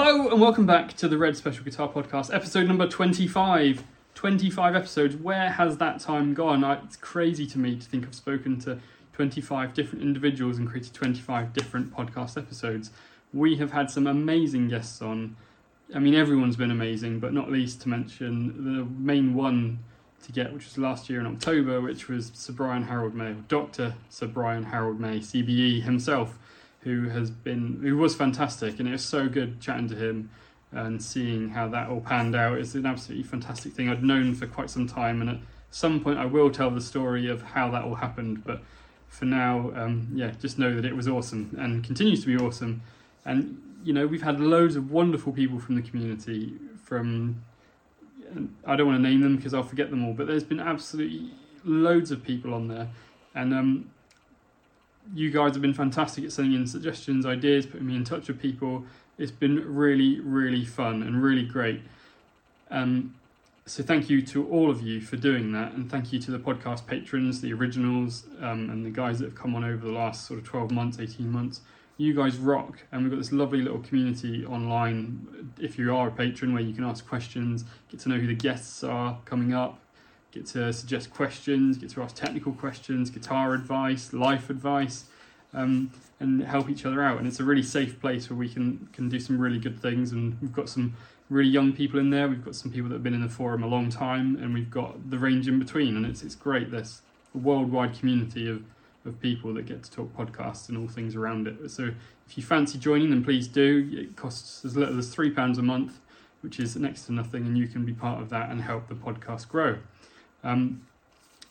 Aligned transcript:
Hello 0.00 0.28
and 0.28 0.40
welcome 0.40 0.64
back 0.64 0.96
to 0.98 1.08
the 1.08 1.18
Red 1.18 1.36
Special 1.36 1.64
Guitar 1.64 1.88
Podcast, 1.88 2.32
episode 2.32 2.68
number 2.68 2.86
25. 2.86 3.82
25 4.14 4.76
episodes. 4.76 5.16
Where 5.16 5.50
has 5.50 5.78
that 5.78 5.98
time 5.98 6.34
gone? 6.34 6.62
I, 6.62 6.74
it's 6.84 6.94
crazy 6.94 7.48
to 7.48 7.58
me 7.58 7.74
to 7.74 7.84
think 7.84 8.06
I've 8.06 8.14
spoken 8.14 8.60
to 8.60 8.78
25 9.14 9.74
different 9.74 10.04
individuals 10.04 10.56
and 10.58 10.68
created 10.68 10.94
25 10.94 11.52
different 11.52 11.92
podcast 11.92 12.38
episodes. 12.38 12.92
We 13.34 13.56
have 13.56 13.72
had 13.72 13.90
some 13.90 14.06
amazing 14.06 14.68
guests 14.68 15.02
on. 15.02 15.34
I 15.92 15.98
mean, 15.98 16.14
everyone's 16.14 16.54
been 16.54 16.70
amazing, 16.70 17.18
but 17.18 17.32
not 17.32 17.50
least 17.50 17.80
to 17.80 17.88
mention 17.88 18.76
the 18.76 18.84
main 18.84 19.34
one 19.34 19.80
to 20.22 20.30
get, 20.30 20.52
which 20.52 20.66
was 20.66 20.78
last 20.78 21.10
year 21.10 21.18
in 21.18 21.26
October, 21.26 21.80
which 21.80 22.06
was 22.06 22.30
Sir 22.34 22.52
Brian 22.52 22.84
Harold 22.84 23.16
May, 23.16 23.34
Dr. 23.48 23.94
Sir 24.10 24.28
Brian 24.28 24.62
Harold 24.62 25.00
May, 25.00 25.18
CBE 25.18 25.82
himself 25.82 26.38
who 26.80 27.08
has 27.08 27.30
been 27.30 27.80
who 27.82 27.96
was 27.96 28.14
fantastic, 28.14 28.78
and 28.78 28.88
it 28.88 28.92
was 28.92 29.04
so 29.04 29.28
good 29.28 29.60
chatting 29.60 29.88
to 29.88 29.96
him 29.96 30.30
and 30.70 31.02
seeing 31.02 31.48
how 31.48 31.68
that 31.68 31.88
all 31.88 32.00
panned 32.00 32.36
out. 32.36 32.58
It's 32.58 32.74
an 32.74 32.86
absolutely 32.86 33.24
fantastic 33.24 33.72
thing 33.72 33.88
I'd 33.88 34.02
known 34.02 34.34
for 34.34 34.46
quite 34.46 34.70
some 34.70 34.86
time, 34.86 35.20
and 35.20 35.30
at 35.30 35.38
some 35.70 36.00
point 36.00 36.18
I 36.18 36.26
will 36.26 36.50
tell 36.50 36.70
the 36.70 36.80
story 36.80 37.28
of 37.28 37.42
how 37.42 37.70
that 37.70 37.84
all 37.84 37.94
happened. 37.94 38.44
But 38.44 38.62
for 39.08 39.24
now, 39.24 39.72
um, 39.74 40.08
yeah, 40.14 40.32
just 40.40 40.58
know 40.58 40.74
that 40.74 40.84
it 40.84 40.94
was 40.94 41.08
awesome 41.08 41.56
and 41.58 41.82
continues 41.82 42.20
to 42.20 42.26
be 42.26 42.36
awesome. 42.36 42.82
And 43.24 43.62
you 43.84 43.92
know, 43.92 44.06
we've 44.06 44.22
had 44.22 44.40
loads 44.40 44.76
of 44.76 44.90
wonderful 44.90 45.32
people 45.32 45.58
from 45.58 45.76
the 45.76 45.82
community. 45.82 46.54
From 46.84 47.42
I 48.66 48.76
don't 48.76 48.86
want 48.86 49.02
to 49.02 49.08
name 49.08 49.20
them 49.20 49.36
because 49.36 49.54
I'll 49.54 49.62
forget 49.62 49.90
them 49.90 50.04
all, 50.04 50.12
but 50.12 50.26
there's 50.26 50.44
been 50.44 50.60
absolutely 50.60 51.30
loads 51.64 52.10
of 52.10 52.22
people 52.22 52.54
on 52.54 52.68
there, 52.68 52.88
and 53.34 53.54
um, 53.54 53.90
you 55.14 55.30
guys 55.30 55.52
have 55.52 55.62
been 55.62 55.74
fantastic 55.74 56.24
at 56.24 56.32
sending 56.32 56.54
in 56.54 56.66
suggestions, 56.66 57.26
ideas, 57.26 57.66
putting 57.66 57.86
me 57.86 57.96
in 57.96 58.04
touch 58.04 58.28
with 58.28 58.40
people. 58.40 58.84
It's 59.16 59.32
been 59.32 59.74
really, 59.74 60.20
really 60.20 60.64
fun 60.64 61.02
and 61.02 61.22
really 61.22 61.44
great. 61.44 61.82
Um, 62.70 63.14
so 63.66 63.82
thank 63.82 64.08
you 64.08 64.22
to 64.22 64.48
all 64.48 64.70
of 64.70 64.80
you 64.80 65.00
for 65.00 65.16
doing 65.16 65.52
that, 65.52 65.72
and 65.72 65.90
thank 65.90 66.12
you 66.12 66.18
to 66.20 66.30
the 66.30 66.38
podcast 66.38 66.86
patrons, 66.86 67.40
the 67.40 67.52
originals, 67.52 68.24
um, 68.40 68.70
and 68.70 68.84
the 68.84 68.90
guys 68.90 69.18
that 69.18 69.26
have 69.26 69.34
come 69.34 69.54
on 69.54 69.64
over 69.64 69.84
the 69.84 69.92
last 69.92 70.26
sort 70.26 70.38
of 70.40 70.46
twelve 70.46 70.70
months, 70.70 70.98
eighteen 70.98 71.30
months. 71.30 71.60
You 71.96 72.14
guys 72.14 72.36
rock, 72.36 72.78
and 72.92 73.02
we've 73.02 73.10
got 73.10 73.18
this 73.18 73.32
lovely 73.32 73.60
little 73.60 73.80
community 73.80 74.46
online. 74.46 75.52
If 75.58 75.78
you 75.78 75.94
are 75.94 76.08
a 76.08 76.10
patron, 76.12 76.54
where 76.54 76.62
you 76.62 76.72
can 76.72 76.84
ask 76.84 77.06
questions, 77.06 77.64
get 77.90 78.00
to 78.00 78.08
know 78.08 78.18
who 78.18 78.28
the 78.28 78.34
guests 78.34 78.84
are 78.84 79.18
coming 79.24 79.52
up, 79.52 79.80
get 80.32 80.46
to 80.46 80.72
suggest 80.72 81.12
questions, 81.12 81.78
get 81.78 81.90
to 81.90 82.02
ask 82.02 82.14
technical 82.14 82.52
questions, 82.52 83.10
guitar 83.10 83.54
advice, 83.54 84.12
life 84.12 84.50
advice, 84.50 85.06
um, 85.54 85.90
and 86.20 86.42
help 86.42 86.68
each 86.68 86.84
other 86.84 87.02
out. 87.02 87.18
And 87.18 87.26
it's 87.26 87.40
a 87.40 87.44
really 87.44 87.62
safe 87.62 88.00
place 88.00 88.28
where 88.28 88.36
we 88.36 88.48
can 88.48 88.88
can 88.92 89.08
do 89.08 89.20
some 89.20 89.38
really 89.38 89.58
good 89.58 89.80
things. 89.80 90.12
And 90.12 90.36
we've 90.40 90.52
got 90.52 90.68
some 90.68 90.96
really 91.30 91.50
young 91.50 91.72
people 91.72 92.00
in 92.00 92.10
there. 92.10 92.28
We've 92.28 92.44
got 92.44 92.54
some 92.54 92.70
people 92.70 92.88
that 92.90 92.96
have 92.96 93.02
been 93.02 93.14
in 93.14 93.22
the 93.22 93.28
forum 93.28 93.62
a 93.62 93.66
long 93.66 93.90
time, 93.90 94.36
and 94.36 94.54
we've 94.54 94.70
got 94.70 95.10
the 95.10 95.18
range 95.18 95.48
in 95.48 95.58
between. 95.58 95.96
And 95.96 96.04
it's 96.06 96.22
it's 96.22 96.34
great. 96.34 96.70
There's 96.70 97.02
a 97.34 97.38
worldwide 97.38 97.98
community 97.98 98.48
of 98.48 98.62
of 99.04 99.20
people 99.20 99.54
that 99.54 99.66
get 99.66 99.82
to 99.82 99.90
talk 99.90 100.14
podcasts 100.16 100.68
and 100.68 100.76
all 100.76 100.88
things 100.88 101.16
around 101.16 101.46
it. 101.46 101.70
So 101.70 101.90
if 102.26 102.36
you 102.36 102.42
fancy 102.42 102.78
joining, 102.78 103.10
then 103.10 103.24
please 103.24 103.48
do. 103.48 103.88
It 103.92 104.16
costs 104.16 104.64
as 104.64 104.76
little 104.76 104.98
as 104.98 105.08
three 105.08 105.30
pounds 105.30 105.58
a 105.58 105.62
month, 105.62 106.00
which 106.42 106.60
is 106.60 106.76
next 106.76 107.06
to 107.06 107.12
nothing, 107.12 107.46
and 107.46 107.56
you 107.56 107.68
can 107.68 107.84
be 107.84 107.92
part 107.92 108.20
of 108.20 108.28
that 108.30 108.50
and 108.50 108.60
help 108.60 108.88
the 108.88 108.94
podcast 108.94 109.48
grow. 109.48 109.78
Um, 110.44 110.86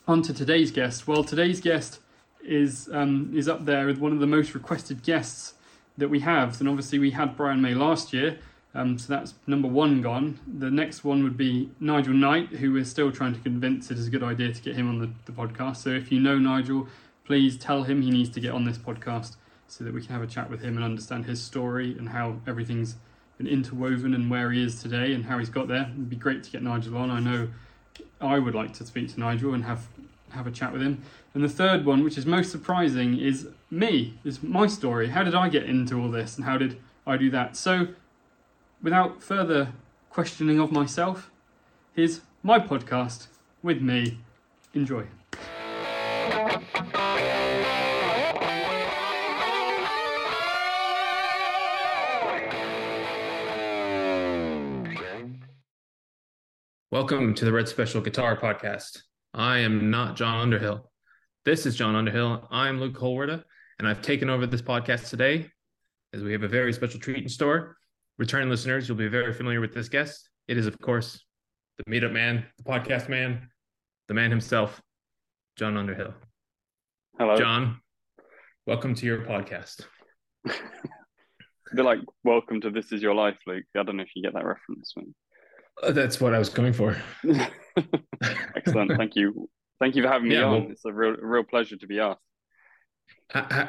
on 0.07 0.21
to 0.23 0.33
today's 0.33 0.71
guest. 0.71 1.07
Well, 1.07 1.23
today's 1.23 1.59
guest 1.59 1.99
is 2.43 2.89
um, 2.93 3.31
is 3.35 3.47
up 3.49 3.65
there 3.65 3.85
with 3.85 3.97
one 3.97 4.13
of 4.13 4.19
the 4.19 4.27
most 4.27 4.53
requested 4.53 5.03
guests 5.03 5.53
that 5.97 6.09
we 6.09 6.21
have. 6.21 6.59
And 6.59 6.69
obviously, 6.69 6.99
we 6.99 7.11
had 7.11 7.35
Brian 7.35 7.61
May 7.61 7.73
last 7.73 8.13
year, 8.13 8.39
um, 8.73 8.97
so 8.97 9.11
that's 9.11 9.33
number 9.47 9.67
one 9.67 10.01
gone. 10.01 10.39
The 10.47 10.69
next 10.69 11.03
one 11.03 11.23
would 11.23 11.35
be 11.35 11.69
Nigel 11.79 12.13
Knight, 12.13 12.49
who 12.49 12.73
we're 12.73 12.85
still 12.85 13.11
trying 13.11 13.33
to 13.33 13.39
convince 13.39 13.91
it 13.91 13.97
is 13.97 14.07
a 14.07 14.11
good 14.11 14.23
idea 14.23 14.53
to 14.53 14.61
get 14.61 14.75
him 14.75 14.87
on 14.87 14.99
the, 14.99 15.09
the 15.25 15.31
podcast. 15.31 15.77
So 15.77 15.89
if 15.89 16.11
you 16.11 16.19
know 16.19 16.37
Nigel, 16.37 16.87
please 17.25 17.57
tell 17.57 17.83
him 17.83 18.01
he 18.01 18.11
needs 18.11 18.29
to 18.29 18.39
get 18.39 18.51
on 18.51 18.65
this 18.65 18.77
podcast 18.77 19.35
so 19.67 19.83
that 19.83 19.93
we 19.93 20.01
can 20.01 20.11
have 20.11 20.21
a 20.21 20.27
chat 20.27 20.49
with 20.49 20.61
him 20.61 20.75
and 20.75 20.85
understand 20.85 21.25
his 21.25 21.43
story 21.43 21.97
and 21.97 22.09
how 22.09 22.39
everything's 22.47 22.95
been 23.37 23.47
interwoven 23.47 24.13
and 24.13 24.29
where 24.29 24.51
he 24.51 24.63
is 24.63 24.81
today 24.81 25.13
and 25.13 25.25
how 25.25 25.37
he's 25.37 25.49
got 25.49 25.67
there. 25.67 25.89
It'd 25.91 26.09
be 26.09 26.15
great 26.15 26.43
to 26.43 26.51
get 26.51 26.63
Nigel 26.63 26.97
on. 26.97 27.11
I 27.11 27.19
know 27.19 27.49
I 28.19 28.39
would 28.39 28.55
like 28.55 28.73
to 28.73 28.85
speak 28.85 29.13
to 29.13 29.19
Nigel 29.19 29.53
and 29.53 29.63
have 29.63 29.87
have 30.31 30.47
a 30.47 30.51
chat 30.51 30.73
with 30.73 30.81
him. 30.81 31.01
And 31.33 31.43
the 31.43 31.49
third 31.49 31.85
one, 31.85 32.03
which 32.03 32.17
is 32.17 32.25
most 32.25 32.51
surprising, 32.51 33.17
is 33.17 33.47
me. 33.71 34.17
Is 34.23 34.43
my 34.43 34.67
story. 34.67 35.09
How 35.09 35.23
did 35.23 35.35
I 35.35 35.49
get 35.49 35.63
into 35.63 36.01
all 36.01 36.09
this, 36.09 36.35
and 36.35 36.45
how 36.45 36.57
did 36.57 36.79
I 37.05 37.17
do 37.17 37.29
that? 37.31 37.55
So, 37.55 37.89
without 38.81 39.21
further 39.21 39.73
questioning 40.09 40.59
of 40.59 40.71
myself, 40.71 41.31
here's 41.93 42.21
my 42.43 42.59
podcast 42.59 43.27
with 43.61 43.81
me. 43.81 44.19
Enjoy. 44.73 45.05
Welcome 56.89 57.33
to 57.33 57.43
the 57.43 57.51
Red 57.51 57.67
Special 57.67 57.99
Guitar 57.99 58.39
Podcast. 58.39 58.99
I 59.33 59.57
am 59.57 59.91
not 59.91 60.15
Jon 60.15 60.39
Underhill. 60.39 60.89
This 61.43 61.65
is 61.65 61.75
Jon 61.75 61.97
Underhill. 61.97 62.47
I'm 62.49 62.79
Luke 62.79 62.97
Holwerda, 62.97 63.43
and 63.77 63.85
I've 63.85 64.01
taken 64.01 64.29
over 64.29 64.47
this 64.47 64.61
podcast 64.61 65.09
today 65.09 65.51
as 66.13 66.23
we 66.23 66.31
have 66.31 66.43
a 66.43 66.47
very 66.47 66.71
special 66.71 66.97
treat 66.97 67.21
in 67.21 67.27
store. 67.27 67.75
Returning 68.17 68.49
listeners, 68.49 68.87
you'll 68.87 68.97
be 68.97 69.09
very 69.09 69.33
familiar 69.33 69.59
with 69.59 69.73
this 69.73 69.89
guest. 69.89 70.29
It 70.47 70.57
is, 70.57 70.65
of 70.65 70.79
course, 70.79 71.25
the 71.77 71.83
meetup 71.91 72.13
man, 72.13 72.45
the 72.57 72.63
podcast 72.63 73.09
man, 73.09 73.49
the 74.07 74.13
man 74.13 74.29
himself, 74.29 74.81
Jon 75.57 75.75
Underhill. 75.75 76.13
Hello. 77.19 77.35
Jon, 77.35 77.81
welcome 78.65 78.95
to 78.95 79.05
your 79.05 79.25
podcast. 79.25 79.81
They're 81.73 81.83
like, 81.83 81.99
welcome 82.23 82.61
to 82.61 82.69
This 82.69 82.93
Is 82.93 83.01
Your 83.01 83.13
Life, 83.13 83.39
Luke. 83.45 83.65
I 83.75 83.83
don't 83.83 83.97
know 83.97 84.03
if 84.03 84.11
you 84.15 84.23
get 84.23 84.35
that 84.35 84.45
reference. 84.45 84.93
Uh, 85.83 85.91
that's 85.91 86.19
what 86.19 86.33
I 86.33 86.39
was 86.39 86.49
going 86.49 86.73
for. 86.73 86.95
Excellent. 88.55 88.97
Thank 88.97 89.15
you. 89.15 89.49
Thank 89.79 89.95
you 89.95 90.03
for 90.03 90.09
having 90.09 90.29
me 90.29 90.35
yeah, 90.35 90.45
on. 90.45 90.51
Well, 90.51 90.71
it's 90.71 90.85
a 90.85 90.93
real, 90.93 91.15
real 91.21 91.43
pleasure 91.43 91.77
to 91.77 91.87
be 91.87 91.99
asked. 91.99 92.21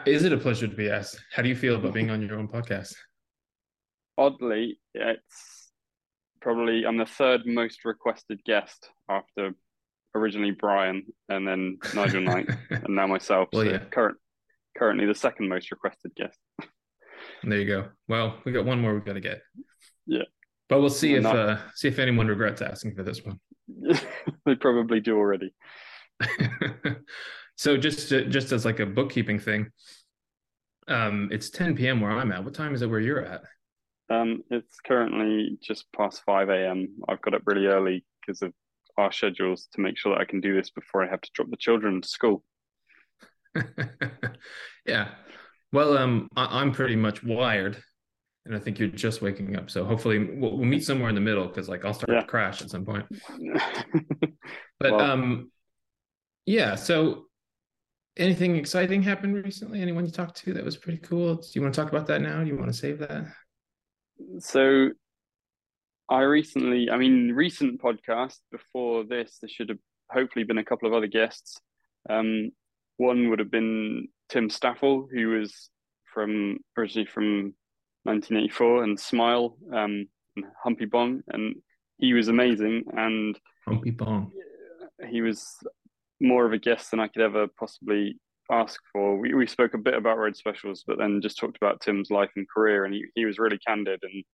Is 0.07 0.25
it 0.25 0.33
a 0.33 0.39
pleasure 0.39 0.69
to 0.69 0.75
be 0.75 0.89
asked? 0.89 1.21
How 1.33 1.43
do 1.43 1.49
you 1.49 1.57
feel 1.57 1.77
about 1.77 1.93
being 1.93 2.11
on 2.11 2.23
your 2.23 2.39
own 2.39 2.49
podcast? 2.49 2.95
Oddly, 4.17 4.79
it's 4.95 5.71
probably 6.41 6.85
I'm 6.87 6.97
the 6.97 7.07
third 7.07 7.43
most 7.45 7.85
requested 7.85 8.43
guest 8.45 8.91
after 9.09 9.53
originally 10.15 10.53
Brian 10.53 11.05
and 11.29 11.47
then 11.47 11.79
Nigel 11.95 12.23
Knight 12.23 12.49
and 12.71 12.97
now 12.97 13.07
myself. 13.07 13.49
Well, 13.53 13.65
so 13.65 13.71
yeah. 13.71 13.79
current, 13.79 14.17
currently 14.77 15.07
the 15.07 15.15
second 15.15 15.49
most 15.49 15.71
requested 15.71 16.13
guest. 16.17 16.39
there 17.43 17.59
you 17.59 17.67
go. 17.67 17.89
Well, 18.09 18.39
we 18.45 18.53
got 18.53 18.65
one 18.65 18.81
more 18.81 18.95
we've 18.95 19.05
got 19.05 19.15
to 19.15 19.21
get. 19.21 19.43
Yeah. 20.07 20.25
But 20.69 20.81
we'll 20.81 20.91
see 20.91 21.15
if 21.15 21.23
not... 21.23 21.37
uh, 21.37 21.59
see 21.75 21.89
if 21.89 21.99
anyone 21.99 22.29
regrets 22.29 22.61
asking 22.61 22.95
for 22.95 23.03
this 23.03 23.25
one. 23.25 23.41
they 24.47 24.55
probably 24.55 25.01
do 25.01 25.17
already. 25.17 25.55
so 27.57 27.77
just 27.77 28.09
just 28.09 28.53
as 28.53 28.65
like 28.65 28.81
a 28.81 28.87
bookkeeping 28.87 29.39
thing, 29.39 29.71
um, 30.89 31.29
it's 31.31 31.51
10 31.51 31.77
p.m. 31.77 32.01
where 32.01 32.11
I'm 32.11 32.33
at. 32.33 32.45
What 32.45 32.55
time 32.55 32.75
is 32.75 32.83
it 32.83 32.91
where 32.91 33.01
you're 33.01 33.25
at? 33.25 33.43
Um, 34.11 34.43
it's 34.51 34.81
currently 34.81 35.59
just 35.63 35.87
past 35.97 36.23
5 36.25 36.49
a.m. 36.49 36.89
I've 37.09 37.21
got 37.21 37.35
up 37.35 37.43
really 37.45 37.67
early 37.67 38.05
because 38.21 38.43
of 38.43 38.53
our 38.97 39.13
schedules 39.13 39.69
to 39.75 39.81
make 39.81 39.99
sure 39.99 40.15
that 40.15 40.21
I 40.21 40.25
can 40.25 40.41
do 40.41 40.55
this 40.55 40.71
before 40.71 41.05
I 41.05 41.11
have 41.11 41.21
to 41.21 41.31
drop 41.35 41.51
the 41.51 41.57
children 41.57 42.01
to 42.01 42.09
school. 42.09 42.43
yeah. 44.87 45.09
Well, 45.73 45.99
um, 45.99 46.29
I- 46.37 46.63
am 46.63 46.73
pretty 46.73 46.97
much 46.97 47.23
wired 47.23 47.83
and 48.49 48.57
I 48.57 48.61
think 48.61 48.79
you're 48.79 48.89
just 48.89 49.21
waking 49.21 49.57
up. 49.57 49.71
So 49.71 49.85
hopefully 49.85 50.19
we'll, 50.19 50.57
we'll 50.57 50.67
meet 50.67 50.85
somewhere 50.85 51.11
in 51.11 51.15
the 51.15 51.21
middle 51.21 51.47
because 51.47 51.69
like 51.69 51.85
I'll 51.85 51.95
start 51.95 52.11
yeah. 52.11 52.21
to 52.21 52.27
crash 52.27 52.63
at 52.63 52.71
some 52.71 52.85
point. 52.85 53.05
but 54.81 54.93
well, 54.93 55.01
um, 55.01 55.53
yeah. 56.47 56.75
So 56.75 57.27
anything 58.17 58.57
exciting 58.57 59.03
happened 59.03 59.35
recently? 59.35 59.83
Anyone 59.83 60.07
you 60.07 60.11
talked 60.11 60.37
to 60.45 60.55
that 60.55 60.65
was 60.65 60.79
pretty 60.79 60.99
cool? 60.99 61.37
Do 61.37 61.47
you 61.53 61.61
want 61.61 61.75
to 61.75 61.81
talk 61.81 61.91
about 61.91 62.07
that 62.07 62.23
now? 62.23 62.43
Do 62.43 62.49
you 62.49 62.57
want 62.57 62.69
to 62.69 62.77
save 62.77 62.99
that? 63.01 63.27
So 64.41 64.91
I 66.09 66.23
recently, 66.23 66.91
I 66.91 66.97
mean, 66.97 67.33
recent 67.33 67.83
podcast 67.83 68.39
before 68.51 69.05
this, 69.05 69.39
there 69.43 69.49
should 69.51 69.69
have 69.69 69.79
hopefully 70.11 70.45
been 70.45 70.59
a 70.59 70.65
couple 70.65 70.89
of 70.89 70.95
other 70.95 71.07
guests. 71.07 71.61
Um, 72.09 72.51
one 72.97 73.29
would 73.29 73.41
have 73.41 73.51
been 73.51 74.09
Tim 74.31 74.49
Staffell, 74.49 75.07
who 75.13 75.29
was 75.29 75.69
from 76.13 76.59
originally 76.77 77.07
from 77.07 77.55
1984 78.05 78.85
and 78.85 78.99
Smile 78.99 79.57
um, 79.73 80.07
and 80.37 80.45
Humpy 80.63 80.87
Bong, 80.87 81.23
and 81.29 81.57
he 81.99 82.15
was 82.15 82.29
amazing. 82.29 82.85
And 82.93 83.39
Humpy 83.67 83.91
Bong, 83.91 84.33
he 85.09 85.21
was 85.21 85.47
more 86.21 86.47
of 86.47 86.53
a 86.53 86.59
guest 86.59 86.91
than 86.91 87.01
I 87.01 87.09
could 87.09 87.23
ever 87.23 87.47
possibly 87.59 88.19
ask 88.51 88.81
for. 88.93 89.19
We, 89.19 89.35
we 89.35 89.47
spoke 89.47 89.75
a 89.75 89.79
bit 89.79 89.95
about 89.95 90.19
Red 90.19 90.37
Specials, 90.37 90.85
but 90.87 90.99
then 90.99 91.21
just 91.21 91.39
talked 91.39 91.57
about 91.57 91.81
Tim's 91.81 92.11
life 92.11 92.31
and 92.37 92.49
career, 92.49 92.85
and 92.85 92.95
he, 92.95 93.05
he 93.15 93.25
was 93.25 93.39
really 93.39 93.59
candid 93.59 94.01
and 94.03 94.25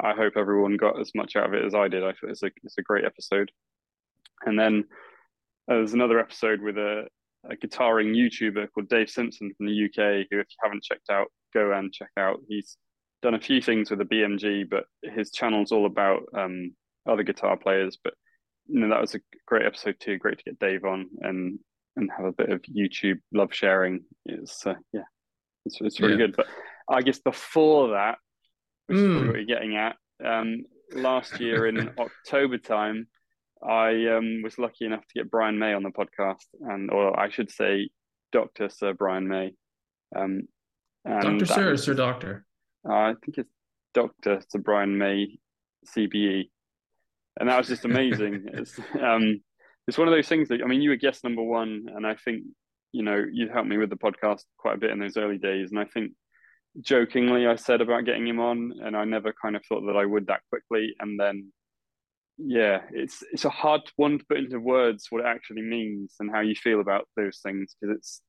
I 0.00 0.12
hope 0.12 0.34
everyone 0.36 0.76
got 0.76 1.00
as 1.00 1.12
much 1.14 1.36
out 1.36 1.46
of 1.46 1.54
it 1.54 1.64
as 1.64 1.74
I 1.74 1.88
did. 1.88 2.02
I 2.02 2.12
thought 2.12 2.30
it's 2.30 2.42
a 2.42 2.50
it's 2.62 2.78
a 2.78 2.82
great 2.82 3.04
episode. 3.04 3.50
And 4.44 4.58
then 4.58 4.84
uh, 5.70 5.74
there's 5.74 5.94
another 5.94 6.18
episode 6.18 6.60
with 6.60 6.76
a, 6.76 7.06
a 7.48 7.56
guitaring 7.56 8.14
YouTuber 8.14 8.68
called 8.72 8.88
Dave 8.88 9.08
Simpson 9.08 9.52
from 9.56 9.66
the 9.66 9.84
UK, 9.84 10.26
who 10.30 10.40
if 10.40 10.46
you 10.50 10.56
haven't 10.62 10.82
checked 10.82 11.10
out, 11.10 11.28
go 11.52 11.72
and 11.72 11.92
check 11.92 12.10
out. 12.18 12.40
He's 12.48 12.76
done 13.24 13.34
a 13.34 13.40
few 13.40 13.60
things 13.62 13.88
with 13.88 13.98
the 13.98 14.04
BMG, 14.04 14.68
but 14.68 14.84
his 15.02 15.32
channel's 15.32 15.72
all 15.72 15.86
about 15.86 16.24
um, 16.34 16.74
other 17.08 17.22
guitar 17.22 17.56
players. 17.56 17.98
But 18.04 18.12
you 18.66 18.80
know 18.80 18.90
that 18.90 19.00
was 19.00 19.14
a 19.14 19.20
great 19.46 19.66
episode 19.66 19.96
too. 19.98 20.18
Great 20.18 20.38
to 20.38 20.44
get 20.44 20.58
Dave 20.58 20.84
on 20.84 21.06
and 21.20 21.58
and 21.96 22.10
have 22.16 22.26
a 22.26 22.32
bit 22.32 22.50
of 22.50 22.60
YouTube 22.62 23.20
love 23.32 23.52
sharing. 23.52 24.04
It's 24.26 24.66
uh, 24.66 24.74
yeah, 24.92 25.08
it's 25.64 25.80
it's 25.80 26.00
really 26.00 26.12
yeah. 26.12 26.26
good. 26.26 26.36
But 26.36 26.46
I 26.88 27.00
guess 27.00 27.18
before 27.18 27.92
that, 27.92 28.18
which 28.86 28.98
mm. 28.98 29.22
is 29.22 29.26
what 29.26 29.36
you're 29.36 29.44
getting 29.46 29.76
at, 29.76 29.96
um, 30.22 30.64
last 30.92 31.40
year 31.40 31.66
in 31.66 31.90
October 31.98 32.58
time, 32.58 33.08
I 33.66 34.06
um, 34.08 34.42
was 34.44 34.58
lucky 34.58 34.84
enough 34.84 35.06
to 35.06 35.22
get 35.22 35.30
Brian 35.30 35.58
May 35.58 35.72
on 35.72 35.82
the 35.82 35.90
podcast, 35.90 36.44
and 36.60 36.90
or 36.90 37.18
I 37.18 37.30
should 37.30 37.50
say, 37.50 37.88
Doctor 38.32 38.68
Sir 38.68 38.92
Brian 38.92 39.26
May. 39.26 39.54
Um, 40.14 40.42
Doctor 41.06 41.46
Sir 41.46 41.72
or 41.72 41.76
Sir 41.78 41.94
Doctor? 41.94 42.44
Uh, 42.88 42.92
I 42.92 43.14
think 43.24 43.38
it's 43.38 43.50
Doctor 43.94 44.40
Sir 44.48 44.58
Brian 44.58 44.98
May, 44.98 45.38
CBE, 45.96 46.50
and 47.40 47.48
that 47.48 47.58
was 47.58 47.68
just 47.68 47.84
amazing. 47.84 48.46
it's 48.52 48.78
um, 49.00 49.40
it's 49.86 49.98
one 49.98 50.08
of 50.08 50.14
those 50.14 50.28
things 50.28 50.48
that 50.48 50.62
I 50.62 50.66
mean, 50.66 50.82
you 50.82 50.90
were 50.90 50.96
guest 50.96 51.24
number 51.24 51.42
one, 51.42 51.86
and 51.94 52.06
I 52.06 52.16
think 52.16 52.44
you 52.92 53.02
know 53.02 53.24
you 53.30 53.48
helped 53.48 53.68
me 53.68 53.78
with 53.78 53.90
the 53.90 53.96
podcast 53.96 54.42
quite 54.58 54.76
a 54.76 54.78
bit 54.78 54.90
in 54.90 54.98
those 54.98 55.16
early 55.16 55.38
days, 55.38 55.70
and 55.70 55.78
I 55.78 55.84
think 55.84 56.12
jokingly 56.80 57.46
I 57.46 57.56
said 57.56 57.80
about 57.80 58.04
getting 58.04 58.26
him 58.26 58.40
on, 58.40 58.72
and 58.82 58.96
I 58.96 59.04
never 59.04 59.32
kind 59.32 59.56
of 59.56 59.64
thought 59.66 59.86
that 59.86 59.96
I 59.96 60.04
would 60.04 60.26
that 60.26 60.40
quickly, 60.50 60.94
and 61.00 61.18
then 61.18 61.52
yeah, 62.36 62.80
it's 62.90 63.22
it's 63.32 63.44
a 63.44 63.50
hard 63.50 63.82
one 63.96 64.18
to 64.18 64.24
put 64.28 64.38
into 64.38 64.58
words 64.58 65.06
what 65.10 65.22
it 65.22 65.26
actually 65.26 65.62
means 65.62 66.14
and 66.18 66.30
how 66.30 66.40
you 66.40 66.54
feel 66.54 66.80
about 66.80 67.08
those 67.16 67.38
things 67.42 67.76
because 67.80 67.96
it's 67.96 68.20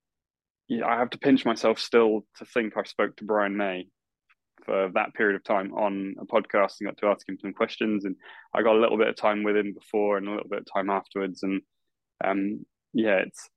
yeah, 0.68 0.86
I 0.86 0.98
have 0.98 1.12
to 1.12 1.20
pinch 1.20 1.46
myself 1.46 1.80
still 1.80 2.26
to 2.38 2.46
think 2.46 2.74
I 2.78 2.84
spoke 2.84 3.16
to 3.18 3.26
Brian 3.26 3.56
May 3.58 3.88
for 4.66 4.90
that 4.94 5.14
period 5.14 5.36
of 5.36 5.44
time 5.44 5.74
on 5.74 6.16
a 6.20 6.26
podcast 6.26 6.80
and 6.80 6.88
got 6.88 6.98
to 6.98 7.08
ask 7.08 7.28
him 7.28 7.38
some 7.40 7.54
questions. 7.54 8.06
And 8.06 8.16
I 8.54 8.62
got 8.62 8.76
a 8.76 8.80
little 8.80 8.98
bit 8.98 9.08
of 9.08 9.16
time 9.16 9.44
with 9.44 9.56
him 9.56 9.74
before 9.74 10.18
and 10.18 10.28
a 10.28 10.32
little 10.32 10.50
bit 10.50 10.60
of 10.60 10.74
time 10.74 10.90
afterwards. 10.90 11.44
And 11.44 11.62
um 12.24 12.66
yeah 12.94 13.18
it's 13.18 13.50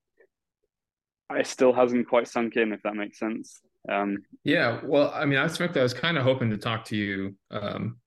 it 1.31 1.47
still 1.47 1.73
hasn't 1.73 2.09
quite 2.09 2.27
sunk 2.27 2.57
in 2.57 2.73
if 2.73 2.83
that 2.83 2.95
makes 2.95 3.19
sense. 3.19 3.61
Um 3.91 4.19
yeah 4.45 4.81
well 4.85 5.13
I 5.15 5.25
mean 5.25 5.39
I 5.39 5.45
was 5.45 5.61
I 5.61 5.83
was 5.83 5.95
kind 5.95 6.19
of 6.19 6.25
hoping 6.25 6.51
to 6.51 6.59
talk 6.59 6.85
to 6.87 6.97
you 6.97 7.37
um 7.51 7.99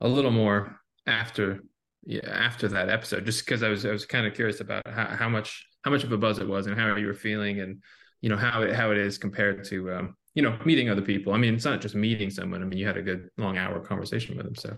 a 0.00 0.08
little 0.08 0.30
more 0.30 0.80
after 1.06 1.62
yeah 2.04 2.28
after 2.28 2.68
that 2.68 2.88
episode 2.88 3.24
just 3.26 3.44
because 3.44 3.62
I 3.62 3.68
was 3.68 3.84
I 3.84 3.90
was 3.90 4.06
kind 4.06 4.26
of 4.26 4.34
curious 4.34 4.60
about 4.60 4.86
how, 4.86 5.06
how 5.06 5.28
much 5.28 5.66
how 5.84 5.90
much 5.90 6.04
of 6.04 6.12
a 6.12 6.18
buzz 6.18 6.38
it 6.38 6.48
was 6.48 6.66
and 6.66 6.78
how 6.78 6.96
you 6.96 7.06
were 7.06 7.14
feeling 7.14 7.60
and 7.60 7.82
you 8.20 8.28
know 8.28 8.36
how 8.36 8.62
it 8.62 8.74
how 8.74 8.90
it 8.90 8.98
is 8.98 9.18
compared 9.18 9.64
to 9.64 9.92
um 9.92 10.16
you 10.36 10.42
know 10.42 10.56
meeting 10.64 10.88
other 10.88 11.02
people 11.02 11.32
I 11.32 11.38
mean 11.38 11.54
it's 11.54 11.64
not 11.64 11.80
just 11.80 11.96
meeting 11.96 12.30
someone 12.30 12.62
I 12.62 12.66
mean 12.66 12.78
you 12.78 12.86
had 12.86 12.98
a 12.98 13.02
good 13.02 13.30
long 13.38 13.56
hour 13.56 13.80
conversation 13.80 14.36
with 14.36 14.44
them 14.44 14.54
so 14.54 14.76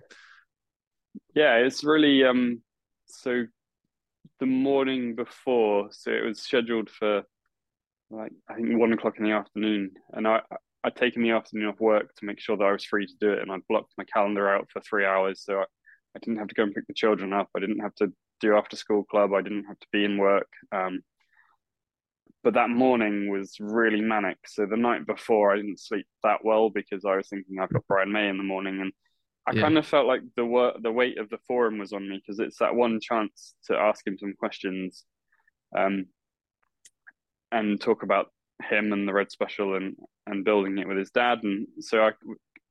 yeah 1.35 1.57
it's 1.57 1.85
really 1.85 2.25
um 2.25 2.63
so 3.07 3.45
the 4.39 4.47
morning 4.47 5.17
before 5.17 5.89
so 5.91 6.13
it 6.13 6.25
was 6.25 6.41
scheduled 6.41 6.89
for 6.89 7.25
like 8.11 8.33
I 8.49 8.55
think 8.55 8.79
one 8.79 8.93
o'clock 8.93 9.19
in 9.19 9.25
the 9.25 9.33
afternoon 9.33 9.91
and 10.13 10.27
I 10.27 10.41
I'd 10.85 10.95
taken 10.95 11.23
the 11.23 11.33
afternoon 11.33 11.69
off 11.69 11.81
work 11.81 12.15
to 12.15 12.25
make 12.25 12.39
sure 12.39 12.57
that 12.57 12.65
I 12.65 12.73
was 12.73 12.85
free 12.85 13.07
to 13.07 13.15
do 13.21 13.33
it 13.33 13.41
and 13.41 13.51
I'd 13.51 13.67
blocked 13.69 13.93
my 13.99 14.05
calendar 14.05 14.49
out 14.49 14.69
for 14.73 14.81
three 14.81 15.05
hours 15.05 15.43
so 15.45 15.59
I, 15.59 15.65
I 16.15 16.19
didn't 16.21 16.39
have 16.39 16.49
to 16.49 16.55
go 16.55 16.63
and 16.63 16.75
pick 16.75 16.87
the 16.87 16.95
children 16.95 17.33
up. 17.33 17.49
I 17.57 17.61
didn't 17.61 17.81
have 17.81 17.95
to 17.97 18.13
do 18.41 18.57
after 18.57 18.77
school 18.77 19.03
club. 19.03 19.35
I 19.35 19.43
didn't 19.43 19.65
have 19.65 19.79
to 19.79 19.87
be 19.93 20.05
in 20.05 20.19
work. 20.19 20.49
Um, 20.73 21.01
but 22.45 22.55
that 22.55 22.71
morning 22.71 23.31
was 23.31 23.57
really 23.61 24.01
manic. 24.01 24.39
So 24.47 24.67
the 24.67 24.77
night 24.77 25.07
before, 25.07 25.53
I 25.53 25.57
didn't 25.57 25.81
sleep 25.81 26.07
that 26.23 26.45
well 26.45 26.71
because 26.71 27.05
I 27.05 27.17
was 27.17 27.29
thinking 27.29 27.59
I've 27.59 27.73
got 27.73 27.87
Brian 27.89 28.13
May 28.13 28.29
in 28.29 28.39
the 28.39 28.45
morning, 28.45 28.81
and 28.81 28.93
I 29.47 29.53
yeah. 29.53 29.63
kind 29.63 29.79
of 29.79 29.87
felt 29.87 30.07
like 30.07 30.23
the 30.37 30.45
work, 30.45 30.77
the 30.83 30.93
weight 30.93 31.19
of 31.19 31.31
the 31.31 31.39
forum 31.47 31.79
was 31.79 31.93
on 31.93 32.09
me 32.09 32.21
because 32.25 32.39
it's 32.39 32.59
that 32.59 32.75
one 32.75 33.01
chance 33.01 33.55
to 33.67 33.77
ask 33.77 34.07
him 34.07 34.19
some 34.19 34.35
questions, 34.39 35.05
um, 35.77 36.07
and 37.51 37.81
talk 37.81 38.03
about 38.03 38.33
him 38.69 38.93
and 38.93 39.07
the 39.07 39.13
Red 39.13 39.31
Special 39.31 39.77
and 39.77 39.97
and 40.27 40.45
building 40.45 40.79
it 40.79 40.87
with 40.89 40.99
his 40.99 41.11
dad, 41.11 41.43
and 41.43 41.67
so 41.81 42.03
I 42.03 42.13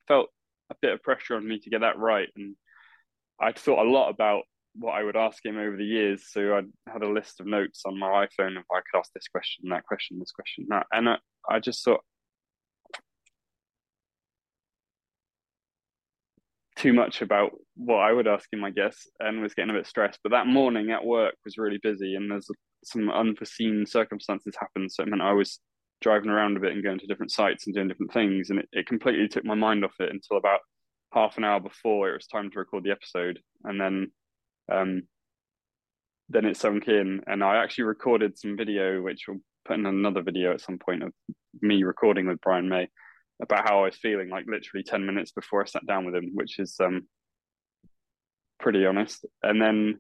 felt 0.07 0.29
a 0.69 0.75
bit 0.81 0.93
of 0.93 1.01
pressure 1.01 1.35
on 1.35 1.47
me 1.47 1.59
to 1.59 1.69
get 1.69 1.81
that 1.81 1.97
right 1.97 2.27
and 2.35 2.55
I'd 3.39 3.57
thought 3.57 3.85
a 3.85 3.89
lot 3.89 4.09
about 4.09 4.43
what 4.79 4.93
I 4.93 5.03
would 5.03 5.15
ask 5.15 5.43
him 5.45 5.57
over 5.57 5.75
the 5.75 5.85
years. 5.85 6.25
So 6.31 6.55
I 6.55 6.91
had 6.91 7.03
a 7.03 7.09
list 7.09 7.39
of 7.39 7.47
notes 7.47 7.81
on 7.85 7.99
my 7.99 8.25
iPhone 8.25 8.57
if 8.57 8.65
I 8.71 8.81
could 8.91 8.99
ask 8.99 9.11
this 9.13 9.27
question, 9.27 9.69
that 9.69 9.85
question, 9.85 10.19
this 10.19 10.31
question, 10.31 10.65
that. 10.69 10.85
And 10.91 11.09
I, 11.09 11.17
I 11.49 11.59
just 11.59 11.83
thought 11.83 12.01
too 16.75 16.93
much 16.93 17.21
about 17.21 17.51
what 17.75 17.97
I 17.97 18.13
would 18.13 18.27
ask 18.27 18.47
him, 18.53 18.63
I 18.63 18.69
guess, 18.69 19.07
and 19.19 19.41
was 19.41 19.55
getting 19.55 19.71
a 19.71 19.73
bit 19.77 19.87
stressed. 19.87 20.19
But 20.23 20.31
that 20.31 20.47
morning 20.47 20.91
at 20.91 21.03
work 21.05 21.35
was 21.43 21.57
really 21.57 21.79
busy 21.81 22.15
and 22.15 22.29
there's 22.29 22.49
some 22.83 23.09
unforeseen 23.09 23.85
circumstances 23.85 24.55
happened. 24.59 24.91
So 24.91 25.03
it 25.03 25.09
meant 25.09 25.23
I 25.23 25.33
was 25.33 25.59
driving 26.01 26.29
around 26.29 26.55
a 26.55 26.59
bit 26.59 26.73
and 26.73 26.83
going 26.83 26.99
to 26.99 27.07
different 27.07 27.31
sites 27.31 27.65
and 27.65 27.75
doing 27.75 27.87
different 27.87 28.13
things. 28.13 28.51
And 28.51 28.59
it, 28.59 28.69
it 28.71 28.87
completely 28.87 29.27
took 29.27 29.43
my 29.43 29.55
mind 29.55 29.83
off 29.83 29.95
it 29.99 30.11
until 30.11 30.37
about 30.37 30.59
half 31.13 31.37
an 31.37 31.43
hour 31.43 31.59
before 31.59 32.09
it 32.09 32.13
was 32.13 32.27
time 32.27 32.51
to 32.51 32.59
record 32.59 32.83
the 32.83 32.91
episode, 32.91 33.39
and 33.63 33.79
then 33.79 34.11
um, 34.71 35.03
then 36.29 36.45
it 36.45 36.57
sunk 36.57 36.87
in, 36.87 37.21
and 37.27 37.43
I 37.43 37.57
actually 37.57 37.85
recorded 37.85 38.37
some 38.37 38.57
video, 38.57 39.01
which 39.01 39.25
we'll 39.27 39.39
put 39.65 39.77
in 39.77 39.85
another 39.85 40.21
video 40.21 40.53
at 40.53 40.61
some 40.61 40.77
point 40.77 41.03
of 41.03 41.13
me 41.61 41.83
recording 41.83 42.27
with 42.27 42.41
Brian 42.41 42.69
May 42.69 42.87
about 43.41 43.67
how 43.67 43.79
I 43.79 43.85
was 43.85 43.95
feeling, 43.95 44.29
like 44.29 44.45
literally 44.47 44.83
ten 44.83 45.05
minutes 45.05 45.31
before 45.31 45.61
I 45.61 45.65
sat 45.65 45.85
down 45.85 46.05
with 46.05 46.15
him, 46.15 46.31
which 46.33 46.59
is 46.59 46.75
um, 46.79 47.07
pretty 48.59 48.85
honest. 48.85 49.25
And 49.43 49.61
then 49.61 49.99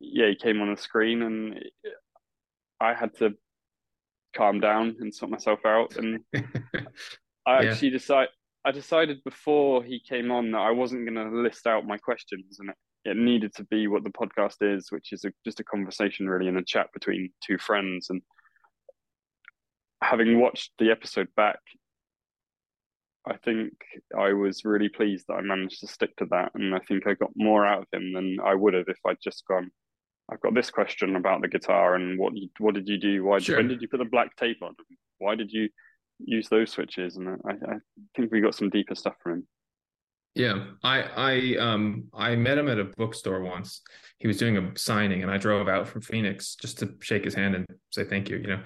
yeah, 0.00 0.28
he 0.28 0.34
came 0.34 0.60
on 0.60 0.70
the 0.70 0.80
screen, 0.80 1.22
and 1.22 1.60
I 2.80 2.94
had 2.94 3.14
to 3.18 3.34
calm 4.34 4.60
down 4.60 4.96
and 5.00 5.14
sort 5.14 5.30
myself 5.30 5.60
out, 5.64 5.96
and 5.96 6.20
I 7.46 7.66
actually 7.66 7.88
yeah. 7.88 7.98
decided 7.98 8.30
I 8.64 8.70
decided 8.70 9.24
before 9.24 9.82
he 9.82 10.00
came 10.00 10.30
on 10.30 10.52
that 10.52 10.58
I 10.58 10.70
wasn't 10.70 11.04
going 11.04 11.30
to 11.30 11.36
list 11.36 11.66
out 11.66 11.86
my 11.86 11.98
questions, 11.98 12.58
and 12.60 12.70
it, 13.04 13.16
needed 13.16 13.54
to 13.56 13.64
be 13.64 13.88
what 13.88 14.04
the 14.04 14.10
podcast 14.10 14.56
is, 14.60 14.90
which 14.90 15.12
is 15.12 15.24
a, 15.24 15.32
just 15.44 15.60
a 15.60 15.64
conversation, 15.64 16.28
really, 16.28 16.48
and 16.48 16.58
a 16.58 16.64
chat 16.64 16.88
between 16.92 17.32
two 17.44 17.58
friends. 17.58 18.08
And 18.10 18.22
having 20.02 20.40
watched 20.40 20.72
the 20.78 20.90
episode 20.90 21.28
back, 21.36 21.58
I 23.26 23.36
think 23.36 23.72
I 24.18 24.32
was 24.32 24.64
really 24.64 24.88
pleased 24.88 25.26
that 25.28 25.34
I 25.34 25.40
managed 25.42 25.80
to 25.80 25.86
stick 25.86 26.16
to 26.16 26.26
that, 26.30 26.52
and 26.54 26.74
I 26.74 26.80
think 26.80 27.06
I 27.06 27.14
got 27.14 27.30
more 27.36 27.66
out 27.66 27.82
of 27.82 27.86
him 27.92 28.12
than 28.12 28.38
I 28.44 28.54
would 28.54 28.74
have 28.74 28.88
if 28.88 28.98
I'd 29.06 29.16
just 29.22 29.46
gone. 29.46 29.70
I've 30.30 30.40
got 30.40 30.54
this 30.54 30.70
question 30.70 31.16
about 31.16 31.42
the 31.42 31.48
guitar, 31.48 31.94
and 31.94 32.18
what 32.18 32.32
what 32.58 32.74
did 32.74 32.88
you 32.88 32.98
do? 32.98 33.24
Why 33.24 33.38
sure. 33.38 33.56
when 33.58 33.68
did 33.68 33.80
you 33.80 33.88
put 33.88 33.98
the 33.98 34.04
black 34.04 34.34
tape 34.36 34.62
on? 34.62 34.74
Why 35.18 35.36
did 35.36 35.52
you 35.52 35.68
use 36.18 36.48
those 36.48 36.70
switches, 36.70 37.16
and 37.16 37.28
I, 37.28 37.52
I 37.52 37.76
think 38.16 38.32
we 38.32 38.40
got 38.40 38.54
some 38.54 38.70
deeper 38.70 38.94
stuff 38.94 39.14
from 39.22 39.32
him. 39.32 39.48
Yeah, 40.34 40.64
I 40.82 41.02
I 41.02 41.56
um 41.58 42.04
I 42.14 42.36
met 42.36 42.58
him 42.58 42.68
at 42.68 42.78
a 42.78 42.84
bookstore 42.84 43.42
once. 43.42 43.82
He 44.18 44.28
was 44.28 44.38
doing 44.38 44.56
a 44.56 44.78
signing, 44.78 45.22
and 45.22 45.30
I 45.30 45.36
drove 45.36 45.68
out 45.68 45.88
from 45.88 46.00
Phoenix 46.00 46.54
just 46.54 46.78
to 46.78 46.94
shake 47.00 47.24
his 47.24 47.34
hand 47.34 47.54
and 47.54 47.66
say 47.90 48.04
thank 48.04 48.28
you. 48.30 48.38
You 48.38 48.46
know, 48.46 48.62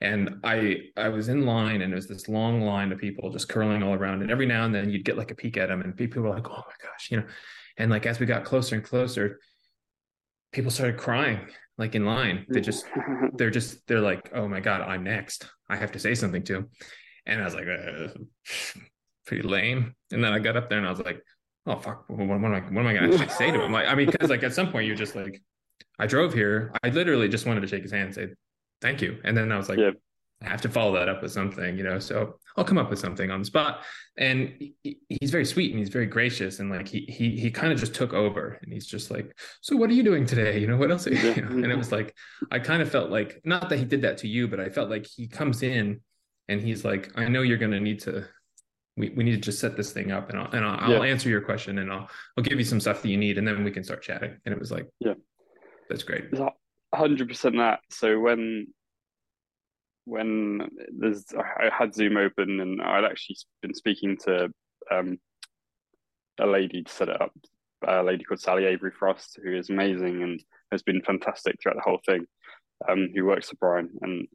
and 0.00 0.40
I 0.42 0.78
I 0.96 1.08
was 1.10 1.28
in 1.28 1.46
line, 1.46 1.82
and 1.82 1.92
it 1.92 1.96
was 1.96 2.08
this 2.08 2.28
long 2.28 2.62
line 2.62 2.90
of 2.90 2.98
people 2.98 3.30
just 3.30 3.48
curling 3.48 3.82
all 3.82 3.94
around. 3.94 4.22
And 4.22 4.30
every 4.30 4.46
now 4.46 4.64
and 4.64 4.74
then 4.74 4.90
you'd 4.90 5.04
get 5.04 5.16
like 5.16 5.30
a 5.30 5.36
peek 5.36 5.56
at 5.56 5.70
him, 5.70 5.82
and 5.82 5.96
people 5.96 6.22
were 6.22 6.30
like, 6.30 6.48
"Oh 6.48 6.62
my 6.66 6.88
gosh," 6.88 7.10
you 7.10 7.18
know. 7.18 7.26
And 7.76 7.90
like 7.90 8.06
as 8.06 8.18
we 8.18 8.26
got 8.26 8.44
closer 8.44 8.74
and 8.74 8.84
closer, 8.84 9.40
people 10.52 10.70
started 10.70 10.96
crying 10.96 11.40
like 11.78 11.94
in 11.94 12.04
line. 12.04 12.46
They 12.48 12.60
just 12.60 12.86
they're 13.34 13.50
just 13.50 13.86
they're 13.86 14.00
like, 14.00 14.30
oh 14.34 14.48
my 14.48 14.60
god, 14.60 14.82
I'm 14.82 15.04
next. 15.04 15.46
I 15.68 15.76
have 15.76 15.92
to 15.92 15.98
say 15.98 16.14
something 16.14 16.42
to 16.44 16.56
him. 16.56 16.70
And 17.26 17.40
I 17.40 17.44
was 17.44 17.54
like, 17.54 17.66
uh, 17.66 18.08
pretty 19.26 19.46
lame. 19.46 19.94
And 20.12 20.22
then 20.22 20.32
I 20.32 20.38
got 20.38 20.56
up 20.56 20.68
there 20.68 20.78
and 20.78 20.86
I 20.86 20.90
was 20.90 21.00
like, 21.00 21.22
oh 21.66 21.76
fuck, 21.76 22.04
what, 22.08 22.26
what 22.26 22.36
am 22.36 22.44
I 22.44 22.60
what 22.60 22.80
am 22.80 22.86
I 22.86 22.94
gonna 22.94 23.12
actually 23.12 23.28
say 23.28 23.50
to 23.50 23.62
him? 23.62 23.72
Like, 23.72 23.86
I 23.88 23.94
mean, 23.94 24.10
because 24.10 24.30
like 24.30 24.42
at 24.42 24.54
some 24.54 24.70
point 24.70 24.86
you're 24.86 24.96
just 24.96 25.16
like, 25.16 25.42
I 25.98 26.06
drove 26.06 26.34
here. 26.34 26.72
I 26.82 26.88
literally 26.88 27.28
just 27.28 27.46
wanted 27.46 27.60
to 27.60 27.66
shake 27.66 27.82
his 27.82 27.92
hand 27.92 28.06
and 28.06 28.14
say 28.14 28.28
thank 28.80 29.00
you. 29.00 29.18
And 29.24 29.36
then 29.36 29.50
I 29.52 29.56
was 29.56 29.68
like, 29.68 29.78
yeah. 29.78 29.90
I 30.42 30.48
have 30.48 30.60
to 30.62 30.68
follow 30.68 30.94
that 30.94 31.08
up 31.08 31.22
with 31.22 31.32
something, 31.32 31.78
you 31.78 31.84
know. 31.84 31.98
So 31.98 32.38
I'll 32.56 32.64
come 32.64 32.76
up 32.76 32.90
with 32.90 32.98
something 32.98 33.30
on 33.30 33.38
the 33.38 33.46
spot. 33.46 33.82
And 34.18 34.54
he, 34.58 34.98
he's 35.08 35.30
very 35.30 35.44
sweet 35.44 35.70
and 35.70 35.78
he's 35.78 35.88
very 35.88 36.06
gracious 36.06 36.60
and 36.60 36.70
like 36.70 36.86
he 36.86 37.06
he 37.08 37.30
he 37.38 37.50
kind 37.50 37.72
of 37.72 37.78
just 37.78 37.94
took 37.94 38.12
over 38.12 38.58
and 38.62 38.72
he's 38.72 38.86
just 38.86 39.10
like, 39.10 39.34
so 39.62 39.76
what 39.76 39.88
are 39.90 39.94
you 39.94 40.02
doing 40.02 40.26
today? 40.26 40.58
You 40.58 40.66
know, 40.66 40.76
what 40.76 40.90
else? 40.90 41.06
You 41.06 41.14
know? 41.14 41.48
And 41.48 41.66
it 41.66 41.78
was 41.78 41.92
like 41.92 42.14
I 42.50 42.58
kind 42.58 42.82
of 42.82 42.90
felt 42.90 43.10
like 43.10 43.40
not 43.44 43.68
that 43.70 43.78
he 43.78 43.84
did 43.84 44.02
that 44.02 44.18
to 44.18 44.28
you, 44.28 44.46
but 44.48 44.60
I 44.60 44.68
felt 44.68 44.90
like 44.90 45.06
he 45.06 45.26
comes 45.28 45.62
in 45.62 46.00
and 46.48 46.60
he's 46.60 46.84
like, 46.84 47.10
I 47.16 47.28
know 47.28 47.42
you're 47.42 47.58
gonna 47.58 47.80
need 47.80 48.00
to 48.00 48.28
we, 48.96 49.10
we 49.10 49.24
need 49.24 49.32
to 49.32 49.38
just 49.38 49.60
set 49.60 49.76
this 49.76 49.92
thing 49.92 50.12
up 50.12 50.30
and 50.30 50.38
I'll, 50.38 50.50
and 50.52 50.64
I'll, 50.64 50.90
yeah. 50.90 50.96
I'll, 50.96 51.02
answer 51.02 51.28
your 51.28 51.40
question 51.40 51.78
and 51.78 51.90
I'll, 51.90 52.08
I'll 52.36 52.44
give 52.44 52.58
you 52.58 52.64
some 52.64 52.80
stuff 52.80 53.02
that 53.02 53.08
you 53.08 53.16
need 53.16 53.38
and 53.38 53.46
then 53.46 53.64
we 53.64 53.70
can 53.70 53.84
start 53.84 54.02
chatting. 54.02 54.36
And 54.44 54.52
it 54.52 54.58
was 54.58 54.70
like, 54.70 54.88
yeah, 55.00 55.14
that's 55.88 56.04
great. 56.04 56.24
hundred 56.94 57.28
percent 57.28 57.56
that. 57.56 57.80
So 57.90 58.20
when, 58.20 58.68
when 60.04 60.68
there's, 60.96 61.24
I 61.36 61.70
had 61.76 61.94
Zoom 61.94 62.16
open 62.16 62.60
and 62.60 62.80
I'd 62.80 63.04
actually 63.04 63.36
been 63.62 63.74
speaking 63.74 64.16
to 64.24 64.50
um, 64.92 65.18
a 66.38 66.46
lady 66.46 66.82
to 66.82 66.92
set 66.92 67.08
it 67.08 67.20
up, 67.20 67.32
a 67.86 68.02
lady 68.02 68.22
called 68.22 68.40
Sally 68.40 68.66
Avery 68.66 68.92
Frost, 68.96 69.38
who 69.42 69.56
is 69.56 69.70
amazing 69.70 70.22
and 70.22 70.42
has 70.70 70.82
been 70.82 71.02
fantastic 71.02 71.56
throughout 71.60 71.76
the 71.76 71.82
whole 71.82 72.00
thing, 72.06 72.26
um, 72.88 73.08
who 73.14 73.24
works 73.24 73.50
for 73.50 73.56
Brian. 73.56 73.90
And 74.02 74.28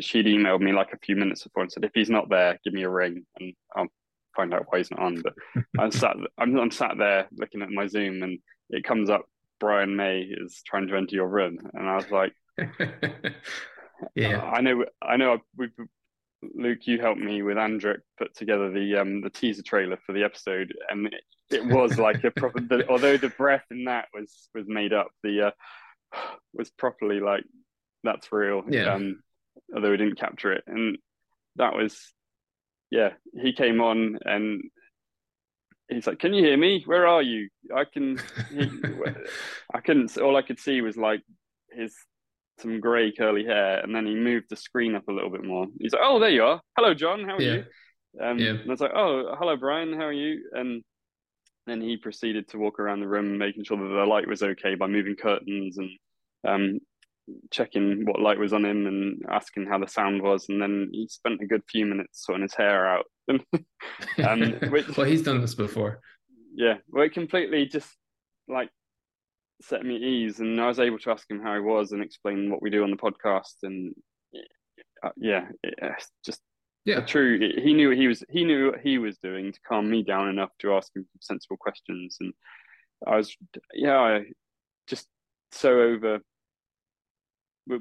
she'd 0.00 0.26
emailed 0.26 0.60
me 0.60 0.72
like 0.72 0.92
a 0.92 0.98
few 0.98 1.16
minutes 1.16 1.44
before 1.44 1.62
and 1.62 1.72
said, 1.72 1.84
if 1.84 1.92
he's 1.94 2.10
not 2.10 2.28
there, 2.28 2.58
give 2.64 2.72
me 2.72 2.82
a 2.82 2.90
ring 2.90 3.24
and 3.38 3.54
I'll 3.74 3.88
find 4.34 4.54
out 4.54 4.66
why 4.68 4.78
he's 4.78 4.90
not 4.90 5.00
on. 5.00 5.22
But 5.22 5.34
I'm 5.78 5.90
sat, 5.90 6.16
I'm, 6.38 6.58
I'm 6.58 6.70
sat 6.70 6.96
there 6.98 7.28
looking 7.32 7.62
at 7.62 7.70
my 7.70 7.86
Zoom 7.86 8.22
and 8.22 8.38
it 8.70 8.84
comes 8.84 9.10
up, 9.10 9.26
Brian 9.60 9.94
May 9.94 10.20
is 10.20 10.62
trying 10.66 10.88
to 10.88 10.96
enter 10.96 11.14
your 11.14 11.28
room. 11.28 11.58
And 11.74 11.88
I 11.88 11.96
was 11.96 12.10
like, 12.10 12.32
yeah, 14.14 14.40
I 14.40 14.60
know, 14.60 14.84
I 15.02 15.16
know 15.16 15.38
we've, 15.56 15.70
Luke, 16.54 16.86
you 16.86 17.00
helped 17.00 17.20
me 17.20 17.42
with 17.42 17.56
Andrek 17.56 18.00
put 18.18 18.34
together 18.34 18.70
the 18.70 18.96
um 18.96 19.20
the 19.20 19.30
teaser 19.30 19.62
trailer 19.62 19.98
for 20.04 20.12
the 20.12 20.24
episode, 20.24 20.74
and 20.90 21.06
it, 21.06 21.22
it 21.50 21.64
was 21.64 21.98
like 21.98 22.24
a 22.24 22.30
proper. 22.30 22.60
the, 22.60 22.84
although 22.90 23.16
the 23.16 23.28
breath 23.28 23.64
in 23.70 23.84
that 23.84 24.08
was 24.12 24.48
was 24.54 24.66
made 24.66 24.92
up, 24.92 25.08
the 25.22 25.48
uh, 25.48 25.50
was 26.52 26.70
properly 26.70 27.20
like 27.20 27.44
that's 28.02 28.32
real. 28.32 28.62
Yeah. 28.68 28.94
Um, 28.94 29.22
although 29.74 29.90
we 29.90 29.96
didn't 29.96 30.18
capture 30.18 30.52
it. 30.52 30.64
And 30.66 30.98
that 31.56 31.74
was, 31.74 31.98
yeah, 32.90 33.10
he 33.34 33.52
came 33.52 33.80
on 33.80 34.18
and 34.24 34.62
he's 35.88 36.06
like, 36.06 36.18
"Can 36.18 36.32
you 36.34 36.44
hear 36.44 36.56
me? 36.56 36.82
Where 36.86 37.06
are 37.06 37.22
you? 37.22 37.48
I 37.74 37.84
can." 37.84 38.18
He, 38.50 38.70
I 39.74 39.80
couldn't. 39.80 40.16
All 40.18 40.36
I 40.36 40.42
could 40.42 40.58
see 40.58 40.80
was 40.80 40.96
like 40.96 41.22
his 41.70 41.94
some 42.58 42.80
grey 42.80 43.12
curly 43.12 43.44
hair, 43.44 43.80
and 43.80 43.94
then 43.94 44.06
he 44.06 44.14
moved 44.14 44.46
the 44.50 44.56
screen 44.56 44.94
up 44.94 45.08
a 45.08 45.12
little 45.12 45.30
bit 45.30 45.44
more. 45.44 45.66
He's 45.78 45.92
like, 45.92 46.02
"Oh, 46.04 46.18
there 46.18 46.30
you 46.30 46.44
are. 46.44 46.60
Hello, 46.76 46.94
Jon. 46.94 47.24
How 47.24 47.36
are 47.36 47.42
yeah. 47.42 47.52
you?" 47.52 47.64
Um, 48.20 48.38
yeah. 48.38 48.50
And 48.50 48.60
I 48.66 48.70
was 48.70 48.80
like, 48.80 48.92
"Oh, 48.94 49.34
hello, 49.38 49.56
Brian. 49.56 49.92
How 49.92 50.06
are 50.06 50.12
you?" 50.12 50.48
And 50.52 50.82
then 51.66 51.80
he 51.80 51.96
proceeded 51.96 52.48
to 52.48 52.58
walk 52.58 52.80
around 52.80 53.00
the 53.00 53.08
room, 53.08 53.38
making 53.38 53.64
sure 53.64 53.76
that 53.76 53.94
the 53.94 54.06
light 54.06 54.26
was 54.28 54.42
okay 54.42 54.74
by 54.74 54.86
moving 54.86 55.16
curtains 55.16 55.78
and 55.78 55.90
um, 56.44 56.80
checking 57.50 58.04
what 58.04 58.20
light 58.20 58.38
was 58.38 58.52
on 58.52 58.64
him 58.64 58.86
and 58.86 59.22
asking 59.30 59.66
how 59.66 59.78
the 59.78 59.86
sound 59.86 60.22
was, 60.22 60.48
and 60.48 60.60
then 60.60 60.90
he 60.92 61.06
spent 61.08 61.40
a 61.42 61.46
good 61.46 61.62
few 61.70 61.86
minutes 61.86 62.24
sorting 62.24 62.42
his 62.42 62.54
hair 62.54 62.86
out. 62.86 63.04
um, 64.26 64.52
which, 64.70 64.96
well, 64.96 65.06
he's 65.06 65.22
done 65.22 65.40
this 65.40 65.54
before. 65.54 66.00
Yeah, 66.54 66.74
well, 66.88 67.04
it 67.04 67.12
completely 67.12 67.66
just 67.66 67.90
like 68.48 68.70
set 69.62 69.84
me 69.84 69.96
at 69.96 70.02
ease, 70.02 70.40
and 70.40 70.60
I 70.60 70.68
was 70.68 70.80
able 70.80 70.98
to 71.00 71.10
ask 71.10 71.30
him 71.30 71.40
how 71.42 71.54
he 71.54 71.60
was 71.60 71.92
and 71.92 72.02
explain 72.02 72.50
what 72.50 72.62
we 72.62 72.70
do 72.70 72.82
on 72.82 72.90
the 72.90 72.96
podcast, 72.96 73.56
and 73.62 73.94
uh, 75.04 75.10
yeah, 75.16 75.48
it, 75.62 75.74
just 76.24 76.40
yeah, 76.84 77.00
true. 77.00 77.38
He 77.38 77.74
knew 77.74 77.88
what 77.88 77.96
he 77.96 78.08
was. 78.08 78.24
He 78.28 78.44
knew 78.44 78.72
what 78.72 78.80
he 78.80 78.98
was 78.98 79.16
doing 79.18 79.52
to 79.52 79.60
calm 79.66 79.88
me 79.88 80.02
down 80.02 80.28
enough 80.28 80.50
to 80.60 80.74
ask 80.74 80.94
him 80.94 81.06
sensible 81.20 81.56
questions, 81.56 82.16
and 82.20 82.32
I 83.06 83.16
was 83.16 83.36
yeah, 83.72 83.98
I 83.98 84.24
just 84.88 85.06
so 85.52 85.80
over 85.80 86.18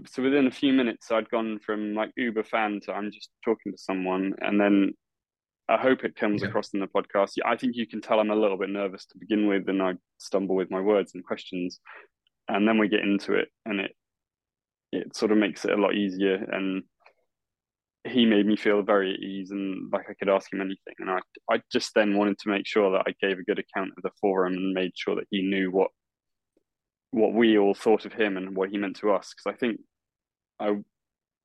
so 0.05 0.21
within 0.21 0.47
a 0.47 0.51
few 0.51 0.73
minutes 0.73 1.11
i'd 1.11 1.29
gone 1.29 1.59
from 1.65 1.93
like 1.93 2.11
uber 2.15 2.43
fan 2.43 2.79
to 2.81 2.93
i'm 2.93 3.11
just 3.11 3.29
talking 3.43 3.71
to 3.71 3.77
someone 3.77 4.33
and 4.41 4.59
then 4.59 4.91
i 5.69 5.77
hope 5.77 6.03
it 6.03 6.15
comes 6.15 6.41
yeah. 6.41 6.47
across 6.47 6.69
in 6.73 6.79
the 6.79 6.87
podcast 6.87 7.31
i 7.45 7.55
think 7.55 7.75
you 7.75 7.87
can 7.87 8.01
tell 8.01 8.19
i'm 8.19 8.29
a 8.29 8.35
little 8.35 8.57
bit 8.57 8.69
nervous 8.69 9.05
to 9.05 9.17
begin 9.17 9.47
with 9.47 9.67
and 9.69 9.81
i 9.81 9.93
stumble 10.17 10.55
with 10.55 10.69
my 10.69 10.79
words 10.79 11.13
and 11.15 11.25
questions 11.25 11.79
and 12.47 12.67
then 12.67 12.77
we 12.77 12.87
get 12.87 13.01
into 13.01 13.33
it 13.33 13.49
and 13.65 13.79
it 13.79 13.95
it 14.91 15.15
sort 15.15 15.31
of 15.31 15.37
makes 15.37 15.65
it 15.65 15.71
a 15.71 15.81
lot 15.81 15.95
easier 15.95 16.35
and 16.51 16.83
he 18.05 18.25
made 18.25 18.45
me 18.45 18.55
feel 18.55 18.81
very 18.81 19.13
at 19.13 19.19
ease 19.19 19.51
and 19.51 19.91
like 19.91 20.05
I 20.09 20.13
could 20.13 20.29
ask 20.29 20.51
him 20.51 20.61
anything. 20.61 20.95
And 20.99 21.09
I, 21.09 21.19
I 21.51 21.61
just 21.71 21.93
then 21.93 22.17
wanted 22.17 22.39
to 22.39 22.49
make 22.49 22.65
sure 22.65 22.91
that 22.91 23.03
I 23.07 23.13
gave 23.21 23.37
a 23.37 23.43
good 23.43 23.59
account 23.59 23.91
of 23.95 24.03
the 24.03 24.09
forum 24.19 24.53
and 24.53 24.73
made 24.73 24.91
sure 24.95 25.15
that 25.15 25.27
he 25.29 25.43
knew 25.43 25.69
what 25.69 25.91
what 27.11 27.33
we 27.33 27.57
all 27.57 27.73
thought 27.73 28.05
of 28.05 28.13
him 28.13 28.37
and 28.37 28.55
what 28.55 28.69
he 28.69 28.77
meant 28.77 28.97
to 28.97 29.11
us. 29.11 29.33
Because 29.33 29.53
I 29.53 29.57
think 29.57 29.79
I 30.59 30.77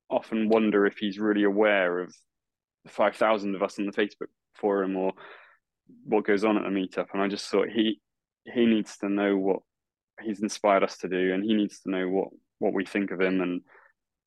often 0.09 0.49
wonder 0.49 0.85
if 0.85 0.97
he's 0.97 1.19
really 1.19 1.43
aware 1.43 1.99
of 1.99 2.13
the 2.85 2.91
5,000 2.91 3.55
of 3.55 3.63
us 3.63 3.77
on 3.77 3.85
the 3.85 3.91
Facebook 3.91 4.29
forum 4.55 4.95
or 4.95 5.13
what 6.05 6.25
goes 6.25 6.43
on 6.43 6.57
at 6.57 6.63
the 6.63 6.69
meetup. 6.69 7.07
And 7.13 7.21
I 7.21 7.27
just 7.27 7.47
thought 7.49 7.69
he 7.69 8.01
he 8.45 8.65
needs 8.65 8.97
to 8.97 9.09
know 9.09 9.37
what 9.37 9.59
he's 10.21 10.41
inspired 10.41 10.83
us 10.83 10.97
to 10.99 11.09
do, 11.09 11.33
and 11.33 11.43
he 11.43 11.53
needs 11.53 11.81
to 11.81 11.91
know 11.91 12.07
what 12.07 12.29
what 12.59 12.73
we 12.73 12.85
think 12.85 13.11
of 13.11 13.21
him, 13.21 13.41
and 13.41 13.61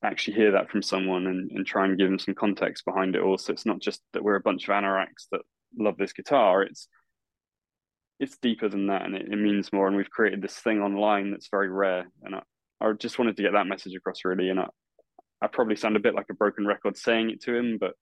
actually 0.03 0.35
hear 0.35 0.51
that 0.51 0.69
from 0.69 0.81
someone 0.81 1.27
and, 1.27 1.51
and 1.51 1.65
try 1.65 1.85
and 1.85 1.97
give 1.97 2.07
him 2.07 2.19
some 2.19 2.33
context 2.33 2.85
behind 2.85 3.15
it. 3.15 3.21
all. 3.21 3.37
So 3.37 3.53
it's 3.53 3.65
not 3.65 3.79
just 3.79 4.01
that 4.13 4.23
we're 4.23 4.35
a 4.35 4.41
bunch 4.41 4.67
of 4.67 4.73
anoraks 4.73 5.27
that 5.31 5.41
love 5.77 5.97
this 5.97 6.13
guitar. 6.13 6.63
It's 6.63 6.87
it's 8.21 8.37
deeper 8.37 8.69
than 8.69 8.87
that 8.87 9.01
and 9.03 9.15
it, 9.15 9.23
it, 9.23 9.35
means 9.35 9.73
more 9.73 9.87
and 9.87 9.97
we've 9.97 10.09
created 10.09 10.41
this 10.41 10.53
thing 10.53 10.79
online 10.79 11.31
that's 11.31 11.49
very 11.49 11.69
rare 11.69 12.05
and 12.23 12.35
I, 12.35 12.41
I 12.79 12.93
just 12.93 13.17
wanted 13.17 13.35
to 13.35 13.43
get 13.43 13.53
that 13.53 13.65
message 13.65 13.95
across 13.95 14.23
really 14.23 14.49
and 14.49 14.59
I, 14.59 14.67
I 15.41 15.47
probably 15.47 15.75
sound 15.75 15.95
a 15.95 15.99
bit 15.99 16.13
like 16.13 16.27
a 16.29 16.35
broken 16.35 16.65
record 16.67 16.95
saying 16.95 17.31
it 17.31 17.41
to 17.43 17.55
him 17.55 17.77
but 17.79 17.93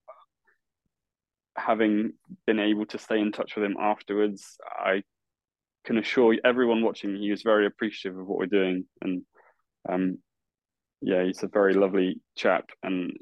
having 1.57 2.13
been 2.45 2.59
able 2.59 2.85
to 2.87 2.97
stay 2.97 3.19
in 3.19 3.31
touch 3.31 3.55
with 3.55 3.63
him 3.63 3.77
afterwards 3.79 4.57
I 4.77 5.03
can 5.85 5.97
assure 5.97 6.35
everyone 6.43 6.83
watching 6.83 7.15
he 7.15 7.31
was 7.31 7.41
very 7.41 7.65
appreciative 7.65 8.19
of 8.19 8.27
what 8.27 8.39
we're 8.39 8.45
doing 8.45 8.85
and 9.01 9.21
um 9.89 10.17
yeah 11.01 11.23
he's 11.23 11.43
a 11.43 11.47
very 11.47 11.73
lovely 11.73 12.19
chap 12.35 12.69
and 12.83 13.13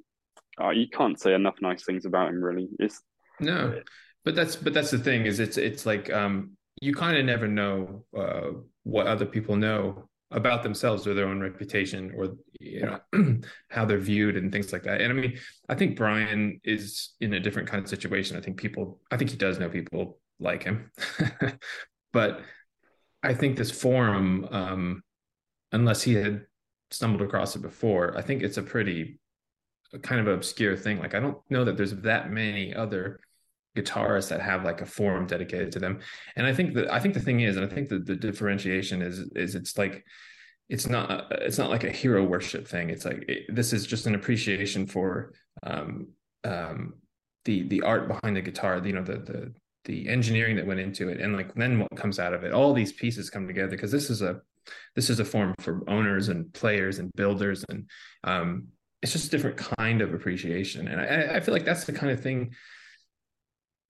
uh, 0.60 0.72
you 0.72 0.88
can't 0.90 1.20
say 1.20 1.36
enough 1.36 1.62
nice 1.62 1.84
things 1.84 2.06
about 2.06 2.30
him 2.30 2.44
really. 2.44 2.68
It's 2.80 3.00
no 3.40 3.80
but 4.26 4.36
that's 4.36 4.58
but 4.58 4.74
that's 4.74 4.92
the 4.92 4.98
thing 4.98 5.26
is 5.26 5.40
it's 5.40 5.58
it's 5.58 5.86
like 5.86 6.12
um 6.12 6.57
you 6.82 6.94
kind 6.94 7.18
of 7.18 7.26
never 7.26 7.48
know 7.48 8.06
uh, 8.18 8.52
what 8.84 9.08
other 9.08 9.26
people 9.26 9.56
know 9.56 10.08
about 10.32 10.62
themselves 10.62 11.08
or 11.08 11.14
their 11.14 11.28
own 11.28 11.40
reputation 11.40 12.14
or 12.16 12.36
you 12.60 12.82
know 12.82 13.00
how 13.70 13.86
they're 13.86 13.98
viewed 13.98 14.36
and 14.36 14.52
things 14.52 14.74
like 14.74 14.84
that. 14.84 15.00
And 15.02 15.12
i 15.12 15.16
mean 15.16 15.40
i 15.70 15.76
think 15.76 15.96
brian 15.96 16.60
is 16.64 17.14
in 17.22 17.34
a 17.34 17.40
different 17.40 17.70
kind 17.70 17.84
of 17.84 17.90
situation. 17.90 18.38
I 18.38 18.42
think 18.42 18.58
people 18.58 19.00
i 19.10 19.18
think 19.18 19.32
he 19.32 19.38
does 19.38 19.60
know 19.60 19.70
people 19.70 20.20
like 20.40 20.64
him. 20.64 20.92
But 22.14 22.42
i 23.24 23.34
think 23.34 23.58
this 23.58 23.72
forum 23.72 24.48
um 24.52 25.02
unless 25.72 26.02
he 26.02 26.14
had 26.16 26.46
stumbled 26.92 27.22
across 27.22 27.56
it 27.56 27.62
before 27.62 28.18
i 28.18 28.22
think 28.22 28.42
it's 28.42 28.58
a 28.58 28.64
pretty 28.64 29.20
kind 30.02 30.22
of 30.22 30.28
obscure 30.28 30.76
thing. 30.76 31.00
Like 31.00 31.16
i 31.16 31.20
don't 31.20 31.38
know 31.50 31.64
that 31.64 31.78
there's 31.78 31.96
that 32.02 32.32
many 32.32 32.74
other 32.74 33.22
guitarists 33.78 34.30
that 34.30 34.42
have 34.42 34.64
like 34.64 34.82
a 34.82 34.86
forum 34.86 35.28
dedicated 35.28 35.72
to 35.74 35.80
them. 35.80 36.00
And 36.36 36.46
i 36.46 36.54
think 36.54 36.74
that 36.76 36.92
i 36.92 37.00
think 37.00 37.14
the 37.14 37.20
thing 37.20 37.42
is 37.42 37.58
and 37.58 37.66
i 37.66 37.70
think 37.74 37.90
that 37.90 38.06
the 38.06 38.16
differentiation 38.16 39.02
is 39.02 39.20
is 39.36 39.56
it's 39.56 39.78
like 39.78 40.04
it's 40.70 40.88
not 40.88 41.32
it's 41.32 41.58
not 41.58 41.70
like 41.70 41.84
a 41.84 41.92
hero 41.92 42.24
worship 42.24 42.68
thing. 42.68 42.90
It's 42.90 43.06
like 43.06 43.24
it, 43.28 43.56
this 43.56 43.74
is 43.74 43.88
just 43.88 44.06
an 44.06 44.16
appreciation 44.16 44.86
for 44.86 45.34
um 45.64 46.08
um 46.44 46.96
the 47.46 47.68
the 47.68 47.82
art 47.82 48.08
behind 48.08 48.36
the 48.36 48.42
guitar 48.42 48.82
you 48.84 48.94
know 48.94 49.04
the 49.04 49.18
the 49.18 49.54
the 49.86 50.10
engineering 50.10 50.58
that 50.58 50.68
went 50.68 50.82
into 50.82 51.08
it. 51.08 51.22
And 51.22 51.36
like 51.36 51.54
then 51.56 51.80
what 51.80 51.96
comes 51.96 52.20
out 52.20 52.34
of 52.34 52.44
it? 52.44 52.52
All 52.52 52.74
these 52.74 52.92
pieces 52.92 53.30
come 53.30 53.48
together 53.48 53.72
because 53.72 53.92
this 53.92 54.10
is 54.10 54.22
a 54.22 54.42
this 54.96 55.10
is 55.10 55.22
a 55.22 55.26
form 55.26 55.54
for 55.60 55.90
owners 55.90 56.28
and 56.28 56.52
players 56.54 57.00
and 57.00 57.10
builders 57.16 57.64
and 57.70 57.90
um 58.26 58.68
it's 59.02 59.14
just 59.14 59.28
a 59.28 59.30
different 59.30 59.58
kind 59.58 60.02
of 60.02 60.14
appreciation. 60.14 60.88
And 60.90 61.00
i 61.00 61.38
i 61.38 61.40
feel 61.40 61.54
like 61.54 61.66
that's 61.66 61.86
the 61.86 61.94
kind 61.94 62.12
of 62.12 62.22
thing 62.22 62.54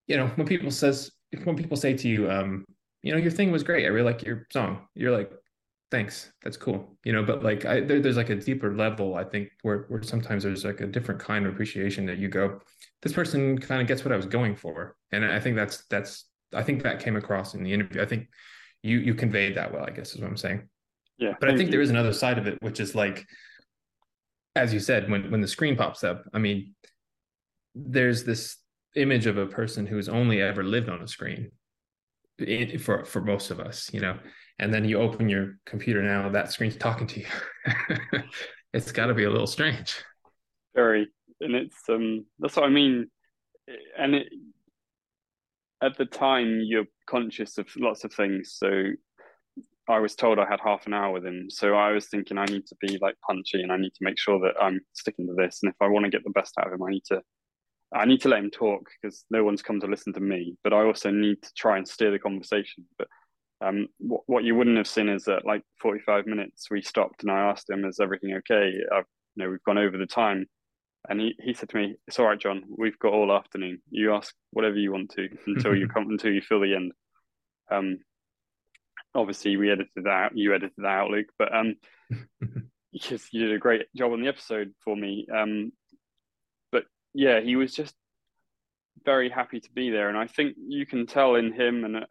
you 0.07 0.17
know, 0.17 0.27
when 0.35 0.47
people 0.47 0.71
says 0.71 1.11
when 1.43 1.55
people 1.55 1.77
say 1.77 1.93
to 1.93 2.07
you, 2.07 2.31
um, 2.31 2.65
you 3.03 3.11
know, 3.11 3.17
your 3.17 3.31
thing 3.31 3.51
was 3.51 3.63
great. 3.63 3.85
I 3.85 3.89
really 3.89 4.11
like 4.11 4.23
your 4.23 4.47
song. 4.51 4.87
You're 4.95 5.15
like, 5.15 5.31
thanks. 5.91 6.31
That's 6.43 6.57
cool. 6.57 6.97
You 7.03 7.13
know, 7.13 7.23
but 7.23 7.43
like 7.43 7.65
I 7.65 7.81
there, 7.81 7.99
there's 7.99 8.17
like 8.17 8.29
a 8.29 8.35
deeper 8.35 8.73
level, 8.73 9.15
I 9.15 9.23
think, 9.23 9.49
where 9.61 9.85
where 9.89 10.01
sometimes 10.03 10.43
there's 10.43 10.65
like 10.65 10.81
a 10.81 10.87
different 10.87 11.19
kind 11.19 11.45
of 11.45 11.53
appreciation 11.53 12.05
that 12.07 12.17
you 12.17 12.29
go, 12.29 12.59
this 13.01 13.13
person 13.13 13.57
kind 13.57 13.81
of 13.81 13.87
gets 13.87 14.03
what 14.03 14.11
I 14.11 14.17
was 14.17 14.25
going 14.25 14.55
for. 14.55 14.95
And 15.11 15.25
I 15.25 15.39
think 15.39 15.55
that's 15.55 15.85
that's 15.89 16.25
I 16.53 16.63
think 16.63 16.83
that 16.83 17.01
came 17.01 17.15
across 17.15 17.53
in 17.53 17.63
the 17.63 17.73
interview. 17.73 18.01
I 18.01 18.05
think 18.05 18.27
you 18.83 18.99
you 18.99 19.13
conveyed 19.13 19.55
that 19.55 19.71
well, 19.73 19.85
I 19.85 19.91
guess 19.91 20.13
is 20.13 20.21
what 20.21 20.29
I'm 20.29 20.37
saying. 20.37 20.67
Yeah. 21.17 21.33
But 21.39 21.49
I 21.49 21.57
think 21.57 21.67
you. 21.67 21.71
there 21.71 21.81
is 21.81 21.89
another 21.89 22.13
side 22.13 22.37
of 22.37 22.47
it, 22.47 22.57
which 22.61 22.79
is 22.79 22.93
like, 22.93 23.25
as 24.55 24.73
you 24.73 24.79
said, 24.79 25.09
when 25.09 25.31
when 25.31 25.41
the 25.41 25.47
screen 25.47 25.75
pops 25.75 26.03
up, 26.03 26.23
I 26.33 26.39
mean, 26.39 26.75
there's 27.75 28.23
this 28.23 28.57
image 28.99 29.25
of 29.25 29.37
a 29.37 29.45
person 29.45 29.85
who's 29.85 30.09
only 30.09 30.41
ever 30.41 30.63
lived 30.63 30.89
on 30.89 31.01
a 31.01 31.07
screen 31.07 31.51
it, 32.39 32.79
for 32.81 33.03
for 33.03 33.21
most 33.21 33.51
of 33.51 33.59
us 33.59 33.89
you 33.93 33.99
know 33.99 34.17
and 34.59 34.73
then 34.73 34.85
you 34.85 34.99
open 34.99 35.29
your 35.29 35.57
computer 35.65 36.01
now 36.01 36.29
that 36.29 36.51
screen's 36.51 36.75
talking 36.75 37.07
to 37.07 37.19
you 37.19 37.25
it's 38.73 38.91
got 38.91 39.07
to 39.07 39.13
be 39.13 39.23
a 39.23 39.29
little 39.29 39.47
strange 39.47 39.95
very 40.75 41.07
and 41.41 41.55
it's 41.55 41.77
um 41.89 42.25
that's 42.39 42.55
what 42.55 42.65
i 42.65 42.69
mean 42.69 43.07
and 43.97 44.15
it 44.15 44.27
at 45.81 45.97
the 45.97 46.05
time 46.05 46.61
you're 46.63 46.85
conscious 47.07 47.57
of 47.57 47.67
lots 47.77 48.03
of 48.03 48.13
things. 48.13 48.55
So 48.57 48.83
I 49.89 49.99
was 49.99 50.15
told 50.15 50.39
I 50.39 50.47
had 50.49 50.59
half 50.63 50.85
an 50.85 50.93
hour 50.93 51.13
with 51.13 51.25
him. 51.25 51.47
So 51.49 51.73
I 51.73 51.91
was 51.91 52.07
thinking 52.07 52.37
I 52.37 52.45
need 52.45 52.65
to 52.67 52.75
be 52.81 52.97
like 53.01 53.15
punchy 53.25 53.61
and 53.61 53.71
I 53.71 53.77
need 53.77 53.93
to 53.93 54.03
make 54.03 54.19
sure 54.19 54.39
that 54.39 54.61
I'm 54.61 54.81
sticking 54.93 55.27
to 55.27 55.33
this. 55.33 55.59
And 55.63 55.71
if 55.71 55.75
I 55.79 55.87
want 55.87 56.05
to 56.05 56.11
get 56.11 56.23
the 56.23 56.31
best 56.31 56.55
out 56.59 56.67
of 56.67 56.73
him, 56.73 56.83
I 56.83 56.91
need 56.91 57.05
to 57.05 57.21
I 57.93 58.05
need 58.05 58.21
to 58.21 58.29
let 58.29 58.39
him 58.39 58.51
talk 58.51 58.89
because 59.01 59.25
no 59.29 59.43
one's 59.43 59.61
come 59.61 59.79
to 59.79 59.87
listen 59.87 60.13
to 60.13 60.19
me. 60.19 60.55
But 60.63 60.73
I 60.73 60.83
also 60.83 61.09
need 61.09 61.41
to 61.41 61.53
try 61.57 61.77
and 61.77 61.87
steer 61.87 62.11
the 62.11 62.19
conversation. 62.19 62.85
But 62.97 63.07
um, 63.61 63.87
what, 63.97 64.21
what 64.25 64.43
you 64.43 64.55
wouldn't 64.55 64.77
have 64.77 64.87
seen 64.87 65.09
is 65.09 65.23
that 65.25 65.45
like 65.45 65.63
45 65.81 66.27
minutes 66.27 66.69
we 66.69 66.81
stopped 66.81 67.23
and 67.23 67.31
I 67.31 67.49
asked 67.49 67.69
him, 67.69 67.85
"Is 67.85 67.99
everything 67.99 68.33
okay?" 68.35 68.73
I've, 68.93 69.05
you 69.35 69.43
know, 69.43 69.49
we've 69.49 69.63
gone 69.63 69.77
over 69.77 69.97
the 69.97 70.05
time, 70.05 70.47
and 71.09 71.19
he, 71.19 71.35
he 71.41 71.53
said 71.53 71.69
to 71.69 71.77
me, 71.77 71.95
"It's 72.07 72.19
all 72.19 72.27
right, 72.27 72.39
Jon. 72.39 72.63
We've 72.77 72.99
got 72.99 73.13
all 73.13 73.31
afternoon. 73.31 73.81
You 73.89 74.13
ask 74.13 74.33
whatever 74.51 74.75
you 74.75 74.91
want 74.91 75.11
to 75.11 75.29
until 75.47 75.75
you 75.75 75.87
come 75.87 76.07
until 76.09 76.31
you 76.31 76.41
feel 76.41 76.59
the 76.59 76.75
end." 76.75 76.91
Um, 77.71 77.99
obviously 79.17 79.57
we 79.57 79.71
edited 79.71 80.03
that. 80.03 80.37
You 80.37 80.53
edited 80.53 80.75
that 80.77 80.87
out, 80.87 81.09
Luke, 81.09 81.27
but 81.37 81.53
um, 81.53 81.75
because 82.93 83.27
you 83.31 83.45
did 83.45 83.55
a 83.55 83.59
great 83.59 83.87
job 83.95 84.13
on 84.13 84.21
the 84.21 84.27
episode 84.27 84.73
for 84.83 84.95
me. 84.95 85.27
Um, 85.33 85.71
yeah, 87.13 87.39
he 87.39 87.55
was 87.55 87.73
just 87.73 87.95
very 89.05 89.29
happy 89.29 89.59
to 89.59 89.69
be 89.71 89.89
there, 89.89 90.09
and 90.09 90.17
I 90.17 90.27
think 90.27 90.55
you 90.57 90.85
can 90.85 91.05
tell 91.05 91.35
in 91.35 91.53
him. 91.53 91.85
And 91.85 92.05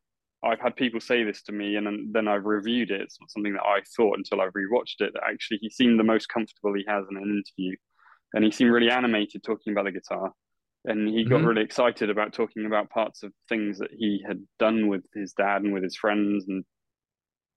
I've 0.44 0.60
had 0.60 0.76
people 0.76 1.00
say 1.00 1.24
this 1.24 1.42
to 1.44 1.52
me, 1.52 1.76
and 1.76 2.14
then 2.14 2.28
I've 2.28 2.44
reviewed 2.44 2.90
it. 2.90 3.00
It's 3.00 3.18
not 3.20 3.30
something 3.30 3.54
that 3.54 3.62
I 3.62 3.80
thought 3.96 4.18
until 4.18 4.40
I 4.40 4.46
rewatched 4.46 5.00
it. 5.00 5.12
That 5.14 5.22
actually, 5.28 5.58
he 5.60 5.70
seemed 5.70 5.98
the 5.98 6.04
most 6.04 6.28
comfortable 6.28 6.74
he 6.74 6.84
has 6.88 7.04
in 7.10 7.16
an 7.16 7.22
interview, 7.22 7.76
and 8.34 8.44
he 8.44 8.50
seemed 8.50 8.70
really 8.70 8.90
animated 8.90 9.42
talking 9.42 9.72
about 9.72 9.84
the 9.84 9.92
guitar 9.92 10.32
and 10.86 11.08
he 11.08 11.24
got 11.24 11.38
mm-hmm. 11.38 11.46
really 11.46 11.62
excited 11.62 12.10
about 12.10 12.32
talking 12.32 12.64
about 12.64 12.90
parts 12.90 13.22
of 13.22 13.32
things 13.48 13.78
that 13.78 13.90
he 13.96 14.24
had 14.26 14.40
done 14.58 14.88
with 14.88 15.02
his 15.14 15.32
dad 15.32 15.62
and 15.62 15.72
with 15.72 15.82
his 15.82 15.96
friends 15.96 16.44
and 16.48 16.64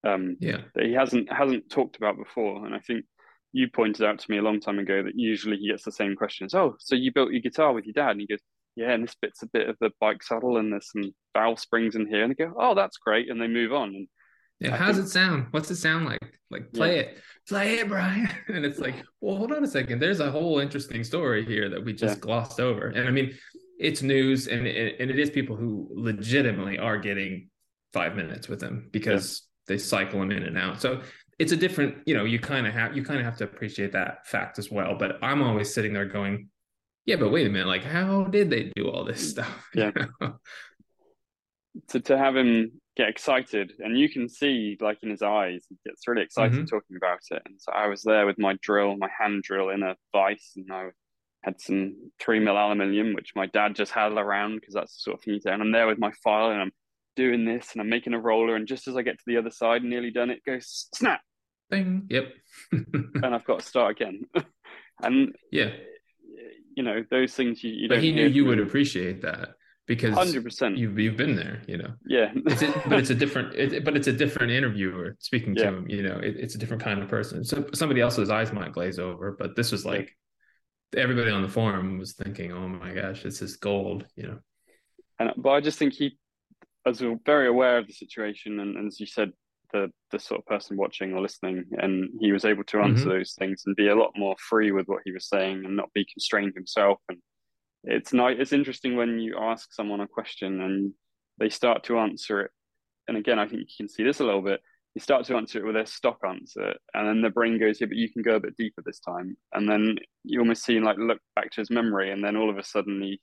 um, 0.04 0.38
yeah, 0.40 0.62
that 0.76 0.86
he 0.86 0.94
hasn't 0.94 1.32
hasn't 1.32 1.70
talked 1.70 1.98
about 1.98 2.18
before. 2.18 2.66
And 2.66 2.74
I 2.74 2.80
think 2.80 3.06
you 3.52 3.68
pointed 3.70 4.06
out 4.06 4.20
to 4.20 4.32
me 4.32 4.38
a 4.38 4.42
long 4.42 4.60
time 4.60 4.80
ago 4.80 5.04
that 5.04 5.18
usually 5.18 5.58
he 5.58 5.70
gets 5.70 5.84
the 5.84 5.92
same 5.92 6.16
questions. 6.16 6.54
Oh, 6.54 6.76
so 6.80 6.96
you 6.96 7.12
built 7.12 7.32
your 7.32 7.42
guitar 7.42 7.74
with 7.74 7.86
your 7.86 7.94
dad? 7.94 8.12
And 8.12 8.22
he 8.22 8.28
goes, 8.28 8.40
Yeah, 8.76 8.92
and 8.92 9.04
this 9.04 9.16
bit's 9.20 9.44
a 9.44 9.48
bit 9.48 9.70
of 9.70 9.76
the 9.80 9.92
bike 10.00 10.24
saddle, 10.24 10.58
and 10.58 10.72
there's 10.72 10.92
some 10.92 11.12
valve 11.36 11.60
springs 11.60 11.96
in 11.96 12.08
here. 12.08 12.24
And 12.24 12.32
they 12.32 12.46
go, 12.46 12.54
Oh, 12.60 12.76
that's 12.76 12.98
great, 12.98 13.30
and 13.30 13.42
they 13.42 13.48
move 13.48 13.74
on. 13.74 13.90
And 13.90 14.08
yeah, 14.60 14.76
how 14.76 14.88
does 14.88 15.00
it 15.00 15.10
sound? 15.10 15.48
What's 15.52 15.72
it 15.72 15.78
sound 15.78 16.06
like? 16.06 16.20
Like 16.52 16.74
play 16.74 16.96
yeah. 16.96 17.02
it, 17.02 17.18
play 17.48 17.80
it, 17.80 17.88
Brian. 17.88 18.30
And 18.48 18.66
it's 18.66 18.80
like, 18.80 18.96
well, 19.22 19.38
hold 19.38 19.52
on 19.52 19.64
a 19.64 19.68
second. 19.68 20.00
There's 20.00 20.20
a 20.20 20.32
whole 20.32 20.60
interesting 20.60 21.04
story 21.04 21.46
here 21.46 21.70
that 21.70 21.84
we 21.84 21.94
just 21.94 22.18
yeah. 22.18 22.22
glossed 22.22 22.60
over. 22.60 22.88
And 22.88 23.08
I 23.08 23.12
mean, 23.12 23.38
it's 23.80 24.02
news, 24.02 24.48
and 24.48 24.68
it, 24.68 25.00
and 25.00 25.10
it 25.10 25.18
is 25.18 25.30
people 25.30 25.56
who 25.56 25.88
legitimately 25.92 26.78
are 26.78 26.98
getting 26.98 27.50
five 27.94 28.16
minutes 28.16 28.48
with 28.48 28.62
him 28.62 28.90
because 28.92 29.48
they 29.68 29.78
cycle 29.78 30.20
them 30.20 30.32
in 30.32 30.44
and 30.44 30.58
out. 30.58 30.82
So 30.82 31.02
it's 31.40 31.54
a 31.54 31.58
different, 31.58 31.96
you 32.06 32.14
know, 32.14 32.26
you 32.26 32.38
kind 32.38 32.68
of 32.68 32.74
have 32.74 32.96
you 32.96 33.04
kind 33.04 33.20
of 33.20 33.26
have 33.26 33.38
to 33.38 33.46
appreciate 33.46 33.94
that 33.94 34.28
fact 34.28 34.60
as 34.60 34.70
well. 34.70 34.96
But 34.96 35.18
I'm 35.24 35.42
always 35.42 35.74
sitting 35.74 35.94
there 35.94 36.06
going, 36.06 36.50
yeah, 37.06 37.16
but 37.16 37.32
wait 37.32 37.48
a 37.48 37.50
minute, 37.50 37.68
like 37.68 37.84
how 37.84 38.26
did 38.26 38.50
they 38.50 38.72
do 38.76 38.90
all 38.90 39.06
this 39.06 39.32
stuff? 39.32 39.70
Yeah. 39.74 39.92
to 41.90 42.00
to 42.02 42.18
have 42.18 42.36
him 42.36 42.74
get 42.98 43.08
excited, 43.08 43.72
and 43.80 43.98
you 43.98 44.10
can 44.10 44.28
see 44.28 44.78
like 44.82 45.00
in 45.02 45.10
his 45.10 45.22
eyes, 45.22 45.66
he 45.70 45.78
gets 45.86 46.08
really 46.08 46.24
excited 46.24 46.54
mm-hmm. 46.54 46.66
talking 46.66 46.98
about 46.98 47.20
it. 47.32 47.42
And 47.46 47.56
so 47.60 47.72
I 47.72 47.88
was 47.88 48.04
there 48.04 48.26
with 48.26 48.38
my 48.38 48.58
drill, 48.62 48.98
my 48.98 49.10
hand 49.18 49.44
drill 49.44 49.70
in 49.70 49.82
a 49.82 49.96
vise, 50.12 50.52
and 50.58 50.68
I 50.72 50.90
had 51.44 51.62
some 51.62 52.12
three 52.20 52.40
mil 52.40 52.58
aluminium, 52.58 53.14
which 53.14 53.32
my 53.34 53.46
dad 53.46 53.76
just 53.76 53.94
had 53.94 54.12
around 54.12 54.56
because 54.56 54.74
that's 54.74 54.96
the 54.98 55.00
sort 55.00 55.18
of 55.18 55.24
thing 55.24 55.36
you 55.36 55.40
do. 55.40 55.50
And 55.50 55.62
I'm 55.62 55.72
there 55.72 55.88
with 55.88 56.00
my 56.00 56.12
file, 56.22 56.52
and 56.52 56.62
I'm 56.62 56.72
doing 57.16 57.46
this 57.46 57.74
and 57.74 57.82
I'm 57.82 57.90
making 57.90 58.14
a 58.14 58.20
roller, 58.20 58.58
and 58.58 58.68
just 58.68 58.90
as 58.90 58.98
I 58.98 59.04
get 59.04 59.18
to 59.18 59.24
the 59.26 59.38
other 59.38 59.52
side, 59.52 59.84
nearly 59.84 60.12
done 60.12 60.30
it, 60.30 60.44
goes 60.46 60.90
snap. 60.94 61.22
Bing. 61.70 62.08
Yep. 62.10 62.34
and 62.72 63.26
I've 63.26 63.46
got 63.46 63.60
to 63.60 63.66
start 63.66 63.92
again. 63.92 64.26
and 65.04 65.36
yeah, 65.52 65.70
you 66.76 66.84
know 66.84 67.04
those 67.10 67.34
things 67.34 67.64
you, 67.64 67.72
you 67.72 67.90
but. 67.90 68.02
He 68.02 68.12
knew 68.12 68.28
you 68.28 68.46
would 68.46 68.60
appreciate 68.60 69.22
that 69.22 69.50
because 69.90 70.16
100%. 70.16 70.78
You've 70.78 70.98
you've 71.00 71.18
been 71.18 71.36
there, 71.36 71.62
you 71.68 71.78
know. 71.78 71.92
Yeah. 72.06 72.32
it's 72.36 72.62
a, 72.62 72.72
but 72.88 73.00
it's 73.00 73.10
a 73.10 73.16
different. 73.24 73.56
It, 73.56 73.84
but 73.84 73.98
it's 73.98 74.08
a 74.08 74.14
different 74.14 74.52
interviewer 74.52 75.16
speaking 75.20 75.56
to 75.56 75.64
him. 75.64 75.90
You 75.90 76.04
know, 76.04 76.18
it, 76.18 76.36
it's 76.38 76.56
a 76.56 76.58
different 76.58 76.84
kind 76.84 77.02
of 77.02 77.10
person. 77.10 77.44
So 77.44 77.66
somebody 77.74 78.00
else's 78.00 78.30
eyes 78.30 78.54
might 78.54 78.72
glaze 78.72 79.00
over, 79.00 79.36
but 79.38 79.56
this 79.56 79.72
was 79.72 79.86
like 79.86 80.16
everybody 80.96 81.32
on 81.32 81.42
the 81.42 81.50
forum 81.50 81.98
was 81.98 82.14
thinking, 82.14 82.52
"Oh 82.52 82.68
my 82.68 82.94
gosh, 82.94 83.24
this 83.24 83.42
is 83.42 83.58
gold," 83.58 84.06
you 84.16 84.28
know. 84.28 84.40
And 85.20 85.32
but 85.38 85.50
I 85.50 85.62
just 85.62 85.80
think 85.80 85.94
he 85.94 86.18
was 86.86 87.04
very 87.26 87.48
aware 87.48 87.78
of 87.78 87.88
the 87.88 87.94
situation, 87.94 88.60
and, 88.60 88.78
and, 88.78 88.88
as 88.88 89.00
you 89.00 89.06
said, 89.06 89.32
the 89.72 89.92
the 90.12 90.20
sort 90.20 90.40
of 90.40 90.46
person 90.46 90.78
watching 90.78 91.14
or 91.14 91.22
listening, 91.22 91.66
and 91.78 92.10
he 92.20 92.32
was 92.32 92.46
able 92.46 92.64
to 92.66 92.80
answer 92.80 93.02
mm-hmm. 93.02 93.10
those 93.10 93.34
things 93.38 93.64
and 93.66 93.76
be 93.76 93.90
a 93.90 93.96
lot 93.96 94.12
more 94.16 94.36
free 94.38 94.72
with 94.72 94.88
what 94.88 95.02
he 95.06 95.12
was 95.12 95.28
saying 95.28 95.66
and 95.66 95.76
not 95.76 95.94
be 95.94 96.06
constrained 96.12 96.54
himself. 96.56 97.00
And 97.10 97.20
it's 97.84 98.14
nice. 98.14 98.38
It's 98.40 98.54
interesting 98.54 98.96
when 98.96 99.20
you 99.20 99.38
ask 99.40 99.74
someone 99.74 100.02
a 100.02 100.08
question 100.08 100.62
and 100.62 100.94
they 101.40 101.50
start 101.50 101.84
to 101.86 102.00
answer 102.00 102.42
it. 102.42 102.52
And 103.08 103.18
again, 103.18 103.40
I 103.40 103.48
think 103.48 103.62
you 103.62 103.76
can 103.78 103.90
see 103.90 104.04
this 104.04 104.20
a 104.20 104.26
little 104.26 104.42
bit. 104.42 104.62
You 104.96 105.02
start 105.02 105.26
to 105.26 105.36
answer 105.36 105.60
it 105.60 105.66
with 105.66 105.76
a 105.76 105.86
stock 105.86 106.20
answer, 106.28 106.74
and 106.94 107.08
then 107.08 107.22
the 107.22 107.30
brain 107.30 107.60
goes, 107.60 107.80
"Yeah, 107.80 107.88
but 107.88 107.98
you 107.98 108.12
can 108.12 108.24
go 108.24 108.36
a 108.36 108.40
bit 108.40 108.58
deeper 108.58 108.82
this 108.84 109.00
time." 109.00 109.38
And 109.54 109.70
then 109.70 109.98
you 110.24 110.40
almost 110.40 110.64
see 110.64 110.80
like 110.80 110.98
look 110.98 111.20
back 111.36 111.52
to 111.52 111.62
his 111.62 111.70
memory, 111.70 112.12
and 112.12 112.24
then 112.24 112.36
all 112.36 112.50
of 112.50 112.58
a 112.58 112.64
sudden 112.64 113.02
he 113.02 113.20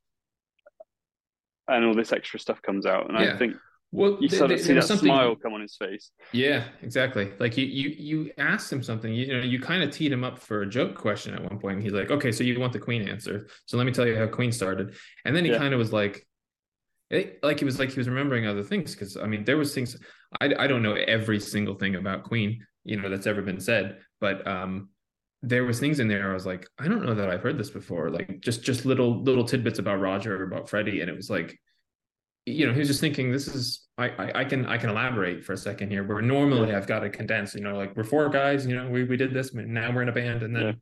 and 1.69 1.85
all 1.85 1.95
this 1.95 2.13
extra 2.13 2.39
stuff 2.39 2.63
comes 2.63 2.87
out. 2.87 3.09
And 3.09 3.19
yeah. 3.19 3.35
I 3.35 3.37
think 3.37 3.57
well, 3.97 4.19
you 4.21 4.29
sort 4.29 4.51
of 4.51 4.61
see 4.61 4.75
that 4.75 4.85
smile 4.85 5.35
come 5.37 5.55
on 5.55 5.63
his 5.63 5.75
face. 5.77 6.11
Yeah, 6.33 6.65
exactly. 6.83 7.33
Like 7.39 7.57
you, 7.57 7.65
you, 7.65 7.89
you 7.91 8.31
asked 8.37 8.71
him 8.71 8.83
something. 8.83 9.13
You, 9.13 9.27
you 9.27 9.37
know, 9.37 9.43
you 9.43 9.59
kind 9.59 9.83
of 9.83 9.91
teed 9.91 10.13
him 10.13 10.23
up 10.23 10.39
for 10.39 10.63
a 10.63 10.69
joke 10.69 10.95
question 10.97 11.33
at 11.35 11.43
one 11.43 11.59
point. 11.59 11.77
And 11.77 11.83
he's 11.83 11.95
like, 11.95 12.11
"Okay, 12.11 12.31
so 12.31 12.45
you 12.45 12.61
want 12.61 12.75
the 12.75 12.79
Queen 12.79 13.09
answer? 13.09 13.49
So 13.65 13.79
let 13.79 13.87
me 13.87 13.93
tell 13.93 14.07
you 14.07 14.17
how 14.17 14.27
Queen 14.27 14.53
started." 14.53 14.95
And 15.25 15.35
then 15.35 15.45
he 15.45 15.51
yeah. 15.51 15.59
kind 15.59 15.73
of 15.73 15.79
was 15.79 15.95
like, 15.95 16.27
it, 17.09 17.43
like 17.43 17.59
he 17.59 17.65
was 17.65 17.79
like 17.79 17.91
he 17.91 17.99
was 17.99 18.09
remembering 18.09 18.47
other 18.47 18.63
things 18.63 18.95
because 18.95 19.17
I 19.17 19.27
mean 19.27 19.45
there 19.45 19.57
was 19.57 19.75
things 19.75 19.97
I 20.41 20.53
I 20.59 20.67
don't 20.67 20.83
know 20.83 20.95
every 20.95 21.41
single 21.41 21.75
thing 21.77 21.95
about 21.95 22.25
Queen 22.25 22.67
you 22.85 23.01
know 23.01 23.09
that's 23.09 23.27
ever 23.27 23.43
been 23.43 23.61
said, 23.61 23.99
but 24.21 24.47
um 24.47 24.91
there 25.43 25.65
was 25.65 25.79
things 25.79 26.01
in 26.01 26.09
there 26.09 26.31
I 26.31 26.35
was 26.35 26.47
like, 26.47 26.67
I 26.79 26.89
don't 26.89 27.05
know 27.05 27.15
that 27.15 27.31
I've 27.31 27.43
heard 27.43 27.59
this 27.59 27.71
before. 27.71 28.11
Like 28.11 28.41
just 28.41 28.63
just 28.63 28.85
little 28.85 29.23
little 29.23 29.45
tidbits 29.45 29.79
about 29.79 30.01
Roger 30.01 30.37
or 30.37 30.45
about 30.45 30.69
Freddie, 30.69 31.01
and 31.01 31.09
it 31.09 31.17
was 31.17 31.31
like, 31.31 31.59
you 32.45 32.67
know, 32.67 32.73
he 32.73 32.81
was 32.81 32.89
just 32.89 33.01
thinking, 33.01 33.31
this 33.31 33.49
is 33.49 33.86
I, 33.99 34.09
I 34.09 34.41
I, 34.41 34.45
can 34.45 34.67
I 34.67 34.77
can 34.77 34.91
elaborate 34.91 35.45
for 35.45 35.53
a 35.53 35.57
second 35.57 35.91
here. 35.91 36.05
Where 36.05 36.21
normally 36.21 36.75
I've 36.75 36.87
got 36.87 37.01
to 37.01 37.11
condense, 37.11 37.55
you 37.55 37.63
know, 37.63 37.77
like 37.77 37.97
we're 37.97 38.05
four 38.05 38.29
guys, 38.29 38.67
you 38.67 38.77
know, 38.77 38.89
we 38.89 39.05
we 39.05 39.17
did 39.17 39.33
this, 39.33 39.51
but 39.51 39.67
now 39.67 39.93
we're 39.93 40.03
in 40.03 40.09
a 40.09 40.13
band, 40.13 40.43
and 40.43 40.55
then 40.55 40.63
yeah. 40.63 40.73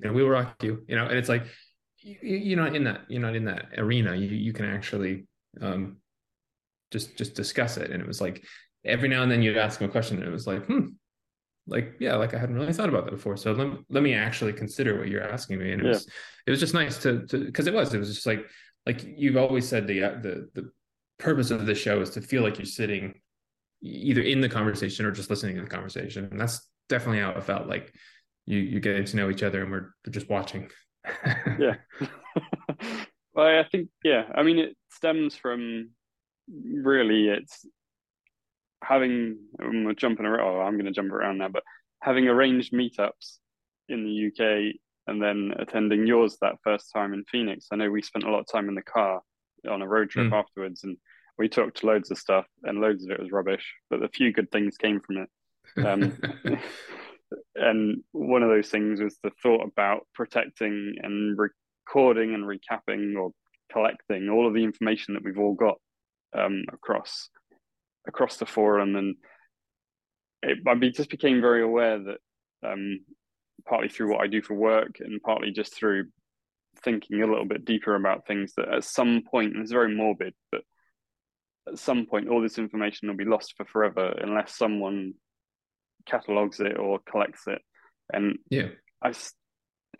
you 0.00 0.08
know 0.08 0.12
we 0.12 0.22
will 0.22 0.30
rock 0.30 0.62
you, 0.62 0.84
you 0.88 0.96
know, 0.96 1.06
and 1.06 1.16
it's 1.16 1.28
like 1.28 1.46
you, 1.98 2.16
you're 2.22 2.58
not 2.58 2.74
in 2.74 2.84
that 2.84 3.02
you're 3.08 3.22
not 3.22 3.36
in 3.36 3.44
that 3.44 3.66
arena. 3.78 4.14
You 4.14 4.28
you 4.28 4.52
can 4.52 4.64
actually 4.64 5.26
um 5.60 5.98
just 6.90 7.16
just 7.16 7.34
discuss 7.34 7.76
it, 7.76 7.90
and 7.90 8.02
it 8.02 8.06
was 8.06 8.20
like 8.20 8.44
every 8.84 9.08
now 9.08 9.22
and 9.22 9.30
then 9.30 9.42
you'd 9.42 9.56
ask 9.56 9.80
him 9.80 9.88
a 9.88 9.92
question, 9.92 10.18
and 10.18 10.26
it 10.26 10.32
was 10.32 10.46
like, 10.46 10.66
hmm, 10.66 10.86
like 11.66 11.94
yeah 11.98 12.14
like 12.14 12.34
i 12.34 12.38
hadn't 12.38 12.54
really 12.54 12.72
thought 12.72 12.88
about 12.88 13.04
that 13.04 13.10
before 13.10 13.36
so 13.36 13.52
let, 13.52 13.66
let 13.90 14.02
me 14.02 14.14
actually 14.14 14.52
consider 14.52 14.98
what 14.98 15.08
you're 15.08 15.22
asking 15.22 15.58
me 15.58 15.72
and 15.72 15.80
it 15.82 15.84
yeah. 15.84 15.90
was 15.90 16.08
it 16.46 16.50
was 16.50 16.60
just 16.60 16.74
nice 16.74 16.98
to 16.98 17.26
to 17.26 17.44
because 17.44 17.66
it 17.66 17.74
was 17.74 17.92
it 17.92 17.98
was 17.98 18.14
just 18.14 18.26
like 18.26 18.46
like 18.86 19.04
you've 19.04 19.36
always 19.36 19.68
said 19.68 19.86
the 19.86 20.02
uh, 20.02 20.14
the 20.22 20.48
the 20.54 20.70
purpose 21.18 21.50
of 21.50 21.66
this 21.66 21.78
show 21.78 22.00
is 22.00 22.10
to 22.10 22.20
feel 22.20 22.42
like 22.42 22.58
you're 22.58 22.66
sitting 22.66 23.14
either 23.82 24.22
in 24.22 24.40
the 24.40 24.48
conversation 24.48 25.06
or 25.06 25.10
just 25.10 25.30
listening 25.30 25.56
to 25.56 25.62
the 25.62 25.68
conversation 25.68 26.28
and 26.30 26.40
that's 26.40 26.68
definitely 26.88 27.20
how 27.20 27.30
it 27.30 27.44
felt 27.44 27.66
like 27.66 27.92
you 28.46 28.58
you 28.58 28.80
getting 28.80 29.04
to 29.04 29.16
know 29.16 29.30
each 29.30 29.42
other 29.42 29.62
and 29.62 29.70
we're 29.70 29.90
just 30.10 30.28
watching 30.28 30.70
yeah 31.58 31.76
well 33.34 33.46
i 33.46 33.64
think 33.70 33.88
yeah 34.02 34.24
i 34.34 34.42
mean 34.42 34.58
it 34.58 34.76
stems 34.90 35.36
from 35.36 35.90
really 36.48 37.28
it's 37.28 37.66
having 38.82 39.38
we're 39.58 39.94
jumping 39.94 40.26
around. 40.26 40.46
Oh, 40.46 40.60
I'm 40.60 40.74
going 40.74 40.86
to 40.86 40.92
jump 40.92 41.12
around 41.12 41.38
now, 41.38 41.48
but 41.48 41.62
having 42.00 42.28
arranged 42.28 42.72
meetups 42.72 43.38
in 43.88 44.04
the 44.04 44.26
UK 44.28 44.76
and 45.06 45.22
then 45.22 45.52
attending 45.58 46.06
yours 46.06 46.36
that 46.40 46.56
first 46.62 46.92
time 46.92 47.12
in 47.12 47.24
Phoenix. 47.24 47.66
I 47.72 47.76
know 47.76 47.90
we 47.90 48.02
spent 48.02 48.24
a 48.24 48.30
lot 48.30 48.40
of 48.40 48.46
time 48.50 48.68
in 48.68 48.74
the 48.74 48.82
car 48.82 49.22
on 49.68 49.82
a 49.82 49.88
road 49.88 50.10
trip 50.10 50.30
mm. 50.30 50.38
afterwards, 50.38 50.84
and 50.84 50.96
we 51.38 51.48
talked 51.48 51.84
loads 51.84 52.10
of 52.10 52.18
stuff, 52.18 52.46
and 52.62 52.80
loads 52.80 53.04
of 53.04 53.10
it 53.10 53.20
was 53.20 53.32
rubbish, 53.32 53.74
but 53.90 54.02
a 54.02 54.08
few 54.08 54.32
good 54.32 54.50
things 54.50 54.76
came 54.76 55.00
from 55.00 55.18
it. 55.18 55.28
Um, 55.86 56.18
and 57.54 58.02
one 58.12 58.42
of 58.42 58.48
those 58.48 58.68
things 58.68 59.00
was 59.00 59.18
the 59.22 59.30
thought 59.42 59.66
about 59.66 60.06
protecting 60.14 60.96
and 61.02 61.38
recording 61.38 62.34
and 62.34 62.44
recapping 62.44 63.16
or 63.16 63.32
collecting 63.72 64.28
all 64.28 64.46
of 64.46 64.54
the 64.54 64.64
information 64.64 65.14
that 65.14 65.24
we've 65.24 65.38
all 65.38 65.54
got 65.54 65.76
um, 66.36 66.64
across 66.72 67.28
across 68.06 68.36
the 68.36 68.46
forum, 68.46 68.94
and 68.96 69.16
it, 70.42 70.58
I 70.66 70.74
just 70.88 71.10
became 71.10 71.40
very 71.40 71.62
aware 71.62 71.98
that 71.98 72.18
um, 72.64 73.00
partly 73.68 73.88
through 73.88 74.12
what 74.12 74.20
I 74.20 74.28
do 74.28 74.42
for 74.42 74.54
work, 74.54 74.98
and 75.00 75.20
partly 75.22 75.50
just 75.50 75.74
through 75.74 76.06
thinking 76.84 77.22
a 77.22 77.26
little 77.26 77.44
bit 77.44 77.64
deeper 77.64 77.94
about 77.94 78.26
things 78.26 78.52
that 78.56 78.68
at 78.68 78.84
some 78.84 79.22
point, 79.28 79.54
and 79.54 79.62
it's 79.62 79.72
very 79.72 79.94
morbid, 79.94 80.34
but 80.50 80.62
at 81.68 81.78
some 81.78 82.06
point 82.06 82.28
all 82.28 82.40
this 82.40 82.58
information 82.58 83.08
will 83.08 83.16
be 83.16 83.24
lost 83.24 83.54
for 83.56 83.64
forever 83.64 84.14
unless 84.20 84.56
someone 84.56 85.14
catalogs 86.06 86.60
it 86.60 86.78
or 86.78 87.00
collects 87.10 87.42
it. 87.46 87.60
And 88.12 88.38
yeah, 88.50 88.68
I, 89.02 89.12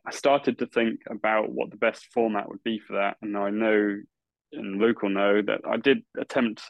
I 0.07 0.11
started 0.11 0.59
to 0.59 0.67
think 0.67 1.01
about 1.11 1.51
what 1.51 1.71
the 1.71 1.77
best 1.77 2.07
format 2.13 2.49
would 2.49 2.63
be 2.63 2.79
for 2.79 2.95
that. 2.95 3.17
And 3.21 3.37
I 3.37 3.51
know 3.51 3.97
and 4.53 4.81
Luke 4.81 5.03
will 5.03 5.11
know 5.11 5.43
that 5.43 5.61
I 5.69 5.77
did 5.77 5.99
attempt 6.19 6.63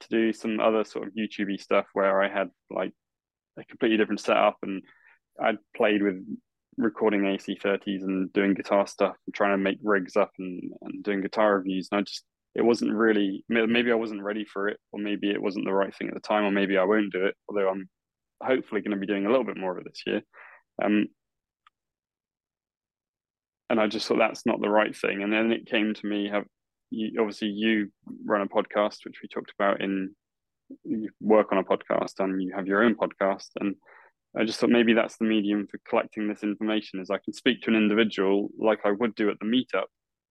to 0.00 0.08
do 0.08 0.32
some 0.32 0.60
other 0.60 0.84
sort 0.84 1.06
of 1.06 1.14
YouTubey 1.14 1.60
stuff 1.60 1.86
where 1.92 2.22
I 2.22 2.28
had 2.28 2.50
like 2.70 2.92
a 3.58 3.64
completely 3.64 3.96
different 3.96 4.20
setup 4.20 4.58
and 4.62 4.82
I'd 5.40 5.58
played 5.76 6.02
with 6.02 6.24
recording 6.76 7.22
AC30s 7.22 8.02
and 8.02 8.32
doing 8.32 8.54
guitar 8.54 8.86
stuff 8.86 9.16
and 9.26 9.34
trying 9.34 9.52
to 9.52 9.58
make 9.58 9.78
rigs 9.82 10.16
up 10.16 10.30
and, 10.38 10.72
and 10.82 11.02
doing 11.02 11.20
guitar 11.20 11.56
reviews. 11.56 11.88
And 11.90 12.00
I 12.00 12.02
just, 12.02 12.24
it 12.54 12.62
wasn't 12.62 12.92
really, 12.92 13.44
maybe 13.48 13.90
I 13.90 13.96
wasn't 13.96 14.22
ready 14.22 14.44
for 14.44 14.68
it, 14.68 14.78
or 14.92 15.00
maybe 15.00 15.30
it 15.30 15.42
wasn't 15.42 15.64
the 15.64 15.72
right 15.72 15.94
thing 15.94 16.08
at 16.08 16.14
the 16.14 16.20
time, 16.20 16.44
or 16.44 16.50
maybe 16.50 16.78
I 16.78 16.84
won't 16.84 17.12
do 17.12 17.26
it, 17.26 17.34
although 17.48 17.68
I'm 17.68 17.88
hopefully 18.42 18.80
going 18.80 18.92
to 18.92 19.00
be 19.00 19.06
doing 19.06 19.26
a 19.26 19.30
little 19.30 19.44
bit 19.44 19.56
more 19.56 19.72
of 19.72 19.78
it 19.78 19.84
this 19.84 20.02
year. 20.06 20.22
Um, 20.82 21.06
and 23.70 23.80
I 23.80 23.86
just 23.86 24.06
thought 24.06 24.18
that's 24.18 24.46
not 24.46 24.60
the 24.60 24.68
right 24.68 24.94
thing. 24.96 25.22
And 25.22 25.32
then 25.32 25.50
it 25.50 25.66
came 25.66 25.94
to 25.94 26.06
me, 26.06 26.28
have 26.28 26.44
you, 26.90 27.20
obviously 27.20 27.48
you 27.48 27.90
run 28.24 28.42
a 28.42 28.46
podcast, 28.46 28.98
which 29.04 29.20
we 29.22 29.28
talked 29.28 29.52
about 29.58 29.80
in, 29.80 30.14
you 30.84 31.10
work 31.20 31.50
on 31.50 31.58
a 31.58 31.64
podcast 31.64 32.20
and 32.20 32.40
you 32.42 32.52
have 32.54 32.66
your 32.66 32.84
own 32.84 32.94
podcast. 32.94 33.48
And 33.60 33.74
I 34.36 34.44
just 34.44 34.58
thought 34.58 34.70
maybe 34.70 34.94
that's 34.94 35.16
the 35.16 35.24
medium 35.24 35.66
for 35.66 35.78
collecting 35.88 36.28
this 36.28 36.42
information 36.42 37.00
is 37.00 37.10
I 37.10 37.18
can 37.18 37.32
speak 37.32 37.62
to 37.62 37.70
an 37.70 37.76
individual 37.76 38.48
like 38.58 38.80
I 38.84 38.90
would 38.90 39.14
do 39.14 39.30
at 39.30 39.38
the 39.38 39.46
meetup 39.46 39.86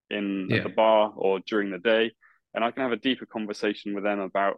in 0.10 0.48
yeah. 0.50 0.64
the 0.64 0.70
bar 0.70 1.14
or 1.16 1.40
during 1.48 1.72
the 1.72 1.80
day. 1.80 2.12
And 2.54 2.64
I 2.64 2.72
can 2.72 2.84
have 2.84 2.92
a 2.92 2.98
deeper 2.98 3.26
conversation 3.26 3.96
with 3.96 4.04
them 4.04 4.20
about 4.20 4.58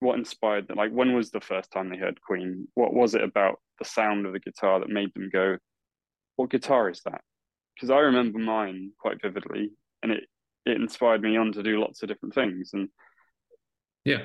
what 0.00 0.18
inspired 0.18 0.68
them. 0.68 0.76
Like, 0.76 0.92
when 0.92 1.14
was 1.14 1.30
the 1.30 1.40
first 1.40 1.70
time 1.72 1.90
they 1.90 1.96
heard 1.96 2.20
Queen? 2.20 2.68
What 2.74 2.94
was 2.94 3.14
it 3.14 3.22
about 3.22 3.60
the 3.78 3.84
sound 3.84 4.24
of 4.24 4.32
the 4.32 4.40
guitar 4.40 4.80
that 4.80 4.88
made 4.88 5.12
them 5.14 5.30
go, 5.32 5.58
What 6.36 6.50
guitar 6.50 6.88
is 6.88 7.00
that? 7.04 7.20
Because 7.74 7.90
I 7.90 7.98
remember 7.98 8.38
mine 8.38 8.92
quite 8.98 9.20
vividly 9.20 9.70
and 10.02 10.12
it, 10.12 10.24
it 10.64 10.80
inspired 10.80 11.22
me 11.22 11.36
on 11.36 11.52
to 11.52 11.62
do 11.62 11.80
lots 11.80 12.02
of 12.02 12.08
different 12.08 12.34
things. 12.34 12.70
And 12.72 12.88
yeah. 14.04 14.22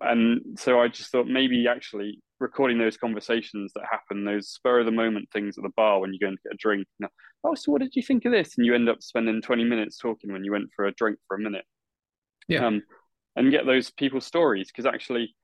And 0.00 0.58
so 0.58 0.80
I 0.80 0.88
just 0.88 1.10
thought 1.10 1.26
maybe 1.26 1.66
actually 1.66 2.20
recording 2.40 2.78
those 2.78 2.96
conversations 2.96 3.72
that 3.74 3.84
happen, 3.90 4.24
those 4.24 4.48
spur 4.48 4.80
of 4.80 4.86
the 4.86 4.92
moment 4.92 5.28
things 5.32 5.58
at 5.58 5.62
the 5.62 5.70
bar 5.76 6.00
when 6.00 6.12
you 6.12 6.18
go 6.18 6.28
and 6.28 6.38
get 6.42 6.54
a 6.54 6.56
drink. 6.56 6.86
You 6.98 7.04
know, 7.04 7.10
oh, 7.44 7.54
so 7.54 7.70
what 7.70 7.82
did 7.82 7.94
you 7.94 8.02
think 8.02 8.24
of 8.24 8.32
this? 8.32 8.56
And 8.56 8.66
you 8.66 8.74
end 8.74 8.88
up 8.88 9.02
spending 9.02 9.42
20 9.42 9.64
minutes 9.64 9.98
talking 9.98 10.32
when 10.32 10.44
you 10.44 10.52
went 10.52 10.70
for 10.74 10.86
a 10.86 10.94
drink 10.94 11.18
for 11.28 11.36
a 11.36 11.40
minute. 11.40 11.64
Yeah. 12.48 12.66
Um, 12.66 12.82
and 13.36 13.50
get 13.50 13.66
those 13.66 13.90
people's 13.90 14.26
stories 14.26 14.70
because 14.70 14.86
actually 14.86 15.34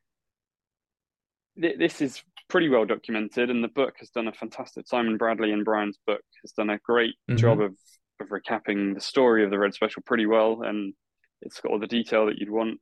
th- 1.60 1.78
this 1.78 2.00
is 2.00 2.22
pretty 2.48 2.68
well 2.68 2.84
documented 2.84 3.50
and 3.50 3.62
the 3.62 3.68
book 3.68 3.94
has 3.98 4.10
done 4.10 4.28
a 4.28 4.32
fantastic 4.32 4.86
Simon 4.86 5.16
Bradley 5.16 5.52
and 5.52 5.64
Brian's 5.64 5.98
book 6.06 6.22
has 6.42 6.52
done 6.52 6.70
a 6.70 6.78
great 6.78 7.14
mm-hmm. 7.28 7.36
job 7.36 7.60
of 7.60 7.74
of 8.20 8.28
recapping 8.28 8.94
the 8.94 9.00
story 9.00 9.44
of 9.44 9.50
the 9.50 9.58
Red 9.58 9.74
Special 9.74 10.02
pretty 10.04 10.26
well 10.26 10.62
and 10.62 10.94
it's 11.42 11.60
got 11.60 11.70
all 11.70 11.78
the 11.78 11.86
detail 11.86 12.26
that 12.26 12.38
you'd 12.38 12.50
want 12.50 12.78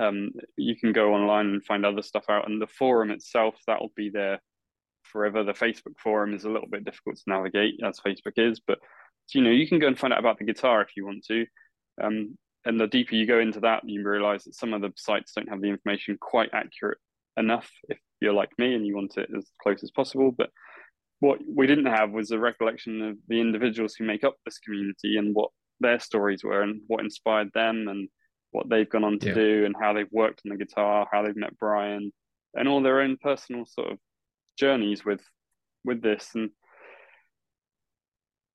um, 0.00 0.30
you 0.56 0.76
can 0.76 0.92
go 0.92 1.14
online 1.14 1.46
and 1.46 1.64
find 1.64 1.84
other 1.84 2.02
stuff 2.02 2.24
out. 2.28 2.48
And 2.48 2.60
the 2.60 2.66
forum 2.66 3.10
itself 3.10 3.56
that'll 3.66 3.92
be 3.96 4.10
there 4.10 4.40
forever. 5.02 5.44
The 5.44 5.52
facebook 5.52 5.98
forum 5.98 6.34
is 6.34 6.44
a 6.44 6.50
little 6.50 6.68
bit 6.68 6.84
difficult 6.84 7.16
to 7.16 7.22
navigate 7.26 7.74
as 7.84 8.00
facebook 8.00 8.34
is 8.36 8.60
but 8.66 8.78
you 9.34 9.42
know 9.42 9.50
you 9.50 9.66
can 9.66 9.78
go 9.78 9.86
and 9.86 9.98
find 9.98 10.12
out 10.12 10.18
about 10.18 10.38
the 10.38 10.44
guitar 10.44 10.82
if 10.82 10.96
you 10.96 11.06
want 11.06 11.24
to. 11.26 11.46
Um, 12.02 12.36
and 12.64 12.78
the 12.78 12.86
deeper 12.86 13.14
you 13.14 13.26
go 13.26 13.40
into 13.40 13.60
that 13.60 13.82
you 13.88 14.06
realize 14.06 14.44
that 14.44 14.54
some 14.54 14.72
of 14.72 14.82
the 14.82 14.92
sites 14.96 15.32
don't 15.32 15.48
have 15.48 15.60
the 15.60 15.68
information 15.68 16.16
quite 16.20 16.50
accurate 16.52 16.98
enough 17.36 17.70
if 17.88 17.98
you're 18.20 18.32
like 18.32 18.50
me 18.58 18.74
and 18.74 18.86
you 18.86 18.94
want 18.94 19.16
it 19.16 19.30
as 19.36 19.50
close 19.62 19.82
as 19.82 19.90
possible. 19.90 20.30
But 20.30 20.50
what 21.20 21.38
we 21.46 21.66
didn't 21.66 21.86
have 21.86 22.10
was 22.10 22.30
a 22.30 22.38
recollection 22.38 23.02
of 23.02 23.16
the 23.28 23.40
individuals 23.40 23.94
who 23.94 24.04
make 24.04 24.24
up 24.24 24.36
this 24.44 24.58
community 24.58 25.16
and 25.16 25.34
what 25.34 25.50
their 25.80 25.98
stories 25.98 26.44
were 26.44 26.62
and 26.62 26.80
what 26.86 27.00
inspired 27.00 27.50
them 27.54 27.88
and 27.88 28.08
what 28.52 28.68
they've 28.68 28.88
gone 28.88 29.04
on 29.04 29.18
to 29.18 29.28
yeah. 29.28 29.34
do 29.34 29.64
and 29.64 29.74
how 29.78 29.92
they've 29.92 30.12
worked 30.12 30.42
on 30.44 30.50
the 30.50 30.64
guitar, 30.64 31.08
how 31.10 31.22
they've 31.22 31.36
met 31.36 31.58
Brian, 31.58 32.12
and 32.54 32.68
all 32.68 32.82
their 32.82 33.00
own 33.00 33.16
personal 33.20 33.66
sort 33.66 33.92
of 33.92 33.98
journeys 34.58 35.04
with 35.04 35.22
with 35.84 36.02
this. 36.02 36.30
And 36.34 36.50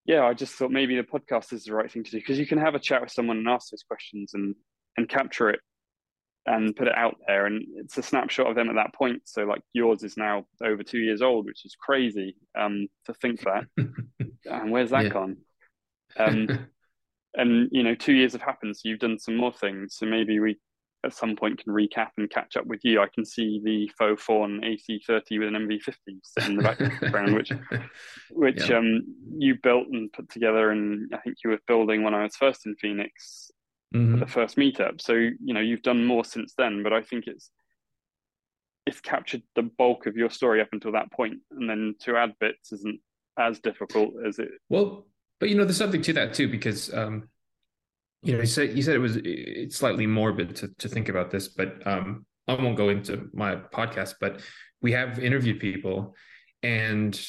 yeah, 0.05 0.23
I 0.23 0.33
just 0.33 0.53
thought 0.53 0.71
maybe 0.71 0.95
the 0.95 1.03
podcast 1.03 1.51
is 1.51 1.65
the 1.65 1.73
right 1.73 1.91
thing 1.91 2.03
to 2.03 2.11
do 2.11 2.17
because 2.17 2.39
you 2.39 2.47
can 2.47 2.59
have 2.59 2.75
a 2.75 2.79
chat 2.79 3.01
with 3.01 3.11
someone 3.11 3.37
and 3.37 3.47
ask 3.47 3.69
those 3.69 3.83
questions 3.83 4.31
and 4.33 4.55
and 4.95 5.09
capture 5.09 5.49
it 5.49 5.59
and 6.47 6.75
put 6.75 6.87
it 6.87 6.95
out 6.95 7.15
there 7.27 7.45
and 7.45 7.61
it's 7.75 7.97
a 7.97 8.01
snapshot 8.01 8.47
of 8.47 8.55
them 8.55 8.69
at 8.69 8.75
that 8.75 8.93
point 8.93 9.21
so 9.25 9.43
like 9.43 9.61
yours 9.73 10.01
is 10.01 10.15
now 10.15 10.45
over 10.63 10.81
two 10.81 10.97
years 10.97 11.21
old 11.21 11.45
which 11.45 11.65
is 11.65 11.75
crazy 11.77 12.37
um 12.57 12.87
to 13.05 13.13
think 13.15 13.41
that 13.41 13.65
and 14.45 14.71
where's 14.71 14.91
that 14.91 15.03
yeah. 15.03 15.09
gone 15.09 15.37
um 16.17 16.67
and 17.37 17.69
you 17.71 17.83
know 17.83 17.95
two 17.95 18.13
years 18.13 18.33
have 18.33 18.41
happened 18.41 18.75
so 18.75 18.81
you've 18.89 18.99
done 18.99 19.17
some 19.17 19.37
more 19.37 19.53
things 19.53 19.95
so 19.95 20.05
maybe 20.05 20.39
we 20.39 20.57
at 21.05 21.13
some 21.13 21.35
point 21.35 21.63
can 21.63 21.71
recap 21.71 22.09
and 22.17 22.29
catch 22.29 22.57
up 22.57 22.65
with 22.65 22.81
you 22.83 22.99
i 22.99 23.07
can 23.13 23.23
see 23.23 23.61
the 23.63 23.89
faux 23.97 24.21
fawn 24.21 24.61
ac30 24.61 25.39
with 25.39 25.47
an 25.47 25.67
mv50 25.67 25.93
sitting 26.23 26.51
in 26.51 26.57
the 26.57 26.63
background 26.63 27.35
which 27.35 27.51
which 28.31 28.69
yeah. 28.69 28.77
um 28.77 29.01
you 29.37 29.55
built 29.61 29.87
and 29.87 30.11
put 30.11 30.29
together 30.29 30.71
and 30.71 31.09
i 31.13 31.17
think 31.19 31.37
you 31.43 31.51
were 31.51 31.59
building 31.67 32.03
when 32.03 32.15
i 32.15 32.23
was 32.23 32.35
first 32.35 32.65
in 32.65 32.75
phoenix 32.75 33.51
mm-hmm. 33.95 34.19
the 34.19 34.27
first 34.27 34.57
meetup 34.57 34.99
so 34.99 35.13
you 35.13 35.53
know 35.53 35.61
you've 35.61 35.83
done 35.83 36.03
more 36.03 36.25
since 36.25 36.53
then 36.57 36.83
but 36.83 36.91
i 36.91 37.01
think 37.01 37.25
it's 37.27 37.51
it's 38.87 39.01
captured 39.01 39.43
the 39.55 39.63
bulk 39.63 40.05
of 40.05 40.15
your 40.15 40.29
story 40.29 40.61
up 40.61 40.69
until 40.71 40.93
that 40.93 41.11
point 41.11 41.35
and 41.51 41.69
then 41.69 41.93
to 41.99 42.15
add 42.15 42.33
bits 42.39 42.71
isn't 42.71 42.99
as 43.37 43.59
difficult 43.59 44.13
as 44.25 44.39
it 44.39 44.49
well 44.69 45.05
but 45.39 45.49
you 45.49 45.55
know, 45.55 45.63
there's 45.63 45.77
something 45.77 46.01
to 46.03 46.13
that 46.13 46.33
too, 46.33 46.47
because 46.49 46.93
um, 46.93 47.29
you 48.23 48.33
know, 48.33 48.39
you 48.39 48.45
said 48.45 48.75
you 48.75 48.81
said 48.81 48.95
it 48.95 48.99
was 48.99 49.17
it's 49.23 49.77
slightly 49.77 50.07
morbid 50.07 50.55
to 50.57 50.69
to 50.79 50.89
think 50.89 51.09
about 51.09 51.31
this, 51.31 51.47
but 51.47 51.85
um, 51.85 52.25
I 52.47 52.55
won't 52.55 52.77
go 52.77 52.89
into 52.89 53.29
my 53.33 53.55
podcast, 53.55 54.15
but 54.19 54.41
we 54.81 54.91
have 54.93 55.19
interviewed 55.19 55.59
people, 55.59 56.15
and 56.63 57.19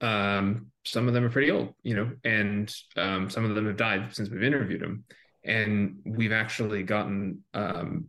um, 0.00 0.66
some 0.84 1.08
of 1.08 1.14
them 1.14 1.24
are 1.24 1.30
pretty 1.30 1.50
old, 1.50 1.74
you 1.82 1.94
know, 1.94 2.10
and 2.24 2.74
um, 2.96 3.30
some 3.30 3.44
of 3.44 3.54
them 3.54 3.66
have 3.66 3.76
died 3.76 4.14
since 4.14 4.30
we've 4.30 4.42
interviewed 4.42 4.82
them, 4.82 5.04
and 5.44 5.96
we've 6.04 6.32
actually 6.32 6.82
gotten 6.82 7.42
um, 7.54 8.06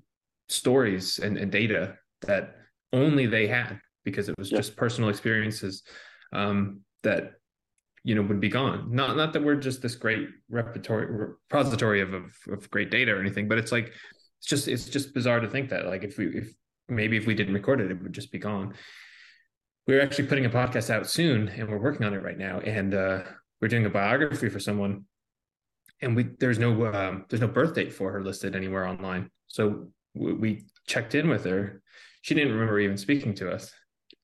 stories 0.50 1.20
and, 1.20 1.38
and 1.38 1.52
data 1.52 1.98
that 2.22 2.56
only 2.92 3.26
they 3.26 3.48
had 3.48 3.80
because 4.04 4.30
it 4.30 4.36
was 4.38 4.52
yeah. 4.52 4.58
just 4.58 4.76
personal 4.76 5.10
experiences 5.10 5.84
um, 6.32 6.82
that 7.04 7.34
you 8.04 8.16
know 8.16 8.22
would 8.22 8.40
be 8.40 8.50
gone. 8.50 8.94
Not 8.94 9.16
not 9.18 9.34
that 9.34 9.44
we're 9.44 9.56
just 9.56 9.82
this 9.82 9.96
great 9.96 10.28
repertory 10.50 11.08
repository 11.50 12.02
of, 12.02 12.14
of, 12.14 12.36
of 12.52 12.70
great 12.70 12.92
data 12.92 13.12
or 13.14 13.20
anything 13.20 13.48
but 13.48 13.58
it's 13.58 13.72
like 13.72 13.94
it's 14.40 14.48
just 14.48 14.68
it's 14.68 14.86
just 14.86 15.14
bizarre 15.14 15.40
to 15.40 15.50
think 15.50 15.70
that 15.70 15.86
like 15.86 16.04
if 16.04 16.18
we 16.18 16.28
if 16.28 16.54
maybe 16.90 17.18
if 17.18 17.26
we 17.26 17.34
didn't 17.34 17.54
record 17.54 17.80
it 17.80 17.92
it 17.92 18.02
would 18.02 18.14
just 18.14 18.32
be 18.32 18.40
gone. 18.40 18.74
We're 19.88 20.02
actually 20.02 20.28
putting 20.28 20.46
a 20.46 20.50
podcast 20.50 20.90
out 20.90 21.10
soon 21.10 21.50
and 21.50 21.70
we're 21.70 21.78
working 21.78 22.06
on 22.06 22.14
it 22.14 22.24
right 22.24 22.38
now. 22.38 22.60
And 22.60 22.94
uh 22.94 23.24
we're 23.62 23.70
doing 23.70 23.86
a 23.86 23.90
biography 23.90 24.50
for 24.50 24.60
someone 24.60 25.06
and 26.02 26.16
we 26.16 26.24
there's 26.40 26.60
no 26.60 26.86
um, 26.94 27.26
there's 27.30 27.42
no 27.42 27.48
birth 27.48 27.74
date 27.74 27.94
for 27.94 28.12
her 28.12 28.22
listed 28.22 28.56
anywhere 28.56 28.86
online. 28.86 29.30
So 29.48 29.88
we, 30.14 30.34
we 30.34 30.66
checked 30.88 31.16
in 31.16 31.30
with 31.30 31.46
her. 31.46 31.82
She 32.22 32.36
didn't 32.36 32.54
remember 32.54 32.80
even 32.80 32.98
speaking 32.98 33.34
to 33.36 33.52
us. 33.52 33.72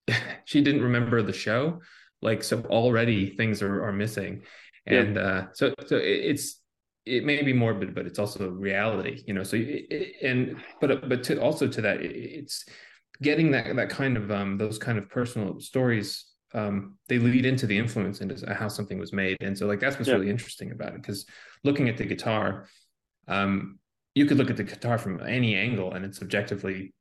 She 0.45 0.61
didn't 0.61 0.81
remember 0.81 1.21
the 1.21 1.31
show 1.31 1.79
like 2.21 2.43
so 2.43 2.61
already 2.69 3.35
things 3.35 3.61
are, 3.61 3.83
are 3.83 3.93
missing 3.93 4.41
and 4.85 5.15
yeah. 5.15 5.21
uh 5.21 5.45
so 5.53 5.73
so 5.85 5.97
it's 5.97 6.61
it 7.05 7.23
may 7.23 7.41
be 7.41 7.53
morbid 7.53 7.95
but 7.95 8.05
it's 8.05 8.19
also 8.19 8.49
reality 8.49 9.23
you 9.25 9.33
know 9.33 9.43
so 9.43 9.57
it, 9.57 10.15
and 10.21 10.57
but 10.81 11.07
but 11.07 11.23
to 11.23 11.41
also 11.41 11.67
to 11.67 11.81
that 11.81 12.01
it's 12.01 12.65
getting 13.21 13.51
that 13.51 13.75
that 13.75 13.89
kind 13.89 14.17
of 14.17 14.31
um 14.31 14.57
those 14.57 14.77
kind 14.77 14.97
of 14.97 15.09
personal 15.09 15.59
stories 15.59 16.25
um 16.53 16.97
they 17.07 17.19
lead 17.19 17.45
into 17.45 17.67
the 17.67 17.77
influence 17.77 18.21
into 18.21 18.53
how 18.53 18.67
something 18.67 18.99
was 18.99 19.13
made 19.13 19.37
and 19.41 19.57
so 19.57 19.67
like 19.67 19.79
that's 19.79 19.97
what's 19.97 20.07
yeah. 20.07 20.15
really 20.15 20.29
interesting 20.29 20.71
about 20.71 20.89
it 20.89 21.01
because 21.01 21.25
looking 21.63 21.89
at 21.89 21.97
the 21.97 22.05
guitar 22.05 22.67
um 23.27 23.79
you 24.15 24.25
could 24.25 24.37
look 24.37 24.49
at 24.49 24.57
the 24.57 24.63
guitar 24.63 24.97
from 24.97 25.21
any 25.25 25.55
angle 25.55 25.93
and 25.93 26.03
it's 26.03 26.21
objectively 26.21 26.93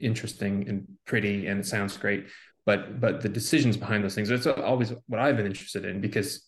interesting 0.00 0.68
and 0.68 0.86
pretty 1.06 1.46
and 1.46 1.60
it 1.60 1.66
sounds 1.66 1.96
great 1.96 2.26
but 2.66 3.00
but 3.00 3.22
the 3.22 3.28
decisions 3.28 3.76
behind 3.76 4.04
those 4.04 4.14
things 4.14 4.30
it's 4.30 4.46
always 4.46 4.92
what 5.06 5.20
i've 5.20 5.36
been 5.36 5.46
interested 5.46 5.84
in 5.84 6.00
because 6.00 6.44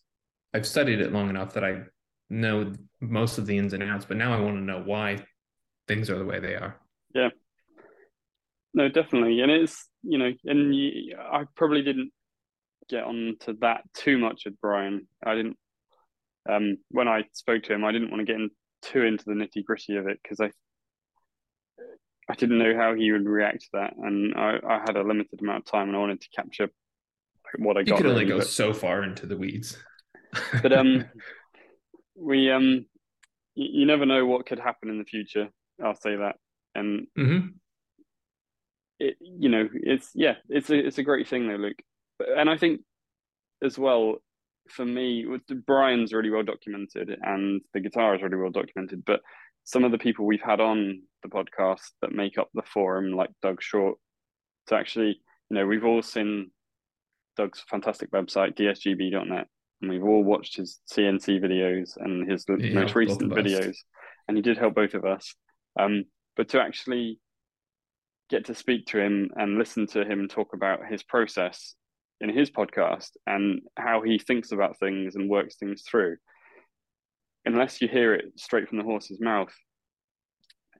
i've 0.52 0.66
studied 0.66 1.00
it 1.00 1.12
long 1.12 1.30
enough 1.30 1.54
that 1.54 1.64
i 1.64 1.80
know 2.28 2.72
most 3.00 3.38
of 3.38 3.46
the 3.46 3.56
ins 3.56 3.72
and 3.72 3.82
outs 3.82 4.04
but 4.04 4.16
now 4.16 4.34
i 4.34 4.40
want 4.40 4.56
to 4.56 4.60
know 4.62 4.82
why 4.84 5.16
things 5.88 6.10
are 6.10 6.18
the 6.18 6.24
way 6.24 6.38
they 6.38 6.54
are. 6.54 6.78
Yeah. 7.14 7.30
No 8.74 8.88
definitely. 8.88 9.40
And 9.40 9.50
it's 9.50 9.88
you 10.02 10.18
know 10.18 10.30
and 10.44 10.76
you, 10.76 11.16
i 11.18 11.42
probably 11.56 11.82
didn't 11.82 12.12
get 12.88 13.02
on 13.02 13.34
to 13.40 13.54
that 13.60 13.82
too 13.94 14.18
much 14.18 14.42
with 14.44 14.60
brian. 14.60 15.08
I 15.26 15.34
didn't 15.34 15.56
um 16.48 16.76
when 16.90 17.08
i 17.08 17.24
spoke 17.32 17.64
to 17.64 17.74
him 17.74 17.84
i 17.84 17.90
didn't 17.90 18.10
want 18.10 18.20
to 18.20 18.24
get 18.24 18.36
in 18.36 18.50
too 18.82 19.02
into 19.02 19.24
the 19.26 19.32
nitty 19.32 19.64
gritty 19.64 19.96
of 19.96 20.06
it 20.06 20.20
because 20.22 20.40
i 20.40 20.50
didn't 22.34 22.58
know 22.58 22.76
how 22.76 22.94
he 22.94 23.10
would 23.12 23.26
react 23.26 23.62
to 23.62 23.68
that, 23.74 23.94
and 23.96 24.34
I, 24.34 24.58
I 24.66 24.80
had 24.86 24.96
a 24.96 25.02
limited 25.02 25.40
amount 25.40 25.60
of 25.66 25.70
time, 25.70 25.88
and 25.88 25.96
I 25.96 26.00
wanted 26.00 26.20
to 26.20 26.28
capture 26.36 26.68
what 27.58 27.76
I 27.76 27.80
You 27.80 27.86
got. 27.86 27.96
could 27.98 28.06
only 28.06 28.24
go 28.26 28.38
but- 28.38 28.46
so 28.46 28.72
far 28.74 29.02
into 29.02 29.26
the 29.26 29.36
weeds. 29.36 29.76
but 30.62 30.72
um 30.74 31.04
we 32.14 32.50
um 32.50 32.84
you, 33.54 33.80
you 33.80 33.86
never 33.86 34.04
know 34.04 34.26
what 34.26 34.44
could 34.46 34.58
happen 34.58 34.90
in 34.90 34.98
the 34.98 35.04
future 35.04 35.48
i'll 35.82 35.94
say 35.94 36.16
that 36.16 36.36
and 36.74 37.06
Mhm. 37.16 37.54
it 38.98 39.16
you 39.20 39.48
know 39.48 39.68
it's 39.72 40.10
yeah 40.14 40.34
it's 40.50 40.68
a 40.68 40.74
it's 40.86 40.98
a 40.98 41.02
great 41.02 41.28
thing 41.28 41.48
though 41.48 41.54
luke 41.56 41.80
and 42.36 42.50
i 42.50 42.58
think 42.58 42.80
as 43.64 43.78
well 43.78 44.16
for 44.68 44.84
me 44.84 45.24
with 45.24 45.40
brian's 45.66 46.12
really 46.12 46.28
well 46.30 46.42
documented 46.42 47.16
and 47.22 47.62
the 47.72 47.80
guitar 47.80 48.14
is 48.14 48.22
really 48.22 48.36
well 48.36 48.50
documented 48.50 49.02
but 49.06 49.20
some 49.68 49.84
of 49.84 49.92
the 49.92 49.98
people 49.98 50.24
we've 50.24 50.40
had 50.40 50.60
on 50.60 51.02
the 51.22 51.28
podcast 51.28 51.90
that 52.00 52.10
make 52.12 52.38
up 52.38 52.48
the 52.54 52.62
forum 52.62 53.12
like 53.12 53.30
doug 53.42 53.60
short 53.60 53.98
to 54.66 54.74
actually 54.74 55.20
you 55.50 55.56
know 55.56 55.66
we've 55.66 55.84
all 55.84 56.02
seen 56.02 56.50
doug's 57.36 57.62
fantastic 57.68 58.10
website 58.10 58.56
dsgb.net 58.56 59.46
and 59.80 59.90
we've 59.90 60.04
all 60.04 60.24
watched 60.24 60.56
his 60.56 60.80
CNC 60.92 61.40
videos 61.40 61.96
and 61.96 62.28
his 62.28 62.44
He 62.48 62.70
most 62.70 62.94
recent 62.94 63.32
videos, 63.32 63.76
and 64.26 64.36
he 64.36 64.42
did 64.42 64.58
help 64.58 64.74
both 64.74 64.94
of 64.94 65.04
us. 65.04 65.34
Um, 65.78 66.04
but 66.36 66.48
to 66.50 66.60
actually 66.60 67.20
get 68.28 68.46
to 68.46 68.54
speak 68.54 68.86
to 68.86 69.00
him 69.00 69.30
and 69.36 69.58
listen 69.58 69.86
to 69.88 70.04
him 70.04 70.28
talk 70.28 70.52
about 70.52 70.86
his 70.86 71.02
process 71.02 71.74
in 72.20 72.28
his 72.28 72.50
podcast 72.50 73.10
and 73.26 73.62
how 73.76 74.02
he 74.02 74.18
thinks 74.18 74.52
about 74.52 74.78
things 74.78 75.14
and 75.14 75.30
works 75.30 75.56
things 75.56 75.82
through, 75.88 76.16
unless 77.44 77.80
you 77.80 77.88
hear 77.88 78.14
it 78.14 78.32
straight 78.36 78.68
from 78.68 78.78
the 78.78 78.84
horse's 78.84 79.20
mouth. 79.20 79.52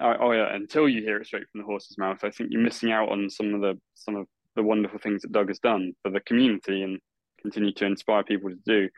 Oh, 0.01 0.15
oh 0.21 0.33
yeah, 0.33 0.55
until 0.55 0.89
you 0.89 1.03
hear 1.03 1.19
it 1.19 1.27
straight 1.27 1.49
from 1.51 1.61
the 1.61 1.67
horse's 1.67 1.99
mouth, 1.99 2.23
I 2.23 2.31
think 2.31 2.51
you're 2.53 2.63
missing 2.63 2.93
out 2.93 3.09
on 3.09 3.29
some 3.31 3.55
of 3.55 3.61
the 3.61 3.81
some 3.95 4.17
of 4.17 4.27
the 4.55 4.63
wonderful 4.63 4.99
things 4.99 5.23
that 5.23 5.33
Doug 5.33 5.49
has 5.49 5.59
done 5.59 5.93
for 6.03 6.11
the 6.11 6.21
community 6.21 6.83
and 6.83 6.99
continue 7.43 7.73
to 7.73 7.87
inspire 7.87 8.25
people 8.25 8.51
to 8.51 8.57
do. 8.67 8.89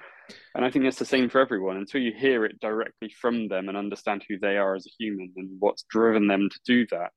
And 0.54 0.64
I 0.64 0.70
think 0.70 0.84
that's 0.84 0.98
the 0.98 1.04
same 1.04 1.28
for 1.28 1.40
everyone. 1.40 1.76
Until 1.76 2.00
you 2.00 2.12
hear 2.12 2.44
it 2.44 2.60
directly 2.60 3.10
from 3.20 3.48
them 3.48 3.68
and 3.68 3.76
understand 3.76 4.24
who 4.28 4.38
they 4.38 4.56
are 4.56 4.74
as 4.74 4.86
a 4.86 4.94
human 4.98 5.32
and 5.36 5.56
what's 5.58 5.84
driven 5.90 6.26
them 6.26 6.48
to 6.50 6.60
do 6.64 6.86
that, 6.90 7.10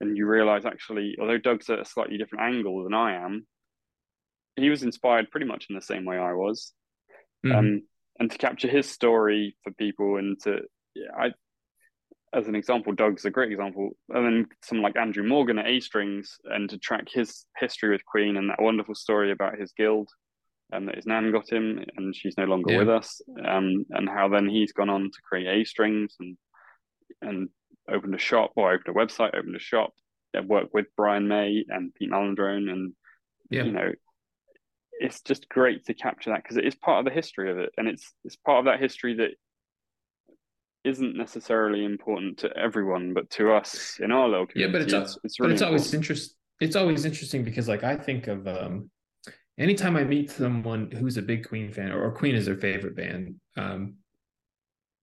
and 0.00 0.16
you 0.16 0.26
realize 0.26 0.64
actually, 0.64 1.16
although 1.20 1.38
Doug's 1.38 1.70
at 1.70 1.80
a 1.80 1.84
slightly 1.84 2.18
different 2.18 2.44
angle 2.44 2.84
than 2.84 2.94
I 2.94 3.14
am, 3.14 3.46
he 4.56 4.70
was 4.70 4.82
inspired 4.82 5.30
pretty 5.30 5.46
much 5.46 5.66
in 5.68 5.76
the 5.76 5.82
same 5.82 6.04
way 6.04 6.18
I 6.18 6.32
was. 6.32 6.72
Mhm. 7.44 7.54
Um, 7.54 7.82
and 8.18 8.30
to 8.30 8.38
capture 8.38 8.68
his 8.68 8.88
story 8.88 9.56
for 9.62 9.72
people 9.72 10.16
and 10.16 10.40
to, 10.42 10.60
yeah, 10.94 11.10
I, 11.16 11.30
as 12.36 12.48
an 12.48 12.54
example, 12.54 12.92
Doug's 12.92 13.24
a 13.24 13.30
great 13.30 13.52
example. 13.52 13.90
And 14.10 14.26
then 14.26 14.46
someone 14.62 14.82
like 14.82 14.96
Andrew 14.96 15.24
Morgan 15.24 15.58
at 15.58 15.66
A 15.66 15.80
Strings 15.80 16.38
and 16.44 16.68
to 16.70 16.78
track 16.78 17.08
his 17.10 17.46
history 17.58 17.90
with 17.90 18.04
Queen 18.04 18.36
and 18.36 18.50
that 18.50 18.60
wonderful 18.60 18.94
story 18.94 19.32
about 19.32 19.58
his 19.58 19.72
guild 19.72 20.08
and 20.70 20.86
that 20.86 20.96
his 20.96 21.06
nan 21.06 21.32
got 21.32 21.50
him 21.50 21.82
and 21.96 22.14
she's 22.14 22.36
no 22.36 22.44
longer 22.44 22.72
Yeah. 22.72 22.78
with 22.80 22.90
us. 22.90 23.22
Um, 23.44 23.86
and 23.90 24.08
how 24.08 24.28
then 24.28 24.48
he's 24.48 24.72
gone 24.72 24.90
on 24.90 25.04
to 25.04 25.18
create 25.22 25.46
A 25.46 25.64
Strings 25.64 26.16
and 26.20 26.36
and 27.22 27.48
opened 27.90 28.14
a 28.14 28.18
shop 28.18 28.52
or 28.56 28.72
opened 28.72 28.94
a 28.94 28.98
website, 28.98 29.34
opened 29.34 29.56
a 29.56 29.60
shop, 29.60 29.94
and 30.34 30.46
worked 30.46 30.74
with 30.74 30.86
Brian 30.96 31.26
May 31.26 31.64
and 31.68 31.94
Pete 31.94 32.10
Malandrone 32.10 32.70
and 32.70 32.92
yeah. 33.50 33.62
you 33.64 33.72
know 33.72 33.92
it's 35.00 35.20
just 35.22 35.48
great 35.48 35.84
to 35.86 35.94
capture 35.94 36.30
that 36.30 36.42
because 36.42 36.56
it 36.56 36.64
is 36.64 36.74
part 36.74 36.98
of 36.98 37.04
the 37.04 37.14
history 37.14 37.50
of 37.50 37.58
it 37.58 37.70
and 37.76 37.88
it's 37.88 38.12
it's 38.24 38.36
part 38.36 38.58
of 38.58 38.64
that 38.66 38.80
history 38.80 39.14
that 39.14 39.30
isn't 40.84 41.16
necessarily 41.16 41.84
important 41.84 42.38
to 42.38 42.56
everyone 42.56 43.12
but 43.12 43.28
to 43.30 43.52
us 43.52 43.98
in 44.00 44.10
our 44.12 44.28
little 44.28 44.46
Yeah, 44.54 44.68
but 44.68 44.82
it's 44.82 44.92
it's, 44.92 45.18
it's 45.24 45.36
but 45.38 45.50
it's 45.50 45.62
always 45.62 45.86
important. 45.86 46.10
interest 46.10 46.36
it's 46.60 46.76
always 46.76 47.04
interesting 47.04 47.44
because 47.44 47.68
like 47.68 47.84
I 47.84 47.96
think 47.96 48.26
of 48.26 48.46
um 48.48 48.90
anytime 49.58 49.96
I 49.96 50.04
meet 50.04 50.30
someone 50.30 50.90
who's 50.90 51.16
a 51.16 51.22
big 51.22 51.48
Queen 51.48 51.72
fan 51.72 51.92
or, 51.92 52.02
or 52.02 52.12
Queen 52.12 52.34
is 52.34 52.46
their 52.46 52.56
favorite 52.56 52.96
band, 52.96 53.36
um 53.56 53.94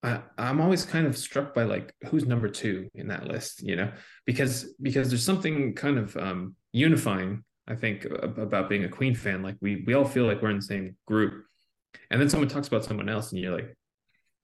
I, 0.04 0.22
I'm 0.38 0.62
always 0.62 0.86
kind 0.86 1.08
of 1.08 1.18
struck 1.18 1.54
by 1.54 1.64
like 1.64 1.94
who's 2.08 2.26
number 2.26 2.48
two 2.48 2.90
in 2.94 3.08
that 3.08 3.28
list, 3.28 3.64
you 3.64 3.76
know, 3.76 3.92
because 4.26 4.74
because 4.82 5.10
there's 5.10 5.26
something 5.26 5.74
kind 5.74 5.98
of 5.98 6.16
um 6.18 6.56
unifying, 6.72 7.44
I 7.68 7.76
think, 7.76 8.06
about 8.06 8.70
being 8.70 8.84
a 8.84 8.90
Queen 8.90 9.16
fan. 9.16 9.42
Like 9.42 9.58
we 9.62 9.84
we 9.88 9.94
all 9.94 10.06
feel 10.06 10.26
like 10.26 10.42
we're 10.42 10.52
in 10.52 10.58
the 10.58 10.62
same 10.62 10.96
group, 11.08 11.46
and 12.12 12.20
then 12.22 12.30
someone 12.30 12.50
talks 12.50 12.68
about 12.68 12.86
someone 12.86 13.10
else, 13.10 13.32
and 13.32 13.42
you're 13.42 13.56
like, 13.56 13.76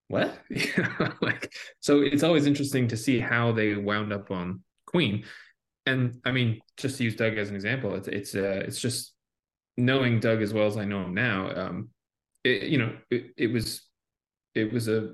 what? 0.08 0.40
Like 1.22 1.54
so 1.80 2.02
it's 2.02 2.24
always 2.24 2.46
interesting 2.46 2.88
to 2.90 2.98
see 2.98 3.20
how 3.20 3.52
they 3.52 3.76
wound 3.76 4.12
up 4.12 4.32
on 4.32 4.62
Queen. 4.86 5.24
And 5.86 6.20
I 6.26 6.32
mean, 6.32 6.60
just 6.78 6.98
to 6.98 7.04
use 7.04 7.16
Doug 7.16 7.38
as 7.38 7.50
an 7.50 7.56
example, 7.56 7.96
it's 7.96 8.08
it's 8.08 8.36
uh, 8.36 8.64
it's 8.66 8.80
just 8.80 9.14
knowing 9.78 10.20
Doug 10.20 10.42
as 10.42 10.54
well 10.54 10.68
as 10.68 10.78
I 10.78 10.86
know 10.86 11.04
him 11.04 11.14
now. 11.14 11.52
Um, 11.56 11.90
it, 12.44 12.64
you 12.64 12.78
know, 12.78 12.96
it, 13.10 13.32
it 13.38 13.48
was 13.48 13.88
it 14.56 14.72
was 14.72 14.88
a 14.88 15.14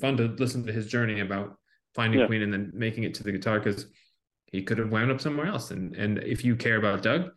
fun 0.00 0.16
to 0.18 0.24
listen 0.38 0.64
to 0.66 0.72
his 0.72 0.86
journey 0.88 1.20
about 1.20 1.56
finding 1.94 2.20
Yeah. 2.20 2.26
Queen 2.26 2.42
and 2.42 2.52
then 2.52 2.70
making 2.74 3.04
it 3.04 3.14
to 3.14 3.22
the 3.22 3.32
guitar 3.32 3.58
because 3.60 3.86
he 4.46 4.62
could 4.62 4.78
have 4.78 4.90
wound 4.90 5.10
up 5.10 5.20
somewhere 5.20 5.46
else. 5.46 5.70
And 5.70 5.94
and 5.96 6.18
if 6.18 6.44
you 6.44 6.56
care 6.56 6.76
about 6.76 7.02
Doug, 7.02 7.30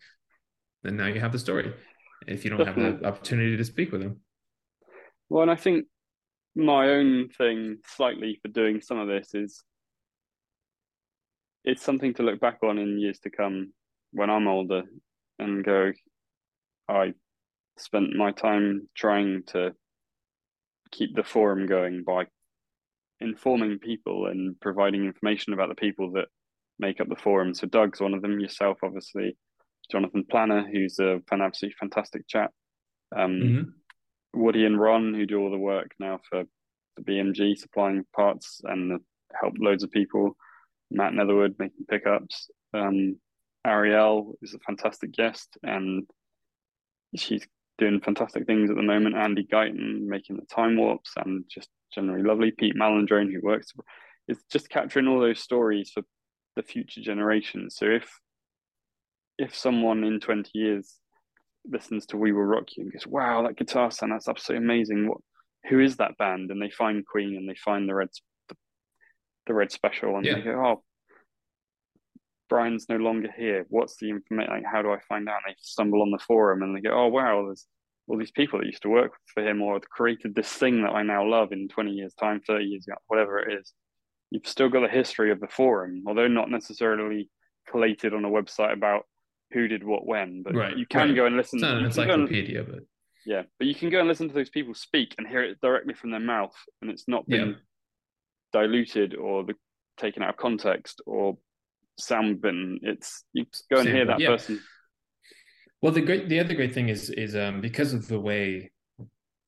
then 0.84 0.98
now 0.98 1.08
you 1.08 1.20
have 1.20 1.32
the 1.32 1.40
story. 1.40 1.74
If 2.28 2.44
you 2.44 2.52
don't 2.52 2.66
have 2.66 2.76
the 2.76 3.08
opportunity 3.08 3.56
to 3.56 3.64
speak 3.64 3.92
with 3.92 4.02
him, 4.02 4.20
well 5.30 5.44
and 5.44 5.52
i 5.52 5.56
think 5.56 5.86
my 6.56 6.90
own 6.90 7.30
thing 7.30 7.78
slightly 7.86 8.40
for 8.42 8.50
doing 8.50 8.82
some 8.82 8.98
of 8.98 9.08
this 9.08 9.34
is 9.34 9.64
it's 11.64 11.84
something 11.84 12.14
to 12.14 12.24
look 12.24 12.40
back 12.40 12.58
on 12.64 12.78
in 12.78 13.00
years 13.00 13.20
to 13.20 13.30
come 13.30 13.72
when 14.12 14.30
i'm 14.30 14.48
older 14.48 14.84
and 15.38 15.64
go 15.64 15.92
i 16.90 17.14
spent 17.78 18.16
my 18.16 18.32
time 18.32 18.90
trying 18.96 19.44
to 19.46 19.72
keep 20.92 21.16
the 21.16 21.24
forum 21.24 21.68
going 21.68 22.04
by 22.04 22.26
informing 23.22 23.78
people 23.78 24.26
and 24.26 24.60
providing 24.60 25.06
information 25.06 25.54
about 25.54 25.70
the 25.70 25.76
people 25.76 26.12
that 26.12 26.26
make 26.80 27.00
up 27.02 27.10
the 27.10 27.16
forum. 27.16 27.54
So 27.54 27.68
Doug's 27.68 28.00
one 28.02 28.14
of 28.14 28.22
them, 28.22 28.40
yourself, 28.40 28.80
obviously, 28.84 29.38
Jonathan 29.92 30.24
Planner, 30.30 30.68
who's 30.72 30.98
a 31.00 31.22
fan 31.30 31.42
absolutely 31.42 31.76
fantastic 31.80 32.28
chap. 32.28 32.52
Um, 33.16 33.32
Mhm. 33.42 33.74
Woody 34.34 34.66
and 34.66 34.80
Ron, 34.80 35.14
who 35.14 35.26
do 35.26 35.40
all 35.40 35.50
the 35.52 35.58
work 35.58 35.94
now 36.00 36.20
for 36.30 36.46
the 36.96 37.02
BMG, 37.02 37.56
supplying 37.56 38.06
parts 38.16 38.62
and 38.64 39.00
help 39.34 39.56
loads 39.58 39.84
of 39.84 39.92
people. 39.92 40.38
Matt 40.92 41.14
Netherwood 41.14 41.56
making 41.60 41.86
pickups. 41.88 42.50
Um, 42.74 43.20
Ariel 43.66 44.38
is 44.42 44.54
a 44.54 44.60
fantastic 44.60 45.12
guest, 45.12 45.58
and 45.64 46.08
she's 47.16 47.48
doing 47.78 48.02
fantastic 48.02 48.46
things 48.46 48.70
at 48.70 48.76
the 48.76 48.84
moment. 48.84 49.16
Andy 49.16 49.46
Guyton 49.46 50.02
making 50.06 50.38
the 50.38 50.46
time 50.46 50.78
warps 50.78 51.14
and 51.18 51.46
just 51.50 51.70
generally 51.94 52.24
lovely. 52.24 52.52
Pete 52.52 52.76
Malandrone, 52.76 53.32
who 53.32 53.42
works, 53.42 53.74
it's 54.28 54.44
just 54.52 54.70
capturing 54.70 55.08
all 55.08 55.20
those 55.20 55.40
stories 55.40 55.92
for 55.92 56.04
the 56.60 56.72
future 56.74 57.02
generations. 57.02 57.76
So 57.78 57.86
if 57.86 58.20
if 59.38 59.56
someone 59.56 60.04
in 60.04 60.20
twenty 60.20 60.52
years 60.54 60.98
listens 61.66 62.06
to 62.08 62.18
We 62.18 62.32
Will 62.34 62.42
Rock 62.44 62.66
You 62.76 62.84
and 62.84 62.92
goes, 62.94 63.08
"Wow, 63.08 63.44
that 63.44 63.56
guitar 63.58 63.90
sound 63.92 64.12
that's 64.12 64.28
absolutely 64.28 64.66
amazing," 64.66 65.08
what 65.08 65.20
who 65.70 65.80
is 65.80 65.98
that 65.98 66.18
band? 66.18 66.52
And 66.52 66.62
they 66.62 66.70
find 66.70 67.06
Queen 67.06 67.36
and 67.38 67.48
they 67.50 67.56
find 67.56 67.88
the 67.88 67.96
Red 67.96 68.10
the, 68.50 68.56
the 69.48 69.54
Red 69.54 69.72
Special 69.72 70.18
and 70.18 70.26
Yeah. 70.26 70.36
they 70.36 70.42
go, 70.42 70.66
"Oh." 70.66 70.84
Brian's 72.50 72.90
no 72.90 72.96
longer 72.98 73.32
here. 73.38 73.68
What's 73.70 73.98
the 73.98 74.10
information? 74.10 74.52
Like, 74.52 74.64
how 74.66 74.82
do 74.82 74.92
I 74.92 75.00
find 75.08 75.30
out? 75.30 75.42
And 75.46 75.54
they 75.54 75.56
stumble 75.62 76.02
on 76.02 76.10
the 76.10 76.18
forum 76.18 76.64
and 76.64 76.76
they 76.76 76.82
go, 76.82 76.92
"Oh 76.92 77.08
wow, 77.08 77.46
there's 77.46 77.68
all 78.08 78.18
these 78.18 78.32
people 78.32 78.58
that 78.60 78.66
used 78.66 78.82
to 78.82 78.90
work 78.90 79.14
for 79.34 79.44
him 79.48 79.62
or 79.62 79.80
created 79.82 80.34
this 80.34 80.52
thing 80.52 80.82
that 80.82 80.96
I 81.00 81.04
now 81.04 81.24
love 81.30 81.52
in 81.52 81.68
20 81.68 81.92
years' 81.92 82.16
time, 82.16 82.42
30 82.42 82.66
years, 82.66 82.88
whatever 83.06 83.38
it 83.38 83.54
is. 83.60 83.72
You've 84.32 84.48
still 84.48 84.70
got 84.70 84.82
the 84.82 84.88
history 84.90 85.32
of 85.32 85.40
the 85.40 85.48
forum, 85.48 86.04
although 86.08 86.28
not 86.28 86.50
necessarily 86.52 87.30
collated 87.70 88.14
on 88.14 88.26
a 88.26 88.30
website 88.30 88.74
about 88.74 89.04
who 89.52 89.68
did 89.68 89.84
what 89.84 90.06
when. 90.06 90.44
But 90.44 90.54
Right, 90.56 90.78
you 90.78 90.86
can 90.86 91.10
right. 91.10 91.16
go 91.16 91.26
and 91.26 91.36
listen. 91.36 91.58
it's 91.58 91.98
not 91.98 92.04
an 92.04 92.08
go 92.08 92.14
and- 92.14 92.68
but 92.68 92.84
yeah, 93.26 93.44
but 93.58 93.68
you 93.68 93.76
can 93.76 93.90
go 93.90 94.00
and 94.00 94.08
listen 94.08 94.28
to 94.28 94.34
those 94.34 94.50
people 94.50 94.74
speak 94.74 95.16
and 95.18 95.28
hear 95.28 95.44
it 95.44 95.60
directly 95.62 95.94
from 95.94 96.12
their 96.12 96.20
mouth, 96.20 96.56
and 96.82 96.90
it's 96.90 97.08
not 97.08 97.28
been 97.28 97.50
Yeah. 97.50 97.56
diluted 98.54 99.16
or 99.16 99.44
the, 99.44 99.56
taken 99.98 100.24
out 100.24 100.30
of 100.30 100.38
context 100.38 101.02
or 101.06 101.38
sound 101.98 102.42
bin. 102.42 102.80
It's 102.84 103.26
you 103.34 103.46
go 103.72 103.80
and 103.80 103.90
hear 103.90 104.06
that 104.06 104.20
yeah. 104.20 104.30
person. 104.30 104.62
Well, 105.82 105.92
the 105.92 106.02
great, 106.02 106.30
the 106.30 106.40
other 106.40 106.54
great 106.56 106.74
thing 106.74 106.90
is 106.90 107.10
is 107.10 107.36
um 107.36 107.62
because 107.62 107.94
of 107.94 108.08
the 108.08 108.20
way, 108.20 108.72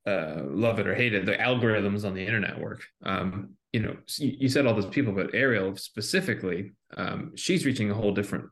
uh, 0.05 0.41
love 0.43 0.79
it 0.79 0.87
or 0.87 0.95
hate 0.95 1.13
it, 1.13 1.25
the 1.25 1.33
algorithms 1.35 2.05
on 2.05 2.13
the 2.13 2.25
internet 2.25 2.59
work. 2.59 2.83
Um, 3.03 3.55
you 3.73 3.79
know, 3.79 3.95
you, 4.17 4.49
said 4.49 4.65
all 4.65 4.73
those 4.73 4.85
people, 4.85 5.13
but 5.13 5.33
Ariel 5.33 5.75
specifically, 5.77 6.71
um, 6.97 7.31
she's 7.35 7.65
reaching 7.65 7.89
a 7.89 7.93
whole 7.93 8.11
different 8.11 8.45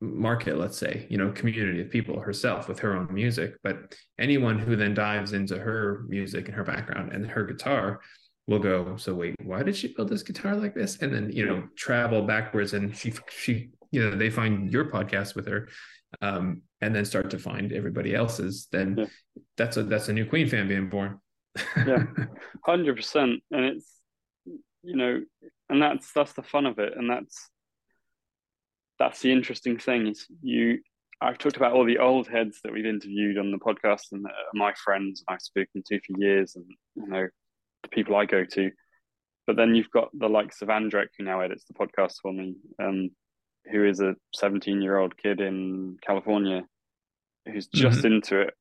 market. 0.00 0.58
Let's 0.58 0.76
say, 0.76 1.06
you 1.08 1.16
know, 1.16 1.30
community 1.30 1.80
of 1.80 1.90
people 1.90 2.20
herself 2.20 2.68
with 2.68 2.80
her 2.80 2.96
own 2.96 3.12
music. 3.12 3.54
But 3.62 3.94
anyone 4.18 4.58
who 4.58 4.74
then 4.74 4.94
dives 4.94 5.32
into 5.32 5.58
her 5.58 6.04
music 6.08 6.46
and 6.46 6.56
her 6.56 6.64
background 6.64 7.12
and 7.12 7.26
her 7.26 7.44
guitar 7.44 8.00
will 8.48 8.58
go. 8.58 8.96
So 8.96 9.14
wait, 9.14 9.36
why 9.44 9.62
did 9.62 9.76
she 9.76 9.94
build 9.94 10.08
this 10.08 10.24
guitar 10.24 10.56
like 10.56 10.74
this? 10.74 10.98
And 11.02 11.14
then 11.14 11.30
you 11.30 11.46
know, 11.46 11.68
travel 11.76 12.22
backwards, 12.22 12.74
and 12.74 12.96
she 12.96 13.12
she 13.30 13.70
you 13.90 14.02
know 14.02 14.16
they 14.16 14.30
find 14.30 14.72
your 14.72 14.90
podcast 14.90 15.34
with 15.34 15.46
her 15.46 15.68
um, 16.20 16.62
and 16.80 16.94
then 16.94 17.04
start 17.04 17.30
to 17.30 17.38
find 17.38 17.72
everybody 17.72 18.14
else's 18.14 18.68
then 18.70 18.96
yeah. 18.98 19.04
that's 19.56 19.76
a 19.76 19.82
that's 19.82 20.08
a 20.08 20.12
new 20.12 20.26
queen 20.26 20.48
fan 20.48 20.68
being 20.68 20.88
born 20.88 21.18
yeah 21.76 22.04
100% 22.66 23.16
and 23.50 23.64
it's 23.64 23.97
you 24.82 24.96
know 24.96 25.20
and 25.68 25.82
that's 25.82 26.12
that's 26.12 26.32
the 26.32 26.42
fun 26.42 26.66
of 26.66 26.78
it 26.78 26.94
and 26.96 27.10
that's 27.10 27.50
that's 28.98 29.20
the 29.20 29.32
interesting 29.32 29.78
thing 29.78 30.06
is 30.06 30.26
you 30.42 30.78
I've 31.20 31.38
talked 31.38 31.56
about 31.56 31.72
all 31.72 31.84
the 31.84 31.98
old 31.98 32.28
heads 32.28 32.60
that 32.62 32.72
we've 32.72 32.86
interviewed 32.86 33.38
on 33.38 33.50
the 33.50 33.58
podcast 33.58 34.12
and 34.12 34.24
my 34.54 34.72
friends 34.84 35.24
I've 35.28 35.42
spoken 35.42 35.82
to 35.86 36.00
for 36.00 36.20
years 36.20 36.54
and 36.54 36.64
you 36.94 37.08
know 37.08 37.28
the 37.82 37.88
people 37.88 38.16
I 38.16 38.24
go 38.24 38.44
to. 38.44 38.70
But 39.46 39.56
then 39.56 39.74
you've 39.74 39.90
got 39.90 40.10
the 40.12 40.28
likes 40.28 40.62
of 40.62 40.68
Andrek 40.68 41.08
who 41.16 41.24
now 41.24 41.40
edits 41.40 41.64
the 41.64 41.74
podcast 41.74 42.14
for 42.22 42.32
me 42.32 42.54
um, 42.80 43.10
who 43.70 43.84
is 43.84 44.00
a 44.00 44.14
17 44.34 44.80
year 44.80 44.98
old 44.98 45.16
kid 45.16 45.40
in 45.40 45.96
California 46.06 46.64
who's 47.46 47.66
just 47.66 47.98
mm-hmm. 47.98 48.14
into 48.14 48.42
it 48.42 48.54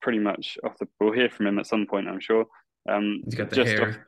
pretty 0.00 0.18
much 0.18 0.56
off 0.64 0.78
the 0.78 0.86
we'll 1.00 1.12
hear 1.12 1.28
from 1.28 1.46
him 1.46 1.58
at 1.58 1.66
some 1.66 1.86
point 1.86 2.08
I'm 2.08 2.20
sure. 2.20 2.46
Um, 2.88 3.20
he's 3.24 3.34
got 3.34 3.50
the 3.50 3.64
hair. 3.64 3.88
off, 3.88 3.98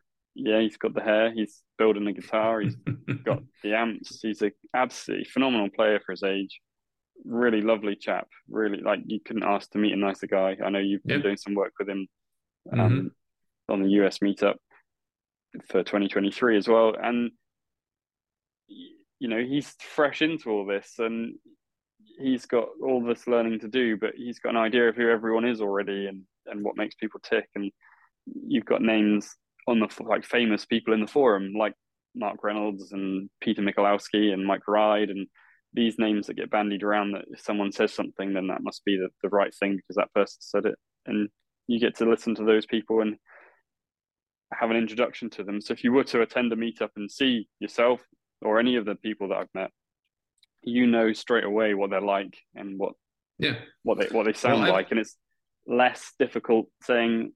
yeah 0.43 0.61
he's 0.61 0.77
got 0.77 0.95
the 0.95 1.01
hair 1.01 1.33
he's 1.33 1.63
building 1.79 2.07
a 2.07 2.13
guitar 2.13 2.61
he's 2.61 2.77
got 3.25 3.43
the 3.63 3.75
amps 3.75 4.21
he's 4.23 4.43
a 4.43 4.51
absolutely 4.75 5.25
phenomenal 5.25 5.69
player 5.75 6.01
for 6.05 6.13
his 6.13 6.23
age. 6.23 6.61
Really 7.25 7.61
lovely 7.61 7.97
chap 7.97 8.29
really 8.49 8.81
like 8.81 9.01
you 9.07 9.21
couldn't 9.25 9.43
ask 9.45 9.71
to 9.71 9.79
meet 9.79 9.93
a 9.93 9.97
nicer 9.97 10.27
guy. 10.27 10.57
I 10.65 10.71
know 10.71 10.79
you've 10.79 11.05
been 11.05 11.21
doing 11.21 11.37
some 11.37 11.55
work 11.55 11.73
with 11.79 11.89
him 11.89 12.09
um, 12.73 12.79
mm-hmm. 12.79 13.73
on 13.73 13.83
the 13.83 13.91
US 14.03 14.19
meetup 14.19 14.55
for 15.69 15.83
2023 15.83 16.57
as 16.57 16.69
well 16.69 16.95
and 17.03 17.33
you 18.69 19.29
know 19.29 19.43
he's 19.43 19.75
fresh 19.81 20.23
into 20.23 20.49
all 20.49 20.65
this 20.65 20.95
and 20.99 21.35
he's 22.19 22.47
got 22.47 22.69
all 22.83 23.03
this 23.03 23.27
learning 23.27 23.59
to 23.59 23.69
do 23.69 23.97
but 23.97 24.15
he's 24.17 24.39
got 24.39 24.51
an 24.51 24.57
idea 24.57 24.89
of 24.89 24.97
who 24.97 25.11
everyone 25.11 25.45
is 25.45 25.61
already 25.61 26.07
and 26.07 26.23
and 26.47 26.63
what 26.63 26.77
makes 26.77 26.95
people 26.95 27.21
tick 27.21 27.49
and 27.55 27.71
you've 28.47 28.65
got 28.65 28.81
names 28.81 29.35
on 29.71 29.81
the 29.81 29.89
like 30.05 30.25
famous 30.25 30.65
people 30.65 30.95
in 30.95 31.01
the 31.01 31.07
forum 31.07 31.53
like 31.57 31.75
Mark 32.15 32.43
Reynolds 32.43 32.93
and 32.93 33.31
Peter 33.41 33.63
Michalowski 33.63 34.33
and 34.33 34.45
Mike 34.45 34.67
Ride 34.67 35.11
and 35.11 35.27
these 35.73 35.99
names 35.99 36.27
that 36.27 36.35
get 36.35 36.51
bandied 36.51 36.83
around 36.83 37.13
that 37.13 37.25
if 37.31 37.41
someone 37.41 37.73
says 37.73 37.93
something 37.93 38.35
then 38.35 38.49
that 38.49 38.63
must 38.63 38.85
be 38.85 38.97
the, 38.97 39.09
the 39.23 39.29
right 39.29 39.55
thing 39.55 39.77
because 39.77 39.97
that 39.97 40.13
person 40.13 40.39
said 40.41 40.67
it. 40.67 40.75
And 41.07 41.29
you 41.67 41.79
get 41.79 41.97
to 41.99 42.11
listen 42.11 42.35
to 42.35 42.45
those 42.45 42.67
people 42.67 43.01
and 43.01 43.17
have 44.53 44.71
an 44.71 44.77
introduction 44.77 45.31
to 45.31 45.45
them. 45.45 45.61
So 45.61 45.73
if 45.73 45.85
you 45.85 45.93
were 45.93 46.05
to 46.05 46.23
attend 46.23 46.53
a 46.53 46.57
meetup 46.57 46.91
and 46.97 47.11
see 47.11 47.49
yourself 47.61 48.01
or 48.43 48.59
any 48.59 48.77
of 48.77 48.85
the 48.85 48.97
people 48.97 49.29
that 49.29 49.39
I've 49.39 49.55
met, 49.55 49.71
you 50.63 50.87
know 50.87 51.13
straight 51.13 51.45
away 51.45 51.75
what 51.75 51.91
they're 51.91 52.01
like 52.01 52.37
and 52.55 52.79
what 52.79 52.95
yeah. 53.39 53.55
what 53.83 53.99
they 53.99 54.07
what 54.15 54.27
they 54.27 54.33
sound 54.33 54.63
well, 54.63 54.73
like, 54.73 54.91
and 54.91 55.01
it's 55.01 55.17
less 55.67 56.13
difficult 56.19 56.67
saying, 56.83 57.33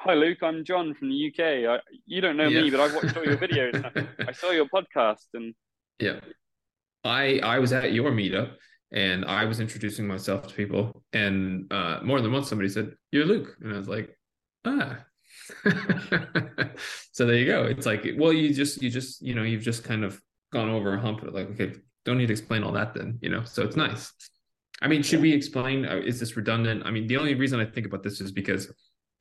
"Hi, 0.00 0.14
Luke, 0.14 0.38
I'm 0.42 0.64
Jon 0.64 0.94
from 0.94 1.10
the 1.10 1.28
UK. 1.28 1.70
I, 1.70 1.78
you 2.06 2.20
don't 2.20 2.36
know 2.36 2.48
yeah. 2.48 2.62
me, 2.62 2.70
but 2.70 2.80
I've 2.80 2.94
watched 2.94 3.16
all 3.16 3.24
your 3.24 3.36
videos. 3.46 3.84
I 4.26 4.32
saw 4.32 4.50
your 4.50 4.66
podcast." 4.66 5.26
And 5.34 5.54
yeah, 5.98 6.20
I 7.04 7.40
I 7.42 7.58
was 7.58 7.72
at 7.72 7.92
your 7.92 8.10
meetup 8.10 8.52
and 8.92 9.24
I 9.26 9.44
was 9.44 9.60
introducing 9.60 10.06
myself 10.06 10.48
to 10.48 10.54
people, 10.54 11.04
and 11.12 11.70
uh, 11.72 12.00
more 12.02 12.20
than 12.20 12.32
once 12.32 12.48
somebody 12.48 12.70
said, 12.70 12.94
"You're 13.12 13.26
Luke," 13.26 13.56
and 13.60 13.74
I 13.74 13.76
was 13.76 13.88
like, 13.88 14.16
"Ah." 14.64 15.04
so 17.12 17.26
there 17.26 17.36
you 17.36 17.46
go. 17.46 17.64
It's 17.64 17.86
like, 17.86 18.06
well, 18.16 18.32
you 18.32 18.54
just, 18.54 18.82
you 18.82 18.90
just, 18.90 19.20
you 19.20 19.34
know, 19.34 19.42
you've 19.42 19.62
just 19.62 19.84
kind 19.84 20.04
of 20.04 20.20
gone 20.52 20.70
over 20.70 20.94
a 20.94 21.00
hump. 21.00 21.22
Like, 21.22 21.50
okay, 21.50 21.74
don't 22.04 22.18
need 22.18 22.26
to 22.26 22.32
explain 22.32 22.62
all 22.62 22.72
that 22.72 22.94
then, 22.94 23.18
you 23.20 23.28
know. 23.28 23.44
So 23.44 23.62
it's 23.62 23.76
nice. 23.76 24.12
I 24.82 24.88
mean, 24.88 25.02
should 25.02 25.20
we 25.20 25.32
explain? 25.32 25.84
Uh, 25.84 25.96
is 25.96 26.18
this 26.18 26.36
redundant? 26.36 26.84
I 26.86 26.90
mean, 26.90 27.06
the 27.06 27.18
only 27.18 27.34
reason 27.34 27.60
I 27.60 27.66
think 27.66 27.86
about 27.86 28.02
this 28.02 28.20
is 28.20 28.32
because 28.32 28.72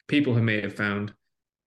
people 0.09 0.33
who 0.33 0.41
may 0.41 0.59
have 0.61 0.75
found 0.75 1.13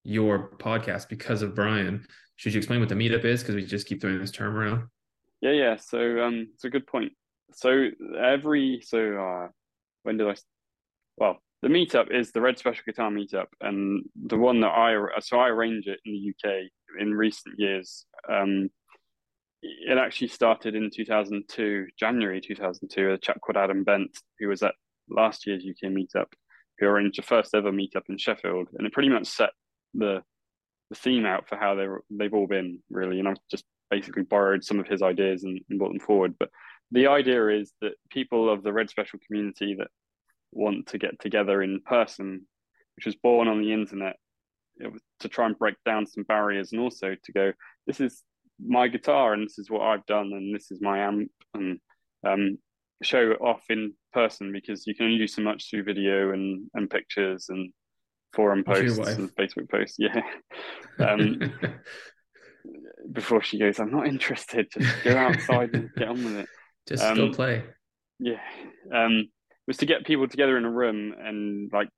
your 0.05 0.51
podcast 0.59 1.09
because 1.09 1.41
of 1.41 1.55
Brian. 1.55 2.07
Should 2.37 2.53
you 2.53 2.59
explain 2.59 2.81
what 2.81 2.89
the 2.89 2.95
meetup 2.95 3.25
is? 3.25 3.43
Because 3.43 3.55
we 3.55 3.65
just 3.65 3.87
keep 3.87 4.01
throwing 4.01 4.21
this 4.21 4.31
term 4.31 4.57
around. 4.57 4.89
Yeah, 5.41 5.53
yeah. 5.53 5.77
So, 5.77 6.21
um, 6.21 6.49
it's 6.53 6.65
a 6.65 6.71
good 6.71 6.87
point. 6.87 7.13
So 7.55 7.89
every 8.19 8.83
so 8.85 8.99
uh, 8.99 9.49
when 10.03 10.17
did 10.17 10.29
I? 10.29 10.35
Well, 11.17 11.39
the 11.63 11.69
meetup 11.69 12.11
is 12.11 12.33
the 12.33 12.41
Red 12.41 12.59
Special 12.59 12.83
Guitar 12.87 13.11
meetup, 13.11 13.47
and 13.61 14.05
the 14.17 14.37
one 14.37 14.61
that 14.61 14.69
I 14.71 14.97
so 15.21 15.39
I 15.39 15.49
arrange 15.49 15.87
it 15.87 16.01
in 16.05 16.13
the 16.13 16.51
UK 16.51 16.55
in 17.01 17.15
recent 17.15 17.59
years. 17.59 18.05
Um, 18.29 18.71
it 19.63 19.97
actually 19.97 20.29
started 20.29 20.75
in 20.75 20.91
2002, 20.93 21.87
January 21.99 22.41
2002. 22.41 23.13
A 23.13 23.19
chap 23.19 23.41
called 23.41 23.57
Adam 23.57 23.85
Bent, 23.85 24.11
who 24.41 24.49
was 24.49 24.63
at 24.63 24.75
last 25.09 25.47
year's 25.47 25.65
UK 25.65 25.91
meetup, 25.91 26.27
who 26.83 26.89
arranged 26.89 27.19
the 27.19 27.23
first 27.23 27.55
ever 27.55 27.71
meetup 27.71 28.09
in 28.09 28.19
Sheffield, 28.19 28.69
and 28.77 28.87
it 28.87 28.93
pretty 28.93 29.09
much 29.09 29.27
set 29.29 29.51
the 29.95 30.23
the 30.91 30.97
theme 30.97 31.25
out 31.25 31.49
for 31.49 31.57
how 31.57 31.75
they 31.75 31.87
they've 32.11 32.35
all 32.35 32.49
been 32.49 32.81
really. 32.91 33.19
And 33.19 33.29
I've 33.29 33.37
just 33.51 33.65
basically 33.91 34.25
borrowed 34.25 34.65
some 34.65 34.81
of 34.81 34.89
his 34.89 35.03
ideas 35.03 35.45
and, 35.45 35.61
and 35.71 35.79
brought 35.79 35.91
them 35.91 36.01
forward. 36.01 36.35
But 36.39 36.51
the 36.91 37.07
idea 37.07 37.49
is 37.49 37.73
that 37.81 37.93
people 38.11 38.51
of 38.53 38.63
the 38.63 38.73
Red 38.73 38.91
Special 38.91 39.19
community 39.27 39.77
that 39.79 39.89
want 40.51 40.89
to 40.89 40.99
get 40.99 41.21
together 41.21 41.63
in 41.63 41.81
person, 41.87 42.47
which 42.97 43.07
was 43.07 43.17
born 43.17 43.49
on 43.49 43.61
the 43.61 43.73
internet 43.73 44.17
to 45.21 45.29
try 45.29 45.47
and 45.47 45.59
break 45.59 45.77
down 45.87 46.07
some 46.07 46.25
barriers 46.25 46.73
and 46.73 46.81
also 46.81 47.15
to 47.23 47.33
go, 47.33 47.53
this 47.87 48.01
is 48.01 48.23
my 48.65 48.89
guitar 48.89 49.35
and 49.35 49.45
this 49.45 49.59
is 49.59 49.71
what 49.71 49.83
I've 49.83 50.07
done 50.07 50.33
and 50.33 50.55
this 50.55 50.71
is 50.71 50.81
my 50.81 50.99
amp 50.99 51.31
and 51.55 51.79
um, 52.27 52.59
show 53.03 53.33
it 53.33 53.41
off 53.41 53.63
in 53.69 53.93
person 54.13 54.53
because 54.53 54.87
you 54.87 54.95
can 54.95 55.07
only 55.07 55.19
do 55.19 55.27
so 55.27 55.43
much 55.43 55.69
through 55.69 55.85
video 55.85 56.33
and, 56.33 56.69
and 56.75 56.91
pictures 56.91 57.47
and 57.49 57.73
forum 58.33 58.65
posts 58.65 58.99
and 58.99 59.35
Facebook 59.37 59.71
posts. 59.71 59.97
Yeah. 59.99 60.21
Um, 60.99 61.41
before 63.11 63.43
she 63.43 63.59
goes, 63.59 63.81
I'm 63.81 63.91
not 63.91 64.07
interested. 64.07 64.69
Just 64.71 65.03
go 65.03 65.17
outside 65.17 65.75
and 65.75 65.89
get 65.97 66.09
on 66.09 66.23
with 66.23 66.37
it. 66.37 66.49
Just 66.89 67.03
um, 67.03 67.17
go 67.17 67.33
play. 67.33 67.65
Yeah. 68.19 68.41
Um, 68.95 69.29
was 69.67 69.79
to 69.79 69.87
get 69.87 70.05
people 70.05 70.29
together 70.29 70.57
in 70.59 70.65
a 70.65 70.71
room 70.71 71.15
and 71.19 71.71
like 71.73 71.89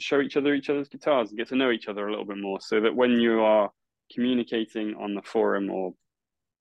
show 0.00 0.20
each 0.20 0.36
other 0.36 0.54
each 0.54 0.70
other's 0.70 0.88
guitars 0.88 1.30
and 1.30 1.38
get 1.38 1.48
to 1.48 1.56
know 1.56 1.70
each 1.70 1.88
other 1.88 2.06
a 2.06 2.10
little 2.10 2.24
bit 2.24 2.38
more 2.38 2.60
so 2.60 2.80
that 2.80 2.94
when 2.94 3.12
you 3.12 3.40
are 3.40 3.70
communicating 4.14 4.94
on 4.94 5.14
the 5.14 5.22
forum 5.22 5.70
or 5.70 5.92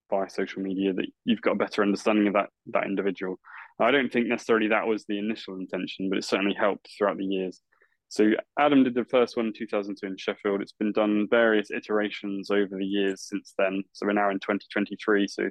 via 0.09 0.29
social 0.29 0.61
media 0.61 0.93
that 0.93 1.05
you've 1.25 1.41
got 1.41 1.51
a 1.51 1.55
better 1.55 1.81
understanding 1.81 2.27
of 2.27 2.33
that 2.33 2.49
that 2.67 2.85
individual 2.85 3.39
i 3.79 3.91
don't 3.91 4.11
think 4.11 4.27
necessarily 4.27 4.67
that 4.67 4.87
was 4.87 5.05
the 5.05 5.19
initial 5.19 5.55
intention 5.55 6.09
but 6.09 6.17
it 6.17 6.25
certainly 6.25 6.55
helped 6.55 6.89
throughout 6.97 7.17
the 7.17 7.25
years. 7.25 7.61
So 8.09 8.31
adam 8.57 8.85
did 8.85 8.95
the 8.95 9.03
first 9.03 9.35
one 9.35 9.47
in 9.47 9.53
2002 9.53 10.07
in 10.07 10.17
sheffield. 10.17 10.61
It's 10.61 10.71
been 10.71 10.93
done 10.93 11.27
various 11.29 11.71
iterations 11.71 12.49
over 12.49 12.77
the 12.77 12.85
years 12.85 13.23
since 13.27 13.53
then. 13.57 13.83
So 13.91 14.05
we're 14.05 14.13
now 14.13 14.29
in 14.29 14.37
2023 14.37 15.27
so 15.27 15.49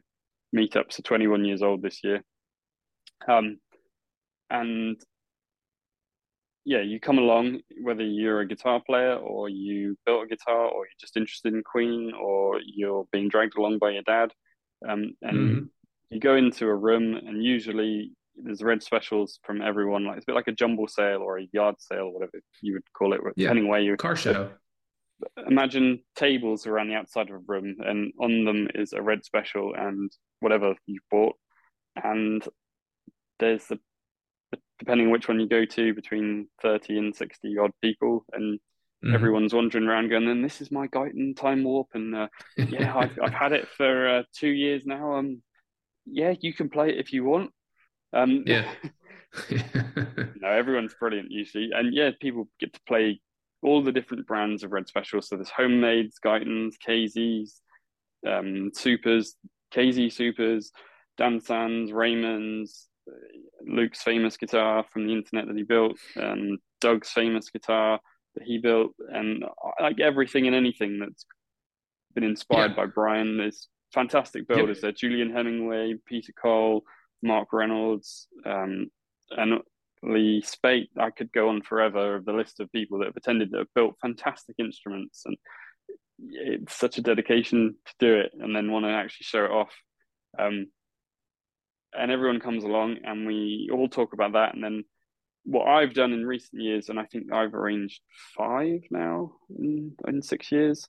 meetups 0.57 0.99
are 0.99 1.03
21 1.03 1.45
years 1.45 1.63
old 1.63 1.83
this 1.83 2.03
year. 2.03 2.23
Um, 3.29 3.59
and 4.49 4.97
yeah, 6.65 6.81
you 6.81 6.99
come 6.99 7.19
along 7.19 7.61
whether 7.81 8.03
you're 8.03 8.41
a 8.41 8.49
guitar 8.49 8.83
player 8.85 9.15
or 9.15 9.49
you 9.49 9.97
built 10.05 10.25
a 10.25 10.27
guitar 10.27 10.67
or 10.67 10.85
you're 10.85 11.01
just 11.01 11.17
interested 11.17 11.55
in 11.55 11.63
Queen 11.63 12.13
or 12.21 12.61
you're 12.65 13.07
being 13.13 13.29
dragged 13.29 13.57
along 13.57 13.79
by 13.79 13.91
your 13.91 14.03
dad, 14.03 14.33
um, 14.87 15.15
and 15.23 15.39
mm-hmm. 15.39 15.65
You 16.11 16.21
go 16.21 16.37
into 16.37 16.67
a 16.67 16.75
room 16.75 17.15
and 17.15 17.43
usually 17.43 18.13
there's 18.37 18.63
red 18.63 18.83
specials 18.83 19.39
from 19.43 19.63
everyone. 19.63 20.05
Like 20.05 20.19
it's 20.19 20.25
a 20.25 20.27
bit 20.27 20.37
like 20.37 20.49
a 20.49 20.53
jumble 20.53 20.89
sale 20.89 21.21
or 21.23 21.39
a 21.39 21.49
yard 21.53 21.77
sale, 21.79 22.11
whatever 22.11 22.33
you 22.61 22.75
would 22.75 22.93
call 22.93 23.13
it, 23.13 23.21
yeah. 23.37 23.45
depending 23.45 23.69
where 23.69 23.81
you 23.81 23.97
car 23.97 24.17
show. 24.17 24.51
Imagine 25.49 26.03
tables 26.15 26.67
around 26.67 26.89
the 26.89 26.95
outside 26.95 27.31
of 27.31 27.37
a 27.37 27.39
room, 27.47 27.77
and 27.81 28.13
on 28.21 28.45
them 28.45 28.69
is 28.75 28.93
a 28.93 29.01
red 29.01 29.25
special 29.25 29.73
and 29.75 30.13
whatever 30.41 30.75
you've 30.87 31.03
bought, 31.11 31.35
and 31.97 32.47
there's 33.39 33.67
the 33.67 33.79
depending 34.79 35.07
on 35.07 35.13
which 35.13 35.29
one 35.29 35.41
you 35.41 35.49
go 35.49 35.65
to, 35.65 35.95
between 35.95 36.49
30 36.63 36.99
and 36.99 37.17
60 37.17 37.59
odd 37.59 37.73
people. 37.83 38.25
And 38.33 38.59
mm-hmm. 39.05 39.15
everyone's 39.15 39.55
wandering 39.55 39.87
around 39.87 40.11
going, 40.11 40.29
and 40.29 40.45
this 40.45 40.61
is 40.61 40.71
my 40.71 40.87
Guyton 40.89 41.37
Time 41.37 41.65
Warp. 41.65 41.89
And 41.95 42.15
uh, 42.15 42.29
yeah, 42.57 42.97
I've, 42.97 43.19
I've 43.23 43.33
had 43.33 43.53
it 43.53 43.69
for 43.69 44.19
uh, 44.19 44.23
two 44.35 44.49
years 44.49 44.85
now. 44.85 45.15
Um, 45.15 45.43
yeah, 46.07 46.35
you 46.41 46.53
can 46.53 46.69
play 46.69 46.91
it 46.91 46.99
if 46.99 47.13
you 47.13 47.25
want. 47.25 47.51
Um, 48.13 48.45
yeah. 48.47 48.69
no, 49.51 50.49
everyone's 50.49 50.95
brilliant 50.99 51.31
usually. 51.31 51.71
And 51.75 51.93
yeah, 51.93 52.11
people 52.21 52.49
get 52.59 52.73
to 52.73 52.81
play 52.87 53.21
all 53.63 53.83
the 53.83 53.93
different 53.93 54.27
brands 54.27 54.63
of 54.63 54.73
Red 54.73 54.89
Special. 54.89 55.21
So 55.21 55.37
there's 55.37 55.51
homemades, 55.51 56.19
Guytons, 56.25 56.75
KZs, 56.87 57.51
um, 58.27 58.71
Supers, 58.75 59.37
KZ 59.75 60.13
Supers, 60.13 60.73
Dansans, 61.21 61.91
Raymonds, 61.91 62.87
Luke's 63.67 64.03
famous 64.03 64.37
guitar 64.37 64.85
from 64.93 65.07
the 65.07 65.13
internet 65.13 65.47
that 65.47 65.57
he 65.57 65.63
built, 65.63 65.99
and 66.15 66.59
Doug's 66.81 67.11
famous 67.11 67.51
guitar 67.51 68.01
that 68.35 68.45
he 68.45 68.59
built, 68.59 68.93
and 69.13 69.45
like 69.81 70.01
everything 70.01 70.47
and 70.47 70.57
anything 70.57 70.99
that's 70.99 71.25
been 72.15 72.25
inspired 72.25 72.73
yeah. 72.73 72.77
by 72.77 72.87
Brian 72.87 73.41
is 73.41 73.69
fantastic 73.97 74.47
builders 74.47 74.77
yep. 74.77 74.83
there. 74.83 74.93
Julian 74.93 75.33
Hemingway, 75.33 75.95
Peter 76.07 76.33
Cole, 76.33 76.85
Mark 77.23 77.49
Reynolds, 77.53 78.29
um, 78.45 78.91
and 79.31 79.61
Lee 80.03 80.43
Spate. 80.43 80.91
I 80.99 81.11
could 81.11 81.33
go 81.33 81.49
on 81.49 81.63
forever 81.63 82.17
of 82.17 82.27
the 82.27 82.35
list 82.35 82.61
of 82.61 82.71
people 82.71 82.99
that 82.99 83.07
have 83.07 83.17
attended 83.17 83.51
that 83.51 83.59
have 83.59 83.75
built 83.75 83.97
fantastic 84.01 84.57
instruments, 84.59 85.23
and 85.25 85.37
it's 86.19 86.77
such 86.77 86.99
a 86.99 87.03
dedication 87.03 87.75
to 87.87 87.93
do 87.99 88.15
it, 88.17 88.33
and 88.39 88.55
then 88.55 88.71
want 88.71 88.85
to 88.85 88.91
actually 88.91 89.25
show 89.25 89.45
it 89.47 89.51
off. 89.51 89.75
Um, 90.39 90.67
and 91.95 92.11
everyone 92.11 92.41
comes 92.41 92.65
along, 92.65 92.99
and 93.05 93.27
we 93.27 93.71
all 93.73 93.89
talk 93.89 94.13
about 94.13 94.35
that, 94.35 94.55
and 94.55 94.63
then 94.63 94.85
what 95.45 95.67
I've 95.67 95.95
done 95.95 96.13
in 96.13 96.27
recent 96.27 96.61
years, 96.61 96.91
and 96.91 97.01
I 97.01 97.05
think 97.05 97.33
I've 97.33 97.55
arranged 97.55 98.03
five 98.37 98.81
now 98.91 99.33
in, 99.59 99.93
in 100.07 100.21
six 100.21 100.53
years. 100.53 100.87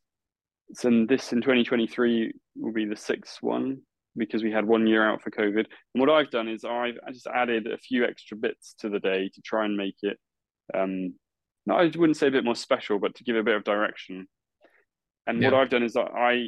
So 0.74 1.06
this 1.08 1.32
in 1.32 1.42
2023 1.42 2.34
will 2.58 2.74
be 2.74 2.86
the 2.86 2.96
sixth 2.96 3.38
one 3.42 3.80
because 4.18 4.44
we 4.44 4.52
had 4.52 4.66
one 4.66 4.88
year 4.88 5.08
out 5.08 5.22
for 5.22 5.32
COVID. 5.32 5.66
And 5.66 6.02
what 6.02 6.10
I've 6.10 6.32
done 6.32 6.48
is 6.48 6.66
I've 6.66 6.98
I 7.08 7.12
just 7.12 7.28
added 7.28 7.68
a 7.68 7.78
few 7.78 8.04
extra 8.04 8.36
bits 8.36 8.76
to 8.80 8.90
the 8.90 9.00
day 9.00 9.30
to 9.34 9.42
try 9.42 9.66
and 9.66 9.78
make 9.78 9.98
it. 10.02 10.18
Um, 10.74 11.14
no, 11.66 11.76
I 11.76 11.86
wouldn't 11.86 12.18
say 12.18 12.28
a 12.28 12.32
bit 12.32 12.44
more 12.44 12.56
special, 12.56 13.00
but 13.00 13.16
to 13.16 13.24
give 13.24 13.36
a 13.36 13.44
bit 13.44 13.56
of 13.56 13.64
direction. 13.64 14.28
And 15.28 15.42
yeah. 15.42 15.52
what 15.52 15.60
I've 15.60 15.70
done 15.70 15.84
is 15.84 15.96
I 15.96 16.48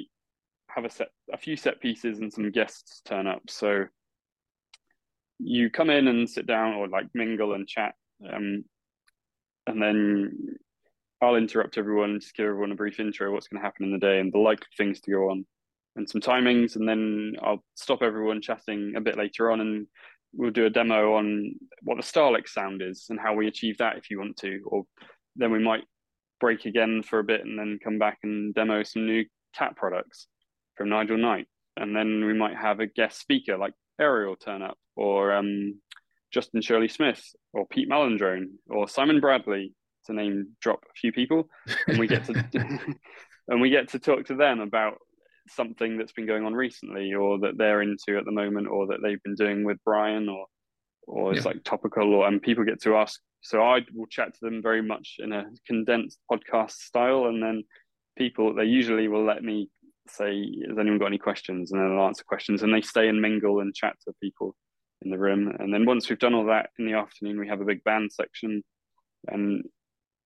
have 0.70 0.86
a 0.86 0.90
set, 0.90 1.10
a 1.32 1.38
few 1.38 1.58
set 1.58 1.82
pieces, 1.82 2.20
and 2.20 2.32
some 2.32 2.52
guests 2.52 3.02
turn 3.06 3.28
up. 3.28 3.42
So 3.50 3.86
you 5.38 5.70
come 5.70 5.90
in 5.90 6.08
and 6.08 6.30
sit 6.30 6.48
down, 6.48 6.76
or 6.76 6.88
like 6.88 7.08
mingle 7.14 7.54
and 7.54 7.68
chat, 7.68 7.96
um, 8.34 8.64
and 9.68 9.82
then 9.82 10.58
I'll 11.22 11.36
interrupt 11.36 11.78
everyone, 11.78 12.20
just 12.20 12.36
give 12.36 12.46
everyone 12.46 12.72
a 12.72 12.76
brief 12.76 13.00
intro, 13.00 13.32
what's 13.32 13.48
going 13.48 13.62
to 13.62 13.66
happen 13.66 13.86
in 13.86 13.92
the 13.92 13.98
day, 13.98 14.20
and 14.20 14.32
the 14.32 14.38
likely 14.38 14.68
things 14.78 15.02
to 15.02 15.12
go 15.12 15.30
on 15.30 15.46
and 15.96 16.10
some 16.10 16.22
timings, 16.22 16.76
and 16.76 16.88
then 16.88 17.34
I'll 17.42 17.64
stop 17.76 18.02
everyone 18.02 18.42
chatting 18.42 18.94
a 18.96 19.02
bit 19.02 19.18
later 19.18 19.52
on, 19.52 19.60
and 19.60 19.88
we'll 20.34 20.52
do 20.52 20.66
a 20.66 20.70
demo 20.70 21.16
on 21.16 21.56
what 21.82 21.98
the 21.98 22.04
Starlix 22.04 22.50
sound 22.50 22.82
is 22.82 23.08
and 23.10 23.20
how 23.20 23.34
we 23.34 23.48
achieve 23.48 23.78
that 23.80 23.98
if 23.98 24.10
you 24.10 24.20
want 24.20 24.38
to, 24.38 24.62
or 24.66 24.84
then 25.36 25.52
we 25.52 25.60
might 25.60 25.84
break 26.40 26.66
again 26.66 27.04
for 27.04 27.20
a 27.20 27.24
bit 27.24 27.42
and 27.42 27.60
then 27.60 27.80
come 27.84 28.00
back 28.00 28.20
and 28.24 28.54
demo 28.54 28.84
some 28.84 29.06
new 29.06 29.26
KAT 29.54 29.76
products 29.76 30.28
from 30.76 30.90
Nigel 30.90 31.18
Knight, 31.18 31.48
and 31.76 31.94
then 31.94 32.24
we 32.26 32.34
might 32.34 32.56
have 32.56 32.80
a 32.80 32.88
guest 32.88 33.20
speaker 33.20 33.58
like 33.58 33.74
Arielle 34.00 34.40
turn 34.40 34.62
up, 34.62 34.78
or 34.96 35.34
um, 35.34 35.82
Justin 36.32 36.62
Shirley 36.62 36.88
Smith, 36.88 37.22
or 37.52 37.68
Pete 37.68 37.90
Malandrone, 37.90 38.52
or 38.70 38.88
Simon 38.88 39.20
Bradley, 39.20 39.74
to 40.10 40.16
name 40.16 40.50
drop 40.62 40.84
a 40.90 40.94
few 40.94 41.12
people, 41.12 41.50
and 41.88 41.98
we 42.00 42.08
get 42.08 42.26
to 42.26 42.34
and 43.48 43.62
we 43.62 43.70
get 43.70 43.90
to 43.90 44.00
talk 44.00 44.26
to 44.26 44.36
them 44.36 44.60
about 44.60 44.98
something 45.50 45.98
that's 45.98 46.12
been 46.12 46.28
going 46.28 46.46
on 46.46 46.54
recently 46.54 47.14
or 47.14 47.40
that 47.40 47.58
they're 47.58 47.82
into 47.82 48.18
at 48.18 48.26
the 48.26 48.32
moment 48.32 48.68
or 48.68 48.88
that 48.88 49.00
they've 49.02 49.24
been 49.24 49.36
doing 49.36 49.64
with 49.64 49.78
Brian 49.84 50.30
or 50.30 50.46
or 51.08 51.34
it's 51.34 51.44
yeah. 51.44 51.52
like 51.52 51.64
topical 51.64 52.14
or 52.14 52.28
and 52.28 52.42
people 52.42 52.64
get 52.64 52.82
to 52.84 52.96
ask 52.96 53.20
so 53.42 53.64
I 53.64 53.80
will 53.96 54.06
chat 54.08 54.34
to 54.34 54.40
them 54.42 54.62
very 54.62 54.82
much 54.82 55.16
in 55.20 55.32
a 55.32 55.46
condensed 55.66 56.20
podcast 56.32 56.74
style 56.74 57.26
and 57.26 57.42
then 57.42 57.64
people 58.18 58.54
they 58.54 58.66
usually 58.66 59.08
will 59.08 59.26
let 59.26 59.44
me 59.44 59.70
say 60.08 60.46
has 60.68 60.78
anyone 60.78 61.00
got 61.00 61.08
any 61.08 61.18
questions 61.18 61.72
and 61.72 61.82
then 61.82 61.98
I'll 61.98 62.08
answer 62.08 62.24
questions 62.28 62.62
and 62.62 62.74
they 62.74 62.82
stay 62.82 63.08
and 63.08 63.22
mingle 63.22 63.60
and 63.60 63.74
chat 63.74 63.96
to 64.08 64.14
people 64.22 64.56
in 65.02 65.10
the 65.10 65.18
room 65.18 65.52
and 65.60 65.74
then 65.74 65.86
once 65.86 66.10
we've 66.10 66.20
done 66.20 66.36
all 66.36 66.46
that 66.46 66.70
in 66.78 66.86
the 66.86 66.94
afternoon 66.94 67.40
we 67.40 67.48
have 67.48 67.62
a 67.62 67.66
big 67.66 67.84
band 67.84 68.12
section 68.12 68.64
and 69.28 69.64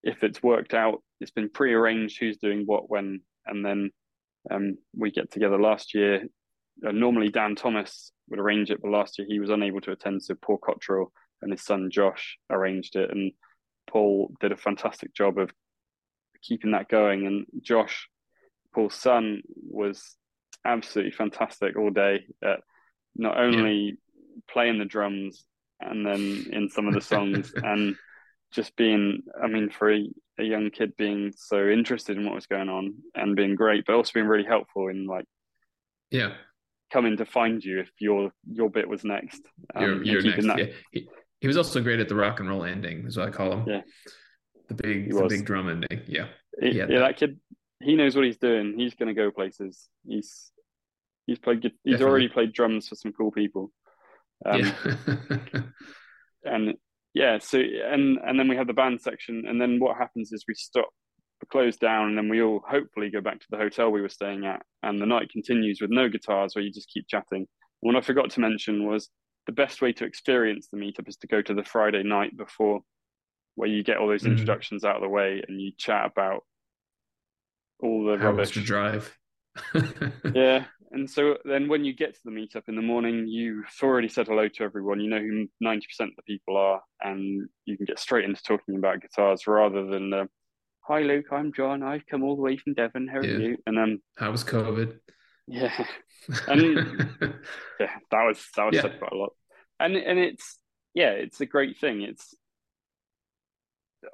if 0.04 0.24
it's 0.24 0.44
worked 0.44 0.74
out 0.74 1.02
it's 1.22 1.32
been 1.32 1.50
pre-arranged 1.50 2.18
who's 2.20 2.38
doing 2.38 2.64
what 2.66 2.90
when 2.90 3.22
and 3.46 3.66
then 3.66 3.90
um, 4.52 4.78
we 4.96 5.12
get 5.12 5.32
together 5.32 5.60
last 5.60 5.94
year. 5.94 6.24
Uh, 6.86 6.92
normally, 6.92 7.30
Dan 7.30 7.56
Thomas 7.56 8.12
would 8.30 8.40
arrange 8.40 8.72
it, 8.72 8.82
but 8.82 8.92
last 8.92 9.18
year 9.18 9.28
he 9.30 9.40
was 9.40 9.50
unable 9.50 9.82
to 9.82 9.92
attend, 9.92 10.24
so 10.24 10.36
Paul 10.36 10.58
Cottrell 10.58 11.12
and 11.42 11.52
his 11.52 11.64
son 11.64 11.90
Josh 11.92 12.38
arranged 12.50 12.96
it, 12.96 13.12
and 13.12 13.32
Paul 13.90 14.34
did 14.40 14.52
a 14.52 14.58
fantastic 14.58 15.14
job 15.14 15.38
of 15.38 15.52
keeping 16.42 16.72
that 16.72 16.90
going. 16.90 17.26
And 17.26 17.46
Josh, 17.62 18.10
Paul's 18.74 18.96
son, 18.96 19.42
was 19.56 20.16
absolutely 20.66 21.12
fantastic 21.12 21.78
all 21.78 21.90
day 21.90 22.26
at 22.44 22.62
not 23.16 23.38
only 23.38 23.74
yeah. 23.74 24.42
playing 24.50 24.80
the 24.80 24.86
drums 24.86 25.46
and 25.80 26.06
then 26.06 26.46
in 26.52 26.70
some 26.70 26.88
of 26.88 26.94
the 26.94 27.02
songs 27.02 27.54
and 27.64 27.96
just 28.54 28.76
being 28.76 29.22
i 29.44 29.48
mean 29.48 29.70
for 29.70 29.92
a, 29.92 30.08
a, 30.40 30.44
young 30.44 30.70
kid 30.70 30.94
being 30.98 31.34
so 31.36 31.68
interested 31.68 32.18
in 32.18 32.26
what 32.26 32.36
was 32.36 32.48
going 32.48 32.70
on 32.70 32.94
and 33.16 33.36
being 33.36 33.56
great 33.56 33.84
but 33.86 33.96
also 33.96 34.12
being 34.14 34.28
really 34.28 34.46
helpful 34.46 34.88
in 34.88 35.06
like 35.06 35.26
yeah. 36.12 36.34
coming 36.92 37.18
to 37.18 37.26
find 37.26 37.64
you 37.64 37.80
if 37.80 37.90
your 38.00 38.32
your 38.52 38.70
bit 38.70 38.88
was 38.88 39.04
next 39.04 39.42
um, 39.76 39.84
you're, 39.84 40.04
you're 40.04 40.22
next 40.22 40.46
that. 40.48 40.60
yeah. 40.60 40.66
He, 40.92 41.10
he, 41.42 41.48
was 41.48 41.58
also 41.58 41.82
great 41.82 42.00
at 42.00 42.08
the 42.08 42.16
rock 42.16 42.40
and 42.40 42.50
roll 42.50 42.64
ending 42.64 43.06
is 43.06 43.18
what 43.18 43.28
i 43.28 43.32
call 43.32 43.52
him. 43.52 43.68
Yeah. 43.68 43.82
The 44.70 44.76
big 44.76 45.12
the 45.12 45.28
big 45.28 45.46
drum 45.46 45.70
ending 45.70 46.02
yeah. 46.08 46.28
He, 46.60 46.72
yeah 46.72 46.86
that. 46.86 47.00
that 47.00 47.18
kid 47.18 47.40
he 47.84 47.96
knows 47.96 48.16
what 48.16 48.26
he's 48.26 48.38
doing. 48.38 48.78
He's 48.78 48.96
going 48.96 49.08
to 49.08 49.14
go 49.14 49.32
places. 49.32 49.90
He's 50.08 50.52
he's 51.26 51.40
played 51.40 51.64
he's 51.64 51.72
Definitely. 51.94 52.06
already 52.06 52.28
played 52.30 52.54
drums 52.54 52.88
for 52.88 52.96
some 52.96 53.14
cool 53.14 53.32
people. 53.32 53.72
Um, 54.46 54.60
yeah. 54.60 55.62
and 56.46 56.76
yeah 57.14 57.38
so 57.38 57.60
and 57.60 58.18
and 58.26 58.40
then 58.40 58.48
we 58.48 58.56
have 58.56 58.68
the 58.68 58.74
band 58.74 59.02
section 59.02 59.44
and 59.48 59.62
then 59.62 59.80
what 59.80 59.98
happens 59.98 60.32
is 60.32 60.46
we 60.48 60.54
stop 60.54 60.90
close 61.52 61.76
down 61.76 62.08
and 62.08 62.18
then 62.18 62.30
we 62.30 62.42
all 62.42 62.64
hopefully 62.66 63.10
go 63.10 63.20
back 63.20 63.38
to 63.38 63.46
the 63.52 63.58
hotel 63.58 63.90
we 63.90 64.02
were 64.02 64.08
staying 64.08 64.46
at 64.46 64.62
and 64.82 65.02
the 65.02 65.06
night 65.06 65.30
continues 65.30 65.82
with 65.82 65.90
no 65.92 66.08
guitars 66.08 66.56
where 66.56 66.64
you 66.64 66.72
just 66.72 66.90
keep 66.90 67.06
chatting. 67.08 67.46
What 67.82 67.98
i 67.98 68.02
forgot 68.02 68.30
to 68.32 68.40
mention 68.40 68.88
was 68.88 69.10
the 69.46 69.52
best 69.52 69.82
way 69.82 69.92
to 69.92 70.06
experience 70.06 70.70
the 70.72 70.78
meetup 70.78 71.10
is 71.10 71.18
to 71.18 71.28
go 71.28 71.42
to 71.42 71.54
the 71.54 71.66
friday 71.66 72.02
night 72.02 72.38
before 72.38 72.80
where 73.56 73.68
you 73.68 73.84
get 73.84 73.98
all 73.98 74.08
those 74.08 74.24
mm-hmm. 74.24 74.32
introductions 74.32 74.86
out 74.86 74.96
of 74.96 75.02
the 75.02 75.10
way 75.10 75.44
and 75.46 75.62
you 75.62 75.72
chat 75.78 76.06
about 76.06 76.44
all 77.82 78.06
the 78.06 78.18
How 78.18 78.32
rubbish. 78.32 78.52
to 78.52 78.62
drive. 78.62 79.18
Yeah 80.34 80.64
and 80.94 81.10
so 81.10 81.38
then 81.44 81.68
when 81.68 81.84
you 81.84 81.92
get 81.92 82.14
to 82.14 82.20
the 82.24 82.32
meetup 82.32 82.70
in 82.70 82.76
the 82.76 82.82
morning, 82.82 83.28
you've 83.28 83.66
already 83.82 84.08
said 84.08 84.28
hello 84.28 84.48
to 84.48 84.64
everyone. 84.64 85.00
You 85.00 85.10
know 85.10 85.20
who 85.20 85.48
90% 85.64 85.80
of 86.02 86.10
the 86.16 86.22
people 86.28 86.56
are, 86.56 86.82
and 87.02 87.50
you 87.66 87.76
can 87.78 87.88
get 87.88 87.98
straight 87.98 88.26
into 88.26 88.44
talking 88.44 88.76
about 88.76 89.02
guitars 89.02 89.48
rather 89.48 89.88
than, 89.88 90.14
uh, 90.14 90.26
hi, 90.82 91.02
Luke, 91.02 91.26
I'm 91.32 91.52
Jon. 91.52 91.82
I've 91.82 92.06
come 92.06 92.24
all 92.24 92.36
the 92.36 92.44
way 92.44 92.58
from 92.58 92.76
Devon. 92.76 93.08
How 93.08 93.18
are 93.18 93.26
yeah. 93.26 93.38
you? 93.40 93.58
And 93.66 93.76
then, 93.76 94.02
how 94.18 94.32
was 94.32 94.44
COVID? 94.44 94.98
Yeah. 95.48 95.86
And 96.48 96.62
yeah, 97.82 97.90
that 98.12 98.24
was, 98.24 98.42
that 98.56 98.66
was 98.68 98.76
yeah. 98.76 98.82
said 98.84 98.98
quite 98.98 99.12
a 99.12 99.18
lot. 99.18 99.34
And, 99.78 99.98
and 99.98 100.18
it's, 100.18 100.58
yeah, 100.94 101.10
it's 101.10 101.42
a 101.42 101.46
great 101.46 101.78
thing. 101.80 102.02
It's, 102.02 102.34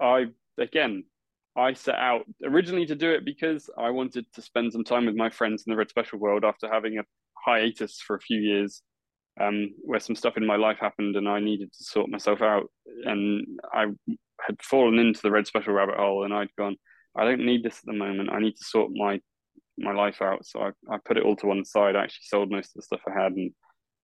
I, 0.01 0.25
again, 0.57 1.03
I 1.55 1.73
set 1.73 1.95
out 1.95 2.21
originally 2.43 2.85
to 2.85 2.95
do 2.95 3.11
it 3.11 3.25
because 3.25 3.69
I 3.77 3.89
wanted 3.89 4.25
to 4.33 4.41
spend 4.41 4.71
some 4.71 4.83
time 4.83 5.05
with 5.05 5.15
my 5.15 5.29
friends 5.29 5.63
in 5.65 5.71
the 5.71 5.77
Red 5.77 5.89
Special 5.89 6.19
world 6.19 6.45
after 6.45 6.69
having 6.71 6.97
a 6.97 7.03
hiatus 7.45 7.99
for 7.99 8.15
a 8.15 8.21
few 8.21 8.39
years, 8.39 8.81
um, 9.39 9.73
where 9.81 9.99
some 9.99 10.15
stuff 10.15 10.37
in 10.37 10.45
my 10.45 10.55
life 10.55 10.77
happened 10.79 11.15
and 11.15 11.27
I 11.27 11.39
needed 11.39 11.73
to 11.73 11.83
sort 11.83 12.09
myself 12.09 12.41
out. 12.41 12.69
And 13.03 13.45
I 13.73 13.87
had 14.45 14.61
fallen 14.61 14.99
into 14.99 15.21
the 15.21 15.31
Red 15.31 15.47
Special 15.47 15.73
rabbit 15.73 15.95
hole, 15.97 16.23
and 16.23 16.33
I'd 16.33 16.55
gone, 16.57 16.77
I 17.15 17.25
don't 17.25 17.45
need 17.45 17.63
this 17.63 17.79
at 17.79 17.85
the 17.85 17.93
moment. 17.93 18.29
I 18.31 18.39
need 18.39 18.55
to 18.55 18.63
sort 18.63 18.91
my 18.93 19.19
my 19.77 19.93
life 19.93 20.21
out. 20.21 20.45
So 20.45 20.61
I, 20.61 20.93
I 20.93 20.97
put 21.05 21.17
it 21.17 21.23
all 21.23 21.37
to 21.37 21.47
one 21.47 21.63
side. 21.63 21.95
I 21.95 22.03
actually 22.03 22.25
sold 22.25 22.51
most 22.51 22.67
of 22.67 22.73
the 22.75 22.81
stuff 22.81 22.99
I 23.07 23.23
had 23.23 23.31
and 23.31 23.51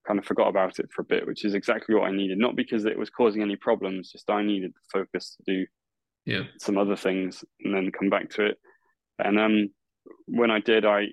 kind 0.07 0.17
of 0.17 0.25
forgot 0.25 0.47
about 0.47 0.79
it 0.79 0.89
for 0.91 1.01
a 1.01 1.05
bit, 1.05 1.27
which 1.27 1.43
is 1.43 1.53
exactly 1.53 1.95
what 1.95 2.07
I 2.07 2.11
needed. 2.11 2.37
Not 2.37 2.55
because 2.55 2.85
it 2.85 2.97
was 2.97 3.09
causing 3.09 3.41
any 3.41 3.57
problems, 3.57 4.11
just 4.11 4.29
I 4.29 4.41
needed 4.41 4.71
the 4.73 4.99
focus 4.99 5.35
to 5.35 5.53
do 5.53 5.65
yeah. 6.25 6.43
some 6.59 6.77
other 6.77 6.95
things 6.95 7.43
and 7.63 7.73
then 7.73 7.91
come 7.91 8.09
back 8.09 8.29
to 8.31 8.45
it. 8.45 8.57
And 9.19 9.39
um 9.39 9.69
when 10.27 10.51
i 10.51 10.59
did 10.59 10.85
i 10.85 11.07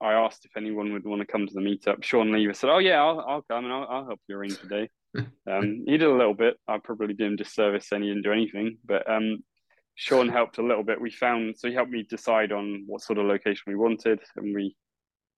i 0.00 0.12
asked 0.12 0.44
if 0.44 0.56
anyone 0.56 0.92
would 0.92 1.04
want 1.04 1.20
to 1.20 1.26
come 1.26 1.46
to 1.46 1.54
the 1.54 1.60
meetup. 1.60 2.02
Sean 2.02 2.32
lever 2.32 2.54
said 2.54 2.70
oh 2.70 2.78
yeah 2.78 3.00
i'll, 3.02 3.20
I'll 3.20 3.42
come 3.42 3.64
and 3.64 3.72
I'll, 3.72 3.86
I'll 3.88 4.06
help 4.06 4.20
you 4.28 4.36
arrange 4.36 4.58
today 4.58 4.88
um 5.50 5.84
he 5.86 5.98
did 5.98 6.02
a 6.08 6.12
little 6.12 6.34
bit. 6.34 6.56
I 6.66 6.78
probably 6.78 7.14
did 7.14 7.26
him 7.26 7.36
disservice 7.36 7.92
and 7.92 8.02
he 8.02 8.10
didn't 8.10 8.24
do 8.24 8.32
anything 8.32 8.78
but 8.84 9.08
um 9.08 9.38
sean 9.94 10.28
helped 10.28 10.58
a 10.58 10.62
little 10.62 10.82
bit. 10.82 11.00
We 11.00 11.10
found 11.10 11.56
so 11.56 11.68
he 11.68 11.74
helped 11.74 11.90
me 11.90 12.02
decide 12.08 12.50
on 12.50 12.84
what 12.86 13.02
sort 13.02 13.18
of 13.18 13.26
location 13.26 13.64
we 13.66 13.76
wanted 13.76 14.20
and 14.36 14.54
we 14.54 14.74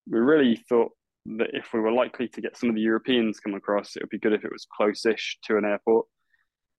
we 0.08 0.18
really 0.18 0.56
thought 0.68 0.92
that 1.38 1.50
if 1.54 1.72
we 1.72 1.80
were 1.80 1.92
likely 1.92 2.28
to 2.28 2.40
get 2.40 2.56
some 2.56 2.68
of 2.68 2.74
the 2.74 2.80
europeans 2.80 3.40
come 3.40 3.54
across 3.54 3.96
it 3.96 4.02
would 4.02 4.10
be 4.10 4.18
good 4.18 4.34
if 4.34 4.44
it 4.44 4.52
was 4.52 4.66
close-ish 4.76 5.38
to 5.42 5.56
an 5.56 5.64
airport 5.64 6.06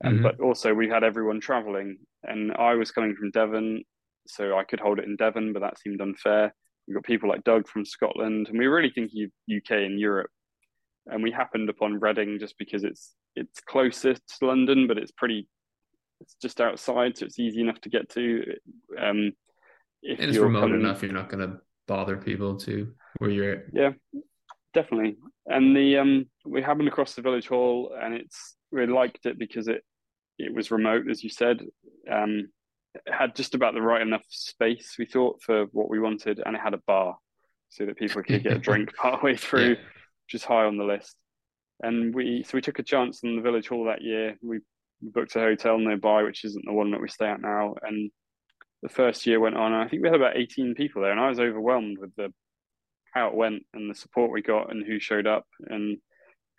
um, 0.03 0.13
mm-hmm. 0.13 0.23
But 0.23 0.39
also, 0.39 0.73
we 0.73 0.89
had 0.89 1.03
everyone 1.03 1.39
traveling, 1.39 1.97
and 2.23 2.51
I 2.53 2.75
was 2.75 2.91
coming 2.91 3.15
from 3.15 3.31
Devon, 3.31 3.83
so 4.27 4.57
I 4.57 4.63
could 4.63 4.79
hold 4.79 4.99
it 4.99 5.05
in 5.05 5.15
Devon, 5.15 5.53
but 5.53 5.61
that 5.61 5.79
seemed 5.79 6.01
unfair. 6.01 6.53
We 6.87 6.93
got 6.93 7.03
people 7.03 7.29
like 7.29 7.43
Doug 7.43 7.67
from 7.67 7.85
Scotland, 7.85 8.47
and 8.49 8.59
we 8.59 8.67
were 8.67 8.75
really 8.75 8.91
thinking 8.93 9.29
UK 9.49 9.71
and 9.71 9.99
Europe. 9.99 10.29
And 11.07 11.23
we 11.23 11.31
happened 11.31 11.69
upon 11.69 11.99
Reading 11.99 12.39
just 12.39 12.57
because 12.57 12.83
it's 12.83 13.13
it's 13.35 13.59
closest 13.61 14.21
to 14.39 14.47
London, 14.47 14.87
but 14.87 14.97
it's 14.97 15.11
pretty 15.11 15.47
it's 16.21 16.35
just 16.41 16.61
outside, 16.61 17.17
so 17.17 17.25
it's 17.25 17.39
easy 17.39 17.61
enough 17.61 17.79
to 17.81 17.89
get 17.89 18.09
to. 18.09 18.43
Um, 18.99 19.33
if 20.01 20.19
and 20.19 20.29
it's 20.29 20.37
remote 20.37 20.61
coming, 20.61 20.81
enough, 20.81 21.03
you're 21.03 21.11
not 21.11 21.29
going 21.29 21.47
to 21.47 21.57
bother 21.87 22.17
people 22.17 22.57
to 22.57 22.93
where 23.17 23.29
you're 23.29 23.51
at. 23.51 23.63
Yeah, 23.73 23.91
definitely. 24.75 25.17
And 25.47 25.75
the 25.75 25.97
um, 25.97 26.25
we 26.45 26.61
happened 26.61 26.87
across 26.87 27.15
the 27.15 27.23
village 27.23 27.47
hall, 27.47 27.95
and 27.99 28.13
it's 28.13 28.55
we 28.71 28.85
liked 28.85 29.25
it 29.25 29.39
because 29.39 29.67
it 29.67 29.83
it 30.37 30.53
was 30.53 30.69
remote, 30.69 31.09
as 31.09 31.23
you 31.23 31.29
said. 31.29 31.61
Um, 32.11 32.49
it 32.93 33.13
had 33.13 33.35
just 33.35 33.55
about 33.55 33.73
the 33.73 33.81
right 33.81 34.01
enough 34.01 34.25
space 34.29 34.95
we 34.99 35.05
thought 35.05 35.41
for 35.41 35.65
what 35.71 35.89
we 35.89 35.99
wanted, 35.99 36.41
and 36.45 36.55
it 36.55 36.61
had 36.61 36.75
a 36.75 36.81
bar 36.85 37.17
so 37.69 37.85
that 37.85 37.97
people 37.97 38.21
could 38.21 38.43
get 38.43 38.53
a 38.53 38.59
drink 38.69 38.95
partway 38.95 39.35
through, 39.35 39.69
yeah. 39.69 39.79
which 40.25 40.33
is 40.33 40.43
high 40.43 40.65
on 40.65 40.77
the 40.77 40.83
list. 40.83 41.15
And 41.81 42.13
we 42.13 42.43
so 42.43 42.51
we 42.53 42.61
took 42.61 42.79
a 42.79 42.83
chance 42.83 43.21
in 43.23 43.35
the 43.35 43.41
village 43.41 43.69
hall 43.69 43.85
that 43.85 44.01
year. 44.01 44.35
We 44.43 44.59
booked 45.01 45.35
a 45.35 45.39
hotel 45.39 45.77
nearby, 45.79 46.23
which 46.23 46.45
isn't 46.45 46.65
the 46.65 46.73
one 46.73 46.91
that 46.91 47.01
we 47.01 47.09
stay 47.09 47.27
at 47.27 47.41
now. 47.41 47.75
And 47.81 48.11
the 48.83 48.89
first 48.89 49.25
year 49.25 49.39
went 49.39 49.57
on, 49.57 49.73
I 49.73 49.87
think 49.87 50.03
we 50.03 50.09
had 50.09 50.15
about 50.15 50.37
18 50.37 50.75
people 50.75 51.01
there, 51.01 51.11
and 51.11 51.19
I 51.19 51.29
was 51.29 51.39
overwhelmed 51.39 51.97
with 51.97 52.15
the 52.15 52.31
how 53.15 53.29
it 53.29 53.33
went 53.33 53.63
and 53.73 53.89
the 53.89 53.95
support 53.95 54.31
we 54.31 54.41
got 54.41 54.69
and 54.69 54.85
who 54.85 54.99
showed 54.99 55.25
up. 55.25 55.47
And 55.65 55.97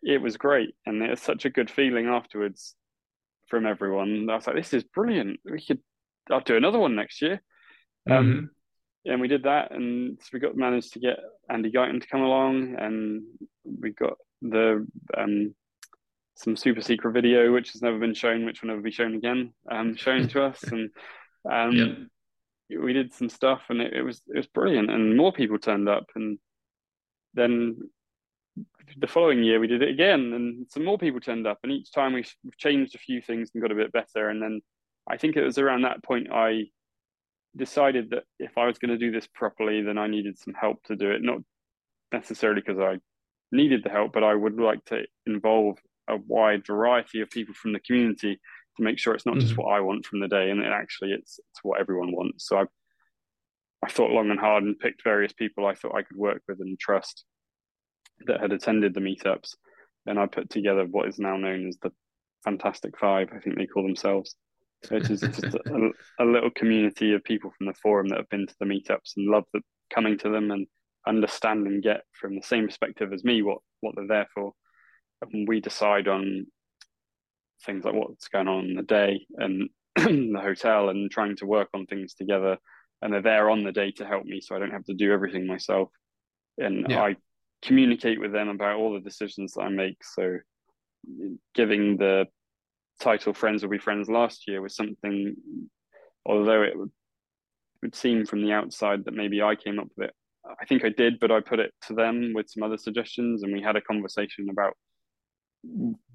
it 0.03 0.21
was 0.21 0.37
great. 0.37 0.75
And 0.87 1.03
it 1.03 1.11
was 1.11 1.21
such 1.21 1.45
a 1.45 1.51
good 1.51 1.71
feeling 1.71 2.07
afterwards 2.07 2.75
from 3.49 3.67
everyone. 3.67 4.29
I 4.29 4.35
was 4.35 4.47
like, 4.47 4.57
this 4.57 4.75
is 4.75 4.83
brilliant. 4.83 5.39
We 5.45 5.65
could, 5.65 5.81
I'll 6.31 6.41
do 6.41 6.57
another 6.57 6.79
one 6.79 6.97
next 6.97 7.23
year. 7.23 7.43
Um, 8.11 8.17
mm-hmm. 8.17 8.39
Um, 8.39 8.51
and 9.05 9.21
we 9.21 9.29
did 9.29 9.45
that, 9.45 9.71
and 9.71 10.19
so 10.21 10.31
we 10.33 10.41
got 10.41 10.57
managed 10.57 10.95
to 10.95 10.99
get 10.99 11.19
Andy 11.49 11.71
Guyton 11.71 12.01
to 12.01 12.09
come 12.09 12.23
along, 12.23 12.75
and 12.77 13.23
we 13.65 13.93
got 13.93 14.15
the 14.43 14.85
um, 15.17 15.55
some 16.35 16.57
super 16.57 16.81
secret 16.81 17.13
video, 17.13 17.53
which 17.53 17.73
has 17.73 17.83
never 17.83 17.99
been 17.99 18.15
shown, 18.15 18.45
which 18.45 18.63
will 18.63 18.71
never 18.71 18.81
be 18.81 18.91
shown 18.91 19.15
again, 19.15 19.53
um, 19.71 19.95
shown 19.95 20.27
to 20.29 20.43
us, 20.43 20.61
and 20.73 20.91
um, 21.49 22.09
we 22.69 22.93
did 22.93 23.15
some 23.15 23.29
stuff, 23.29 23.63
and 23.69 23.81
it, 23.81 23.93
it, 23.93 24.03
was 24.03 24.21
it 24.29 24.37
was 24.37 24.49
brilliant, 24.49 24.91
and 24.91 25.17
more 25.17 25.33
people 25.33 25.59
turned 25.59 25.89
up, 25.89 26.07
and 26.17 26.39
then 27.37 27.77
the 28.99 29.07
following 29.07 29.43
year 29.43 29.61
we 29.61 29.67
did 29.67 29.83
it 29.83 29.91
again, 29.91 30.33
and 30.33 30.67
some 30.71 30.85
more 30.85 30.99
people 30.99 31.21
turned 31.21 31.47
up, 31.47 31.59
and 31.63 31.73
each 31.73 31.93
time 31.93 32.15
we 32.15 32.25
changed 32.59 32.95
a 32.95 32.99
few 32.99 33.21
things 33.21 33.51
and 33.53 33.63
got 33.63 33.73
a 33.73 33.77
bit 33.77 33.93
better, 33.93 34.29
and 34.29 34.43
then 34.43 34.61
I 35.09 35.17
think 35.17 35.37
it 35.37 35.45
was 35.45 35.59
around 35.59 35.83
that 35.83 36.03
point 36.03 36.29
I 36.33 36.65
decided 37.57 38.11
that 38.11 38.25
if 38.39 38.59
I 38.59 38.67
was 38.67 38.79
going 38.79 38.91
to 38.91 38.99
do 38.99 39.11
this 39.11 39.27
properly, 39.27 39.83
then 39.83 39.99
I 39.99 40.09
needed 40.09 40.39
some 40.39 40.55
help 40.55 40.83
to 40.85 40.97
do 40.97 41.11
it, 41.11 41.23
not 41.23 41.39
necessarily 42.13 42.61
because 42.61 42.81
I 42.81 42.99
needed 43.53 43.83
the 43.85 43.91
help, 43.91 44.13
but 44.13 44.25
I 44.25 44.35
would 44.35 44.59
like 44.59 44.85
to 44.87 45.05
involve 45.27 45.79
a 46.09 46.17
wide 46.17 46.67
variety 46.67 47.21
of 47.21 47.31
people 47.31 47.55
from 47.55 47.73
the 47.73 47.81
community 47.81 48.39
to 48.77 48.83
make 48.83 48.99
sure 48.99 49.15
it's 49.15 49.27
not 49.27 49.37
mm-hmm. 49.37 49.47
just 49.47 49.57
what 49.57 49.73
I 49.73 49.81
want 49.81 50.07
from 50.07 50.21
the 50.21 50.29
day, 50.29 50.51
and 50.51 50.63
actually 50.65 51.13
it's 51.13 51.39
it's 51.51 51.61
what 51.63 51.81
everyone 51.81 52.13
wants. 52.13 52.47
So 52.49 52.59
I 52.59 52.65
I 53.87 53.89
thought 53.89 54.11
long 54.11 54.31
and 54.31 54.41
hard 54.41 54.65
and 54.65 54.77
picked 54.77 55.05
various 55.05 55.33
people 55.33 55.65
I 55.65 55.75
thought 55.75 55.95
I 55.95 56.03
could 56.03 56.17
work 56.17 56.43
with 56.49 56.61
and 56.61 56.77
trust 56.77 57.25
that 58.27 58.41
had 58.41 58.53
attended 58.53 58.95
the 58.95 59.01
meetups. 59.01 59.55
And 60.07 60.19
I 60.19 60.27
put 60.27 60.51
together 60.51 60.85
what 60.85 61.09
is 61.09 61.21
now 61.21 61.37
known 61.37 61.69
as 61.69 61.77
the 61.81 61.93
Fantastic 62.45 62.99
Five, 62.99 63.29
I 63.33 63.39
think 63.39 63.57
they 63.57 63.67
call 63.67 63.85
themselves, 63.85 64.35
which 64.89 65.09
is 65.09 65.21
just 65.21 65.45
a, 65.45 65.91
a, 66.21 66.25
little 66.25 66.51
community 66.51 67.13
of 67.15 67.23
people 67.23 67.53
from 67.57 67.69
the 67.69 67.75
forum 67.75 68.09
that 68.09 68.19
have 68.19 68.29
been 68.29 68.49
to 68.49 68.55
the 68.59 68.67
meetups 68.67 69.13
and 69.17 69.29
love 69.29 69.45
the, 69.55 69.61
coming 69.95 70.19
to 70.19 70.31
them 70.31 70.51
and 70.51 70.67
understand 71.07 71.69
and 71.69 71.81
get 71.81 72.03
from 72.21 72.35
the 72.35 72.43
same 72.43 72.67
perspective 72.67 73.13
as 73.13 73.23
me 73.23 73.43
what, 73.43 73.59
what 73.83 73.95
they're 73.95 74.09
there 74.09 74.29
for. 74.35 74.53
And 75.23 75.47
we 75.47 75.61
decide 75.61 76.09
on 76.09 76.47
things 77.65 77.85
like 77.85 77.95
what's 77.95 78.27
going 78.29 78.49
on 78.49 78.65
in 78.65 78.75
the 78.75 78.83
day 78.83 79.27
and 79.37 79.71
the 79.95 80.41
hotel 80.43 80.89
and 80.89 81.09
trying 81.09 81.37
to 81.37 81.47
work 81.47 81.69
on 81.73 81.87
things 81.87 82.15
together 82.15 82.59
and 83.07 83.15
they're 83.15 83.23
there 83.23 83.51
on 83.51 83.63
the 83.63 83.71
day 83.71 83.93
to 83.93 84.05
help 84.05 84.25
me 84.25 84.41
so 84.41 84.57
I 84.57 84.59
don't 84.59 84.73
have 84.73 84.85
to 84.87 84.93
do 84.93 85.13
everything 85.13 85.47
myself. 85.47 85.91
And 86.59 86.87
yeah. 86.89 87.03
I 87.05 87.17
communicate 87.63 88.21
with 88.21 88.33
them 88.33 88.49
about 88.49 88.79
all 88.79 88.93
the 88.95 88.99
decisions 88.99 89.53
that 89.53 89.63
I 89.63 89.69
make. 89.69 90.03
So 90.03 90.39
giving 91.55 91.99
the 91.99 92.27
title 92.99 93.33
Friends 93.33 93.63
Will 93.63 93.71
Be 93.71 93.79
Friends 93.79 94.09
last 94.09 94.49
year 94.49 94.61
was 94.61 94.75
something, 94.75 95.37
although 96.25 96.63
it 96.63 96.77
would, 96.77 96.91
would 97.81 97.95
seem 97.95 98.27
from 98.27 98.43
the 98.43 98.51
outside 98.51 99.05
that 99.05 99.15
maybe 99.15 99.41
I 99.41 99.55
came 99.55 99.79
up 99.79 99.87
with 99.97 100.09
it. 100.09 100.15
I 100.61 100.65
think 100.65 100.85
I 100.85 100.89
did, 100.89 101.21
but 101.21 101.31
I 101.31 101.39
put 101.39 101.61
it 101.61 101.73
to 101.87 101.95
them 101.95 102.33
with 102.35 102.51
some 102.51 102.65
other 102.65 102.77
suggestions 102.77 103.45
and 103.45 103.53
we 103.53 103.63
had 103.63 103.77
a 103.77 103.81
conversation 103.83 104.49
about 104.51 104.75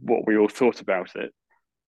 what 0.01 0.27
we 0.27 0.35
all 0.35 0.49
thought 0.49 0.81
about 0.81 1.15
it 1.15 1.33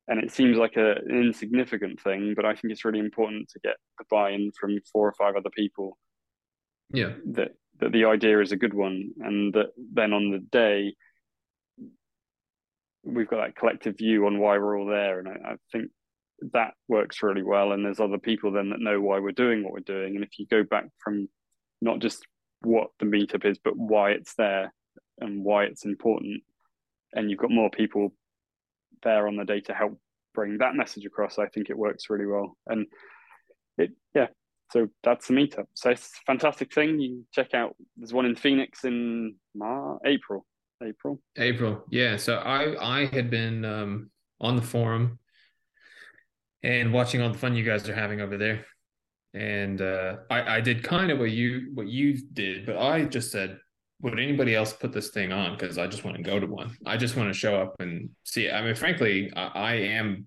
and 0.08 0.22
it 0.22 0.32
seems 0.32 0.58
like 0.58 0.76
a, 0.76 0.96
an 0.96 1.24
insignificant 1.24 2.02
thing, 2.02 2.34
but 2.36 2.46
I 2.46 2.54
think 2.54 2.72
it's 2.72 2.86
really 2.86 3.00
important 3.00 3.50
to 3.50 3.60
get 3.60 3.76
the 3.98 4.06
buy-in 4.10 4.52
from 4.60 4.78
four 4.92 5.08
or 5.08 5.14
five 5.14 5.36
other 5.36 5.50
people. 5.50 5.98
Yeah, 6.92 7.14
that 7.32 7.52
that 7.80 7.92
the 7.92 8.06
idea 8.06 8.40
is 8.42 8.52
a 8.52 8.58
good 8.58 8.74
one, 8.74 9.12
and 9.20 9.54
that 9.54 9.68
then 9.78 10.14
on 10.14 10.32
the 10.32 10.40
day 10.40 10.96
we've 13.04 13.28
got 13.28 13.46
that 13.46 13.56
collective 13.56 13.98
view 13.98 14.26
on 14.26 14.40
why 14.40 14.58
we're 14.58 14.80
all 14.80 14.86
there, 14.86 15.20
and 15.20 15.28
I, 15.28 15.52
I 15.52 15.56
think 15.72 15.92
that 16.52 16.74
works 16.88 17.24
really 17.24 17.44
well. 17.44 17.72
And 17.72 17.86
there's 17.86 18.00
other 18.00 18.18
people 18.18 18.52
then 18.52 18.70
that 18.70 18.80
know 18.80 19.00
why 19.00 19.20
we're 19.20 19.32
doing 19.32 19.64
what 19.64 19.74
we're 19.74 19.80
doing, 19.80 20.16
and 20.16 20.24
if 20.24 20.38
you 20.38 20.46
go 20.48 20.64
back 20.64 20.86
from 21.04 21.30
not 21.82 22.00
just 22.00 22.26
what 22.62 22.90
the 23.00 23.06
meetup 23.06 23.46
is, 23.46 23.58
but 23.64 23.76
why 23.76 24.12
it's 24.12 24.36
there 24.36 24.74
and 25.20 25.44
why 25.44 25.64
it's 25.64 25.86
important, 25.86 26.44
and 27.14 27.30
you've 27.30 27.40
got 27.40 27.52
more 27.52 27.70
people 27.70 28.14
there 29.04 29.28
on 29.28 29.36
the 29.36 29.46
day 29.46 29.62
to 29.62 29.74
help 29.74 30.00
bring 30.34 30.58
that 30.58 30.76
message 30.76 31.06
across, 31.06 31.38
I 31.40 31.48
think 31.48 31.70
it 31.70 31.78
works 31.78 32.10
really 32.10 32.26
well. 32.26 32.58
And 32.68 32.88
it, 33.78 33.92
yeah, 34.16 34.28
so 34.72 34.88
that's 35.04 35.28
the 35.28 35.34
meetup. 35.34 35.66
So 35.76 35.92
it's 35.92 36.08
a 36.08 36.26
fantastic 36.26 36.74
thing. 36.74 37.00
You 37.00 37.26
check 37.32 37.54
out. 37.54 37.76
There's 37.98 38.14
one 38.14 38.26
in 38.26 38.36
Phoenix 38.36 38.84
in 38.86 39.36
Mar- 39.56 40.00
April. 40.06 40.46
April. 40.84 41.22
April. 41.38 41.84
Yeah. 41.90 42.18
So 42.18 42.38
I 42.38 43.02
I 43.02 43.06
had 43.06 43.30
been 43.30 43.64
um, 43.64 44.10
on 44.42 44.56
the 44.56 44.62
forum 44.62 45.20
and 46.64 46.92
watching 46.92 47.22
all 47.22 47.32
the 47.32 47.38
fun 47.38 47.56
you 47.56 47.64
guys 47.64 47.88
are 47.88 47.96
having 47.96 48.22
over 48.22 48.38
there. 48.38 48.66
And 49.34 49.82
uh, 49.82 50.18
I 50.30 50.58
I 50.58 50.62
did 50.62 50.84
kind 50.84 51.12
of 51.12 51.20
what 51.20 51.32
you 51.32 51.72
what 51.74 51.88
you 51.88 52.18
did, 52.34 52.66
but 52.66 52.78
I 52.78 53.06
just 53.06 53.32
said 53.32 53.60
would 54.04 54.20
anybody 54.20 54.54
else 54.54 54.74
put 54.74 54.92
this 54.92 55.10
thing 55.10 55.32
on? 55.32 55.54
Because 55.54 55.78
I 55.78 55.88
just 55.88 56.04
want 56.04 56.18
to 56.18 56.24
go 56.24 56.38
to 56.38 56.46
one. 56.46 56.76
I 56.86 56.98
just 56.98 57.16
want 57.16 57.30
to 57.30 57.34
show 57.34 57.60
up 57.60 57.76
and 57.80 58.10
see. 58.24 58.52
I 58.52 58.62
mean, 58.62 58.76
frankly, 58.76 59.32
I, 59.34 59.48
I 59.56 59.74
am, 59.76 60.26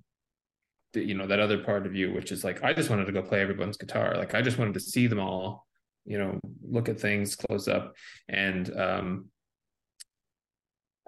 the, 0.95 1.05
you 1.05 1.14
know, 1.14 1.27
that 1.27 1.41
other 1.41 1.59
part 1.59 1.87
of 1.87 1.95
you, 1.95 2.11
which 2.14 2.33
is 2.33 2.43
like, 2.43 2.64
I 2.64 2.72
just 2.72 2.89
wanted 2.89 3.05
to 3.05 3.12
go 3.12 3.20
play 3.20 3.43
everyone's 3.43 3.77
guitar. 3.77 4.16
Like, 4.16 4.35
I 4.35 4.41
just 4.41 4.57
wanted 4.57 4.74
to 4.74 4.81
see 4.81 5.07
them 5.07 5.20
all, 5.20 5.66
you 6.07 6.18
know, 6.18 6.41
look 6.66 6.89
at 6.89 6.99
things 6.99 7.37
close 7.37 7.68
up. 7.68 7.95
And 8.31 8.74
um, 8.81 9.27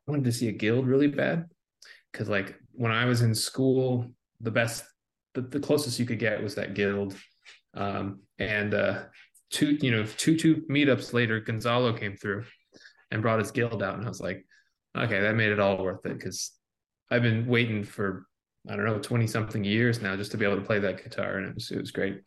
I 0.07 0.11
wanted 0.11 0.25
to 0.25 0.33
see 0.33 0.49
a 0.49 0.53
guild 0.53 0.87
really 0.87 1.09
bad. 1.09 1.47
Because, 2.13 2.29
like, 2.29 2.55
when 2.73 2.93
I 2.93 3.07
was 3.07 3.23
in 3.23 3.35
school, 3.35 4.13
the 4.43 4.51
best, 4.51 4.85
the, 5.33 5.41
the 5.41 5.61
closest 5.61 5.99
you 5.99 6.05
could 6.05 6.19
get 6.19 6.43
was 6.43 6.55
that 6.57 6.75
guild. 6.75 7.17
Um, 7.73 8.21
and 8.39 8.75
uh, 8.75 9.05
two, 9.51 9.79
you 9.81 9.91
know, 9.91 10.05
two 10.05 10.37
two 10.37 10.65
meetups 10.71 11.15
later, 11.15 11.41
Gonzalo 11.41 11.95
came 11.95 12.15
through 12.15 12.45
and 13.11 13.23
brought 13.23 13.39
his 13.39 13.51
guild 13.51 13.83
out, 13.83 13.95
and 13.95 14.05
I 14.05 14.09
was 14.09 14.21
like, 14.21 14.45
okay, 14.97 15.21
that 15.21 15.35
made 15.35 15.51
it 15.51 15.61
all 15.61 15.83
worth 15.83 16.05
it 16.07 16.15
because 16.15 16.53
I've 17.11 17.23
been 17.23 17.47
waiting 17.47 17.85
for 17.85 18.27
I 18.69 18.77
don't 18.77 18.85
know 18.85 18.99
twenty 18.99 19.27
something 19.27 19.65
years 19.65 20.01
now 20.01 20.17
just 20.17 20.33
to 20.33 20.37
be 20.37 20.45
able 20.45 20.57
to 20.57 20.67
play 20.67 20.79
that 20.81 21.03
guitar, 21.03 21.39
and 21.39 21.49
it 21.49 21.55
was 21.55 21.71
it 21.71 21.79
was 21.79 21.91
great. 21.91 22.21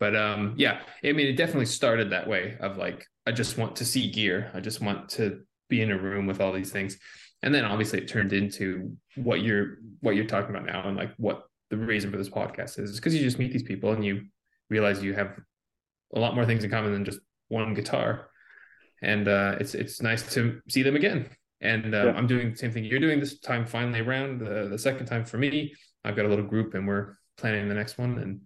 But 0.00 0.14
um, 0.14 0.54
yeah, 0.56 0.80
I 1.04 1.12
mean, 1.12 1.26
it 1.26 1.36
definitely 1.36 1.66
started 1.66 2.10
that 2.10 2.28
way 2.28 2.56
of 2.60 2.76
like 2.76 3.04
I 3.26 3.32
just 3.32 3.58
want 3.58 3.76
to 3.76 3.84
see 3.84 4.10
gear, 4.10 4.50
I 4.54 4.60
just 4.60 4.80
want 4.80 5.08
to 5.10 5.40
be 5.68 5.82
in 5.82 5.90
a 5.90 5.98
room 5.98 6.26
with 6.26 6.40
all 6.40 6.52
these 6.52 6.72
things, 6.72 6.98
and 7.42 7.54
then 7.54 7.64
obviously 7.64 8.00
it 8.00 8.08
turned 8.08 8.32
into 8.32 8.96
what 9.16 9.42
you're 9.42 9.78
what 10.00 10.14
you're 10.14 10.26
talking 10.26 10.54
about 10.54 10.66
now, 10.66 10.86
and 10.86 10.96
like 10.96 11.12
what 11.16 11.44
the 11.70 11.76
reason 11.76 12.10
for 12.10 12.16
this 12.16 12.30
podcast 12.30 12.78
is, 12.78 12.96
because 12.96 13.14
you 13.14 13.20
just 13.20 13.38
meet 13.38 13.52
these 13.52 13.62
people 13.62 13.92
and 13.92 14.04
you 14.04 14.24
realize 14.70 15.02
you 15.02 15.14
have 15.14 15.38
a 16.14 16.18
lot 16.18 16.34
more 16.34 16.46
things 16.46 16.64
in 16.64 16.70
common 16.70 16.92
than 16.92 17.04
just 17.04 17.20
one 17.48 17.74
guitar 17.74 18.28
and 19.02 19.28
uh, 19.28 19.56
it's 19.60 19.74
it's 19.74 20.02
nice 20.02 20.34
to 20.34 20.60
see 20.68 20.82
them 20.82 20.96
again. 20.96 21.28
And 21.60 21.94
uh, 21.94 22.06
yeah. 22.06 22.12
I'm 22.12 22.26
doing 22.26 22.52
the 22.52 22.56
same 22.56 22.70
thing 22.70 22.84
you're 22.84 23.00
doing 23.00 23.20
this 23.20 23.40
time. 23.40 23.66
Finally, 23.66 24.00
around 24.00 24.40
the, 24.40 24.68
the 24.70 24.78
second 24.78 25.06
time 25.06 25.24
for 25.24 25.38
me, 25.38 25.74
I've 26.04 26.16
got 26.16 26.24
a 26.24 26.28
little 26.28 26.44
group, 26.44 26.74
and 26.74 26.86
we're 26.86 27.14
planning 27.36 27.68
the 27.68 27.74
next 27.74 27.98
one 27.98 28.18
and 28.18 28.40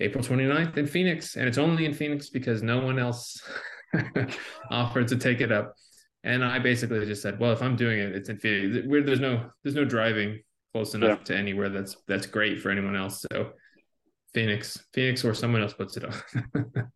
April 0.00 0.24
29th 0.24 0.76
in 0.76 0.86
Phoenix, 0.86 1.36
and 1.36 1.46
it's 1.46 1.58
only 1.58 1.84
in 1.84 1.94
Phoenix 1.94 2.30
because 2.30 2.62
no 2.62 2.80
one 2.80 2.98
else 2.98 3.40
offered 4.70 5.08
to 5.08 5.16
take 5.16 5.40
it 5.40 5.52
up. 5.52 5.74
And 6.24 6.44
I 6.44 6.58
basically 6.58 7.04
just 7.06 7.22
said, 7.22 7.38
well, 7.38 7.52
if 7.52 7.62
I'm 7.62 7.76
doing 7.76 7.98
it, 7.98 8.14
it's 8.14 8.28
in 8.28 8.38
Phoenix. 8.38 8.86
Where 8.86 9.02
there's 9.02 9.20
no 9.20 9.50
there's 9.62 9.74
no 9.74 9.84
driving 9.84 10.40
close 10.72 10.94
enough 10.94 11.20
yeah. 11.20 11.24
to 11.24 11.36
anywhere 11.36 11.68
that's 11.68 11.96
that's 12.06 12.26
great 12.26 12.60
for 12.60 12.70
anyone 12.70 12.96
else. 12.96 13.24
So 13.32 13.52
Phoenix, 14.34 14.78
Phoenix, 14.92 15.24
or 15.24 15.34
someone 15.34 15.62
else 15.62 15.72
puts 15.72 15.96
it 15.96 16.04
on. 16.04 16.14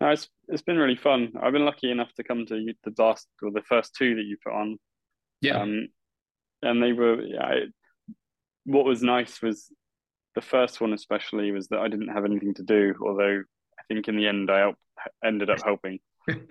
No, 0.00 0.10
it's 0.10 0.28
it's 0.48 0.62
been 0.62 0.76
really 0.76 0.96
fun. 0.96 1.32
I've 1.40 1.52
been 1.52 1.64
lucky 1.64 1.90
enough 1.90 2.12
to 2.14 2.24
come 2.24 2.44
to 2.46 2.54
the 2.84 3.02
last 3.02 3.28
or 3.42 3.50
the 3.50 3.62
first 3.62 3.94
two 3.96 4.16
that 4.16 4.24
you 4.24 4.36
put 4.44 4.52
on. 4.52 4.78
Yeah. 5.40 5.60
Um, 5.62 5.88
and 6.62 6.82
they 6.82 6.92
were 6.92 7.22
yeah. 7.22 7.60
What 8.64 8.84
was 8.84 9.02
nice 9.02 9.40
was 9.42 9.70
the 10.34 10.40
first 10.40 10.80
one 10.80 10.92
especially 10.92 11.52
was 11.52 11.68
that 11.68 11.78
I 11.80 11.88
didn't 11.88 12.08
have 12.08 12.24
anything 12.24 12.54
to 12.54 12.62
do. 12.62 12.94
Although 13.00 13.42
I 13.78 13.82
think 13.88 14.08
in 14.08 14.16
the 14.16 14.26
end 14.26 14.50
I 14.50 14.60
helped, 14.60 14.78
ended 15.24 15.50
up 15.50 15.62
helping. 15.64 15.98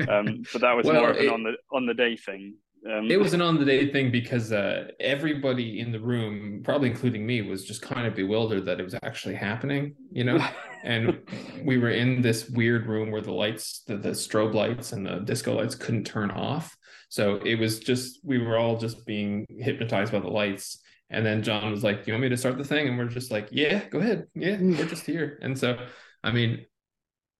Um, 0.07 0.43
but 0.53 0.61
that 0.61 0.73
was 0.75 0.85
Well, 0.85 1.01
more 1.01 1.09
of 1.09 1.17
an 1.17 1.25
it- 1.25 1.31
on 1.31 1.41
the 1.43 1.53
on 1.71 1.85
the 1.87 1.95
day 1.95 2.15
thing. 2.15 2.55
Um, 2.89 3.09
It 3.09 3.17
was 3.17 3.33
an 3.33 3.41
on 3.41 3.57
the 3.57 3.65
day 3.65 3.91
thing 3.91 4.11
because 4.11 4.51
uh, 4.51 4.89
everybody 4.99 5.79
in 5.79 5.91
the 5.91 5.99
room, 5.99 6.61
probably 6.63 6.89
including 6.89 7.25
me, 7.25 7.41
was 7.41 7.63
just 7.65 7.81
kind 7.81 8.05
of 8.05 8.15
bewildered 8.15 8.65
that 8.65 8.79
it 8.79 8.83
was 8.83 8.95
actually 9.03 9.35
happening, 9.35 9.95
you 10.11 10.23
know. 10.23 10.45
and 10.83 11.19
we 11.63 11.77
were 11.77 11.91
in 11.91 12.21
this 12.21 12.49
weird 12.49 12.87
room 12.87 13.09
where 13.11 13.21
the 13.21 13.31
lights, 13.31 13.83
the, 13.87 13.97
the 13.97 14.09
strobe 14.09 14.53
lights 14.53 14.91
and 14.91 15.05
the 15.05 15.19
disco 15.19 15.53
lights 15.55 15.75
couldn't 15.75 16.03
turn 16.05 16.29
off. 16.31 16.75
So 17.09 17.35
it 17.45 17.55
was 17.55 17.79
just 17.79 18.19
we 18.23 18.39
were 18.39 18.57
all 18.57 18.77
just 18.77 19.05
being 19.05 19.45
hypnotized 19.49 20.11
by 20.11 20.19
the 20.19 20.27
lights. 20.27 20.79
And 21.09 21.25
then 21.25 21.43
Jon 21.43 21.69
was 21.71 21.83
like, 21.83 22.03
"Do 22.03 22.07
you 22.07 22.13
want 22.15 22.23
me 22.23 22.29
to 22.29 22.37
start 22.37 22.57
the 22.57 22.63
thing?" 22.63 22.87
And 22.87 22.97
we're 22.97 23.05
just 23.05 23.29
like, 23.31 23.49
"Yeah, 23.51 23.87
go 23.89 23.99
ahead. 23.99 24.25
Yeah, 24.33 24.57
we're 24.59 24.85
just 24.85 25.05
here." 25.05 25.37
And 25.43 25.57
so, 25.57 25.77
I 26.23 26.31
mean, 26.31 26.65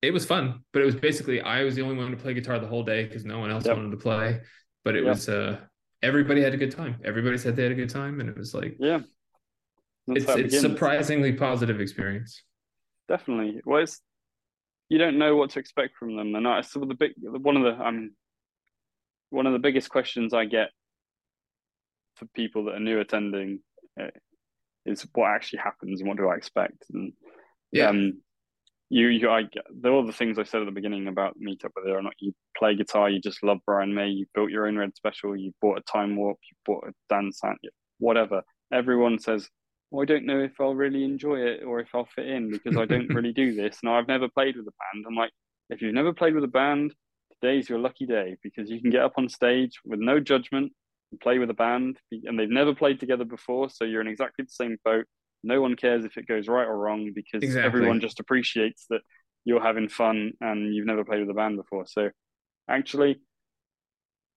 it 0.04 0.12
was 0.12 0.26
fun, 0.26 0.60
but 0.74 0.82
it 0.82 0.86
was 0.86 0.96
basically 0.96 1.42
I 1.42 1.64
was 1.64 1.76
the 1.76 1.82
only 1.82 1.96
one 1.96 2.12
to 2.12 2.18
play 2.18 2.34
guitar 2.34 2.60
the 2.60 2.68
whole 2.68 2.84
day 2.84 3.06
because 3.06 3.26
no 3.26 3.40
one 3.40 3.50
else 3.50 3.66
Yep. 3.66 3.78
wanted 3.78 3.92
to 3.92 3.98
play. 3.98 4.42
But 4.84 4.96
it 4.96 5.04
Yep. 5.04 5.14
was 5.14 5.30
uh 5.30 5.60
everybody 6.02 6.42
had 6.42 6.54
a 6.54 6.58
good 6.58 6.72
time. 6.72 7.00
Everybody 7.04 7.38
said 7.38 7.56
they 7.56 7.64
had 7.64 7.72
a 7.72 7.76
good 7.76 7.90
time, 7.90 8.20
and 8.20 8.30
it 8.30 8.38
was 8.38 8.54
like 8.54 8.76
yeah. 8.80 9.00
That's 10.08 10.26
it's 10.26 10.36
it's 10.36 10.60
surprisingly 10.60 11.34
positive 11.34 11.80
experience. 11.80 12.44
definitely. 13.08 13.62
Well, 13.66 13.84
it's 13.84 14.02
you 14.90 14.98
don't 14.98 15.18
know 15.18 15.36
what 15.36 15.52
to 15.52 15.60
expect 15.60 15.96
from 15.98 16.16
them, 16.18 16.36
and 16.36 16.48
I 16.48 16.62
so 16.62 16.82
the 16.82 16.94
big 16.94 17.14
one 17.22 17.56
of 17.58 17.64
the 17.64 17.82
I 17.84 17.92
mean, 17.92 18.12
one 19.30 19.48
of 19.48 19.54
the 19.54 19.60
biggest 19.60 19.90
questions 19.90 20.34
I 20.34 20.46
get 20.46 20.70
for 22.18 22.26
people 22.36 22.66
that 22.66 22.76
are 22.76 22.80
new 22.80 23.00
attending 23.00 23.62
uh, 24.00 24.08
is 24.86 25.08
what 25.14 25.30
actually 25.32 25.60
happens 25.60 26.02
and 26.02 26.08
what 26.10 26.18
do 26.18 26.28
I 26.28 26.36
expect, 26.36 26.84
and 26.92 27.14
Yeah. 27.72 27.90
um, 27.90 28.22
you 28.94 29.08
you 29.08 29.30
I 29.30 29.44
get 29.44 29.66
the 29.82 29.90
all 29.90 30.06
the 30.06 30.14
things 30.14 30.38
I 30.38 30.44
said 30.44 30.62
at 30.62 30.66
the 30.66 30.72
beginning 30.72 31.08
about 31.08 31.36
meetup, 31.40 31.72
whether 31.74 31.98
or 31.98 32.02
not 32.02 32.14
you 32.20 32.34
play 32.58 32.76
guitar, 32.76 33.10
you 33.10 33.20
just 33.20 33.44
love 33.44 33.60
Brian 33.66 33.94
May, 33.94 34.10
you 34.10 34.26
built 34.36 34.52
your 34.52 34.68
own 34.68 34.78
red 34.78 34.96
special, 34.96 35.36
you 35.36 35.52
bought 35.62 35.80
a 35.80 35.92
time 35.92 36.16
warp, 36.16 36.38
you 36.50 36.56
bought 36.66 36.88
a 36.88 37.14
Dansan, 37.14 37.56
whatever. 38.00 38.44
Everyone 38.72 39.20
says 39.20 39.50
well, 39.94 40.02
I 40.02 40.06
don't 40.06 40.26
know 40.26 40.40
if 40.40 40.60
I'll 40.60 40.74
really 40.74 41.04
enjoy 41.04 41.38
it 41.38 41.64
or 41.64 41.80
if 41.80 41.90
I'll 41.94 42.10
fit 42.16 42.28
in 42.28 42.50
because 42.50 42.78
I 42.78 42.86
don't 42.86 43.14
really 43.14 43.32
do 43.32 43.54
this. 43.54 43.78
And 43.84 43.92
I've 43.92 44.08
never 44.08 44.28
played 44.28 44.58
with 44.58 44.66
a 44.66 44.72
band. 44.72 45.06
I'm 45.08 45.16
like, 45.16 45.32
if 45.70 45.82
you've 45.84 45.94
never 45.94 46.12
played 46.12 46.34
with 46.34 46.44
a 46.44 46.48
band, 46.48 46.96
today's 47.40 47.70
your 47.70 47.78
lucky 47.78 48.08
day 48.08 48.36
because 48.42 48.72
you 48.72 48.82
can 48.82 48.90
get 48.90 49.04
up 49.04 49.14
on 49.18 49.30
stage 49.30 49.80
with 49.86 50.00
no 50.00 50.20
judgment 50.20 50.74
and 51.12 51.20
play 51.20 51.38
with 51.38 51.52
a 51.52 51.54
band. 51.54 51.98
And 52.12 52.40
they've 52.40 52.50
never 52.50 52.74
played 52.74 53.00
together 53.00 53.24
before. 53.24 53.70
So 53.70 53.84
you're 53.86 54.02
in 54.02 54.08
exactly 54.08 54.44
the 54.44 54.52
same 54.52 54.78
boat. 54.84 55.06
No 55.44 55.62
one 55.62 55.76
cares 55.76 56.06
if 56.06 56.18
it 56.18 56.28
goes 56.28 56.48
right 56.48 56.68
or 56.68 56.78
wrong 56.78 57.12
because 57.14 57.44
Exactly. 57.44 57.68
everyone 57.68 58.00
just 58.00 58.20
appreciates 58.20 58.86
that 58.90 59.02
you're 59.46 59.62
having 59.62 59.90
fun 59.90 60.34
and 60.40 60.74
you've 60.74 60.86
never 60.86 61.04
played 61.04 61.20
with 61.20 61.30
a 61.30 61.34
band 61.34 61.58
before. 61.58 61.86
So 61.86 62.10
actually, 62.70 63.20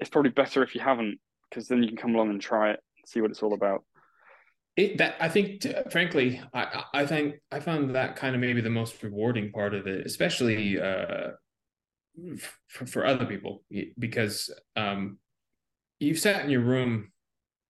it's 0.00 0.10
probably 0.10 0.32
better 0.32 0.62
if 0.62 0.74
you 0.74 0.80
haven't 0.80 1.18
because 1.48 1.68
then 1.68 1.82
you 1.82 1.88
can 1.88 1.96
come 1.96 2.14
along 2.14 2.30
and 2.30 2.40
try 2.40 2.72
it, 2.72 2.80
see 3.06 3.20
what 3.20 3.30
it's 3.30 3.42
all 3.42 3.54
about. 3.54 3.84
It 4.76 4.98
that 4.98 5.14
I 5.20 5.28
think, 5.28 5.60
t- 5.60 5.74
frankly, 5.90 6.40
I 6.52 6.84
I 6.92 7.06
think 7.06 7.36
I 7.50 7.60
found 7.60 7.94
that 7.94 8.16
kind 8.16 8.34
of 8.34 8.40
maybe 8.40 8.60
the 8.60 8.68
most 8.68 9.02
rewarding 9.02 9.50
part 9.50 9.74
of 9.74 9.86
it, 9.86 10.04
especially 10.04 10.78
uh, 10.78 11.30
for, 12.68 12.86
for 12.86 13.06
other 13.06 13.24
people, 13.24 13.62
because 13.98 14.50
um, 14.74 15.18
you've 15.98 16.18
sat 16.18 16.44
in 16.44 16.50
your 16.50 16.60
room 16.60 17.12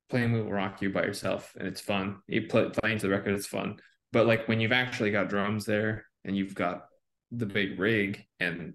playing 0.09 0.33
"We 0.33 0.41
Will 0.43 0.53
Rock 0.53 0.83
You" 0.83 0.91
by 0.91 1.03
yourself, 1.03 1.55
and 1.59 1.67
it's 1.67 1.81
fun. 1.81 2.19
You 2.27 2.47
play 2.47 2.69
playing 2.71 2.99
to 2.99 3.07
the 3.07 3.13
record, 3.13 3.35
it's 3.35 3.47
fun. 3.47 3.77
But 4.13 4.27
like 4.27 4.47
when 4.49 4.61
you've 4.61 4.73
actually 4.73 5.11
got 5.11 5.29
drums 5.29 5.65
there, 5.65 6.07
and 6.25 6.37
you've 6.37 6.55
got 6.55 6.87
the 7.33 7.47
big 7.47 7.79
rig, 7.79 8.25
and 8.41 8.75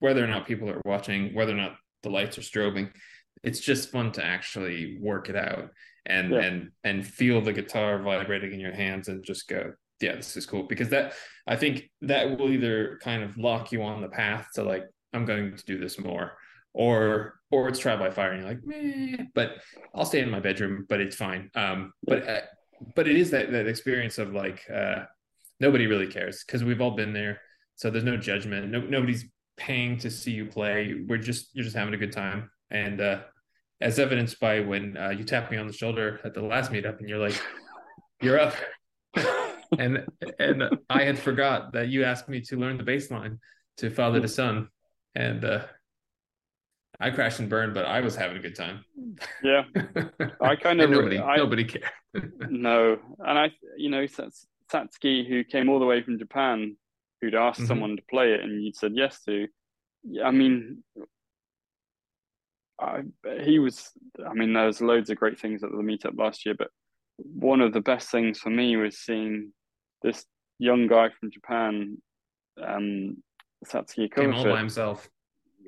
whether 0.00 0.22
or 0.22 0.26
not 0.28 0.46
people 0.46 0.68
are 0.70 0.82
watching, 0.84 1.34
whether 1.34 1.52
or 1.52 1.56
not 1.56 1.76
the 2.02 2.10
lights 2.10 2.36
are 2.38 2.42
strobing, 2.42 2.90
it's 3.42 3.60
just 3.60 3.90
fun 3.90 4.12
to 4.12 4.24
actually 4.24 4.98
work 5.00 5.28
it 5.28 5.36
out 5.36 5.70
and 6.06 6.32
Yeah. 6.32 6.40
and 6.40 6.70
and 6.82 7.06
feel 7.06 7.40
the 7.40 7.52
guitar 7.52 7.98
vibrating 8.02 8.52
in 8.52 8.60
your 8.60 8.74
hands 8.74 9.08
and 9.08 9.24
just 9.24 9.48
go 9.48 9.72
yeah 10.00 10.16
this 10.16 10.36
is 10.36 10.44
cool 10.44 10.64
because 10.64 10.90
that 10.90 11.14
i 11.46 11.56
think 11.56 11.88
that 12.02 12.36
will 12.36 12.50
either 12.50 12.98
kind 13.02 13.22
of 13.22 13.38
lock 13.38 13.72
you 13.72 13.82
on 13.82 14.02
the 14.02 14.08
path 14.08 14.48
to 14.54 14.62
like 14.62 14.84
i'm 15.14 15.24
going 15.24 15.56
to 15.56 15.64
do 15.64 15.78
this 15.78 15.98
more 15.98 16.32
or 16.74 17.34
or 17.50 17.68
it's 17.68 17.78
trial 17.78 17.96
by 17.96 18.10
fire 18.10 18.32
and 18.32 18.42
you're 18.42 18.50
like 18.50 18.64
Meh, 18.64 19.24
but 19.34 19.52
i'll 19.94 20.04
stay 20.04 20.20
in 20.20 20.30
my 20.30 20.40
bedroom 20.40 20.84
but 20.88 21.00
it's 21.00 21.16
fine. 21.16 21.50
Um 21.54 21.92
but 22.02 22.28
uh, 22.28 22.40
but 22.94 23.08
it 23.08 23.16
is 23.16 23.30
that 23.30 23.50
that 23.52 23.66
experience 23.66 24.18
of 24.18 24.34
like 24.34 24.68
uh 24.68 25.04
nobody 25.60 25.86
really 25.86 26.08
cares 26.08 26.44
because 26.44 26.64
we've 26.64 26.80
all 26.80 26.90
been 26.90 27.12
there. 27.12 27.40
So 27.76 27.90
there's 27.90 28.04
no 28.04 28.16
judgment. 28.16 28.70
No, 28.70 28.80
nobody's 28.80 29.24
paying 29.56 29.96
to 29.98 30.10
see 30.10 30.32
you 30.32 30.46
play. 30.46 30.94
We're 31.06 31.18
just 31.18 31.54
you're 31.54 31.64
just 31.64 31.76
having 31.76 31.94
a 31.94 31.98
good 31.98 32.12
time. 32.12 32.50
And 32.70 33.00
uh 33.00 33.20
as 33.80 33.98
evidenced 33.98 34.40
by 34.40 34.60
when 34.60 34.96
uh, 34.96 35.10
you 35.10 35.24
tapped 35.24 35.50
me 35.50 35.58
on 35.58 35.66
the 35.66 35.72
shoulder 35.72 36.20
at 36.24 36.34
the 36.34 36.42
last 36.42 36.72
meetup 36.72 36.98
and 36.98 37.08
you're 37.08 37.18
like 37.18 37.40
you're 38.20 38.40
up. 38.40 38.54
And 39.76 40.06
and 40.38 40.62
i 40.88 41.02
had 41.02 41.18
forgot 41.18 41.72
that 41.72 41.88
you 41.88 42.04
asked 42.04 42.28
me 42.28 42.40
to 42.42 42.56
learn 42.56 42.76
the 42.76 42.84
bass 42.84 43.10
line 43.10 43.40
to 43.78 43.90
father 43.90 44.20
to 44.20 44.28
son. 44.28 44.68
And 45.16 45.44
uh 45.44 45.64
i 47.00 47.10
crashed 47.10 47.40
and 47.40 47.48
burned 47.48 47.74
but 47.74 47.84
i 47.86 48.00
was 48.00 48.14
having 48.16 48.36
a 48.36 48.40
good 48.40 48.54
time 48.56 48.84
Yeah. 49.42 49.64
I 50.40 50.56
kind 50.66 50.80
of 50.80 50.90
nobody 50.90 51.18
I- 51.18 51.36
nobody 51.36 51.64
cared 51.64 51.84
No, 52.48 52.98
and 53.18 53.38
I, 53.38 53.50
you 53.76 53.90
know, 53.90 54.04
Sats- 54.04 54.46
Satsuki, 54.72 55.26
who 55.28 55.42
came 55.44 55.68
all 55.68 55.80
the 55.80 55.84
way 55.84 56.00
from 56.02 56.16
Japan, 56.18 56.76
who'd 57.20 57.34
asked 57.34 57.60
Mhm. 57.62 57.66
someone 57.66 57.96
to 57.96 58.02
play 58.08 58.32
it, 58.34 58.40
and 58.40 58.62
you'd 58.62 58.76
said 58.76 58.92
yes 58.94 59.20
to. 59.24 59.48
I 60.24 60.30
mean, 60.30 60.84
I 62.80 63.02
he 63.42 63.58
was. 63.58 63.90
I 64.24 64.32
mean, 64.34 64.52
there 64.52 64.66
was 64.66 64.80
loads 64.80 65.10
of 65.10 65.16
great 65.16 65.38
things 65.40 65.62
at 65.64 65.70
the 65.70 65.76
meetup 65.78 66.16
last 66.18 66.44
year, 66.46 66.54
but 66.56 66.68
one 67.16 67.60
of 67.60 67.72
the 67.72 67.80
best 67.80 68.10
things 68.10 68.38
for 68.38 68.50
me 68.50 68.76
was 68.76 68.98
seeing 68.98 69.52
this 70.02 70.24
young 70.58 70.86
guy 70.86 71.08
from 71.18 71.30
Japan, 71.32 71.98
um, 72.62 73.22
Satsuki 73.66 74.12
came 74.14 74.34
all 74.34 74.44
by 74.44 74.58
himself 74.58 75.08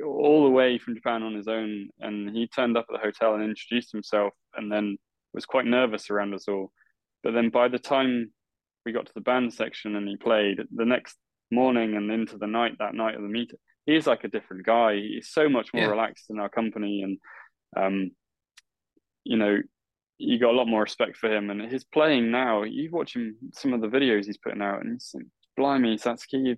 all 0.05 0.45
the 0.45 0.51
way 0.51 0.79
from 0.79 0.95
Japan 0.95 1.23
on 1.23 1.35
his 1.35 1.49
own, 1.49 1.89
and 2.01 2.31
he 2.35 2.47
turned 2.47 2.77
up 2.77 2.87
at 2.89 2.93
the 2.95 3.05
hotel 3.05 3.35
and 3.35 3.43
introduced 3.45 3.93
himself, 3.93 4.33
and 4.55 4.71
then 4.71 4.97
was 5.33 5.47
quite 5.47 5.67
nervous 5.67 6.11
around 6.11 6.35
us 6.35 6.49
all. 6.49 6.73
But 7.23 7.33
then 7.33 7.51
by 7.51 7.69
the 7.69 7.79
time 7.79 8.33
we 8.85 8.93
got 8.93 9.07
to 9.07 9.15
the 9.15 9.21
band 9.21 9.53
section 9.53 9.97
and 9.97 10.09
he 10.09 10.17
played, 10.17 10.61
the 10.75 10.85
next 10.85 11.17
morning 11.51 11.95
and 11.97 12.11
into 12.11 12.39
the 12.39 12.47
night 12.47 12.77
that 12.79 12.95
night 12.95 13.15
of 13.15 13.23
the 13.23 13.29
meet, 13.29 13.53
he's 13.85 14.07
like 14.07 14.25
a 14.25 14.29
different 14.29 14.65
guy. 14.67 14.97
He's 14.97 15.29
so 15.31 15.49
much 15.49 15.73
more 15.73 15.85
Yeah. 15.85 15.91
relaxed 15.91 16.31
in 16.31 16.39
our 16.39 16.49
company, 16.49 17.03
and 17.03 17.19
um, 17.77 18.11
you 19.25 19.37
know, 19.37 19.61
you 20.19 20.39
got 20.39 20.53
a 20.53 20.57
lot 20.57 20.69
more 20.69 20.83
respect 20.83 21.17
for 21.17 21.31
him. 21.31 21.51
And 21.51 21.61
his 21.61 21.85
playing 21.85 22.31
now, 22.31 22.63
you 22.63 22.91
watch 22.91 23.15
him 23.15 23.37
some 23.53 23.73
of 23.73 23.81
the 23.81 23.89
videos 23.89 24.27
he's 24.27 24.39
putting 24.39 24.63
out, 24.63 24.83
and 24.83 24.93
he's 24.95 25.11
like, 25.15 25.27
blimey, 25.57 25.97
Satsuki, 25.97 26.47
you, 26.47 26.57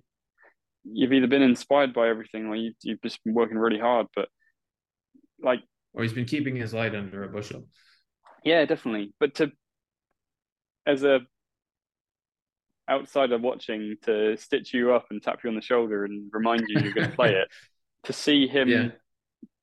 you've 0.83 1.13
either 1.13 1.27
been 1.27 1.41
inspired 1.41 1.93
by 1.93 2.09
everything 2.09 2.47
or 2.47 2.55
you, 2.55 2.73
you've 2.83 3.01
just 3.01 3.23
been 3.23 3.33
working 3.33 3.57
really 3.57 3.79
hard. 3.79 4.07
But 4.15 4.29
like, 5.41 5.61
or 5.93 6.03
he's 6.03 6.13
been 6.13 6.25
keeping 6.25 6.55
his 6.55 6.73
light 6.73 6.95
under 6.95 7.23
a 7.23 7.29
bushel 7.29 7.65
yeah, 8.43 8.65
definitely. 8.65 9.13
But 9.19 9.35
to 9.35 9.51
as 10.87 11.03
a 11.03 11.19
outsider 12.89 13.37
watching 13.37 13.95
to 14.03 14.35
stitch 14.37 14.73
you 14.73 14.93
up 14.93 15.05
and 15.11 15.21
tap 15.21 15.39
you 15.43 15.49
on 15.49 15.55
the 15.55 15.61
shoulder 15.61 16.05
and 16.05 16.29
remind 16.33 16.63
you 16.67 16.81
you're 16.81 16.93
going 16.93 17.09
to 17.09 17.15
play 17.15 17.33
it, 17.35 17.47
to 18.03 18.13
see 18.13 18.47
him 18.47 18.67
Yeah. 18.69 18.87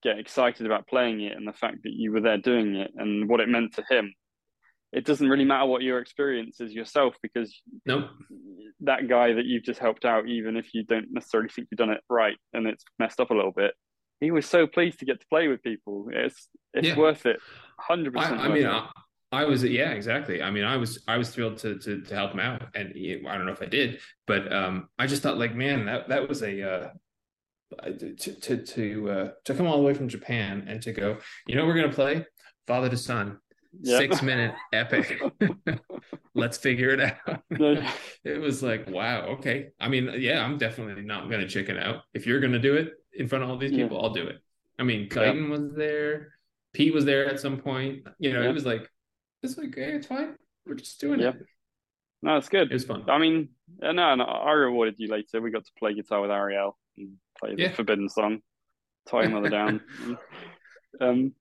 get 0.03 0.19
excited 0.19 0.67
about 0.67 0.87
playing 0.87 1.21
it 1.23 1.37
and 1.37 1.47
the 1.47 1.53
fact 1.53 1.79
that 1.85 1.93
you 1.93 2.13
were 2.13 2.21
there 2.21 2.39
doing 2.39 2.77
it 2.77 2.93
and 2.97 3.29
what 3.29 3.41
it 3.41 3.49
meant 3.49 3.75
to 3.75 3.85
him. 3.91 4.13
It 4.97 5.05
doesn't 5.05 5.29
really 5.29 5.45
matter 5.45 5.67
what 5.67 5.83
your 5.83 5.99
experience 6.01 6.61
is 6.61 6.73
yourself 6.73 7.15
because 7.23 7.51
nope 7.85 8.07
that 8.81 9.09
guy 9.09 9.33
that 9.33 9.47
you've 9.47 9.63
just 9.63 9.81
helped 9.81 10.05
out, 10.05 10.27
even 10.29 10.57
if 10.57 10.75
you 10.75 10.83
don't 10.85 11.07
necessarily 11.11 11.49
think 11.49 11.69
you've 11.71 11.79
done 11.79 11.91
it 11.91 12.03
right 12.11 12.37
and 12.53 12.67
it's 12.67 12.85
messed 12.99 13.21
up 13.21 13.31
a 13.31 13.35
little 13.35 13.53
bit, 13.53 13.73
he 14.21 14.31
was 14.31 14.45
so 14.47 14.67
pleased 14.67 14.99
to 14.99 15.05
get 15.07 15.19
to 15.21 15.27
play 15.29 15.49
with 15.49 15.63
people. 15.63 16.09
It's 16.13 16.49
it's 16.75 16.89
Yeah. 16.89 16.97
worth 16.99 17.25
it, 17.27 17.39
hundred 17.79 18.17
I, 18.17 18.21
percent. 18.23 18.41
I 18.41 18.49
mean, 18.49 18.67
I, 18.67 18.91
I 19.33 19.45
was 19.45 19.65
yeah, 19.65 19.91
exactly. 19.93 20.43
I 20.43 20.51
mean, 20.51 20.65
I 20.65 20.77
was 20.77 21.03
I 21.09 21.17
was 21.19 21.31
thrilled 21.31 21.59
to 21.59 21.79
to, 21.79 22.01
to 22.03 22.15
help 22.15 22.33
him 22.33 22.41
out, 22.41 22.63
and 22.75 22.93
he- 22.95 23.23
I 23.27 23.37
don't 23.37 23.47
know 23.47 23.53
if 23.53 23.63
I 23.63 23.67
did, 23.67 23.99
but 24.27 24.53
um, 24.53 24.89
I 24.99 25.07
just 25.07 25.23
thought 25.23 25.39
like, 25.39 25.55
man, 25.55 25.87
that 25.87 26.09
that 26.09 26.29
was 26.29 26.43
a 26.43 26.63
uh, 26.63 26.89
to 27.99 28.15
to 28.15 28.63
to 28.65 29.11
uh, 29.11 29.29
to 29.45 29.55
come 29.55 29.67
all 29.67 29.79
the 29.79 29.83
way 29.85 29.95
from 29.95 30.09
Japan 30.09 30.65
and 30.69 30.81
to 30.83 30.93
go, 30.93 31.19
you 31.47 31.55
know, 31.57 31.67
we're 31.67 31.75
gonna 31.75 31.93
play 31.93 32.25
Father 32.67 32.89
to 32.89 32.97
Son, 32.97 33.39
Yeah. 33.83 33.99
six 33.99 34.23
minute 34.23 34.55
epic. 34.73 35.21
Let's 36.35 36.59
figure 36.59 36.91
it 36.91 37.01
out. 37.01 37.43
It 38.25 38.41
was 38.41 38.63
like, 38.63 38.89
wow, 38.91 39.27
okay. 39.39 39.69
I 39.81 39.89
mean, 39.89 40.11
yeah, 40.19 40.45
I'm 40.45 40.59
definitely 40.59 41.03
not 41.03 41.31
gonna 41.31 41.47
chicken 41.49 41.79
out. 41.79 42.03
If 42.15 42.27
you're 42.27 42.41
gonna 42.41 42.59
do 42.59 42.75
it 42.75 42.93
in 43.13 43.29
front 43.29 43.45
of 43.45 43.51
all 43.51 43.57
these 43.57 43.73
Yeah. 43.73 43.85
people, 43.85 44.01
I'll 44.03 44.13
do 44.13 44.27
it. 44.27 44.39
I 44.79 44.83
mean, 44.83 45.09
Guyton 45.09 45.49
was 45.49 45.73
there. 45.75 46.33
Pete 46.73 46.93
was 46.93 47.05
there 47.05 47.27
at 47.27 47.41
some 47.41 47.59
point. 47.59 48.07
You 48.19 48.33
know, 48.33 48.43
Yeah. 48.43 48.51
it 48.51 48.53
was 48.53 48.67
like, 48.67 48.91
it's 49.43 49.57
like, 49.57 49.75
hey, 49.75 49.93
it's 49.95 50.07
fine. 50.09 50.37
We're 50.67 50.75
just 50.75 51.01
doing 51.01 51.21
Yeah. 51.21 51.31
it. 51.31 51.47
no, 52.23 52.37
it's 52.37 52.49
good. 52.49 52.71
It 52.71 52.75
was 52.75 52.85
fun. 52.85 53.09
I 53.09 53.19
mean, 53.19 53.51
uh, 53.83 53.93
no, 53.93 54.15
no, 54.17 54.25
I 54.25 54.53
rewarded 54.53 54.97
you 54.99 55.09
later. 55.09 55.41
We 55.41 55.51
got 55.51 55.65
to 55.65 55.73
play 55.79 55.95
guitar 55.95 56.21
with 56.21 56.31
Arielle 56.31 56.75
and 56.97 57.17
play 57.39 57.55
the 57.55 57.63
Yeah. 57.63 57.73
Forbidden 57.73 58.09
Song. 58.09 58.43
tie 59.07 59.23
your 59.23 59.31
mother 59.31 59.51
down. 59.51 59.81
um, 61.01 61.33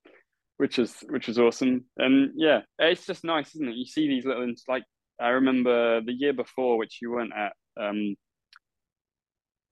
which 0.57 0.79
is 0.79 0.95
which 1.09 1.29
is 1.29 1.39
awesome. 1.39 1.85
And 1.97 2.31
yeah, 2.35 2.61
it's 2.79 3.05
just 3.05 3.23
nice, 3.23 3.55
isn't 3.55 3.69
it? 3.69 3.75
You 3.75 3.85
see 3.85 4.07
these 4.07 4.25
little 4.25 4.47
like 4.67 4.83
I 5.19 5.29
remember 5.29 6.01
the 6.01 6.13
year 6.13 6.33
before, 6.33 6.77
which 6.77 6.99
you 7.01 7.11
weren't 7.11 7.33
at. 7.33 7.53
Um, 7.79 8.15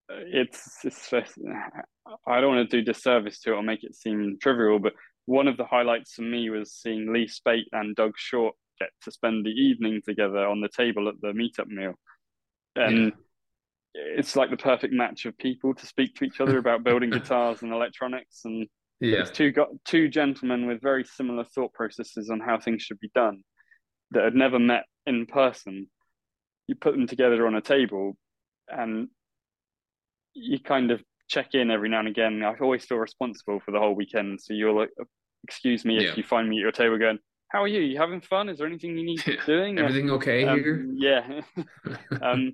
it's 0.10 0.84
it's 0.84 1.10
just, 1.10 1.38
I 2.28 2.42
don't 2.42 2.56
want 2.56 2.70
to 2.70 2.78
do 2.78 2.84
disservice 2.86 3.40
to 3.42 3.52
it 3.52 3.56
or 3.56 3.64
make 3.64 3.84
it 3.84 3.96
seem 3.96 4.38
trivial, 4.42 4.80
but 4.80 4.94
one 5.26 5.48
of 5.48 5.58
the 5.58 5.66
highlights 5.66 6.14
for 6.14 6.24
me 6.24 6.50
was 6.50 6.74
seeing 6.74 7.14
Lee 7.14 7.28
Speight 7.28 7.68
and 7.72 7.96
Doug 7.96 8.14
Short 8.18 8.56
get 8.80 8.90
to 9.04 9.12
spend 9.12 9.46
the 9.46 9.52
evening 9.52 10.02
together 10.06 10.46
on 10.46 10.60
the 10.60 10.70
table 10.70 11.08
at 11.08 11.16
the 11.22 11.30
meetup 11.30 11.68
meal, 11.68 11.94
and. 12.76 13.06
Yeah. 13.06 13.12
It's 13.96 14.36
like 14.36 14.50
the 14.50 14.58
perfect 14.58 14.92
match 14.92 15.28
of 15.28 15.38
people 15.38 15.76
to 15.76 15.86
speak 15.86 16.16
to 16.16 16.26
each 16.26 16.42
other 16.42 16.58
about 16.58 16.84
building 16.84 17.10
guitars 17.12 17.62
and 17.62 17.72
electronics, 17.72 18.42
and 18.44 18.68
yeah. 19.04 19.20
It's 19.20 19.32
two 19.32 19.52
got 19.52 19.70
two 19.86 20.08
gentlemen 20.08 20.66
with 20.66 20.82
very 20.82 21.04
similar 21.04 21.44
thought 21.44 21.74
processes 21.74 22.30
on 22.30 22.40
how 22.40 22.60
things 22.60 22.82
should 22.82 23.00
be 23.00 23.12
done 23.14 23.44
that 24.12 24.24
had 24.24 24.36
never 24.36 24.60
met 24.60 24.86
in 25.06 25.26
person. 25.26 25.88
You 26.68 26.76
put 26.76 26.94
them 26.94 27.08
together 27.08 27.46
on 27.46 27.56
a 27.56 27.62
table, 27.62 28.16
and 28.70 29.10
you 30.34 30.60
kind 30.60 30.92
of 30.92 31.04
check 31.28 31.54
in 31.54 31.70
every 31.70 31.90
now 31.90 32.00
and 32.00 32.08
again. 32.08 32.44
I 32.44 32.54
always 32.62 32.86
feel 32.86 32.98
responsible 32.98 33.60
for 33.60 33.72
the 33.72 33.80
whole 33.80 33.94
weekend, 33.94 34.40
so 34.40 34.54
like, 34.54 34.90
"Excuse 35.44 35.84
me 35.84 35.98
if 35.98 36.04
yeah. 36.04 36.14
you 36.16 36.24
find 36.24 36.50
me 36.50 36.58
at 36.58 36.62
your 36.62 36.72
table 36.72 36.98
going." 36.98 37.20
How 37.50 37.62
are 37.64 37.68
you? 37.68 37.82
You 37.82 38.00
having 38.00 38.22
fun? 38.22 38.50
Is 38.50 38.58
there 38.58 38.68
anything 38.68 38.98
you 38.98 39.06
need 39.06 39.22
doing? 39.46 39.78
Everything 39.78 40.10
okay 40.12 40.46
um, 40.46 40.60
here? 40.60 40.88
Yeah. 40.96 41.42
um, 42.22 42.54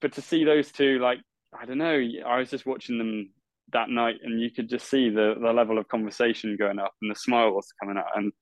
but 0.00 0.12
to 0.14 0.22
see 0.22 0.44
those 0.44 0.72
two, 0.72 0.98
like 0.98 1.20
I 1.56 1.66
don't 1.66 1.78
know, 1.78 2.00
I 2.26 2.38
was 2.38 2.50
just 2.50 2.66
watching 2.66 2.98
them 2.98 3.30
that 3.72 3.88
night 3.88 4.16
and 4.22 4.40
you 4.40 4.50
could 4.50 4.68
just 4.68 4.88
see 4.88 5.10
the 5.10 5.34
the 5.40 5.52
level 5.52 5.78
of 5.78 5.88
conversation 5.88 6.56
going 6.58 6.78
up 6.78 6.92
and 7.02 7.10
the 7.10 7.18
smiles 7.18 7.72
coming 7.80 7.96
out. 7.96 8.16
And 8.16 8.32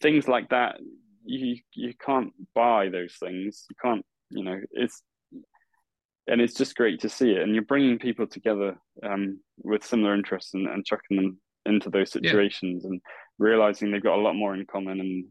things 0.00 0.28
like 0.28 0.48
that 0.50 0.76
you 1.24 1.56
you 1.74 1.92
can't 2.04 2.32
buy 2.54 2.88
those 2.88 3.14
things. 3.20 3.66
You 3.70 3.76
can't 3.82 4.04
you 4.30 4.44
know 4.44 4.60
it's 4.72 5.02
and 6.28 6.40
it's 6.40 6.54
just 6.54 6.76
great 6.76 7.00
to 7.00 7.08
see 7.08 7.30
it. 7.30 7.42
And 7.42 7.54
you're 7.54 7.64
bringing 7.64 7.98
people 7.98 8.26
together 8.26 8.76
um, 9.04 9.38
with 9.62 9.84
similar 9.84 10.14
interests 10.14 10.54
and, 10.54 10.66
and 10.66 10.84
chucking 10.84 11.16
them 11.16 11.40
into 11.66 11.90
those 11.90 12.10
situations 12.10 12.82
yeah. 12.84 12.90
and 12.90 13.00
realizing 13.38 13.90
they've 13.90 14.02
got 14.02 14.18
a 14.18 14.22
lot 14.22 14.34
more 14.34 14.54
in 14.54 14.66
common 14.66 15.00
and 15.00 15.24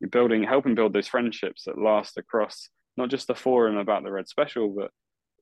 you're 0.00 0.10
building 0.10 0.42
helping 0.42 0.74
build 0.74 0.92
those 0.92 1.06
friendships 1.06 1.64
that 1.64 1.78
last 1.78 2.18
across 2.18 2.68
not 2.96 3.08
just 3.08 3.28
the 3.28 3.34
forum 3.34 3.76
about 3.76 4.02
the 4.02 4.10
red 4.10 4.26
special 4.26 4.74
but 4.76 4.90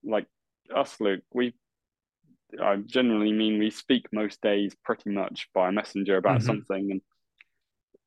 like 0.05 0.27
us 0.75 0.97
luke 1.01 1.23
we 1.33 1.55
I 2.63 2.77
generally 2.77 3.33
mean 3.33 3.59
we 3.59 3.71
speak 3.71 4.07
most 4.13 4.41
days 4.41 4.75
pretty 4.85 5.11
much 5.11 5.49
by 5.55 5.71
messenger 5.71 6.17
about 6.17 6.39
mm-hmm. 6.39 6.47
something. 6.47 6.91
And 6.91 7.01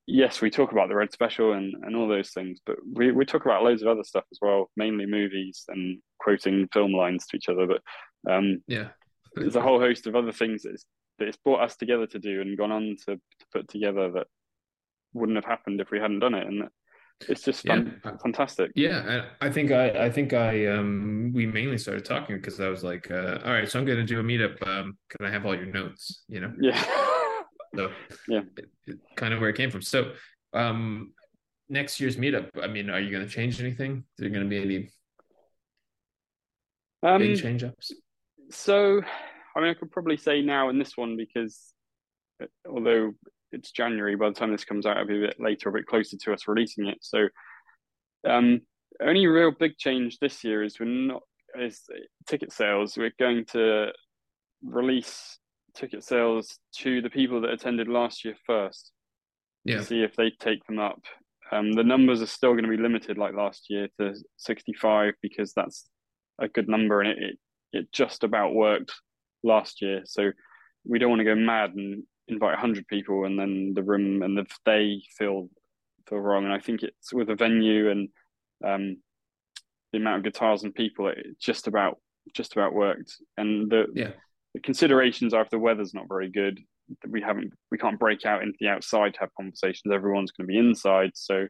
yes, 0.07 0.41
we 0.41 0.49
talk 0.49 0.71
about 0.71 0.89
the 0.89 0.95
Red 0.95 1.11
Special 1.11 1.53
and, 1.53 1.73
and 1.83 1.95
all 1.95 2.07
those 2.07 2.31
things, 2.31 2.59
but 2.65 2.77
we, 2.91 3.11
we 3.11 3.25
talk 3.25 3.45
about 3.45 3.63
loads 3.63 3.81
of 3.81 3.87
other 3.87 4.03
stuff 4.03 4.25
as 4.31 4.39
well, 4.41 4.69
mainly 4.75 5.05
movies 5.05 5.63
and 5.67 5.99
quoting 6.19 6.67
film 6.73 6.93
lines 6.93 7.25
to 7.27 7.37
each 7.37 7.49
other. 7.49 7.67
But 7.67 8.31
um, 8.31 8.63
yeah, 8.67 8.89
there's 9.35 9.55
a 9.55 9.61
whole 9.61 9.79
host 9.79 10.07
of 10.07 10.15
other 10.15 10.31
things 10.31 10.63
that 10.63 10.73
it's, 10.73 10.85
that 11.19 11.27
it's 11.27 11.37
brought 11.37 11.61
us 11.61 11.75
together 11.75 12.07
to 12.07 12.19
do 12.19 12.41
and 12.41 12.57
gone 12.57 12.71
on 12.71 12.95
to, 13.05 13.15
to 13.15 13.45
put 13.51 13.67
together 13.67 14.11
that 14.11 14.27
wouldn't 15.13 15.37
have 15.37 15.45
happened 15.45 15.79
if 15.79 15.91
we 15.91 15.99
hadn't 15.99 16.19
done 16.19 16.33
it. 16.33 16.47
And 16.47 16.63
it's 17.30 17.43
just 17.43 17.65
fun, 17.65 17.99
yeah. 18.03 18.11
fantastic. 18.21 18.71
Yeah, 18.76 19.26
I 19.41 19.49
think 19.49 19.71
I 19.71 20.05
I 20.05 20.09
think 20.09 20.34
I 20.34 20.67
um 20.67 21.32
we 21.34 21.45
mainly 21.45 21.78
started 21.78 22.05
talking 22.05 22.38
because 22.38 22.59
I 22.59 22.69
was 22.69 22.84
like, 22.84 23.09
uh, 23.11 23.39
all 23.43 23.51
right, 23.51 23.69
so 23.69 23.80
I'm 23.80 23.86
gonna 23.86 24.05
do 24.05 24.19
a 24.19 24.24
meetup. 24.24 24.65
Um, 24.65 24.97
can 25.09 25.26
I 25.26 25.32
have 25.32 25.45
all 25.45 25.55
your 25.55 25.65
notes? 25.65 26.24
You 26.28 26.41
know? 26.41 26.53
Yeah. 26.59 26.84
so 27.76 27.91
yeah, 28.28 28.41
it, 28.57 28.69
it, 28.88 28.97
kind 29.15 29.34
of 29.34 29.39
where 29.39 29.49
it 29.49 29.57
came 29.57 29.71
from. 29.71 29.82
So, 29.82 30.13
um, 30.53 31.13
next 31.69 31.99
year's 31.99 32.17
meetup. 32.17 32.49
I 32.61 32.67
mean, 32.67 32.89
are 32.89 32.99
you 32.99 33.11
gonna 33.11 33.28
change 33.28 33.59
anything? 33.59 33.97
Is 33.97 34.03
there 34.17 34.30
gonna 34.30 34.45
be 34.45 34.61
any 34.61 34.89
um, 37.03 37.19
big 37.19 37.41
change 37.41 37.63
ups? 37.63 37.91
So, 38.49 39.01
I 39.55 39.59
mean, 39.59 39.69
I 39.69 39.74
could 39.74 39.91
probably 39.91 40.17
say 40.17 40.41
now 40.41 40.69
in 40.69 40.80
this 40.80 40.95
one 40.97 41.17
because 41.17 41.74
uh, 42.41 42.47
although 42.69 43.13
it's 43.53 43.71
January. 43.71 44.15
By 44.15 44.29
the 44.29 44.35
time 44.35 44.51
this 44.51 44.65
comes 44.65 44.85
out, 44.85 44.97
it'll 44.97 45.07
be 45.07 45.23
a 45.23 45.27
bit 45.27 45.39
later, 45.39 45.69
a 45.69 45.73
bit 45.73 45.85
closer 45.85 46.17
to 46.17 46.33
us 46.33 46.47
releasing 46.47 46.87
it. 46.87 46.97
So, 47.01 47.27
um, 48.27 48.61
only 49.01 49.25
real 49.27 49.51
big 49.51 49.77
change 49.77 50.19
this 50.19 50.43
year 50.43 50.63
is 50.63 50.79
we're 50.79 50.85
not 50.85 51.23
is 51.59 51.81
ticket 52.27 52.51
sales. 52.51 52.97
We're 52.97 53.13
going 53.19 53.45
to 53.51 53.91
release 54.63 55.37
ticket 55.75 56.03
sales 56.03 56.57
to 56.77 57.01
the 57.01 57.09
people 57.09 57.41
that 57.41 57.51
attended 57.51 57.87
last 57.87 58.25
year 58.25 58.35
first. 58.45 58.91
Yeah. 59.65 59.77
To 59.77 59.83
see 59.83 60.03
if 60.03 60.15
they 60.15 60.31
take 60.39 60.65
them 60.65 60.79
up. 60.79 61.01
Um, 61.51 61.71
the 61.71 61.83
numbers 61.83 62.21
are 62.21 62.27
still 62.27 62.51
going 62.51 62.63
to 62.63 62.69
be 62.69 62.81
limited 62.81 63.17
like 63.17 63.33
last 63.33 63.69
year 63.69 63.87
to 63.99 64.13
65 64.37 65.13
because 65.21 65.53
that's 65.53 65.87
a 66.39 66.47
good 66.47 66.67
number 66.67 67.01
and 67.01 67.11
it, 67.11 67.17
it, 67.19 67.39
it 67.71 67.91
just 67.93 68.23
about 68.23 68.55
worked 68.55 68.93
last 69.43 69.81
year. 69.81 70.01
So 70.05 70.31
we 70.85 70.99
don't 70.99 71.09
want 71.09 71.19
to 71.19 71.25
go 71.25 71.35
mad 71.35 71.75
and 71.75 72.03
invite 72.28 72.51
100 72.51 72.88
people 72.88 73.26
and 73.26 73.38
then 73.38 73.74
the 73.76 73.84
room 73.84 74.21
and 74.21 74.38
the, 74.38 74.45
they 74.65 75.01
feel 75.17 75.49
feel 76.07 76.19
wrong. 76.19 76.45
And 76.45 76.53
i 76.53 76.59
think 76.59 76.84
it's 76.84 77.13
with 77.13 77.30
a 77.30 77.36
venue 77.36 77.89
and 77.89 78.09
um, 78.65 78.97
the 79.91 79.99
amount 79.99 80.17
of 80.17 80.24
guitars 80.24 80.63
and 80.63 80.74
people 80.74 81.07
it 81.07 81.26
just 81.39 81.67
about 81.67 81.99
just 82.34 82.53
about 82.53 82.74
worked. 82.74 83.15
And 83.38 83.69
the 83.69 83.86
yeah. 83.93 84.11
the 84.53 84.61
considerations 84.61 85.34
are 85.34 85.41
if 85.41 85.49
the 85.49 85.59
weather's 85.59 85.93
not 85.93 86.07
very 86.07 86.30
good 86.30 86.59
we 87.07 87.21
haven't 87.21 87.53
we 87.71 87.78
can't 87.78 87.99
break 87.99 88.26
out 88.26 88.43
into 88.43 88.57
the 88.59 88.67
outside 88.67 89.13
to 89.13 89.19
have 89.21 89.34
conversations. 89.36 89.93
Everyone's 89.93 90.32
going 90.32 90.47
to 90.47 90.51
be 90.51 90.59
inside. 90.59 91.11
So 91.15 91.47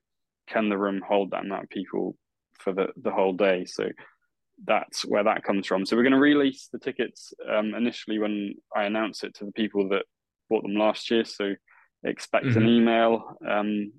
can 0.48 0.70
the 0.70 0.78
room 0.78 1.02
hold 1.08 1.32
that 1.32 1.46
amount 1.46 1.64
of 1.64 1.70
people 1.70 2.16
for 2.60 2.74
the 2.74 2.88
the 2.98 3.12
whole 3.12 3.34
day? 3.34 3.66
So 3.66 3.90
that's 4.66 5.04
where 5.04 5.24
that 5.24 5.44
comes 5.44 5.66
from. 5.66 5.86
So 5.86 5.96
we're 5.96 6.04
going 6.04 6.14
to 6.14 6.20
release 6.20 6.70
the 6.72 6.80
tickets 6.80 7.34
um, 7.52 7.74
initially 7.74 8.20
when 8.20 8.56
i 8.76 8.84
announce 8.84 9.24
it 9.24 9.34
to 9.36 9.46
the 9.46 9.52
people 9.52 9.90
that 9.90 10.06
bought 10.54 10.64
them 10.64 10.76
last 10.76 11.10
year, 11.10 11.26
so 11.26 11.54
expect 12.04 12.46
mm-hmm. 12.46 12.58
an 12.60 12.68
email. 12.68 13.38
Um, 13.50 13.92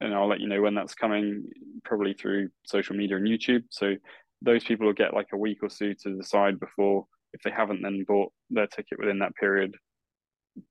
and 0.00 0.14
I'll 0.14 0.28
let 0.28 0.40
you 0.40 0.48
know 0.48 0.60
when 0.60 0.74
that's 0.74 0.94
coming, 0.94 1.44
probably 1.84 2.14
through 2.14 2.50
social 2.64 2.96
media 2.96 3.16
and 3.16 3.26
YouTube. 3.26 3.64
So 3.70 3.94
those 4.42 4.62
people 4.62 4.86
will 4.86 4.92
get 4.92 5.14
like 5.14 5.28
a 5.32 5.36
week 5.36 5.58
or 5.62 5.70
so 5.70 5.92
to 6.02 6.16
decide 6.16 6.60
before, 6.60 7.06
if 7.32 7.42
they 7.42 7.50
haven't 7.50 7.82
then 7.82 8.04
bought 8.06 8.32
their 8.50 8.66
ticket 8.66 8.98
within 8.98 9.18
that 9.20 9.34
period, 9.34 9.74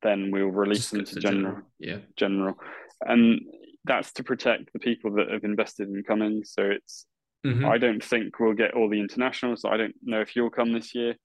then 0.02 0.32
we'll 0.32 0.48
release 0.48 0.90
Just 0.90 0.92
them 0.92 1.06
to 1.06 1.20
general, 1.20 1.44
general. 1.44 1.64
Yeah. 1.80 1.98
General. 2.16 2.56
And 3.02 3.42
that's 3.86 4.12
to 4.14 4.24
protect 4.24 4.72
the 4.74 4.80
people 4.80 5.12
that 5.16 5.30
have 5.30 5.44
invested 5.44 5.90
in 5.90 6.04
coming. 6.04 6.44
So 6.46 6.64
it's, 6.64 7.06
mm-hmm. 7.46 7.66
I 7.66 7.78
don't 7.78 8.04
think 8.04 8.40
we'll 8.40 8.54
get 8.54 8.74
all 8.74 8.90
the 8.90 9.00
internationals. 9.00 9.66
I 9.66 9.78
don't 9.78 9.96
know 10.02 10.22
if 10.22 10.36
you'll 10.36 10.50
come 10.50 10.74
this 10.74 10.96
year. 10.96 11.16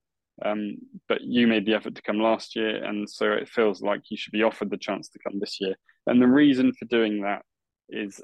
Um, 0.45 0.79
but 1.09 1.21
you 1.23 1.47
made 1.47 1.67
the 1.67 1.75
effort 1.75 1.95
to 1.95 2.03
come 2.03 2.19
last 2.19 2.57
year, 2.57 2.83
and 2.83 3.09
so 3.09 3.33
it 3.33 3.49
feels 3.49 3.83
like 3.83 4.03
you 4.11 4.17
should 4.17 4.33
be 4.33 4.43
offered 4.43 4.71
the 4.71 4.79
chance 4.79 5.09
to 5.11 5.19
come 5.19 5.39
this 5.39 5.61
year. 5.61 5.75
And 6.07 6.21
the 6.21 6.27
reason 6.27 6.73
for 6.73 6.87
doing 6.87 7.23
that 7.23 7.43
is, 7.89 8.21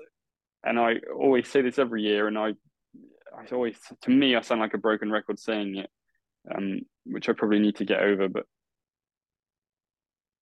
and 0.65 0.79
I 0.79 0.97
always 1.15 1.49
say 1.49 1.61
this 1.61 1.79
every 1.79 2.03
year, 2.03 2.27
and 2.27 2.39
I, 2.39 2.55
I 3.37 3.47
always, 3.53 3.77
to 4.03 4.11
me, 4.11 4.35
I 4.35 4.41
sound 4.41 4.61
like 4.61 4.75
a 4.75 4.79
broken 4.79 5.13
record 5.13 5.39
saying 5.39 5.77
it, 5.77 5.91
um, 6.53 6.81
which 7.05 7.29
I 7.29 7.35
probably 7.35 7.61
need 7.61 7.77
to 7.77 7.85
get 7.85 8.01
over. 8.01 8.29
But 8.29 8.47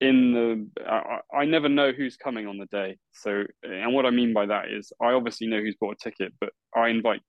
in 0.01 0.33
the, 0.33 0.69
I, 0.89 1.21
I 1.35 1.45
never 1.47 1.69
know 1.69 1.93
who's 1.93 2.17
coming 2.17 2.47
on 2.47 2.59
the 2.59 2.67
day. 2.67 2.99
So, 3.12 3.45
and 3.62 3.93
what 3.93 4.07
I 4.07 4.11
mean 4.11 4.33
by 4.33 4.47
that 4.47 4.71
is, 4.71 4.93
I 5.01 5.12
obviously 5.12 5.49
know 5.49 5.61
who's 5.61 5.77
bought 5.81 5.97
a 6.01 6.05
ticket, 6.05 6.33
but 6.41 6.51
I 6.75 6.89
invite 6.89 7.21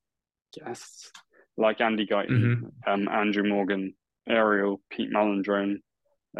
guests 0.53 1.11
like 1.57 1.81
Andy 1.81 2.05
Guyton, 2.05 2.29
mm-hmm. 2.29 2.89
um, 2.89 3.09
Andrew 3.09 3.43
Morgan, 3.43 3.93
Arielle, 4.29 4.77
Pete 4.89 5.11
Malandrone, 5.11 5.77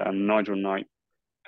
um, 0.04 0.28
Nigel 0.28 0.56
Knight. 0.56 0.88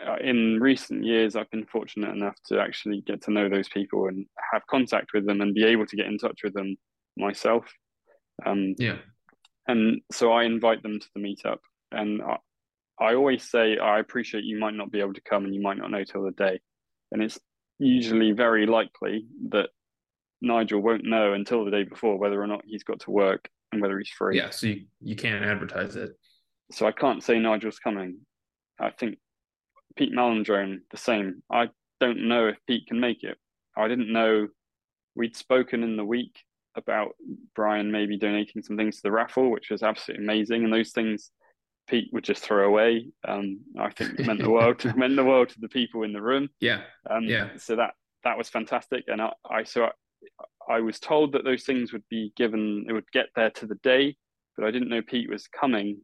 Uh, 0.06 0.16
in 0.22 0.60
recent 0.62 1.04
years, 1.04 1.36
I've 1.36 1.52
been 1.52 1.66
fortunate 1.66 2.16
enough 2.16 2.36
to 2.48 2.60
actually 2.60 3.02
get 3.02 3.24
to 3.24 3.32
know 3.32 3.50
those 3.50 3.68
people 3.68 4.08
and 4.08 4.26
have 4.54 4.66
contact 4.68 5.12
with 5.14 5.26
them 5.26 5.42
and 5.42 5.54
be 5.54 5.66
able 5.66 5.86
to 5.88 5.96
get 5.96 6.06
in 6.06 6.18
touch 6.18 6.40
with 6.44 6.54
them 6.54 6.78
myself. 7.18 7.66
Um, 8.46 8.76
yeah. 8.78 8.98
And 9.68 10.02
so 10.12 10.32
I 10.32 10.46
invite 10.46 10.84
them 10.84 11.00
to 11.00 11.08
the 11.14 11.22
meetup. 11.22 11.58
And 11.92 12.22
I, 12.22 12.38
I 13.00 13.16
always 13.16 13.50
say, 13.50 13.78
I 13.78 14.00
appreciate 14.00 14.46
you 14.46 14.58
might 14.58 14.74
not 14.74 14.92
be 14.92 15.02
able 15.02 15.14
to 15.14 15.22
come 15.22 15.44
and 15.44 15.54
you 15.54 15.62
might 15.62 15.78
not 15.78 15.92
know 15.92 16.04
till 16.04 16.24
the 16.24 16.32
day. 16.32 16.62
And 17.12 17.22
it's 17.22 17.40
usually 17.78 18.32
very 18.32 18.66
likely 18.66 19.26
that 19.50 19.70
Nigel 20.42 20.82
won't 20.82 21.04
know 21.04 21.34
until 21.34 21.66
the 21.66 21.72
day 21.72 21.84
before 21.84 22.18
whether 22.18 22.42
or 22.42 22.48
not 22.48 22.64
he's 22.66 22.84
got 22.84 23.02
to 23.02 23.12
work 23.12 23.50
and 23.72 23.82
whether 23.82 23.98
he's 23.98 24.10
free. 24.10 24.38
Yeah, 24.38 24.50
so 24.50 24.68
you, 24.68 24.86
you 25.02 25.16
can't 25.16 25.44
advertise 25.44 25.96
it 25.96 26.12
so 26.72 26.86
I 26.86 26.91
can't 26.91 27.24
say 27.24 27.39
Nigel's 27.39 27.80
coming. 27.80 28.20
I 28.80 28.91
think 28.91 29.17
Pete 29.95 30.13
Malandrone 30.13 30.80
the 30.91 30.97
same. 30.97 31.43
I 31.51 31.70
don't 31.99 32.28
know 32.28 32.47
if 32.47 32.57
Pete 32.67 32.88
can 32.88 32.99
make 32.99 33.24
it. 33.24 33.38
I 33.78 33.88
didn't 33.88 34.11
know 34.11 34.47
we'd 35.15 35.36
spoken 35.36 35.84
in 35.84 35.97
the 35.97 36.05
week 36.05 36.36
about 36.76 37.15
Brian 37.55 37.91
maybe 37.91 38.17
donating 38.17 38.61
some 38.61 38.78
things 38.78 38.97
to 38.97 39.03
the 39.03 39.11
raffle, 39.11 39.49
which 39.49 39.70
was 39.70 39.84
absolutely 39.84 40.24
amazing. 40.24 40.63
And 40.63 40.72
those 40.72 40.91
things 40.91 41.32
Pete 41.89 42.09
would 42.13 42.24
just 42.24 42.43
throw 42.43 42.67
away. 42.67 43.07
Um, 43.28 43.59
I 43.78 43.89
think 43.89 44.20
meant 44.20 44.41
the 44.41 44.49
world 44.49 44.80
to, 44.80 44.95
meant 44.95 45.15
the 45.15 45.26
world 45.26 45.49
to 45.49 45.59
the 45.59 45.67
people 45.67 46.03
in 46.03 46.13
the 46.13 46.22
room. 46.22 46.49
Yeah, 46.59 46.82
um, 47.09 47.24
yeah. 47.24 47.49
So 47.57 47.76
that 47.76 47.95
that 48.24 48.38
was 48.38 48.47
fantastic, 48.47 49.05
and 49.07 49.22
I, 49.22 49.34
I 49.49 49.63
so 49.63 49.86
I, 49.86 50.76
I 50.76 50.80
was 50.82 50.99
told 50.99 51.34
that 51.34 51.43
those 51.43 51.63
things 51.63 51.91
would 51.91 52.07
be 52.09 52.32
given. 52.38 52.86
It 52.88 52.93
would 52.93 53.11
get 53.11 53.28
there 53.36 53.49
to 53.51 53.65
the 53.65 53.80
day, 53.82 54.15
but 54.55 54.65
I 54.65 54.72
didn't 54.72 54.89
know 54.89 55.01
Pete 55.01 55.30
was 55.30 55.47
coming 55.47 55.99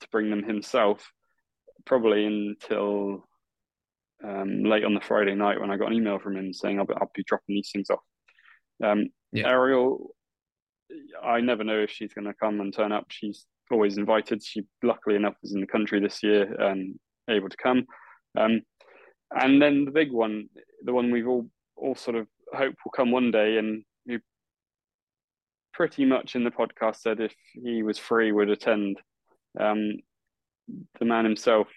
to 0.00 0.08
bring 0.10 0.30
them 0.30 0.42
himself. 0.42 1.10
Probably 1.86 2.26
until 2.26 3.24
um, 4.22 4.64
late 4.64 4.84
on 4.84 4.94
the 4.94 5.00
Friday 5.00 5.34
night 5.34 5.60
when 5.60 5.70
I 5.70 5.76
got 5.76 5.88
an 5.88 5.94
email 5.94 6.18
from 6.18 6.36
him 6.36 6.52
saying 6.52 6.78
I'll 6.78 6.86
be, 6.86 6.94
I'll 7.00 7.10
be 7.14 7.24
dropping 7.26 7.54
these 7.54 7.70
things 7.72 7.88
off. 7.90 8.00
Um, 8.84 9.06
yeah. 9.32 9.50
Arielle, 9.50 10.08
I 11.22 11.40
never 11.40 11.64
know 11.64 11.78
if 11.78 11.90
she's 11.90 12.12
going 12.12 12.26
to 12.26 12.34
come 12.34 12.60
and 12.60 12.74
turn 12.74 12.92
up. 12.92 13.06
She's 13.08 13.46
always 13.70 13.96
invited. 13.96 14.42
She 14.42 14.62
luckily 14.82 15.16
enough 15.16 15.34
was 15.42 15.54
in 15.54 15.60
the 15.60 15.66
country 15.66 16.00
this 16.00 16.22
year 16.22 16.52
and 16.60 16.98
able 17.28 17.48
to 17.48 17.56
come. 17.56 17.86
Um, 18.36 18.62
and 19.32 19.60
then 19.62 19.84
the 19.84 19.90
big 19.90 20.12
one, 20.12 20.48
the 20.84 20.92
one 20.92 21.10
we've 21.10 21.28
all 21.28 21.48
all 21.76 21.94
sort 21.94 22.16
of 22.16 22.26
hope 22.52 22.74
will 22.84 22.92
come 22.92 23.10
one 23.10 23.30
day, 23.30 23.56
and 23.58 23.84
who 24.06 24.18
pretty 25.72 26.04
much 26.04 26.34
in 26.34 26.44
the 26.44 26.50
podcast 26.50 26.96
said 26.96 27.20
if 27.20 27.34
he 27.54 27.82
was 27.82 27.98
free 27.98 28.32
would 28.32 28.50
attend. 28.50 28.98
Um, 29.58 29.96
the 30.98 31.04
man 31.04 31.24
himself, 31.24 31.68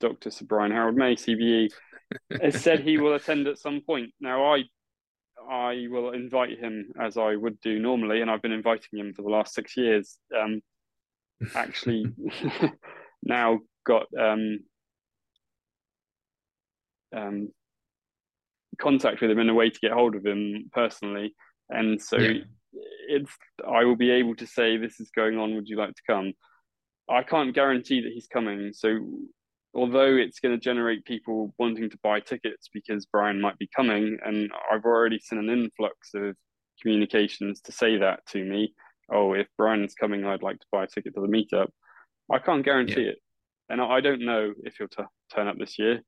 Dr. 0.00 0.30
Sir 0.30 0.44
Brian 0.44 0.72
Harold 0.72 0.96
May, 0.96 1.14
CBE, 1.14 1.70
has 2.42 2.60
said 2.60 2.80
he 2.80 2.98
will 2.98 3.14
attend 3.14 3.46
at 3.46 3.58
some 3.58 3.80
point. 3.80 4.10
Now, 4.20 4.54
I 4.54 4.64
I 5.48 5.86
will 5.88 6.10
invite 6.10 6.58
him 6.58 6.92
as 7.00 7.16
I 7.16 7.34
would 7.34 7.60
do 7.60 7.78
normally, 7.78 8.20
and 8.20 8.30
I've 8.30 8.42
been 8.42 8.52
inviting 8.52 8.98
him 8.98 9.14
for 9.14 9.22
the 9.22 9.30
last 9.30 9.54
six 9.54 9.76
years. 9.76 10.18
Um, 10.36 10.60
actually, 11.54 12.06
now 13.22 13.60
got 13.86 14.06
um, 14.18 14.60
um, 17.16 17.48
contact 18.78 19.20
with 19.20 19.30
him 19.30 19.38
in 19.38 19.48
a 19.48 19.54
way 19.54 19.70
to 19.70 19.80
get 19.80 19.92
hold 19.92 20.16
of 20.16 20.26
him 20.26 20.70
personally, 20.72 21.34
and 21.70 22.00
so 22.00 22.18
yeah. 22.18 22.40
it's 23.08 23.32
I 23.66 23.84
will 23.84 23.96
be 23.96 24.10
able 24.10 24.36
to 24.36 24.46
say 24.46 24.76
this 24.76 25.00
is 25.00 25.10
going 25.14 25.38
on. 25.38 25.54
Would 25.54 25.68
you 25.68 25.76
like 25.76 25.94
to 25.94 26.02
come? 26.06 26.32
I 27.10 27.22
can't 27.22 27.54
guarantee 27.54 28.00
that 28.02 28.12
he's 28.12 28.26
coming, 28.26 28.72
so 28.72 28.98
although 29.74 30.16
it's 30.16 30.40
going 30.40 30.54
to 30.54 30.60
generate 30.60 31.04
people 31.04 31.54
wanting 31.58 31.88
to 31.90 31.98
buy 32.02 32.20
tickets 32.20 32.68
because 32.72 33.06
Brian 33.06 33.40
might 33.40 33.58
be 33.58 33.68
coming, 33.74 34.18
and 34.24 34.50
I've 34.70 34.84
already 34.84 35.18
seen 35.18 35.38
an 35.38 35.50
influx 35.50 36.10
of 36.14 36.36
communications 36.82 37.60
to 37.62 37.72
say 37.72 37.98
that 37.98 38.20
to 38.28 38.44
me. 38.44 38.74
Oh, 39.10 39.32
if 39.32 39.46
Brian's 39.56 39.94
coming, 39.94 40.24
I'd 40.24 40.42
like 40.42 40.58
to 40.58 40.66
buy 40.70 40.84
a 40.84 40.86
ticket 40.86 41.14
to 41.14 41.20
the 41.20 41.26
meetup. 41.26 41.68
I 42.30 42.38
can't 42.38 42.64
guarantee 42.64 43.04
yeah. 43.04 43.10
it, 43.10 43.18
and 43.70 43.80
I 43.80 44.00
don't 44.00 44.24
know 44.24 44.52
if 44.64 44.76
he'll 44.76 44.88
t- 44.88 45.02
turn 45.34 45.48
up 45.48 45.58
this 45.58 45.78
year, 45.78 46.02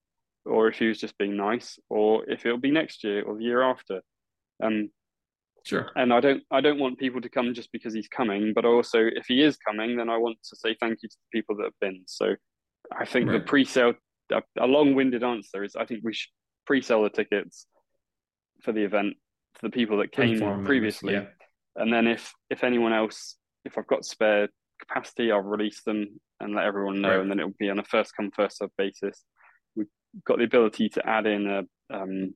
or 0.45 0.69
if 0.69 0.79
he 0.79 0.87
was 0.87 0.99
just 0.99 1.17
being 1.17 1.37
nice, 1.37 1.79
or 1.89 2.29
if 2.29 2.45
it'll 2.45 2.59
be 2.59 2.71
next 2.71 3.05
year 3.05 3.23
or 3.23 3.37
the 3.37 3.45
year 3.45 3.63
after. 3.63 4.03
Um, 4.63 4.91
Sure. 5.65 5.91
And 5.97 6.13
I 6.13 6.21
don't 6.21 6.43
I 6.51 6.61
don't 6.61 6.79
want 6.79 6.99
people 6.99 7.21
to 7.21 7.29
come 7.29 7.53
just 7.55 7.71
because 7.73 7.93
he's 7.93 8.09
coming, 8.09 8.53
but 8.55 8.65
also 8.65 8.99
if 9.01 9.27
he 9.27 9.43
is 9.43 9.57
coming, 9.57 9.97
then 9.97 10.09
I 10.09 10.17
want 10.17 10.39
to 10.49 10.57
say 10.57 10.77
thank 10.81 11.03
you 11.03 11.09
to 11.09 11.17
the 11.17 11.39
people 11.39 11.57
that 11.57 11.65
have 11.65 11.81
been. 11.81 12.03
So 12.07 12.35
I 12.97 13.05
think 13.05 13.29
right. 13.29 13.35
the 13.35 13.41
pre-sale, 13.41 13.95
a, 14.33 14.43
a, 14.59 14.67
long-winded 14.67 15.23
answer 15.23 15.63
is 15.63 15.77
I 15.77 15.85
think 15.85 16.01
we 16.03 16.15
should 16.15 16.31
pre-sell 16.67 17.03
the 17.03 17.11
tickets 17.11 17.67
for 18.63 18.73
the 18.73 18.83
event 18.83 19.15
for 19.55 19.67
the 19.69 19.71
people 19.71 19.99
that 19.99 20.13
came 20.13 20.65
previously, 20.65 21.15
yeah. 21.15 21.25
and 21.77 21.93
then 21.93 22.07
if 22.07 22.33
if 22.49 22.65
anyone 22.65 22.93
else, 22.93 23.37
if 23.65 23.77
I've 23.77 23.87
got 23.87 24.05
spare 24.05 24.49
capacity, 24.79 25.31
I'll 25.31 25.41
release 25.41 25.83
them 25.83 26.21
and 26.41 26.55
let 26.55 26.65
everyone 26.65 27.01
know, 27.01 27.11
right. 27.11 27.21
and 27.21 27.31
then 27.31 27.39
it'll 27.39 27.53
be 27.59 27.69
on 27.69 27.79
a 27.79 27.85
first 27.85 28.17
come 28.17 28.31
first 28.31 28.59
serve 28.59 28.71
basis. 28.79 29.25
We've 29.77 29.89
got 30.25 30.39
the 30.39 30.45
ability 30.45 30.89
to 30.91 31.07
add 31.07 31.27
in 31.27 31.47
a 31.47 31.63
um, 31.95 32.35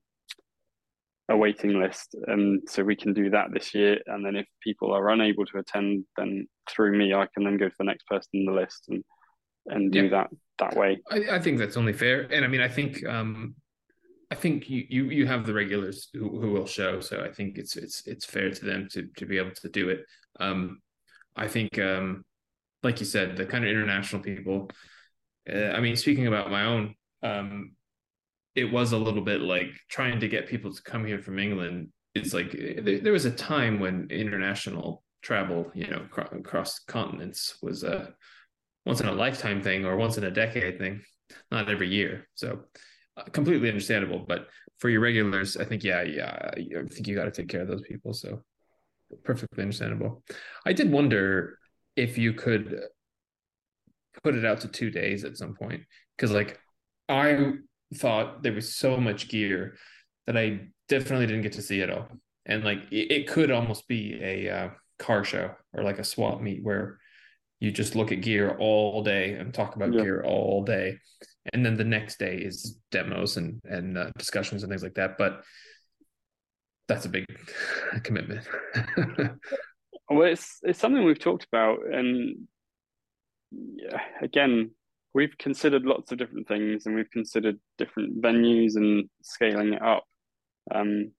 a 1.29 1.35
waiting 1.35 1.79
list, 1.79 2.15
and 2.27 2.61
so 2.67 2.83
we 2.83 2.95
can 2.95 3.13
do 3.13 3.29
that 3.31 3.51
this 3.51 3.73
year. 3.73 3.99
And 4.05 4.25
then 4.25 4.35
if 4.35 4.45
people 4.63 4.93
are 4.93 5.09
unable 5.09 5.45
to 5.47 5.57
attend, 5.57 6.05
then 6.17 6.47
through 6.69 6.97
me, 6.97 7.13
I 7.13 7.27
can 7.33 7.43
then 7.43 7.57
go 7.57 7.67
to 7.67 7.75
the 7.77 7.85
next 7.85 8.05
person 8.07 8.29
in 8.33 8.45
the 8.45 8.51
list 8.51 8.85
and 8.89 9.03
and 9.67 9.91
do 9.91 10.03
yeah. 10.03 10.09
that 10.09 10.29
that 10.59 10.75
way. 10.75 11.01
I, 11.09 11.35
I, 11.35 11.39
think 11.39 11.57
that's 11.57 11.77
only 11.77 11.93
fair, 11.93 12.21
and 12.31 12.45
I 12.45 12.47
mean, 12.47 12.61
I 12.61 12.67
think 12.67 13.05
um, 13.05 13.55
I 14.31 14.35
think 14.35 14.69
you 14.69 14.85
you 14.89 15.03
you 15.05 15.27
have 15.27 15.45
the 15.45 15.53
regulars 15.53 16.09
who, 16.13 16.39
who 16.39 16.51
will 16.51 16.67
show, 16.67 16.99
so 16.99 17.21
I 17.21 17.31
think 17.31 17.57
it's 17.57 17.75
it's 17.75 18.05
it's 18.05 18.25
fair 18.25 18.51
to 18.51 18.65
them 18.65 18.87
to 18.91 19.07
to 19.17 19.25
be 19.25 19.37
able 19.37 19.55
to 19.55 19.69
do 19.69 19.89
it. 19.89 20.05
Um, 20.39 20.79
I 21.35 21.47
think, 21.47 21.77
um, 21.79 22.23
like 22.83 22.99
you 22.99 23.05
said, 23.05 23.35
the 23.35 23.45
kind 23.45 23.63
of 23.63 23.69
international 23.69 24.21
people. 24.21 24.69
Uh, 25.51 25.69
I 25.69 25.79
mean, 25.79 25.95
speaking 25.95 26.27
about 26.27 26.49
my 26.49 26.65
own, 26.65 26.95
um, 27.21 27.73
it 28.55 28.71
was 28.71 28.93
a 28.93 28.97
little 28.97 29.21
bit 29.21 29.41
like 29.41 29.69
trying 29.89 30.19
to 30.19 30.27
get 30.27 30.47
people 30.47 30.73
to 30.73 30.81
come 30.81 31.05
here 31.05 31.21
from 31.21 31.39
England. 31.39 31.89
It's 32.13 32.33
like 32.33 32.51
there, 32.51 32.99
there 32.99 33.13
was 33.13 33.25
a 33.25 33.31
time 33.31 33.79
when 33.79 34.07
international 34.09 35.03
travel, 35.21 35.71
you 35.73 35.87
know, 35.87 36.05
across 36.31 36.79
continents 36.79 37.57
was 37.61 37.83
a 37.83 38.13
once 38.85 39.01
in 39.01 39.07
a 39.07 39.11
lifetime 39.11 39.61
thing 39.61 39.85
or 39.85 39.97
once 39.97 40.17
in 40.17 40.23
a 40.23 40.31
decade 40.31 40.77
thing, 40.77 41.01
not 41.51 41.69
every 41.69 41.89
year. 41.89 42.27
So 42.35 42.61
uh, 43.17 43.23
completely 43.23 43.67
understandable. 43.67 44.19
But 44.19 44.47
for 44.77 44.89
your 44.89 45.01
regulars, 45.01 45.57
I 45.57 45.65
think 45.65 45.83
yeah, 45.83 46.03
yeah, 46.03 46.51
I 46.53 46.87
think 46.89 47.07
you 47.07 47.15
got 47.15 47.25
to 47.25 47.31
take 47.31 47.49
care 47.49 47.61
of 47.61 47.67
those 47.67 47.81
people. 47.81 48.13
So 48.13 48.43
perfectly 49.23 49.63
understandable. 49.63 50.23
I 50.65 50.73
did 50.73 50.91
wonder 50.91 51.59
if 51.95 52.17
you 52.17 52.33
could 52.33 52.81
put 54.23 54.35
it 54.35 54.45
out 54.45 54.61
to 54.61 54.67
two 54.67 54.89
days 54.89 55.23
at 55.25 55.37
some 55.37 55.53
point 55.53 55.83
because 56.15 56.31
like 56.31 56.59
I 57.09 57.53
thought 57.93 58.43
there 58.43 58.53
was 58.53 58.75
so 58.75 58.97
much 58.97 59.29
gear 59.29 59.75
that 60.27 60.37
I 60.37 60.67
definitely 60.89 61.27
didn't 61.27 61.43
get 61.43 61.53
to 61.53 61.61
see 61.61 61.81
it 61.81 61.89
all. 61.89 62.07
And 62.45 62.63
like 62.63 62.79
it, 62.91 63.11
it 63.11 63.27
could 63.27 63.51
almost 63.51 63.87
be 63.87 64.19
a 64.21 64.49
uh, 64.49 64.69
car 64.99 65.23
show 65.23 65.51
or 65.73 65.83
like 65.83 65.99
a 65.99 66.03
swap 66.03 66.41
meet 66.41 66.63
where 66.63 66.99
you 67.59 67.71
just 67.71 67.95
look 67.95 68.11
at 68.11 68.21
gear 68.21 68.55
all 68.59 69.03
day 69.03 69.33
and 69.33 69.53
talk 69.53 69.75
about 69.75 69.93
yeah. 69.93 70.01
gear 70.01 70.23
all 70.23 70.63
day 70.63 70.97
and 71.53 71.65
then 71.65 71.75
the 71.77 71.83
next 71.83 72.19
day 72.19 72.37
is 72.37 72.79
demos 72.91 73.37
and 73.37 73.61
and 73.65 73.97
uh, 73.97 74.11
discussions 74.17 74.63
and 74.63 74.71
things 74.71 74.83
like 74.83 74.95
that 74.95 75.17
but 75.17 75.41
that's 76.87 77.05
a 77.05 77.09
big 77.09 77.25
commitment 78.03 78.45
well 80.09 80.23
it's 80.23 80.59
it's 80.63 80.79
something 80.79 81.03
we've 81.03 81.19
talked 81.19 81.45
about 81.51 81.79
and 81.91 82.47
yeah, 83.51 84.01
again 84.21 84.71
we've 85.15 85.35
considered 85.39 85.83
lots 85.83 86.11
of 86.11 86.19
different 86.19 86.47
things 86.47 86.85
and 86.85 86.95
we've 86.95 87.09
considered 87.09 87.57
different 87.79 88.21
venues 88.21 88.75
and 88.75 89.09
scaling 89.23 89.73
it 89.73 89.81
up 89.81 90.03
um, 90.73 91.11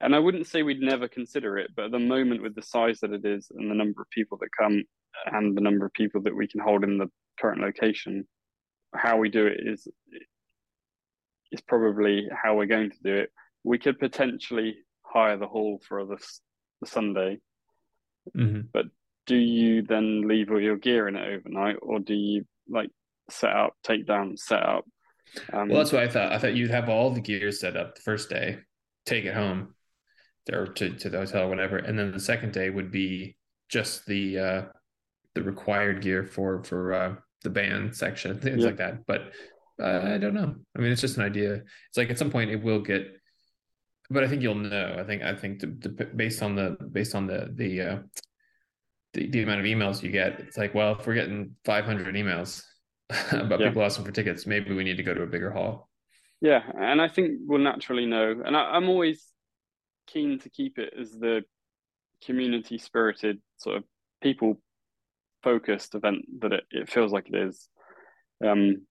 and 0.00 0.14
I 0.14 0.18
wouldn't 0.18 0.46
say 0.46 0.62
we'd 0.62 0.80
never 0.80 1.08
consider 1.08 1.56
it, 1.56 1.70
but 1.74 1.86
at 1.86 1.90
the 1.90 1.98
moment, 1.98 2.42
with 2.42 2.54
the 2.54 2.62
size 2.62 3.00
that 3.00 3.12
it 3.12 3.24
is 3.24 3.50
and 3.54 3.70
the 3.70 3.74
number 3.74 4.02
of 4.02 4.10
people 4.10 4.36
that 4.38 4.48
come 4.58 4.82
and 5.26 5.56
the 5.56 5.62
number 5.62 5.86
of 5.86 5.92
people 5.94 6.20
that 6.22 6.36
we 6.36 6.46
can 6.46 6.60
hold 6.60 6.84
in 6.84 6.98
the 6.98 7.10
current 7.40 7.62
location, 7.62 8.26
how 8.94 9.16
we 9.16 9.30
do 9.30 9.46
it 9.46 9.58
is 9.64 9.88
is 11.52 11.60
probably 11.62 12.28
how 12.30 12.56
we're 12.56 12.66
going 12.66 12.90
to 12.90 13.02
do 13.02 13.14
it. 13.14 13.30
We 13.64 13.78
could 13.78 13.98
potentially 13.98 14.76
hire 15.02 15.38
the 15.38 15.46
hall 15.46 15.80
for 15.88 16.04
the, 16.04 16.18
the 16.80 16.86
Sunday, 16.86 17.38
mm-hmm. 18.36 18.62
but 18.72 18.86
do 19.26 19.36
you 19.36 19.82
then 19.82 20.26
leave 20.26 20.50
all 20.50 20.60
your 20.60 20.76
gear 20.76 21.08
in 21.08 21.16
it 21.16 21.34
overnight, 21.34 21.76
or 21.82 21.98
do 21.98 22.14
you 22.14 22.44
like 22.68 22.90
set 23.30 23.50
up, 23.50 23.74
take 23.82 24.06
down, 24.06 24.36
set 24.36 24.62
up? 24.62 24.84
Um, 25.52 25.68
well, 25.68 25.78
that's 25.78 25.92
what 25.92 26.02
I 26.02 26.08
thought. 26.08 26.32
I 26.32 26.38
thought 26.38 26.54
you'd 26.54 26.70
have 26.70 26.88
all 26.88 27.10
the 27.10 27.20
gear 27.20 27.50
set 27.52 27.76
up 27.76 27.94
the 27.94 28.02
first 28.02 28.30
day, 28.30 28.58
take 29.04 29.24
it 29.24 29.34
home, 29.34 29.74
or 30.52 30.66
to, 30.66 30.90
to 30.90 31.10
the 31.10 31.18
hotel 31.18 31.44
or 31.44 31.48
whatever. 31.48 31.76
And 31.78 31.98
then 31.98 32.12
the 32.12 32.20
second 32.20 32.52
day 32.52 32.70
would 32.70 32.90
be 32.90 33.36
just 33.68 34.06
the 34.06 34.38
uh 34.38 34.62
the 35.34 35.42
required 35.42 36.00
gear 36.00 36.24
for 36.24 36.62
for 36.62 36.92
uh 36.92 37.14
the 37.42 37.50
band 37.50 37.94
section, 37.94 38.38
things 38.40 38.60
yeah. 38.60 38.66
like 38.66 38.76
that. 38.76 39.06
But 39.06 39.32
uh, 39.80 40.14
I 40.14 40.18
don't 40.18 40.34
know. 40.34 40.54
I 40.76 40.80
mean, 40.80 40.92
it's 40.92 41.00
just 41.00 41.16
an 41.16 41.24
idea. 41.24 41.54
It's 41.54 41.96
like 41.96 42.10
at 42.10 42.18
some 42.18 42.30
point 42.30 42.50
it 42.50 42.62
will 42.62 42.80
get, 42.80 43.06
but 44.08 44.24
I 44.24 44.28
think 44.28 44.42
you'll 44.42 44.54
know. 44.54 44.96
I 44.98 45.04
think 45.04 45.22
I 45.22 45.34
think 45.34 45.60
the, 45.60 45.66
the, 45.66 46.04
based 46.06 46.42
on 46.42 46.54
the 46.54 46.76
based 46.92 47.14
on 47.14 47.26
the 47.26 47.50
the, 47.54 47.80
uh, 47.80 47.98
the 49.16 49.26
the 49.28 49.42
amount 49.42 49.60
of 49.60 49.66
emails 49.66 50.02
you 50.02 50.10
get, 50.10 50.38
it's 50.40 50.56
like 50.56 50.74
well, 50.74 50.96
if 50.98 51.06
we're 51.06 51.14
getting 51.14 51.56
500 51.64 52.14
emails 52.14 52.62
about 53.32 53.60
yeah. 53.60 53.68
people 53.68 53.82
asking 53.82 54.04
for 54.04 54.12
tickets, 54.12 54.46
maybe 54.46 54.74
we 54.74 54.84
need 54.84 54.98
to 54.98 55.02
go 55.02 55.14
to 55.14 55.22
a 55.22 55.26
bigger 55.26 55.50
hall. 55.50 55.88
Yeah, 56.40 56.62
and 56.78 57.00
I 57.00 57.08
think 57.08 57.38
we'll 57.46 57.60
naturally 57.60 58.06
know. 58.06 58.42
And 58.44 58.56
I, 58.56 58.60
I'm 58.60 58.88
always 58.88 59.24
keen 60.06 60.38
to 60.40 60.50
keep 60.50 60.78
it 60.78 60.92
as 60.98 61.10
the 61.12 61.42
community 62.24 62.78
spirited 62.78 63.40
sort 63.56 63.76
of 63.76 63.84
people 64.22 64.60
focused 65.42 65.94
event 65.94 66.24
that 66.40 66.52
it, 66.52 66.64
it 66.70 66.90
feels 66.90 67.12
like 67.12 67.28
it 67.28 67.36
is. 67.36 67.68
Um, 68.44 68.86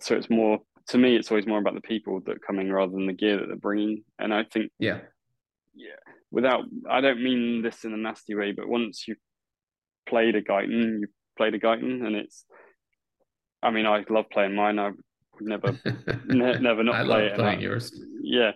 so 0.00 0.16
it's 0.16 0.30
more 0.30 0.58
to 0.88 0.98
me, 0.98 1.14
it's 1.14 1.30
always 1.30 1.46
more 1.46 1.58
about 1.58 1.74
the 1.74 1.80
people 1.80 2.20
that 2.26 2.36
are 2.36 2.46
coming 2.46 2.70
rather 2.70 2.92
than 2.92 3.06
the 3.06 3.12
gear 3.12 3.38
that 3.38 3.46
they're 3.46 3.56
bringing. 3.56 4.02
And 4.18 4.34
I 4.34 4.42
think, 4.42 4.72
yeah, 4.80 4.98
yeah, 5.74 6.00
without 6.32 6.64
I 6.88 7.00
don't 7.00 7.22
mean 7.22 7.62
this 7.62 7.84
in 7.84 7.92
a 7.92 7.96
nasty 7.96 8.34
way, 8.34 8.52
but 8.52 8.68
once 8.68 9.06
you've 9.06 9.18
played 10.08 10.34
a 10.36 10.42
Guyton, 10.42 11.00
you've 11.00 11.10
played 11.36 11.54
a 11.54 11.58
Guyton, 11.58 12.04
and 12.06 12.16
it's. 12.16 12.44
I 13.62 13.70
mean, 13.70 13.86
I 13.86 14.04
love 14.08 14.26
playing 14.30 14.54
mine. 14.54 14.78
I 14.78 14.86
would 14.86 14.96
never, 15.40 15.78
ne- 16.26 16.58
never 16.58 16.82
not 16.82 16.94
I 16.94 17.04
play 17.04 17.08
love 17.24 17.32
it. 17.32 17.34
playing 17.36 17.58
I, 17.58 17.62
yours. 17.62 17.92
Yeah, 18.22 18.52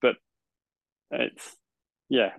but 0.00 0.16
it's 1.10 1.56
yeah, 2.08 2.30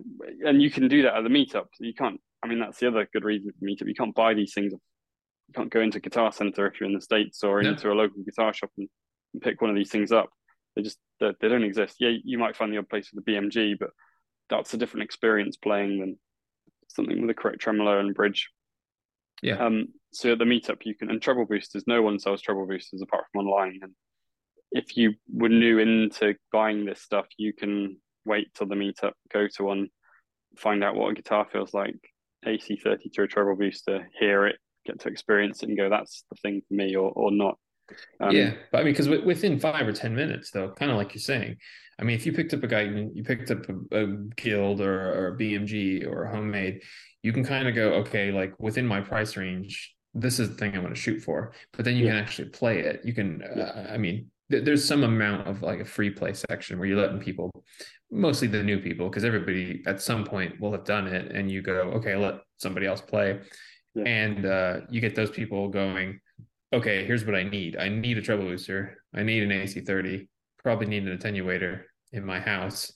and 0.44 0.60
you 0.60 0.70
can 0.70 0.88
do 0.88 1.02
that 1.02 1.16
at 1.16 1.22
the 1.22 1.28
meetup. 1.30 1.66
You 1.78 1.94
can't. 1.94 2.20
I 2.42 2.48
mean, 2.48 2.58
that's 2.58 2.78
the 2.78 2.88
other 2.88 3.06
good 3.12 3.24
reason 3.24 3.52
for 3.52 3.64
meetup. 3.64 3.86
You 3.88 3.94
can't 3.94 4.14
buy 4.14 4.34
these 4.34 4.52
things. 4.54 4.72
You 4.72 5.54
can't 5.54 5.70
go 5.70 5.80
into 5.80 6.00
Guitar 6.00 6.32
Center 6.32 6.66
if 6.66 6.80
you're 6.80 6.88
in 6.88 6.94
the 6.94 7.00
states 7.00 7.42
or 7.44 7.62
No. 7.62 7.70
into 7.70 7.90
a 7.90 7.94
local 7.94 8.22
guitar 8.22 8.52
shop 8.54 8.70
and, 8.78 8.88
and 9.34 9.42
pick 9.42 9.60
one 9.60 9.70
of 9.70 9.76
these 9.76 9.90
things 9.90 10.10
up. 10.10 10.30
They 10.74 10.82
just 10.82 10.98
they, 11.20 11.30
they 11.40 11.48
don't 11.48 11.64
exist. 11.64 11.96
Yeah, 12.00 12.10
you 12.24 12.38
might 12.38 12.56
find 12.56 12.72
the 12.72 12.78
odd 12.78 12.88
place 12.88 13.10
with 13.12 13.24
the 13.24 13.32
BMG, 13.32 13.78
but 13.78 13.90
that's 14.48 14.72
a 14.74 14.76
different 14.78 15.04
experience 15.04 15.56
playing 15.56 16.00
than 16.00 16.18
something 16.94 17.20
with 17.20 17.30
a 17.30 17.34
correct 17.34 17.60
tremolo 17.60 17.98
and 18.00 18.14
bridge. 18.14 18.48
Yeah. 19.42 19.64
Um. 19.64 19.88
So 20.12 20.32
at 20.32 20.38
the 20.38 20.44
meetup, 20.44 20.84
you 20.84 20.94
can 20.94 21.10
and 21.10 21.22
treble 21.22 21.46
boosters. 21.46 21.84
No 21.86 22.02
one 22.02 22.18
sells 22.18 22.42
treble 22.42 22.66
boosters 22.66 23.00
apart 23.00 23.24
from 23.32 23.46
online. 23.46 23.78
And 23.82 23.92
if 24.72 24.96
you 24.96 25.14
were 25.32 25.48
new 25.48 25.78
into 25.78 26.34
buying 26.52 26.84
this 26.84 27.00
stuff, 27.00 27.26
you 27.36 27.52
can 27.52 27.96
wait 28.24 28.52
till 28.54 28.66
the 28.66 28.74
meetup, 28.74 29.12
go 29.32 29.46
to 29.48 29.64
one, 29.64 29.88
find 30.56 30.84
out 30.84 30.94
what 30.94 31.10
a 31.10 31.14
guitar 31.14 31.46
feels 31.50 31.72
like, 31.72 31.96
AC30 32.46 33.12
to 33.12 33.22
a 33.22 33.26
treble 33.26 33.56
booster, 33.56 34.08
hear 34.18 34.46
it, 34.46 34.58
get 34.84 35.00
to 35.00 35.08
experience 35.08 35.62
it, 35.62 35.68
and 35.68 35.78
go, 35.78 35.88
"That's 35.88 36.24
the 36.30 36.36
thing 36.36 36.62
for 36.66 36.74
me," 36.74 36.94
or 36.96 37.10
or 37.12 37.30
not. 37.30 37.58
Um, 38.20 38.34
yeah, 38.34 38.54
but 38.70 38.80
I 38.80 38.84
mean, 38.84 38.92
because 38.92 39.08
within 39.08 39.58
five 39.58 39.86
or 39.86 39.92
ten 39.92 40.14
minutes, 40.14 40.50
though, 40.50 40.70
kind 40.72 40.90
of 40.90 40.96
like 40.96 41.14
you're 41.14 41.20
saying, 41.20 41.56
I 41.98 42.04
mean, 42.04 42.16
if 42.16 42.24
you 42.26 42.32
picked 42.32 42.54
up 42.54 42.62
a 42.62 42.66
guy, 42.66 42.82
you 42.82 43.22
picked 43.24 43.50
up 43.50 43.66
a, 43.68 44.02
a 44.02 44.06
guild 44.36 44.80
or, 44.80 45.12
or 45.12 45.28
a 45.28 45.38
BMG 45.38 46.06
or 46.06 46.24
a 46.24 46.30
homemade, 46.34 46.82
you 47.22 47.32
can 47.32 47.44
kind 47.44 47.68
of 47.68 47.74
go, 47.74 47.92
okay, 47.94 48.32
like 48.32 48.58
within 48.58 48.86
my 48.86 49.00
price 49.00 49.36
range, 49.36 49.94
this 50.14 50.40
is 50.40 50.48
the 50.50 50.54
thing 50.56 50.74
I'm 50.74 50.80
going 50.82 50.94
to 50.94 51.00
shoot 51.00 51.20
for. 51.22 51.52
But 51.72 51.84
then 51.84 51.96
you 51.96 52.06
Yeah. 52.06 52.12
can 52.12 52.18
actually 52.24 52.48
play 52.48 52.80
it. 52.80 53.02
You 53.04 53.12
can, 53.12 53.42
uh, 53.42 53.90
I 53.92 53.98
mean, 53.98 54.30
th- 54.50 54.64
there's 54.64 54.84
some 54.84 55.04
amount 55.04 55.46
of 55.46 55.62
like 55.62 55.80
a 55.80 55.84
free 55.84 56.10
play 56.10 56.32
section 56.32 56.78
where 56.78 56.88
you're 56.88 56.98
letting 57.00 57.20
people, 57.20 57.50
mostly 58.10 58.48
the 58.48 58.62
new 58.62 58.78
people, 58.80 59.08
because 59.10 59.24
everybody 59.24 59.82
at 59.86 60.00
some 60.00 60.24
point 60.24 60.58
will 60.60 60.72
have 60.72 60.84
done 60.84 61.06
it, 61.06 61.30
and 61.32 61.50
you 61.50 61.60
go, 61.62 61.74
okay, 61.96 62.16
let 62.16 62.36
somebody 62.56 62.86
else 62.86 63.00
play, 63.02 63.40
Yeah. 63.94 64.04
and 64.06 64.46
uh, 64.46 64.80
you 64.88 65.00
get 65.02 65.14
those 65.14 65.30
people 65.30 65.68
going 65.68 66.20
okay, 66.72 67.04
here's 67.04 67.24
what 67.24 67.34
I 67.34 67.42
need. 67.42 67.76
I 67.76 67.88
need 67.88 68.18
a 68.18 68.22
treble 68.22 68.44
booster. 68.44 69.02
I 69.14 69.22
need 69.22 69.42
an 69.42 69.50
AC30. 69.50 70.28
Probably 70.62 70.86
need 70.86 71.06
an 71.06 71.16
attenuator 71.18 71.82
in 72.12 72.24
my 72.24 72.40
house. 72.40 72.92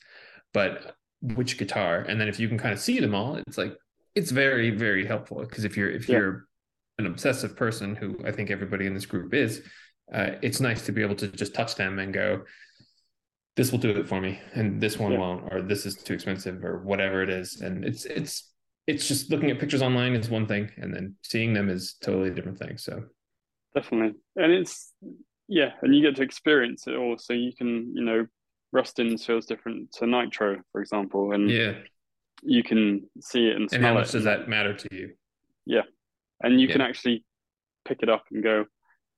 But 0.53 0.97
which 1.21 1.59
guitar? 1.59 2.01
And 2.01 2.21
then 2.21 2.29
if 2.29 2.39
you 2.39 2.49
can 2.49 2.59
kind 2.59 2.73
of 2.73 2.81
see 2.81 3.01
them 3.01 3.15
all, 3.15 3.37
it's 3.37 3.59
like 3.59 3.75
it's 4.15 4.31
very, 4.31 4.71
very 4.71 5.07
helpful. 5.07 5.41
Because 5.41 5.65
if 5.65 5.77
you're 5.77 5.91
if 5.91 6.09
Yeah. 6.09 6.19
you're 6.19 6.47
an 6.99 7.07
obsessive 7.07 7.57
person, 7.57 7.97
who 7.97 8.17
I 8.25 8.31
think 8.31 8.51
everybody 8.51 8.87
in 8.87 8.95
this 8.95 9.07
group 9.07 9.35
is, 9.35 9.67
uh, 10.13 10.33
it's 10.43 10.61
nice 10.61 10.87
to 10.87 10.93
be 10.93 11.03
able 11.03 11.17
to 11.17 11.29
just 11.29 11.55
touch 11.55 11.75
them 11.75 11.99
and 11.99 12.15
go, 12.15 12.45
this 13.57 13.73
will 13.73 13.79
do 13.79 13.91
it 13.91 14.09
for 14.09 14.21
me, 14.21 14.41
and 14.55 14.81
this 14.81 14.99
one 14.99 15.13
Yeah. 15.13 15.19
won't, 15.19 15.53
or 15.53 15.63
this 15.63 15.87
is 15.87 15.97
too 15.97 16.15
expensive, 16.15 16.65
or 16.65 16.79
whatever 16.85 17.23
it 17.23 17.31
is. 17.31 17.61
And 17.61 17.85
it's 17.85 18.05
it's 18.05 18.53
it's 18.87 19.09
just 19.09 19.31
looking 19.31 19.51
at 19.51 19.59
pictures 19.59 19.83
online 19.83 20.15
is 20.15 20.29
one 20.29 20.47
thing, 20.47 20.71
and 20.77 20.95
then 20.95 21.17
seeing 21.23 21.53
them 21.55 21.69
is 21.69 21.95
totally 21.95 22.29
a 22.31 22.35
different 22.35 22.59
thing. 22.59 22.77
So 22.79 23.05
definitely 23.75 24.19
and 24.37 24.53
it's 24.53 24.93
yeah 25.49 25.71
and 25.83 25.95
you 25.95 26.03
get 26.03 26.17
to 26.17 26.23
experience 26.23 26.87
it 26.87 26.95
all 26.95 27.17
so 27.19 27.33
you 27.33 27.53
can 27.57 27.93
you 27.95 28.05
know 28.05 28.27
Rustin's 28.73 29.25
feels 29.25 29.47
different 29.47 29.93
to 29.93 30.07
Nitro 30.07 30.61
for 30.73 30.81
example 30.81 31.33
and 31.33 31.49
yeah. 31.51 31.75
you 32.43 32.63
can 32.63 33.09
see 33.21 33.47
it 33.47 33.57
and 33.57 33.63
And 33.63 33.71
smell 33.71 33.83
how 33.83 33.91
it 33.93 33.95
much 34.01 34.11
does 34.11 34.25
that 34.25 34.49
matter 34.49 34.75
to 34.75 34.89
you? 34.91 35.13
Yeah, 35.65 35.83
and 36.43 36.61
you 36.61 36.69
can 36.69 36.81
actually 36.81 37.25
pick 37.85 38.03
it 38.03 38.09
up 38.09 38.25
and 38.31 38.43
go 38.43 38.65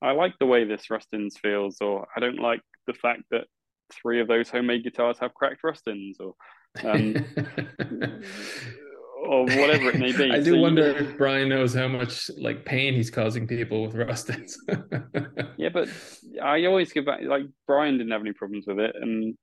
I 0.03 0.13
like 0.13 0.35
the 0.39 0.47
way 0.47 0.65
this 0.65 0.91
Rustin's 0.91 1.39
feels 1.39 1.79
or 1.81 2.07
I 2.15 2.21
don't 2.21 2.39
like 2.39 2.61
the 2.87 2.93
fact 2.93 3.23
that 3.31 3.47
three 3.91 4.21
of 4.21 4.29
those 4.29 4.51
homemade 4.51 4.85
guitars 4.85 5.19
have 5.21 5.35
cracked 5.35 5.65
Rustins 5.65 6.19
or 6.21 6.35
um, 6.85 7.15
or 9.27 9.45
whatever 9.45 9.91
it 9.91 9.99
may 9.99 10.13
be 10.13 10.31
I 10.33 10.39
So 10.39 10.45
do 10.45 10.55
you- 10.57 10.63
wonder 10.63 10.87
if 10.87 11.17
Brian 11.19 11.49
knows 11.49 11.75
how 11.75 11.89
much 11.89 12.31
like 12.39 12.65
pain 12.65 12.95
he's 12.95 13.11
causing 13.11 13.47
people 13.47 13.83
with 13.87 13.95
Rustins. 13.95 14.57
yeah 15.57 15.69
but 15.73 15.89
I 16.43 16.65
always 16.67 16.93
give 16.93 17.07
back 17.07 17.21
like 17.23 17.45
Brian 17.67 17.99
didn't 17.99 18.13
have 18.13 18.21
any 18.23 18.33
problems 18.33 18.65
with 18.67 18.79
it 18.79 18.95
and 19.01 19.37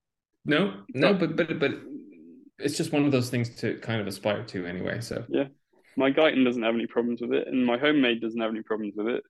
no, 0.45 0.73
no, 0.93 1.13
but 1.13 1.35
but 1.37 1.57
but 1.57 1.71
it's 2.59 2.75
just 2.75 2.91
one 2.91 3.05
of 3.05 3.11
those 3.13 3.29
things 3.29 3.47
to 3.61 3.75
kind 3.79 4.01
of 4.01 4.07
aspire 4.07 4.43
to 4.47 4.65
anyway. 4.65 4.99
So 4.99 5.23
yeah, 5.29 5.45
my 5.95 6.11
Guyton 6.11 6.43
doesn't 6.43 6.61
have 6.63 6.75
any 6.75 6.85
problems 6.85 7.21
with 7.21 7.31
it, 7.31 7.47
and 7.47 7.65
my 7.65 7.77
homemade 7.77 8.19
doesn't 8.19 8.41
have 8.41 8.51
any 8.51 8.61
problems 8.61 8.93
with 8.97 9.07
it. 9.07 9.23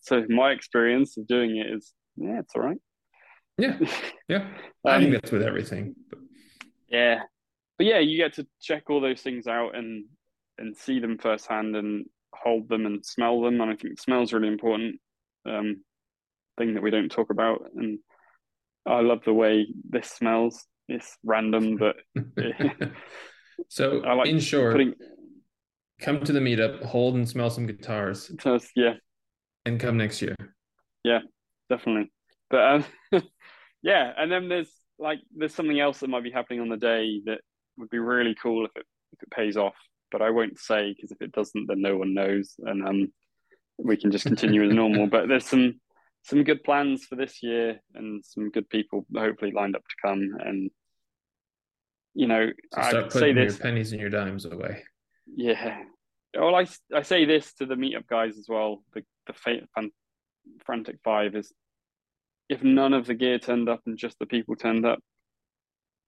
So 0.00 0.24
my 0.30 0.52
experience 0.52 1.18
of 1.18 1.26
doing 1.26 1.58
it 1.58 1.66
is, 1.70 1.92
yeah, 2.16 2.38
it's 2.38 2.54
all 2.56 2.62
right. 2.62 2.78
yeah, 3.58 3.76
yeah. 4.28 4.48
I 4.82 4.94
Um, 4.94 5.02
think 5.02 5.12
that's 5.12 5.30
with 5.30 5.42
everything. 5.42 5.94
But 6.08 6.20
yeah, 6.88 7.20
but 7.78 7.86
yeah, 7.86 7.98
you 7.98 8.16
get 8.16 8.34
to 8.34 8.46
check 8.60 8.90
all 8.90 9.00
those 9.00 9.20
things 9.20 9.46
out 9.46 9.76
and 9.76 10.04
and 10.58 10.76
see 10.76 10.98
them 10.98 11.18
firsthand 11.18 11.76
and 11.76 12.06
hold 12.34 12.68
them 12.68 12.86
and 12.86 13.04
smell 13.04 13.40
them, 13.40 13.60
and 13.60 13.70
I 13.70 13.76
think 13.76 14.00
smell's 14.00 14.32
really 14.32 14.48
important. 14.48 15.00
Um, 15.44 15.82
thing 16.58 16.74
that 16.74 16.82
we 16.82 16.90
don't 16.90 17.10
talk 17.10 17.30
about, 17.30 17.62
and 17.76 17.98
I 18.86 19.00
love 19.00 19.20
the 19.24 19.34
way 19.34 19.66
this 19.88 20.08
smells. 20.08 20.64
It's 20.88 21.16
random, 21.24 21.76
but 21.78 21.96
so 23.68 24.02
I 24.04 24.14
like 24.14 24.28
in 24.28 24.40
short, 24.40 24.72
putting 24.72 24.94
come 26.00 26.20
to 26.24 26.32
the 26.32 26.40
meetup, 26.40 26.84
hold 26.84 27.14
and 27.14 27.28
smell 27.28 27.50
some 27.50 27.66
guitars, 27.66 28.30
yeah, 28.74 28.94
and 29.64 29.80
come 29.80 29.96
next 29.96 30.22
year. 30.22 30.34
Yeah, 31.04 31.20
definitely. 31.68 32.10
But 32.50 32.60
um, 32.60 32.84
yeah, 33.82 34.12
and 34.16 34.30
then 34.30 34.48
there's 34.48 34.70
like 34.98 35.18
there's 35.36 35.54
something 35.54 35.78
else 35.78 36.00
that 36.00 36.10
might 36.10 36.24
be 36.24 36.30
happening 36.30 36.60
on 36.60 36.68
the 36.68 36.76
day 36.76 37.20
that 37.26 37.40
would 37.78 37.90
be 37.90 37.98
really 37.98 38.34
cool 38.40 38.64
if 38.64 38.72
it 38.76 38.86
if 39.12 39.22
it 39.22 39.30
pays 39.30 39.56
off. 39.56 39.74
But 40.10 40.22
I 40.22 40.30
won't 40.30 40.58
say 40.58 40.92
because 40.94 41.10
if 41.10 41.20
it 41.20 41.32
doesn't, 41.32 41.66
then 41.66 41.80
no 41.82 41.96
one 41.96 42.14
knows, 42.14 42.54
and 42.58 42.86
um, 42.86 43.12
we 43.78 43.96
can 43.96 44.10
just 44.10 44.24
continue 44.24 44.64
as 44.64 44.72
normal. 44.72 45.06
But 45.10 45.28
there's 45.28 45.46
some 45.46 45.80
some 46.22 46.44
good 46.44 46.64
plans 46.64 47.04
for 47.04 47.16
this 47.16 47.42
year, 47.42 47.80
and 47.94 48.24
some 48.24 48.50
good 48.50 48.68
people 48.68 49.06
hopefully 49.16 49.52
lined 49.52 49.76
up 49.76 49.82
to 49.82 49.94
come. 50.08 50.36
And 50.40 50.70
you 52.14 52.26
know, 52.26 52.50
So 52.74 52.80
I 52.80 52.88
start 52.90 53.10
putting 53.10 53.36
your 53.36 53.52
pennies 53.52 53.92
and 53.92 54.00
your 54.00 54.10
dimes 54.10 54.44
away. 54.44 54.82
yeah. 55.26 55.82
Well, 56.34 56.54
I, 56.54 56.66
I 56.94 57.00
say 57.02 57.24
this 57.24 57.54
to 57.54 57.66
the 57.66 57.76
meetup 57.76 58.06
guys 58.06 58.36
as 58.38 58.46
well. 58.48 58.82
The 58.94 59.02
the 59.26 59.32
fa- 59.32 59.66
fan, 59.74 59.90
frantic 60.64 60.96
five 61.02 61.34
is 61.34 61.52
if 62.48 62.62
none 62.62 62.92
of 62.94 63.06
the 63.06 63.14
gear 63.14 63.38
turned 63.38 63.68
up 63.68 63.80
and 63.86 63.98
just 63.98 64.18
the 64.18 64.26
people 64.26 64.54
turned 64.54 64.86
up 64.86 65.00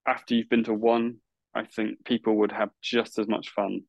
after 0.07 0.35
you've 0.35 0.49
been 0.49 0.65
to 0.65 0.73
one, 0.75 1.17
I 1.59 1.65
think 1.67 2.05
people 2.05 2.37
would 2.39 2.53
have 2.53 2.71
just 2.83 3.19
as 3.19 3.29
much 3.29 3.51
fun 3.51 3.83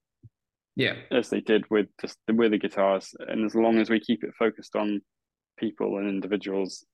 Yeah, 0.75 0.95
as 1.11 1.29
they 1.29 1.41
did 1.41 1.65
with 1.69 1.87
just 2.01 2.17
the, 2.27 2.33
with 2.33 2.51
the 2.51 2.57
guitars. 2.57 3.13
And 3.27 3.45
as 3.45 3.55
long 3.55 3.79
as 3.79 3.89
we 3.89 3.99
keep 3.99 4.23
it 4.23 4.33
focused 4.37 4.75
on 4.75 5.01
people 5.57 5.97
and 5.97 6.07
individuals, 6.07 6.85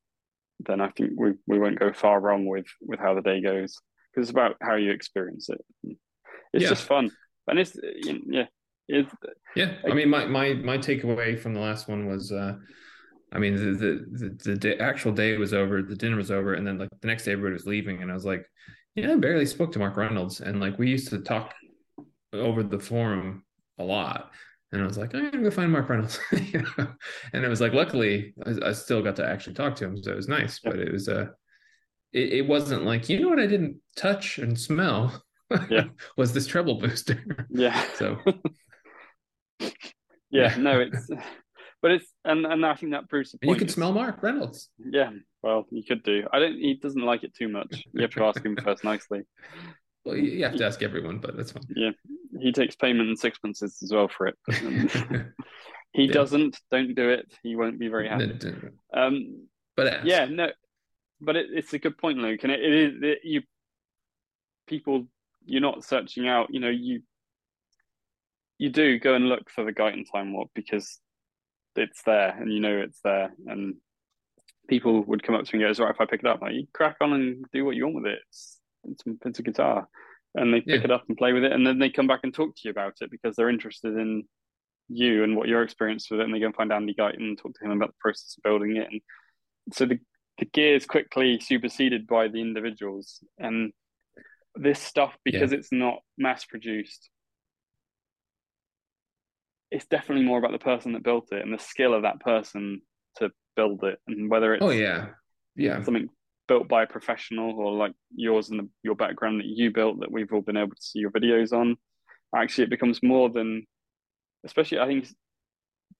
then 0.59 0.81
I 0.81 0.89
think 0.91 1.11
we, 1.17 1.33
we 1.47 1.59
won't 1.59 1.79
go 1.79 1.93
far 1.93 2.19
wrong 2.21 2.45
with 2.45 2.67
with 2.81 2.99
how 2.99 3.13
the 3.15 3.21
day 3.21 3.41
goes 3.41 3.75
because 4.13 4.29
it's 4.29 4.31
about 4.31 4.57
how 4.61 4.75
you 4.75 4.91
experience 4.91 5.49
it. 5.49 5.97
It's 6.53 6.65
Yeah. 6.65 6.69
just 6.69 6.85
fun, 6.87 7.11
and 7.47 7.59
it's 7.59 7.77
yeah, 8.27 8.45
it's 8.87 9.13
Yeah, 9.55 9.77
I 9.89 9.93
mean, 9.93 10.09
my 10.09 10.25
my 10.25 10.53
my 10.53 10.77
takeaway 10.77 11.39
from 11.39 11.53
the 11.53 11.61
last 11.61 11.87
one 11.87 12.07
was, 12.07 12.31
uh, 12.31 12.55
I 13.31 13.39
mean, 13.39 13.55
the 13.55 13.71
the 13.73 14.27
the, 14.27 14.51
the 14.51 14.55
day, 14.57 14.77
actual 14.77 15.13
day 15.13 15.37
was 15.37 15.53
over, 15.53 15.81
the 15.81 15.95
dinner 15.95 16.17
was 16.17 16.31
over, 16.31 16.53
and 16.53 16.67
then 16.67 16.77
like 16.77 16.89
the 17.01 17.07
next 17.07 17.25
day 17.25 17.31
everybody 17.33 17.53
was 17.53 17.65
leaving, 17.65 18.01
and 18.01 18.11
I 18.11 18.13
was 18.13 18.25
like, 18.25 18.45
yeah, 18.95 19.11
I 19.11 19.15
barely 19.15 19.45
spoke 19.45 19.71
to 19.73 19.79
Mark 19.79 19.97
Reynolds, 19.97 20.41
and 20.41 20.59
like 20.59 20.77
we 20.79 20.89
used 20.89 21.09
to 21.09 21.19
talk 21.19 21.53
over 22.33 22.63
the 22.63 22.79
forum 22.79 23.43
a 23.77 23.83
lot, 23.83 24.31
and 24.71 24.81
I 24.81 24.85
was 24.85 24.97
like, 24.97 25.13
I'm 25.13 25.29
gonna 25.31 25.43
go 25.43 25.51
find 25.51 25.71
Mark 25.71 25.89
Reynolds, 25.89 26.19
you 26.31 26.61
know? 26.77 26.87
and 27.33 27.43
it 27.45 27.47
was 27.49 27.61
like, 27.61 27.73
luckily, 27.73 28.33
I, 28.45 28.69
I 28.69 28.71
still 28.73 29.01
got 29.01 29.15
to 29.17 29.25
actually 29.27 29.53
talk 29.55 29.75
to 29.77 29.85
him, 29.85 30.01
so 30.01 30.11
it 30.11 30.15
was 30.15 30.27
nice, 30.27 30.59
but 30.63 30.79
it 30.79 30.91
was 30.91 31.07
uh, 31.09 31.27
it, 32.13 32.33
it 32.33 32.47
wasn't 32.47 32.83
like 32.85 33.09
you 33.09 33.19
know 33.19 33.29
what 33.29 33.39
I 33.39 33.47
didn't 33.47 33.77
touch 33.97 34.37
and 34.37 34.57
smell, 34.59 35.23
Yeah. 35.69 35.85
was 36.17 36.33
this 36.33 36.47
treble 36.47 36.75
booster, 36.79 37.23
yeah. 37.49 37.83
so. 37.95 38.17
yeah, 39.59 39.69
Yeah. 40.31 40.55
no, 40.57 40.79
it's 40.79 41.09
but 41.81 41.91
it's 41.91 42.07
and 42.23 42.45
and 42.45 42.65
I 42.65 42.73
think 42.75 42.93
that 42.93 43.09
proves 43.09 43.31
the 43.31 43.37
And 43.41 43.49
you 43.49 43.53
point. 43.55 43.59
can 43.59 43.69
smell 43.69 43.91
Mark 43.93 44.23
Reynolds. 44.23 44.69
Yeah, 44.79 45.11
well, 45.45 45.67
you 45.69 45.83
could 45.83 46.01
do. 46.01 46.27
I 46.33 46.39
don't. 46.39 46.55
He 46.57 46.73
doesn't 46.73 47.03
like 47.03 47.23
it 47.23 47.35
too 47.35 47.47
much. 47.47 47.85
You 47.93 48.01
have 48.01 48.09
to 48.15 48.23
ask 48.23 48.43
him 48.43 48.57
first 48.57 48.83
nicely. 48.91 49.21
Well, 50.03 50.17
you 50.17 50.43
have 50.43 50.55
to 50.55 50.65
ask 50.65 50.81
everyone, 50.81 51.19
but 51.19 51.37
that's 51.37 51.51
fine. 51.51 51.63
Yeah, 51.75 51.91
he 52.39 52.51
takes 52.51 52.75
payment 52.75 53.09
in 53.09 53.15
sixpences 53.15 53.83
as 53.83 53.91
well 53.93 54.07
for 54.07 54.25
it. 54.27 54.35
he 55.93 56.05
Yeah. 56.05 56.11
doesn't. 56.13 56.59
Don't 56.71 56.95
do 56.95 57.09
it. 57.11 57.31
He 57.43 57.55
won't 57.55 57.77
be 57.79 57.89
very 57.89 58.09
happy. 58.09 58.39
Um, 58.91 59.47
but 59.77 59.85
ask. 59.87 60.05
yeah, 60.07 60.25
no, 60.25 60.47
but 61.21 61.35
it, 61.35 61.47
it's 61.53 61.73
a 61.73 61.79
good 61.79 61.95
point, 61.97 62.17
Luke, 62.17 62.39
and 62.41 62.51
it, 62.51 62.63
it 62.63 62.73
is 62.73 62.93
it, 63.03 63.19
you. 63.23 63.41
People, 64.65 65.05
you're 65.45 65.61
not 65.61 65.83
searching 65.85 66.27
out. 66.27 66.47
You 66.51 66.59
know, 66.59 66.69
you. 66.69 67.03
You 68.57 68.69
do 68.69 68.97
go 68.99 69.13
and 69.13 69.29
look 69.29 69.51
for 69.51 69.63
the 69.63 69.73
Guyton 69.73 70.05
time 70.11 70.33
warp 70.33 70.49
because 70.55 70.99
it's 71.75 72.01
there 72.03 72.29
and 72.29 72.51
you 72.51 72.61
know 72.61 72.77
it's 72.77 73.01
there 73.03 73.33
and 73.47 73.75
people 74.67 75.03
would 75.03 75.23
come 75.23 75.35
up 75.35 75.45
to 75.45 75.57
me 75.57 75.63
and 75.63 75.75
go, 75.75 75.83
"Right, 75.83 75.93
if 75.93 76.01
I 76.01 76.05
pick 76.05 76.21
it 76.21 76.27
up, 76.27 76.41
like 76.41 76.53
you 76.53 76.67
crack 76.73 76.97
on 77.01 77.13
and 77.13 77.45
do 77.53 77.65
what 77.65 77.75
you 77.75 77.85
want 77.85 77.95
with 77.95 78.05
it. 78.07 78.19
It's 78.29 78.59
it's, 78.85 79.03
it's 79.25 79.39
a 79.39 79.43
guitar." 79.43 79.87
And 80.35 80.53
they 80.53 80.59
pick 80.59 80.81
Yeah. 80.81 80.85
it 80.85 80.91
up 80.91 81.05
and 81.07 81.17
play 81.17 81.33
with 81.33 81.43
it, 81.45 81.53
and 81.53 81.65
then 81.65 81.79
they 81.79 81.89
come 81.89 82.07
back 82.07 82.21
and 82.23 82.33
talk 82.33 82.55
to 82.55 82.61
you 82.65 82.71
about 82.71 82.95
it 83.01 83.09
because 83.09 83.35
they're 83.35 83.49
interested 83.49 83.95
in 83.95 84.23
you 84.89 85.23
and 85.23 85.35
what 85.35 85.47
your 85.47 85.63
experience 85.63 86.09
with 86.11 86.19
it, 86.19 86.23
and 86.23 86.33
they 86.33 86.39
go 86.39 86.47
and 86.47 86.55
find 86.55 86.71
Andy 86.71 86.93
Guyton 86.93 87.17
and 87.21 87.37
talk 87.37 87.53
to 87.55 87.65
him 87.65 87.71
about 87.71 87.89
the 87.89 87.95
process 88.01 88.35
of 88.37 88.43
building 88.43 88.75
it. 88.75 88.87
And 88.91 89.01
so 89.73 89.85
the 89.85 89.99
the 90.37 90.45
gear 90.45 90.75
is 90.75 90.85
quickly 90.85 91.39
superseded 91.39 92.05
by 92.07 92.27
the 92.27 92.41
individuals, 92.41 93.23
and 93.37 93.71
this 94.55 94.81
stuff 94.81 95.17
because 95.23 95.51
it's 95.51 95.71
not 95.71 95.99
mass 96.17 96.45
produced. 96.45 97.09
It's 99.71 99.87
definitely 99.87 100.25
more 100.25 100.37
about 100.39 100.51
the 100.51 100.59
person 100.59 100.93
that 100.93 101.03
built 101.03 101.31
it 101.31 101.41
and 101.41 101.53
the 101.53 101.59
skill 101.59 101.93
of 101.93 102.03
that 102.03 102.19
person 102.19 102.81
to 103.17 103.31
build 103.55 103.83
it, 103.83 103.99
and 104.07 104.29
whether 104.29 104.53
it's 104.53 104.63
Oh 104.63 104.69
yeah, 104.69 105.07
yeah, 105.55 105.83
something 105.83 106.09
built 106.47 106.67
by 106.67 106.83
a 106.83 106.87
professional 106.87 107.59
or 107.59 107.73
like 107.73 107.93
yours 108.15 108.49
and 108.49 108.59
the, 108.59 108.69
your 108.83 108.95
background 108.95 109.39
that 109.39 109.47
you 109.47 109.71
built 109.71 109.99
that 109.99 110.11
we've 110.11 110.31
all 110.31 110.41
been 110.41 110.57
able 110.57 110.75
to 110.75 110.81
see 110.81 110.99
your 110.99 111.09
videos 111.09 111.51
on 111.51 111.75
actually 112.35 112.63
it 112.63 112.69
becomes 112.69 113.01
more 113.01 113.31
than 113.31 113.65
especially 114.45 114.77
i 114.77 114.85
think 114.85 115.07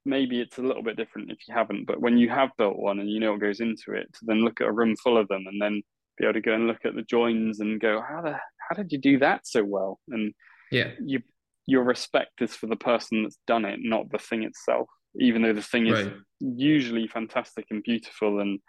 maybe 0.05 0.39
it's 0.39 0.59
a 0.59 0.61
little 0.61 0.83
bit 0.83 0.97
different 0.97 1.31
if 1.31 1.39
you 1.47 1.53
haven't 1.55 1.87
but 1.87 1.99
when 1.99 2.15
you 2.15 2.29
have 2.29 2.51
built 2.59 2.77
one 2.77 2.99
and 2.99 3.09
you 3.09 3.19
know 3.19 3.31
what 3.31 3.41
goes 3.41 3.59
into 3.59 3.91
it 3.93 4.05
to 4.13 4.19
then 4.21 4.45
look 4.45 4.61
at 4.61 4.67
a 4.67 4.71
room 4.71 4.95
full 4.97 5.17
of 5.17 5.27
them 5.29 5.45
and 5.47 5.59
then 5.59 5.81
be 6.19 6.25
able 6.25 6.33
to 6.33 6.41
go 6.41 6.53
and 6.53 6.67
look 6.67 6.85
at 6.85 6.93
the 6.93 7.01
joins 7.01 7.59
and 7.59 7.81
go 7.81 7.99
how 8.07 8.21
the 8.21 8.37
how 8.67 8.75
did 8.75 8.91
you 8.91 8.97
do 8.97 9.19
that 9.19 9.45
so 9.45 9.63
well? 9.63 9.99
And 10.09 10.33
yeah, 10.71 10.91
you 11.03 11.21
your 11.67 11.83
respect 11.83 12.41
is 12.41 12.55
for 12.55 12.67
the 12.67 12.75
person 12.75 13.23
that's 13.23 13.39
done 13.47 13.65
it 13.65 13.79
not 13.81 14.11
the 14.11 14.19
thing 14.19 14.43
itself 14.43 14.87
even 15.19 15.41
though 15.41 15.53
the 15.53 15.61
thing 15.61 15.87
is 15.87 16.05
right. 16.05 16.13
usually 16.39 17.07
fantastic 17.07 17.65
and 17.69 17.83
beautiful 17.83 18.39
and 18.39 18.59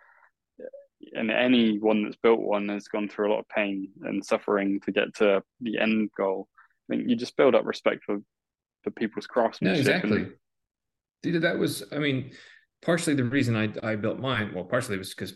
and 1.15 1.31
anyone 1.31 2.05
that's 2.05 2.17
built 2.17 2.41
one 2.41 2.69
has 2.69 2.89
gone 2.89 3.09
through 3.09 3.29
a 3.29 3.33
lot 3.33 3.41
of 3.41 3.49
pain 3.49 3.89
and 4.03 4.25
suffering 4.25 4.81
to 4.81 4.91
get 4.93 5.15
to 5.15 5.43
the 5.61 5.79
end 5.79 6.11
goal. 6.17 6.49
I 6.89 6.97
think 6.97 7.09
you 7.09 7.17
just 7.17 7.37
build 7.37 7.55
up 7.55 7.65
respect 7.65 8.05
for 8.05 8.19
for 8.83 8.91
people's 8.91 9.27
No, 9.27 9.33
craftsmanship. 9.33 9.81
exactly. 9.81 10.23
And, 10.23 10.35
Dude, 11.23 11.43
that 11.43 11.59
was, 11.59 11.83
I 11.93 11.99
mean, 11.99 12.33
partially 12.83 13.15
the 13.15 13.25
reason 13.25 13.57
I 13.57 13.73
I 13.83 13.97
built 13.97 14.19
mine. 14.19 14.53
Well, 14.55 14.65
partially 14.65 14.97
was 14.97 15.15
because 15.15 15.35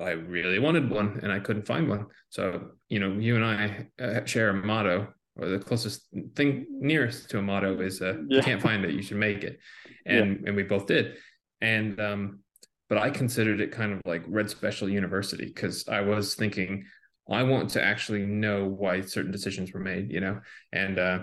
I 0.00 0.10
really 0.10 0.58
wanted 0.58 0.90
one 0.90 1.20
and 1.22 1.32
I 1.32 1.40
couldn't 1.40 1.66
find 1.66 1.88
one. 1.88 2.06
So, 2.28 2.72
you 2.88 2.98
know, 2.98 3.12
you 3.12 3.36
and 3.36 3.44
I 3.44 3.88
uh, 4.02 4.24
share 4.24 4.50
a 4.50 4.54
motto, 4.54 5.08
or 5.36 5.48
the 5.48 5.58
closest 5.58 6.06
thing 6.36 6.66
nearest 6.70 7.30
to 7.30 7.38
a 7.38 7.42
motto 7.42 7.80
is, 7.80 8.00
uh, 8.00 8.18
Yeah. 8.28 8.36
"You 8.36 8.42
can't 8.42 8.62
find 8.62 8.84
it, 8.84 8.92
you 8.92 9.02
should 9.02 9.16
make 9.16 9.42
it," 9.44 9.58
and 10.06 10.46
and 10.46 10.56
we 10.56 10.62
both 10.62 10.86
did. 10.86 11.16
And 11.60 12.00
um, 12.00 12.40
but 12.88 12.98
I 12.98 13.10
considered 13.10 13.60
it 13.60 13.72
kind 13.72 13.92
of 13.92 14.00
like 14.04 14.22
Red 14.28 14.50
Special 14.50 14.88
University 14.88 15.46
because 15.46 15.88
I 15.88 16.02
was 16.02 16.34
thinking 16.34 16.84
I 17.30 17.42
want 17.42 17.70
to 17.70 17.82
actually 17.82 18.26
know 18.26 18.66
why 18.66 19.00
certain 19.00 19.32
decisions 19.32 19.72
were 19.72 19.80
made, 19.80 20.12
you 20.12 20.20
know, 20.20 20.40
and 20.72 20.98
uh, 20.98 21.18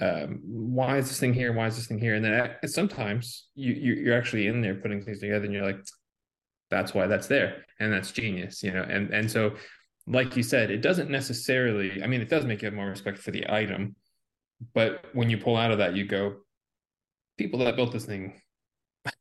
um, 0.00 0.40
why 0.44 0.98
is 0.98 1.08
this 1.08 1.20
thing 1.20 1.32
here? 1.34 1.52
Why 1.52 1.66
is 1.68 1.76
this 1.76 1.86
thing 1.86 2.00
here? 2.00 2.14
And 2.16 2.24
then 2.24 2.32
uh, 2.34 2.66
sometimes 2.66 3.46
you, 3.54 3.72
you 3.74 3.94
you're 3.94 4.18
actually 4.18 4.48
in 4.48 4.60
there 4.60 4.74
putting 4.74 5.02
things 5.02 5.20
together, 5.20 5.44
and 5.44 5.54
you're 5.54 5.64
like, 5.64 5.78
that's 6.70 6.92
why 6.92 7.06
that's 7.06 7.28
there, 7.28 7.64
and 7.78 7.92
that's 7.92 8.10
genius, 8.10 8.62
you 8.62 8.72
know. 8.72 8.82
And 8.82 9.10
and 9.14 9.30
so, 9.30 9.54
like 10.06 10.36
you 10.36 10.42
said, 10.42 10.70
it 10.70 10.82
doesn't 10.82 11.10
necessarily. 11.10 12.02
I 12.02 12.06
mean, 12.06 12.20
it 12.20 12.28
does 12.28 12.44
make 12.44 12.62
you 12.62 12.66
have 12.66 12.74
more 12.74 12.88
respect 12.88 13.18
for 13.18 13.30
the 13.30 13.50
item, 13.52 13.96
but 14.74 15.06
when 15.14 15.30
you 15.30 15.38
pull 15.38 15.56
out 15.56 15.70
of 15.70 15.78
that, 15.78 15.96
you 15.96 16.04
go, 16.06 16.36
people 17.38 17.58
that 17.60 17.76
built 17.76 17.92
this 17.92 18.04
thing 18.06 18.40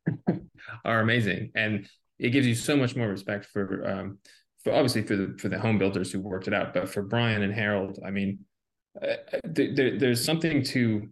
are 0.86 1.00
amazing, 1.00 1.52
and 1.56 1.88
it 2.20 2.30
gives 2.30 2.48
you 2.48 2.56
so 2.56 2.76
much 2.76 2.96
more 2.96 3.08
respect 3.08 3.46
for 3.46 3.88
um 3.90 4.20
for 4.64 4.74
obviously 4.74 5.04
for 5.04 5.16
the 5.16 5.36
for 5.40 5.50
the 5.50 5.60
home 5.60 5.78
builders 5.78 6.12
who 6.12 6.20
worked 6.20 6.48
it 6.48 6.54
out, 6.54 6.74
but 6.74 6.90
for 6.90 7.02
Brian 7.04 7.42
and 7.44 7.54
Harold, 7.54 8.00
I 8.06 8.12
mean, 8.12 8.40
uh, 9.02 9.16
there, 9.44 9.98
there's 9.98 10.24
something 10.24 10.64
to 10.66 11.10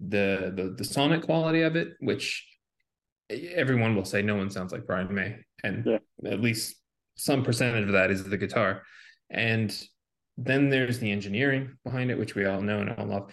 the, 0.00 0.52
the 0.56 0.74
the 0.76 0.84
sonic 0.84 1.22
quality 1.22 1.62
of 1.62 1.76
it, 1.76 1.88
which 2.00 2.46
everyone 3.30 3.96
will 3.96 4.04
say 4.04 4.22
no 4.22 4.36
one 4.36 4.50
sounds 4.50 4.72
like 4.72 4.86
Brian 4.86 5.12
May, 5.14 5.36
and 5.62 5.84
Yeah. 5.86 5.98
at 6.32 6.40
least 6.40 6.76
some 7.16 7.42
percentage 7.44 7.86
of 7.86 7.92
that 7.92 8.10
is 8.10 8.24
the 8.24 8.36
guitar, 8.36 8.82
and 9.34 9.76
then 10.36 10.68
there's 10.70 10.98
the 10.98 11.10
engineering 11.10 11.76
behind 11.84 12.10
it, 12.10 12.18
which 12.18 12.34
we 12.34 12.44
all 12.46 12.60
know 12.60 12.80
and 12.80 12.90
all 12.90 13.06
love. 13.06 13.32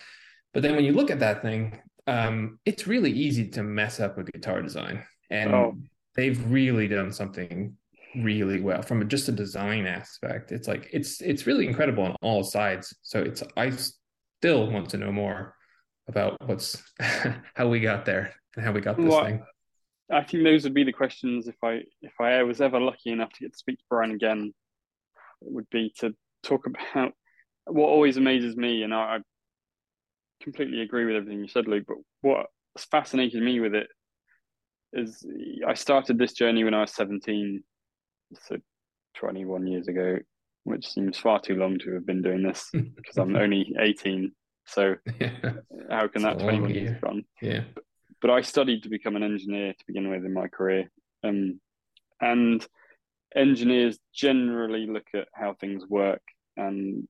But 0.54 0.64
then 0.64 0.76
when 0.76 0.86
you 0.86 0.91
look 0.93 1.10
at 1.12 1.20
that 1.20 1.41
thing, 1.41 1.80
um, 2.08 2.60
it's 2.66 2.88
really 2.88 3.12
easy 3.12 3.47
to 3.49 3.64
mess 3.64 3.99
up 3.99 4.18
a 4.18 4.24
guitar 4.24 4.62
design, 4.62 5.04
and 5.30 5.54
Oh. 5.54 5.78
they've 6.16 6.43
really 6.52 6.88
done 6.88 7.12
something 7.12 7.78
really 8.16 8.60
well 8.60 8.82
from 8.82 9.08
just 9.08 9.30
a 9.30 9.32
design 9.32 9.86
aspect. 9.86 10.52
It's 10.52 10.68
like 10.68 10.89
it's 10.91 11.22
it's 11.22 11.47
really 11.47 11.66
incredible 11.68 12.04
on 12.04 12.16
all 12.22 12.43
sides. 12.43 12.93
So 13.04 13.22
it's 13.22 13.41
I 13.56 13.72
still 14.39 14.70
want 14.70 14.89
to 14.89 14.97
know 14.97 15.12
more 15.12 15.56
about 16.08 16.36
what's 16.45 16.84
how 17.56 17.70
we 17.70 17.80
got 17.80 18.04
there 18.06 18.34
and 18.56 18.66
how 18.66 18.74
we 18.74 18.82
got 18.82 18.97
this 18.97 19.06
Well, 19.06 19.24
thing. 19.24 19.43
I 20.12 20.24
think 20.24 20.43
those 20.43 20.66
would 20.66 20.74
be 20.74 20.84
the 20.84 20.91
questions 20.91 21.47
if 21.47 21.56
I 21.64 21.84
if 22.02 22.20
I 22.20 22.43
was 22.43 22.60
ever 22.60 22.80
lucky 22.82 23.12
enough 23.12 23.32
to 23.34 23.39
get 23.41 23.54
to 23.54 23.58
speak 23.58 23.78
to 23.78 23.86
Brian 23.89 24.12
again. 24.12 24.54
Would 25.44 25.70
be 25.70 25.94
to 26.00 26.14
talk 26.44 26.66
about 26.68 27.14
what 27.66 27.88
always 27.88 28.18
amazes 28.18 28.56
me, 28.56 28.84
and 28.84 28.94
I, 28.94 28.98
I 28.98 29.20
completely 30.44 30.82
agree 30.82 31.06
with 31.06 31.16
everything 31.16 31.39
you 31.39 31.48
said, 31.48 31.68
Luke. 31.68 31.86
But 31.88 31.98
what 32.22 32.46
fascinated 32.92 33.42
me 33.42 33.60
with 33.60 33.76
it 33.76 33.88
is 34.94 35.26
I 35.68 35.74
started 35.74 36.18
this 36.18 36.34
journey 36.34 36.64
when 36.64 36.74
I 36.74 36.82
was 36.82 36.94
seventeen, 36.94 37.64
so 38.48 38.58
twenty 39.16 39.46
one 39.46 39.68
years 39.68 39.88
ago, 39.88 40.18
which 40.64 40.88
seems 40.88 41.18
far 41.18 41.39
too 41.39 41.56
long 41.56 41.80
to 41.80 41.94
have 41.94 42.06
been 42.06 42.22
doing 42.22 42.44
this 42.44 42.70
because 42.74 43.18
I'm 43.18 43.36
only 43.36 43.74
eighteen. 43.80 44.32
So 44.68 44.96
yeah. 45.20 45.32
how 45.89 46.08
can 46.08 46.24
It's 46.24 46.24
that 46.24 46.36
a 46.38 46.39
twenty 46.39 46.62
one 46.62 46.70
years 46.70 46.84
year. 46.84 46.92
have 46.94 47.02
gone? 47.02 47.26
yeah. 47.42 47.62
but 48.22 48.30
I 48.32 48.42
studied 48.42 48.84
to 48.84 48.89
become 48.89 49.16
an 49.16 49.24
engineer 49.24 49.74
to 49.74 49.84
begin 49.88 50.10
with 50.10 50.24
in 50.24 50.34
my 50.34 50.48
career. 50.48 50.89
Um, 51.24 51.60
and 52.20 52.66
engineers 53.36 53.98
generally 54.14 54.88
look 54.88 55.08
at 55.14 55.28
how 55.34 55.54
things 55.54 55.86
work 55.88 56.22
and 56.58 57.08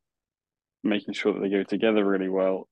making 0.83 1.13
sure 1.13 1.33
that 1.33 1.39
they 1.41 1.49
go 1.49 1.63
together 1.63 2.05
really 2.05 2.29
well 2.29 2.67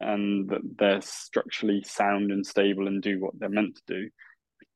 and 0.00 0.48
that 0.50 0.60
they're 0.78 1.00
structurally 1.00 1.82
sound 1.82 2.30
and 2.30 2.46
stable 2.46 2.86
and 2.86 3.02
do 3.02 3.18
what 3.20 3.38
they're 3.38 3.48
meant 3.48 3.76
to 3.76 3.82
do. 3.86 4.10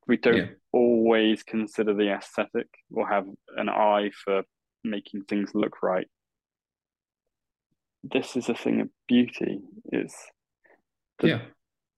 We 0.07 0.17
don't 0.17 0.35
Yeah. 0.37 0.49
always 0.71 1.43
consider 1.43 1.93
the 1.93 2.11
aesthetic 2.11 2.67
or 2.91 3.07
have 3.07 3.27
an 3.55 3.69
eye 3.69 4.09
for 4.23 4.43
making 4.83 5.23
things 5.25 5.53
look 5.53 5.83
right. 5.83 6.07
This 8.03 8.35
is 8.35 8.49
a 8.49 8.55
thing 8.55 8.81
of 8.81 8.89
beauty. 9.07 9.59
It's 9.91 10.31
the, 11.19 11.27
Yeah. 11.27 11.45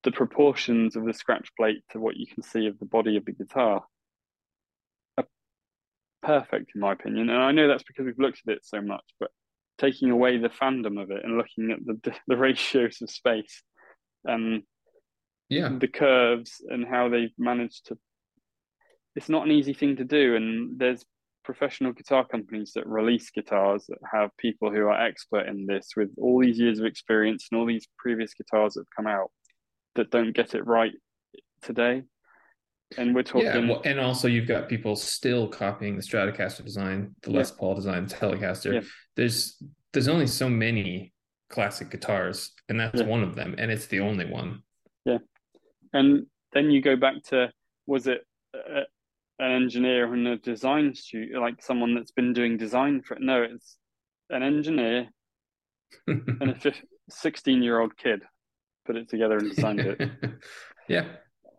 the 0.03 0.11
proportions 0.11 0.97
of 0.97 1.05
the 1.05 1.13
scratch 1.13 1.49
plate 1.55 1.81
to 1.91 1.99
what 1.99 2.17
you 2.17 2.27
can 2.27 2.43
see 2.43 2.67
of 2.67 2.77
the 2.79 2.85
body 2.85 3.15
of 3.15 3.23
the 3.23 3.31
guitar 3.31 3.85
perfect 6.23 6.71
in 6.73 6.81
my 6.81 6.93
opinion. 6.93 7.29
And 7.29 7.43
i 7.43 7.51
know 7.51 7.67
that's 7.67 7.83
because 7.83 8.05
we've 8.05 8.19
looked 8.19 8.41
at 8.47 8.53
it 8.53 8.65
so 8.65 8.81
much 8.81 9.03
but 9.19 9.29
taking 9.77 10.09
away 10.09 10.37
the 10.37 10.49
fandom 10.49 11.01
of 11.01 11.11
it 11.11 11.23
and 11.23 11.37
looking 11.37 11.71
at 11.71 11.79
the 11.85 12.13
the 12.27 12.37
ratios 12.37 13.01
of 13.01 13.09
space 13.09 13.61
and 14.25 14.63
Yeah. 15.49 15.69
the 15.77 15.87
curves 15.87 16.61
and 16.69 16.85
how 16.85 17.09
they've 17.09 17.33
managed 17.37 17.87
to 17.87 17.97
it's 19.15 19.29
not 19.29 19.45
an 19.45 19.51
easy 19.51 19.73
thing 19.73 19.95
to 19.97 20.03
do. 20.03 20.35
And 20.35 20.79
there's 20.79 21.05
professional 21.43 21.91
guitar 21.91 22.25
companies 22.25 22.71
that 22.75 22.87
release 22.87 23.29
guitars 23.29 23.85
that 23.89 23.99
have 24.11 24.35
people 24.37 24.71
who 24.71 24.87
are 24.87 25.01
expert 25.01 25.47
in 25.47 25.65
this 25.65 25.89
with 25.95 26.09
all 26.17 26.41
these 26.41 26.57
years 26.57 26.79
of 26.79 26.85
experience 26.85 27.47
and 27.51 27.59
all 27.59 27.65
these 27.65 27.87
previous 27.97 28.33
guitars 28.33 28.73
that 28.73 28.81
have 28.81 28.95
come 28.95 29.07
out 29.07 29.29
that 29.95 30.09
don't 30.09 30.35
get 30.35 30.55
it 30.55 30.65
right 30.65 30.93
today 31.61 32.03
and 32.97 33.13
we're 33.15 33.23
talking 33.23 33.47
Yeah, 33.47 33.59
well, 33.67 33.81
and 33.85 33.99
also 33.99 34.27
you've 34.27 34.47
got 34.47 34.69
people 34.69 34.95
still 34.95 35.47
copying 35.47 35.95
the 35.95 36.01
Stratocaster 36.01 36.63
design, 36.63 37.15
the 37.21 37.31
Yeah. 37.31 37.37
Les 37.37 37.51
Paul 37.51 37.75
design, 37.75 38.05
the 38.05 38.15
Telecaster. 38.15 38.73
Yeah. 38.75 38.81
There's 39.15 39.61
there's 39.93 40.07
only 40.07 40.27
so 40.27 40.49
many 40.49 41.13
classic 41.49 41.91
guitars, 41.91 42.51
and 42.69 42.79
that's 42.79 43.01
Yeah. 43.01 43.07
one 43.07 43.23
of 43.23 43.35
them, 43.35 43.55
and 43.57 43.71
it's 43.71 43.87
the 43.87 43.99
only 43.99 44.25
one. 44.25 44.63
Yeah, 45.05 45.19
and 45.93 46.25
then 46.53 46.71
you 46.71 46.81
go 46.81 46.95
back 46.95 47.21
to 47.29 47.51
was 47.85 48.07
it 48.07 48.25
uh, 48.55 48.81
an 49.39 49.51
engineer 49.51 50.13
in 50.13 50.25
a 50.27 50.37
design 50.37 50.93
studio 50.95 51.39
like 51.39 51.61
someone 51.61 51.95
that's 51.95 52.11
been 52.11 52.33
doing 52.33 52.55
design 52.57 53.01
for 53.01 53.15
it? 53.15 53.21
no 53.21 53.41
it's 53.41 53.77
an 54.29 54.43
engineer 54.43 55.07
and 56.07 56.41
a 56.65 56.73
16 57.09 57.61
year 57.63 57.79
old 57.79 57.97
kid 57.97 58.21
put 58.85 58.95
it 58.95 59.09
together 59.09 59.37
and 59.37 59.49
designed 59.53 59.79
it 59.79 59.99
yeah, 60.87 61.05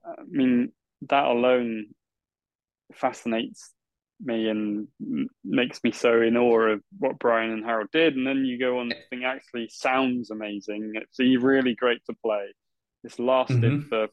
i 0.07 0.23
mean 0.29 0.71
that 1.09 1.25
alone 1.25 1.87
fascinates 2.95 3.73
me 4.23 4.49
and 4.49 4.89
makes 5.45 5.83
me 5.83 5.91
so 5.91 6.23
in 6.23 6.37
awe 6.37 6.61
of 6.73 6.81
what 6.99 7.19
brian 7.19 7.51
and 7.51 7.65
harold 7.65 7.89
did 7.93 8.17
and 8.17 8.27
then 8.27 8.45
you 8.45 8.59
go 8.59 8.79
on 8.79 8.89
the 8.89 8.95
thing 9.11 9.25
actually 9.25 9.69
sounds 9.69 10.31
amazing 10.31 10.93
it's 10.95 11.19
really 11.43 11.75
great 11.75 12.01
to 12.07 12.15
play 12.25 12.47
it's 13.03 13.19
lasted 13.19 13.61
Mhm. 13.63 13.89
for 13.89 14.09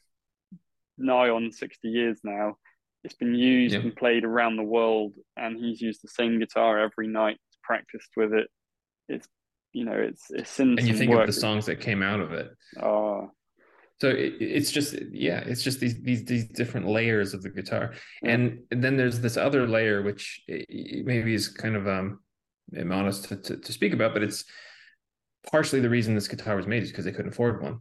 nigh 0.98 1.30
on 1.30 1.52
60 1.52 1.90
years 1.90 2.20
now. 2.24 2.58
It's 3.04 3.16
been 3.16 3.34
used 3.34 3.74
Yeah. 3.74 3.80
and 3.82 3.96
played 3.96 4.24
around 4.24 4.58
the 4.58 4.64
world, 4.64 5.14
and 5.36 5.58
he's 5.58 5.82
used 5.82 6.04
the 6.04 6.08
same 6.08 6.40
guitar 6.40 6.80
every 6.80 7.08
night, 7.08 7.38
practiced 7.64 8.12
with 8.16 8.34
it. 8.34 8.48
It's 9.08 9.28
you 9.74 9.86
know, 9.86 9.94
it's 9.96 10.30
it's 10.30 10.52
seen 10.52 10.78
And 10.78 10.88
you 10.88 10.94
think 10.94 11.10
work. 11.12 11.22
of 11.22 11.34
the 11.34 11.40
songs 11.40 11.66
that 11.66 11.80
came 11.80 12.04
out 12.04 12.20
of 12.20 12.34
it. 12.34 12.52
Oh, 12.82 13.32
So 14.02 14.10
it, 14.10 14.34
it's 14.40 14.72
just 14.72 14.96
yeah, 15.12 15.42
it's 15.42 15.62
just 15.62 15.80
these 15.80 16.02
these 16.02 16.26
these 16.26 16.46
different 16.46 16.88
layers 16.88 17.36
of 17.36 17.44
the 17.44 17.52
guitar, 17.52 17.94
and, 18.24 18.62
then 18.72 18.98
there's 18.98 19.20
this 19.20 19.38
other 19.38 19.68
layer 19.68 20.02
which 20.02 20.42
maybe 20.50 21.36
is 21.36 21.50
kind 21.50 21.76
of 21.76 21.88
um 21.88 22.20
modest 22.72 23.26
to, 23.26 23.36
to, 23.36 23.58
to 23.58 23.72
speak 23.72 23.94
about, 23.94 24.14
but 24.16 24.24
it's 24.24 24.44
partially 25.52 25.82
the 25.82 25.90
reason 25.90 26.16
this 26.16 26.28
guitar 26.28 26.56
was 26.56 26.66
made 26.66 26.82
is 26.82 26.90
because 26.90 27.06
they 27.06 27.12
couldn't 27.12 27.34
afford 27.34 27.62
one. 27.62 27.78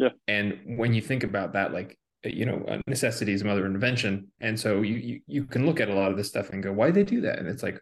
Yeah. 0.00 0.08
And 0.26 0.76
when 0.76 0.92
you 0.92 1.00
think 1.00 1.22
about 1.22 1.52
that, 1.52 1.72
like 1.72 1.96
you 2.24 2.46
know, 2.46 2.80
necessity 2.88 3.32
is 3.32 3.44
mother 3.44 3.64
invention, 3.64 4.26
and 4.40 4.58
so 4.58 4.82
you, 4.82 4.96
you 4.96 5.20
you 5.28 5.44
can 5.44 5.66
look 5.66 5.78
at 5.78 5.88
a 5.88 5.94
lot 5.94 6.10
of 6.10 6.16
this 6.16 6.26
stuff 6.26 6.50
and 6.50 6.64
go, 6.64 6.72
why 6.72 6.86
did 6.86 6.96
they 6.96 7.04
do 7.04 7.20
that? 7.20 7.38
And 7.38 7.46
it's 7.46 7.62
like 7.62 7.78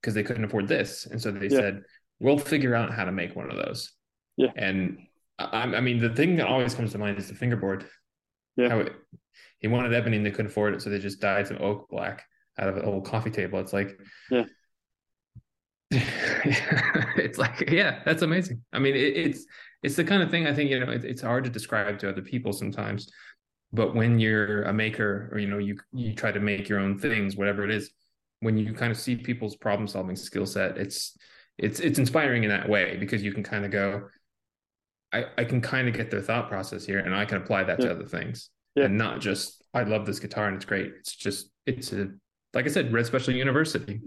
because 0.00 0.14
they 0.14 0.22
couldn't 0.22 0.44
afford 0.44 0.68
this, 0.68 1.06
and 1.06 1.20
so 1.20 1.32
they 1.32 1.48
Yeah. 1.48 1.58
said, 1.58 1.82
we'll 2.20 2.38
figure 2.38 2.76
out 2.76 2.94
how 2.94 3.04
to 3.04 3.10
make 3.10 3.34
one 3.34 3.50
of 3.50 3.56
those. 3.56 3.90
Yeah. 4.36 4.52
And 4.54 4.98
I, 5.52 5.62
I 5.62 5.80
mean, 5.80 5.98
the 5.98 6.10
thing 6.14 6.36
that 6.36 6.46
always 6.46 6.74
comes 6.74 6.92
to 6.92 6.98
mind 6.98 7.18
is 7.18 7.28
the 7.28 7.34
fingerboard. 7.34 7.86
Yeah. 8.56 8.68
How 8.68 8.78
it, 8.80 8.92
he 9.58 9.68
wanted 9.68 9.94
ebony 9.94 10.16
and 10.16 10.26
they 10.26 10.30
couldn't 10.30 10.50
afford 10.50 10.74
it, 10.74 10.82
so 10.82 10.90
they 10.90 10.98
just 10.98 11.20
dyed 11.20 11.46
some 11.46 11.58
oak 11.60 11.88
black 11.88 12.24
out 12.58 12.68
of 12.68 12.76
an 12.76 12.84
old 12.84 13.06
coffee 13.06 13.30
table. 13.30 13.58
It's 13.60 13.72
like, 13.72 13.98
Yeah. 14.30 14.44
it's 15.90 17.38
like, 17.38 17.70
yeah, 17.70 18.00
that's 18.04 18.22
amazing. 18.22 18.62
I 18.72 18.78
mean, 18.78 18.94
it, 18.94 19.16
it's 19.16 19.46
it's 19.82 19.96
the 19.96 20.04
kind 20.04 20.22
of 20.22 20.30
thing 20.30 20.46
I 20.46 20.54
think 20.54 20.70
you 20.70 20.80
know 20.80 20.90
it, 20.90 21.04
it's 21.04 21.22
hard 21.22 21.44
to 21.44 21.50
describe 21.50 21.98
to 21.98 22.08
other 22.08 22.22
people 22.22 22.52
sometimes, 22.52 23.10
but 23.72 23.94
when 23.94 24.18
you're 24.18 24.62
a 24.62 24.72
maker 24.72 25.28
or 25.32 25.38
you 25.38 25.48
know 25.48 25.58
you 25.58 25.78
you 25.92 26.14
try 26.14 26.32
to 26.32 26.40
make 26.40 26.68
your 26.68 26.78
own 26.78 26.98
things, 26.98 27.36
whatever 27.36 27.64
it 27.64 27.70
is, 27.70 27.90
when 28.40 28.56
you 28.56 28.72
kind 28.72 28.90
of 28.90 28.98
see 28.98 29.16
people's 29.16 29.56
problem 29.56 29.86
solving 29.86 30.16
skill 30.16 30.46
set, 30.46 30.78
it's 30.78 31.16
it's 31.58 31.80
it's 31.80 31.98
inspiring 31.98 32.44
in 32.44 32.48
that 32.50 32.68
way 32.68 32.96
because 32.96 33.22
you 33.22 33.32
can 33.32 33.42
kind 33.42 33.64
of 33.64 33.70
go, 33.70 34.08
I 35.12 35.26
I 35.38 35.44
can 35.44 35.60
kind 35.60 35.88
of 35.88 35.94
get 35.94 36.10
their 36.10 36.20
thought 36.22 36.48
process 36.48 36.84
here, 36.84 36.98
and 36.98 37.14
I 37.14 37.24
can 37.24 37.38
apply 37.38 37.64
that 37.64 37.78
Yeah. 37.80 37.86
to 37.88 37.92
other 37.92 38.06
things, 38.06 38.50
Yeah. 38.74 38.84
and 38.84 38.98
not 38.98 39.20
just 39.20 39.62
I 39.74 39.82
love 39.84 40.06
this 40.06 40.18
guitar 40.20 40.46
and 40.48 40.56
it's 40.56 40.64
great. 40.64 40.92
It's 40.98 41.14
just 41.14 41.50
it's 41.66 41.92
a 41.92 42.10
like 42.54 42.66
I 42.66 42.68
said, 42.68 42.92
Red 42.92 43.06
Special 43.06 43.32
University. 43.34 44.00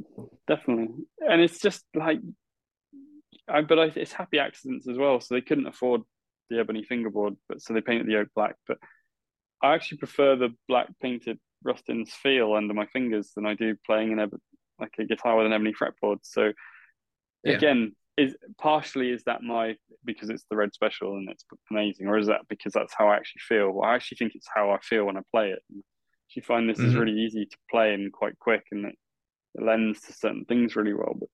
definitely. 0.48 0.90
And 1.28 1.42
it's 1.42 1.60
just 1.60 1.84
like, 1.96 2.20
I 3.48 3.62
but 3.62 3.80
I, 3.80 3.86
it's 3.96 4.12
happy 4.14 4.38
accidents 4.40 4.88
as 4.88 4.98
well. 4.98 5.20
So 5.20 5.34
they 5.34 5.42
couldn't 5.42 5.66
afford 5.68 6.02
the 6.52 6.60
ebony 6.60 6.84
fingerboard, 6.84 7.36
but 7.50 7.62
so 7.62 7.74
they 7.74 7.82
painted 7.82 8.06
the 8.08 8.18
oak 8.18 8.28
black. 8.36 8.56
But 8.68 8.78
I 9.64 9.74
actually 9.74 9.98
prefer 9.98 10.36
the 10.36 10.50
black 10.68 10.88
painted 11.02 11.40
Rustin's 11.64 12.14
feel 12.14 12.54
under 12.54 12.76
my 12.76 12.86
fingers 12.88 13.32
than 13.36 13.48
I 13.48 13.56
do 13.56 13.76
playing 13.86 14.12
an 14.20 14.30
like 14.80 14.94
a 15.00 15.06
guitar 15.06 15.38
with 15.38 15.48
an 15.48 15.54
ebony 15.54 15.74
fretboard. 15.74 16.20
So 16.22 16.52
Yeah. 17.44 17.54
again, 17.54 17.96
is 18.18 18.36
partially 18.58 19.10
is 19.12 19.24
that 19.26 19.44
my 19.44 19.76
because 20.06 20.30
it's 20.30 20.46
the 20.50 20.56
red 20.56 20.74
special 20.74 21.18
and 21.18 21.30
it's 21.30 21.44
amazing, 21.70 22.08
or 22.08 22.18
is 22.18 22.28
that 22.28 22.42
because 22.48 22.74
that's 22.74 22.94
how 22.98 23.08
I 23.10 23.16
actually 23.16 23.42
feel? 23.48 23.72
Well, 23.72 23.90
I 23.90 23.96
actually 23.96 24.18
think 24.18 24.36
it's 24.36 24.48
how 24.54 24.72
I 24.72 24.80
feel 24.80 25.06
when 25.06 25.18
I 25.18 25.22
play 25.32 25.52
it. 25.52 25.60
You 26.30 26.42
find 26.42 26.70
this 26.70 26.80
is 26.80 26.94
Mhm. 26.96 27.00
really 27.00 27.20
easy 27.20 27.46
to 27.46 27.58
play 27.70 27.94
and 27.94 28.12
quite 28.12 28.38
quick, 28.40 28.64
and 28.72 28.86
it, 28.86 28.96
it 29.56 29.64
lends 29.64 30.02
to 30.02 30.14
certain 30.14 30.46
things 30.46 30.76
really 30.76 30.94
well. 30.94 31.16
But 31.20 31.30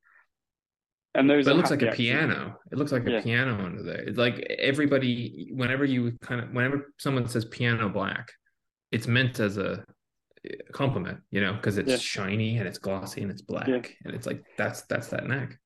and 1.14 1.30
those 1.30 1.46
But 1.46 1.52
it 1.52 1.58
looks 1.58 1.72
like 1.72 1.82
a 1.82 1.92
piano. 1.92 2.60
It 2.72 2.78
looks 2.78 2.92
like 2.92 3.06
a 3.06 3.12
Yeah. 3.12 3.22
piano 3.22 3.64
under 3.64 3.84
there. 3.84 4.02
It's 4.02 4.18
like 4.18 4.40
everybody, 4.40 5.50
whenever 5.54 5.86
you 5.86 6.18
kind 6.22 6.42
of, 6.42 6.52
whenever 6.52 6.94
someone 7.00 7.28
says 7.28 7.46
piano 7.46 7.90
black, 7.90 8.32
it's 8.92 9.08
meant 9.08 9.40
as 9.40 9.58
a 9.58 9.84
compliment, 10.72 11.20
you 11.30 11.42
know, 11.42 11.54
because 11.54 11.78
it's 11.78 11.92
Yeah. 11.92 11.98
shiny 11.98 12.58
and 12.58 12.68
it's 12.68 12.78
glossy 12.80 13.22
and 13.22 13.32
it's 13.32 13.42
black, 13.42 13.68
Yeah. 13.68 13.82
and 14.06 14.16
it's 14.16 14.26
like 14.26 14.44
that's 14.58 14.84
that's 14.84 15.08
that 15.10 15.28
neck. 15.28 15.58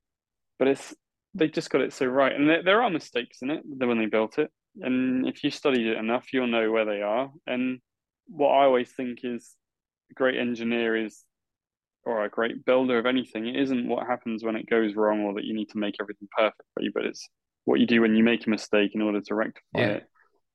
but 0.58 0.68
it's 0.70 0.96
they 1.36 1.48
just 1.48 1.70
got 1.70 1.82
it 1.82 1.94
so 1.94 2.06
right, 2.08 2.34
and 2.34 2.50
there, 2.50 2.64
there 2.64 2.82
are 2.82 2.90
mistakes 2.90 3.40
in 3.42 3.52
it 3.52 3.62
when 3.64 4.00
they 4.00 4.08
built 4.08 4.40
it. 4.40 4.50
And 4.82 5.28
if 5.28 5.44
you 5.44 5.52
studied 5.52 5.88
it 5.88 5.98
enough, 5.98 6.34
you'll 6.34 6.48
know 6.48 6.72
where 6.72 6.86
they 6.86 7.02
are. 7.02 7.32
And 7.48 7.80
what 8.28 8.50
I 8.50 8.66
always 8.66 8.92
think 8.92 9.20
is 9.24 9.56
a 10.12 10.14
great 10.14 10.38
engineer 10.38 10.98
is, 10.98 11.24
or 12.04 12.26
a 12.26 12.30
great 12.30 12.66
builder 12.66 12.98
of 13.00 13.06
anything, 13.06 13.48
it 13.48 13.56
isn't 13.56 13.88
what 13.88 14.06
happens 14.06 14.44
when 14.44 14.56
it 14.56 14.70
goes 14.70 14.96
wrong 14.96 15.22
or 15.22 15.34
that 15.36 15.46
you 15.46 15.54
need 15.54 15.70
to 15.70 15.78
make 15.78 15.96
everything 16.02 16.28
perfectly, 16.38 16.90
but 16.94 17.06
it's 17.06 17.28
what 17.64 17.80
you 17.80 17.88
do 17.88 18.02
when 18.02 18.16
you 18.16 18.24
make 18.24 18.46
a 18.46 18.50
mistake 18.50 18.92
in 18.96 19.02
order 19.02 19.22
to 19.22 19.36
rectify 19.36 19.80
Yeah. 19.80 19.88
it. 19.88 20.06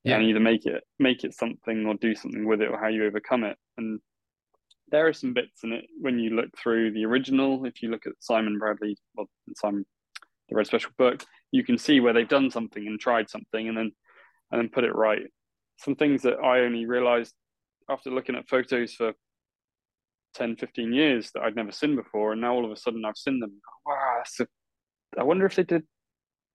Yeah. 0.05 0.16
And 0.16 0.24
either 0.27 0.40
make 0.40 0.65
it 0.65 0.82
make 0.98 1.24
it 1.24 1.35
something 1.35 1.85
or 1.86 1.94
do 1.94 2.15
something 2.15 2.47
with 2.47 2.62
it 2.62 2.70
or 2.70 2.78
how 2.78 2.89
you 2.89 3.05
overcome 3.05 3.44
it. 3.44 3.57
And 3.77 4.01
there 4.90 5.07
are 5.07 5.12
some 5.12 5.35
bits 5.35 5.62
in 5.65 5.73
it 5.73 5.86
when 5.98 6.19
you 6.19 6.31
look 6.31 6.51
through 6.57 6.93
the 6.93 7.05
original. 7.05 7.65
If 7.66 7.82
you 7.82 7.90
look 7.90 8.07
at 8.07 8.12
Simon 8.20 8.59
Bradley, 8.59 8.97
well, 9.15 9.28
Simon, 9.57 9.85
the 10.51 10.56
Red 10.56 10.66
Special 10.66 10.90
book, 10.98 11.24
you 11.52 11.64
can 11.64 11.78
see 11.78 12.01
where 12.01 12.12
they've 12.12 12.28
done 12.28 12.51
something 12.51 12.86
and 12.86 13.01
tried 13.01 13.31
something 13.31 13.68
and 13.68 13.77
then 13.77 13.93
and 14.51 14.60
then 14.60 14.68
put 14.68 14.85
it 14.85 14.94
right. 14.94 15.22
Some 15.78 15.94
things 15.94 16.22
that 16.22 16.39
I 16.39 16.60
only 16.60 16.85
realized 16.86 17.32
after 17.89 18.10
looking 18.10 18.35
at 18.35 18.48
photos 18.48 18.94
for 18.94 19.12
10, 20.35 20.56
15 20.56 20.93
years 20.93 21.31
that 21.35 21.43
I'd 21.43 21.56
never 21.56 21.72
seen 21.72 21.97
before, 21.97 22.32
and 22.32 22.40
now 22.40 22.52
all 22.55 22.64
of 22.64 22.70
a 22.70 22.77
sudden 22.77 23.05
I've 23.05 23.16
seen 23.16 23.40
them. 23.40 23.60
Wow, 23.86 24.14
that's 24.18 24.40
a, 24.40 24.47
I 25.18 25.24
wonder 25.24 25.47
if 25.47 25.56
they 25.56 25.62
did 25.62 25.85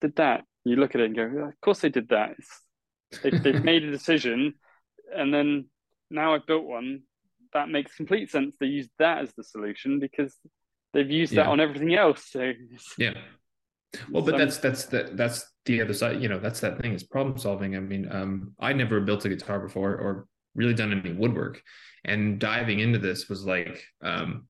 did 0.01 0.15
that. 0.17 0.43
You 0.65 0.75
look 0.75 0.95
at 0.95 1.01
it 1.01 1.05
and 1.05 1.15
go, 1.15 1.31
"Yeah, 1.33 1.47
of 1.47 1.61
course 1.61 1.79
they 1.79 1.89
did 1.89 2.09
that. 2.09 2.31
It's, 2.37 3.21
they've, 3.21 3.43
they've 3.43 3.63
made 3.63 3.83
a 3.83 3.91
decision, 3.91 4.55
and 5.15 5.33
then 5.33 5.65
now 6.09 6.35
I've 6.35 6.47
built 6.47 6.65
one. 6.65 7.01
That 7.53 7.69
makes 7.69 7.95
complete 7.95 8.29
sense. 8.29 8.57
They 8.59 8.65
use 8.65 8.89
that 8.99 9.19
as 9.19 9.33
the 9.37 9.43
solution 9.43 9.99
because 9.99 10.35
they've 10.93 11.09
used 11.09 11.35
that 11.35 11.47
on 11.47 11.61
everything 11.61 11.95
else. 11.95 12.25
So 12.29 12.51
Yeah. 12.97 13.13
Well, 14.09 14.23
but 14.23 14.37
that's 14.37 14.57
that's 14.57 14.85
the 14.85 15.11
that's 15.13 15.45
the 15.65 15.81
other 15.81 15.93
side. 15.93 16.21
You 16.21 16.29
know, 16.29 16.39
that's 16.39 16.59
that 16.61 16.79
thing 16.79 16.93
is 16.93 17.03
problem 17.03 17.37
solving. 17.37 17.75
I 17.75 17.79
mean, 17.79 18.07
um, 18.11 18.53
I 18.59 18.73
never 18.73 18.99
built 19.01 19.25
a 19.25 19.29
guitar 19.29 19.59
before 19.59 19.95
or 19.95 20.27
really 20.55 20.73
done 20.73 20.91
any 20.93 21.13
woodwork, 21.13 21.61
and 22.03 22.39
diving 22.39 22.79
into 22.79 22.99
this 22.99 23.27
was 23.29 23.45
like, 23.45 23.83
um, 24.01 24.47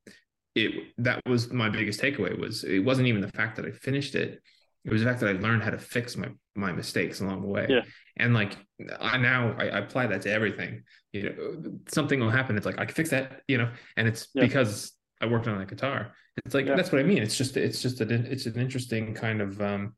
it 0.55 0.71
that 0.99 1.21
was 1.25 1.51
my 1.51 1.69
biggest 1.69 1.99
takeaway. 2.01 2.37
Was 2.39 2.63
it 2.63 2.79
wasn't 2.79 3.07
even 3.07 3.21
the 3.21 3.31
fact 3.31 3.55
that 3.57 3.65
I 3.65 3.71
finished 3.71 4.15
it; 4.15 4.41
it 4.83 4.91
was 4.91 5.01
the 5.01 5.07
fact 5.07 5.19
that 5.21 5.29
I 5.29 5.33
learned 5.39 5.63
how 5.63 5.71
to 5.71 5.77
fix 5.79 6.15
my 6.15 6.29
my 6.55 6.71
mistakes 6.71 7.19
along 7.21 7.41
the 7.41 7.47
way. 7.47 7.65
Yeah. 7.69 7.81
And 8.17 8.33
like 8.33 8.57
I 8.99 9.17
now 9.17 9.55
I, 9.57 9.65
I 9.65 9.79
apply 9.79 10.07
that 10.07 10.21
to 10.23 10.31
everything. 10.31 10.83
You 11.11 11.23
know, 11.29 11.79
something 11.87 12.19
will 12.19 12.29
happen. 12.29 12.55
It's 12.57 12.65
like 12.65 12.79
I 12.79 12.85
can 12.85 12.95
fix 12.95 13.09
that. 13.09 13.41
You 13.47 13.57
know, 13.57 13.71
and 13.97 14.07
it's 14.07 14.27
Yeah. 14.33 14.43
because 14.43 14.93
I 15.21 15.25
worked 15.27 15.47
on 15.47 15.57
that 15.59 15.67
guitar. 15.69 16.13
It's 16.43 16.53
like 16.53 16.65
Yeah. 16.65 16.75
that's 16.75 16.91
what 16.91 16.99
I 16.99 17.03
mean. 17.03 17.19
It's 17.23 17.37
just 17.37 17.55
it's 17.57 17.81
just 17.81 18.01
an 18.01 18.11
it's 18.29 18.45
an 18.45 18.59
interesting 18.59 19.13
kind 19.13 19.41
of 19.41 19.61
um 19.61 19.95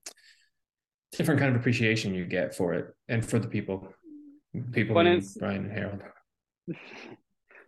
different 1.12 1.40
kind 1.40 1.54
of 1.56 1.60
appreciation 1.60 2.14
you 2.14 2.26
get 2.26 2.54
for 2.56 2.74
it 2.74 2.94
and 3.08 3.26
for 3.26 3.40
the 3.40 3.48
people 3.48 3.88
people 4.72 4.98
it's- 5.00 5.38
Brian 5.38 5.64
and 5.66 5.72
Harold. 5.72 6.02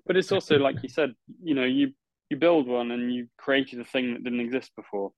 but 0.05 0.17
it's 0.17 0.31
also 0.31 0.57
like 0.57 0.81
you 0.83 0.89
said, 0.89 1.13
you 1.41 1.55
know, 1.55 1.63
you 1.65 1.93
you 2.29 2.37
build 2.37 2.67
one 2.67 2.91
and 2.91 3.11
you 3.13 3.27
created 3.37 3.79
a 3.79 3.85
thing 3.85 4.13
that 4.13 4.23
didn't 4.23 4.39
exist 4.41 4.71
before 4.75 5.11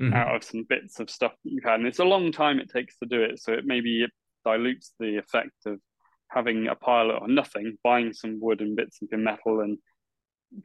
Mhm. 0.00 0.12
out 0.12 0.34
of 0.34 0.42
some 0.42 0.64
bits 0.64 0.98
of 1.00 1.08
stuff 1.08 1.32
that 1.44 1.50
you've 1.52 1.62
had, 1.64 1.78
and 1.78 1.86
it's 1.86 2.00
a 2.00 2.04
long 2.04 2.32
time 2.32 2.58
it 2.58 2.68
takes 2.68 2.98
to 2.98 3.06
do 3.06 3.22
it. 3.22 3.38
So 3.38 3.52
it 3.52 3.64
maybe 3.64 4.02
it 4.02 4.10
dilutes 4.44 4.92
the 4.98 5.16
effect 5.18 5.52
of 5.66 5.80
having 6.28 6.66
a 6.66 6.74
pilot 6.74 7.18
or 7.22 7.28
nothing, 7.28 7.78
buying 7.84 8.12
some 8.12 8.40
wood 8.40 8.60
and 8.60 8.74
bits 8.74 8.98
of 9.00 9.08
metal, 9.18 9.60
and 9.60 9.78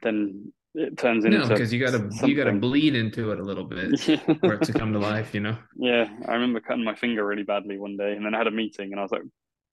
then 0.02 0.52
it 0.74 0.96
turns 0.98 1.24
into 1.24 1.38
No, 1.38 1.48
because 1.48 1.72
you 1.72 1.84
gotta 1.84 2.08
you 2.26 2.34
gotta 2.36 2.52
bleed 2.52 2.94
into 2.94 3.32
it 3.32 3.40
a 3.40 3.42
little 3.42 3.64
bit 3.64 3.98
for 4.40 4.54
it 4.54 4.62
to 4.62 4.72
come 4.72 4.92
to 4.92 4.98
life, 4.98 5.34
you 5.34 5.40
know. 5.40 5.56
Yeah, 5.76 6.08
I 6.28 6.34
remember 6.34 6.60
cutting 6.60 6.84
my 6.84 6.94
finger 6.94 7.26
really 7.26 7.42
badly 7.42 7.78
one 7.78 7.96
day, 7.96 8.12
and 8.14 8.24
then 8.24 8.34
I 8.34 8.38
had 8.38 8.46
a 8.46 8.52
meeting, 8.52 8.92
and 8.92 9.00
I 9.00 9.02
was 9.02 9.12
like 9.12 9.22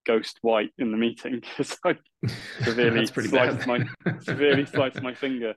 ghost 0.05 0.39
white 0.41 0.71
in 0.77 0.91
the 0.91 0.97
meeting 0.97 1.41
because 1.57 1.77
I 1.85 1.95
Severely 2.63 3.05
sliced 3.05 3.67
bad. 3.67 4.23
severely 4.23 4.65
sliced 4.65 5.01
my 5.01 5.13
finger. 5.13 5.53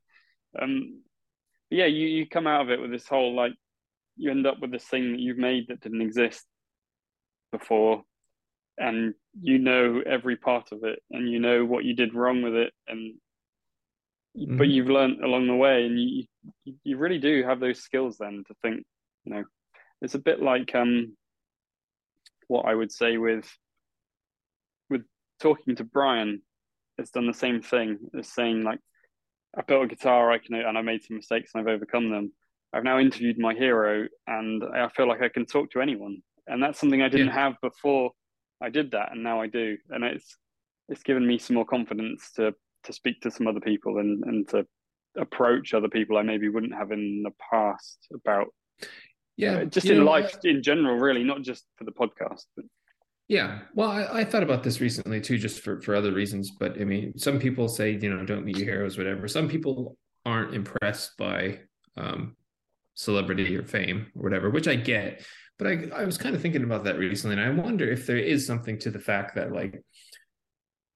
Um, 0.61 1.03
yeah, 1.71 1.87
you 1.87 2.07
you 2.07 2.27
come 2.29 2.47
out 2.47 2.63
of 2.63 2.71
it 2.71 2.81
with 2.81 2.91
this 2.91 3.07
whole 3.07 3.35
like 3.35 3.53
you 4.17 4.31
end 4.31 4.47
up 4.47 4.61
with 4.61 4.73
this 4.73 4.85
thing 4.85 5.13
that 5.13 5.21
you've 5.21 5.39
made 5.39 5.69
that 5.69 5.81
didn't 5.81 6.03
exist 6.03 6.45
before, 7.53 8.03
and 8.77 9.15
you 9.41 9.59
know 9.59 10.03
every 10.05 10.37
part 10.37 10.73
of 10.73 10.85
it, 10.85 10.99
and 11.11 11.31
you 11.31 11.39
know 11.39 11.65
what 11.65 11.85
you 11.85 11.95
did 11.95 12.15
wrong 12.15 12.43
with 12.43 12.55
it, 12.55 12.73
and 12.89 13.15
but 14.35 14.69
Mhm. 14.69 14.73
you've 14.73 14.89
learned 14.89 15.23
along 15.25 15.47
the 15.47 15.55
way, 15.55 15.87
and 15.87 16.01
you 16.01 16.25
you, 16.65 16.75
you 16.85 16.97
really 16.97 17.19
do 17.19 17.43
have 17.45 17.61
those 17.61 17.81
skills 17.81 18.17
then 18.19 18.45
to 18.47 18.55
think, 18.63 18.85
you 19.25 19.35
know, 19.35 19.45
it's 20.03 20.15
a 20.15 20.19
bit 20.19 20.41
like 20.41 20.75
um 20.75 21.17
what 22.49 22.67
I 22.67 22.75
would 22.75 22.91
say 22.93 23.17
with 23.17 23.49
with 24.89 25.03
talking 25.41 25.77
to 25.77 25.85
Brian 25.85 26.43
It's 26.99 27.11
done 27.11 27.27
the 27.27 27.35
same 27.35 27.63
thing 27.63 27.99
as 28.19 28.29
saying 28.29 28.63
like 28.63 28.81
I 29.57 29.63
built 29.63 29.85
a 29.85 29.89
guitar 29.89 30.31
I 30.31 30.39
can 30.39 30.55
and 30.55 30.79
I 30.79 30.83
made 30.83 31.03
some 31.03 31.17
mistakes 31.17 31.53
and 31.55 31.61
I've 31.63 31.75
overcome 31.75 32.11
them. 32.11 32.33
I've 32.73 32.85
now 32.85 32.99
interviewed 32.99 33.39
my 33.39 33.55
hero 33.55 34.07
and 34.27 34.63
I 34.65 34.89
feel 34.89 35.09
like 35.09 35.23
I 35.23 35.29
can 35.29 35.45
talk 35.47 35.71
to 35.73 35.81
anyone. 35.81 36.23
And 36.47 36.63
that's 36.63 36.79
something 36.79 37.03
I 37.03 37.09
didn't 37.09 37.29
Yeah. 37.29 37.35
have 37.35 37.55
before 37.61 38.13
I 38.61 38.69
did 38.71 38.93
that 38.93 39.13
and 39.13 39.23
now 39.23 39.41
I 39.41 39.47
do. 39.49 39.77
And 39.91 40.05
it's 40.05 40.37
it's 40.89 41.03
given 41.03 41.27
me 41.27 41.39
some 41.39 41.55
more 41.55 41.65
confidence 41.65 42.33
to 42.37 42.55
to 42.85 42.93
speak 42.93 43.21
to 43.23 43.31
some 43.31 43.47
other 43.47 43.61
people 43.61 43.99
and 43.99 44.23
and 44.25 44.49
to 44.49 44.67
approach 45.17 45.75
other 45.75 45.89
people 45.89 46.17
I 46.17 46.23
maybe 46.23 46.49
wouldn't 46.49 46.75
have 46.75 46.93
in 46.93 47.23
the 47.23 47.33
past 47.51 47.99
about 48.15 48.49
yeah 49.37 49.59
uh, 49.59 49.65
just 49.65 49.87
in 49.87 49.99
know, 49.99 50.05
life 50.05 50.39
in 50.45 50.63
general 50.63 50.97
really 50.97 51.25
not 51.25 51.43
just 51.43 51.65
for 51.77 51.85
the 51.85 51.93
podcast. 51.93 52.45
But 52.57 52.67
yeah 53.29 53.61
well 53.75 53.91
I, 53.91 54.21
I, 54.21 54.25
thought 54.25 54.43
about 54.43 54.63
this 54.63 54.81
recently 54.81 55.21
too 55.21 55.39
just 55.39 55.61
for 55.61 55.81
for 55.81 55.95
other 55.95 56.13
reasons 56.13 56.51
but 56.59 56.81
i 56.81 56.85
mean 56.85 57.17
some 57.17 57.39
people 57.39 57.69
say 57.69 57.93
you 57.93 58.13
know 58.13 58.25
don't 58.25 58.45
meet 58.45 58.59
your 58.59 58.67
heroes 58.67 58.99
whatever. 58.99 59.29
Some 59.29 59.49
people 59.49 59.97
aren't 60.27 60.55
impressed 60.55 61.17
by 61.17 61.61
um 61.97 62.37
celebrity 62.95 63.57
or 63.57 63.63
fame 63.63 64.09
or 64.15 64.23
whatever 64.23 64.51
which 64.51 64.69
i 64.69 64.75
get 64.75 65.25
but 65.59 65.67
i 65.67 65.89
i 65.95 66.05
was 66.05 66.19
kind 66.19 66.35
of 66.35 66.43
thinking 66.43 66.65
about 66.65 66.85
that 66.85 66.99
recently 66.99 67.35
and 67.35 67.43
i 67.43 67.63
wonder 67.63 67.91
if 67.91 68.07
there 68.07 68.19
is 68.19 68.47
something 68.47 68.79
to 68.79 68.91
the 68.91 68.99
fact 68.99 69.37
that 69.37 69.53
like 69.53 69.81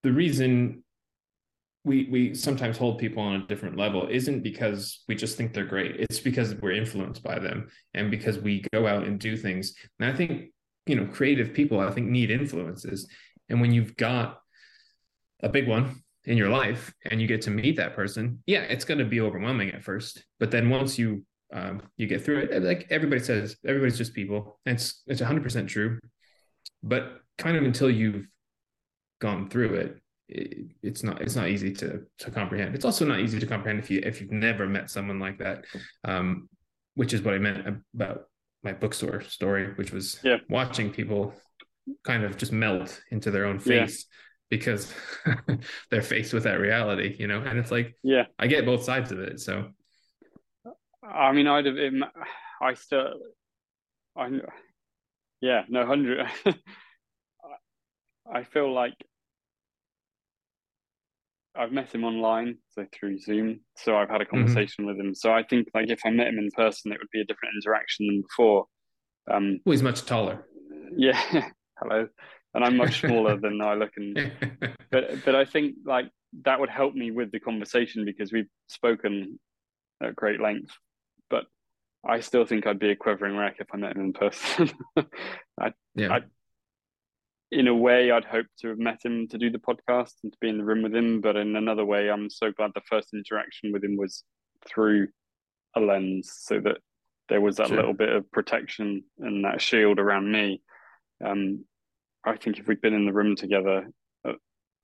the 0.02 0.12
reason 0.12 0.84
we 1.85 2.09
we 2.11 2.35
sometimes 2.35 2.78
hold 2.78 2.98
people 2.98 3.23
on 3.23 3.35
a 3.35 3.47
different 3.47 3.77
level 3.77 4.09
isn't 4.11 4.43
because 4.43 5.05
we 5.06 5.15
just 5.15 5.36
think 5.36 5.52
they're 5.52 5.65
great. 5.65 5.97
It's 5.97 6.19
because 6.19 6.55
we're 6.55 6.73
influenced 6.73 7.23
by 7.23 7.39
them 7.39 7.69
and 7.93 8.11
because 8.11 8.39
we 8.39 8.65
go 8.73 8.86
out 8.86 9.05
and 9.05 9.20
do 9.20 9.36
things. 9.36 9.74
And 10.01 10.11
i 10.11 10.16
think 10.16 10.51
you 10.86 10.97
know 10.97 11.06
creative 11.06 11.55
people 11.55 11.81
i 11.81 11.90
think 11.90 12.09
need 12.09 12.31
influences. 12.31 13.09
And 13.48 13.61
when 13.61 13.73
you've 13.73 13.97
got 13.97 14.40
a 15.43 15.48
big 15.48 15.69
one 15.69 16.02
in 16.24 16.39
your 16.39 16.48
life 16.48 16.94
and 17.11 17.20
you 17.20 17.27
get 17.27 17.43
to 17.43 17.51
meet 17.51 17.77
that 17.77 17.94
person 17.94 18.43
yeah 18.47 18.62
it's 18.62 18.86
going 18.86 18.97
to 18.98 19.05
be 19.05 19.20
overwhelming 19.20 19.70
at 19.70 19.85
first. 19.85 20.24
But 20.40 20.51
then 20.51 20.70
once 20.70 20.98
you 20.98 21.24
um, 21.52 21.82
you 21.97 22.06
get 22.06 22.24
through 22.24 22.39
it 22.39 22.62
like 22.62 22.86
everybody 22.90 23.23
says 23.23 23.56
everybody's 23.66 23.98
just 23.98 24.15
people. 24.15 24.59
And 24.65 24.77
it's 24.77 25.02
it's 25.06 25.20
100% 25.20 25.69
true. 25.69 25.98
But 26.82 27.20
kind 27.36 27.56
of 27.56 27.65
until 27.65 27.90
you've 27.90 28.27
gone 29.20 29.48
through 29.48 29.74
it 29.74 30.01
it, 30.28 30.68
it's 30.82 31.02
not 31.02 31.20
it's 31.20 31.36
not 31.36 31.48
easy 31.48 31.72
to 31.74 32.02
to 32.18 32.30
comprehend. 32.30 32.74
It's 32.74 32.84
also 32.84 33.05
not 33.05 33.20
easy 33.20 33.38
to 33.38 33.46
comprehend 33.46 33.78
if 33.78 33.90
you 33.90 34.01
if 34.05 34.20
you've 34.20 34.32
never 34.32 34.66
met 34.66 34.90
someone 34.90 35.18
like 35.18 35.38
that, 35.38 35.64
um, 36.05 36.48
which 36.94 37.12
is 37.12 37.22
what 37.22 37.34
I 37.34 37.38
meant 37.38 37.66
about 37.94 38.24
my 38.62 38.72
bookstore 38.72 39.20
story, 39.22 39.74
which 39.74 39.92
was 39.92 40.18
yeah. 40.24 40.38
watching 40.48 40.90
people 40.90 41.34
kind 42.02 42.24
of 42.24 42.36
just 42.38 42.52
melt 42.52 43.02
into 43.10 43.30
their 43.30 43.44
own 43.44 43.59
face 43.59 44.06
yeah. 44.09 44.56
because 44.56 44.92
they're 45.90 46.02
faced 46.02 46.32
with 46.32 46.44
that 46.44 46.59
reality, 46.59 47.14
you 47.18 47.26
know. 47.26 47.40
And 47.40 47.59
it's 47.59 47.70
like, 47.70 47.94
yeah, 48.02 48.24
I 48.38 48.46
get 48.46 48.64
both 48.64 48.82
sides 48.82 49.12
of 49.12 49.20
it. 49.20 49.40
So, 49.40 49.68
I 51.02 51.32
mean, 51.32 51.46
I'd 51.46 51.66
have, 51.66 51.76
I 52.62 52.74
still, 52.74 53.12
I, 54.16 54.30
yeah, 55.42 55.64
no, 55.68 55.84
hundred. 55.84 56.26
I 58.26 58.42
feel 58.44 58.72
like 58.72 58.94
I've 61.56 61.72
met 61.72 61.94
him 61.94 62.05
online, 62.05 62.59
so 62.70 62.85
through 62.93 63.18
Zoom. 63.18 63.60
So 63.76 63.97
I've 63.97 64.09
had 64.09 64.20
a 64.20 64.24
mm-hmm. 64.24 64.36
conversation 64.36 64.85
mm-hmm. 64.85 64.98
with 64.98 65.06
him. 65.06 65.14
So 65.14 65.32
I 65.32 65.43
think 65.43 65.68
like 65.74 65.89
if 65.89 66.01
I 66.05 66.10
met 66.10 66.28
him 66.28 66.39
in 66.39 66.51
person, 66.51 66.93
it 66.93 66.98
would 66.98 67.10
be 67.12 67.20
a 67.20 67.24
different 67.24 67.55
interaction 67.55 68.06
than 68.06 68.22
before. 68.22 68.66
Um, 69.31 69.60
well, 69.64 69.72
he's 69.72 69.82
much 69.82 70.05
taller. 70.05 70.44
Yeah, 70.97 71.20
hello, 71.78 72.09
and 72.55 72.64
I'm 72.64 72.76
much 72.76 73.01
smaller 73.01 73.36
than 73.40 73.60
I 73.60 73.74
look. 73.74 73.93
And 73.97 74.32
but 74.90 75.24
but 75.24 75.35
I 75.35 75.44
think 75.44 75.76
like 75.85 76.06
that 76.44 76.59
would 76.59 76.70
help 76.70 76.94
me 76.94 77.10
with 77.10 77.31
the 77.31 77.40
conversation 77.40 78.05
because 78.05 78.32
we've 78.32 78.48
spoken 78.68 79.39
at 80.02 80.16
great 80.16 80.40
length. 80.40 80.72
But 81.31 81.44
I 82.06 82.20
still 82.20 82.44
think 82.44 82.66
I'd 82.66 82.81
be 82.81 82.90
a 82.90 82.97
quivering 82.97 83.36
wreck 83.36 83.56
if 83.60 83.68
I 83.72 83.76
met 83.76 83.97
him 83.97 84.02
in 84.02 84.12
person. 84.12 84.70
I, 85.59 85.72
yeah. 85.94 86.12
I 86.12 86.20
in 87.55 87.68
a 87.68 87.74
way, 87.74 88.10
I'd 88.10 88.24
hoped 88.24 88.59
to 88.60 88.68
have 88.68 88.78
met 88.78 89.05
him 89.05 89.28
to 89.28 89.39
do 89.39 89.51
the 89.51 89.59
podcast 89.59 90.12
and 90.22 90.32
to 90.32 90.39
be 90.40 90.48
in 90.48 90.59
the 90.59 90.64
room 90.64 90.82
with 90.82 90.94
him. 90.94 91.20
But 91.20 91.36
in 91.36 91.56
another 91.56 91.85
way, 91.85 92.10
I'm 92.10 92.28
so 92.28 92.51
glad 92.52 92.72
the 92.74 92.82
first 92.89 93.14
interaction 93.14 93.72
with 93.72 93.85
him 93.85 93.97
was 93.97 94.24
through 94.66 95.09
a 95.76 95.81
lens, 95.81 96.32
so 96.36 96.60
that 96.60 96.78
there 97.28 97.40
was 97.40 97.56
that 97.56 97.68
sure. 97.68 97.76
little 97.76 97.94
bit 97.94 98.10
of 98.10 98.31
protection 98.31 99.05
and 99.18 99.44
that 99.44 99.60
shield 99.60 99.98
around 99.98 100.31
me. 100.31 100.60
Um, 101.24 101.64
I 102.24 102.36
think 102.36 102.59
if 102.59 102.66
we'd 102.66 102.81
been 102.81 102.94
in 102.94 103.06
the 103.06 103.12
room 103.12 103.36
together, 103.36 103.86
uh, 104.26 104.32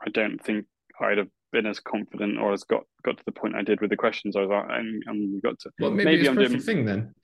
I 0.00 0.10
don't 0.10 0.42
think 0.42 0.66
I'd 1.00 1.18
have 1.18 1.28
been 1.52 1.66
as 1.66 1.80
confident 1.80 2.38
or 2.38 2.52
as 2.52 2.64
got 2.64 2.84
got 3.04 3.18
to 3.18 3.24
the 3.24 3.32
point 3.32 3.56
I 3.56 3.62
did 3.62 3.80
with 3.80 3.90
the 3.90 3.96
questions. 3.96 4.36
I 4.36 4.40
was 4.40 4.50
like, 4.50 4.66
and, 4.70 5.02
and 5.06 5.34
we 5.34 5.40
got 5.40 5.58
to. 5.60 5.70
Well, 5.80 5.90
maybe, 5.90 6.04
maybe 6.04 6.20
it's 6.20 6.28
I'm 6.28 6.36
perfect 6.36 6.52
doing... 6.52 6.62
thing 6.62 6.84
then. 6.84 7.14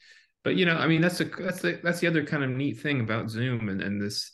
But 0.45 0.57
you 0.57 0.65
know, 0.65 0.77
I 0.77 0.87
mean, 0.87 1.01
that's 1.01 1.21
a 1.21 1.25
that's 1.25 1.61
the 1.61 1.81
that's 1.83 2.01
the 2.01 2.07
other 2.07 2.25
kind 2.25 2.45
of 2.45 2.51
neat 2.51 2.81
thing 2.81 3.01
about 3.01 3.31
Zoom 3.31 3.69
and 3.69 3.81
and 3.81 4.01
this 4.01 4.31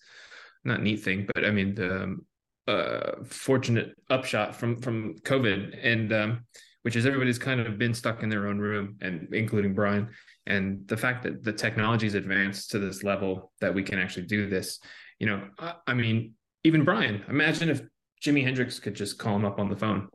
not 0.64 0.82
neat 0.82 1.02
thing, 1.02 1.28
but 1.34 1.44
I 1.44 1.50
mean 1.50 1.74
the 1.74 2.02
um, 2.02 2.26
uh, 2.68 3.24
fortunate 3.24 3.94
upshot 4.10 4.54
from 4.56 4.76
from 4.76 5.16
COVID, 5.18 5.78
and 5.82 6.12
um, 6.12 6.44
which 6.82 6.96
is 6.96 7.06
everybody's 7.06 7.38
kind 7.38 7.60
of 7.60 7.78
been 7.78 7.94
stuck 7.94 8.22
in 8.22 8.28
their 8.28 8.46
own 8.48 8.58
room, 8.58 8.96
and 9.00 9.28
including 9.32 9.74
Brian. 9.74 10.08
And 10.46 10.86
the 10.88 10.96
fact 10.96 11.22
that 11.22 11.44
the 11.44 11.52
technology's 11.52 12.14
advanced 12.14 12.72
to 12.72 12.78
this 12.78 13.04
level 13.04 13.52
that 13.60 13.74
we 13.74 13.82
can 13.82 13.98
actually 13.98 14.26
do 14.26 14.48
this, 14.48 14.80
you 15.20 15.26
know, 15.26 15.48
I, 15.58 15.74
I 15.86 15.94
mean, 15.94 16.34
even 16.64 16.84
Brian. 16.84 17.24
Imagine 17.28 17.68
if 17.68 17.82
Jimi 18.22 18.42
Hendrix 18.42 18.78
could 18.80 18.94
just 18.94 19.18
call 19.18 19.36
him 19.36 19.44
up 19.44 19.60
on 19.60 19.68
the 19.68 19.76
phone, 19.76 20.08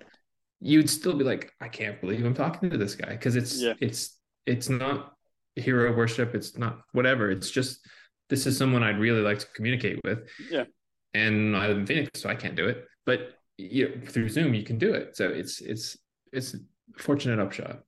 you'd 0.59 0.89
still 0.89 1.15
be 1.15 1.23
like, 1.23 1.51
I 1.61 1.67
can't 1.67 1.99
believe 2.01 2.25
I'm 2.25 2.33
talking 2.33 2.69
to 2.69 2.77
this 2.77 2.95
guy 2.95 3.11
because 3.11 3.35
it's 3.35 3.61
yeah. 3.61 3.73
it's 3.79 4.17
it's 4.45 4.69
not 4.69 5.13
hero 5.55 5.95
worship, 5.95 6.35
it's 6.35 6.57
not 6.57 6.79
whatever. 6.91 7.29
It's 7.31 7.51
just 7.51 7.85
this 8.29 8.45
is 8.45 8.57
someone 8.57 8.83
I'd 8.83 8.99
really 8.99 9.21
like 9.21 9.39
to 9.39 9.47
communicate 9.55 9.99
with. 10.03 10.27
Yeah. 10.49 10.65
And 11.13 11.55
I 11.55 11.67
live 11.67 11.77
in 11.77 11.85
Phoenix, 11.85 12.21
so 12.21 12.29
I 12.29 12.35
can't 12.35 12.55
do 12.55 12.67
it. 12.67 12.85
But 13.05 13.33
you 13.57 13.89
know, 13.89 13.95
through 14.07 14.29
Zoom, 14.29 14.53
you 14.53 14.63
can 14.63 14.77
do 14.77 14.93
it. 14.93 15.15
So 15.15 15.29
it's 15.29 15.61
it's 15.61 15.97
it's 16.31 16.53
a 16.53 16.57
fortunate 16.97 17.39
upshot. 17.39 17.79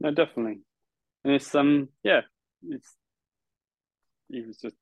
No, 0.00 0.10
definitely. 0.10 0.60
And 1.24 1.34
it's 1.34 1.54
um 1.54 1.88
yeah, 2.02 2.20
it's 2.68 2.94
it 4.30 4.46
was 4.46 4.58
just 4.58 4.76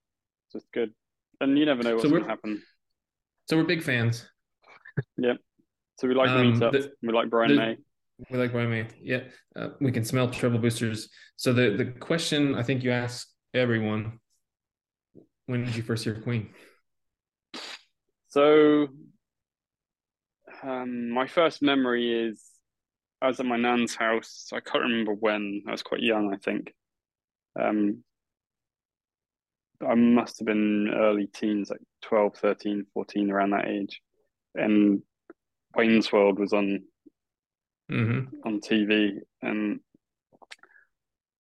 just 0.52 0.66
good. 0.72 0.92
And 1.40 1.58
you 1.58 1.64
never 1.64 1.82
know 1.82 1.92
what's 1.94 2.04
so 2.04 2.10
gonna 2.10 2.26
happen. 2.26 2.62
So 3.48 3.56
we're 3.56 3.64
big 3.64 3.82
fans. 3.82 4.28
yeah. 5.16 5.34
So 5.98 6.08
we 6.08 6.14
like 6.14 6.30
um, 6.30 6.58
the 6.58 6.66
meetup. 6.66 6.88
We 7.02 7.12
like 7.12 7.30
Brian 7.30 7.50
the, 7.50 7.56
May. 7.56 7.76
We 8.30 8.38
like 8.38 8.52
Brian 8.52 8.70
May. 8.70 8.86
Yeah. 9.00 9.20
Uh, 9.56 9.68
we 9.80 9.92
can 9.92 10.04
smell 10.04 10.30
treble 10.30 10.58
boosters. 10.58 11.08
So 11.36 11.52
the 11.52 11.70
the 11.76 11.86
question 11.86 12.54
I 12.54 12.62
think 12.62 12.82
you 12.82 12.90
asked 12.90 13.32
everyone 13.54 14.18
when 15.50 15.64
did 15.64 15.74
you 15.74 15.82
first 15.82 16.04
hear 16.04 16.14
Queen? 16.14 16.50
So, 18.28 18.88
um, 20.62 21.10
my 21.10 21.26
first 21.26 21.60
memory 21.60 22.28
is 22.28 22.40
I 23.20 23.26
was 23.26 23.40
at 23.40 23.46
my 23.46 23.56
nan's 23.56 23.96
house. 23.96 24.50
I 24.52 24.60
can't 24.60 24.84
remember 24.84 25.12
when. 25.12 25.64
I 25.66 25.72
was 25.72 25.82
quite 25.82 26.02
young, 26.02 26.32
I 26.32 26.36
think. 26.36 26.72
Um, 27.60 28.04
I 29.86 29.94
must 29.94 30.38
have 30.38 30.46
been 30.46 30.88
early 30.94 31.26
teens, 31.26 31.70
like 31.70 31.80
12, 32.02 32.36
13, 32.36 32.86
14, 32.94 33.30
around 33.30 33.50
that 33.50 33.66
age. 33.66 34.00
And 34.54 35.02
Wayne's 35.74 36.12
World 36.12 36.38
was 36.38 36.52
on 36.52 36.84
mm-hmm. 37.90 38.36
on 38.44 38.60
TV, 38.60 39.18
and 39.42 39.80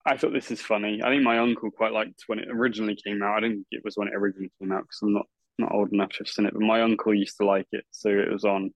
I 0.06 0.16
thought 0.16 0.32
this 0.32 0.50
is 0.50 0.60
funny. 0.60 1.02
I 1.02 1.10
think 1.10 1.22
my 1.22 1.38
uncle 1.38 1.70
quite 1.70 1.92
liked 1.92 2.24
when 2.26 2.38
it 2.38 2.48
originally 2.50 2.96
came 2.96 3.22
out. 3.22 3.36
I 3.36 3.40
didn't 3.40 3.56
think 3.56 3.66
it 3.72 3.84
was 3.84 3.96
when 3.96 4.08
it 4.08 4.14
originally 4.14 4.50
came 4.60 4.72
out 4.72 4.82
because 4.82 5.00
I'm 5.02 5.12
not 5.12 5.26
not 5.58 5.72
old 5.72 5.92
enough 5.92 6.10
to 6.10 6.18
have 6.20 6.28
seen 6.28 6.46
it, 6.46 6.54
but 6.54 6.62
my 6.62 6.80
uncle 6.80 7.14
used 7.14 7.36
to 7.36 7.44
like 7.44 7.66
it, 7.72 7.84
so 7.90 8.08
it 8.08 8.32
was 8.32 8.44
on 8.44 8.70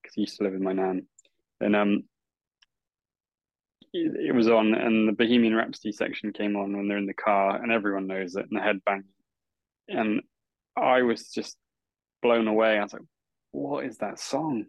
because 0.00 0.14
he 0.14 0.22
used 0.22 0.36
to 0.38 0.44
live 0.44 0.52
with 0.52 0.62
my 0.62 0.72
nan, 0.72 1.06
and 1.60 1.74
um, 1.74 2.04
it, 3.92 4.28
it 4.28 4.34
was 4.34 4.48
on, 4.48 4.74
and 4.74 5.08
the 5.08 5.12
Bohemian 5.12 5.54
Rhapsody 5.54 5.92
section 5.92 6.32
came 6.32 6.56
on 6.56 6.76
when 6.76 6.88
they're 6.88 6.98
in 6.98 7.06
the 7.06 7.14
car, 7.14 7.60
and 7.60 7.72
everyone 7.72 8.06
knows 8.06 8.36
it, 8.36 8.46
and 8.48 8.58
the 8.58 8.62
headbang, 8.62 9.02
and 9.88 10.22
I 10.76 11.02
was 11.02 11.28
just 11.30 11.56
blown 12.22 12.46
away. 12.46 12.78
I 12.78 12.82
was 12.82 12.92
like, 12.92 13.02
"What 13.50 13.84
is 13.84 13.98
that 13.98 14.20
song?" 14.20 14.66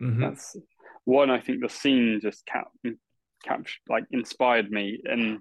Mm-hmm. 0.00 0.22
That's 0.22 0.56
one. 1.04 1.30
I 1.30 1.40
think 1.40 1.60
the 1.60 1.68
scene 1.68 2.20
just 2.22 2.46
kept 2.46 2.70
captured 3.42 3.80
like 3.88 4.04
inspired 4.10 4.70
me 4.70 5.00
and 5.04 5.40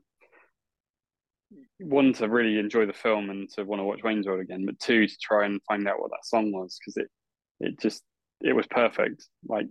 one 1.80 2.14
to 2.14 2.28
really 2.28 2.60
enjoy 2.60 2.86
the 2.86 2.94
film 2.94 3.30
and 3.30 3.50
to 3.52 3.64
want 3.64 3.80
to 3.80 3.84
watch 3.84 4.04
Wayne's 4.04 4.28
World 4.28 4.42
again, 4.42 4.66
but 4.66 4.80
two 4.80 5.08
to 5.08 5.18
try 5.22 5.46
and 5.46 5.62
find 5.68 5.88
out 5.88 6.00
what 6.00 6.12
that 6.12 6.26
song 6.26 6.52
was 6.52 6.78
because 6.80 6.98
it 6.98 7.08
it 7.60 7.80
just 7.80 8.04
it 8.42 8.54
was 8.54 8.68
perfect. 8.68 9.26
Like 9.48 9.68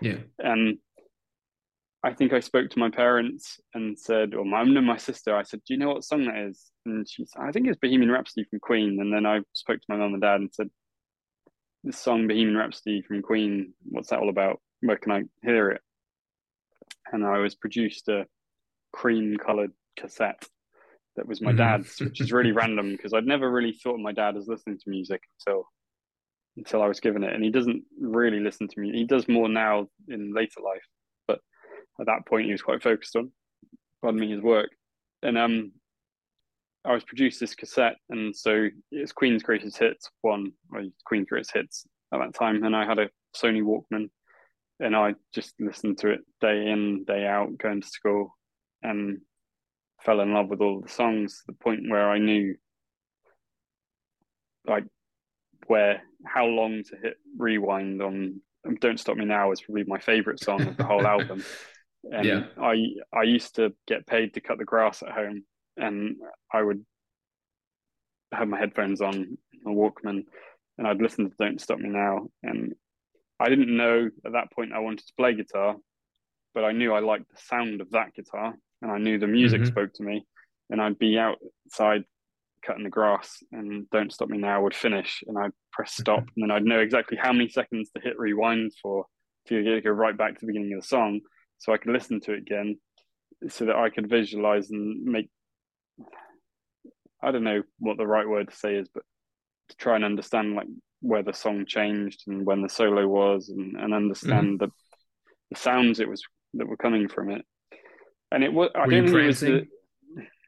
yeah, 0.00 0.18
and 0.38 0.78
I 2.04 2.12
think 2.12 2.32
I 2.32 2.40
spoke 2.40 2.70
to 2.70 2.78
my 2.78 2.90
parents 2.90 3.60
and 3.74 3.98
said, 3.98 4.34
or 4.34 4.44
my 4.44 4.62
and 4.62 4.86
my 4.86 4.96
sister, 4.96 5.36
I 5.36 5.42
said, 5.42 5.60
"Do 5.66 5.74
you 5.74 5.78
know 5.78 5.88
what 5.88 6.04
song 6.04 6.26
that 6.26 6.36
is?" 6.36 6.70
And 6.84 7.08
she 7.08 7.24
said, 7.24 7.42
"I 7.42 7.52
think 7.52 7.68
it's 7.68 7.78
Bohemian 7.78 8.10
Rhapsody 8.10 8.44
from 8.44 8.60
Queen." 8.60 9.00
And 9.00 9.12
then 9.12 9.24
I 9.24 9.40
spoke 9.52 9.78
to 9.78 9.86
my 9.88 9.96
mum 9.96 10.14
and 10.14 10.22
dad 10.22 10.40
and 10.40 10.52
said, 10.52 10.70
"This 11.84 11.98
song 11.98 12.26
Bohemian 12.26 12.56
Rhapsody 12.56 13.02
from 13.02 13.22
Queen, 13.22 13.74
what's 13.84 14.10
that 14.10 14.18
all 14.18 14.28
about? 14.28 14.60
Where 14.80 14.96
can 14.98 15.12
I 15.12 15.22
hear 15.42 15.70
it?" 15.70 15.80
And 17.12 17.24
I 17.24 17.38
was 17.38 17.54
produced 17.54 18.08
a 18.08 18.26
cream 18.92 19.36
colored 19.36 19.72
cassette 19.96 20.44
that 21.16 21.28
was 21.28 21.40
my 21.40 21.50
mm-hmm. 21.50 21.58
dad's, 21.58 22.00
which 22.00 22.20
is 22.20 22.32
really 22.32 22.52
random 22.52 22.92
because 22.92 23.12
I'd 23.12 23.26
never 23.26 23.50
really 23.50 23.72
thought 23.72 23.94
of 23.94 24.00
my 24.00 24.12
dad 24.12 24.36
as 24.36 24.48
listening 24.48 24.78
to 24.78 24.90
music 24.90 25.22
until 25.40 25.64
until 26.56 26.82
I 26.82 26.86
was 26.86 27.00
given 27.00 27.24
it. 27.24 27.32
And 27.32 27.42
he 27.42 27.50
doesn't 27.50 27.82
really 28.00 28.40
listen 28.40 28.68
to 28.68 28.80
me. 28.80 28.92
He 28.92 29.04
does 29.04 29.28
more 29.28 29.48
now 29.48 29.88
in 30.08 30.34
later 30.34 30.60
life, 30.62 30.84
but 31.26 31.40
at 32.00 32.06
that 32.06 32.26
point 32.26 32.46
he 32.46 32.52
was 32.52 32.62
quite 32.62 32.82
focused 32.82 33.16
on, 33.16 33.32
pardon 34.02 34.20
me, 34.20 34.30
his 34.30 34.42
work. 34.42 34.68
And 35.22 35.38
um, 35.38 35.72
I 36.84 36.92
was 36.92 37.04
produced 37.04 37.40
this 37.40 37.54
cassette, 37.54 37.96
and 38.10 38.36
so 38.36 38.68
it's 38.90 39.12
Queen's 39.12 39.42
Greatest 39.42 39.78
Hits 39.78 40.10
one, 40.20 40.52
or 40.72 40.82
Queen's 41.06 41.28
Greatest 41.28 41.54
Hits 41.54 41.86
at 42.12 42.18
that 42.18 42.34
time, 42.34 42.64
and 42.64 42.76
I 42.76 42.84
had 42.84 42.98
a 42.98 43.08
Sony 43.34 43.62
Walkman, 43.62 44.10
and 44.82 44.96
I 44.96 45.14
just 45.32 45.54
listened 45.60 45.98
to 45.98 46.10
it 46.10 46.20
day 46.40 46.68
in, 46.68 47.04
day 47.04 47.24
out, 47.24 47.56
going 47.56 47.80
to 47.80 47.88
school, 47.88 48.36
and 48.82 49.20
fell 50.02 50.20
in 50.20 50.34
love 50.34 50.48
with 50.48 50.60
all 50.60 50.80
the 50.80 50.88
songs. 50.88 51.38
To 51.38 51.42
the 51.48 51.52
point 51.52 51.88
where 51.88 52.10
I 52.10 52.18
knew, 52.18 52.56
like, 54.66 54.84
where 55.68 56.02
how 56.26 56.46
long 56.46 56.82
to 56.82 56.96
hit 57.00 57.14
rewind 57.38 58.02
on 58.02 58.40
"Don't 58.80 58.98
Stop 58.98 59.16
Me 59.16 59.24
Now" 59.24 59.52
is 59.52 59.60
probably 59.60 59.84
my 59.86 60.00
favorite 60.00 60.42
song 60.42 60.62
of 60.62 60.76
the 60.76 60.84
whole 60.84 61.06
album. 61.16 61.44
And 62.10 62.26
yeah. 62.26 62.44
I 62.60 62.94
I 63.12 63.22
used 63.22 63.54
to 63.56 63.72
get 63.86 64.06
paid 64.06 64.34
to 64.34 64.40
cut 64.40 64.58
the 64.58 64.64
grass 64.64 65.02
at 65.02 65.12
home, 65.12 65.44
and 65.76 66.16
I 66.52 66.60
would 66.60 66.84
have 68.32 68.48
my 68.48 68.58
headphones 68.58 69.00
on, 69.00 69.38
my 69.62 69.70
Walkman, 69.70 70.24
and 70.76 70.88
I'd 70.88 71.00
listen 71.00 71.30
to 71.30 71.36
"Don't 71.38 71.60
Stop 71.60 71.78
Me 71.78 71.88
Now." 71.88 72.26
And 72.42 72.74
I 73.42 73.48
didn't 73.48 73.76
know 73.76 74.08
at 74.24 74.32
that 74.32 74.52
point 74.52 74.72
I 74.72 74.78
wanted 74.78 75.06
to 75.06 75.12
play 75.16 75.34
guitar, 75.34 75.76
but 76.54 76.64
I 76.64 76.72
knew 76.72 76.92
I 76.92 77.00
liked 77.00 77.28
the 77.28 77.40
sound 77.42 77.80
of 77.80 77.90
that 77.90 78.14
guitar, 78.14 78.54
and 78.80 78.90
I 78.90 78.98
knew 78.98 79.18
the 79.18 79.26
music 79.26 79.62
mm-hmm. 79.62 79.70
spoke 79.70 79.92
to 79.94 80.04
me. 80.04 80.24
And 80.70 80.80
I'd 80.80 80.98
be 80.98 81.18
outside 81.18 82.04
cutting 82.64 82.84
the 82.84 82.90
grass 82.90 83.42
and 83.52 83.88
Don't 83.90 84.12
Stop 84.12 84.28
Me 84.28 84.38
Now 84.38 84.62
would 84.62 84.74
finish 84.74 85.22
and 85.26 85.36
I'd 85.36 85.50
press 85.72 85.94
stop 85.94 86.20
and 86.20 86.42
then 86.42 86.50
I'd 86.50 86.64
know 86.64 86.78
exactly 86.78 87.18
how 87.20 87.32
many 87.32 87.48
seconds 87.48 87.90
to 87.90 88.00
hit 88.00 88.18
rewind 88.18 88.72
for 88.80 89.06
to 89.48 89.80
go 89.80 89.90
right 89.90 90.16
back 90.16 90.34
to 90.34 90.40
the 90.40 90.46
beginning 90.46 90.74
of 90.74 90.82
the 90.82 90.86
song 90.86 91.20
so 91.58 91.72
I 91.72 91.76
could 91.76 91.92
listen 91.92 92.20
to 92.20 92.32
it 92.34 92.38
again 92.38 92.78
so 93.48 93.66
that 93.66 93.76
I 93.76 93.90
could 93.90 94.08
visualize 94.08 94.70
and 94.70 95.02
make 95.02 95.28
I 97.22 97.32
don't 97.32 97.44
know 97.44 97.62
what 97.78 97.96
the 97.96 98.06
right 98.06 98.28
word 98.28 98.50
to 98.50 98.56
say 98.56 98.76
is 98.76 98.88
but 98.92 99.02
to 99.70 99.76
try 99.76 99.96
and 99.96 100.04
understand 100.04 100.54
like 100.54 100.68
where 101.02 101.22
the 101.22 101.32
song 101.32 101.66
changed 101.66 102.22
and 102.26 102.46
when 102.46 102.62
the 102.62 102.68
solo 102.68 103.06
was 103.06 103.50
and, 103.50 103.76
and 103.76 103.92
understand 103.92 104.60
mm-hmm. 104.60 104.64
the 104.64 104.70
the 105.50 105.58
sounds 105.58 106.00
it 106.00 106.08
was 106.08 106.22
that 106.54 106.66
were 106.66 106.76
coming 106.76 107.08
from 107.08 107.30
it 107.30 107.44
and 108.30 108.42
it 108.42 108.52
was 108.52 108.70
I 108.74 108.86
don't 108.86 109.06
think 109.06 109.18
it 109.18 109.26
was 109.26 109.40
the, 109.40 109.66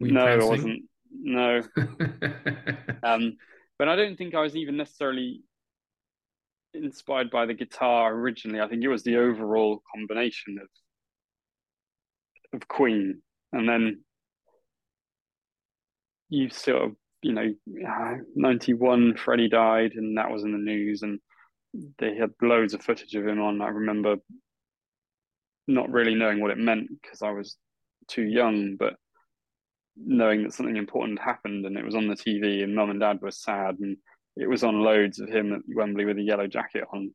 no 0.00 0.22
prancing? 0.22 0.40
it 0.40 0.50
wasn't 0.50 0.82
no. 1.14 1.62
um, 3.02 3.36
but 3.78 3.88
I 3.88 3.96
don't 3.96 4.16
think 4.16 4.34
I 4.34 4.40
was 4.40 4.56
even 4.56 4.76
necessarily 4.76 5.42
inspired 6.72 7.30
by 7.30 7.46
the 7.46 7.54
guitar 7.54 8.12
originally. 8.12 8.60
I 8.60 8.68
think 8.68 8.82
it 8.82 8.88
was 8.88 9.04
the 9.04 9.16
overall 9.16 9.82
combination 9.94 10.58
of 10.60 10.68
of 12.52 12.68
Queen, 12.68 13.22
and 13.52 13.68
then 13.68 14.02
you 16.28 16.50
sort 16.50 16.82
of 16.82 16.92
you 17.24 17.32
know, 17.32 17.54
uh, 17.88 18.16
ninety 18.34 18.74
one 18.74 19.16
Freddie 19.16 19.48
died, 19.48 19.92
and 19.94 20.18
that 20.18 20.30
was 20.30 20.44
in 20.44 20.52
the 20.52 20.58
news, 20.58 21.02
and 21.02 21.18
they 21.98 22.14
had 22.14 22.30
loads 22.42 22.74
of 22.74 22.82
footage 22.82 23.14
of 23.14 23.26
him 23.26 23.40
on. 23.40 23.62
I 23.62 23.68
remember 23.68 24.16
not 25.66 25.90
really 25.90 26.14
knowing 26.14 26.40
what 26.40 26.50
it 26.50 26.58
meant 26.58 26.88
because 27.00 27.22
I 27.22 27.30
was 27.30 27.56
too 28.08 28.24
young, 28.24 28.76
but 28.76 28.94
knowing 29.96 30.42
that 30.42 30.52
something 30.52 30.76
important 30.76 31.18
happened 31.18 31.64
and 31.64 31.78
it 31.78 31.84
was 31.84 31.94
on 31.94 32.08
the 32.08 32.14
TV 32.14 32.62
and 32.62 32.74
mum 32.74 32.90
and 32.90 33.00
dad 33.00 33.20
were 33.22 33.30
sad 33.30 33.76
and 33.80 33.96
it 34.36 34.48
was 34.48 34.62
on 34.62 34.82
loads 34.82 35.20
of 35.20 35.28
him 35.28 35.54
at 35.54 35.60
Wembley 35.74 36.04
with 36.04 36.18
a 36.18 36.22
yellow 36.22 36.46
jacket 36.46 36.84
on. 36.92 37.14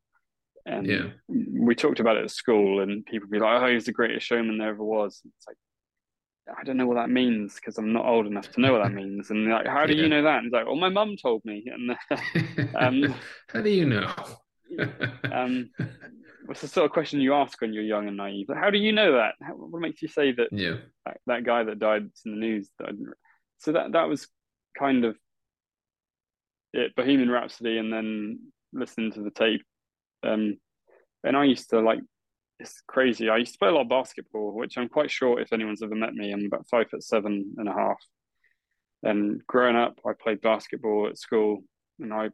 And 0.65 0.87
yeah. 0.87 1.07
we 1.27 1.75
talked 1.75 1.99
about 1.99 2.17
it 2.17 2.23
at 2.23 2.31
school 2.31 2.81
and 2.81 3.05
people 3.05 3.29
be 3.29 3.39
like, 3.39 3.61
oh, 3.61 3.71
he's 3.71 3.85
the 3.85 3.91
greatest 3.91 4.25
showman 4.25 4.57
there 4.57 4.69
ever 4.69 4.83
was. 4.83 5.21
It's 5.23 5.47
like, 5.47 5.57
I 6.57 6.63
don't 6.63 6.77
know 6.77 6.87
what 6.87 6.95
that 6.95 7.09
means 7.09 7.55
because 7.55 7.77
I'm 7.77 7.93
not 7.93 8.05
old 8.05 8.27
enough 8.27 8.51
to 8.51 8.61
know 8.61 8.73
what 8.73 8.83
that 8.83 8.93
means. 8.93 9.29
And 9.29 9.49
like, 9.49 9.67
how 9.67 9.85
do 9.85 9.93
yeah. 9.93 10.03
you 10.03 10.09
know 10.09 10.23
that? 10.23 10.37
And 10.37 10.47
it's 10.47 10.53
like, 10.53 10.65
well, 10.65 10.75
my 10.75 10.89
mum 10.89 11.15
told 11.21 11.43
me. 11.45 11.65
And 11.65 12.71
um, 12.75 13.15
how 13.47 13.61
do 13.61 13.69
you 13.69 13.85
know? 13.85 14.13
um, 15.31 15.69
it's 16.49 16.61
the 16.61 16.67
sort 16.67 16.85
of 16.85 16.91
question 16.91 17.21
you 17.21 17.33
ask 17.33 17.59
when 17.61 17.73
you're 17.73 17.83
young 17.83 18.07
and 18.07 18.17
naive. 18.17 18.47
How 18.53 18.69
do 18.69 18.77
you 18.77 18.91
know 18.91 19.13
that? 19.13 19.35
How, 19.41 19.53
what 19.53 19.81
makes 19.81 20.01
you 20.01 20.07
say 20.07 20.31
that? 20.33 20.47
Yeah, 20.51 20.77
that, 21.05 21.17
that 21.27 21.43
guy 21.43 21.63
that 21.63 21.79
died 21.79 22.09
in 22.25 22.31
the 22.31 22.37
news. 22.37 22.69
Died. 22.79 22.95
So 23.59 23.73
that 23.73 23.91
that 23.91 24.07
was 24.07 24.27
kind 24.77 25.05
of 25.05 25.15
it. 26.73 26.95
Bohemian 26.95 27.29
Rhapsody, 27.29 27.77
and 27.77 27.91
then 27.91 28.39
listening 28.73 29.11
to 29.13 29.21
the 29.21 29.31
tape. 29.31 29.63
Um, 30.23 30.57
and 31.23 31.37
I 31.37 31.43
used 31.43 31.69
to 31.71 31.81
like 31.81 31.99
it's 32.59 32.81
crazy. 32.87 33.29
I 33.29 33.37
used 33.37 33.53
to 33.53 33.59
play 33.59 33.69
a 33.69 33.71
lot 33.71 33.81
of 33.81 33.89
basketball, 33.89 34.53
which 34.53 34.77
I'm 34.77 34.89
quite 34.89 35.09
sure 35.09 35.39
if 35.39 35.53
anyone's 35.53 35.81
ever 35.81 35.95
met 35.95 36.13
me, 36.13 36.31
I'm 36.31 36.45
about 36.45 36.67
five 36.69 36.89
foot 36.89 37.03
seven 37.03 37.53
and 37.57 37.69
a 37.69 37.73
half. 37.73 37.97
And 39.03 39.41
growing 39.47 39.77
up, 39.77 39.99
I 40.05 40.11
played 40.13 40.41
basketball 40.41 41.07
at 41.07 41.17
school, 41.17 41.63
and 41.99 42.13
I 42.13 42.29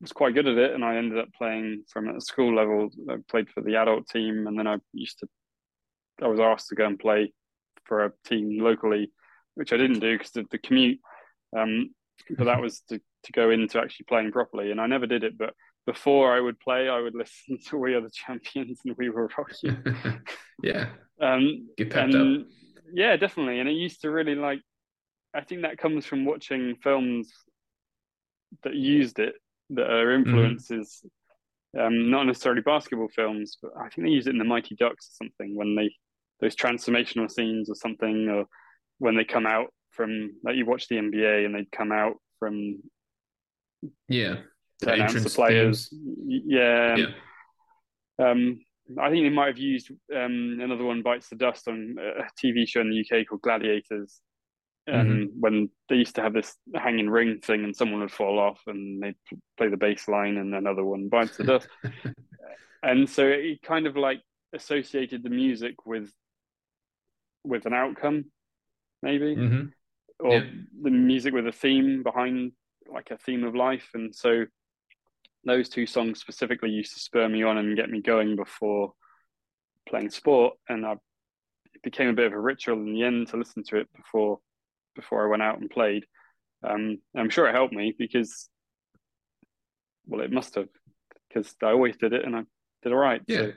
was 0.00 0.12
quite 0.12 0.34
good 0.34 0.46
at 0.46 0.56
it, 0.56 0.72
and 0.72 0.84
I 0.84 0.96
ended 0.96 1.18
up 1.18 1.28
playing 1.36 1.84
from 1.88 2.08
at 2.08 2.22
school 2.22 2.54
level. 2.54 2.88
I 3.10 3.16
played 3.28 3.50
for 3.50 3.62
the 3.62 3.76
adult 3.76 4.08
team, 4.08 4.46
and 4.46 4.58
then 4.58 4.66
I 4.66 4.78
used 4.92 5.18
to. 5.20 5.28
I 6.22 6.28
was 6.28 6.40
asked 6.40 6.68
to 6.68 6.74
go 6.74 6.86
and 6.86 6.98
play 6.98 7.34
for 7.84 8.06
a 8.06 8.12
team 8.24 8.58
locally, 8.58 9.12
which 9.54 9.72
I 9.74 9.76
didn't 9.76 10.00
do 10.00 10.16
because 10.16 10.34
of 10.36 10.48
the 10.50 10.58
commute. 10.58 10.98
Um, 11.56 11.90
but 12.30 12.44
that 12.44 12.60
was 12.62 12.80
to, 12.88 12.98
to 12.98 13.32
go 13.32 13.50
into 13.50 13.78
actually 13.78 14.06
playing 14.08 14.32
properly, 14.32 14.70
and 14.70 14.80
I 14.80 14.86
never 14.86 15.06
did 15.06 15.24
it. 15.24 15.36
But 15.36 15.52
before 15.86 16.34
I 16.34 16.40
would 16.40 16.58
play, 16.58 16.88
I 16.88 17.00
would 17.00 17.14
listen 17.14 17.58
to 17.68 17.78
We 17.78 17.94
Are 17.94 18.00
the 18.00 18.10
Champions 18.10 18.80
and 18.84 18.96
We 18.98 19.08
Will 19.08 19.28
Rock 19.38 19.52
yeah. 20.62 20.88
Um, 21.20 21.68
Get 21.78 21.90
pepped 21.90 22.14
and, 22.14 22.42
up. 22.42 22.46
Yeah, 22.92 23.16
definitely. 23.16 23.60
And 23.60 23.68
it 23.68 23.72
used 23.72 24.02
to 24.02 24.10
really 24.10 24.34
like. 24.34 24.60
I 25.34 25.42
think 25.42 25.62
that 25.62 25.78
comes 25.78 26.06
from 26.06 26.24
watching 26.24 26.76
films 26.82 27.30
that 28.62 28.74
used 28.74 29.18
it 29.18 29.34
that 29.70 29.90
are 29.90 30.06
mm-hmm. 30.06 30.28
influences. 30.28 31.02
Mm-hmm. 31.04 31.86
Um, 31.86 32.10
not 32.10 32.24
necessarily 32.24 32.62
basketball 32.62 33.08
films, 33.08 33.58
but 33.60 33.72
I 33.78 33.88
think 33.88 34.06
they 34.06 34.12
use 34.12 34.26
it 34.26 34.30
in 34.30 34.38
the 34.38 34.44
Mighty 34.44 34.74
Ducks 34.76 35.10
or 35.10 35.24
something 35.24 35.54
when 35.54 35.74
they 35.74 35.94
those 36.40 36.56
transformational 36.56 37.30
scenes 37.30 37.70
or 37.70 37.74
something, 37.74 38.28
or 38.28 38.46
when 38.98 39.14
they 39.14 39.24
come 39.24 39.46
out 39.46 39.68
from 39.90 40.32
like 40.42 40.56
you 40.56 40.66
watch 40.66 40.88
the 40.88 40.96
NBA 40.96 41.44
and 41.44 41.54
they 41.54 41.66
come 41.70 41.92
out 41.92 42.14
from 42.38 42.82
yeah 44.08 44.36
the 44.80 44.92
entrance 44.92 45.34
players, 45.34 45.92
yeah. 46.26 46.96
yeah. 46.96 47.06
Um, 48.18 48.60
I 49.00 49.10
think 49.10 49.24
they 49.24 49.30
might 49.30 49.48
have 49.48 49.58
used 49.58 49.90
um, 50.14 50.58
another 50.60 50.84
one 50.84 51.02
bites 51.02 51.28
the 51.28 51.36
dust 51.36 51.66
on 51.68 51.96
a 51.98 52.22
TV 52.40 52.68
show 52.68 52.80
in 52.80 52.90
the 52.90 53.00
UK 53.00 53.26
called 53.26 53.42
Gladiators, 53.42 54.20
and 54.86 55.28
mm-hmm. 55.28 55.40
when 55.40 55.70
they 55.88 55.96
used 55.96 56.14
to 56.14 56.22
have 56.22 56.32
this 56.32 56.56
hanging 56.74 57.10
ring 57.10 57.40
thing 57.40 57.64
and 57.64 57.74
someone 57.74 58.00
would 58.00 58.10
fall 58.10 58.38
off 58.38 58.60
and 58.66 59.02
they'd 59.02 59.16
play 59.56 59.68
the 59.68 59.76
bass 59.76 60.06
line 60.08 60.36
and 60.36 60.54
another 60.54 60.84
one 60.84 61.08
bites 61.08 61.36
the 61.36 61.44
dust 61.44 61.68
and 62.82 63.08
so 63.08 63.26
it 63.26 63.60
kind 63.62 63.86
of 63.86 63.96
like 63.96 64.20
associated 64.54 65.22
the 65.22 65.30
music 65.30 65.86
with 65.86 66.10
with 67.44 67.66
an 67.66 67.74
outcome 67.74 68.26
maybe 69.02 69.34
mm-hmm. 69.34 69.66
or 70.20 70.34
yeah. 70.34 70.44
the 70.82 70.90
music 70.90 71.34
with 71.34 71.46
a 71.46 71.52
theme 71.52 72.02
behind 72.02 72.52
like 72.92 73.10
a 73.10 73.18
theme 73.18 73.44
of 73.44 73.54
life 73.54 73.88
and 73.94 74.14
so 74.14 74.44
those 75.46 75.68
two 75.68 75.86
songs 75.86 76.20
specifically 76.20 76.70
used 76.70 76.92
to 76.94 77.00
spur 77.00 77.28
me 77.28 77.42
on 77.42 77.56
and 77.56 77.76
get 77.76 77.90
me 77.90 78.02
going 78.02 78.36
before 78.36 78.92
playing 79.88 80.10
sport 80.10 80.54
and 80.68 80.84
I 80.84 80.92
it 81.74 81.82
became 81.82 82.08
a 82.08 82.12
bit 82.12 82.26
of 82.26 82.32
a 82.32 82.40
ritual 82.40 82.78
in 82.78 82.92
the 82.92 83.04
end 83.04 83.28
to 83.28 83.36
listen 83.36 83.62
to 83.64 83.76
it 83.76 83.88
before 83.94 84.38
before 84.94 85.24
I 85.24 85.30
went 85.30 85.42
out 85.42 85.60
and 85.60 85.70
played. 85.70 86.04
Um, 86.66 86.98
I'm 87.14 87.28
sure 87.28 87.46
it 87.46 87.54
helped 87.54 87.74
me 87.74 87.94
because, 87.96 88.48
well, 90.06 90.22
it 90.22 90.32
must 90.32 90.54
have 90.54 90.68
because 91.28 91.54
I 91.62 91.66
always 91.66 91.96
did 91.96 92.14
it 92.14 92.24
and 92.24 92.34
I 92.34 92.42
did 92.82 92.92
all 92.92 92.98
right. 92.98 93.20
Yeah. 93.26 93.38
So. 93.38 93.52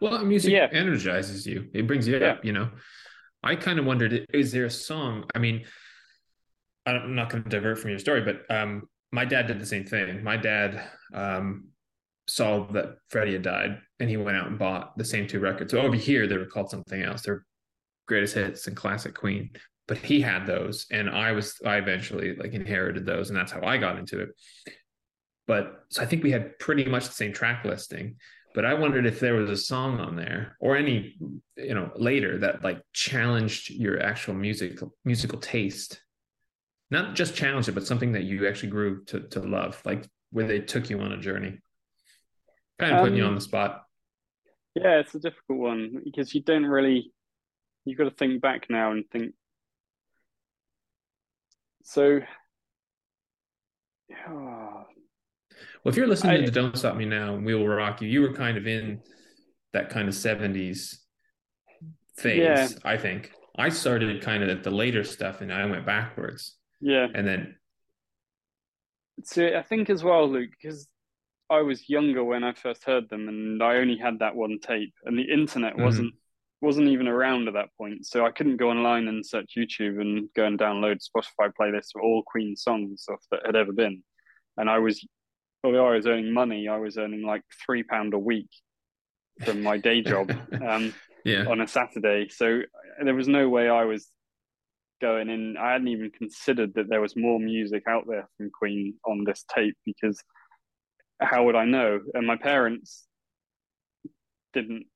Well, 0.00 0.24
music 0.24 0.52
yeah. 0.52 0.68
energizes 0.70 1.46
you. 1.46 1.68
It 1.72 1.86
brings 1.86 2.06
you 2.06 2.18
yeah. 2.18 2.32
up. 2.32 2.44
You 2.44 2.52
know, 2.52 2.70
I 3.42 3.56
kind 3.56 3.78
of 3.78 3.84
wondered, 3.84 4.26
is 4.34 4.52
there 4.52 4.66
a 4.66 4.70
song? 4.70 5.24
I 5.34 5.38
mean, 5.38 5.64
I'm 6.84 7.14
not 7.14 7.30
going 7.30 7.44
to 7.44 7.48
divert 7.48 7.78
from 7.78 7.90
your 7.90 8.00
story, 8.00 8.20
but 8.20 8.54
um, 8.54 8.88
my 9.12 9.24
dad 9.24 9.46
did 9.46 9.60
the 9.60 9.66
same 9.66 9.84
thing. 9.84 10.24
My 10.24 10.36
dad 10.36 10.82
um, 11.14 11.68
saw 12.26 12.66
that 12.72 12.96
Freddie 13.08 13.34
had 13.34 13.42
died, 13.42 13.78
and 14.00 14.08
he 14.08 14.16
went 14.16 14.36
out 14.36 14.48
and 14.48 14.58
bought 14.58 14.96
the 14.96 15.04
same 15.04 15.26
two 15.26 15.40
records. 15.40 15.72
So 15.72 15.80
over 15.80 15.96
here, 15.96 16.26
they 16.26 16.38
were 16.38 16.46
called 16.46 16.70
something 16.70 17.02
else. 17.02 17.22
They're 17.22 17.44
greatest 18.08 18.34
hits 18.34 18.66
and 18.66 18.76
classic 18.76 19.14
Queen 19.14 19.50
but 19.88 19.98
he 19.98 20.20
had 20.20 20.46
those 20.46 20.86
and 20.90 21.10
i 21.10 21.32
was 21.32 21.56
i 21.64 21.76
eventually 21.76 22.34
like 22.36 22.52
inherited 22.52 23.04
those 23.04 23.28
and 23.30 23.38
that's 23.38 23.52
how 23.52 23.62
i 23.62 23.76
got 23.76 23.98
into 23.98 24.20
it 24.20 24.30
but 25.46 25.84
so 25.90 26.02
i 26.02 26.06
think 26.06 26.22
we 26.22 26.30
had 26.30 26.58
pretty 26.58 26.84
much 26.84 27.06
the 27.06 27.14
same 27.14 27.32
track 27.32 27.64
listing 27.64 28.16
but 28.54 28.64
i 28.64 28.74
wondered 28.74 29.06
if 29.06 29.20
there 29.20 29.34
was 29.34 29.50
a 29.50 29.56
song 29.56 29.98
on 30.00 30.16
there 30.16 30.56
or 30.60 30.76
any 30.76 31.16
you 31.56 31.74
know 31.74 31.90
later 31.96 32.38
that 32.38 32.62
like 32.62 32.80
challenged 32.92 33.70
your 33.70 34.02
actual 34.02 34.34
musical 34.34 34.94
musical 35.04 35.38
taste 35.38 36.00
not 36.92 37.14
just 37.14 37.34
challenged 37.34 37.68
it 37.68 37.72
but 37.72 37.86
something 37.86 38.12
that 38.12 38.24
you 38.24 38.46
actually 38.46 38.68
grew 38.68 39.02
to 39.06 39.20
to 39.20 39.40
love 39.40 39.80
like 39.84 40.06
where 40.30 40.46
they 40.46 40.60
took 40.60 40.90
you 40.90 41.00
on 41.00 41.12
a 41.12 41.18
journey? 41.18 41.58
Kind 42.78 42.92
of 42.92 43.00
putting 43.00 43.14
um, 43.14 43.18
you 43.18 43.24
on 43.24 43.34
the 43.34 43.40
spot. 43.40 43.82
Yeah, 44.74 45.00
it's 45.00 45.14
a 45.14 45.18
difficult 45.18 45.58
one 45.58 46.02
because 46.04 46.34
you 46.34 46.42
don't 46.42 46.64
really. 46.64 47.12
You've 47.84 47.98
got 47.98 48.04
to 48.04 48.10
think 48.10 48.40
back 48.40 48.66
now 48.70 48.92
and 48.92 49.04
think. 49.10 49.34
So. 51.82 52.20
Oh, 54.28 54.84
well, 55.84 55.90
if 55.90 55.96
you're 55.96 56.06
listening 56.06 56.42
I, 56.42 56.44
to 56.44 56.50
Don't 56.50 56.76
Stop 56.76 56.96
Me 56.96 57.04
Now 57.04 57.34
and 57.34 57.44
We 57.44 57.54
Will 57.54 57.66
Rock 57.66 58.02
You, 58.02 58.08
you 58.08 58.20
were 58.20 58.32
kind 58.32 58.56
of 58.56 58.66
in 58.66 59.00
that 59.72 59.90
kind 59.90 60.08
of 60.08 60.14
70s 60.14 60.96
phase, 62.16 62.38
yeah. 62.38 62.68
I 62.84 62.96
think. 62.96 63.32
I 63.56 63.68
started 63.68 64.22
kind 64.22 64.42
of 64.42 64.48
at 64.48 64.62
the 64.62 64.70
later 64.70 65.04
stuff 65.04 65.40
and 65.40 65.52
I 65.52 65.66
went 65.66 65.84
backwards. 65.84 66.56
Yeah. 66.82 67.06
And 67.14 67.26
then. 67.26 67.56
So 69.24 69.46
I 69.56 69.62
think 69.62 69.88
as 69.88 70.02
well, 70.02 70.28
Luke, 70.28 70.50
because 70.50 70.88
I 71.48 71.60
was 71.60 71.88
younger 71.88 72.24
when 72.24 72.44
I 72.44 72.52
first 72.52 72.84
heard 72.84 73.08
them 73.08 73.28
and 73.28 73.62
I 73.62 73.76
only 73.76 73.96
had 73.96 74.18
that 74.18 74.34
one 74.34 74.58
tape 74.60 74.92
and 75.04 75.16
the 75.16 75.30
internet 75.30 75.74
mm-hmm. 75.74 75.84
wasn't 75.84 76.14
wasn't 76.60 76.88
even 76.88 77.08
around 77.08 77.48
at 77.48 77.54
that 77.54 77.74
point. 77.76 78.06
So 78.06 78.24
I 78.24 78.30
couldn't 78.30 78.56
go 78.56 78.70
online 78.70 79.08
and 79.08 79.26
search 79.26 79.54
YouTube 79.58 80.00
and 80.00 80.28
go 80.36 80.44
and 80.44 80.56
download 80.56 81.00
Spotify 81.00 81.50
playlists 81.60 81.96
of 81.96 82.02
all 82.02 82.22
Queen 82.24 82.54
songs 82.54 83.04
that 83.30 83.40
had 83.44 83.56
ever 83.56 83.72
been. 83.72 84.02
And 84.56 84.70
I 84.70 84.78
was 84.78 85.04
although 85.64 85.86
I 85.86 85.96
was 85.96 86.06
earning 86.06 86.32
money, 86.32 86.68
I 86.68 86.78
was 86.78 86.98
earning 86.98 87.22
like 87.22 87.42
three 87.64 87.82
pound 87.82 88.14
a 88.14 88.18
week 88.18 88.48
from 89.44 89.62
my 89.62 89.76
day 89.76 90.02
job 90.02 90.30
um, 90.66 90.94
yeah. 91.24 91.46
on 91.46 91.60
a 91.60 91.66
Saturday. 91.68 92.28
So 92.28 92.62
there 93.02 93.14
was 93.14 93.28
no 93.28 93.48
way 93.48 93.68
I 93.68 93.84
was 93.84 94.08
going 95.02 95.28
in. 95.28 95.56
I 95.58 95.72
hadn't 95.72 95.88
even 95.88 96.10
considered 96.10 96.72
that 96.74 96.88
there 96.88 97.02
was 97.02 97.16
more 97.16 97.38
music 97.38 97.82
out 97.86 98.04
there 98.08 98.28
from 98.36 98.50
Queen 98.50 98.94
on 99.04 99.24
this 99.24 99.44
tape 99.54 99.76
because 99.84 100.22
how 101.20 101.44
would 101.44 101.56
I 101.56 101.66
know? 101.66 102.00
And 102.14 102.26
my 102.26 102.36
parents 102.36 103.06
didn't 104.54 104.86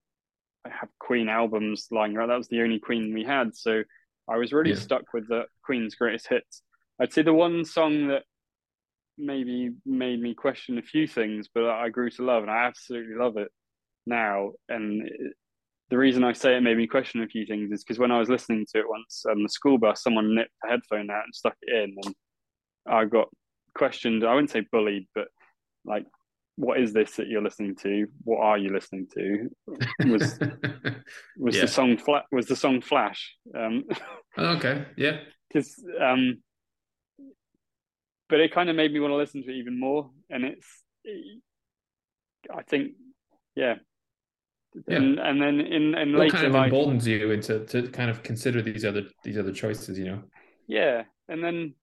have 0.64 0.88
Queen 0.98 1.28
albums 1.28 1.88
lying 1.90 2.16
around. 2.16 2.28
That 2.28 2.38
was 2.38 2.48
the 2.48 2.62
only 2.62 2.78
Queen 2.78 3.12
we 3.12 3.24
had. 3.24 3.54
So 3.54 3.82
I 4.28 4.36
was 4.38 4.52
really 4.52 4.70
yeah. 4.70 4.76
stuck 4.76 5.12
with 5.12 5.28
the 5.28 5.44
Queen's 5.64 5.94
greatest 5.94 6.28
hits. 6.28 6.62
I'd 7.00 7.12
say 7.12 7.22
the 7.22 7.34
one 7.34 7.64
song 7.64 8.08
that 8.08 8.22
maybe 9.18 9.70
made 9.84 10.20
me 10.20 10.34
question 10.34 10.78
a 10.78 10.82
few 10.82 11.06
things, 11.06 11.48
but 11.52 11.64
I 11.64 11.88
grew 11.88 12.10
to 12.10 12.24
love, 12.24 12.42
and 12.42 12.50
I 12.50 12.64
absolutely 12.66 13.16
love 13.16 13.36
it 13.36 13.48
now. 14.06 14.52
And 14.68 15.08
the 15.90 15.98
reason 15.98 16.24
I 16.24 16.32
say 16.32 16.56
it 16.56 16.62
made 16.62 16.76
me 16.76 16.86
question 16.86 17.22
a 17.22 17.28
few 17.28 17.46
things 17.46 17.70
is 17.70 17.84
because 17.84 17.98
when 17.98 18.10
I 18.10 18.18
was 18.18 18.28
listening 18.28 18.66
to 18.72 18.80
it 18.80 18.88
once 18.88 19.24
on 19.28 19.42
the 19.42 19.48
school 19.48 19.78
bus, 19.78 20.02
someone 20.02 20.34
nipped 20.34 20.50
a 20.64 20.68
headphone 20.68 21.10
out 21.10 21.24
and 21.24 21.34
stuck 21.34 21.56
it 21.62 21.74
in, 21.74 21.96
and 22.04 22.14
I 22.86 23.04
got 23.04 23.28
questioned. 23.74 24.24
I 24.24 24.34
wouldn't 24.34 24.50
say 24.50 24.66
bullied, 24.72 25.06
but 25.14 25.28
like, 25.84 26.06
what 26.56 26.80
is 26.80 26.92
this 26.92 27.16
that 27.16 27.28
you're 27.28 27.42
listening 27.42 27.76
to? 27.82 28.06
What 28.24 28.40
are 28.40 28.58
you 28.58 28.70
listening 28.70 29.06
to? 29.14 29.48
Was 30.10 30.38
was 31.38 31.56
yeah. 31.56 31.62
the 31.62 31.68
song 31.68 31.98
flat? 31.98 32.24
Was 32.32 32.46
the 32.46 32.56
song 32.56 32.80
Flash? 32.80 33.36
Um, 33.54 33.84
oh, 34.38 34.56
okay, 34.56 34.86
yeah. 34.96 35.18
Because 35.48 35.80
um, 36.02 36.38
but 38.28 38.40
it 38.40 38.52
kind 38.52 38.68
of 38.68 38.76
made 38.76 38.92
me 38.92 39.00
want 39.00 39.12
to 39.12 39.16
listen 39.16 39.42
to 39.42 39.50
it 39.50 39.56
even 39.56 39.78
more. 39.78 40.10
And 40.30 40.44
it's, 40.44 40.82
I 42.54 42.62
think, 42.62 42.92
yeah. 43.54 43.74
Yeah. 44.88 44.96
And, 44.96 45.18
and 45.18 45.40
then 45.40 45.60
in 45.60 45.94
and 45.94 46.12
what 46.12 46.20
later 46.20 46.36
kind 46.36 46.46
of 46.46 46.52
life, 46.52 46.64
emboldens 46.64 47.06
you 47.06 47.30
into 47.30 47.64
to 47.66 47.88
kind 47.88 48.10
of 48.10 48.22
consider 48.22 48.62
these 48.62 48.84
other 48.84 49.02
these 49.24 49.38
other 49.38 49.52
choices, 49.52 49.98
you 49.98 50.06
know? 50.06 50.22
Yeah, 50.66 51.04
and 51.28 51.42
then 51.42 51.74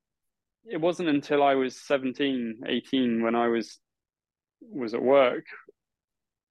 it 0.65 0.79
wasn't 0.79 1.09
until 1.09 1.43
I 1.43 1.55
was 1.55 1.75
17, 1.75 2.61
18 2.65 3.23
when 3.23 3.35
I 3.35 3.47
was 3.47 3.79
was 4.61 4.93
at 4.93 5.01
work 5.01 5.45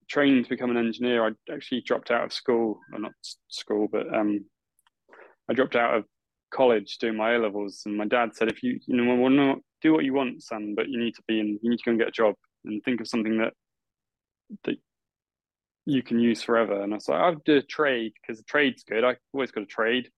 trained 0.08 0.44
to 0.44 0.50
become 0.50 0.70
an 0.70 0.76
engineer. 0.76 1.26
I 1.26 1.52
actually 1.52 1.80
dropped 1.80 2.10
out 2.10 2.24
of 2.24 2.32
school, 2.32 2.80
or 2.92 2.98
not 2.98 3.12
school, 3.48 3.88
but 3.90 4.12
um, 4.14 4.44
I 5.48 5.54
dropped 5.54 5.76
out 5.76 5.94
of 5.94 6.04
college 6.52 6.98
doing 6.98 7.16
my 7.16 7.34
A 7.34 7.38
levels, 7.38 7.82
and 7.86 7.96
my 7.96 8.06
dad 8.06 8.34
said, 8.34 8.48
"If 8.48 8.62
you 8.62 8.78
you 8.86 8.96
know 8.96 9.14
want 9.14 9.36
to 9.36 9.62
do 9.80 9.92
what 9.92 10.04
you 10.04 10.12
want, 10.12 10.42
son, 10.42 10.74
but 10.76 10.88
you 10.88 10.98
need 10.98 11.14
to 11.14 11.22
be 11.26 11.40
in. 11.40 11.58
You 11.62 11.70
need 11.70 11.78
to 11.78 11.84
go 11.84 11.90
and 11.92 12.00
get 12.00 12.08
a 12.08 12.12
job 12.12 12.34
and 12.64 12.82
think 12.84 13.00
of 13.00 13.08
something 13.08 13.38
that 13.38 13.54
that 14.64 14.76
you 15.86 16.02
can 16.02 16.18
use 16.18 16.42
forever." 16.42 16.82
And 16.82 16.92
I 16.92 16.96
was 16.96 17.08
like, 17.08 17.20
"I'll 17.20 17.42
do 17.44 17.56
a 17.56 17.62
trade 17.62 18.12
because 18.20 18.38
the 18.38 18.44
trade's 18.44 18.84
good. 18.84 19.04
I 19.04 19.16
always 19.32 19.50
got 19.50 19.64
a 19.64 19.66
trade. 19.66 20.10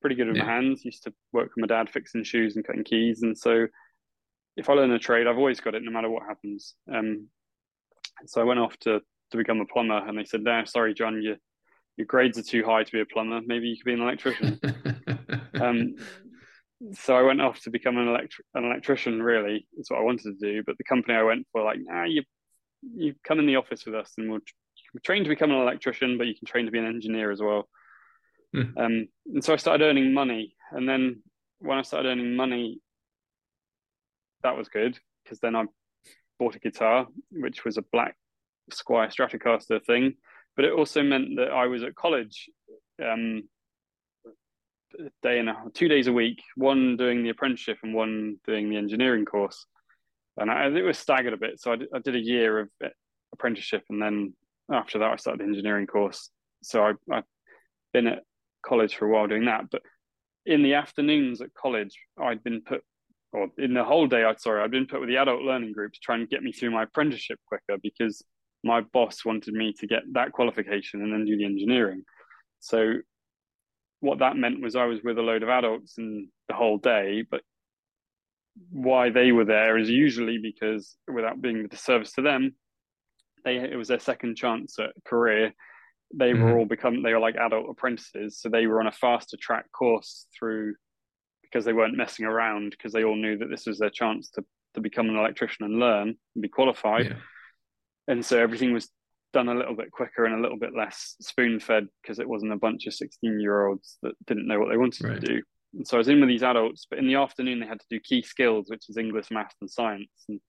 Pretty 0.00 0.16
good 0.16 0.28
with 0.28 0.36
yeah. 0.36 0.44
my 0.44 0.52
hands. 0.52 0.84
Used 0.84 1.04
to 1.04 1.14
work 1.32 1.50
with 1.54 1.58
my 1.58 1.66
dad 1.66 1.90
fixing 1.90 2.24
shoes 2.24 2.56
and 2.56 2.66
cutting 2.66 2.84
keys, 2.84 3.22
and 3.22 3.36
so." 3.36 3.66
If 4.58 4.70
I 4.70 4.72
learn 4.72 4.90
a 4.90 4.98
trade, 4.98 5.26
I've 5.26 5.36
always 5.36 5.60
got 5.60 5.74
it, 5.74 5.82
no 5.82 5.90
matter 5.90 6.08
what 6.08 6.22
happens. 6.22 6.76
Um, 6.90 7.28
so 8.24 8.40
I 8.40 8.44
went 8.44 8.58
off 8.58 8.74
to 8.78 9.02
to 9.32 9.36
become 9.36 9.60
a 9.60 9.66
plumber, 9.66 9.98
and 9.98 10.16
they 10.16 10.24
said, 10.24 10.42
"No, 10.42 10.64
sorry, 10.64 10.94
Jon, 10.94 11.20
you 11.20 11.36
your 11.96 12.06
grades 12.06 12.38
are 12.38 12.42
too 12.42 12.64
high 12.64 12.84
to 12.84 12.92
be 12.92 13.00
a 13.00 13.06
plumber. 13.06 13.40
Maybe 13.46 13.68
you 13.68 13.76
could 13.76 13.86
be 13.86 13.94
an 13.94 14.02
electrician. 14.02 14.60
um, 15.60 15.94
so 16.92 17.16
I 17.16 17.22
went 17.22 17.40
off 17.40 17.60
to 17.60 17.70
become 17.70 17.96
an 17.96 18.06
electri- 18.06 18.44
an 18.54 18.64
electrician. 18.64 19.22
Really, 19.22 19.66
is 19.78 19.90
what 19.90 20.00
I 20.00 20.02
wanted 20.02 20.38
to 20.38 20.52
do. 20.52 20.62
But 20.64 20.76
the 20.78 20.84
company 20.84 21.14
I 21.14 21.22
went 21.22 21.46
for, 21.52 21.62
like, 21.62 21.78
nah, 21.80 22.04
you 22.04 22.22
you 22.82 23.14
come 23.24 23.38
in 23.38 23.46
the 23.46 23.56
office 23.56 23.86
with 23.86 23.94
us, 23.94 24.12
and 24.18 24.30
we'll 24.30 24.40
train 25.02 25.22
to 25.24 25.28
become 25.28 25.50
an 25.50 25.60
electrician, 25.60 26.18
but 26.18 26.26
you 26.26 26.34
can 26.34 26.46
train 26.46 26.66
to 26.66 26.70
be 26.70 26.78
an 26.78 26.86
engineer 26.86 27.30
as 27.30 27.40
well. 27.40 27.68
Mm. 28.54 28.76
Um, 28.76 29.08
and 29.26 29.44
so 29.44 29.52
I 29.52 29.56
started 29.56 29.84
earning 29.84 30.14
money, 30.14 30.54
and 30.72 30.88
then 30.88 31.22
when 31.58 31.78
I 31.78 31.82
started 31.82 32.08
earning 32.08 32.36
money, 32.36 32.80
that 34.42 34.56
was 34.56 34.68
good 34.68 34.98
because 35.24 35.40
then 35.40 35.56
I 35.56 35.64
bought 36.38 36.54
a 36.54 36.60
guitar, 36.60 37.06
which 37.30 37.64
was 37.64 37.78
a 37.78 37.84
black 37.92 38.16
Squier 38.70 39.12
Stratocaster 39.12 39.84
thing 39.84 40.16
but 40.56 40.64
it 40.64 40.72
also 40.72 41.02
meant 41.02 41.36
that 41.36 41.50
I 41.50 41.66
was 41.66 41.82
at 41.82 41.94
college 41.94 42.48
um, 43.04 43.42
day 45.22 45.38
and 45.38 45.50
a, 45.50 45.56
two 45.74 45.86
days 45.86 46.06
a 46.06 46.12
week, 46.12 46.42
one 46.56 46.96
doing 46.96 47.22
the 47.22 47.28
apprenticeship 47.28 47.76
and 47.82 47.94
one 47.94 48.38
doing 48.46 48.70
the 48.70 48.78
engineering 48.78 49.26
course. 49.26 49.66
And 50.38 50.50
I, 50.50 50.66
it 50.68 50.82
was 50.82 50.98
staggered 50.98 51.34
a 51.34 51.38
bit. 51.38 51.60
So 51.60 51.72
I, 51.72 51.76
I, 51.94 51.98
did 51.98 52.16
a 52.16 52.20
year 52.20 52.60
of 52.60 52.70
apprenticeship 53.32 53.84
and 53.90 54.00
then 54.00 54.34
after 54.70 54.98
that 54.98 55.12
I 55.12 55.16
started 55.16 55.40
the 55.40 55.48
engineering 55.48 55.86
course. 55.86 56.30
So 56.62 56.82
I, 56.82 56.92
I've 57.12 57.24
been 57.92 58.06
at 58.06 58.22
college 58.64 58.94
for 58.96 59.06
a 59.06 59.10
while 59.10 59.26
doing 59.26 59.46
that. 59.46 59.70
But 59.70 59.82
in 60.44 60.62
the 60.62 60.74
afternoons 60.74 61.40
at 61.40 61.54
college, 61.54 61.98
I'd 62.20 62.42
been 62.42 62.62
put, 62.62 62.82
or 63.32 63.48
in 63.58 63.74
the 63.74 63.84
whole 63.84 64.06
day, 64.06 64.24
I'd 64.24 64.40
sorry, 64.40 64.62
I'd 64.62 64.70
been 64.70 64.86
put 64.86 65.00
with 65.00 65.08
the 65.08 65.18
adult 65.18 65.42
learning 65.42 65.72
group 65.72 65.92
to 65.92 66.00
try 66.02 66.16
and 66.16 66.28
get 66.28 66.42
me 66.42 66.52
through 66.52 66.70
my 66.70 66.84
apprenticeship 66.84 67.38
quicker 67.46 67.78
because 67.82 68.24
my 68.64 68.80
boss 68.80 69.24
wanted 69.24 69.54
me 69.54 69.72
to 69.78 69.86
get 69.86 70.02
that 70.12 70.32
qualification 70.32 71.02
and 71.02 71.12
then 71.12 71.24
do 71.24 71.36
the 71.36 71.44
engineering. 71.44 72.02
So 72.60 72.94
what 74.00 74.18
that 74.18 74.36
meant 74.36 74.60
was 74.60 74.76
I 74.76 74.86
was 74.86 75.00
with 75.02 75.18
a 75.18 75.22
load 75.22 75.42
of 75.42 75.48
adults 75.48 75.98
and 75.98 76.28
the 76.48 76.54
whole 76.54 76.78
day, 76.78 77.24
but 77.28 77.42
why 78.70 79.10
they 79.10 79.32
were 79.32 79.44
there 79.44 79.76
is 79.76 79.90
usually 79.90 80.38
because 80.38 80.96
without 81.12 81.40
being 81.40 81.58
a 81.58 81.68
disservice 81.68 82.12
to 82.12 82.22
them, 82.22 82.54
they 83.46 83.56
it 83.56 83.76
was 83.76 83.88
their 83.88 83.98
second 83.98 84.36
chance 84.36 84.78
at 84.78 84.90
career. 85.06 85.54
They 86.14 86.32
mm-hmm. 86.32 86.42
were 86.42 86.58
all 86.58 86.66
become 86.66 87.02
they 87.02 87.14
were 87.14 87.20
like 87.20 87.36
adult 87.36 87.70
apprentices, 87.70 88.38
so 88.38 88.50
they 88.50 88.66
were 88.66 88.80
on 88.80 88.86
a 88.86 88.92
faster 88.92 89.38
track 89.40 89.72
course 89.72 90.26
through 90.38 90.74
because 91.42 91.64
they 91.64 91.72
weren't 91.72 91.96
messing 91.96 92.26
around 92.26 92.70
because 92.70 92.92
they 92.92 93.04
all 93.04 93.16
knew 93.16 93.38
that 93.38 93.48
this 93.48 93.66
was 93.66 93.78
their 93.78 93.90
chance 93.90 94.28
to 94.32 94.44
to 94.74 94.82
become 94.82 95.08
an 95.08 95.16
electrician 95.16 95.64
and 95.64 95.80
learn 95.80 96.14
and 96.34 96.42
be 96.42 96.48
qualified. 96.48 97.06
Yeah 97.06 97.16
and 98.08 98.24
so 98.24 98.38
everything 98.38 98.72
was 98.72 98.90
done 99.32 99.48
a 99.48 99.54
little 99.54 99.74
bit 99.74 99.90
quicker 99.90 100.24
and 100.24 100.34
a 100.34 100.40
little 100.40 100.58
bit 100.58 100.74
less 100.74 101.16
spoon 101.20 101.60
fed 101.60 101.86
because 102.02 102.18
it 102.18 102.28
wasn't 102.28 102.52
a 102.52 102.58
bunch 102.58 102.86
of 102.86 102.94
16 102.94 103.40
year 103.40 103.66
olds 103.66 103.98
that 104.02 104.14
didn't 104.26 104.46
know 104.46 104.58
what 104.58 104.70
they 104.70 104.76
wanted 104.76 105.04
right. 105.04 105.20
to 105.20 105.26
do. 105.26 105.42
And 105.74 105.86
so 105.86 105.96
I 105.96 105.98
was 105.98 106.08
in 106.08 106.20
with 106.20 106.28
these 106.28 106.42
adults, 106.42 106.86
but 106.88 106.98
in 106.98 107.06
the 107.06 107.16
afternoon 107.16 107.60
they 107.60 107.66
had 107.66 107.80
to 107.80 107.86
do 107.90 108.00
key 108.00 108.22
skills, 108.22 108.66
which 108.68 108.88
is 108.88 108.96
English, 108.96 109.30
math, 109.30 109.52
and 109.60 109.70
science. 109.70 110.08
And 110.28 110.40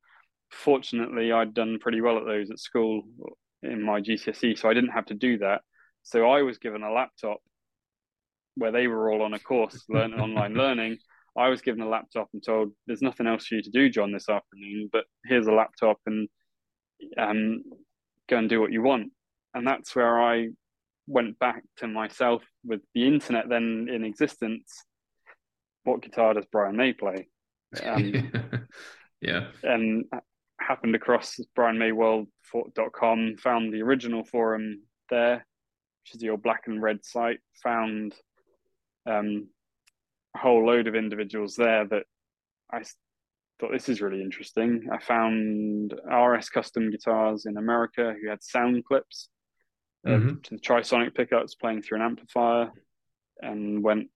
fortunately, 0.50 1.32
I'd 1.32 1.54
done 1.54 1.80
pretty 1.80 2.02
well 2.02 2.18
at 2.18 2.26
those 2.26 2.52
at 2.52 2.60
school 2.60 3.04
in 3.64 3.82
my 3.82 4.02
GCSE, 4.02 4.58
so 4.58 4.70
I 4.70 4.74
didn't 4.74 4.92
have 4.92 5.06
to 5.08 5.14
do 5.14 5.38
that. 5.40 5.62
So 6.04 6.30
I 6.30 6.42
was 6.42 6.58
given 6.58 6.84
a 6.84 6.92
laptop 6.92 7.40
where 8.56 8.72
they 8.72 8.88
were 8.88 9.12
all 9.12 9.22
on 9.22 9.34
a 9.34 9.40
course 9.40 9.84
learning 9.90 10.20
online 10.20 10.54
learning. 10.54 10.98
I 11.38 11.50
was 11.50 11.62
given 11.62 11.82
a 11.82 11.90
laptop 11.90 12.30
and 12.34 12.44
told, 12.44 12.74
"There's 12.88 13.02
nothing 13.02 13.28
else 13.28 13.46
for 13.46 13.56
you 13.56 13.62
to 13.62 13.70
do, 13.70 13.90
Jon, 13.90 14.12
this 14.12 14.30
afternoon, 14.30 14.90
but 14.92 15.06
here's 15.26 15.48
a 15.48 15.52
laptop 15.52 16.00
and 16.06 16.28
um, 17.18 17.64
go 18.28 18.38
and 18.38 18.50
do 18.50 18.60
what 18.60 18.72
you 18.72 18.82
want. 18.82 19.12
And 19.54 19.66
that's 19.66 19.96
where 19.96 20.22
I 20.22 20.50
went 21.08 21.40
back 21.40 21.64
to 21.78 21.88
myself 21.88 22.44
with 22.66 22.82
the 22.94 23.08
internet 23.08 23.50
then 23.50 23.88
in 23.92 24.04
existence. 24.04 24.84
What 25.84 26.02
guitar 26.02 26.34
does 26.34 26.46
Brian 26.52 26.78
May 26.78 26.94
play? 26.94 27.28
Um, 27.84 28.32
yeah. 29.20 29.48
And 29.62 30.06
happened 30.68 30.96
across 30.96 31.40
brianmayworld.com, 31.58 33.38
found 33.38 33.74
the 33.74 33.82
original 33.82 34.24
forum 34.26 34.82
there, 35.10 35.46
which 36.04 36.16
is 36.16 36.22
your 36.22 36.38
black 36.38 36.64
and 36.68 36.82
red 36.82 37.06
site, 37.06 37.40
found 37.64 38.14
um, 39.06 39.48
a 40.36 40.40
whole 40.40 40.66
load 40.66 40.88
of 40.88 40.96
individuals 40.96 41.56
there 41.56 41.86
that 41.86 42.04
I 42.72 42.84
thought 43.60 43.72
this 43.72 43.90
is 43.90 44.02
really 44.02 44.22
interesting. 44.22 44.90
I 44.92 45.00
found 45.00 45.94
RS 46.06 46.50
Custom 46.50 46.92
guitars 46.92 47.46
in 47.46 47.58
America 47.58 48.14
who 48.22 48.30
had 48.30 48.44
sound 48.44 48.84
clips 48.86 49.30
mm-hmm. 50.06 50.42
to 50.44 50.50
the 50.50 50.60
trisonic 50.60 51.16
pickups 51.16 51.56
playing 51.56 51.82
through 51.82 52.00
an 52.00 52.06
amplifier, 52.06 52.72
and 53.42 53.84
went 53.84 54.10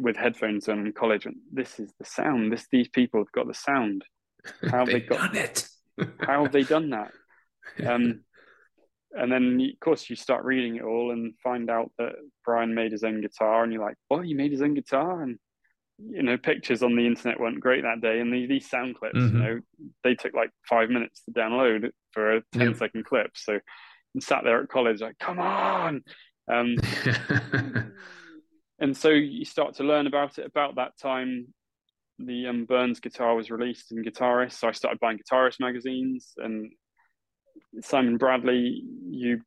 with 0.00 0.16
headphones 0.16 0.68
on 0.68 0.86
in 0.86 0.92
college. 0.92 1.26
And 1.26 1.36
this 1.52 1.80
is 1.80 1.92
the 1.98 2.04
sound. 2.04 2.52
This 2.52 2.66
these 2.70 2.88
people 2.88 3.20
have 3.20 3.32
got 3.32 3.46
the 3.46 3.54
sound. 3.54 4.04
How 4.70 4.84
they 4.84 5.00
got 5.00 5.34
it? 5.34 5.66
How 6.20 6.42
have 6.42 6.52
they 6.52 6.64
done 6.64 6.90
that? 6.90 7.12
Um, 7.84 8.20
and 9.12 9.32
then 9.32 9.58
of 9.58 9.80
course 9.80 10.10
you 10.10 10.16
start 10.16 10.44
reading 10.44 10.76
it 10.76 10.82
all 10.82 11.12
and 11.12 11.32
find 11.42 11.70
out 11.70 11.90
that 11.96 12.12
Brian 12.44 12.74
made 12.74 12.92
his 12.92 13.04
own 13.04 13.22
guitar, 13.22 13.62
and 13.62 13.72
you're 13.72 13.82
like, 13.82 13.96
"What? 14.08 14.26
He 14.26 14.34
made 14.34 14.50
his 14.52 14.60
own 14.60 14.74
guitar?" 14.74 15.22
And 15.22 15.38
you 15.98 16.22
know, 16.22 16.36
pictures 16.36 16.82
on 16.82 16.96
the 16.96 17.06
internet 17.06 17.40
weren't 17.40 17.60
great 17.60 17.82
that 17.82 18.00
day, 18.00 18.20
and 18.20 18.32
these, 18.32 18.48
these 18.48 18.68
sound 18.68 18.96
clips, 18.96 19.18
mm-hmm. 19.18 19.36
you 19.36 19.42
know, 19.42 19.60
they 20.02 20.14
took 20.14 20.34
like 20.34 20.50
five 20.68 20.90
minutes 20.90 21.22
to 21.24 21.32
download 21.32 21.90
for 22.10 22.36
a 22.36 22.42
10 22.52 22.60
yep. 22.68 22.76
second 22.76 23.04
clip. 23.04 23.30
So, 23.34 23.54
I 23.54 24.20
sat 24.20 24.44
there 24.44 24.62
at 24.62 24.68
college 24.68 25.00
like, 25.00 25.18
"Come 25.18 25.38
on!" 25.38 26.02
Um, 26.52 26.76
and 28.78 28.96
so 28.96 29.08
you 29.08 29.44
start 29.44 29.76
to 29.76 29.84
learn 29.84 30.06
about 30.06 30.38
it. 30.38 30.46
About 30.46 30.76
that 30.76 30.98
time, 30.98 31.54
the 32.18 32.46
um, 32.46 32.64
Burns 32.64 33.00
guitar 33.00 33.34
was 33.34 33.50
released 33.50 33.92
in 33.92 34.04
Guitarist, 34.04 34.52
so 34.52 34.68
I 34.68 34.72
started 34.72 35.00
buying 35.00 35.18
Guitarist 35.18 35.60
magazines. 35.60 36.32
And 36.36 36.72
Simon 37.80 38.16
Bradley, 38.16 38.84
you 39.08 39.40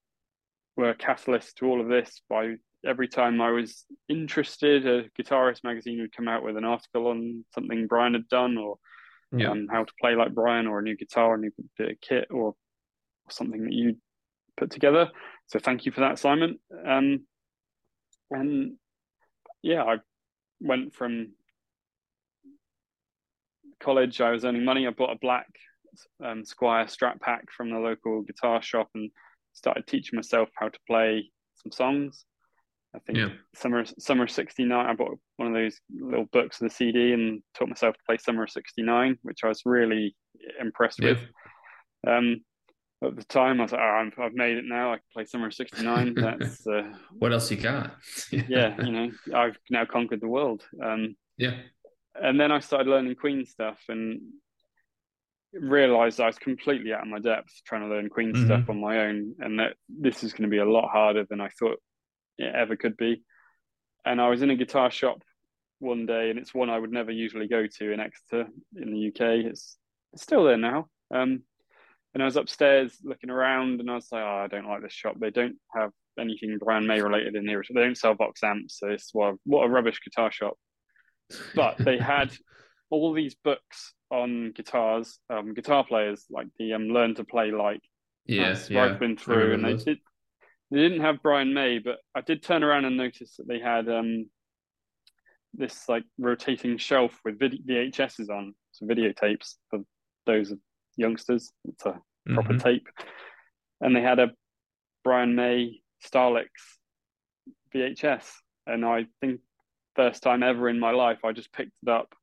were 0.76 0.90
a 0.90 0.96
catalyst 0.96 1.58
to 1.58 1.66
all 1.66 1.82
of 1.82 1.88
this 1.88 2.22
by 2.30 2.56
every 2.86 3.08
time 3.08 3.42
I 3.42 3.52
was 3.52 3.86
interested, 4.10 4.86
a 4.86 5.10
Guitarist 5.20 5.64
magazine 5.64 6.02
would 6.02 6.16
come 6.16 6.28
out 6.28 6.44
with 6.44 6.58
an 6.58 6.66
article 6.66 7.08
on 7.08 7.46
something 7.54 7.88
Brian 7.88 8.14
had 8.14 8.28
done, 8.28 8.58
or 8.58 8.78
yeah. 9.32 9.50
um, 9.50 9.68
how 9.72 9.84
to 9.84 9.94
play 10.00 10.16
like 10.16 10.34
Brian, 10.34 10.68
or 10.68 10.80
a 10.80 10.84
new 10.84 10.96
guitar, 10.96 11.36
a 11.36 11.38
new 11.38 11.52
bit 11.78 11.92
of 11.92 12.02
kit, 12.02 12.28
or, 12.30 12.48
or 12.48 12.56
something 13.30 13.64
that 13.64 13.74
you 13.74 13.98
put 14.58 14.72
together. 14.72 15.10
So 15.48 15.60
thank 15.60 15.86
you 15.86 15.92
for 15.92 16.02
that, 16.02 16.20
Simon. 16.20 16.60
Um, 16.86 17.26
and 18.30 18.74
yeah, 19.62 19.84
I 19.84 19.98
went 20.60 20.94
from 20.94 21.34
college. 23.80 24.22
I 24.22 24.32
was 24.32 24.46
earning 24.46 24.66
money. 24.66 24.88
I 24.88 24.92
bought 24.92 25.16
a 25.16 25.20
black 25.20 25.48
um, 26.24 26.44
Squier 26.44 26.86
Strat 26.86 27.20
pack 27.20 27.46
from 27.56 27.70
the 27.70 27.80
local 27.80 28.22
guitar 28.22 28.62
shop 28.62 28.90
and 28.96 29.12
started 29.54 29.88
teaching 29.88 30.18
myself 30.18 30.50
how 30.56 30.70
to 30.70 30.80
play 30.88 31.32
some 31.56 31.72
songs. 31.72 32.26
I 32.96 33.00
think 33.00 33.18
yeah. 33.18 33.30
summer 33.56 33.86
summer 34.00 34.28
'69. 34.28 34.72
I 34.72 34.94
bought 34.94 35.20
one 35.36 35.50
of 35.50 35.54
those 35.54 35.80
little 35.94 36.26
books 36.32 36.62
of 36.62 36.70
the 36.70 36.74
CD 36.74 37.14
and 37.14 37.42
taught 37.54 37.70
myself 37.70 37.96
to 37.96 38.04
play 38.06 38.18
Summer 38.18 38.48
'69, 38.48 39.18
which 39.24 39.40
I 39.44 39.50
was 39.50 39.62
really 39.66 40.16
impressed 40.60 41.02
yeah. 41.02 41.10
with. 41.10 41.20
Um, 42.08 42.42
at 43.04 43.16
the 43.16 43.24
time, 43.26 43.60
I 43.60 43.64
was 43.64 43.72
like, 43.74 43.82
oh, 43.82 44.10
i 44.18 44.24
have 44.24 44.34
made 44.34 44.58
it 44.58 44.66
now. 44.66 44.94
I 44.94 44.96
can 44.96 45.04
play 45.14 45.26
Summer 45.26 45.52
'69. 45.52 46.14
That's 46.18 46.66
uh, 46.66 46.92
what 47.12 47.34
else 47.34 47.52
you 47.52 47.58
got? 47.58 47.96
yeah, 48.32 48.76
you 48.84 48.92
know, 48.92 49.12
I've 49.36 49.58
now 49.70 49.86
conquered 49.86 50.22
the 50.22 50.28
world. 50.28 50.64
Um, 50.84 51.16
yeah, 51.38 51.58
and 52.22 52.40
then 52.40 52.52
I 52.52 52.60
started 52.60 52.90
learning 52.90 53.16
Queen 53.16 53.46
stuff 53.46 53.80
and 53.90 54.22
realized 55.54 56.20
I 56.20 56.28
was 56.28 56.38
completely 56.38 56.94
out 56.94 57.02
of 57.02 57.08
my 57.08 57.20
depth 57.20 57.52
trying 57.66 57.82
to 57.82 57.88
learn 57.88 58.10
Queen 58.10 58.34
mm-hmm. 58.34 58.46
stuff 58.46 58.70
on 58.70 58.82
my 58.82 59.00
own, 59.06 59.36
and 59.40 59.60
that 59.60 59.74
this 59.90 60.24
is 60.24 60.34
going 60.34 60.50
to 60.50 60.54
be 60.54 60.60
a 60.60 60.70
lot 60.70 60.90
harder 60.90 61.26
than 61.30 61.42
I 61.42 61.50
thought 61.50 61.82
it 62.38 62.54
ever 62.54 62.76
could 62.76 62.98
be. 62.98 63.24
And 64.06 64.22
I 64.22 64.30
was 64.30 64.42
in 64.42 64.50
a 64.50 64.56
guitar 64.56 64.92
shop 64.92 65.22
one 65.80 66.06
day, 66.06 66.30
and 66.30 66.40
it's 66.40 66.54
one 66.54 66.70
I 66.70 66.80
would 66.80 66.92
never 66.92 67.12
usually 67.12 67.48
go 67.48 67.66
to 67.68 67.92
in 67.92 68.00
Exeter 68.00 68.48
in 68.76 68.92
the 68.92 69.08
UK. 69.08 69.46
It's, 69.46 69.78
it's 70.14 70.24
still 70.24 70.44
there 70.44 70.58
now. 70.58 70.88
Um, 71.14 71.44
and 72.14 72.24
I 72.24 72.26
was 72.26 72.38
upstairs 72.38 72.98
looking 73.04 73.30
around, 73.30 73.80
and 73.80 73.92
I 73.92 73.96
was 73.96 74.08
like, 74.12 74.24
"Oh, 74.24 74.44
I 74.44 74.48
don't 74.48 74.68
like 74.68 74.82
this 74.82 74.94
shop. 74.94 75.16
They 75.20 75.30
don't 75.30 75.58
have 75.76 75.92
anything 76.20 76.58
Brian 76.58 76.88
May 76.88 77.02
related 77.02 77.36
in 77.36 77.48
here. 77.48 77.64
They 77.70 77.82
don't 77.82 77.98
sell 77.98 78.16
Vox 78.16 78.44
amps. 78.44 78.80
So 78.80 78.88
it's 78.88 79.14
what 79.14 79.36
what 79.46 79.66
a 79.66 79.70
rubbish 79.70 80.00
guitar 80.04 80.32
shop." 80.32 80.58
But 81.56 81.78
they 81.78 81.98
had 82.16 82.32
all 82.90 83.14
these 83.14 83.36
books 83.36 83.94
on 84.10 84.54
guitars, 84.56 85.20
um, 85.30 85.54
guitar 85.54 85.84
players, 85.84 86.26
like 86.30 86.48
the 86.58 86.74
um, 86.74 86.90
Learn 86.90 87.16
to 87.16 87.24
Play 87.24 87.52
Like. 87.52 87.82
Yes, 88.26 88.70
yeah. 88.70 88.84
I've 88.84 89.00
been 89.00 89.18
through, 89.18 89.54
and 89.54 89.64
they 89.64 89.76
did 89.76 90.00
they 90.72 90.80
didn't 90.80 91.02
have 91.02 91.24
Brian 91.24 91.54
May, 91.54 91.80
but 91.80 91.98
I 92.14 92.22
did 92.22 92.44
turn 92.44 92.64
around 92.64 92.86
and 92.86 92.98
notice 92.98 93.36
that 93.38 93.48
they 93.48 93.60
had 93.60 93.88
um, 93.88 94.30
this 95.54 95.88
like 95.88 96.04
rotating 96.18 96.78
shelf 96.78 97.18
with 97.24 97.40
vid- 97.40 97.66
VHSs 97.66 98.30
on, 98.30 98.54
so 98.72 98.86
videotapes 98.86 99.56
for 99.70 99.80
those 100.26 100.54
youngsters. 100.98 101.52
It's 101.66 101.86
a 101.86 102.00
proper 102.34 102.54
mm-hmm. 102.54 102.58
tape, 102.58 102.88
and 103.80 103.96
they 103.96 104.02
had 104.02 104.20
a 104.20 104.32
Brian 105.04 105.36
May 105.36 105.80
Starlix 106.06 106.48
VHS, 107.74 108.26
and 108.66 108.86
I 108.86 109.06
think 109.22 109.40
first 109.98 110.24
time 110.24 110.44
ever 110.44 110.70
in 110.70 110.80
my 110.80 110.92
life, 110.92 111.26
I 111.26 111.34
just 111.34 111.52
picked 111.52 111.74
it 111.84 111.90
up, 111.90 112.16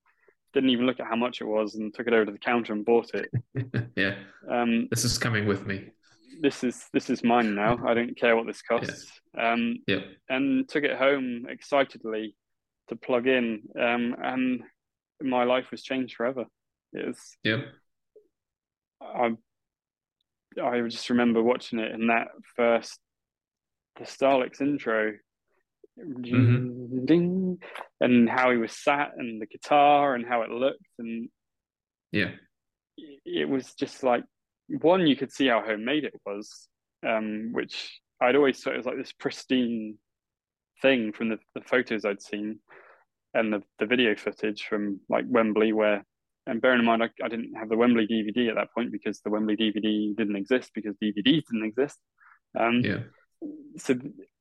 didn't 0.55 0.71
even 0.71 0.87
look 0.87 1.01
at 1.01 1.07
how 1.07 1.17
much 1.17 1.43
it 1.43 1.47
was, 1.47 1.75
and 1.75 1.93
took 1.93 2.07
it 2.07 2.15
over 2.15 2.25
to 2.25 2.33
the 2.33 2.39
counter 2.39 2.73
and 2.73 2.87
bought 2.87 3.11
it. 3.13 3.29
yeah, 3.97 4.15
um, 4.51 4.89
this 4.91 5.05
is 5.05 5.19
coming 5.19 5.47
with 5.47 5.67
me 5.67 5.91
this 6.41 6.65
is 6.65 6.89
this 6.93 7.11
is 7.11 7.25
mine 7.25 7.55
now. 7.55 7.79
I 7.87 7.95
don't 7.95 8.17
care 8.17 8.37
what 8.37 8.47
this 8.47 8.63
costs. 8.63 9.21
Yeah. 9.35 9.53
Um, 9.53 9.79
yeah. 9.87 10.01
And 10.29 10.69
took 10.69 10.85
it 10.85 10.97
home 10.97 11.47
excitedly 11.49 12.37
to 12.89 12.97
plug 12.97 13.27
in, 13.27 13.63
um, 13.81 14.15
and 14.23 14.63
my 15.23 15.45
life 15.45 15.71
was 15.71 15.83
changed 15.83 16.17
forever. 16.17 16.45
It 16.93 17.07
was. 17.07 17.37
Yeah. 17.43 17.63
I 19.03 19.33
I 20.63 20.81
just 20.83 21.11
remember 21.11 21.43
watching 21.43 21.79
it 21.79 21.93
in 21.93 22.09
that 22.09 22.29
first 22.57 22.99
the 23.99 24.05
Starlix 24.05 24.61
intro. 24.61 25.15
Mm-hmm. 25.99 27.05
Ding, 27.05 27.59
and 28.01 28.29
how 28.29 28.51
he 28.51 28.57
was 28.57 28.73
sat 28.73 29.13
and 29.17 29.41
the 29.41 29.47
guitar 29.47 30.15
and 30.15 30.27
how 30.27 30.43
it 30.43 30.51
looked 30.51 30.85
and 30.99 31.29
yeah 32.11 32.31
it 32.97 33.49
was 33.49 33.75
just 33.75 34.03
like 34.03 34.25
one 34.69 35.07
you 35.07 35.17
could 35.17 35.33
see 35.33 35.49
how 35.49 35.63
homemade 35.63 36.05
it 36.05 36.15
was, 36.25 36.69
um, 37.07 37.51
which 37.53 38.01
I'd 38.21 38.37
always 38.37 38.61
thought 38.61 38.75
it 38.75 38.79
was 38.79 38.87
like 38.87 38.97
this 38.97 39.13
pristine 39.13 39.99
thing 40.83 41.13
from 41.13 41.29
the, 41.31 41.39
the 41.55 41.61
photos 41.61 42.05
I'd 42.05 42.23
seen 42.23 42.59
and 43.35 43.53
the, 43.53 43.63
the 43.79 43.87
video 43.87 44.15
footage 44.15 44.65
from 44.69 45.01
like 45.09 45.25
Wembley 45.29 45.73
where 45.73 46.05
and 46.47 46.61
bearing 46.61 46.81
in 46.81 46.85
mind 46.85 47.03
I, 47.03 47.09
I 47.23 47.29
didn't 47.29 47.55
have 47.55 47.69
the 47.69 47.77
Wembley 47.77 48.07
DVD 48.07 48.49
at 48.49 48.57
that 48.57 48.73
point 48.75 48.93
because 48.93 49.21
the 49.21 49.31
Wembley 49.31 49.57
DVD 49.57 50.15
didn't 50.17 50.37
exist 50.37 50.71
because 50.75 50.95
DVDs 51.03 51.43
didn't 51.51 51.65
exist. 51.65 51.99
Um, 52.59 52.83
yeah. 52.85 52.99
So 53.79 53.95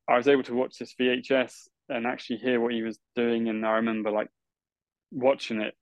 I 0.08 0.18
was 0.18 0.28
able 0.28 0.44
to 0.44 0.54
watch 0.54 0.78
this 0.78 0.94
VHS 1.00 1.68
and 1.90 2.06
actually 2.06 2.38
hear 2.38 2.60
what 2.60 2.74
he 2.74 2.82
was 2.82 3.00
doing, 3.16 3.50
and 3.50 3.66
I 3.66 3.74
remember 3.74 4.12
like 4.12 4.30
watching 5.12 5.62
it 5.62 5.74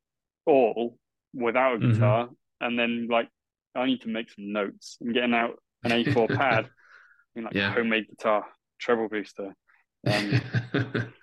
all 0.45 0.97
without 1.33 1.75
a 1.75 1.77
mm-hmm. 1.79 1.93
guitar, 1.93 2.25
mm-hmm. 2.25 2.65
and 2.65 2.79
then 2.79 3.07
like 3.09 3.29
I 3.75 3.85
need 3.85 4.01
to 4.01 4.09
make 4.09 4.29
some 4.31 4.51
notes. 4.51 4.97
I'm 5.01 5.13
getting 5.13 5.33
out 5.33 5.59
an 5.83 5.91
A4 5.91 6.27
pad, 6.37 6.69
in 7.35 7.45
like 7.45 7.53
yeah. 7.53 7.73
homemade 7.73 8.07
guitar, 8.09 8.45
treble 8.79 9.09
booster, 9.09 9.53
um, 10.07 10.41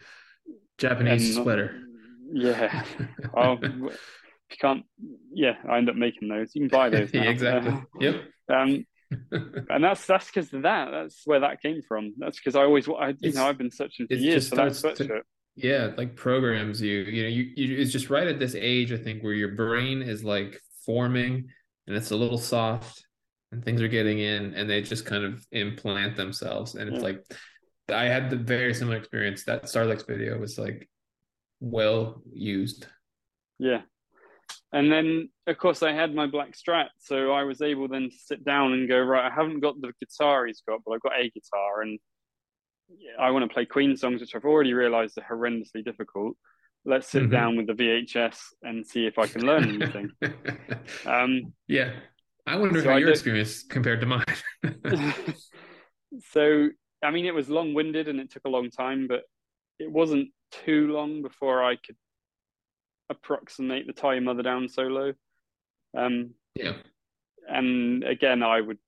Japanese 0.79 1.37
and, 1.37 1.45
sweater. 1.45 1.81
Yeah. 2.33 2.85
oh, 3.37 3.59
you 3.63 3.91
can't. 4.61 4.85
Yeah, 5.33 5.55
I 5.69 5.79
end 5.79 5.91
up 5.91 5.97
making 5.97 6.29
those. 6.29 6.55
You 6.55 6.63
can 6.63 6.69
buy 6.69 6.89
those. 6.89 7.13
yeah, 7.13 7.23
exactly. 7.23 7.73
Uh, 7.73 7.81
yep. 8.01 8.23
Um, 8.49 8.87
and 9.31 9.85
that's 9.85 10.07
that's 10.07 10.27
because 10.27 10.53
of 10.53 10.63
that. 10.63 10.91
That's 10.91 11.23
where 11.25 11.41
that 11.41 11.63
came 11.63 11.83
from. 11.87 12.15
That's 12.19 12.39
because 12.39 12.57
I 12.57 12.63
always, 12.63 12.89
I, 12.89 13.09
you 13.09 13.17
it's, 13.23 13.37
know, 13.37 13.47
I've 13.47 13.59
been 13.59 13.71
searching 13.71 14.07
for 14.07 14.15
years 14.15 14.49
for 14.49 14.57
that 14.57 14.73
sweatshirt. 14.73 15.23
Yeah, 15.57 15.91
like 15.97 16.15
programs 16.15 16.81
you. 16.81 17.01
You 17.01 17.23
know, 17.23 17.29
you, 17.29 17.51
you. 17.57 17.79
It's 17.79 17.93
just 17.93 18.11
right 18.11 18.27
at 18.27 18.39
this 18.39 18.55
age, 18.55 18.93
I 18.93 18.97
think, 18.97 19.23
where 19.23 19.33
your 19.33 19.57
brain 19.57 20.03
is 20.03 20.23
like 20.25 20.61
forming 20.85 21.49
and 21.87 21.97
it's 21.97 22.13
a 22.13 22.17
little 22.17 22.39
soft 22.39 23.05
and 23.51 23.65
things 23.65 23.83
are 23.83 23.89
getting 23.89 24.19
in 24.19 24.55
and 24.55 24.69
they 24.69 24.83
just 24.83 25.07
kind 25.07 25.25
of 25.25 25.45
implant 25.53 26.17
themselves 26.17 26.75
and 26.75 26.93
it's 26.93 27.03
like 27.03 27.25
i 27.91 28.05
had 28.05 28.31
the 28.31 28.37
very 28.37 28.75
similar 28.75 28.97
experience 28.97 29.45
that 29.45 29.65
starlix 29.65 30.07
video 30.07 30.39
was 30.39 30.59
like 30.59 30.89
well 31.61 32.23
used 32.33 32.87
yeah 33.59 33.81
and 34.73 34.91
then 34.93 35.29
of 35.47 35.57
course 35.59 35.83
i 35.83 35.93
had 35.93 36.15
my 36.15 36.27
black 36.27 36.53
strat 36.53 36.89
so 36.99 37.33
i 37.33 37.43
was 37.43 37.63
able 37.63 37.89
then 37.89 38.11
to 38.11 38.17
sit 38.19 38.45
down 38.45 38.73
and 38.73 38.89
go 38.89 38.99
right 38.99 39.31
i 39.31 39.35
haven't 39.35 39.61
got 39.61 39.81
the 39.81 39.93
guitar 40.01 40.47
he's 40.47 40.63
got 40.69 40.81
but 40.85 40.93
i've 40.93 41.01
got 41.01 41.19
a 41.19 41.31
guitar 41.31 41.83
and 41.83 41.99
i 43.19 43.31
want 43.31 43.49
to 43.49 43.53
play 43.53 43.65
queen 43.65 43.97
songs 43.97 44.21
which 44.21 44.35
i've 44.35 44.45
already 44.45 44.75
realized 44.75 45.19
are 45.19 45.37
horrendously 45.37 45.85
difficult 45.85 46.37
let's 46.85 47.09
sit 47.09 47.25
mm-hmm. 47.25 47.33
down 47.33 47.57
with 47.57 47.67
the 47.67 47.75
VHS 47.75 48.39
and 48.63 48.87
see 48.87 49.07
if 49.07 49.19
I 49.19 49.27
can 49.27 49.43
learn 49.43 49.65
anything. 49.65 50.11
um, 51.07 51.53
yeah, 51.67 51.93
I 52.47 52.57
wonder 52.57 52.81
so 52.81 52.89
how 52.89 52.97
I 52.97 52.99
your 52.99 53.09
did... 53.09 53.15
experience 53.15 53.63
compared 53.63 54.01
to 54.01 54.07
mine. 54.07 54.25
so, 56.31 56.69
I 57.03 57.11
mean, 57.11 57.27
it 57.27 57.35
was 57.35 57.49
long-winded 57.49 58.09
and 58.09 58.19
it 58.21 58.31
took 58.31 58.45
a 58.47 58.51
long 58.51 58.71
time, 58.71 59.07
but 59.07 59.23
it 59.79 59.91
wasn't 59.91 60.31
too 60.65 60.93
long 60.93 61.23
before 61.23 61.63
I 61.63 61.77
could 61.77 61.97
approximate 63.11 63.87
the 63.87 63.93
Tie 63.93 64.15
Your 64.15 64.23
Mother 64.23 64.43
Down 64.43 64.69
solo. 64.69 65.15
Um, 65.97 66.31
yeah. 66.55 66.75
And 67.49 68.05
again, 68.05 68.43
I 68.43 68.61
would, 68.61 68.79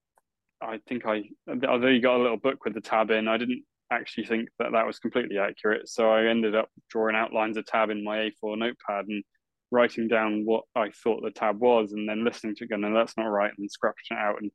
I 0.61 0.81
think 0.89 1.07
I, 1.07 1.25
although 1.67 1.89
you 1.89 2.01
got 2.01 2.17
a 2.17 2.23
little 2.23 2.37
book 2.37 2.65
with 2.65 2.75
the 2.75 2.81
tab 2.81 3.11
in, 3.11 3.29
I 3.29 3.39
didn't 3.39 3.65
actually 3.91 4.27
think 4.27 4.49
that 4.59 4.73
that 4.73 4.87
was 4.87 4.99
completely 4.99 5.39
accurate. 5.39 5.89
So 5.89 6.11
I 6.11 6.27
ended 6.27 6.55
up 6.55 6.69
drawing 6.91 7.17
outlines 7.17 7.57
of 7.57 7.67
tab 7.67 7.91
in 7.91 8.05
my 8.05 8.31
A4 8.45 8.59
notepad 8.59 9.07
and 9.09 9.25
writing 9.71 10.09
down 10.09 10.45
what 10.45 10.65
I 10.75 10.91
thought 10.91 11.23
the 11.23 11.31
tab 11.31 11.61
was, 11.61 11.93
and 11.93 12.09
then 12.09 12.25
listening 12.25 12.55
to 12.57 12.65
it, 12.65 12.71
going, 12.71 12.83
"No, 12.83 12.93
that's 12.93 13.17
not 13.17 13.25
right," 13.25 13.53
and 13.57 13.71
scratching 13.71 14.17
it 14.17 14.21
out 14.21 14.41
and 14.41 14.51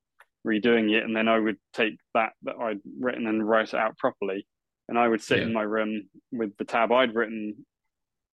redoing 0.45 0.91
it. 0.91 1.03
And 1.03 1.15
then 1.15 1.27
I 1.27 1.39
would 1.39 1.57
take 1.73 1.97
that 2.13 2.33
that 2.43 2.57
I'd 2.57 2.81
written 2.99 3.27
and 3.27 3.47
write 3.47 3.69
it 3.69 3.75
out 3.75 3.97
properly. 3.97 4.45
And 4.87 4.99
I 4.99 5.07
would 5.07 5.21
sit 5.21 5.39
yeah. 5.39 5.45
in 5.45 5.53
my 5.53 5.63
room 5.63 6.09
with 6.31 6.55
the 6.57 6.65
tab 6.65 6.91
I'd 6.91 7.15
written 7.15 7.65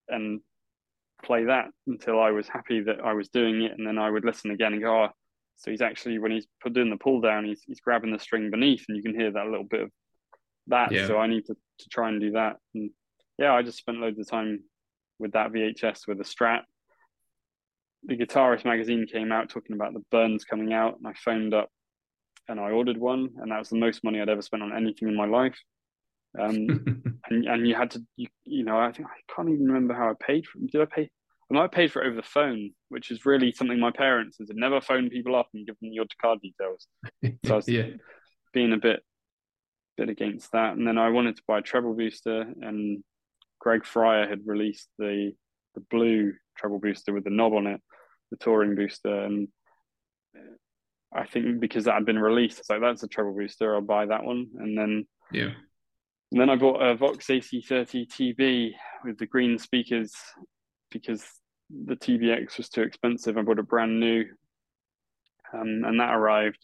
and 0.09 0.40
play 1.23 1.44
that 1.44 1.66
until 1.86 2.20
I 2.20 2.31
was 2.31 2.49
happy 2.49 2.81
that 2.82 3.01
I 3.05 3.12
was 3.12 3.28
doing 3.28 3.62
it, 3.62 3.73
and 3.77 3.86
then 3.86 3.99
I 3.99 4.11
would 4.11 4.24
listen 4.24 4.51
again 4.51 4.73
and 4.74 4.82
go, 4.82 5.05
"Oh." 5.05 5.09
So 5.57 5.70
he's 5.70 5.82
actually 5.82 6.19
when 6.19 6.32
he's 6.32 6.47
put 6.61 6.73
doing 6.73 6.90
the 6.90 6.97
pull 6.97 7.20
down, 7.20 7.44
he's 7.44 7.62
he's 7.62 7.81
grabbing 7.81 8.12
the 8.12 8.19
string 8.19 8.51
beneath, 8.51 8.85
and 8.89 8.97
you 8.97 9.03
can 9.03 9.19
hear 9.19 9.31
that 9.31 9.47
little 9.47 9.65
bit 9.65 9.82
of 9.82 9.90
that. 10.69 10.93
Yeah. 10.93 11.07
So 11.07 11.19
I 11.19 11.27
need 11.27 11.47
to, 11.47 11.55
to 11.55 11.89
try 11.89 12.09
and 12.09 12.20
do 12.20 12.32
that. 12.32 12.57
And 12.74 12.90
yeah, 13.39 13.53
I 13.53 13.62
just 13.62 13.78
spent 13.78 13.99
loads 13.99 14.19
of 14.19 14.28
time 14.28 14.65
with 15.19 15.32
that 15.32 15.53
VHS 15.53 16.07
with 16.07 16.20
a 16.20 16.24
Strat. 16.24 16.62
The 18.05 18.16
Guitarist 18.16 18.65
magazine 18.65 19.07
came 19.07 19.31
out 19.31 19.49
talking 19.49 19.77
about 19.77 19.93
the 19.93 20.05
Burns 20.11 20.44
coming 20.44 20.73
out, 20.73 20.99
and 20.99 21.07
I 21.07 21.12
phoned 21.15 21.55
up 21.55 21.70
and 22.49 22.59
I 22.59 22.70
ordered 22.70 22.99
one, 22.99 23.31
and 23.36 23.53
that 23.53 23.59
was 23.59 23.69
the 23.69 23.78
most 23.78 24.03
money 24.03 24.20
I'd 24.20 24.28
ever 24.28 24.43
spent 24.43 24.62
on 24.62 24.77
anything 24.77 25.09
in 25.09 25.16
my 25.16 25.27
life. 25.27 25.57
Um, 26.38 27.02
and 27.30 27.46
and 27.46 27.66
you 27.66 27.74
had 27.74 27.90
to, 27.92 28.02
you, 28.16 28.28
you 28.44 28.64
know, 28.64 28.78
I 28.78 28.92
think 28.92 29.09
I 29.09 29.34
can't 29.34 29.48
even 29.48 29.66
remember 29.66 29.94
how 29.94 30.10
I 30.10 30.14
paid 30.24 30.46
for. 30.46 30.59
Did 30.59 30.80
I 30.80 30.84
pay? 30.86 31.10
I 31.50 31.54
might 31.54 31.62
have 31.62 31.72
paid 31.72 31.92
for 31.92 32.02
it 32.02 32.06
over 32.06 32.16
the 32.16 32.22
phone, 32.22 32.70
which 32.88 33.10
is 33.10 33.26
really 33.26 33.52
something 33.52 33.78
my 33.78 33.90
parents 33.90 34.38
had 34.38 34.56
never 34.56 34.80
phone 34.80 35.10
people 35.10 35.36
up 35.36 35.48
and 35.52 35.66
give 35.66 35.78
them 35.80 35.92
your 35.92 36.06
card 36.20 36.40
details. 36.40 36.86
So 37.46 37.54
I 37.54 37.56
was 37.56 37.68
yeah. 37.68 37.88
being 38.52 38.72
a 38.72 38.78
bit 38.78 39.02
bit 39.96 40.09
against 40.09 40.52
that. 40.52 40.76
And 40.76 40.86
then 40.86 40.98
I 40.98 41.10
wanted 41.10 41.36
to 41.36 41.42
buy 41.46 41.59
a 41.59 41.62
treble 41.62 41.94
booster, 41.94 42.46
and 42.62 43.04
Greg 43.60 43.84
Fryer 43.84 44.28
had 44.28 44.40
released 44.46 44.88
the 44.98 45.32
the 45.74 45.80
blue 45.90 46.32
treble 46.56 46.78
booster 46.78 47.12
with 47.12 47.24
the 47.24 47.30
knob 47.30 47.54
on 47.54 47.66
it, 47.66 47.80
the 48.30 48.36
touring 48.36 48.74
booster, 48.74 49.24
and 49.24 49.48
I 51.14 51.26
think 51.26 51.60
because 51.60 51.84
that 51.84 51.94
had 51.94 52.06
been 52.06 52.18
released, 52.18 52.59
it's 52.59 52.70
like 52.70 52.80
that's 52.80 53.02
a 53.02 53.09
treble 53.09 53.34
booster. 53.34 53.74
I'll 53.74 53.82
buy 53.82 54.06
that 54.06 54.24
one, 54.24 54.48
and 54.59 54.76
then 54.76 55.06
yeah. 55.30 55.50
And 56.32 56.40
then 56.40 56.48
I 56.48 56.56
bought 56.56 56.80
a 56.80 56.94
Vox 56.94 57.26
AC30 57.26 58.09
TB 58.09 58.70
with 59.04 59.18
the 59.18 59.26
green 59.26 59.59
speakers 59.59 60.14
because 60.90 61.22
the 61.68 61.94
TBX 61.94 62.56
was 62.56 62.70
too 62.70 62.80
expensive. 62.80 63.36
I 63.36 63.42
bought 63.42 63.59
a 63.59 63.62
brand 63.62 64.00
new, 64.00 64.24
um, 65.52 65.82
and 65.84 66.00
that 66.00 66.14
arrived 66.14 66.59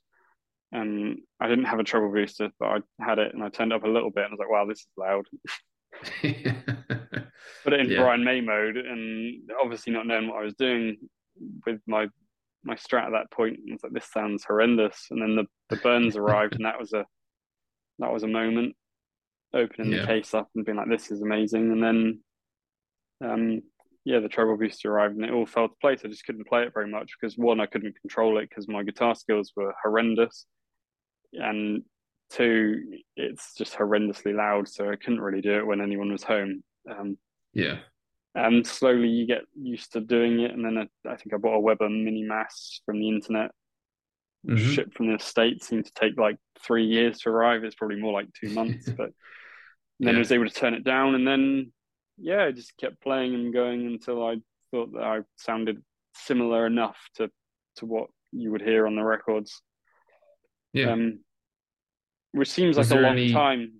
and 0.72 1.18
I 1.38 1.48
didn't 1.48 1.66
have 1.66 1.80
a 1.80 1.84
treble 1.84 2.10
booster, 2.10 2.50
but 2.58 2.66
I 2.66 2.78
had 3.04 3.18
it 3.18 3.34
and 3.34 3.44
I 3.44 3.50
turned 3.50 3.74
up 3.74 3.84
a 3.84 3.88
little 3.88 4.10
bit 4.10 4.24
and 4.24 4.32
I 4.32 4.36
was 4.36 4.38
like, 4.38 4.50
wow, 4.50 4.64
this 4.64 4.80
is 4.80 4.86
loud. 4.96 5.26
Put 7.64 7.72
it 7.74 7.80
in 7.80 7.90
yeah. 7.90 8.00
Brian 8.00 8.24
May 8.24 8.40
mode 8.40 8.78
and 8.78 9.50
obviously 9.62 9.92
not 9.92 10.06
knowing 10.06 10.28
what 10.28 10.38
I 10.38 10.44
was 10.44 10.54
doing 10.54 10.96
with 11.66 11.80
my 11.86 12.06
my 12.64 12.74
strat 12.74 13.04
at 13.04 13.12
that 13.12 13.30
point. 13.30 13.58
I 13.68 13.72
was 13.72 13.82
like, 13.82 13.92
this 13.92 14.10
sounds 14.10 14.44
horrendous. 14.44 15.06
And 15.10 15.20
then 15.20 15.36
the, 15.36 15.44
the 15.68 15.80
Burns 15.82 16.16
arrived 16.16 16.54
and 16.54 16.64
that 16.64 16.80
was 16.80 16.94
a 16.94 17.04
that 17.98 18.12
was 18.12 18.22
a 18.22 18.28
moment 18.28 18.74
opening 19.54 19.92
yeah. 19.92 20.02
the 20.02 20.06
case 20.06 20.34
up 20.34 20.48
and 20.54 20.64
being 20.64 20.76
like, 20.76 20.88
this 20.88 21.10
is 21.10 21.22
amazing. 21.22 21.72
And 21.72 21.82
then 21.82 22.20
um 23.24 23.62
yeah, 24.04 24.20
the 24.20 24.28
treble 24.28 24.56
booster 24.56 24.90
arrived 24.90 25.16
and 25.16 25.24
it 25.24 25.32
all 25.32 25.44
fell 25.44 25.68
to 25.68 25.74
place. 25.82 26.00
I 26.04 26.08
just 26.08 26.24
couldn't 26.24 26.48
play 26.48 26.62
it 26.62 26.72
very 26.72 26.88
much 26.90 27.12
because 27.20 27.36
one, 27.36 27.60
I 27.60 27.66
couldn't 27.66 28.00
control 28.00 28.38
it 28.38 28.48
because 28.48 28.66
my 28.66 28.82
guitar 28.82 29.14
skills 29.14 29.52
were 29.54 29.74
horrendous 29.82 30.46
and 31.34 31.82
two, 32.30 32.82
it's 33.16 33.54
just 33.54 33.74
horrendously 33.74 34.34
loud, 34.34 34.68
so 34.68 34.90
I 34.90 34.96
couldn't 34.96 35.20
really 35.20 35.40
do 35.40 35.58
it 35.58 35.66
when 35.66 35.80
anyone 35.80 36.12
was 36.12 36.22
home. 36.22 36.62
Um, 36.90 37.18
yeah. 37.52 37.78
And 38.34 38.66
slowly 38.66 39.08
you 39.08 39.26
get 39.26 39.42
used 39.54 39.92
to 39.92 40.00
doing 40.00 40.40
it, 40.40 40.52
and 40.52 40.64
then 40.64 40.78
I, 40.78 41.10
I 41.10 41.16
think 41.16 41.34
I 41.34 41.38
bought 41.38 41.56
a 41.56 41.60
Weber 41.60 41.88
Mini 41.88 42.22
Mass 42.22 42.80
from 42.86 43.00
the 43.00 43.08
internet, 43.08 43.50
mm-hmm. 44.46 44.70
shipped 44.70 44.96
from 44.96 45.12
the 45.12 45.18
states. 45.18 45.66
Seemed 45.66 45.86
to 45.86 45.92
take 45.94 46.18
like 46.18 46.36
three 46.62 46.86
years 46.86 47.18
to 47.20 47.30
arrive. 47.30 47.64
It's 47.64 47.74
probably 47.74 48.00
more 48.00 48.12
like 48.12 48.28
two 48.38 48.50
months, 48.50 48.88
but 48.96 49.10
then 50.00 50.14
yeah. 50.14 50.16
I 50.16 50.18
was 50.18 50.32
able 50.32 50.46
to 50.48 50.54
turn 50.54 50.74
it 50.74 50.84
down, 50.84 51.14
and 51.14 51.26
then 51.26 51.72
yeah, 52.18 52.44
I 52.44 52.52
just 52.52 52.76
kept 52.76 53.00
playing 53.00 53.34
and 53.34 53.52
going 53.52 53.86
until 53.86 54.24
I 54.26 54.36
thought 54.70 54.92
that 54.92 55.02
I 55.02 55.20
sounded 55.36 55.82
similar 56.14 56.66
enough 56.66 56.98
to 57.16 57.30
to 57.76 57.86
what 57.86 58.08
you 58.32 58.50
would 58.52 58.62
hear 58.62 58.86
on 58.86 58.96
the 58.96 59.02
records. 59.02 59.62
Yeah. 60.72 60.92
Um, 60.92 61.20
which 62.32 62.50
seems 62.50 62.76
was 62.76 62.90
like 62.90 62.98
a 62.98 63.02
long 63.02 63.12
any, 63.12 63.32
time. 63.32 63.72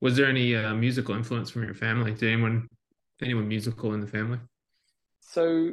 Was 0.00 0.16
there 0.16 0.26
any 0.26 0.54
uh, 0.54 0.74
musical 0.74 1.14
influence 1.14 1.50
from 1.50 1.64
your 1.64 1.74
family? 1.74 2.12
Did 2.12 2.32
anyone 2.32 2.68
anyone 3.20 3.48
musical 3.48 3.94
in 3.94 4.00
the 4.00 4.06
family? 4.06 4.38
So, 5.20 5.72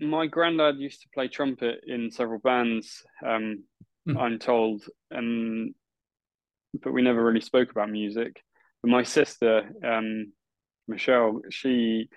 my 0.00 0.26
granddad 0.26 0.78
used 0.78 1.02
to 1.02 1.08
play 1.14 1.28
trumpet 1.28 1.80
in 1.86 2.10
several 2.10 2.40
bands. 2.40 3.04
Um, 3.24 3.64
hmm. 4.06 4.16
I'm 4.16 4.38
told, 4.38 4.84
and 5.10 5.74
but 6.74 6.92
we 6.92 7.02
never 7.02 7.24
really 7.24 7.40
spoke 7.40 7.70
about 7.70 7.90
music. 7.90 8.42
But 8.82 8.90
my 8.90 9.02
sister, 9.02 9.68
um, 9.84 10.32
Michelle, 10.86 11.40
she 11.50 12.08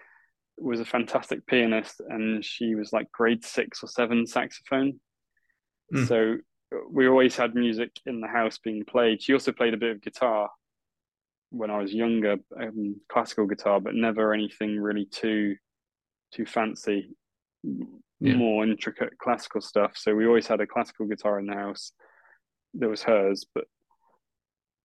was 0.57 0.79
a 0.79 0.85
fantastic 0.85 1.45
pianist, 1.47 2.01
and 2.07 2.43
she 2.43 2.75
was 2.75 2.93
like 2.93 3.11
grade 3.11 3.43
six 3.43 3.83
or 3.83 3.87
seven 3.87 4.27
saxophone. 4.27 4.99
Mm. 5.93 6.07
So 6.07 6.37
we 6.89 7.07
always 7.07 7.35
had 7.35 7.55
music 7.55 7.91
in 8.05 8.21
the 8.21 8.27
house 8.27 8.57
being 8.57 8.85
played. 8.85 9.21
She 9.21 9.33
also 9.33 9.51
played 9.51 9.73
a 9.73 9.77
bit 9.77 9.91
of 9.91 10.01
guitar 10.01 10.49
when 11.49 11.69
I 11.69 11.79
was 11.79 11.93
younger, 11.93 12.37
um, 12.59 12.95
classical 13.11 13.45
guitar, 13.45 13.81
but 13.81 13.93
never 13.93 14.33
anything 14.33 14.79
really 14.79 15.05
too 15.05 15.57
too 16.33 16.45
fancy, 16.45 17.09
yeah. 17.63 18.35
more 18.35 18.63
intricate 18.63 19.17
classical 19.17 19.59
stuff. 19.59 19.97
So 19.97 20.15
we 20.15 20.25
always 20.25 20.47
had 20.47 20.61
a 20.61 20.67
classical 20.67 21.07
guitar 21.07 21.39
in 21.39 21.45
the 21.45 21.55
house 21.55 21.91
that 22.75 22.87
was 22.87 23.03
hers. 23.03 23.45
But 23.53 23.65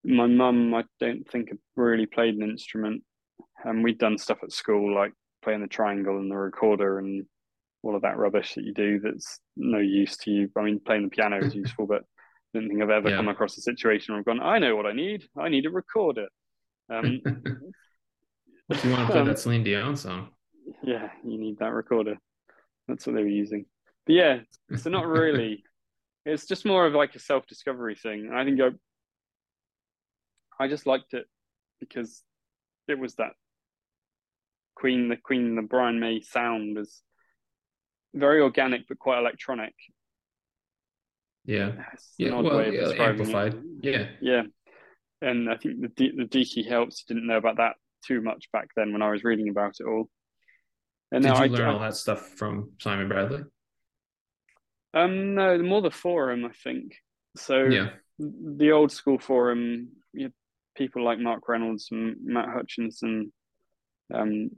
my 0.06 0.26
mum, 0.26 0.74
I 0.74 0.84
don't 1.00 1.28
think 1.30 1.50
really 1.74 2.06
played 2.06 2.34
an 2.34 2.42
instrument, 2.42 3.02
and 3.64 3.82
we'd 3.82 3.98
done 3.98 4.18
stuff 4.18 4.38
at 4.42 4.52
school 4.52 4.94
like 4.94 5.12
playing 5.42 5.60
the 5.60 5.66
triangle 5.66 6.18
and 6.18 6.30
the 6.30 6.36
recorder 6.36 6.98
and 6.98 7.24
all 7.82 7.94
of 7.94 8.02
that 8.02 8.16
rubbish 8.16 8.54
that 8.54 8.64
you 8.64 8.74
do 8.74 9.00
that's 9.00 9.40
no 9.56 9.78
use 9.78 10.16
to 10.18 10.30
you. 10.30 10.48
I 10.56 10.62
mean, 10.62 10.80
playing 10.80 11.04
the 11.04 11.08
piano 11.08 11.38
is 11.38 11.54
useful, 11.54 11.86
but 11.86 12.02
I 12.02 12.58
don't 12.58 12.68
think 12.68 12.82
I've 12.82 12.90
ever 12.90 13.10
yeah. 13.10 13.16
come 13.16 13.28
across 13.28 13.56
a 13.58 13.60
situation 13.60 14.14
where 14.14 14.20
I've 14.20 14.26
gone, 14.26 14.40
I 14.40 14.58
know 14.58 14.76
what 14.76 14.86
I 14.86 14.92
need. 14.92 15.24
I 15.38 15.48
need 15.48 15.66
a 15.66 15.70
recorder. 15.70 16.28
Um, 16.88 17.20
if 18.68 18.84
you 18.84 18.90
want 18.90 19.06
to 19.06 19.12
play 19.12 19.20
um, 19.20 19.26
that 19.26 19.38
Celine 19.38 19.64
Dion 19.64 19.96
song, 19.96 20.28
yeah, 20.82 21.10
you 21.24 21.38
need 21.38 21.58
that 21.58 21.72
recorder. 21.72 22.16
That's 22.88 23.06
what 23.06 23.16
they 23.16 23.22
were 23.22 23.28
using. 23.28 23.66
But 24.06 24.14
yeah, 24.14 24.38
so 24.76 24.90
not 24.90 25.06
really. 25.06 25.64
it's 26.24 26.46
just 26.46 26.66
more 26.66 26.86
of 26.86 26.94
like 26.94 27.14
a 27.14 27.20
self 27.20 27.46
discovery 27.46 27.94
thing. 27.94 28.30
I 28.32 28.44
think 28.44 28.60
I, 28.60 28.70
I 30.58 30.68
just 30.68 30.86
liked 30.86 31.14
it 31.14 31.26
because 31.80 32.22
it 32.88 32.98
was 32.98 33.14
that 33.16 33.32
Queen, 34.74 35.08
the 35.08 35.16
Queen, 35.16 35.56
the 35.56 35.62
Brian 35.62 36.00
May 36.00 36.20
sound 36.20 36.76
was 36.76 37.02
very 38.14 38.40
organic 38.40 38.88
but 38.88 38.98
quite 38.98 39.18
electronic. 39.18 39.74
Yeah, 41.44 41.72
yeah, 42.18 42.40
well, 42.40 42.72
yeah, 42.72 42.88
amplified. 42.98 43.54
It. 43.54 43.62
Yeah, 43.82 44.06
yeah, 44.20 44.42
and 45.22 45.48
I 45.48 45.56
think 45.56 45.80
the 45.80 45.88
D- 45.88 46.14
the 46.16 46.24
Deacy 46.24 46.68
helps. 46.68 47.04
Didn't 47.04 47.26
know 47.26 47.36
about 47.36 47.58
that 47.58 47.74
too 48.04 48.20
much 48.20 48.48
back 48.52 48.70
then 48.76 48.92
when 48.92 49.02
I 49.02 49.10
was 49.10 49.22
reading 49.24 49.48
about 49.48 49.74
it 49.78 49.86
all. 49.86 50.08
And 51.12 51.22
Did 51.22 51.36
you 51.36 51.44
I, 51.44 51.46
learn 51.46 51.68
all 51.68 51.78
that 51.78 51.94
stuff 51.94 52.30
from 52.36 52.72
Simon 52.80 53.08
Bradley? 53.08 53.44
Um, 54.92 55.34
no, 55.34 55.58
more 55.58 55.82
the 55.82 55.90
forum, 55.90 56.44
I 56.44 56.52
think. 56.64 56.96
So 57.36 57.64
yeah, 57.64 57.90
the 58.18 58.72
old 58.72 58.90
school 58.90 59.18
forum, 59.18 59.90
you 60.12 60.32
people 60.76 61.04
like 61.04 61.18
Mark 61.18 61.48
Reynolds 61.48 61.88
and 61.90 62.16
Matt 62.22 62.48
Hutchinson, 62.48 63.32
um, 64.14 64.50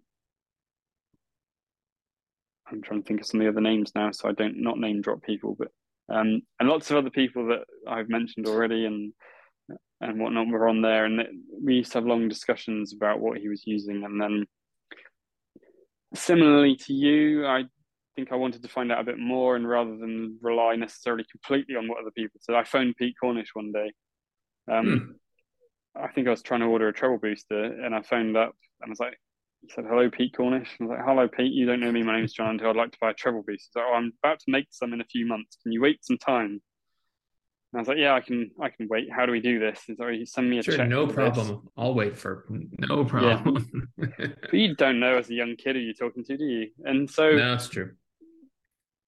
I'm 2.71 2.83
trying 2.83 3.03
to 3.03 3.07
think 3.07 3.21
of 3.21 3.27
some 3.27 3.41
of 3.41 3.45
the 3.45 3.51
other 3.51 3.61
names 3.61 3.93
now, 3.95 4.11
so 4.11 4.29
I 4.29 4.33
don't 4.33 4.63
not 4.63 4.79
name 4.79 5.01
drop 5.01 5.23
people, 5.23 5.57
but 5.59 5.69
um, 6.11 6.43
and 6.61 6.69
lots 6.69 6.91
of 6.91 6.97
other 6.97 7.11
people 7.11 7.49
that 7.49 7.65
I've 7.87 8.09
mentioned 8.09 8.47
already 8.47 8.85
and 8.85 9.13
and 10.01 10.21
whatnot 10.21 10.49
were 10.49 10.69
on 10.69 10.83
there, 10.83 11.05
and 11.05 11.23
we 11.63 11.77
used 11.77 11.93
to 11.93 11.99
have 11.99 12.07
long 12.07 12.29
discussions 12.29 12.93
about 12.93 13.21
what 13.21 13.39
he 13.39 13.49
was 13.49 13.67
using, 13.67 14.05
and 14.05 14.21
then 14.21 14.47
similarly 16.15 16.77
to 16.77 16.93
you, 16.93 17.47
I 17.47 17.65
think 18.15 18.33
I 18.33 18.37
wanted 18.37 18.63
to 18.63 18.69
find 18.69 18.93
out 18.93 19.01
a 19.01 19.05
bit 19.05 19.19
more, 19.19 19.57
and 19.57 19.69
rather 19.69 19.97
than 19.97 20.39
rely 20.41 20.77
necessarily 20.77 21.25
completely 21.31 21.77
on 21.77 21.89
what 21.89 22.01
other 22.01 22.13
people 22.17 22.41
said, 22.41 22.55
I 22.55 22.65
phoned 22.65 22.97
Pete 22.97 23.17
Cornish 23.21 23.55
one 23.55 23.73
day. 23.73 23.93
Um, 24.71 24.87
hmm. 24.87 25.13
I 26.03 26.09
think 26.09 26.27
I 26.27 26.31
was 26.31 26.43
trying 26.43 26.61
to 26.61 26.67
order 26.67 26.89
a 26.89 26.93
treble 26.93 27.19
booster, 27.19 27.65
and 27.65 27.95
I 27.95 28.03
phoned 28.03 28.37
up 28.37 28.55
and 28.81 28.89
I 28.89 28.91
was 28.91 29.01
like, 29.01 29.19
he 29.63 29.69
said, 29.73 29.85
"Hello, 29.89 30.09
Pete 30.09 30.35
Cornish." 30.37 30.69
I 30.81 30.85
was 30.85 30.91
like, 30.91 31.05
"Hello, 31.05 31.27
Pete. 31.29 31.53
You 31.53 31.67
don't 31.67 31.81
know 31.81 31.91
me. 31.91 32.03
My 32.03 32.17
name's 32.17 32.33
Jon. 32.33 32.61
I'd 32.65 32.77
like 32.77 32.93
to 32.93 32.99
buy 33.01 33.11
a 33.11 33.15
treble 33.15 33.43
piece." 33.43 33.69
He's 33.69 33.77
like, 33.77 33.85
"Oh, 33.89 33.95
I'm 33.95 34.13
about 34.23 34.39
to 34.41 34.51
make 34.51 34.69
some 34.71 34.93
in 34.93 35.01
a 35.01 35.05
few 35.05 35.27
months. 35.27 35.59
Can 35.63 35.73
you 35.73 35.81
wait 35.81 36.05
some 36.05 36.19
time?" 36.19 36.63
And 37.73 37.75
I 37.75 37.79
was 37.79 37.89
like, 37.89 37.99
"Yeah, 37.99 38.15
I 38.15 38.21
can. 38.21 38.51
I 38.61 38.69
can 38.69 38.87
wait. 38.89 39.11
How 39.13 39.27
do 39.27 39.33
we 39.33 39.41
do 39.41 39.59
this?" 39.59 39.83
He's 39.87 39.99
like, 39.99 40.09
oh, 40.09 40.13
you 40.13 40.27
"Send 40.27 40.49
me 40.49 40.59
a 40.59 40.63
sure, 40.63 40.77
check." 40.77 40.89
no 40.89 41.07
problem. 41.09 41.49
this." 41.49 41.57
I'll 41.77 41.95
wait 41.95 42.17
for 42.17 42.47
no 42.49 43.05
problem. 43.05 43.67
But 43.99 44.55
you 44.55 44.77
don't 44.77 45.01
know 45.01 45.19
as 45.19 45.29
a 45.29 45.35
young 45.35 45.57
kid 45.57 45.75
who 45.75 45.83
you're 45.83 45.93
talking 45.93 46.25
to, 46.25 46.37
do 46.37 46.45
you? 46.45 46.69
And 46.85 47.11
so, 47.11 47.33
no, 47.33 47.55
it's 47.55 47.69
true. 47.69 47.93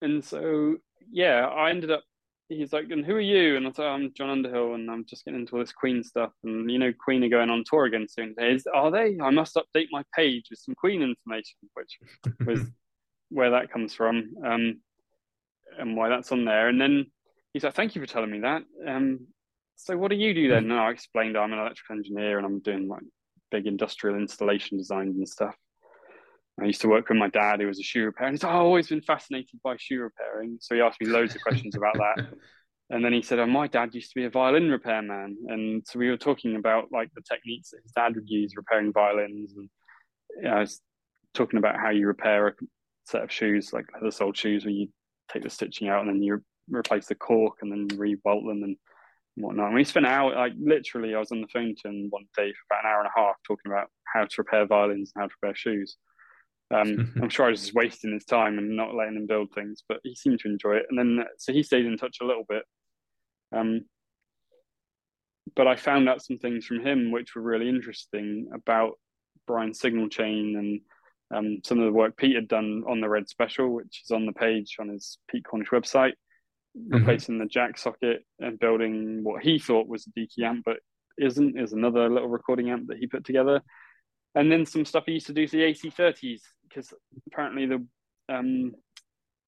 and 0.01 0.23
so, 0.23 0.77
yeah, 1.09 1.47
I 1.47 1.69
ended 1.69 1.91
up. 1.91 2.03
He's 2.51 2.73
like, 2.73 2.89
"And 2.89 3.05
who 3.05 3.15
are 3.15 3.19
you?" 3.19 3.55
And 3.55 3.67
I 3.67 3.71
said, 3.71 3.85
"I'm 3.85 4.13
Jon 4.13 4.29
Underhill, 4.29 4.73
and 4.73 4.89
I'm 4.91 5.05
just 5.05 5.23
getting 5.23 5.39
into 5.39 5.53
all 5.53 5.59
this 5.59 5.71
Queen 5.71 6.03
stuff. 6.03 6.31
And 6.43 6.69
you 6.69 6.79
know, 6.79 6.93
Queen 7.03 7.23
are 7.23 7.29
going 7.29 7.49
on 7.49 7.63
tour 7.65 7.85
again 7.85 8.07
soon. 8.09 8.35
Is 8.37 8.67
are 8.73 8.91
they? 8.91 9.17
I 9.21 9.29
must 9.29 9.55
update 9.55 9.87
my 9.91 10.03
page 10.15 10.47
with 10.49 10.59
some 10.59 10.75
Queen 10.75 11.01
information, 11.01 11.57
which 11.73 11.97
was 12.45 12.61
where 13.29 13.51
that 13.51 13.71
comes 13.71 13.93
from, 13.93 14.33
um, 14.45 14.81
and 15.79 15.95
why 15.95 16.09
that's 16.09 16.31
on 16.31 16.45
there. 16.45 16.67
And 16.67 16.79
then 16.79 17.05
he's 17.53 17.63
like, 17.63 17.73
"Thank 17.73 17.95
you 17.95 18.01
for 18.01 18.07
telling 18.07 18.31
me 18.31 18.39
that." 18.41 18.63
Um, 18.85 19.27
so 19.77 19.97
what 19.97 20.11
do 20.11 20.17
you 20.17 20.33
do 20.33 20.47
then? 20.49 20.69
And 20.69 20.73
I 20.73 20.91
explained 20.91 21.37
I'm 21.37 21.53
an 21.53 21.59
electrical 21.59 21.95
engineer 21.95 22.37
and 22.37 22.45
I'm 22.45 22.59
doing 22.59 22.87
like 22.87 23.01
big 23.49 23.65
industrial 23.65 24.17
installation 24.17 24.77
designs 24.77 25.17
and 25.17 25.27
stuff. 25.27 25.55
I 26.61 26.65
used 26.65 26.81
to 26.81 26.87
work 26.87 27.09
with 27.09 27.17
my 27.17 27.29
dad, 27.29 27.59
who 27.59 27.67
was 27.67 27.79
a 27.79 27.83
shoe 27.83 28.05
repairer. 28.05 28.27
And 28.27 28.35
he's 28.35 28.43
oh, 28.43 28.49
I've 28.49 28.55
always 28.55 28.87
been 28.87 29.01
fascinated 29.01 29.59
by 29.63 29.77
shoe 29.77 30.01
repairing. 30.01 30.57
So 30.61 30.75
he 30.75 30.81
asked 30.81 31.01
me 31.01 31.07
loads 31.07 31.35
of 31.35 31.41
questions 31.41 31.75
about 31.75 31.95
that. 31.95 32.27
And 32.91 33.05
then 33.05 33.13
he 33.13 33.21
said, 33.21 33.39
oh, 33.39 33.45
my 33.45 33.67
dad 33.67 33.95
used 33.95 34.09
to 34.09 34.19
be 34.19 34.25
a 34.25 34.29
violin 34.29 34.69
repairman. 34.69 35.37
And 35.47 35.81
so 35.87 35.97
we 35.97 36.09
were 36.09 36.17
talking 36.17 36.57
about 36.57 36.89
like 36.91 37.09
the 37.15 37.21
techniques 37.21 37.69
that 37.69 37.79
his 37.83 37.93
dad 37.93 38.15
would 38.15 38.29
use 38.29 38.57
repairing 38.57 38.91
violins. 38.91 39.53
And 39.55 39.69
you 40.35 40.41
know, 40.43 40.49
I 40.49 40.59
was 40.59 40.81
talking 41.33 41.57
about 41.57 41.77
how 41.77 41.91
you 41.91 42.05
repair 42.05 42.49
a 42.49 42.53
set 43.05 43.23
of 43.23 43.31
shoes, 43.31 43.71
like 43.71 43.85
leather 43.93 44.11
soled 44.11 44.35
shoes, 44.35 44.65
where 44.65 44.73
you 44.73 44.89
take 45.31 45.43
the 45.43 45.49
stitching 45.49 45.87
out 45.87 46.01
and 46.01 46.09
then 46.09 46.21
you 46.21 46.43
replace 46.69 47.05
the 47.05 47.15
cork 47.15 47.59
and 47.61 47.71
then 47.71 47.97
re-bolt 47.97 48.45
them 48.45 48.63
and 48.63 48.75
whatnot. 49.35 49.67
And 49.67 49.75
we 49.75 49.85
spent 49.85 50.05
an 50.05 50.11
hour, 50.11 50.35
like 50.35 50.53
literally, 50.59 51.15
I 51.15 51.19
was 51.19 51.31
on 51.31 51.39
the 51.39 51.47
phone 51.47 51.75
to 51.83 51.87
him 51.87 52.07
one 52.09 52.25
day 52.35 52.51
for 52.51 52.75
about 52.75 52.83
an 52.83 52.91
hour 52.91 52.99
and 52.99 53.07
a 53.07 53.19
half 53.19 53.35
talking 53.47 53.71
about 53.71 53.87
how 54.13 54.25
to 54.25 54.35
repair 54.37 54.65
violins 54.65 55.13
and 55.15 55.21
how 55.21 55.27
to 55.27 55.33
repair 55.41 55.55
shoes. 55.55 55.95
Um, 56.73 57.13
I'm 57.21 57.29
sure 57.29 57.47
I 57.47 57.49
was 57.49 57.61
just 57.61 57.73
wasting 57.73 58.13
his 58.13 58.25
time 58.25 58.57
and 58.57 58.75
not 58.75 58.95
letting 58.95 59.15
him 59.15 59.27
build 59.27 59.53
things, 59.53 59.83
but 59.87 59.99
he 60.03 60.15
seemed 60.15 60.39
to 60.39 60.47
enjoy 60.47 60.75
it. 60.75 60.85
And 60.89 60.97
then, 60.97 61.25
so 61.37 61.51
he 61.51 61.63
stayed 61.63 61.85
in 61.85 61.97
touch 61.97 62.17
a 62.21 62.25
little 62.25 62.45
bit. 62.47 62.63
Um, 63.53 63.81
but 65.55 65.67
I 65.67 65.75
found 65.75 66.07
out 66.07 66.23
some 66.23 66.37
things 66.37 66.65
from 66.65 66.85
him 66.85 67.11
which 67.11 67.35
were 67.35 67.41
really 67.41 67.67
interesting 67.67 68.49
about 68.53 68.93
Brian's 69.47 69.79
signal 69.79 70.07
chain 70.07 70.55
and 70.57 70.81
um, 71.37 71.61
some 71.63 71.79
of 71.79 71.85
the 71.85 71.91
work 71.91 72.17
Pete 72.17 72.35
had 72.35 72.47
done 72.47 72.83
on 72.87 73.01
the 73.01 73.09
Red 73.09 73.27
Special, 73.29 73.69
which 73.69 74.01
is 74.03 74.11
on 74.11 74.25
the 74.25 74.33
page 74.33 74.77
on 74.79 74.89
his 74.89 75.17
Pete 75.29 75.45
Cornish 75.45 75.69
website, 75.69 76.13
replacing 76.89 77.37
the 77.37 77.45
jack 77.45 77.77
socket 77.77 78.25
and 78.39 78.59
building 78.59 79.23
what 79.23 79.41
he 79.41 79.57
thought 79.59 79.87
was 79.87 80.07
a 80.07 80.19
Deacy 80.19 80.43
amp, 80.43 80.63
but 80.65 80.77
isn't, 81.17 81.57
is 81.57 81.73
another 81.73 82.09
little 82.09 82.27
recording 82.27 82.69
amp 82.69 82.87
that 82.87 82.97
he 82.97 83.07
put 83.07 83.25
together. 83.25 83.61
And 84.35 84.51
then 84.51 84.65
some 84.65 84.85
stuff 84.85 85.03
he 85.05 85.13
used 85.13 85.27
to 85.27 85.33
do 85.33 85.45
to 85.45 85.57
the 85.57 85.63
AC30s, 85.63 86.41
because 86.67 86.93
apparently 87.27 87.65
the 87.65 87.85
um, 88.29 88.73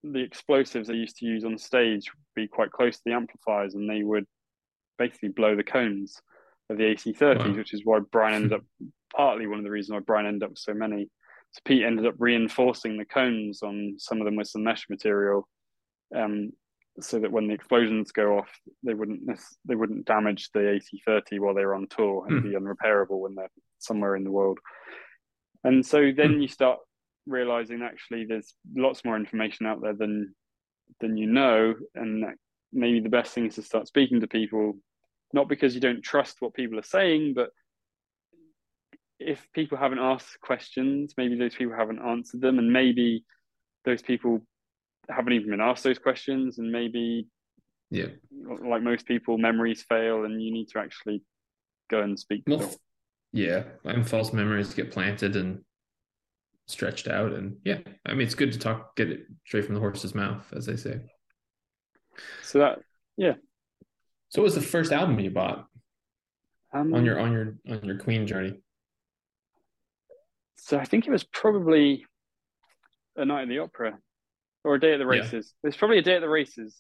the 0.03 0.19
explosives 0.19 0.89
they 0.89 0.95
used 0.95 1.18
to 1.18 1.26
use 1.26 1.45
on 1.45 1.57
stage 1.57 2.11
would 2.14 2.41
be 2.41 2.47
quite 2.47 2.72
close 2.72 2.97
to 2.97 3.01
the 3.05 3.14
amplifiers 3.14 3.76
and 3.76 3.89
they 3.89 4.03
would 4.03 4.26
basically 4.99 5.30
blow 5.30 5.55
the 5.55 5.64
cones 5.64 6.22
of 6.69 6.77
the 6.77 6.84
AC30s, 6.84 7.39
Wow. 7.39 7.53
which 7.53 7.73
is 7.73 7.85
why 7.85 7.99
Brian 8.11 8.35
ended 8.35 8.53
up 8.53 8.64
partly 9.15 9.47
one 9.47 9.60
of 9.60 9.64
the 9.64 9.72
reasons 9.72 9.93
why 9.93 9.99
Brian 9.99 10.26
ended 10.26 10.43
up 10.43 10.49
with 10.49 10.60
so 10.60 10.73
many. 10.73 11.10
So 11.51 11.61
Pete 11.64 11.84
ended 11.84 12.05
up 12.05 12.15
reinforcing 12.18 12.97
the 12.97 13.05
cones 13.05 13.64
on 13.64 13.95
some 13.97 14.19
of 14.19 14.26
them 14.26 14.35
with 14.35 14.47
some 14.47 14.64
mesh 14.64 14.89
material, 14.89 15.47
um, 16.14 16.51
so 16.99 17.19
that 17.19 17.31
when 17.31 17.47
the 17.47 17.53
explosions 17.53 18.11
go 18.11 18.37
off, 18.37 18.49
they 18.83 18.93
wouldn't 18.93 19.21
they 19.65 19.75
wouldn't 19.75 20.05
damage 20.05 20.49
the 20.53 20.59
AC30 20.59 21.39
while 21.39 21.53
they 21.53 21.65
were 21.65 21.75
on 21.75 21.87
tour 21.87 22.25
and 22.27 22.41
Hmm. 22.41 22.49
be 22.51 22.55
unrepairable 22.55 23.19
when 23.19 23.35
they're 23.35 23.49
somewhere 23.79 24.15
in 24.15 24.23
the 24.23 24.31
world. 24.31 24.59
And 25.63 25.85
so 25.85 26.11
then 26.15 26.33
Hmm. 26.33 26.41
you 26.41 26.47
start 26.47 26.79
realizing 27.25 27.81
actually 27.81 28.25
there's 28.25 28.53
lots 28.75 29.05
more 29.05 29.15
information 29.15 29.65
out 29.65 29.81
there 29.81 29.93
than 29.93 30.35
than 30.99 31.17
you 31.17 31.27
know, 31.27 31.73
and 31.95 32.23
that 32.23 32.35
maybe 32.71 32.99
the 32.99 33.09
best 33.09 33.33
thing 33.33 33.47
is 33.47 33.55
to 33.55 33.61
start 33.63 33.87
speaking 33.87 34.21
to 34.21 34.27
people, 34.27 34.77
not 35.33 35.47
because 35.47 35.73
you 35.73 35.81
don't 35.81 36.03
trust 36.03 36.37
what 36.41 36.53
people 36.53 36.77
are 36.77 36.83
saying, 36.83 37.33
but 37.33 37.49
if 39.19 39.47
people 39.53 39.77
haven't 39.77 39.99
asked 39.99 40.39
questions, 40.41 41.13
maybe 41.17 41.35
those 41.37 41.55
people 41.55 41.75
haven't 41.75 42.01
answered 42.01 42.41
them, 42.41 42.59
and 42.59 42.71
maybe 42.71 43.23
those 43.85 44.01
people 44.01 44.45
haven't 45.09 45.34
even 45.34 45.49
been 45.49 45.61
asked 45.61 45.84
those 45.84 45.99
questions, 45.99 46.59
and 46.59 46.71
maybe 46.71 47.27
Yeah. 47.89 48.07
like 48.31 48.81
most 48.81 49.05
people, 49.05 49.38
memories 49.38 49.84
fail, 49.84 50.25
and 50.25 50.41
you 50.41 50.51
need 50.51 50.69
to 50.69 50.80
actually 50.80 51.23
go 51.89 52.01
and 52.01 52.19
speak 52.19 52.45
to 52.45 52.55
Well, 52.57 52.63
f- 52.69 52.77
yeah, 53.31 53.63
and 53.84 54.07
false 54.07 54.34
memories 54.34 54.73
get 54.73 54.91
planted 54.91 55.35
and 55.35 55.63
stretched 56.67 57.07
out, 57.07 57.34
and 57.34 57.57
yeah, 57.63 57.80
I 58.05 58.13
mean 58.13 58.25
it's 58.25 58.35
good 58.35 58.53
to 58.53 58.59
talk, 58.59 58.95
get 58.95 59.09
it 59.09 59.27
straight 59.45 59.65
from 59.65 59.75
the 59.75 59.81
horse's 59.81 60.15
mouth, 60.15 60.45
as 60.53 60.65
they 60.65 60.77
say. 60.77 61.01
So 62.41 62.59
that 62.59 62.80
yeah. 63.17 63.34
So, 64.30 64.41
what 64.41 64.45
was 64.45 64.55
the 64.55 64.61
first 64.61 64.91
album 64.91 65.19
you 65.19 65.30
bought 65.30 65.67
um, 66.73 66.93
on 66.93 67.05
your 67.05 67.19
on 67.19 67.31
your 67.34 67.57
on 67.69 67.84
your 67.84 67.97
Queen 67.97 68.25
journey? 68.25 68.61
So 70.57 70.77
I 70.80 70.85
think 70.85 71.05
it 71.05 71.11
was 71.11 71.23
probably 71.25 72.05
a 73.17 73.25
night 73.25 73.43
at 73.43 73.49
the 73.49 73.59
opera 73.59 73.99
or 74.64 74.76
a 74.76 74.80
day 74.80 74.94
at 74.94 74.98
the 74.99 75.06
races. 75.06 75.53
Was 75.64 75.76
probably 75.76 75.98
a 75.99 76.02
day 76.02 76.15
at 76.15 76.22
the 76.22 76.30
races. 76.30 76.76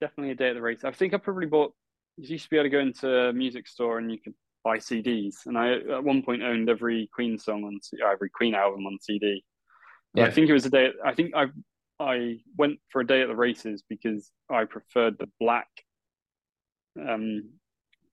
Definitely 0.00 0.32
a 0.32 0.34
day 0.36 0.50
at 0.50 0.54
the 0.54 0.62
races. 0.62 0.84
I 0.84 0.92
think 0.92 1.14
I 1.14 1.18
probably 1.18 1.46
bought. 1.46 1.72
You 2.16 2.28
used 2.28 2.44
to 2.44 2.50
be 2.50 2.56
able 2.56 2.64
to 2.64 2.70
go 2.70 2.80
into 2.80 3.08
a 3.28 3.32
music 3.32 3.66
store 3.68 3.98
and 3.98 4.10
you 4.10 4.18
could 4.18 4.34
buy 4.64 4.78
CDs, 4.78 5.46
and 5.46 5.56
I 5.56 5.74
at 5.74 6.04
one 6.04 6.22
point 6.22 6.42
owned 6.42 6.68
every 6.68 7.08
Queen 7.14 7.38
song 7.38 7.64
on 7.64 7.78
every 8.06 8.30
Queen 8.30 8.54
album 8.54 8.86
on 8.86 8.98
CD. 9.00 9.44
But 10.12 10.24
I 10.24 10.30
think 10.30 10.48
it 10.48 10.52
was 10.52 10.66
a 10.66 10.70
day. 10.70 10.90
I 11.04 11.14
think 11.14 11.34
I 11.34 11.46
I 11.98 12.38
went 12.56 12.80
for 12.90 13.00
a 13.00 13.06
day 13.06 13.22
at 13.22 13.28
the 13.28 13.36
races 13.36 13.82
because 13.88 14.30
I 14.50 14.64
preferred 14.64 15.18
the 15.18 15.28
black, 15.38 15.68
um, 17.00 17.50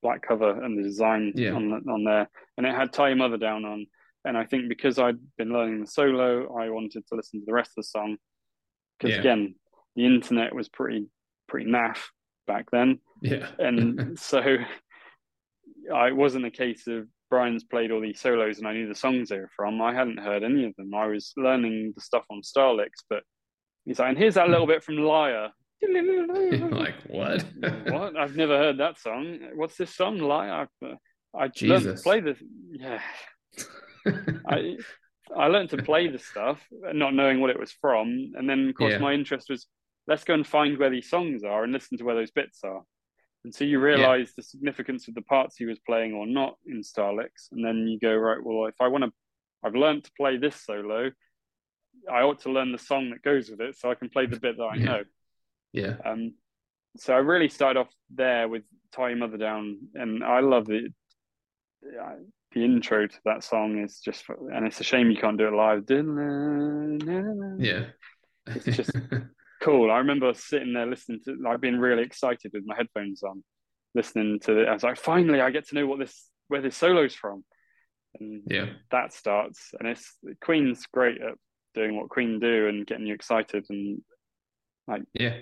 black 0.02 0.22
cover 0.28 0.62
and 0.64 0.78
the 0.78 0.84
design 0.84 1.34
Yeah. 1.36 1.54
on 1.54 1.74
on 1.90 2.04
there, 2.04 2.30
and 2.58 2.66
it 2.68 2.76
had 2.76 2.94
"Tie 2.94 3.10
Your 3.10 3.18
Mother 3.18 3.38
Down" 3.38 3.66
on. 3.66 3.88
And 4.26 4.38
I 4.38 4.46
think 4.46 4.68
because 4.68 5.00
I'd 5.00 5.20
been 5.38 5.54
learning 5.54 5.80
the 5.82 5.88
solo, 5.88 6.54
I 6.58 6.70
wanted 6.70 7.08
to 7.08 7.16
listen 7.16 7.40
to 7.40 7.46
the 7.46 7.54
rest 7.54 7.72
of 7.72 7.76
the 7.78 7.84
song. 7.84 8.18
Because 9.00 9.16
Yeah. 9.16 9.20
again, 9.22 9.56
the 9.96 10.06
internet 10.06 10.54
was 10.56 10.70
pretty 10.70 11.08
pretty 11.48 11.70
naff 11.70 12.00
back 12.46 12.70
then, 12.72 13.00
Yeah, 13.22 13.48
and 13.60 14.18
so 14.20 14.40
I 15.94 16.08
it 16.08 16.16
wasn't 16.16 16.46
a 16.46 16.52
case 16.52 16.88
of 16.88 17.08
Brian's 17.30 17.64
played 17.64 17.92
all 17.92 18.02
these 18.02 18.20
solos 18.20 18.58
and 18.60 18.68
I 18.68 18.74
knew 18.74 18.88
the 18.88 18.96
songs 18.96 19.30
they 19.30 19.40
were 19.40 19.50
from. 19.56 19.82
I 19.82 19.94
hadn't 19.94 20.20
heard 20.20 20.44
any 20.44 20.66
of 20.66 20.76
them. 20.78 20.94
I 20.94 21.08
was 21.08 21.34
learning 21.36 21.94
the 21.96 22.02
stuff 22.02 22.24
on 22.30 22.42
Starlix, 22.42 22.90
but 23.10 23.24
he's 23.86 24.00
like, 24.00 24.10
and 24.10 24.18
here's 24.18 24.36
that 24.36 24.50
little 24.50 24.68
bit 24.68 24.84
from 24.84 24.98
Liar. 24.98 25.50
like 25.82 26.96
what? 27.08 27.46
what? 27.88 28.18
I've 28.18 28.36
never 28.36 28.58
heard 28.58 28.80
that 28.80 28.98
song. 29.00 29.40
What's 29.56 29.78
this 29.78 29.94
song? 29.96 30.18
Liar. 30.20 30.68
I, 30.84 30.88
I 31.34 31.40
learned 31.40 31.54
to 31.54 31.54
Jesus. 31.54 32.02
play 32.02 32.20
this. 32.22 32.38
Yeah. 32.72 33.02
I 34.48 34.78
I 35.36 35.48
learned 35.48 35.70
to 35.72 35.78
play 35.78 36.08
the 36.08 36.20
stuff, 36.20 36.62
not 36.72 37.14
knowing 37.14 37.42
what 37.42 37.50
it 37.50 37.60
was 37.60 37.72
from, 37.72 38.32
and 38.36 38.50
then 38.50 38.70
of 38.70 38.76
course 38.76 38.94
Yeah. 38.94 39.00
my 39.00 39.14
interest 39.14 39.50
was 39.50 39.68
let's 40.08 40.24
go 40.24 40.34
and 40.34 40.48
find 40.48 40.78
where 40.78 40.90
these 40.90 41.10
songs 41.10 41.44
are 41.44 41.64
and 41.64 41.74
listen 41.74 41.98
to 41.98 42.06
where 42.06 42.16
those 42.16 42.32
bits 42.32 42.64
are. 42.64 42.84
And 43.44 43.54
so 43.54 43.64
you 43.66 43.80
realize 43.80 44.34
the 44.34 44.42
significance 44.42 45.08
of 45.08 45.16
the 45.16 45.22
parts 45.22 45.58
he 45.58 45.66
was 45.66 45.80
playing 45.80 46.14
or 46.14 46.26
not 46.26 46.58
in 46.66 46.82
Starlix, 46.82 47.52
and 47.52 47.64
then 47.64 47.88
you 47.88 48.00
go 48.00 48.16
right. 48.16 48.42
Well, 48.42 48.68
if 48.68 48.76
I 48.80 48.88
want 48.88 49.04
to, 49.04 49.12
I've 49.64 49.76
learned 49.76 50.06
to 50.06 50.12
play 50.18 50.38
this 50.38 50.56
solo. 50.56 51.12
I 52.12 52.22
ought 52.22 52.40
to 52.42 52.52
learn 52.52 52.72
the 52.72 52.78
song 52.78 53.10
that 53.10 53.22
goes 53.22 53.50
with 53.50 53.60
it, 53.62 53.78
so 53.78 53.92
I 53.92 53.96
can 53.96 54.10
play 54.10 54.26
the 54.28 54.40
bit 54.40 54.58
that 54.58 54.64
I 54.64 54.76
Yeah. 54.76 54.86
know. 54.86 55.04
yeah, 55.74 55.96
Um, 56.06 56.36
so 56.98 57.14
I 57.14 57.18
really 57.18 57.50
started 57.50 57.80
off 57.82 57.94
there 58.10 58.48
with 58.48 58.64
"Tie 58.92 59.10
Your 59.10 59.18
Mother 59.18 59.38
Down," 59.38 59.90
and 59.94 60.24
I 60.24 60.40
love 60.40 60.70
it. 60.70 60.94
The 62.58 62.66
intro 62.66 63.06
to 63.06 63.20
that 63.26 63.44
song 63.44 63.78
is 63.78 64.00
just, 64.04 64.24
and 64.30 64.66
it's 64.66 64.80
a 64.80 64.84
shame 64.84 65.12
you 65.12 65.18
can't 65.18 65.38
do 65.38 65.48
it 65.48 65.54
live. 65.54 65.86
yeah. 67.60 67.86
It's 68.48 68.66
just- 68.78 68.98
cool. 69.62 69.92
I 69.92 70.00
remember 70.00 70.34
sitting 70.34 70.74
there 70.74 70.88
listening 70.88 71.20
to, 71.26 71.36
like, 71.40 71.62
being 71.62 71.78
really 71.78 72.02
excited 72.02 72.52
with 72.54 72.64
my 72.66 72.76
headphones 72.76 73.22
on, 73.22 73.44
listening 73.94 74.40
to 74.46 74.62
it. 74.62 74.68
I 74.68 74.74
was 74.74 74.82
like, 74.82 74.98
finally, 74.98 75.40
I 75.40 75.52
get 75.52 75.68
to 75.68 75.76
know 75.76 75.86
what 75.86 76.00
this, 76.00 76.30
where 76.48 76.62
this 76.62 76.76
solo's 76.76 77.14
from, 77.14 77.44
and 78.20 78.42
yeah, 78.48 78.66
that 78.90 79.14
starts. 79.14 79.76
And 79.78 79.88
it's 79.88 80.18
Queen's 80.42 80.88
great 80.92 81.22
at 81.22 81.36
doing 81.76 81.96
what 81.96 82.10
Queen 82.10 82.40
do 82.40 82.68
and 82.70 82.88
getting 82.88 83.06
you 83.06 83.14
excited 83.14 83.68
and 83.70 84.02
like 84.88 85.04
yeah, 85.14 85.36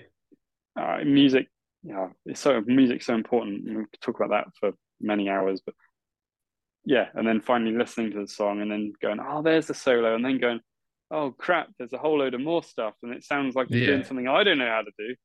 uh, 0.78 0.98
music 1.04 1.46
yeah 1.82 2.08
it's 2.26 2.40
so 2.40 2.60
music's 2.66 3.06
so 3.06 3.14
important 3.14 3.64
we 3.64 3.84
could 3.84 4.00
talk 4.02 4.16
about 4.20 4.30
that 4.30 4.46
for 4.60 4.72
many 5.00 5.30
hours 5.30 5.62
but 5.64 5.74
yeah, 6.86 7.08
and 7.14 7.28
then 7.28 7.42
finally 7.42 7.76
listening 7.76 8.12
to 8.12 8.22
the 8.22 8.28
song 8.28 8.62
and 8.62 8.72
then 8.72 8.94
going, 9.02 9.20
oh, 9.20 9.42
there's 9.42 9.68
the 9.68 9.74
solo, 9.74 10.16
and 10.16 10.24
then 10.24 10.38
going, 10.38 10.60
oh 11.10 11.32
crap, 11.32 11.68
there's 11.78 11.92
a 11.94 11.98
whole 11.98 12.18
load 12.20 12.34
of 12.34 12.42
more 12.42 12.62
stuff, 12.64 12.94
and 13.04 13.14
it 13.14 13.24
sounds 13.24 13.56
like 13.56 13.68
you're 13.74 13.82
Yeah. 13.82 13.86
doing 13.96 14.04
something 14.04 14.28
I 14.28 14.44
don't 14.44 14.58
know 14.58 14.68
how 14.70 14.82
to 14.82 14.92
do. 14.98 15.16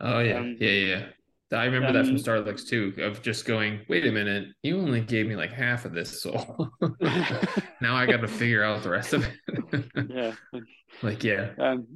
Oh 0.00 0.20
yeah, 0.20 0.38
Um, 0.38 0.56
yeah, 0.58 0.70
yeah. 0.70 1.06
I 1.52 1.64
remember 1.64 1.92
that 1.92 2.06
from 2.06 2.16
um, 2.16 2.24
Starlix 2.24 2.66
too, 2.68 2.94
of 2.98 3.22
just 3.22 3.46
going, 3.46 3.80
wait 3.88 4.06
a 4.06 4.12
minute, 4.12 4.48
you 4.62 4.78
only 4.78 5.00
gave 5.00 5.26
me 5.26 5.36
like 5.36 5.52
half 5.52 5.86
of 5.86 5.94
this 5.94 6.22
soul. 6.22 6.68
now 7.80 7.96
I 7.96 8.06
got 8.06 8.20
to 8.20 8.28
figure 8.28 8.62
out 8.62 8.82
the 8.82 8.90
rest 8.90 9.14
of 9.14 9.24
it. 9.24 9.84
yeah. 10.06 10.32
like, 11.02 11.24
yeah, 11.24 11.52
Um, 11.58 11.86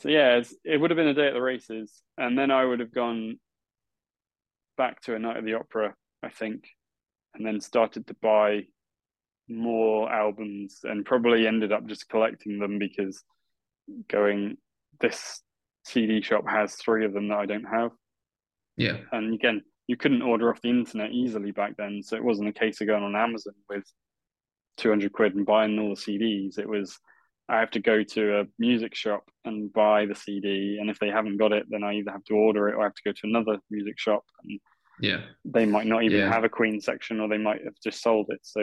so 0.00 0.08
yeah, 0.08 0.36
it's, 0.36 0.54
it 0.64 0.80
would 0.80 0.90
have 0.90 0.96
been 0.96 1.08
a 1.08 1.14
day 1.14 1.28
at 1.28 1.34
the 1.34 1.42
races, 1.42 2.02
and 2.18 2.38
then 2.38 2.50
I 2.50 2.64
would 2.64 2.80
have 2.80 2.92
gone 2.92 3.38
back 4.76 5.00
to 5.02 5.14
a 5.14 5.18
night 5.18 5.36
at 5.36 5.44
the 5.44 5.54
opera, 5.54 5.94
I 6.22 6.30
think, 6.30 6.68
and 7.34 7.44
then 7.46 7.60
started 7.60 8.06
to 8.06 8.14
buy 8.22 8.64
more 9.48 10.10
albums, 10.10 10.80
and 10.84 11.04
probably 11.04 11.46
ended 11.46 11.72
up 11.72 11.86
just 11.86 12.08
collecting 12.08 12.58
them 12.58 12.78
because 12.78 13.22
going 14.08 14.56
this 15.00 15.42
CD 15.84 16.22
shop 16.22 16.44
has 16.48 16.76
three 16.76 17.04
of 17.04 17.12
them 17.12 17.28
that 17.28 17.38
I 17.38 17.46
don't 17.46 17.64
have, 17.64 17.90
yeah, 18.76 18.98
and 19.12 19.34
again, 19.34 19.62
you 19.86 19.96
couldn't 19.96 20.22
order 20.22 20.50
off 20.50 20.62
the 20.62 20.70
internet 20.70 21.10
easily 21.10 21.50
back 21.50 21.76
then, 21.76 22.02
so 22.02 22.16
it 22.16 22.24
wasn't 22.24 22.48
a 22.48 22.52
case 22.52 22.80
of 22.80 22.86
going 22.86 23.02
on 23.02 23.16
Amazon 23.16 23.54
with 23.68 23.84
two 24.76 24.88
hundred 24.88 25.12
quid 25.12 25.34
and 25.34 25.46
buying 25.46 25.78
all 25.78 25.94
the 25.94 26.00
CDs. 26.00 26.58
It 26.58 26.68
was 26.68 26.98
I 27.48 27.58
have 27.60 27.70
to 27.72 27.80
go 27.80 28.02
to 28.02 28.40
a 28.40 28.44
music 28.58 28.94
shop 28.94 29.24
and 29.44 29.72
buy 29.72 30.06
the 30.06 30.14
CD, 30.14 30.78
and 30.80 30.88
if 30.88 30.98
they 30.98 31.08
haven't 31.08 31.36
got 31.36 31.52
it, 31.52 31.66
then 31.68 31.84
I 31.84 31.94
either 31.94 32.12
have 32.12 32.24
to 32.24 32.34
order 32.34 32.68
it 32.68 32.74
or 32.74 32.80
I 32.80 32.84
have 32.84 32.94
to 32.94 33.02
go 33.04 33.12
to 33.12 33.20
another 33.24 33.58
music 33.70 33.98
shop, 33.98 34.24
and 34.42 34.58
yeah, 35.00 35.22
they 35.44 35.66
might 35.66 35.86
not 35.86 36.02
even 36.04 36.20
Yeah. 36.20 36.32
have 36.32 36.44
a 36.44 36.48
Queen 36.48 36.80
section, 36.80 37.20
or 37.20 37.28
they 37.28 37.38
might 37.38 37.64
have 37.64 37.74
just 37.82 38.02
sold 38.02 38.26
it. 38.30 38.40
So 38.42 38.60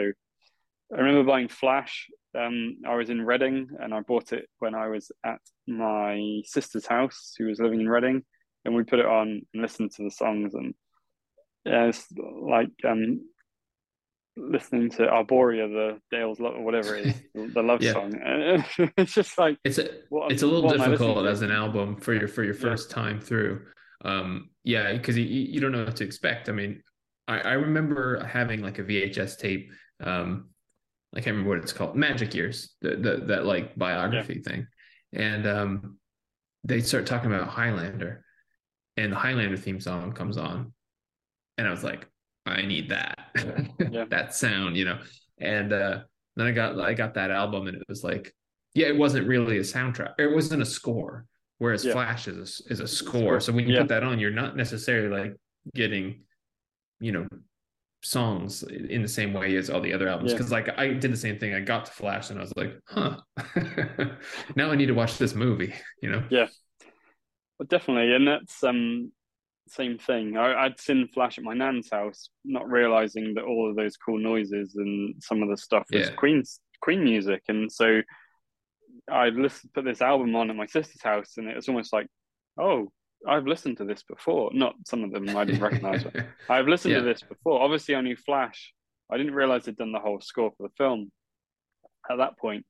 I 0.94 0.96
remember 0.98 1.24
buying 1.24 1.48
Flash. 1.48 2.08
Um, 2.38 2.78
I 2.86 2.94
was 2.94 3.10
in 3.10 3.24
Reading, 3.24 3.68
and 3.80 3.92
I 3.94 4.00
bought 4.00 4.32
it 4.32 4.48
when 4.58 4.74
I 4.74 4.88
was 4.88 5.10
at 5.24 5.40
my 5.66 6.42
sister's 6.44 6.86
house, 6.86 7.34
who 7.38 7.46
was 7.46 7.60
living 7.60 7.80
in 7.80 7.88
Reading, 7.88 8.24
and 8.64 8.74
we 8.74 8.84
put 8.84 8.98
it 8.98 9.06
on 9.06 9.42
and 9.52 9.62
listened 9.62 9.92
to 9.92 10.04
the 10.04 10.10
songs, 10.10 10.54
and 10.54 10.74
yeah, 11.64 11.84
it's 11.84 12.06
like 12.16 12.70
um, 12.88 13.20
listening 14.36 14.90
to 14.90 15.02
Arboria, 15.06 15.68
the 15.68 16.00
Dale's 16.10 16.40
Love, 16.40 16.54
or 16.54 16.62
whatever 16.64 16.96
it 16.96 17.06
is, 17.08 17.22
the 17.54 17.62
love 17.62 17.82
Yeah. 17.82 17.92
song. 17.92 18.12
it's 18.96 19.14
just 19.14 19.38
like 19.38 19.58
it's 19.64 19.78
a 19.78 19.88
what, 20.08 20.32
it's 20.32 20.42
a 20.42 20.46
little 20.46 20.62
what 20.62 20.74
am 20.74 20.82
I 20.82 20.88
listening 20.88 21.08
difficult 21.08 21.26
as 21.26 21.42
an 21.42 21.50
album 21.50 21.96
for 21.96 22.14
your 22.14 22.28
for 22.28 22.42
your 22.42 22.54
first 22.54 22.90
time 22.90 23.20
through. 23.20 23.66
Um, 24.04 24.50
yeah, 24.64 24.92
because 24.92 25.16
you, 25.16 25.24
you 25.24 25.60
don't 25.60 25.72
know 25.72 25.84
what 25.84 25.96
to 25.96 26.04
expect. 26.04 26.48
I 26.48 26.52
mean, 26.52 26.82
I, 27.28 27.40
I 27.40 27.52
remember 27.52 28.24
having 28.24 28.62
like 28.62 28.78
a 28.78 28.84
VHS 28.84 29.38
tape. 29.38 29.70
Um, 30.02 30.50
I 31.14 31.20
can't 31.20 31.36
remember 31.36 31.50
what 31.50 31.58
it's 31.58 31.72
called, 31.72 31.96
Magic 31.96 32.34
Years, 32.34 32.74
that 32.82 33.02
that, 33.02 33.28
that 33.28 33.46
like 33.46 33.76
biography 33.76 34.40
thing, 34.40 34.66
and 35.12 35.46
um, 35.46 35.98
they 36.64 36.80
start 36.80 37.06
talking 37.06 37.32
about 37.32 37.48
Highlander, 37.48 38.24
and 38.96 39.12
the 39.12 39.16
Highlander 39.16 39.56
theme 39.56 39.80
song 39.80 40.12
comes 40.12 40.38
on, 40.38 40.72
and 41.58 41.66
I 41.66 41.70
was 41.70 41.84
like, 41.84 42.08
I 42.46 42.62
need 42.62 42.90
that, 42.90 43.18
Yeah. 43.90 44.04
that 44.10 44.34
sound, 44.34 44.76
you 44.76 44.84
know. 44.84 44.98
And 45.38 45.72
uh, 45.72 46.00
then 46.36 46.46
I 46.46 46.52
got 46.52 46.80
I 46.80 46.94
got 46.94 47.14
that 47.14 47.30
album, 47.30 47.66
and 47.66 47.76
it 47.76 47.84
was 47.88 48.02
like, 48.02 48.34
yeah, 48.74 48.86
it 48.86 48.96
wasn't 48.96 49.28
really 49.28 49.58
a 49.58 49.62
soundtrack, 49.62 50.14
it 50.18 50.32
wasn't 50.32 50.62
a 50.62 50.66
score. 50.66 51.26
Whereas 51.62 51.84
Yeah. 51.84 51.92
Flash 51.92 52.26
is 52.28 52.36
a, 52.68 52.72
is 52.72 52.80
a 52.80 52.88
score, 52.88 53.38
so 53.40 53.52
when 53.52 53.68
you 53.68 53.74
Yeah. 53.74 53.80
put 53.82 53.88
that 53.88 54.02
on, 54.02 54.18
you're 54.18 54.30
not 54.42 54.56
necessarily 54.56 55.08
like 55.20 55.36
getting, 55.74 56.24
you 57.00 57.12
know, 57.12 57.26
songs 58.02 58.64
in 58.64 59.00
the 59.02 59.08
same 59.08 59.32
way 59.32 59.56
as 59.56 59.70
all 59.70 59.80
the 59.80 59.92
other 59.92 60.08
albums. 60.08 60.32
Yeah. 60.32 60.38
Because 60.38 60.50
like 60.50 60.76
I 60.78 60.88
did 60.88 61.12
the 61.12 61.16
same 61.16 61.38
thing. 61.38 61.54
I 61.54 61.60
got 61.60 61.86
to 61.86 61.92
Flash 61.92 62.30
and 62.30 62.38
I 62.38 62.42
was 62.42 62.52
like, 62.56 62.72
huh. 62.86 63.20
now 64.56 64.70
I 64.72 64.76
need 64.76 64.86
to 64.86 64.94
watch 64.94 65.18
this 65.18 65.34
movie. 65.34 65.72
You 66.02 66.10
know? 66.10 66.24
Yeah 66.30 66.48
but 67.62 67.68
definitely, 67.68 68.12
and 68.12 68.26
that's 68.26 68.64
um 68.64 69.12
same 69.68 69.96
thing. 69.96 70.36
I, 70.36 70.64
I'd 70.64 70.80
seen 70.80 71.06
Flash 71.14 71.38
at 71.38 71.44
my 71.44 71.54
nan's 71.54 71.88
house, 71.92 72.28
not 72.44 72.68
realizing 72.68 73.34
that 73.34 73.44
all 73.44 73.70
of 73.70 73.76
those 73.76 73.96
cool 73.96 74.18
noises 74.18 74.74
and 74.74 75.14
some 75.22 75.42
of 75.44 75.48
the 75.48 75.56
stuff 75.56 75.86
was 75.92 76.08
Yeah. 76.08 76.14
Queen's 76.16 76.58
Queen 76.80 77.04
music, 77.04 77.42
and 77.46 77.70
so 77.70 78.02
I 79.12 79.28
listened 79.28 79.72
put 79.74 79.84
this 79.84 80.00
album 80.02 80.34
on 80.34 80.50
at 80.50 80.56
my 80.56 80.66
sister's 80.66 81.02
house, 81.02 81.34
and 81.36 81.48
it 81.48 81.56
was 81.56 81.68
almost 81.68 81.92
like, 81.92 82.06
oh, 82.58 82.90
I've 83.28 83.46
listened 83.46 83.76
to 83.78 83.84
this 83.84 84.02
before. 84.02 84.50
Not 84.52 84.74
some 84.86 85.04
of 85.04 85.12
them 85.12 85.36
I 85.36 85.44
didn't 85.44 85.62
recognize. 85.62 86.02
but 86.04 86.14
I've 86.48 86.66
listened 86.66 86.94
to 86.94 87.02
this 87.02 87.22
before. 87.22 87.60
Obviously, 87.60 87.94
I 87.94 88.00
knew 88.00 88.16
Flash. 88.16 88.72
I 89.10 89.16
didn't 89.18 89.34
realize 89.34 89.64
they'd 89.64 89.76
done 89.76 89.92
the 89.92 90.00
whole 90.00 90.20
score 90.20 90.50
for 90.56 90.62
the 90.68 90.74
film 90.76 91.12
at 92.10 92.16
that 92.16 92.38
point. 92.38 92.64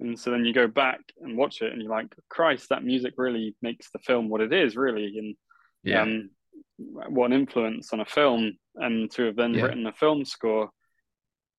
And 0.00 0.18
so 0.18 0.30
then 0.30 0.44
you 0.44 0.54
go 0.54 0.68
back 0.68 1.00
and 1.20 1.36
watch 1.36 1.60
it, 1.60 1.72
and 1.72 1.82
you're 1.82 1.90
like, 1.90 2.14
Christ, 2.28 2.68
that 2.70 2.84
music 2.84 3.14
really 3.16 3.56
makes 3.60 3.90
the 3.90 3.98
film 3.98 4.28
what 4.28 4.40
it 4.40 4.52
is, 4.52 4.76
really. 4.76 5.18
And 5.18 5.36
yeah. 5.82 6.02
um, 6.02 6.30
what 6.78 7.26
an 7.26 7.32
influence 7.32 7.92
on 7.92 8.00
a 8.00 8.06
film, 8.06 8.52
and 8.76 9.10
to 9.12 9.24
have 9.24 9.36
then 9.36 9.54
Yeah. 9.54 9.64
written 9.64 9.86
a 9.86 9.92
film 9.92 10.24
score, 10.24 10.70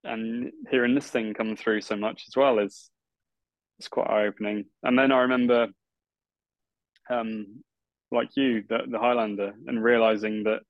and 0.05 0.51
hearing 0.71 0.95
this 0.95 1.09
thing 1.11 1.33
come 1.33 1.57
through 1.57 1.81
so 1.81 1.97
much 1.97 2.23
as 2.29 2.37
well 2.37 2.59
is 2.59 2.89
it's 3.79 3.87
quite 3.87 4.09
eye 4.09 4.27
opening. 4.27 4.65
And 4.83 4.99
then 4.99 5.11
I 5.11 5.21
remember, 5.21 5.69
um, 7.09 7.63
like 8.11 8.35
you, 8.35 8.63
the, 8.67 8.79
the 8.89 8.99
Highlander, 8.99 9.53
and 9.67 9.83
realizing 9.83 10.43
that 10.43 10.61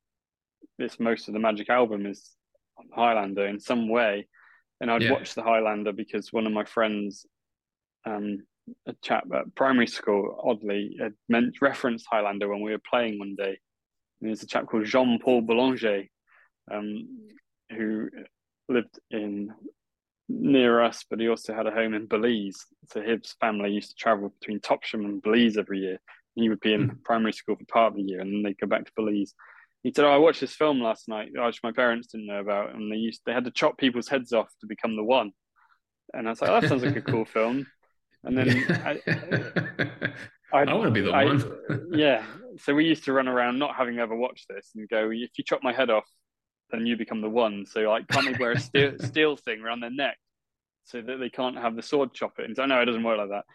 this 0.77 0.99
most 0.99 1.27
of 1.27 1.33
the 1.33 1.39
Magic 1.39 1.69
album 1.69 2.05
is 2.05 2.35
Highlander 2.95 3.47
in 3.47 3.59
some 3.59 3.89
way. 3.89 4.27
And 4.79 4.91
I'd 4.91 5.01
Yeah. 5.01 5.11
watch 5.11 5.33
the 5.33 5.43
Highlander 5.43 5.91
because 5.91 6.31
one 6.31 6.45
of 6.45 6.53
my 6.53 6.65
friends, 6.65 7.25
um, 8.05 8.43
a 8.85 8.93
chap 9.01 9.25
at 9.33 9.55
primary 9.55 9.87
school, 9.87 10.39
oddly, 10.43 10.95
had 10.99 11.15
meant 11.27 11.61
referenced 11.61 12.05
Highlander 12.09 12.47
when 12.47 12.61
we 12.61 12.71
were 12.71 12.81
playing 12.89 13.17
one 13.17 13.35
day. 13.35 13.57
And 14.21 14.29
there's 14.29 14.43
a 14.43 14.47
chap 14.47 14.67
called 14.67 14.85
Jean 14.85 15.19
Paul 15.19 15.41
Boulanger, 15.41 16.03
um, 16.71 17.31
who 17.71 18.09
lived 18.69 18.99
in 19.09 19.51
near 20.29 20.81
us, 20.81 21.03
but 21.09 21.19
he 21.19 21.27
also 21.27 21.53
had 21.53 21.67
a 21.67 21.71
home 21.71 21.93
in 21.93 22.05
Belize. 22.05 22.65
So 22.91 23.01
his 23.01 23.35
family 23.41 23.71
used 23.71 23.89
to 23.89 23.95
travel 23.95 24.33
between 24.39 24.59
Topsham 24.59 25.05
and 25.05 25.21
Belize 25.21 25.57
every 25.57 25.79
year. 25.79 25.99
He 26.35 26.47
would 26.47 26.59
be 26.59 26.73
in 26.73 26.89
hmm. 26.89 26.95
primary 27.03 27.33
school 27.33 27.55
for 27.55 27.65
part 27.65 27.91
of 27.91 27.97
the 27.97 28.03
year, 28.03 28.21
and 28.21 28.31
then 28.31 28.43
they'd 28.43 28.59
go 28.59 28.67
back 28.67 28.85
to 28.85 28.91
Belize. 28.95 29.33
He 29.83 29.91
said, 29.93 30.05
"Oh, 30.05 30.11
I 30.11 30.17
watched 30.17 30.41
this 30.41 30.55
film 30.55 30.81
last 30.81 31.07
night, 31.07 31.31
which 31.33 31.63
my 31.63 31.71
parents 31.71 32.07
didn't 32.07 32.27
know 32.27 32.39
about, 32.39 32.75
and 32.75 32.91
they 32.91 32.97
used 32.97 33.21
they 33.25 33.33
had 33.33 33.45
to 33.45 33.51
chop 33.51 33.77
people's 33.77 34.07
heads 34.07 34.31
off 34.31 34.47
to 34.61 34.67
become 34.67 34.95
the 34.95 35.03
one." 35.03 35.31
And 36.13 36.27
I 36.27 36.31
was 36.31 36.41
like, 36.41 36.51
oh, 36.51 36.61
"That 36.61 36.69
sounds 36.69 36.83
like 36.83 36.95
a 36.95 37.01
cool 37.01 37.25
film." 37.33 37.65
And 38.23 38.37
then 38.37 38.49
I, 38.85 38.99
I, 40.53 40.73
want 40.73 40.85
to 40.85 40.91
be 40.91 41.01
the 41.01 41.11
I- 41.11 41.25
one. 41.25 41.89
yeah. 41.91 42.23
So 42.57 42.73
we 42.75 42.85
used 42.85 43.05
to 43.05 43.13
run 43.13 43.27
around 43.27 43.59
not 43.59 43.75
having 43.75 43.99
ever 43.99 44.15
watched 44.15 44.47
this 44.49 44.71
and 44.75 44.89
go, 44.89 45.09
if 45.11 45.37
you 45.37 45.43
chop 45.45 45.63
my 45.63 45.71
head 45.71 45.89
off, 45.89 46.03
then 46.71 46.85
you 46.85 46.97
become 46.97 47.21
the 47.21 47.29
one. 47.29 47.65
So 47.65 47.81
like, 47.81 48.07
can't 48.07 48.25
they 48.25 48.33
wear 48.33 48.51
a 48.53 48.57
steel, 48.57 48.93
steel 48.99 49.35
thing 49.37 49.61
around 49.61 49.79
their 49.81 49.89
neck 49.91 50.17
so 50.85 51.01
that 51.01 51.17
they 51.17 51.29
can't 51.29 51.57
have 51.57 51.75
the 51.75 51.81
sword 51.81 52.13
chop 52.13 52.39
it? 52.39 52.45
And 52.45 52.55
so 52.55 52.65
no, 52.65 52.81
it 52.81 52.85
doesn't 52.85 53.03
work 53.03 53.17
like 53.17 53.29
that. 53.29 53.45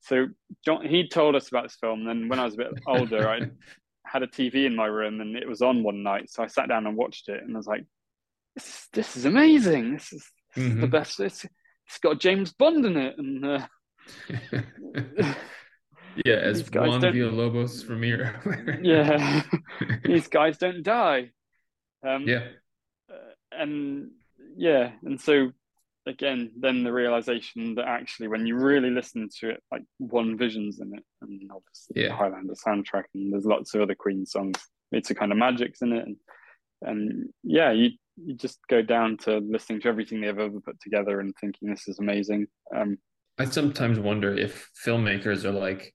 So 0.00 0.26
John, 0.64 0.86
he 0.86 1.08
told 1.08 1.36
us 1.36 1.48
about 1.48 1.64
this 1.64 1.76
film. 1.80 2.00
And 2.00 2.08
then 2.08 2.28
when 2.28 2.38
I 2.40 2.44
was 2.44 2.54
a 2.54 2.58
bit 2.58 2.68
older, 2.86 3.28
I 3.28 3.40
had 4.06 4.22
a 4.22 4.26
TV 4.26 4.66
in 4.66 4.74
my 4.74 4.86
room 4.86 5.20
and 5.20 5.36
it 5.36 5.48
was 5.48 5.62
on 5.62 5.82
one 5.82 6.02
night. 6.02 6.30
So 6.30 6.42
I 6.42 6.46
sat 6.46 6.68
down 6.68 6.86
and 6.86 6.96
watched 6.96 7.28
it 7.28 7.42
and 7.42 7.54
I 7.54 7.58
was 7.58 7.66
like, 7.66 7.84
this 8.56 8.66
is, 8.66 8.88
this 8.92 9.16
is 9.16 9.24
amazing. 9.26 9.92
This 9.94 10.12
is, 10.12 10.30
this 10.56 10.64
is 10.64 10.74
the 10.80 10.86
Mhm. 10.86 10.90
best. 10.90 11.20
It's, 11.20 11.44
it's 11.86 11.98
got 11.98 12.18
James 12.20 12.52
Bond 12.52 12.84
in 12.86 12.96
it. 12.96 13.18
And 13.18 13.44
uh, 13.44 13.66
yeah, 16.24 16.34
as 16.34 16.68
Juan 16.70 17.00
Villalobos 17.00 17.84
from 17.84 18.02
here. 18.02 18.40
yeah, 18.82 19.42
these 20.04 20.28
guys 20.28 20.58
don't 20.58 20.82
die. 20.82 21.30
Um, 22.06 22.26
yeah. 22.26 22.48
uh, 23.10 23.32
and 23.52 24.10
yeah, 24.56 24.92
and 25.04 25.20
so 25.20 25.52
again, 26.06 26.50
then 26.58 26.82
the 26.82 26.92
realization 26.92 27.74
that 27.74 27.86
actually, 27.86 28.28
when 28.28 28.46
you 28.46 28.56
really 28.56 28.90
listen 28.90 29.28
to 29.40 29.50
it, 29.50 29.62
like 29.70 29.82
One 29.98 30.36
Vision's 30.38 30.80
in 30.80 30.94
it, 30.94 31.04
and 31.20 31.50
obviously 31.54 31.94
the 31.94 32.00
Yeah. 32.02 32.16
Highlander 32.16 32.54
soundtrack, 32.54 33.04
and 33.14 33.32
there's 33.32 33.44
lots 33.44 33.74
of 33.74 33.82
other 33.82 33.94
Queen 33.94 34.24
songs. 34.26 34.56
It's 34.92 35.10
a 35.10 35.14
kind 35.14 35.30
of 35.32 35.38
magic's 35.38 35.82
in 35.82 35.92
it, 35.92 36.06
and 36.06 36.16
and 36.82 37.28
yeah, 37.42 37.70
you 37.70 37.90
you 38.16 38.34
just 38.34 38.58
go 38.68 38.82
down 38.82 39.16
to 39.18 39.38
listening 39.38 39.80
to 39.80 39.88
everything 39.88 40.20
they've 40.20 40.38
ever 40.38 40.60
put 40.60 40.78
together 40.80 41.20
and 41.20 41.34
thinking 41.40 41.70
this 41.70 41.88
is 41.88 41.98
amazing. 41.98 42.46
Um, 42.74 42.98
I 43.38 43.44
sometimes 43.46 43.98
wonder 43.98 44.34
if 44.34 44.68
filmmakers 44.86 45.44
are 45.44 45.52
like, 45.52 45.94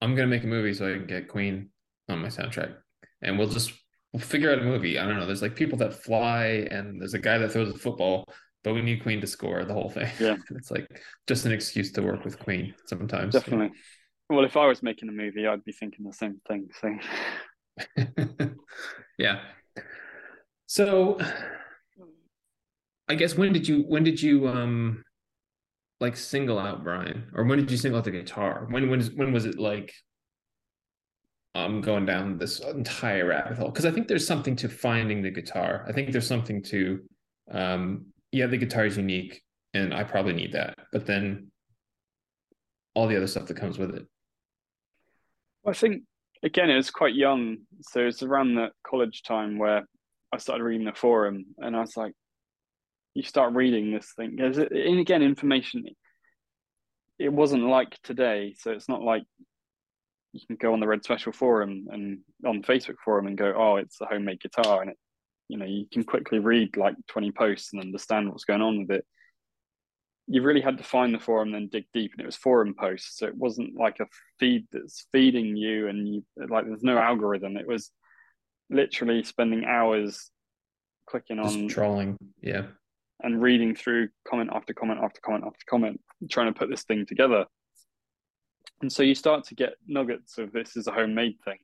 I'm 0.00 0.14
gonna 0.14 0.28
make 0.28 0.44
a 0.44 0.46
movie 0.48 0.72
so 0.74 0.90
I 0.90 0.96
can 0.96 1.06
get 1.06 1.28
Queen 1.28 1.70
on 2.08 2.20
my 2.20 2.28
soundtrack, 2.28 2.74
and 3.22 3.38
we'll 3.38 3.48
just 3.48 3.72
we'll 4.14 4.20
figure 4.20 4.52
out 4.52 4.60
a 4.60 4.62
movie. 4.62 4.96
I 4.96 5.06
don't 5.06 5.18
know. 5.18 5.26
There's 5.26 5.42
like 5.42 5.56
people 5.56 5.76
that 5.78 5.92
fly, 5.92 6.68
and 6.70 7.00
there's 7.00 7.14
a 7.14 7.18
guy 7.18 7.36
that 7.36 7.50
throws 7.50 7.68
a 7.68 7.76
football, 7.76 8.24
but 8.62 8.72
we 8.72 8.80
need 8.80 9.02
Queen 9.02 9.20
to 9.20 9.26
score 9.26 9.64
the 9.64 9.74
whole 9.74 9.90
thing. 9.90 10.08
Yeah. 10.20 10.36
it's 10.50 10.70
like 10.70 10.86
just 11.26 11.44
an 11.46 11.52
excuse 11.52 11.90
to 11.92 12.02
work 12.02 12.24
with 12.24 12.38
Queen 12.38 12.74
sometimes. 12.86 13.34
definitely. 13.34 13.72
Well, 14.30 14.44
if 14.44 14.56
I 14.56 14.66
was 14.66 14.82
making 14.82 15.08
a 15.08 15.12
movie, 15.12 15.46
I'd 15.46 15.64
be 15.64 15.72
thinking 15.72 16.04
the 16.06 16.12
same 16.12 16.40
thing. 16.48 16.68
So 16.80 16.96
yeah. 19.18 19.40
So 20.66 21.18
I 23.08 23.16
guess 23.16 23.34
when 23.34 23.52
did 23.52 23.66
you 23.68 23.82
when 23.82 24.04
did 24.04 24.22
you 24.22 24.48
um 24.48 25.02
like 26.00 26.16
single 26.16 26.58
out 26.58 26.84
Brian 26.84 27.30
or 27.34 27.44
when 27.44 27.58
did 27.58 27.70
you 27.70 27.76
single 27.76 27.98
out 27.98 28.04
the 28.04 28.12
guitar? 28.12 28.66
When 28.70 28.88
when 28.88 29.02
when 29.16 29.32
was 29.32 29.44
it 29.44 29.58
like 29.58 29.92
I'm 31.54 31.80
going 31.80 32.04
down 32.04 32.36
this 32.36 32.60
entire 32.60 33.26
rabbit 33.26 33.56
hole 33.56 33.68
because 33.68 33.86
I 33.86 33.90
think 33.90 34.08
there's 34.08 34.26
something 34.26 34.56
to 34.56 34.68
finding 34.68 35.22
the 35.22 35.30
guitar. 35.30 35.84
I 35.88 35.92
think 35.92 36.10
there's 36.10 36.26
something 36.26 36.62
to 36.64 37.00
um 37.50 38.06
yeah 38.32 38.46
the 38.46 38.56
guitar 38.56 38.86
is 38.86 38.96
unique 38.96 39.42
and 39.74 39.92
I 39.94 40.04
probably 40.04 40.32
need 40.32 40.52
that, 40.52 40.78
but 40.92 41.06
then 41.06 41.50
all 42.94 43.06
the 43.06 43.16
other 43.16 43.26
stuff 43.26 43.46
that 43.46 43.56
comes 43.56 43.78
with 43.78 43.94
it. 43.94 44.06
Well, 45.62 45.70
I 45.70 45.74
think 45.74 46.02
again 46.42 46.70
it 46.70 46.76
was 46.76 46.90
quite 46.90 47.14
young, 47.14 47.58
so 47.82 48.00
it's 48.06 48.22
around 48.22 48.56
that 48.56 48.72
college 48.86 49.22
time 49.22 49.58
where 49.58 49.84
I 50.32 50.38
started 50.38 50.64
reading 50.64 50.86
the 50.86 50.92
forum, 50.92 51.44
and 51.58 51.76
I 51.76 51.80
was 51.80 51.96
like, 51.96 52.12
you 53.14 53.22
start 53.22 53.54
reading 53.54 53.92
this 53.92 54.12
thing, 54.16 54.38
and 54.40 54.98
again, 54.98 55.22
information. 55.22 55.84
It 57.16 57.32
wasn't 57.32 57.62
like 57.62 57.96
today, 58.02 58.56
so 58.58 58.72
it's 58.72 58.88
not 58.88 59.00
like 59.00 59.22
you 60.34 60.40
can 60.46 60.56
go 60.56 60.72
on 60.72 60.80
the 60.80 60.86
Red 60.86 61.04
Special 61.04 61.32
forum 61.32 61.86
and 61.90 62.18
on 62.44 62.62
Facebook 62.62 62.96
forum 63.04 63.28
and 63.28 63.38
go, 63.38 63.54
oh, 63.56 63.76
it's 63.76 64.00
a 64.00 64.06
homemade 64.06 64.40
guitar, 64.40 64.82
and 64.82 64.90
it, 64.90 64.98
you 65.48 65.56
know, 65.56 65.64
you 65.64 65.86
can 65.92 66.02
quickly 66.02 66.40
read 66.40 66.76
like 66.76 66.96
twenty 67.06 67.30
posts 67.30 67.72
and 67.72 67.80
understand 67.80 68.28
what's 68.28 68.44
going 68.44 68.60
on 68.60 68.80
with 68.80 68.90
it. 68.90 69.06
You 70.26 70.42
really 70.42 70.60
had 70.60 70.78
to 70.78 70.84
find 70.84 71.14
the 71.14 71.20
forum 71.20 71.48
and 71.48 71.54
then 71.54 71.68
dig 71.70 71.84
deep 71.94 72.12
and 72.12 72.20
it 72.20 72.26
was 72.26 72.36
forum 72.36 72.74
posts 72.78 73.18
so 73.18 73.26
it 73.26 73.36
wasn't 73.36 73.76
like 73.76 74.00
a 74.00 74.06
feed 74.40 74.66
that's 74.72 75.06
feeding 75.12 75.54
you 75.54 75.88
and 75.88 76.08
you 76.08 76.24
like 76.48 76.64
there's 76.64 76.82
no 76.82 76.98
algorithm. 76.98 77.58
It 77.58 77.68
was 77.68 77.90
literally 78.70 79.22
spending 79.22 79.66
hours 79.66 80.30
clicking 81.06 81.36
Just 81.42 81.56
on 81.56 81.68
trolling 81.68 82.16
yeah. 82.40 82.62
and 83.22 83.42
reading 83.42 83.76
through 83.76 84.08
comment 84.26 84.48
after 84.50 84.72
comment 84.72 85.00
after 85.02 85.20
comment 85.20 85.44
after 85.46 85.60
comment 85.68 86.00
trying 86.30 86.52
to 86.52 86.58
put 86.58 86.70
this 86.70 86.84
thing 86.84 87.04
together 87.04 87.44
and 88.80 88.92
so 88.92 89.02
you 89.02 89.14
start 89.14 89.44
to 89.44 89.54
get 89.54 89.74
nuggets 89.86 90.38
of 90.38 90.52
this 90.52 90.76
is 90.76 90.86
a 90.86 90.92
homemade 90.92 91.36
thing 91.44 91.58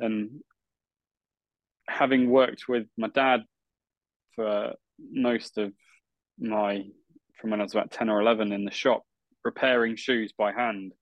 and 0.00 0.40
having 1.88 2.30
worked 2.30 2.68
with 2.68 2.86
my 2.96 3.08
dad 3.08 3.42
for 4.34 4.74
most 5.12 5.58
of 5.58 5.72
my 6.38 6.84
from 7.40 7.50
when 7.50 7.60
I 7.60 7.64
was 7.64 7.72
about 7.72 7.90
10 7.90 8.10
or 8.10 8.20
11 8.20 8.52
in 8.52 8.64
the 8.64 8.70
shop, 8.70 9.02
repairing 9.44 9.96
shoes 9.96 10.32
by 10.36 10.52
hand 10.52 10.92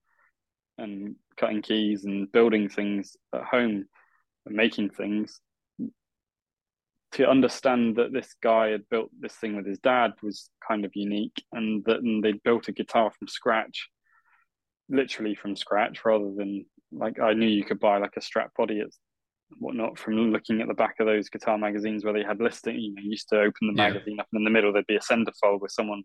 and 0.79 1.17
cutting 1.37 1.63
keys 1.63 2.05
and 2.05 2.31
building 2.31 2.69
things 2.69 3.17
at 3.35 3.43
home 3.43 3.87
and 4.47 4.57
making 4.57 4.91
things. 4.91 5.41
To 7.13 7.29
understand 7.29 7.97
that 7.97 8.13
this 8.13 8.35
guy 8.41 8.69
had 8.69 8.89
built 8.89 9.11
this 9.19 9.35
thing 9.35 9.57
with 9.57 9.67
his 9.67 9.79
dad 9.79 10.13
was 10.23 10.51
kind 10.67 10.85
of 10.85 10.93
unique, 10.95 11.43
and 11.53 11.83
that 11.87 12.01
and 12.01 12.23
they'd 12.23 12.43
built 12.43 12.69
a 12.69 12.73
guitar 12.73 13.11
from 13.11 13.27
scratch, 13.27 13.89
literally 14.89 15.35
from 15.35 15.57
scratch, 15.57 16.05
rather 16.05 16.33
than 16.37 16.65
like 16.93 17.21
I 17.21 17.35
knew 17.35 17.49
you 17.49 17.65
could 17.65 17.81
buy 17.81 17.99
like 17.99 18.17
a 18.17 18.23
strap 18.23 18.55
body 18.57 18.81
at 18.81 18.89
whatnot 19.59 19.99
from 19.99 20.15
looking 20.15 20.61
at 20.61 20.69
the 20.69 20.75
back 20.75 20.97
of 21.01 21.07
those 21.07 21.29
guitar 21.29 21.59
magazines 21.59 22.05
where 22.05 22.13
they 22.13 22.23
had 22.23 22.41
listing. 22.41 22.79
You 22.79 22.95
know, 22.95 23.03
you 23.03 23.11
used 23.11 23.29
to 23.31 23.41
open 23.41 23.69
the 23.69 23.75
yeah. 23.75 23.89
magazine 23.89 24.21
up, 24.21 24.27
and 24.33 24.41
in 24.41 24.45
the 24.45 24.51
middle 24.51 24.73
there'd 24.73 24.87
be 24.87 24.97
a 24.97 25.01
centerfold 25.01 25.61
with 25.61 25.73
someone 25.73 26.03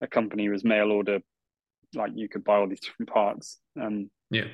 a 0.00 0.06
company 0.06 0.48
was 0.48 0.64
mail 0.64 0.92
order, 0.92 1.20
like 1.94 2.12
you 2.14 2.28
could 2.28 2.44
buy 2.44 2.56
all 2.56 2.68
these 2.68 2.80
different 2.80 3.10
parts. 3.10 3.58
Um, 3.80 4.10
yeah. 4.30 4.48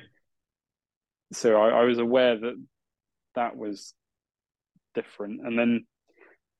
So 1.33 1.61
I, 1.61 1.81
I 1.81 1.83
was 1.83 1.99
aware 1.99 2.37
that 2.37 2.55
that 3.35 3.57
was 3.57 3.93
different, 4.93 5.45
and 5.45 5.57
then 5.57 5.85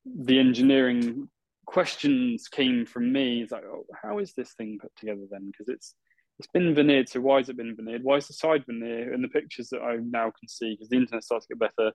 the 0.06 0.40
engineering 0.40 1.30
questions 1.66 2.48
came 2.50 2.86
from 2.86 3.12
me. 3.12 3.42
It's 3.42 3.52
like, 3.52 3.64
oh, 3.64 3.86
how 4.02 4.20
is 4.20 4.34
this 4.34 4.54
thing 4.54 4.80
put 4.82 4.92
together 4.98 5.22
then? 5.30 5.48
Because 5.52 5.70
it's 5.70 5.96
it's 6.40 6.48
been 6.48 6.74
veneered. 6.74 7.10
So 7.10 7.22
why 7.22 7.38
has 7.38 7.50
it 7.50 7.58
been 7.58 7.76
veneered? 7.76 8.04
Why 8.04 8.18
is 8.18 8.28
the 8.28 8.34
side 8.34 8.66
veneer 8.66 9.14
in 9.14 9.22
the 9.22 9.28
pictures 9.28 9.70
that 9.70 9.82
I 9.82 9.98
now 9.98 10.32
can 10.38 10.48
see? 10.48 10.74
Because 10.74 10.90
the 10.90 10.98
internet 10.98 11.24
starts 11.24 11.46
to 11.46 11.56
get 11.56 11.72
better, 11.76 11.92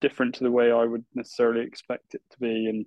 different 0.00 0.36
to 0.36 0.44
the 0.44 0.50
way 0.50 0.72
I 0.72 0.84
would 0.84 1.04
necessarily 1.14 1.64
expect 1.64 2.14
it 2.14 2.22
to 2.30 2.38
be, 2.38 2.66
and 2.68 2.86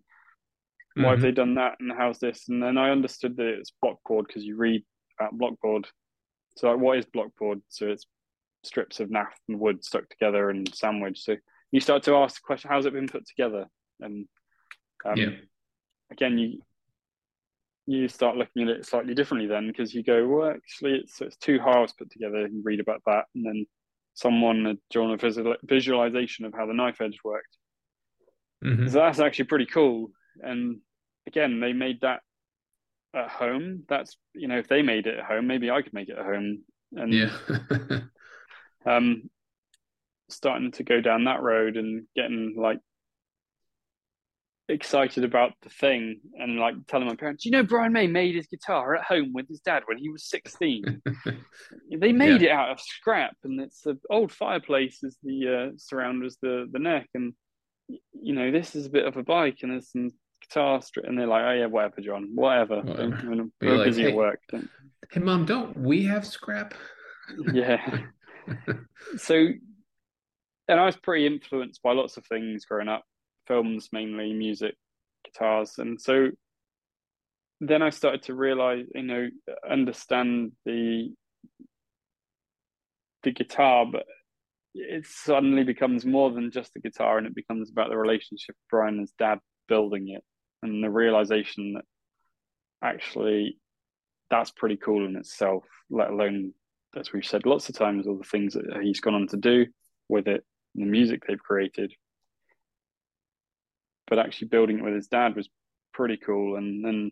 why 0.95 1.03
mm-hmm. 1.03 1.11
have 1.11 1.22
they 1.22 1.32
done 1.32 1.56
that 1.56 1.76
and 1.80 1.91
how's 1.95 2.20
this 2.20 2.49
and 2.49 2.61
then 2.61 2.78
i 2.78 2.90
understood 2.90 3.38
that 3.38 3.48
it's 3.48 3.72
blockboard 3.84 4.28
because 4.28 4.44
you 4.44 4.56
read 4.56 4.84
about 5.20 5.38
blockboard 5.38 5.86
so 6.57 6.72
like, 6.72 6.80
what 6.80 6.98
is 6.98 7.06
blockboard 7.06 7.61
so 7.70 7.88
it's 7.88 8.06
strips 8.64 8.99
of 8.99 9.10
naff 9.10 9.28
and 9.48 9.60
wood 9.60 9.84
stuck 9.84 10.10
together 10.10 10.49
and 10.49 10.74
sandwiched 10.74 11.24
so 11.24 11.36
you 11.72 11.80
start 11.80 12.03
to 12.03 12.16
ask 12.16 12.36
the 12.36 12.45
question 12.45 12.70
how's 12.70 12.86
it 12.86 12.94
been 12.94 13.07
put 13.07 13.26
together 13.26 13.66
and 14.02 14.28
um, 15.06 15.16
yeah. 15.16 15.30
again 16.11 16.38
you 16.38 16.60
you 17.90 18.07
start 18.07 18.38
looking 18.38 18.64
at 18.64 18.70
it 18.70 18.86
slightly 18.86 19.14
differently 19.14 19.48
then 19.48 19.68
because 19.68 19.94
you 19.94 20.03
go 20.03 20.28
well 20.28 20.49
actually 20.49 20.95
it's, 20.95 21.20
it's 21.22 21.38
two 21.38 21.60
halves 21.60 21.94
put 21.94 22.10
together 22.11 22.48
you 22.48 22.61
read 22.64 22.80
about 22.80 23.02
that 23.06 23.26
and 23.36 23.45
then 23.45 23.66
someone 24.14 24.66
had 24.66 24.78
drawn 24.91 25.11
a 25.11 25.56
visualization 25.64 26.45
of 26.45 26.53
how 26.53 26.66
the 26.66 26.74
knife 26.74 27.02
edge 27.02 27.18
worked 27.24 27.57
mm-hmm. 28.64 28.88
so 28.88 28.99
that's 28.99 29.20
actually 29.20 29.45
pretty 29.45 29.66
cool 29.66 30.11
and 30.41 30.80
again, 31.28 31.60
they 31.60 31.74
made 31.74 32.02
that 32.02 32.22
at 33.16 33.30
home. 33.30 33.84
That's 33.88 34.18
you 34.34 34.48
know, 34.48 34.57
if 34.57 34.68
they 34.68 34.82
made 34.82 35.07
it 35.07 35.20
at 35.20 35.26
home, 35.26 35.48
maybe 35.48 35.72
I 35.72 35.82
could 35.82 35.94
make 35.94 36.10
it 36.10 36.18
at 36.18 36.26
home. 36.26 36.64
And 36.95 37.14
yeah, 37.14 37.32
um, 38.86 39.30
starting 40.30 40.72
to 40.74 40.84
go 40.84 41.02
down 41.02 41.26
that 41.26 41.41
road 41.41 41.78
and 41.78 42.06
getting 42.16 42.56
like 42.57 42.80
excited 44.69 45.23
about 45.23 45.53
the 45.63 45.69
thing 45.69 46.19
and 46.35 46.57
like 46.57 46.75
telling 46.87 47.07
my 47.07 47.15
parents, 47.15 47.43
you 47.43 47.51
know, 47.51 47.63
Brian 47.63 47.91
May 47.91 48.07
made 48.07 48.35
his 48.35 48.47
guitar 48.47 48.95
at 48.95 49.03
home 49.03 49.33
with 49.33 49.47
his 49.47 49.59
dad 49.59 49.83
when 49.87 49.97
he 49.97 50.09
was 50.09 50.29
16. 50.29 51.01
they 51.97 52.11
made 52.11 52.41
yeah. 52.41 52.49
it 52.49 52.51
out 52.51 52.71
of 52.71 52.79
scrap 52.79 53.35
and 53.43 53.59
it's 53.59 53.81
the 53.81 53.97
old 54.09 54.31
fireplace 54.31 55.03
is 55.03 55.17
the 55.23 55.71
uh, 55.71 55.77
surround 55.77 56.23
as 56.23 56.37
the, 56.41 56.67
the 56.71 56.79
neck. 56.79 57.07
And, 57.15 57.33
you 57.87 58.33
know, 58.33 58.51
this 58.51 58.75
is 58.75 58.85
a 58.85 58.91
bit 58.91 59.05
of 59.05 59.17
a 59.17 59.23
bike 59.23 59.57
and 59.63 59.71
there's 59.71 59.91
some 59.91 60.11
guitar 60.41 60.81
and 61.03 61.17
they're 61.17 61.27
like, 61.27 61.43
oh 61.43 61.53
yeah, 61.53 61.65
whatever, 61.65 62.01
Jon, 62.01 62.29
whatever. 62.35 62.81
whatever. 62.81 63.49
We're 63.61 63.75
like, 63.77 63.85
busy 63.85 64.03
hey, 64.03 64.09
at 64.09 64.15
work. 64.15 64.39
Hey, 64.51 65.19
mom, 65.19 65.45
don't 65.45 65.75
we 65.77 66.03
have 66.05 66.25
scrap? 66.25 66.75
yeah. 67.53 68.01
so, 69.17 69.47
and 70.67 70.79
I 70.79 70.85
was 70.85 70.97
pretty 70.97 71.25
influenced 71.25 71.81
by 71.81 71.93
lots 71.93 72.17
of 72.17 72.25
things 72.27 72.65
growing 72.65 72.87
up, 72.87 73.03
films 73.49 73.89
mainly, 73.91 74.31
music, 74.31 74.76
guitars, 75.26 75.77
and 75.77 75.99
so 75.99 76.30
then 77.59 77.81
I 77.81 77.89
started 77.89 78.23
to 78.23 78.35
realize, 78.35 78.85
you 78.95 79.03
know, 79.03 79.27
understand 79.69 80.53
the 80.65 81.13
the 83.23 83.31
guitar, 83.31 83.85
but 83.85 84.05
it 84.73 85.05
suddenly 85.05 85.63
becomes 85.63 86.05
more 86.05 86.31
than 86.31 86.51
just 86.51 86.73
the 86.73 86.80
guitar, 86.80 87.17
and 87.17 87.27
it 87.27 87.35
becomes 87.35 87.69
about 87.69 87.89
the 87.89 87.97
relationship 87.97 88.55
Brian 88.69 88.93
and 88.93 89.01
his 89.01 89.13
dad 89.19 89.39
building 89.67 90.07
it 90.09 90.23
and 90.63 90.84
the 90.84 90.89
realization 90.89 91.73
that 91.73 91.85
actually 92.81 93.57
that's 94.30 94.51
pretty 94.51 94.77
cool 94.77 95.05
in 95.05 95.15
itself, 95.15 95.63
let 95.89 96.11
alone, 96.11 96.53
as 96.95 97.11
we've 97.11 97.26
said 97.26 97.45
lots 97.45 97.67
of 97.67 97.76
times, 97.76 98.07
all 98.07 98.17
the 98.17 98.23
things 98.23 98.53
that 98.53 98.63
he's 98.81 98.99
gone 98.99 99.15
on 99.15 99.27
to 99.27 99.38
do 99.38 99.65
with 100.07 100.27
it, 100.27 100.43
the 100.76 100.85
music 100.85 101.23
they've 101.27 101.39
created. 101.39 101.91
But 104.10 104.19
actually 104.19 104.48
building 104.49 104.80
it 104.80 104.84
with 104.84 104.95
his 104.95 105.07
dad 105.07 105.36
was 105.36 105.49
pretty 105.94 106.18
cool. 106.18 106.56
And 106.56 106.84
then, 106.84 107.11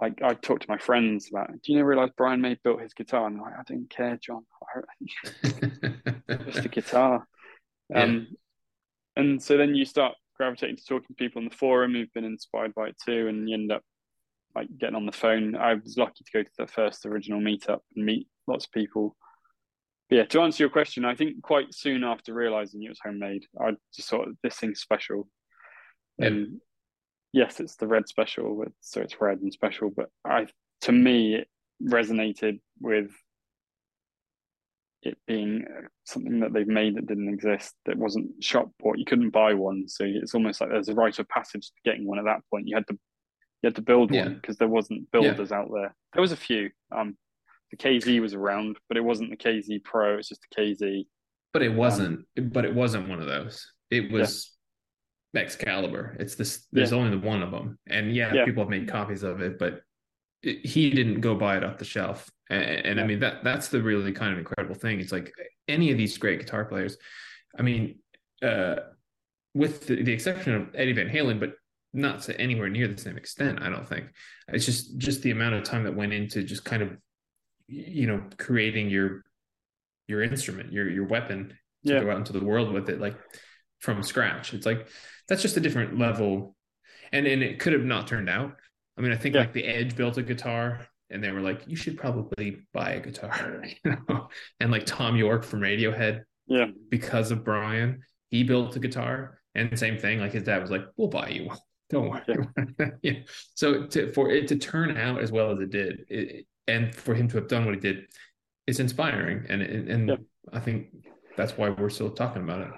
like, 0.00 0.20
I 0.22 0.34
talked 0.34 0.62
to 0.62 0.70
my 0.70 0.78
friends 0.78 1.28
about, 1.30 1.50
do 1.50 1.72
you 1.72 1.78
know, 1.78 1.84
realize 1.84 2.10
Brian 2.16 2.40
May 2.40 2.56
built 2.62 2.82
his 2.82 2.94
guitar? 2.94 3.26
And 3.26 3.36
I'm 3.36 3.42
like, 3.42 3.54
I 3.58 3.62
didn't 3.66 3.90
care, 3.90 4.18
Jon. 4.22 4.44
Just 6.46 6.66
a 6.66 6.68
guitar. 6.68 7.26
Yeah. 7.90 8.02
Um, 8.02 8.26
and 9.16 9.42
so 9.42 9.56
then 9.56 9.74
you 9.74 9.84
start 9.84 10.14
gravitating 10.36 10.76
to 10.76 10.84
talking 10.84 11.08
to 11.08 11.14
people 11.14 11.40
in 11.40 11.48
the 11.48 11.54
forum 11.54 11.94
who've 11.94 12.12
been 12.12 12.24
inspired 12.24 12.74
by 12.74 12.88
it 12.88 12.96
too, 13.04 13.28
and 13.28 13.48
you 13.48 13.54
end 13.54 13.72
up 13.72 13.82
like 14.54 14.68
getting 14.78 14.96
on 14.96 15.06
the 15.06 15.12
phone. 15.12 15.56
I 15.56 15.74
was 15.74 15.96
lucky 15.96 16.24
to 16.24 16.32
go 16.32 16.42
to 16.42 16.50
the 16.58 16.66
first 16.66 17.06
original 17.06 17.40
meetup 17.40 17.80
and 17.94 18.04
meet 18.04 18.28
lots 18.46 18.66
of 18.66 18.72
people. 18.72 19.16
But 20.08 20.16
yeah, 20.16 20.24
to 20.24 20.40
answer 20.40 20.62
your 20.62 20.70
question, 20.70 21.04
I 21.04 21.14
think 21.14 21.42
quite 21.42 21.74
soon 21.74 22.04
after 22.04 22.32
realizing 22.32 22.82
it 22.82 22.88
was 22.88 23.00
homemade, 23.02 23.44
I 23.60 23.72
just 23.94 24.08
thought 24.08 24.28
this 24.42 24.56
thing's 24.56 24.80
special. 24.80 25.28
And 26.18 26.60
yes, 27.32 27.60
it's 27.60 27.76
the 27.76 27.86
red 27.86 28.08
special, 28.08 28.64
so 28.80 29.00
it's 29.00 29.20
red 29.20 29.38
and 29.40 29.52
special. 29.52 29.90
But 29.90 30.08
I, 30.24 30.46
to 30.82 30.92
me, 30.92 31.34
it 31.36 31.48
resonated 31.82 32.60
with 32.80 33.10
it 35.02 35.18
being 35.26 35.64
something 36.04 36.40
that 36.40 36.52
they've 36.52 36.66
made 36.66 36.96
that 36.96 37.06
didn't 37.06 37.28
exist, 37.28 37.74
that 37.86 37.96
wasn't 37.96 38.42
shop 38.42 38.70
bought. 38.78 38.98
You 38.98 39.04
couldn't 39.04 39.30
buy 39.30 39.54
one, 39.54 39.88
so 39.88 40.04
it's 40.04 40.34
almost 40.34 40.60
like 40.60 40.70
there's 40.70 40.88
a 40.88 40.94
rite 40.94 41.18
of 41.18 41.28
passage 41.28 41.66
to 41.66 41.72
getting 41.84 42.06
one 42.06 42.18
at 42.18 42.24
that 42.24 42.42
point. 42.50 42.66
You 42.66 42.76
had 42.76 42.86
to 42.88 42.98
you 43.62 43.68
had 43.68 43.76
to 43.76 43.82
build 43.82 44.12
yeah. 44.12 44.24
one 44.24 44.34
because 44.34 44.56
there 44.56 44.68
wasn't 44.68 45.10
builders 45.10 45.50
yeah. 45.50 45.58
out 45.58 45.68
there. 45.72 45.94
There 46.12 46.22
was 46.22 46.32
a 46.32 46.36
few. 46.36 46.70
Um, 46.92 47.16
the 47.70 47.76
KZ 47.76 48.20
was 48.20 48.34
around, 48.34 48.78
but 48.88 48.96
it 48.96 49.04
wasn't 49.04 49.30
the 49.30 49.36
KZ 49.36 49.82
Pro. 49.82 50.18
It's 50.18 50.28
just 50.28 50.42
the 50.50 50.62
KZ. 50.62 51.06
But 51.52 51.62
it 51.62 51.72
wasn't. 51.72 52.26
Um, 52.38 52.48
but 52.50 52.64
it 52.64 52.74
wasn't 52.74 53.08
one 53.08 53.20
of 53.20 53.26
those. 53.26 53.70
It 53.90 54.10
was. 54.12 54.50
Yeah. 54.50 54.55
Excalibur. 55.36 56.16
It's 56.18 56.34
this. 56.34 56.66
There's 56.72 56.92
Yeah. 56.92 56.98
only 56.98 57.10
the 57.10 57.26
one 57.26 57.42
of 57.42 57.50
them, 57.50 57.78
and 57.86 58.14
yeah, 58.14 58.32
Yeah. 58.32 58.44
people 58.44 58.62
have 58.62 58.70
made 58.70 58.88
copies 58.88 59.22
of 59.22 59.40
it, 59.40 59.58
but 59.58 59.82
it, 60.42 60.64
he 60.66 60.90
didn't 60.90 61.20
go 61.20 61.34
buy 61.34 61.56
it 61.56 61.64
off 61.64 61.78
the 61.78 61.84
shelf. 61.84 62.30
And, 62.50 62.62
and 62.86 63.00
I 63.00 63.04
mean 63.06 63.20
that 63.20 63.42
that's 63.44 63.68
the 63.68 63.82
really 63.82 64.12
kind 64.12 64.32
of 64.32 64.38
incredible 64.38 64.74
thing. 64.74 65.00
It's 65.00 65.12
like 65.12 65.32
any 65.68 65.90
of 65.90 65.98
these 65.98 66.16
great 66.18 66.38
guitar 66.40 66.64
players. 66.64 66.96
I 67.58 67.62
mean, 67.62 67.98
uh, 68.42 68.76
with 69.54 69.86
the, 69.86 70.02
the 70.02 70.12
exception 70.12 70.54
of 70.54 70.68
Eddie 70.74 70.92
Van 70.92 71.08
Halen, 71.08 71.40
but 71.40 71.54
not 71.92 72.20
to 72.22 72.38
anywhere 72.40 72.68
near 72.68 72.86
the 72.88 73.00
same 73.00 73.16
extent. 73.16 73.62
I 73.62 73.70
don't 73.70 73.88
think 73.88 74.06
it's 74.48 74.66
just 74.66 74.98
just 74.98 75.22
the 75.22 75.30
amount 75.30 75.54
of 75.54 75.64
time 75.64 75.84
that 75.84 75.96
went 75.96 76.12
into 76.12 76.42
just 76.42 76.64
kind 76.64 76.82
of 76.82 76.96
you 77.68 78.06
know 78.06 78.22
creating 78.38 78.90
your 78.90 79.24
your 80.08 80.22
instrument, 80.22 80.72
your 80.72 80.88
your 80.90 81.06
weapon 81.06 81.48
to 81.86 81.94
Yeah. 81.94 82.00
go 82.00 82.10
out 82.10 82.18
into 82.18 82.32
the 82.34 82.44
world 82.44 82.72
with 82.72 82.88
it, 82.90 83.00
like 83.00 83.16
from 83.80 84.02
scratch. 84.02 84.52
It's 84.54 84.66
like 84.66 84.86
that's 85.28 85.42
just 85.42 85.56
a 85.56 85.60
different 85.60 85.98
level, 85.98 86.56
and 87.12 87.26
and 87.26 87.42
it 87.42 87.58
could 87.60 87.72
have 87.72 87.84
not 87.84 88.06
turned 88.06 88.28
out. 88.28 88.56
I 88.96 89.00
mean, 89.02 89.12
I 89.12 89.16
think 89.16 89.34
Yeah. 89.34 89.42
like 89.42 89.52
the 89.52 89.64
Edge 89.64 89.96
built 89.96 90.16
a 90.18 90.22
guitar, 90.22 90.86
and 91.10 91.22
they 91.22 91.30
were 91.32 91.40
like, 91.40 91.62
"You 91.66 91.76
should 91.76 91.96
probably 91.98 92.62
buy 92.72 92.92
a 92.92 93.00
guitar," 93.00 93.62
you 93.84 93.96
know. 94.08 94.28
And 94.60 94.70
like 94.70 94.86
Thom 94.86 95.16
Yorke 95.16 95.44
from 95.44 95.60
Radiohead, 95.60 96.22
Yeah. 96.46 96.66
because 96.90 97.30
of 97.30 97.44
Brian, 97.44 98.02
he 98.30 98.42
built 98.44 98.76
a 98.76 98.80
guitar, 98.80 99.40
and 99.54 99.78
same 99.78 99.98
thing. 99.98 100.20
Like 100.20 100.32
his 100.32 100.44
dad 100.44 100.60
was 100.62 100.70
like, 100.70 100.84
"We'll 100.96 101.08
buy 101.08 101.28
you 101.28 101.46
one. 101.46 101.58
Don't 101.90 102.08
worry." 102.10 102.22
Yeah. 103.02 103.20
So 103.54 103.86
to, 103.86 104.12
for 104.12 104.30
it 104.30 104.48
to 104.48 104.56
turn 104.56 104.96
out 104.96 105.20
as 105.22 105.30
well 105.30 105.50
as 105.52 105.60
it 105.60 105.70
did, 105.70 106.04
it, 106.08 106.46
and 106.66 106.94
for 106.94 107.14
him 107.14 107.28
to 107.28 107.36
have 107.36 107.48
done 107.48 107.64
what 107.64 107.74
he 107.74 107.80
did, 107.80 108.06
it's 108.66 108.80
inspiring, 108.80 109.46
and 109.48 109.62
and, 109.62 110.08
Yeah. 110.08 110.16
I 110.52 110.60
think 110.60 110.88
that's 111.36 111.56
why 111.58 111.68
we're 111.70 111.90
still 111.90 112.10
talking 112.10 112.42
about 112.42 112.60
it. 112.62 112.70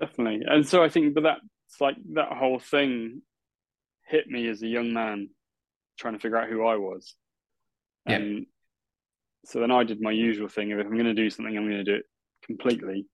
definitely. 0.00 0.42
And 0.46 0.66
so 0.66 0.82
I 0.84 0.88
think, 0.88 1.14
but 1.14 1.38
that's 1.70 1.80
like 1.80 1.96
that 2.14 2.32
whole 2.32 2.58
thing 2.58 3.22
hit 4.06 4.26
me 4.26 4.48
as 4.48 4.62
a 4.62 4.66
young 4.66 4.92
man 4.92 5.30
trying 5.98 6.14
to 6.14 6.20
figure 6.20 6.36
out 6.36 6.48
who 6.48 6.66
I 6.66 6.76
was. 6.76 7.14
Yeah. 8.06 8.16
And 8.16 8.46
so 9.44 9.60
then 9.60 9.70
I 9.70 9.84
did 9.84 10.00
my 10.00 10.10
usual 10.10 10.48
thing 10.48 10.72
of 10.72 10.80
if 10.80 10.86
I'm 10.86 10.94
going 10.94 11.04
to 11.04 11.14
do 11.14 11.30
something, 11.30 11.56
I'm 11.56 11.66
going 11.66 11.84
to 11.84 11.84
do 11.84 11.96
it 11.96 12.06
completely. 12.44 13.06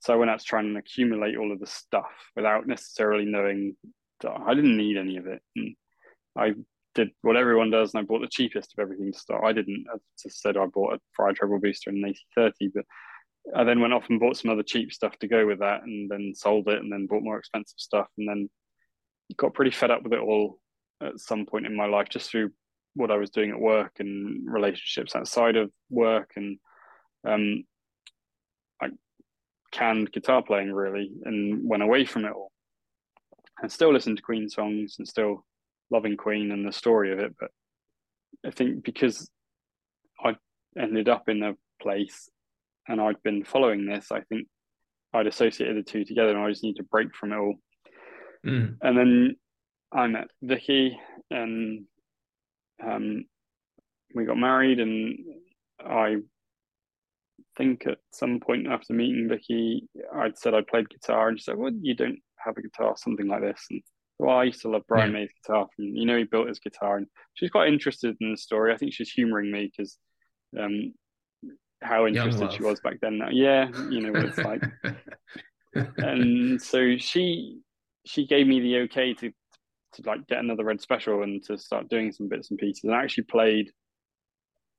So 0.00 0.12
I 0.12 0.16
went 0.16 0.30
out 0.30 0.40
to 0.40 0.44
try 0.44 0.60
and 0.60 0.76
accumulate 0.76 1.36
all 1.36 1.52
of 1.52 1.60
the 1.60 1.66
stuff 1.66 2.10
without 2.34 2.66
necessarily 2.66 3.24
knowing 3.24 3.76
that 4.20 4.32
I 4.32 4.54
didn't 4.54 4.76
need 4.76 4.96
any 4.96 5.16
of 5.16 5.26
it. 5.26 5.40
And 5.54 5.76
I 6.36 6.54
did 6.94 7.10
what 7.22 7.36
everyone 7.36 7.70
does, 7.70 7.94
and 7.94 8.02
I 8.02 8.04
bought 8.04 8.20
the 8.20 8.26
cheapest 8.26 8.72
of 8.72 8.82
everything 8.82 9.12
to 9.12 9.18
start. 9.18 9.44
I 9.44 9.52
didn't, 9.52 9.86
I 9.92 9.96
said, 10.16 10.56
I 10.56 10.66
bought 10.66 10.94
a 10.94 11.00
Fryer 11.12 11.32
Treble 11.32 11.60
Booster 11.60 11.90
and 11.90 12.04
an 12.04 12.14
AC30, 12.36 12.72
but 12.74 12.84
I 13.54 13.64
then 13.64 13.80
went 13.80 13.92
off 13.92 14.08
and 14.08 14.20
bought 14.20 14.36
some 14.36 14.50
other 14.50 14.62
cheap 14.62 14.92
stuff 14.92 15.18
to 15.18 15.28
go 15.28 15.46
with 15.46 15.60
that, 15.60 15.82
and 15.82 16.10
then 16.10 16.32
sold 16.34 16.68
it, 16.68 16.78
and 16.78 16.92
then 16.92 17.06
bought 17.06 17.22
more 17.22 17.38
expensive 17.38 17.78
stuff, 17.78 18.08
and 18.16 18.28
then 18.28 18.50
got 19.36 19.54
pretty 19.54 19.70
fed 19.70 19.90
up 19.90 20.02
with 20.02 20.12
it 20.12 20.20
all 20.20 20.58
at 21.02 21.18
some 21.18 21.46
point 21.46 21.66
in 21.66 21.76
my 21.76 21.86
life, 21.86 22.08
just 22.08 22.30
through 22.30 22.50
what 22.94 23.10
I 23.10 23.16
was 23.16 23.30
doing 23.30 23.50
at 23.50 23.58
work 23.58 23.92
and 23.98 24.42
relationships 24.46 25.16
outside 25.16 25.56
of 25.56 25.70
work, 25.90 26.32
and 26.36 26.58
um, 27.26 27.64
I 28.80 28.88
canned 29.72 30.12
guitar 30.12 30.42
playing 30.42 30.72
really, 30.72 31.10
and 31.24 31.68
went 31.68 31.82
away 31.82 32.04
from 32.04 32.24
it 32.24 32.32
all. 32.32 32.52
And 33.60 33.70
still 33.70 33.92
listen 33.92 34.16
to 34.16 34.22
Queen 34.22 34.48
songs, 34.48 34.96
and 34.98 35.08
still 35.08 35.44
loving 35.90 36.16
Queen 36.16 36.52
and 36.52 36.66
the 36.66 36.72
story 36.72 37.12
of 37.12 37.18
it, 37.18 37.34
but 37.38 37.50
I 38.46 38.50
think 38.50 38.84
because 38.84 39.28
I 40.24 40.36
ended 40.78 41.08
up 41.08 41.28
in 41.28 41.42
a 41.42 41.54
place 41.80 42.28
and 42.88 43.00
I'd 43.00 43.22
been 43.22 43.44
following 43.44 43.86
this, 43.86 44.10
I 44.10 44.20
think 44.22 44.46
I'd 45.12 45.26
associated 45.26 45.76
the 45.76 45.82
two 45.82 46.04
together 46.04 46.30
and 46.30 46.38
I 46.38 46.50
just 46.50 46.64
need 46.64 46.76
to 46.76 46.84
break 46.84 47.14
from 47.14 47.32
it 47.32 47.36
all. 47.36 47.54
Mm. 48.46 48.76
And 48.82 48.98
then 48.98 49.36
I 49.92 50.06
met 50.06 50.28
Vicky 50.42 50.98
and 51.30 51.84
um, 52.84 53.24
we 54.14 54.24
got 54.24 54.38
married 54.38 54.80
and 54.80 55.18
I 55.78 56.16
think 57.56 57.86
at 57.86 57.98
some 58.12 58.40
point 58.40 58.66
after 58.66 58.94
meeting 58.94 59.28
Vicky, 59.28 59.88
I'd 60.14 60.38
said 60.38 60.54
I 60.54 60.62
played 60.62 60.88
guitar 60.88 61.28
and 61.28 61.38
she 61.38 61.44
said, 61.44 61.56
well, 61.56 61.72
you 61.80 61.94
don't 61.94 62.18
have 62.44 62.56
a 62.56 62.62
guitar, 62.62 62.94
something 62.96 63.28
like 63.28 63.42
this. 63.42 63.64
And 63.70 63.82
well, 64.18 64.36
I 64.36 64.44
used 64.44 64.62
to 64.62 64.70
love 64.70 64.82
Brian 64.88 65.12
Yeah. 65.12 65.20
May's 65.20 65.30
guitar 65.44 65.68
from, 65.74 65.84
you 65.84 66.06
know, 66.06 66.16
he 66.16 66.24
built 66.24 66.48
his 66.48 66.58
guitar 66.58 66.96
and 66.96 67.06
she's 67.34 67.50
quite 67.50 67.68
interested 67.68 68.16
in 68.20 68.30
the 68.32 68.36
story. 68.36 68.72
I 68.72 68.76
think 68.76 68.92
she's 68.92 69.10
humoring 69.10 69.50
me 69.50 69.70
because 69.70 69.98
um, 70.58 70.94
how 71.82 72.06
interested 72.06 72.52
she 72.52 72.62
was 72.62 72.80
back 72.80 73.00
then. 73.00 73.20
Yeah, 73.32 73.68
you 73.90 74.00
know 74.00 74.12
what 74.12 74.24
it's 74.24 74.38
like. 74.38 74.62
and 75.98 76.60
so 76.60 76.96
she 76.96 77.60
she 78.04 78.26
gave 78.26 78.46
me 78.46 78.60
the 78.60 78.78
okay 78.80 79.14
to 79.14 79.32
to 79.94 80.02
like 80.06 80.26
get 80.26 80.38
another 80.38 80.64
red 80.64 80.80
special 80.80 81.22
and 81.22 81.42
to 81.44 81.58
start 81.58 81.88
doing 81.88 82.12
some 82.12 82.28
bits 82.28 82.50
and 82.50 82.58
pieces. 82.58 82.84
And 82.84 82.94
I 82.94 83.02
actually 83.02 83.24
played 83.24 83.70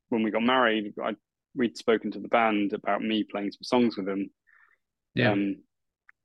when 0.08 0.22
we 0.22 0.30
got 0.30 0.42
married. 0.42 0.94
I 1.02 1.14
we'd 1.54 1.76
spoken 1.76 2.10
to 2.12 2.20
the 2.20 2.28
band 2.28 2.72
about 2.72 3.02
me 3.02 3.24
playing 3.24 3.52
some 3.52 3.62
songs 3.62 3.96
with 3.96 4.06
them. 4.06 4.30
yeah. 5.14 5.32
Um, 5.32 5.56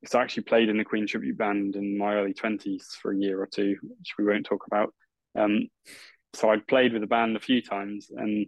so 0.06 0.18
I 0.18 0.22
actually 0.22 0.44
played 0.44 0.70
in 0.70 0.78
the 0.78 0.84
Queen 0.84 1.06
tribute 1.06 1.36
band 1.36 1.76
in 1.76 1.98
my 1.98 2.14
early 2.14 2.32
twenties 2.32 2.88
for 3.00 3.12
a 3.12 3.16
year 3.16 3.40
or 3.40 3.46
two, 3.46 3.76
which 3.82 4.14
we 4.18 4.24
won't 4.24 4.46
talk 4.46 4.66
about. 4.66 4.94
Um, 5.38 5.68
so 6.32 6.50
I'd 6.50 6.66
played 6.66 6.92
with 6.92 7.02
the 7.02 7.08
band 7.08 7.36
a 7.36 7.40
few 7.40 7.60
times 7.60 8.10
and 8.14 8.46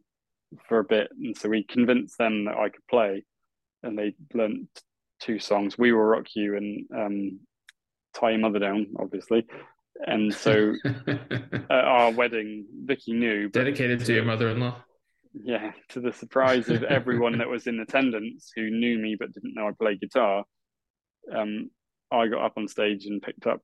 for 0.69 0.79
a 0.81 0.85
bit, 0.85 1.09
and 1.19 1.37
so 1.37 1.49
we 1.49 1.63
convinced 1.65 2.19
them 2.19 2.45
that 2.47 2.57
I 2.57 2.69
could 2.69 2.87
play, 2.91 3.25
and 3.83 3.99
they 3.99 4.15
learnt 4.35 4.69
two 5.21 5.39
songs. 5.39 5.79
We 5.79 5.93
will 5.93 6.03
rock 6.03 6.27
you 6.35 6.57
and 6.57 6.87
um, 6.95 7.41
tie 8.15 8.31
your 8.31 8.41
mother 8.41 8.59
down, 8.59 8.89
obviously. 8.99 9.47
And 10.07 10.35
so 10.35 10.75
at 11.07 11.71
our 11.71 12.11
wedding, 12.11 12.67
Vicky 12.85 13.13
knew, 13.13 13.49
dedicated 13.49 14.05
to 14.07 14.15
your 14.15 14.25
mother-in-law. 14.25 14.83
yeah, 15.45 15.73
to 15.91 16.01
the 16.01 16.13
surprise 16.13 16.69
of 16.69 16.83
everyone 16.83 17.39
that 17.39 17.49
was 17.49 17.67
in 17.67 17.79
attendance 17.81 18.51
who 18.57 18.71
knew 18.71 18.99
me 18.99 19.17
but 19.19 19.33
didn't 19.33 19.55
know 19.55 19.69
I 19.69 19.73
played 19.79 20.01
guitar, 20.01 20.45
um, 21.33 21.71
I 22.11 22.27
got 22.29 22.45
up 22.45 22.55
on 22.57 22.67
stage 22.69 23.07
and 23.07 23.23
picked 23.23 23.47
up 23.47 23.61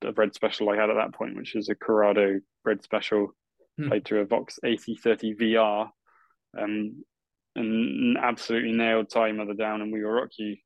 the 0.00 0.12
red 0.12 0.34
special 0.34 0.68
I 0.70 0.76
had 0.76 0.90
at 0.90 0.96
that 0.96 1.14
point, 1.14 1.36
which 1.36 1.54
was 1.54 1.68
a 1.68 1.74
Corrado 1.74 2.40
red 2.64 2.82
special, 2.82 3.34
Hmm. 3.78 3.88
played 3.90 4.04
through 4.04 4.22
a 4.22 4.24
Vox 4.24 4.58
AC30 4.64 5.36
VR, 5.38 5.90
um, 6.56 7.04
and 7.56 8.16
absolutely 8.18 8.72
nailed 8.72 9.10
Tie 9.10 9.28
Your 9.28 9.36
Mother 9.36 9.54
Down 9.54 9.80
and 9.80 9.92
We 9.92 10.04
Will 10.04 10.12
Rock 10.12 10.30
You 10.38 10.56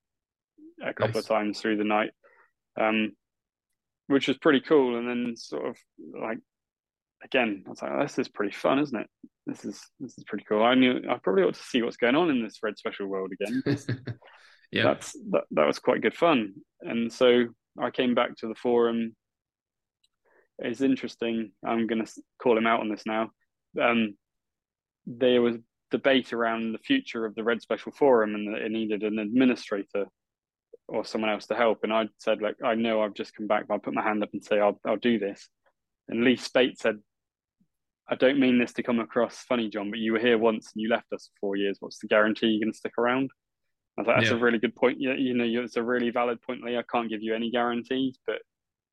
a 0.82 0.92
couple 0.92 1.14
Nice. 1.14 1.24
of 1.24 1.28
times 1.28 1.60
through 1.60 1.76
the 1.76 1.84
night, 1.84 2.10
um, 2.80 3.12
which 4.08 4.28
was 4.28 4.38
pretty 4.38 4.60
cool. 4.60 4.98
And 4.98 5.08
then 5.08 5.36
sort 5.36 5.66
of 5.66 5.76
like 6.20 6.38
again, 7.24 7.62
I 7.66 7.70
was 7.70 7.82
like, 7.82 7.92
oh, 7.92 8.02
this 8.02 8.18
is 8.18 8.28
pretty 8.28 8.52
fun, 8.52 8.78
isn't 8.78 8.98
it? 9.00 9.06
This 9.46 9.64
is 9.64 9.80
this 10.00 10.16
is 10.18 10.24
pretty 10.24 10.44
cool. 10.48 10.62
I 10.62 10.74
knew 10.74 11.00
I 11.08 11.18
probably 11.22 11.44
ought 11.44 11.54
to 11.54 11.62
see 11.62 11.82
what's 11.82 11.96
going 11.96 12.14
on 12.16 12.30
in 12.30 12.42
this 12.42 12.58
red 12.62 12.78
special 12.78 13.06
world 13.06 13.32
again. 13.32 13.62
yeah. 14.72 14.84
That's 14.84 15.12
that, 15.30 15.44
that 15.52 15.66
was 15.66 15.78
quite 15.78 16.02
good 16.02 16.14
fun. 16.14 16.54
And 16.80 17.12
so 17.12 17.46
I 17.80 17.90
came 17.90 18.14
back 18.14 18.36
to 18.38 18.48
the 18.48 18.54
forum. 18.54 19.16
It's 20.58 20.80
interesting. 20.80 21.52
I'm 21.66 21.86
going 21.86 22.04
to 22.04 22.12
call 22.40 22.56
him 22.56 22.66
out 22.66 22.80
on 22.80 22.88
this 22.88 23.02
now. 23.06 23.30
Um, 23.80 24.16
there 25.06 25.42
was 25.42 25.56
debate 25.92 26.32
around 26.32 26.72
the 26.72 26.78
future 26.78 27.24
of 27.24 27.34
the 27.36 27.44
Red 27.44 27.62
Special 27.62 27.92
Forum 27.92 28.34
and 28.34 28.56
it 28.56 28.72
needed 28.72 29.02
an 29.04 29.18
administrator 29.20 30.06
or 30.88 31.04
someone 31.04 31.30
else 31.30 31.46
to 31.46 31.54
help. 31.54 31.84
And 31.84 31.92
I 31.92 32.08
said, 32.18 32.42
like, 32.42 32.56
I 32.64 32.74
know 32.74 33.00
I've 33.02 33.14
just 33.14 33.34
come 33.36 33.46
back, 33.46 33.68
but 33.68 33.74
I'll 33.74 33.80
put 33.80 33.94
my 33.94 34.02
hand 34.02 34.22
up 34.22 34.30
and 34.32 34.42
say 34.44 34.58
I'll 34.58 34.80
I'll 34.84 34.96
do 34.96 35.18
this. 35.18 35.48
And 36.08 36.24
Lee 36.24 36.36
Spate 36.36 36.78
said, 36.80 36.98
I 38.08 38.16
don't 38.16 38.40
mean 38.40 38.58
this 38.58 38.72
to 38.74 38.82
come 38.82 38.98
across 38.98 39.36
funny, 39.44 39.70
Jon, 39.70 39.90
but 39.90 40.00
you 40.00 40.12
were 40.12 40.18
here 40.18 40.36
once 40.36 40.72
and 40.74 40.82
you 40.82 40.88
left 40.88 41.12
us 41.12 41.28
for 41.28 41.38
four 41.40 41.56
years. 41.56 41.76
What's 41.78 42.00
the 42.00 42.08
guarantee 42.08 42.48
you're 42.48 42.64
going 42.64 42.72
to 42.72 42.76
stick 42.78 42.98
around? 42.98 43.30
I 43.96 44.02
like, 44.02 44.16
that's 44.16 44.30
Yeah. 44.30 44.36
a 44.36 44.40
really 44.40 44.58
good 44.58 44.74
point. 44.74 45.00
You, 45.00 45.12
you 45.12 45.34
know, 45.34 45.44
it's 45.62 45.76
a 45.76 45.82
really 45.82 46.10
valid 46.10 46.42
point, 46.42 46.64
Lee. 46.64 46.76
I 46.76 46.82
can't 46.90 47.08
give 47.08 47.22
you 47.22 47.34
any 47.34 47.50
guarantees, 47.50 48.18
but 48.26 48.40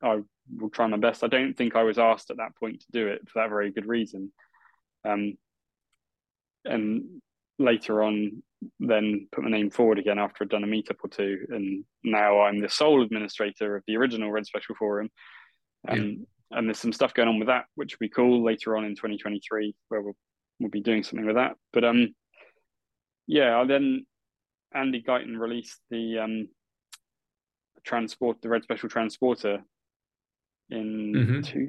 I 0.01 0.19
will 0.57 0.69
try 0.69 0.87
my 0.87 0.97
best. 0.97 1.23
I 1.23 1.27
don't 1.27 1.55
think 1.57 1.75
I 1.75 1.83
was 1.83 1.97
asked 1.97 2.29
at 2.31 2.37
that 2.37 2.55
point 2.55 2.81
to 2.81 2.87
do 2.91 3.07
it 3.07 3.21
for 3.27 3.39
that 3.39 3.49
very 3.49 3.71
good 3.71 3.87
reason. 3.87 4.31
Um, 5.05 5.37
and 6.65 7.21
later 7.57 8.03
on, 8.03 8.43
then 8.79 9.27
put 9.31 9.43
my 9.43 9.49
name 9.49 9.69
forward 9.69 9.99
again 9.99 10.19
after 10.19 10.43
I'd 10.43 10.49
done 10.49 10.63
a 10.63 10.67
meetup 10.67 10.97
or 11.03 11.09
two, 11.09 11.45
and 11.49 11.83
now 12.03 12.41
I'm 12.41 12.59
the 12.59 12.69
sole 12.69 13.01
administrator 13.03 13.75
of 13.75 13.83
the 13.87 13.95
original 13.97 14.31
Red 14.31 14.45
Special 14.45 14.75
Forum. 14.75 15.09
Um, 15.87 16.25
And 16.51 16.67
there's 16.67 16.79
some 16.79 16.91
stuff 16.93 17.13
going 17.13 17.29
on 17.29 17.37
with 17.37 17.47
that, 17.47 17.65
which 17.75 17.93
will 17.93 18.05
be 18.07 18.09
cool 18.09 18.43
later 18.43 18.75
on 18.75 18.83
in 18.83 18.95
2023, 18.95 19.75
where 19.89 20.01
we'll 20.01 20.17
we'll 20.59 20.69
be 20.71 20.81
doing 20.81 21.03
something 21.03 21.25
with 21.27 21.35
that. 21.35 21.55
But 21.71 21.83
um, 21.85 22.15
yeah, 23.27 23.57
I 23.59 23.65
then 23.65 24.05
Andy 24.73 25.01
Guyton 25.01 25.37
released 25.39 25.79
the 25.91 26.17
um 26.19 26.47
transport, 27.83 28.41
the 28.41 28.49
Red 28.49 28.63
Special 28.63 28.89
Transporter 28.89 29.63
in 30.69 31.13
Mhm. 31.13 31.43
two. 31.45 31.67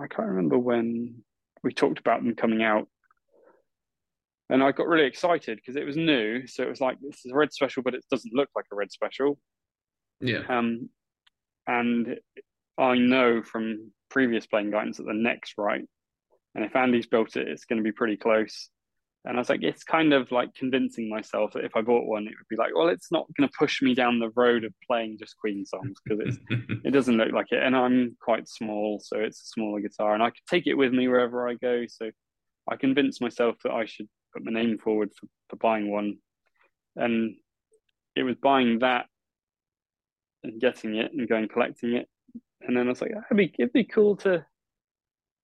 I 0.00 0.06
can't 0.06 0.28
remember 0.28 0.58
when 0.58 1.22
we 1.62 1.72
talked 1.72 1.98
about 1.98 2.22
them 2.22 2.34
coming 2.34 2.62
out, 2.62 2.88
and 4.50 4.62
I 4.62 4.72
got 4.72 4.88
really 4.88 5.06
excited 5.06 5.56
because 5.56 5.76
it 5.76 5.86
was 5.86 5.96
new. 5.96 6.46
So 6.46 6.64
it 6.64 6.68
was 6.68 6.80
like 6.80 6.98
this 7.00 7.24
is 7.24 7.32
a 7.32 7.36
Red 7.36 7.52
Special, 7.52 7.82
but 7.82 7.94
it 7.94 8.04
doesn't 8.10 8.34
look 8.34 8.48
like 8.54 8.66
a 8.72 8.76
Red 8.76 8.90
Special. 8.90 9.38
yeah. 10.20 10.42
Um, 10.48 10.90
and 11.66 12.18
I 12.76 12.98
know 12.98 13.42
from 13.42 13.92
previous 14.10 14.46
playing 14.46 14.72
guidance 14.72 14.96
that 14.96 15.06
the 15.06 15.14
neck's 15.14 15.54
right, 15.56 15.84
and 16.54 16.64
if 16.64 16.74
Andy's 16.74 17.06
built 17.06 17.36
it, 17.36 17.48
it's 17.48 17.64
going 17.64 17.78
to 17.78 17.84
be 17.84 17.92
pretty 17.92 18.16
close. 18.16 18.70
And 19.26 19.36
I 19.36 19.40
was 19.40 19.50
like, 19.50 19.62
it's 19.62 19.84
kind 19.84 20.14
of 20.14 20.32
like 20.32 20.54
convincing 20.54 21.08
myself 21.08 21.52
that 21.52 21.64
if 21.64 21.76
I 21.76 21.82
bought 21.82 22.06
one, 22.06 22.22
it 22.22 22.30
would 22.30 22.48
be 22.48 22.56
like, 22.56 22.74
well, 22.74 22.88
it's 22.88 23.12
not 23.12 23.26
going 23.36 23.46
to 23.46 23.54
push 23.58 23.82
me 23.82 23.94
down 23.94 24.18
the 24.18 24.32
road 24.34 24.64
of 24.64 24.72
playing 24.86 25.18
just 25.18 25.36
Queen 25.36 25.66
songs 25.66 25.98
because 26.02 26.20
it's 26.26 26.38
it 26.84 26.90
doesn't 26.92 27.18
look 27.18 27.30
like 27.30 27.52
it. 27.52 27.62
And 27.62 27.76
I'm 27.76 28.16
quite 28.20 28.48
small, 28.48 28.98
so 29.04 29.18
it's 29.20 29.42
a 29.42 29.46
smaller 29.46 29.80
guitar, 29.80 30.14
and 30.14 30.22
I 30.22 30.30
could 30.30 30.46
take 30.48 30.66
it 30.66 30.74
with 30.74 30.92
me 30.92 31.06
wherever 31.06 31.48
I 31.48 31.54
go. 31.54 31.84
So 31.86 32.10
I 32.68 32.76
convinced 32.76 33.20
myself 33.20 33.56
that 33.62 33.72
I 33.72 33.84
should 33.84 34.08
put 34.32 34.44
my 34.44 34.52
name 34.52 34.78
forward 34.78 35.10
for, 35.18 35.26
for 35.48 35.56
buying 35.56 35.90
one. 35.90 36.16
And 36.96 37.36
it 38.16 38.22
was 38.22 38.36
buying 38.42 38.80
that 38.80 39.06
and 40.42 40.60
getting 40.60 40.96
it 40.96 41.12
and 41.12 41.28
going 41.28 41.48
collecting 41.48 41.94
it. 41.94 42.08
And 42.62 42.76
then 42.76 42.86
I 42.86 42.90
was 42.90 43.00
like, 43.00 43.12
it'd 43.12 43.36
be 43.36 43.54
it'd 43.58 43.72
be 43.72 43.84
cool 43.84 44.16
to 44.18 44.44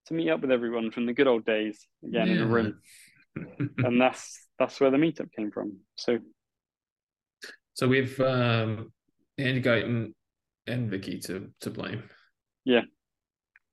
to 0.06 0.14
meet 0.14 0.30
up 0.30 0.40
with 0.40 0.50
everyone 0.50 0.90
from 0.90 1.06
the 1.06 1.12
good 1.12 1.26
old 1.26 1.44
days 1.44 1.86
again 2.04 2.28
yeah. 2.28 2.34
in 2.34 2.42
a 2.42 2.46
room. 2.46 2.80
and 3.78 4.00
that's 4.00 4.46
that's 4.58 4.80
where 4.80 4.90
the 4.90 4.96
meetup 4.96 5.32
came 5.32 5.50
from. 5.50 5.78
So, 5.96 6.18
so 7.74 7.88
we've 7.88 8.18
um, 8.20 8.92
Andy 9.38 9.62
Guyton 9.62 10.12
and 10.66 10.90
Vicky 10.90 11.18
to 11.20 11.50
to 11.60 11.70
blame. 11.70 12.02
Yeah. 12.64 12.82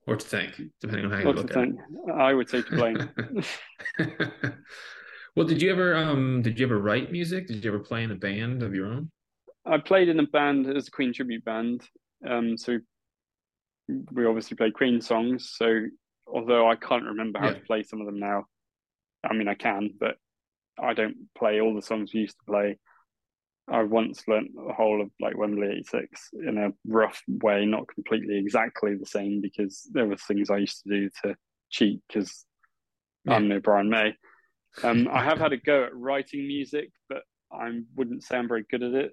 Or 0.05 0.17
to 0.17 0.25
thank, 0.25 0.61
depending 0.81 1.05
on 1.05 1.11
how 1.11 1.19
you 1.19 1.29
or 1.29 1.33
look 1.33 1.49
at 1.51 1.53
thank. 1.53 1.75
it. 1.75 2.11
I 2.11 2.33
would 2.33 2.49
say 2.49 2.61
to 2.61 2.75
blame. 2.75 3.09
well, 5.35 5.47
did 5.47 5.61
you 5.61 5.71
ever 5.71 5.95
um 5.95 6.41
did 6.41 6.59
you 6.59 6.65
ever 6.65 6.79
write 6.79 7.11
music? 7.11 7.47
Did 7.47 7.63
you 7.63 7.71
ever 7.71 7.79
play 7.79 8.03
in 8.03 8.11
a 8.11 8.15
band 8.15 8.63
of 8.63 8.73
your 8.75 8.87
own? 8.87 9.11
I 9.65 9.77
played 9.77 10.09
in 10.09 10.19
a 10.19 10.27
band 10.27 10.67
as 10.67 10.87
a 10.87 10.91
Queen 10.91 11.13
tribute 11.13 11.45
band. 11.45 11.83
Um, 12.27 12.57
so 12.57 12.79
we 13.87 14.25
obviously 14.25 14.57
played 14.57 14.73
Queen 14.73 15.01
songs. 15.01 15.53
So 15.55 15.85
although 16.27 16.69
I 16.69 16.75
can't 16.75 17.05
remember 17.05 17.39
how 17.39 17.47
yeah. 17.47 17.53
to 17.53 17.59
play 17.61 17.83
some 17.83 18.01
of 18.01 18.05
them 18.05 18.19
now, 18.19 18.45
I 19.23 19.33
mean, 19.33 19.47
I 19.47 19.53
can, 19.53 19.91
but 19.99 20.17
I 20.81 20.93
don't 20.93 21.15
play 21.37 21.61
all 21.61 21.73
the 21.73 21.81
songs 21.81 22.13
we 22.13 22.21
used 22.21 22.37
to 22.39 22.51
play. 22.51 22.77
I 23.71 23.83
once 23.83 24.23
learnt 24.27 24.51
the 24.53 24.73
whole 24.73 25.01
of 25.01 25.09
like 25.21 25.37
Wembley 25.37 25.67
86 25.67 26.29
in 26.45 26.57
a 26.57 26.71
rough 26.85 27.21
way, 27.27 27.65
not 27.65 27.87
completely 27.87 28.37
exactly 28.37 28.95
the 28.95 29.05
same 29.05 29.39
because 29.41 29.87
there 29.91 30.05
were 30.05 30.17
things 30.17 30.49
I 30.49 30.57
used 30.57 30.83
to 30.83 30.89
do 30.89 31.09
to 31.23 31.35
cheat 31.69 32.01
because 32.07 32.45
yeah. 33.23 33.35
I'm 33.35 33.47
no 33.47 33.61
Brian 33.61 33.89
May. 33.89 34.15
Um, 34.81 35.07
I 35.11 35.23
have 35.23 35.39
had 35.39 35.53
a 35.53 35.57
go 35.65 35.83
at 35.83 35.95
writing 35.95 36.47
music, 36.47 36.89
but 37.09 37.23
I 37.51 37.69
wouldn't 37.95 38.23
say 38.23 38.37
I'm 38.37 38.47
very 38.47 38.65
good 38.69 38.83
at 38.83 38.93
it. 38.93 39.11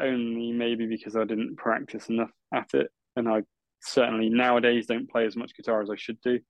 Only 0.00 0.52
maybe 0.52 0.86
because 0.86 1.16
I 1.16 1.24
didn't 1.24 1.56
practice 1.56 2.08
enough 2.08 2.30
at 2.54 2.74
it, 2.74 2.90
and 3.14 3.28
I 3.28 3.42
certainly 3.82 4.28
nowadays 4.28 4.86
don't 4.86 5.10
play 5.10 5.26
as 5.26 5.36
much 5.36 5.54
guitar 5.54 5.82
as 5.82 5.90
I 5.90 5.96
should 5.96 6.20
do. 6.22 6.40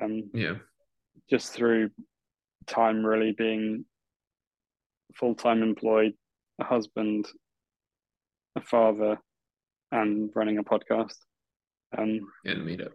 Um, 0.00 0.30
yeah, 0.32 0.54
just 1.28 1.52
through 1.52 1.90
time 2.66 3.04
really 3.04 3.32
being 3.32 3.84
full 5.14 5.34
time 5.34 5.62
employed, 5.62 6.12
a 6.60 6.64
husband, 6.64 7.26
a 8.56 8.60
father, 8.60 9.18
and 9.92 10.30
running 10.34 10.58
a 10.58 10.64
podcast. 10.64 11.16
Um, 11.96 12.20
and 12.44 12.66
meetup. 12.66 12.92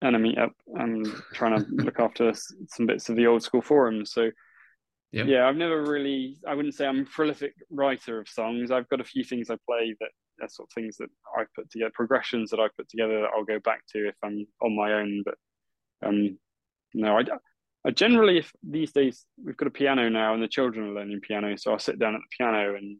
And 0.00 0.14
a 0.14 0.18
meetup, 0.20 0.52
and 0.76 1.04
trying 1.34 1.58
to 1.58 1.66
look 1.70 1.98
after 1.98 2.32
some 2.68 2.86
bits 2.86 3.08
of 3.08 3.16
the 3.16 3.26
old 3.26 3.42
school 3.42 3.60
forums. 3.60 4.12
So, 4.12 4.30
yep. 5.10 5.26
yeah, 5.26 5.48
I've 5.48 5.56
never 5.56 5.82
really, 5.82 6.36
I 6.46 6.54
wouldn't 6.54 6.76
say 6.76 6.86
I'm 6.86 7.00
a 7.00 7.04
prolific 7.04 7.52
writer 7.68 8.20
of 8.20 8.28
songs. 8.28 8.70
I've 8.70 8.88
got 8.90 9.00
a 9.00 9.04
few 9.04 9.24
things 9.24 9.50
I 9.50 9.56
play 9.66 9.96
that 9.98 10.10
are 10.40 10.48
sort 10.48 10.68
of 10.68 10.72
things 10.72 10.98
that 10.98 11.08
I 11.36 11.46
put 11.56 11.68
together, 11.68 11.90
progressions 11.92 12.50
that 12.50 12.60
I 12.60 12.68
put 12.76 12.88
together 12.88 13.22
that 13.22 13.30
I'll 13.36 13.44
go 13.44 13.58
back 13.58 13.80
to 13.88 14.06
if 14.06 14.14
I'm 14.22 14.46
on 14.62 14.76
my 14.76 14.92
own. 14.92 15.24
But 15.24 15.34
um, 16.06 16.38
no, 16.94 17.18
I, 17.18 17.24
I 17.84 17.90
generally, 17.90 18.38
if 18.38 18.52
these 18.62 18.92
days 18.92 19.26
we've 19.44 19.56
got 19.56 19.66
a 19.66 19.72
piano 19.72 20.08
now 20.08 20.32
and 20.32 20.40
the 20.40 20.46
children 20.46 20.90
are 20.90 20.94
learning 20.94 21.22
piano, 21.22 21.56
so 21.56 21.72
I'll 21.72 21.80
sit 21.80 21.98
down 21.98 22.14
at 22.14 22.20
the 22.20 22.36
piano 22.36 22.76
and 22.76 22.98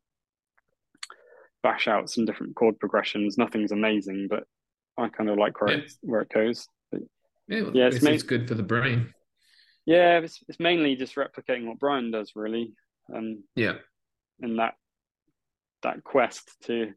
bash 1.62 1.86
out 1.86 2.10
some 2.10 2.24
different 2.24 2.56
chord 2.56 2.76
progressions. 2.80 3.38
Nothing's 3.38 3.70
amazing, 3.70 4.26
but 4.28 4.42
I 4.96 5.08
kind 5.10 5.30
of 5.30 5.38
like 5.38 5.60
where 5.60 5.70
yeah. 5.70 5.84
it 5.84 5.92
where 6.02 6.22
it 6.22 6.30
goes. 6.34 6.66
But, 7.48 7.56
yeah, 7.56 7.62
well, 7.62 7.72
yeah, 7.74 7.86
it's, 7.86 8.02
ma- 8.02 8.10
it's 8.10 8.22
good 8.22 8.48
for 8.48 8.54
the 8.54 8.62
brain. 8.62 9.12
Yeah, 9.86 10.18
it's, 10.18 10.42
it's 10.48 10.60
mainly 10.60 10.96
just 10.96 11.16
replicating 11.16 11.66
what 11.66 11.78
Brian 11.78 12.10
does, 12.10 12.32
really. 12.36 12.74
Um, 13.14 13.44
yeah, 13.56 13.74
and 14.40 14.58
that 14.58 14.74
that 15.82 16.04
quest 16.04 16.50
to 16.64 16.92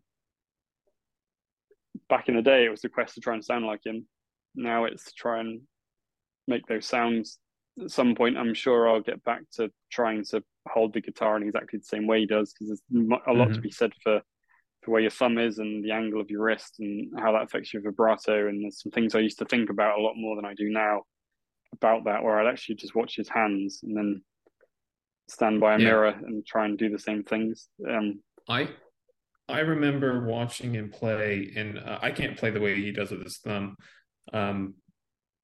back 2.09 2.27
in 2.27 2.35
the 2.35 2.41
day, 2.41 2.65
it 2.65 2.69
was 2.69 2.81
the 2.81 2.89
quest 2.89 3.15
to 3.15 3.21
try 3.21 3.33
and 3.33 3.45
sound 3.45 3.65
like 3.65 3.85
him. 3.85 4.07
Now 4.55 4.85
it's 4.85 5.05
to 5.05 5.13
try 5.13 5.39
and 5.39 5.61
make 6.47 6.65
those 6.65 6.85
sounds 6.85 7.39
at 7.81 7.91
some 7.91 8.15
point, 8.15 8.37
I'm 8.37 8.53
sure 8.53 8.89
I'll 8.89 9.01
get 9.01 9.23
back 9.23 9.43
to 9.53 9.71
trying 9.91 10.25
to 10.25 10.43
hold 10.67 10.93
the 10.93 11.01
guitar 11.01 11.37
in 11.37 11.43
exactly 11.43 11.79
the 11.79 11.85
same 11.85 12.07
way 12.07 12.19
he 12.19 12.25
does 12.25 12.53
because 12.53 12.81
there's 12.89 13.09
a 13.27 13.33
lot 13.33 13.47
mm-hmm. 13.47 13.53
to 13.53 13.61
be 13.61 13.71
said 13.71 13.93
for 14.03 14.21
for 14.81 14.91
where 14.91 15.01
your 15.01 15.11
thumb 15.11 15.37
is 15.37 15.59
and 15.59 15.83
the 15.83 15.91
angle 15.91 16.19
of 16.19 16.29
your 16.29 16.43
wrist 16.43 16.75
and 16.79 17.11
how 17.19 17.31
that 17.31 17.43
affects 17.43 17.73
your 17.73 17.83
vibrato. 17.83 18.47
And 18.47 18.63
there's 18.63 18.81
some 18.81 18.91
things 18.91 19.13
I 19.13 19.19
used 19.19 19.39
to 19.39 19.45
think 19.45 19.69
about 19.69 19.99
a 19.99 20.01
lot 20.01 20.13
more 20.15 20.35
than 20.35 20.45
I 20.45 20.53
do 20.53 20.69
now 20.69 21.03
about 21.73 22.05
that, 22.05 22.23
where 22.23 22.39
I'd 22.39 22.51
actually 22.51 22.75
just 22.75 22.95
watch 22.95 23.15
his 23.15 23.29
hands 23.29 23.81
and 23.83 23.95
then 23.95 24.21
stand 25.29 25.61
by 25.61 25.75
a 25.75 25.79
yeah. 25.79 25.85
mirror 25.85 26.07
and 26.25 26.45
try 26.45 26.65
and 26.65 26.77
do 26.77 26.89
the 26.89 26.99
same 26.99 27.23
things. 27.23 27.67
Um, 27.87 28.21
I 28.49 28.69
I 29.47 29.59
remember 29.59 30.25
watching 30.25 30.73
him 30.73 30.89
play, 30.89 31.51
and 31.55 31.77
uh, 31.77 31.99
I 32.01 32.11
can't 32.11 32.37
play 32.37 32.51
the 32.51 32.61
way 32.61 32.75
he 32.75 32.91
does 32.91 33.11
with 33.11 33.23
his 33.23 33.37
thumb. 33.37 33.75
Um, 34.33 34.75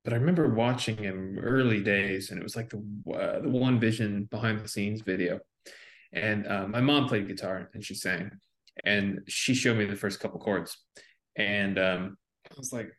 but 0.04 0.14
I 0.14 0.18
remember 0.18 0.54
watching 0.54 0.98
him 0.98 1.38
early 1.42 1.84
days, 1.84 2.32
and 2.32 2.40
it 2.40 2.44
was 2.44 2.56
like 2.56 2.70
the 2.70 2.78
uh, 3.14 3.40
the 3.42 3.50
One 3.50 3.80
Vision 3.80 4.24
behind 4.32 4.62
the 4.62 4.68
scenes 4.68 5.02
video. 5.02 5.40
And 6.14 6.48
uh, 6.48 6.68
my 6.68 6.80
mom 6.80 7.08
played 7.08 7.28
guitar 7.28 7.70
and 7.74 7.84
she 7.84 7.94
sang, 7.94 8.32
and 8.86 9.22
she 9.28 9.54
showed 9.54 9.78
me 9.78 9.86
the 9.86 9.96
first 9.96 10.20
couple 10.20 10.40
chords, 10.40 10.78
and 11.36 11.78
um, 11.78 12.18
I 12.50 12.54
was 12.58 12.74
like, 12.74 12.90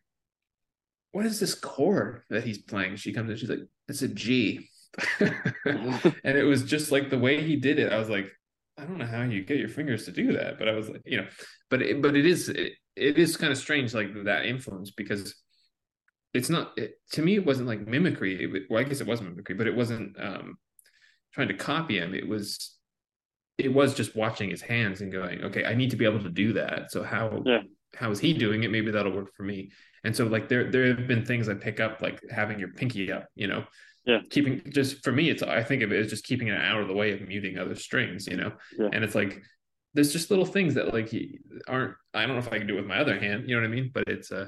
"What 1.12 1.26
is 1.26 1.40
this 1.40 1.54
chord 1.54 2.22
that 2.30 2.44
he's 2.44 2.58
playing?" 2.58 2.96
She 2.96 3.12
comes 3.12 3.30
in, 3.30 3.36
she's 3.36 3.50
like, 3.50 3.60
"It's 3.88 4.02
a 4.02 4.08
G," 4.08 4.68
and 5.20 5.34
it 6.24 6.44
was 6.44 6.64
just 6.64 6.92
like 6.92 7.10
the 7.10 7.18
way 7.18 7.42
he 7.42 7.56
did 7.56 7.78
it. 7.78 7.92
I 7.92 7.98
was 7.98 8.08
like, 8.08 8.26
I 8.76 8.84
don't 8.84 8.98
know 8.98 9.06
how 9.06 9.22
you 9.22 9.44
get 9.44 9.58
your 9.58 9.68
fingers 9.68 10.04
to 10.04 10.12
do 10.12 10.32
that, 10.34 10.58
but 10.58 10.68
I 10.68 10.72
was 10.72 10.88
like, 10.88 11.02
you 11.04 11.18
know, 11.18 11.26
but 11.70 11.82
it, 11.82 12.00
but 12.00 12.16
it 12.16 12.26
is 12.26 12.48
it, 12.48 12.72
it 12.96 13.18
is 13.18 13.36
kind 13.36 13.52
of 13.52 13.58
strange 13.58 13.94
like 13.94 14.08
that 14.24 14.46
influence 14.46 14.90
because 14.90 15.34
it's 16.34 16.50
not 16.50 16.72
it, 16.76 16.94
to 17.12 17.22
me 17.22 17.36
it 17.36 17.46
wasn't 17.46 17.66
like 17.66 17.86
mimicry 17.86 18.44
it, 18.44 18.62
well 18.68 18.80
i 18.80 18.84
guess 18.84 19.00
it 19.00 19.06
was 19.06 19.22
mimicry 19.22 19.54
but 19.54 19.66
it 19.66 19.74
wasn't 19.74 20.14
um 20.20 20.56
trying 21.32 21.48
to 21.48 21.54
copy 21.54 21.98
him 21.98 22.14
it 22.14 22.28
was 22.28 22.77
it 23.58 23.72
was 23.72 23.94
just 23.94 24.14
watching 24.14 24.48
his 24.48 24.62
hands 24.62 25.00
and 25.00 25.12
going 25.12 25.42
okay 25.42 25.64
i 25.64 25.74
need 25.74 25.90
to 25.90 25.96
be 25.96 26.04
able 26.04 26.22
to 26.22 26.30
do 26.30 26.52
that. 26.54 26.90
So 26.90 27.02
how 27.02 27.42
yeah. 27.44 27.62
how 27.96 28.10
is 28.10 28.20
he 28.20 28.32
doing 28.32 28.62
it? 28.62 28.70
Maybe 28.70 28.90
that'll 28.90 29.12
work 29.12 29.34
for 29.36 29.42
me. 29.42 29.70
And 30.04 30.14
so 30.14 30.24
like 30.24 30.48
there 30.48 30.70
there 30.70 30.86
have 30.94 31.08
been 31.08 31.24
things 31.24 31.48
i 31.48 31.54
pick 31.54 31.80
up 31.80 32.00
like 32.00 32.20
having 32.30 32.58
your 32.58 32.68
pinky 32.68 33.12
up 33.12 33.26
you 33.34 33.48
know? 33.48 33.64
Yeah. 34.06 34.20
Keeping 34.30 34.62
just 34.72 35.04
for 35.04 35.12
me 35.12 35.28
it's 35.28 35.42
i 35.42 35.62
think 35.62 35.82
of 35.82 35.92
it 35.92 36.00
as 36.00 36.10
just 36.10 36.24
keeping 36.24 36.48
it 36.48 36.58
out 36.58 36.80
of 36.80 36.88
the 36.88 36.94
way 36.94 37.12
of 37.12 37.26
muting 37.26 37.58
other 37.58 37.74
strings 37.74 38.26
you 38.26 38.36
know? 38.36 38.52
Yeah. 38.78 38.88
and 38.92 39.04
it's 39.04 39.14
like 39.14 39.42
there's 39.94 40.12
just 40.12 40.30
little 40.30 40.46
things 40.46 40.74
that 40.74 40.94
like 40.94 41.12
aren't 41.66 41.94
i 42.14 42.24
don't 42.24 42.36
know 42.36 42.38
if 42.38 42.52
i 42.52 42.58
can 42.58 42.66
do 42.66 42.74
it 42.74 42.80
with 42.80 42.86
my 42.86 42.98
other 42.98 43.18
hand 43.18 43.48
you 43.48 43.54
know 43.54 43.62
what 43.62 43.68
i 43.68 43.74
mean? 43.74 43.90
But 43.92 44.04
it's 44.06 44.30
uh 44.30 44.46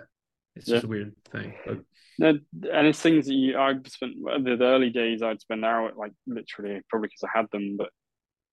it's 0.56 0.66
just 0.66 0.84
a 0.84 0.88
weird 0.88 1.14
thing. 1.30 1.54
But... 1.64 1.78
No, 2.18 2.28
and 2.28 2.86
it's 2.86 3.00
things 3.00 3.26
that 3.26 3.34
you 3.34 3.56
I 3.56 3.74
spent 3.86 4.16
the, 4.44 4.56
the 4.56 4.64
early 4.64 4.90
days 4.90 5.22
I'd 5.22 5.40
spend 5.40 5.64
hour 5.64 5.92
like 5.96 6.12
literally 6.26 6.80
probably 6.88 7.08
because 7.08 7.24
I 7.24 7.38
had 7.38 7.46
them, 7.50 7.76
but 7.78 7.90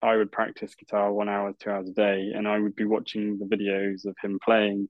I 0.02 0.16
would 0.16 0.32
practice 0.32 0.76
guitar 0.76 1.12
one 1.12 1.30
hour, 1.30 1.54
two 1.60 1.72
hours 1.72 1.90
a 1.90 1.94
day, 1.94 2.32
and 2.36 2.48
I 2.48 2.60
would 2.60 2.76
be 2.76 2.86
watching 2.86 3.40
the 3.40 3.46
videos 3.46 4.06
of 4.06 4.16
him 4.22 4.40
playing, 4.44 4.90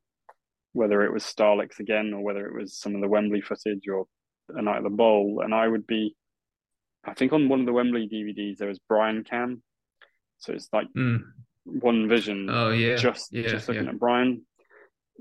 whether 0.73 1.01
it 1.03 1.13
was 1.13 1.23
Starlix 1.23 1.79
again 1.79 2.13
or 2.13 2.21
whether 2.21 2.45
it 2.45 2.53
was 2.53 2.77
some 2.77 2.93
of 2.93 3.01
the 3.01 3.07
Wembley 3.07 3.41
footage 3.41 3.87
or 3.87 4.05
a 4.49 4.61
night 4.61 4.77
at 4.77 4.83
the 4.83 4.89
bowl, 4.89 5.41
and 5.43 5.53
I 5.53 5.67
would 5.67 5.87
be, 5.87 6.15
I 7.05 7.13
think 7.13 7.33
on 7.33 7.49
one 7.49 7.61
of 7.61 7.65
the 7.65 7.73
Wembley 7.73 8.09
DVDs 8.11 8.57
there 8.57 8.67
was 8.67 8.79
Brian 8.87 9.23
Cam, 9.23 9.61
so 10.39 10.53
it's 10.53 10.69
like 10.71 10.87
mm. 10.95 11.21
one 11.65 12.07
vision. 12.07 12.49
Oh 12.49 12.71
yeah, 12.71 12.95
just 12.95 13.33
yeah, 13.33 13.47
just 13.47 13.67
looking 13.67 13.85
yeah. 13.85 13.91
at 13.91 13.99
Brian, 13.99 14.43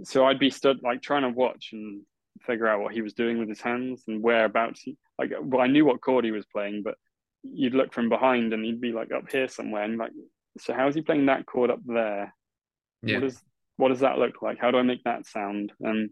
so 0.05 0.27
I'd 0.27 0.39
be 0.39 0.51
stood 0.51 0.79
like 0.83 1.03
trying 1.03 1.23
to 1.23 1.31
watch 1.31 1.71
and 1.73 2.03
figure 2.43 2.69
out 2.69 2.81
what 2.81 2.93
he 2.93 3.03
was 3.03 3.15
doing 3.15 3.39
with 3.39 3.49
his 3.49 3.61
hands 3.61 4.05
and 4.09 4.23
whereabouts. 4.23 4.83
He, 4.83 4.97
like, 5.19 5.33
well, 5.41 5.61
I 5.61 5.69
knew 5.69 5.85
what 5.85 6.01
chord 6.01 6.25
he 6.25 6.31
was 6.31 6.47
playing, 6.47 6.83
but 6.85 6.95
you'd 7.53 7.75
look 7.75 7.93
from 7.93 8.09
behind 8.09 8.53
and 8.53 8.65
he'd 8.65 8.81
be 8.81 8.93
like 8.93 9.13
up 9.13 9.31
here 9.31 9.49
somewhere, 9.49 9.83
and 9.83 9.99
like, 9.99 10.13
so 10.59 10.75
how 10.75 10.89
is 10.89 10.95
he 10.95 11.03
playing 11.03 11.27
that 11.27 11.47
chord 11.47 11.71
up 11.71 11.81
there? 11.85 12.35
Yeah. 13.03 13.17
What 13.17 13.23
does 13.23 13.43
what 13.77 13.89
does 13.89 14.01
that 14.01 14.19
look 14.19 14.43
like? 14.43 14.59
How 14.59 14.71
do 14.71 14.79
I 14.79 14.83
make 14.83 15.05
that 15.05 15.27
sound? 15.27 15.73
And 15.81 16.11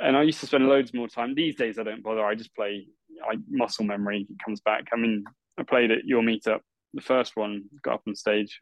and 0.00 0.16
I 0.16 0.22
used 0.22 0.40
to 0.40 0.46
spend 0.46 0.68
loads 0.68 0.92
more 0.92 1.08
time. 1.08 1.34
These 1.34 1.56
days, 1.56 1.78
I 1.78 1.84
don't 1.84 2.02
bother. 2.02 2.24
I 2.24 2.34
just 2.34 2.54
play. 2.54 2.86
I 3.24 3.36
muscle 3.48 3.84
memory 3.84 4.26
comes 4.44 4.60
back. 4.60 4.84
I 4.92 4.96
mean, 4.96 5.24
I 5.58 5.62
played 5.62 5.90
at 5.90 6.04
your 6.04 6.22
meetup, 6.22 6.60
the 6.94 7.00
first 7.00 7.36
one, 7.36 7.64
got 7.82 7.94
up 7.94 8.02
on 8.06 8.16
stage 8.16 8.58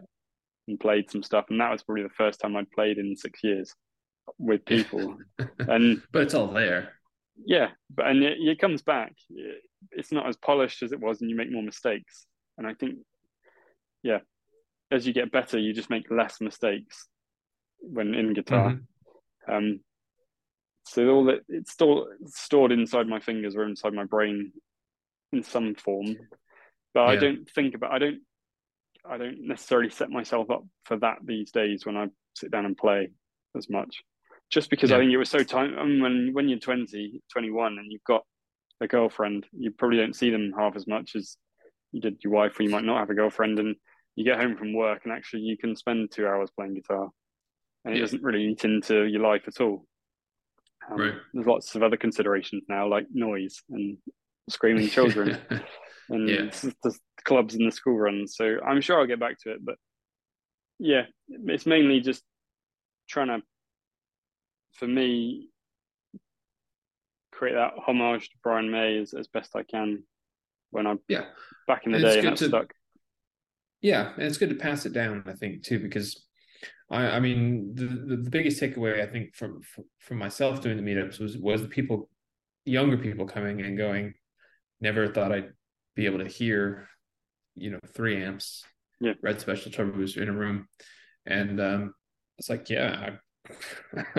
and 0.68 0.78
played 0.78 1.10
some 1.10 1.22
stuff, 1.22 1.47
and 1.48 1.60
that 1.60 1.72
was 1.72 1.82
probably 1.82 2.02
the 2.02 2.10
first 2.10 2.40
time 2.40 2.56
I'd 2.56 2.70
played 2.70 2.98
in 2.98 3.16
six 3.16 3.42
years 3.42 3.74
with 4.38 4.64
people, 4.64 5.16
and 5.59 6.02
but 6.12 6.22
it's 6.22 6.34
all 6.34 6.48
there. 6.48 6.92
Yeah, 7.44 7.68
but 7.94 8.06
and 8.06 8.22
it, 8.22 8.38
it 8.38 8.60
comes 8.60 8.82
back. 8.82 9.14
It's 9.93 10.12
not 10.12 10.28
as 10.28 10.36
polished 10.36 10.82
as 10.82 10.93
it 10.93 11.01
was, 11.01 11.20
and 11.20 11.31
you 11.31 11.36
make 11.36 11.51
more 11.51 11.62
mistakes. 11.62 12.27
And 12.59 12.66
I 12.66 12.74
think, 12.74 12.97
yeah, 14.02 14.19
as 14.90 15.07
you 15.07 15.12
get 15.12 15.32
better, 15.32 15.59
you 15.59 15.73
just 15.73 15.90
make 15.90 16.11
less 16.11 16.40
mistakes 16.40 17.09
when 17.81 18.15
in 18.15 18.35
guitar. 18.35 18.73
Mm-hmm. 18.73 19.52
Um, 19.52 19.81
so 20.85 21.07
all 21.09 21.24
that 21.27 21.40
it's 21.48 21.73
still 21.73 22.07
stored 22.27 22.73
inside 22.73 23.07
my 23.07 23.20
fingers 23.20 23.55
or 23.55 23.65
inside 23.65 23.94
my 23.94 24.05
brain 24.05 24.52
in 25.32 25.43
some 25.43 25.74
form. 25.74 26.16
But 26.94 27.01
yeah. 27.01 27.07
I 27.07 27.16
don't 27.16 27.48
think 27.51 27.74
about. 27.74 27.93
I 27.93 27.98
don't. 27.98 28.20
I 29.09 29.16
don't 29.16 29.47
necessarily 29.47 29.89
set 29.89 30.11
myself 30.11 30.51
up 30.51 30.62
for 30.85 30.98
that 30.98 31.19
these 31.24 31.51
days 31.51 31.86
when 31.86 31.97
I 31.97 32.09
sit 32.35 32.51
down 32.51 32.66
and 32.66 32.77
play 32.77 33.09
as 33.57 33.70
much 33.70 34.02
just 34.51 34.69
because 34.69 34.90
yeah. 34.90 34.97
I 34.97 34.98
think 34.98 35.12
it 35.12 35.16
was 35.16 35.31
so 35.31 35.43
time 35.43 35.77
I 35.78 35.85
mean, 35.85 36.02
when 36.02 36.31
when 36.32 36.48
you're 36.48 36.59
20, 36.59 37.23
21 37.32 37.78
and 37.78 37.90
you've 37.90 38.05
got 38.05 38.23
a 38.81 38.86
girlfriend, 38.86 39.47
you 39.52 39.70
probably 39.70 39.98
don't 39.98 40.16
see 40.16 40.31
them 40.31 40.52
half 40.57 40.77
as 40.77 40.86
much 40.86 41.16
as 41.16 41.36
you 41.93 42.01
did 42.01 42.19
your 42.23 42.32
wife, 42.32 42.59
or 42.59 42.62
you 42.62 42.70
might 42.70 42.85
not 42.85 42.98
have 42.98 43.11
a 43.11 43.15
girlfriend, 43.15 43.59
and 43.59 43.77
you 44.16 44.24
get 44.24 44.39
home 44.39 44.57
from 44.57 44.74
work 44.74 45.02
and 45.05 45.12
actually 45.12 45.43
you 45.43 45.57
can 45.57 45.77
spend 45.77 46.11
two 46.11 46.27
hours 46.27 46.51
playing 46.57 46.74
guitar, 46.74 47.09
and 47.85 47.94
it 47.94 47.98
yeah. 47.98 48.02
doesn't 48.02 48.23
really 48.23 48.44
eat 48.44 48.65
into 48.65 49.05
your 49.05 49.23
life 49.23 49.43
at 49.47 49.61
all. 49.61 49.85
Um, 50.90 51.01
right. 51.01 51.15
There's 51.32 51.47
lots 51.47 51.74
of 51.74 51.82
other 51.82 51.97
considerations 51.97 52.65
now, 52.69 52.89
like 52.89 53.07
noise 53.12 53.62
and 53.70 53.98
screaming 54.48 54.89
children, 54.89 55.39
and 56.09 56.28
yeah. 56.28 56.51
the 56.82 56.97
clubs 57.24 57.55
and 57.55 57.66
the 57.66 57.74
school 57.74 57.98
runs. 57.98 58.35
So 58.36 58.59
I'm 58.66 58.81
sure 58.81 58.98
I'll 58.98 59.07
get 59.07 59.20
back 59.20 59.39
to 59.40 59.52
it, 59.52 59.65
but 59.65 59.77
yeah, 60.78 61.02
it's 61.28 61.66
mainly 61.66 62.01
just 62.01 62.23
trying 63.09 63.28
to 63.28 63.43
for 64.81 64.89
me, 64.89 65.49
create 67.40 67.54
that 67.54 67.72
homage 67.86 68.28
to 68.28 68.36
Brian 68.42 68.70
May 68.70 68.98
as, 68.98 69.14
as 69.14 69.26
best 69.26 69.56
I 69.56 69.62
can 69.62 70.02
when 70.70 70.86
I'm 70.86 71.00
yeah 71.08 71.24
back 71.66 71.86
in 71.86 71.92
the 71.92 71.96
and 71.96 72.04
day 72.04 72.18
and 72.18 72.28
that's 72.28 72.40
to, 72.40 72.48
stuck. 72.48 72.74
Yeah, 73.80 74.12
and 74.14 74.24
it's 74.24 74.36
good 74.36 74.50
to 74.50 74.56
pass 74.56 74.84
it 74.84 74.92
down. 74.92 75.24
I 75.26 75.32
think 75.32 75.62
too 75.62 75.78
because 75.78 76.22
I 76.90 77.06
I 77.06 77.20
mean 77.20 77.74
the 77.74 77.86
the, 77.86 78.16
the 78.16 78.30
biggest 78.30 78.60
takeaway 78.60 79.02
I 79.02 79.10
think 79.10 79.34
from, 79.34 79.62
from 79.62 79.84
from 80.00 80.18
myself 80.18 80.60
doing 80.60 80.76
the 80.76 80.82
meetups 80.82 81.18
was 81.18 81.38
was 81.38 81.62
the 81.62 81.68
people 81.68 82.10
younger 82.66 82.98
people 82.98 83.26
coming 83.26 83.62
and 83.62 83.78
going. 83.78 84.12
Never 84.82 85.08
thought 85.08 85.32
I'd 85.32 85.52
be 85.96 86.06
able 86.06 86.18
to 86.18 86.28
hear, 86.28 86.88
you 87.54 87.70
know, 87.70 87.80
three 87.94 88.22
amps, 88.22 88.64
yeah, 89.00 89.14
red 89.22 89.40
special 89.40 89.72
treble 89.72 89.92
booster 89.92 90.22
in 90.22 90.28
a 90.28 90.32
room, 90.32 90.68
and 91.24 91.58
um, 91.58 91.94
it's 92.36 92.50
like 92.50 92.68
yeah, 92.68 93.16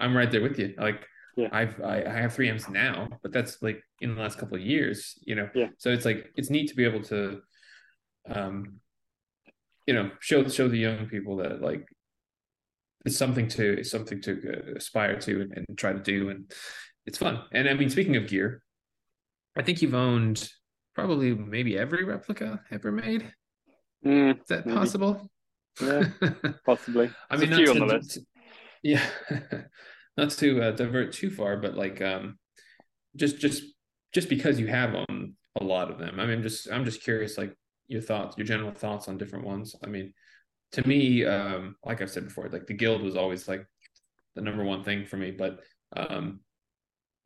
I'm 0.00 0.16
right 0.16 0.30
there 0.30 0.42
with 0.42 0.58
you. 0.58 0.74
Like 0.78 1.06
yeah. 1.36 1.48
I've 1.52 1.80
I, 1.80 2.04
I, 2.04 2.20
have 2.20 2.34
three 2.34 2.48
amps 2.48 2.68
now, 2.68 3.08
but 3.22 3.32
that's 3.32 3.62
like 3.62 3.82
in 4.00 4.14
the 4.14 4.20
last 4.20 4.38
couple 4.38 4.56
of 4.56 4.62
years, 4.62 5.18
you 5.22 5.34
know. 5.34 5.48
Yeah. 5.54 5.68
So 5.78 5.90
it's 5.90 6.04
like 6.04 6.30
it's 6.36 6.50
neat 6.50 6.68
to 6.68 6.76
be 6.76 6.84
able 6.84 7.02
to, 7.04 7.40
um, 8.28 8.80
you 9.86 9.94
know, 9.94 10.10
show 10.20 10.46
show 10.48 10.68
the 10.68 10.78
young 10.78 11.06
people 11.06 11.36
that 11.36 11.62
like 11.62 11.86
it's 13.04 13.16
something 13.16 13.48
to 13.48 13.78
it's 13.78 13.90
something 13.90 14.20
to 14.22 14.74
aspire 14.76 15.18
to 15.20 15.40
and, 15.42 15.52
and 15.68 15.78
try 15.78 15.92
to 15.92 16.00
do, 16.00 16.28
and 16.28 16.52
it's 17.06 17.18
fun. 17.18 17.42
And 17.52 17.68
I 17.68 17.74
mean, 17.74 17.90
speaking 17.90 18.16
of 18.16 18.28
gear, 18.28 18.62
I 19.56 19.62
think 19.62 19.82
you've 19.82 19.94
owned 19.94 20.48
probably 20.94 21.34
maybe 21.34 21.78
every 21.78 22.04
replica 22.04 22.60
ever 22.70 22.92
made. 22.92 23.32
Mm, 24.04 24.40
Is 24.40 24.46
that 24.48 24.66
maybe. 24.66 24.78
possible? 24.78 25.30
Yeah, 25.80 26.08
possibly. 26.66 27.10
I 27.30 27.36
mean, 27.36 27.50
not 27.50 28.02
to, 28.02 28.20
yeah, 28.82 29.04
not 30.16 30.30
to 30.30 30.62
uh, 30.62 30.70
divert 30.72 31.12
too 31.12 31.30
far, 31.30 31.56
but 31.56 31.76
like 31.76 32.00
um, 32.02 32.38
just 33.16 33.38
just 33.38 33.62
just 34.12 34.28
because 34.28 34.60
you 34.60 34.66
have 34.66 34.92
them, 34.92 35.36
a 35.60 35.64
lot 35.64 35.90
of 35.90 35.98
them. 35.98 36.20
I 36.20 36.26
mean, 36.26 36.42
just 36.42 36.70
I'm 36.70 36.84
just 36.84 37.02
curious, 37.02 37.38
like 37.38 37.56
your 37.88 38.02
thoughts, 38.02 38.36
your 38.36 38.46
general 38.46 38.72
thoughts 38.72 39.08
on 39.08 39.18
different 39.18 39.46
ones. 39.46 39.74
I 39.82 39.88
mean, 39.88 40.12
to 40.72 40.86
me, 40.86 41.24
um, 41.24 41.76
like 41.84 42.00
I've 42.00 42.10
said 42.10 42.24
before, 42.24 42.48
like 42.48 42.66
the 42.66 42.74
guild 42.74 43.02
was 43.02 43.16
always 43.16 43.48
like 43.48 43.66
the 44.34 44.42
number 44.42 44.64
one 44.64 44.84
thing 44.84 45.06
for 45.06 45.16
me. 45.16 45.30
But 45.30 45.60
um, 45.96 46.40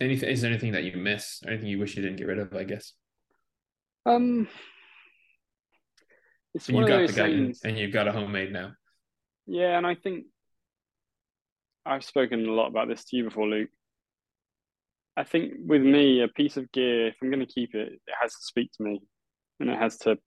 anything 0.01 0.29
is 0.29 0.43
there 0.43 0.51
anything 0.51 0.73
that 0.73 0.85
you 0.85 0.97
miss, 0.97 1.43
or 1.45 1.51
anything 1.51 1.69
you 1.69 1.79
wish 1.79 1.97
you 1.97 2.03
didn't 2.03 2.19
get 2.19 2.29
rid 2.29 2.39
of? 2.39 2.55
I 2.55 2.65
guess. 2.65 2.93
Um, 4.05 4.49
it's 6.55 6.69
and 6.69 6.79
you 6.79 6.87
got 6.87 7.07
the 7.07 7.13
guy, 7.13 7.69
and 7.69 7.79
you've 7.79 7.93
got 7.93 8.09
a 8.09 8.13
homemade 8.13 8.53
now. 8.53 8.73
Yeah, 9.47 9.77
and 9.77 9.87
I 9.87 9.95
think 9.95 10.27
I've 11.87 12.05
spoken 12.05 12.47
a 12.47 12.53
lot 12.53 12.69
about 12.69 12.89
this 12.89 13.05
to 13.05 13.17
you 13.17 13.25
before, 13.25 13.47
Luke. 13.47 13.71
I 15.17 15.25
think 15.25 15.55
with 15.65 15.83
me, 15.83 16.21
a 16.21 16.29
piece 16.29 16.57
of 16.57 16.71
gear, 16.73 17.09
if 17.09 17.15
I'm 17.23 17.31
going 17.31 17.47
to 17.47 17.53
keep 17.53 17.75
it, 17.75 17.93
it 17.93 18.15
has 18.21 18.33
to 18.33 18.43
speak 18.43 18.73
to 18.73 18.83
me 18.83 19.01
and 19.61 19.71
it 19.71 19.79
has 19.79 19.97
to 19.99 20.19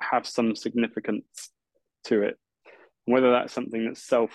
have 0.00 0.26
some 0.26 0.56
significance 0.56 1.50
to 2.04 2.22
it. 2.22 2.38
Whether 3.04 3.30
that's 3.30 3.52
something 3.52 3.84
that's 3.84 4.06
self 4.06 4.30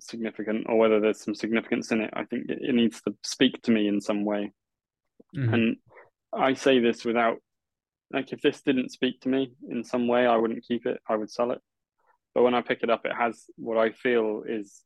significant 0.00 0.66
or 0.68 0.76
whether 0.76 1.00
there's 1.00 1.22
some 1.22 1.34
significance 1.34 1.92
in 1.92 2.00
it, 2.00 2.10
I 2.14 2.24
think 2.24 2.48
it, 2.48 2.58
it 2.60 2.74
needs 2.74 3.00
to 3.02 3.14
speak 3.22 3.62
to 3.62 3.70
me 3.70 3.86
in 3.86 4.00
some 4.00 4.24
way. 4.24 4.52
Mm-hmm. 5.36 5.54
And 5.54 5.76
I 6.32 6.54
say 6.54 6.80
this 6.80 7.04
without, 7.04 7.38
like, 8.12 8.32
if 8.32 8.40
this 8.40 8.60
didn't 8.62 8.90
speak 8.90 9.20
to 9.20 9.28
me 9.28 9.52
in 9.70 9.84
some 9.84 10.08
way, 10.08 10.26
I 10.26 10.36
wouldn't 10.36 10.64
keep 10.66 10.84
it, 10.86 11.00
I 11.08 11.16
would 11.16 11.30
sell 11.30 11.52
it 11.52 11.60
but 12.34 12.42
when 12.42 12.54
I 12.54 12.62
pick 12.62 12.82
it 12.82 12.90
up, 12.90 13.04
it 13.04 13.12
has 13.16 13.44
what 13.56 13.78
I 13.78 13.92
feel 13.92 14.42
is 14.46 14.82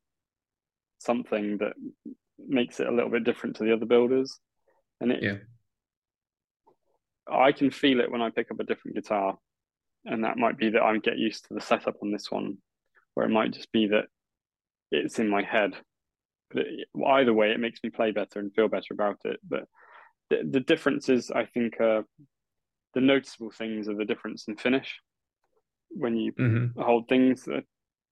something 0.99 1.59
that 1.59 1.73
makes 2.39 2.81
it 2.81 2.87
a 2.87 2.93
little 2.93 3.11
bit 3.11 3.25
different 3.25 3.57
to 3.57 3.65
the 3.65 3.73
other 3.73 3.87
builders, 3.87 4.39
and 5.01 5.13
it. 5.13 5.23
Yeah. 5.23 5.37
I 7.31 7.53
can 7.53 7.71
feel 7.71 8.01
it 8.01 8.11
when 8.11 8.23
I 8.23 8.31
pick 8.31 8.51
up 8.51 8.61
a 8.61 8.65
different 8.65 8.97
guitar, 8.97 9.37
and 10.05 10.25
that 10.25 10.39
might 10.39 10.57
be 10.57 10.71
that 10.71 10.83
I 10.83 10.97
get 10.99 11.19
used 11.19 11.47
to 11.47 11.55
the 11.55 11.61
setup 11.61 11.97
on 12.03 12.11
this 12.11 12.31
one, 12.31 12.59
or 13.15 13.25
it 13.25 13.31
might 13.31 13.53
just 13.53 13.71
be 13.71 13.89
that 13.89 14.07
it's 14.91 15.19
in 15.19 15.29
my 15.29 15.43
head. 15.43 15.75
But 16.51 16.63
it, 16.63 16.89
either 17.07 17.35
way, 17.35 17.51
it 17.51 17.61
makes 17.61 17.81
me 17.85 17.91
play 17.91 18.13
better 18.13 18.39
and 18.39 18.55
feel 18.55 18.69
better 18.69 18.93
about 18.93 19.19
it. 19.27 19.41
But 19.47 19.65
the, 20.31 20.49
the 20.51 20.61
differences, 20.61 21.31
I 21.31 21.45
think, 21.45 21.79
are 21.81 22.07
the 22.95 23.01
noticeable 23.03 23.51
things 23.51 23.89
are 23.89 23.97
the 23.97 24.07
difference 24.07 24.49
in 24.49 24.57
finish 24.57 24.99
when 25.91 26.17
you 26.17 26.33
mm-hmm. 26.33 26.81
hold 26.81 27.09
things. 27.09 27.47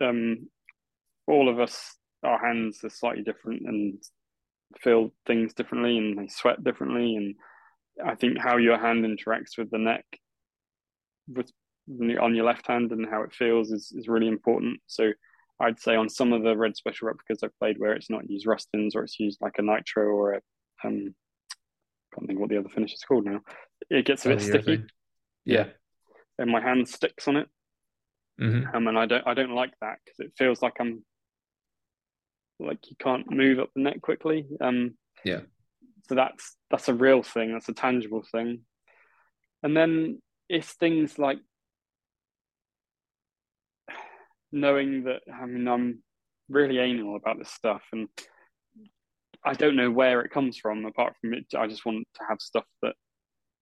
Um, 0.01 0.49
all 1.27 1.49
of 1.49 1.59
us, 1.61 1.97
our 2.23 2.39
hands 2.39 2.81
are 2.85 2.91
slightly 2.91 3.23
different 3.23 3.63
and 3.67 4.03
feel 4.81 5.13
things 5.27 5.55
differently, 5.55 5.99
and 5.99 6.19
they 6.19 6.29
sweat 6.29 6.63
differently. 6.63 7.17
And 7.17 7.35
I 8.05 8.15
think 8.15 8.39
how 8.39 8.57
your 8.57 8.79
hand 8.79 9.05
interacts 9.05 9.59
with 9.59 9.71
the 9.71 9.79
neck, 9.79 10.05
with 11.29 11.51
on 12.21 12.35
your 12.35 12.45
left 12.45 12.67
hand, 12.67 12.93
and 12.93 13.09
how 13.09 13.23
it 13.23 13.35
feels 13.35 13.71
is 13.71 13.93
is 13.97 14.09
really 14.09 14.29
important. 14.29 14.81
So. 14.87 15.13
I'd 15.59 15.81
say 15.81 15.97
on 15.97 16.11
some 16.11 16.35
of 16.35 16.43
the 16.43 16.55
red 16.55 16.77
special 16.77 17.09
replicas 17.09 17.43
I've 17.43 17.59
played 17.59 17.79
where 17.79 17.95
it's 17.95 18.11
not 18.11 18.29
used 18.29 18.47
Rustins 18.47 18.95
or 18.95 19.05
it's 19.05 19.19
used 19.19 19.41
like 19.41 19.55
a 19.57 19.63
nitro 19.63 20.05
or 20.05 20.35
a 20.35 20.41
um 20.85 21.15
I 22.13 22.17
can't 22.17 22.27
think 22.27 22.41
what 22.41 22.51
the 22.51 22.59
other 22.59 22.69
finish 22.69 22.93
is 22.93 23.03
called 23.03 23.25
now. 23.25 23.41
It 23.91 24.05
gets 24.05 24.27
a 24.27 24.31
bit 24.31 24.43
sticky. 24.43 24.85
Yeah. 25.47 25.69
And 26.39 26.51
my 26.51 26.61
hand 26.61 26.89
sticks 26.89 27.29
on 27.29 27.37
it. 27.37 27.49
Mm-hmm. 28.41 28.77
Um, 28.77 28.89
and 28.89 28.99
I 28.99 29.07
don't 29.07 29.27
I 29.27 29.35
don't 29.35 29.55
like 29.55 29.73
that 29.81 29.99
because 30.05 30.21
it 30.21 30.33
feels 30.37 30.63
like 30.63 30.75
I'm 30.81 31.05
like 32.59 32.79
you 32.89 32.97
can't 32.99 33.31
move 33.31 33.59
up 33.59 33.71
the 33.75 33.83
neck 33.83 34.01
quickly. 34.03 34.47
Um, 34.61 34.97
yeah. 35.25 35.41
So 36.09 36.15
that's 36.15 36.57
that's 36.71 36.89
a 36.89 36.95
real 36.95 37.23
thing. 37.23 37.53
That's 37.53 37.69
a 37.69 37.75
tangible 37.75 38.25
thing. 38.31 38.61
And 39.63 39.77
then 39.77 40.21
it's 40.49 40.73
things 40.73 41.19
like 41.19 41.39
knowing 44.53 45.05
that 45.05 45.23
I 45.33 45.47
mean 45.47 45.67
I'm 45.67 46.03
really 46.49 46.79
anal 46.79 47.17
about 47.17 47.39
this 47.39 47.51
stuff 47.51 47.83
and 47.93 48.09
I 49.45 49.55
don't 49.55 49.77
know 49.77 49.91
where 49.91 50.21
it 50.23 50.31
comes 50.31 50.57
from 50.57 50.85
apart 50.85 51.15
from 51.21 51.35
it 51.35 51.47
I 51.57 51.67
just 51.67 51.85
want 51.85 52.07
to 52.15 52.25
have 52.29 52.41
stuff 52.41 52.65
that 52.83 52.95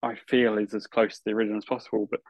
I 0.02 0.16
feel 0.28 0.58
is 0.58 0.74
as 0.74 0.86
close 0.86 1.14
to 1.14 1.22
the 1.24 1.32
original 1.32 1.56
as 1.56 1.64
possible 1.64 2.06
but 2.10 2.20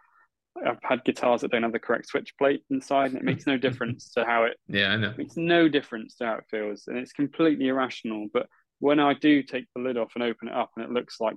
I've 0.57 0.79
had 0.83 1.05
guitars 1.05 1.41
that 1.41 1.51
don't 1.51 1.63
have 1.65 1.73
the 1.73 1.79
correct 1.79 2.07
switch 2.07 2.37
plate 2.39 2.63
inside, 2.71 3.11
and 3.11 3.19
it 3.19 3.25
makes 3.25 3.47
no 3.47 3.57
difference 3.57 4.11
to 4.13 4.25
how 4.25 4.45
it. 4.45 4.57
Yeah, 4.69 4.89
I 4.89 4.97
know. 4.97 5.11
It 5.11 5.19
makes 5.19 5.37
no 5.37 5.69
difference 5.69 6.15
to 6.17 6.27
how 6.27 6.35
it 6.35 6.45
feels, 6.51 6.85
and 6.87 6.97
it's 6.97 7.13
completely 7.13 7.69
irrational. 7.69 8.29
But 8.33 8.47
when 8.79 9.01
I 9.01 9.15
do 9.15 9.43
take 9.43 9.67
the 9.75 9.83
lid 9.83 9.97
off 9.97 10.13
and 10.15 10.23
open 10.23 10.49
it 10.49 10.55
up, 10.55 10.71
and 10.77 10.85
it 10.85 10.93
looks 10.93 11.21
like 11.21 11.35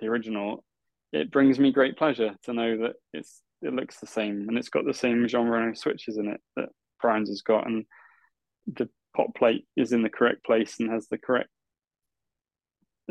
the 0.00 0.06
original, 0.06 0.64
it 1.12 1.30
brings 1.30 1.58
me 1.58 1.72
great 1.72 1.96
pleasure 1.96 2.36
to 2.44 2.52
know 2.52 2.78
that 2.78 2.94
it's 3.12 3.42
it 3.62 3.72
looks 3.72 3.98
the 3.98 4.06
same 4.06 4.46
and 4.48 4.58
it's 4.58 4.68
got 4.68 4.84
the 4.84 4.92
same 4.92 5.26
Jeanrenaud 5.26 5.78
switches 5.78 6.18
in 6.18 6.28
it 6.28 6.40
that 6.56 6.68
Brian's 7.00 7.30
has 7.30 7.42
got, 7.42 7.66
and 7.66 7.84
the 8.66 8.88
pot 9.16 9.34
plate 9.34 9.66
is 9.76 9.92
in 9.92 10.02
the 10.02 10.10
correct 10.10 10.44
place 10.44 10.78
and 10.78 10.90
has 10.90 11.08
the 11.08 11.18
correct 11.18 11.50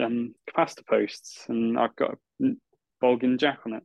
um, 0.02 0.36
capacitor 0.50 0.86
posts, 0.88 1.46
and 1.50 1.78
I've 1.78 1.96
got 1.96 2.16
a 2.42 2.46
Bulgin 3.02 3.38
jack 3.38 3.60
on 3.66 3.74
it 3.74 3.84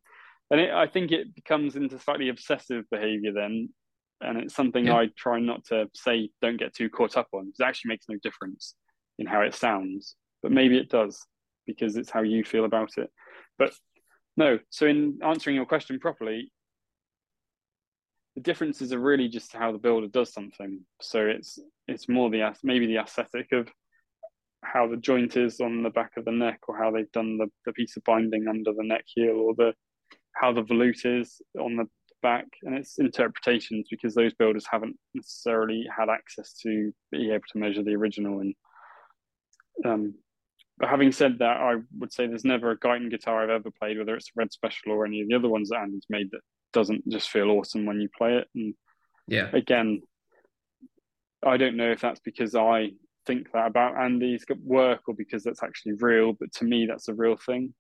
and 0.51 0.61
it, 0.61 0.70
I 0.70 0.87
think 0.87 1.12
it 1.12 1.35
becomes 1.35 1.77
into 1.77 1.99
slightly 1.99 2.29
obsessive 2.29 2.85
behavior 2.91 3.33
then, 3.33 3.69
and 4.20 4.39
it's 4.39 4.55
something 4.55 4.87
Yeah. 4.87 4.97
I 4.97 5.09
try 5.16 5.41
not 5.41 5.65
to 5.66 5.89
say. 5.95 6.31
Don't 6.41 6.59
get 6.59 6.75
too 6.75 6.89
caught 6.89 7.16
up 7.16 7.29
on 7.33 7.47
because 7.47 7.61
it 7.61 7.65
actually 7.65 7.91
makes 7.91 8.07
no 8.09 8.16
difference 8.23 8.75
in 9.19 9.27
how 9.27 9.43
it 9.43 9.55
sounds, 9.55 10.15
but 10.43 10.53
maybe 10.53 10.79
it 10.79 10.89
does 10.89 11.20
because 11.66 11.97
it's 11.97 12.11
how 12.11 12.23
you 12.23 12.45
feel 12.45 12.65
about 12.65 12.97
it. 12.97 13.11
But 13.59 13.75
no, 14.37 14.59
so 14.70 14.87
in 14.87 15.19
answering 15.23 15.57
your 15.57 15.66
question 15.66 15.99
properly, 15.99 16.51
the 18.35 18.41
differences 18.41 18.93
are 18.93 19.01
really 19.01 19.29
just 19.29 19.53
how 19.53 19.73
the 19.73 19.79
builder 19.79 20.07
does 20.07 20.33
something. 20.33 20.81
So 21.03 21.27
it's 21.27 21.59
it's 21.87 22.09
more 22.09 22.31
the 22.31 22.55
maybe 22.62 22.87
the 22.87 22.99
aesthetic 22.99 23.53
of 23.53 23.69
how 24.65 24.89
the 24.89 24.97
joint 24.97 25.37
is 25.37 25.61
on 25.61 25.83
the 25.83 25.91
back 25.91 26.12
of 26.16 26.25
the 26.25 26.33
neck, 26.33 26.61
or 26.69 26.77
how 26.77 26.91
they've 26.91 27.12
done 27.12 27.39
the, 27.39 27.49
the 27.66 27.73
piece 27.73 27.97
of 27.97 28.05
binding 28.05 28.49
under 28.49 28.73
the 28.73 28.85
neck 28.85 29.05
heel, 29.07 29.37
or 29.37 29.55
the 29.55 29.75
how 30.39 30.52
the 30.52 30.62
volute 30.62 31.20
is 31.20 31.40
on 31.59 31.77
the 31.77 31.86
back, 32.23 32.47
and 32.62 32.77
it's 32.77 32.98
interpretations 32.98 33.86
because 33.90 34.15
those 34.15 34.35
builders 34.35 34.66
haven't 34.70 34.97
necessarily 35.15 35.86
had 35.97 36.09
access 36.09 36.52
to 36.62 36.93
be 37.10 37.31
able 37.31 37.44
to 37.52 37.59
measure 37.59 37.82
the 37.82 37.94
original. 37.94 38.40
And 38.40 38.55
um, 39.85 40.15
but 40.78 40.89
having 40.89 41.12
said 41.12 41.39
that, 41.40 41.56
I 41.56 41.77
would 41.98 42.12
say 42.12 42.27
there's 42.27 42.44
never 42.44 42.70
a 42.70 42.78
Guyton 42.78 43.10
guitar 43.10 43.43
I've 43.43 43.51
ever 43.51 43.70
played, 43.81 43.98
whether 43.98 44.15
it's 44.15 44.28
a 44.28 44.32
Red 44.36 44.52
Special 44.52 44.93
or 44.93 45.06
any 45.06 45.20
of 45.23 45.28
the 45.28 45.35
other 45.35 45.48
ones 45.48 45.70
that 45.70 45.81
Andy's 45.81 46.06
made, 46.09 46.31
that 46.31 46.40
doesn't 46.73 47.09
just 47.09 47.31
feel 47.31 47.51
awesome 47.51 47.85
when 47.85 48.01
you 48.01 48.09
play 48.16 48.36
it. 48.36 48.48
And 48.55 48.74
Yeah. 49.27 49.51
again, 49.52 50.02
I 51.44 51.56
don't 51.56 51.77
know 51.77 51.90
if 51.90 52.01
that's 52.01 52.20
because 52.20 52.55
I 52.55 52.93
think 53.27 53.51
that 53.52 53.66
about 53.66 53.97
Andy's 53.97 54.44
work 54.62 55.02
or 55.09 55.15
because 55.15 55.43
that's 55.43 55.62
actually 55.62 55.94
real, 55.94 56.32
but 56.32 56.52
to 56.55 56.65
me, 56.65 56.86
that's 56.86 57.09
a 57.09 57.15
real 57.15 57.36
thing. 57.36 57.74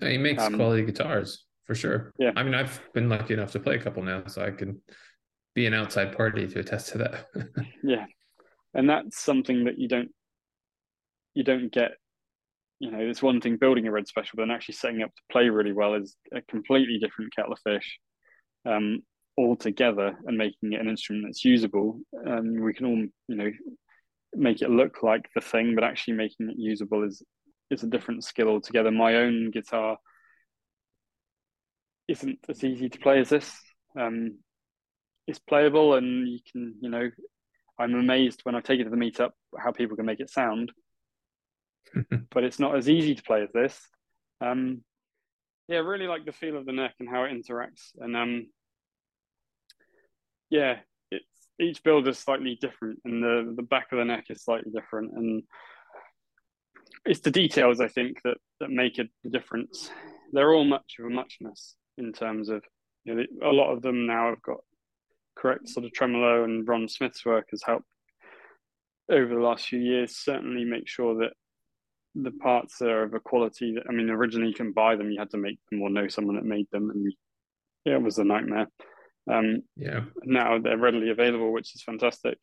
No, 0.00 0.08
he 0.08 0.18
makes 0.18 0.42
Um, 0.42 0.54
quality 0.56 0.84
guitars 0.84 1.44
for 1.70 1.76
sure. 1.76 2.12
Yeah. 2.18 2.32
I 2.34 2.42
mean, 2.42 2.52
I've 2.52 2.80
been 2.94 3.08
lucky 3.08 3.32
enough 3.32 3.52
to 3.52 3.60
play 3.60 3.76
a 3.76 3.78
couple 3.78 4.02
now, 4.02 4.24
so 4.26 4.44
I 4.44 4.50
can 4.50 4.82
be 5.54 5.66
an 5.66 5.74
outside 5.74 6.16
party 6.16 6.48
to 6.48 6.58
attest 6.58 6.88
to 6.88 6.98
that. 6.98 7.26
Yeah, 7.84 8.06
and 8.74 8.90
that's 8.90 9.22
something 9.22 9.66
that 9.66 9.78
you 9.78 9.86
don't 9.86 10.08
you 11.32 11.44
don't 11.44 11.70
get. 11.70 11.92
You 12.80 12.90
know, 12.90 12.98
it's 12.98 13.22
one 13.22 13.40
thing 13.40 13.56
building 13.56 13.86
a 13.86 13.92
red 13.92 14.08
special, 14.08 14.32
but 14.34 14.42
then 14.42 14.50
actually 14.50 14.74
setting 14.74 15.02
up 15.02 15.14
to 15.14 15.22
play 15.30 15.48
really 15.48 15.72
well 15.72 15.94
is 15.94 16.16
a 16.34 16.42
completely 16.42 16.98
different 16.98 17.36
kettle 17.36 17.52
of 17.52 17.60
fish 17.60 18.00
um, 18.66 19.02
altogether, 19.38 20.18
and 20.26 20.36
making 20.36 20.72
it 20.72 20.80
an 20.80 20.88
instrument 20.88 21.26
that's 21.28 21.44
usable. 21.44 22.00
Um, 22.26 22.60
we 22.64 22.74
can 22.74 22.86
all, 22.86 23.06
you 23.28 23.36
know, 23.36 23.52
make 24.34 24.60
it 24.60 24.70
look 24.70 25.04
like 25.04 25.28
the 25.36 25.40
thing, 25.40 25.76
but 25.76 25.84
actually 25.84 26.14
making 26.14 26.50
it 26.50 26.58
usable 26.58 27.04
is 27.04 27.22
is 27.70 27.84
a 27.84 27.86
different 27.86 28.24
skill 28.24 28.48
altogether. 28.48 28.90
My 28.90 29.14
own 29.14 29.52
guitar 29.52 29.98
isn't 32.10 32.38
as 32.48 32.64
easy 32.64 32.88
to 32.88 32.98
play 32.98 33.20
as 33.20 33.28
this. 33.28 33.56
Um, 33.98 34.38
it's 35.26 35.38
playable, 35.38 35.94
and 35.94 36.28
you 36.28 36.40
can, 36.50 36.74
you 36.80 36.90
know, 36.90 37.08
I'm 37.78 37.94
amazed 37.94 38.40
when 38.42 38.54
I 38.54 38.60
take 38.60 38.80
it 38.80 38.84
to 38.84 38.90
the 38.90 38.96
meetup 38.96 39.30
how 39.56 39.70
people 39.70 39.96
can 39.96 40.06
make 40.06 40.20
it 40.20 40.30
sound, 40.30 40.72
but 42.30 42.44
it's 42.44 42.58
not 42.58 42.76
as 42.76 42.88
easy 42.88 43.14
to 43.14 43.22
play 43.22 43.42
as 43.42 43.52
this. 43.52 43.80
Um, 44.40 44.82
yeah, 45.68 45.78
really 45.78 46.06
like 46.06 46.24
the 46.24 46.32
feel 46.32 46.56
of 46.56 46.66
the 46.66 46.72
neck 46.72 46.94
and 46.98 47.08
how 47.08 47.24
it 47.24 47.32
interacts, 47.32 47.92
and 47.98 48.16
um, 48.16 48.46
yeah, 50.50 50.78
it's 51.12 51.26
each 51.60 51.82
build 51.84 52.08
is 52.08 52.18
slightly 52.18 52.58
different, 52.60 52.98
and 53.04 53.22
the 53.22 53.54
the 53.56 53.62
back 53.62 53.92
of 53.92 53.98
the 53.98 54.04
neck 54.04 54.24
is 54.30 54.42
slightly 54.42 54.72
different, 54.72 55.12
and 55.12 55.44
it's 57.06 57.20
the 57.20 57.30
details 57.30 57.80
I 57.80 57.88
think 57.88 58.20
that 58.24 58.38
that 58.58 58.70
make 58.70 58.98
a 58.98 59.28
difference. 59.28 59.90
They're 60.32 60.52
all 60.52 60.64
much 60.64 60.96
of 60.98 61.06
a 61.06 61.10
muchness 61.10 61.76
in 61.98 62.12
terms 62.12 62.48
of 62.48 62.62
you 63.04 63.14
know 63.14 63.24
a 63.42 63.52
lot 63.52 63.72
of 63.72 63.82
them 63.82 64.06
now 64.06 64.30
have 64.30 64.42
got 64.42 64.60
correct 65.36 65.68
sort 65.68 65.86
of 65.86 65.92
tremolo 65.92 66.44
and 66.44 66.66
Ron 66.66 66.88
Smith's 66.88 67.24
work 67.24 67.48
has 67.50 67.62
helped 67.64 67.86
over 69.10 69.34
the 69.34 69.40
last 69.40 69.66
few 69.66 69.78
years 69.78 70.16
certainly 70.16 70.64
make 70.64 70.86
sure 70.86 71.16
that 71.16 71.32
the 72.14 72.30
parts 72.30 72.82
are 72.82 73.04
of 73.04 73.14
a 73.14 73.20
quality 73.20 73.74
that 73.74 73.84
I 73.88 73.92
mean 73.92 74.10
originally 74.10 74.48
you 74.48 74.54
can 74.54 74.72
buy 74.72 74.96
them 74.96 75.10
you 75.10 75.18
had 75.18 75.30
to 75.30 75.38
make 75.38 75.58
them 75.70 75.82
or 75.82 75.90
know 75.90 76.08
someone 76.08 76.36
that 76.36 76.44
made 76.44 76.66
them 76.72 76.90
and 76.90 77.12
yeah, 77.84 77.94
it 77.94 78.02
was 78.02 78.18
a 78.18 78.24
nightmare 78.24 78.66
um, 79.30 79.62
yeah. 79.76 80.00
now 80.24 80.58
they're 80.58 80.76
readily 80.76 81.10
available 81.10 81.52
which 81.52 81.74
is 81.74 81.82
fantastic 81.82 82.38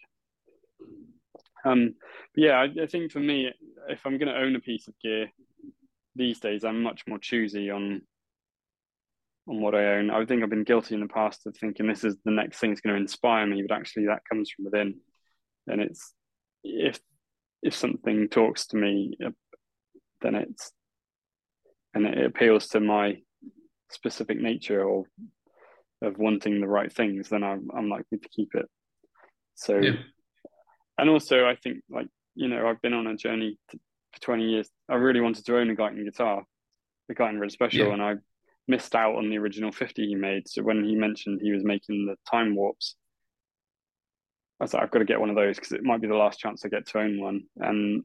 um, 1.65 1.95
yeah 2.35 2.53
I, 2.53 2.83
I 2.83 2.87
think 2.87 3.11
for 3.11 3.19
me 3.19 3.51
if 3.89 4.05
I'm 4.05 4.17
going 4.17 4.33
to 4.33 4.39
own 4.39 4.55
a 4.55 4.59
piece 4.59 4.87
of 4.87 4.93
gear 5.01 5.27
these 6.15 6.39
days 6.39 6.63
I'm 6.63 6.81
much 6.81 7.03
more 7.07 7.19
choosy 7.19 7.69
on 7.69 8.01
on 9.47 9.61
what 9.61 9.75
I 9.75 9.95
own. 9.97 10.09
I 10.09 10.25
think 10.25 10.43
I've 10.43 10.49
been 10.49 10.63
guilty 10.63 10.95
in 10.95 11.01
the 11.01 11.07
past 11.07 11.45
of 11.47 11.55
thinking 11.57 11.87
this 11.87 12.03
is 12.03 12.15
the 12.25 12.31
next 12.31 12.59
thing 12.59 12.71
that's 12.71 12.81
going 12.81 12.95
to 12.95 13.01
inspire 13.01 13.45
me, 13.45 13.63
but 13.67 13.75
actually 13.75 14.07
that 14.07 14.21
comes 14.29 14.49
from 14.51 14.65
within. 14.65 14.99
And 15.67 15.81
it's 15.81 16.13
if 16.63 16.99
if 17.63 17.73
something 17.75 18.27
talks 18.29 18.67
to 18.67 18.77
me, 18.77 19.17
uh, 19.25 19.31
then 20.21 20.35
it's 20.35 20.71
and 21.93 22.05
it 22.05 22.25
appeals 22.25 22.67
to 22.69 22.79
my 22.79 23.17
specific 23.89 24.39
nature 24.39 24.83
or 24.83 25.05
of 26.01 26.17
wanting 26.17 26.59
the 26.61 26.67
right 26.67 26.91
things, 26.91 27.29
then 27.29 27.43
I'm 27.43 27.69
I'm 27.75 27.89
likely 27.89 28.17
to 28.19 28.29
keep 28.29 28.49
it. 28.53 28.65
So, 29.55 29.77
Yeah. 29.79 29.95
and 30.97 31.09
also 31.09 31.45
I 31.47 31.55
think 31.55 31.83
like 31.89 32.07
you 32.35 32.47
know 32.47 32.67
I've 32.67 32.81
been 32.81 32.93
on 32.93 33.07
a 33.07 33.15
journey 33.15 33.57
to, 33.71 33.79
for 34.13 34.19
20 34.21 34.43
years. 34.43 34.69
I 34.89 34.95
really 34.95 35.21
wanted 35.21 35.45
to 35.45 35.57
own 35.57 35.69
a 35.69 35.75
Guyton 35.75 36.03
guitar, 36.05 36.43
the 37.07 37.15
Guyton 37.15 37.39
Red 37.39 37.51
Special, 37.51 37.87
Yeah. 37.87 37.93
and 37.93 38.01
I 38.01 38.15
missed 38.67 38.95
out 38.95 39.15
on 39.15 39.29
the 39.29 39.37
original 39.37 39.71
50 39.71 40.07
he 40.07 40.15
made. 40.15 40.47
So 40.47 40.61
when 40.63 40.83
he 40.83 40.95
mentioned 40.95 41.39
he 41.41 41.51
was 41.51 41.63
making 41.63 42.05
the 42.05 42.15
time 42.29 42.55
warps, 42.55 42.95
I 44.59 44.63
was 44.63 44.73
like, 44.73 44.83
I've 44.83 44.91
got 44.91 44.99
to 44.99 45.05
get 45.05 45.19
one 45.19 45.29
of 45.29 45.35
those 45.35 45.55
because 45.55 45.71
it 45.71 45.83
might 45.83 46.01
be 46.01 46.07
the 46.07 46.15
last 46.15 46.39
chance 46.39 46.65
I 46.65 46.69
get 46.69 46.87
to 46.87 46.99
own 46.99 47.19
one. 47.19 47.43
And 47.57 48.03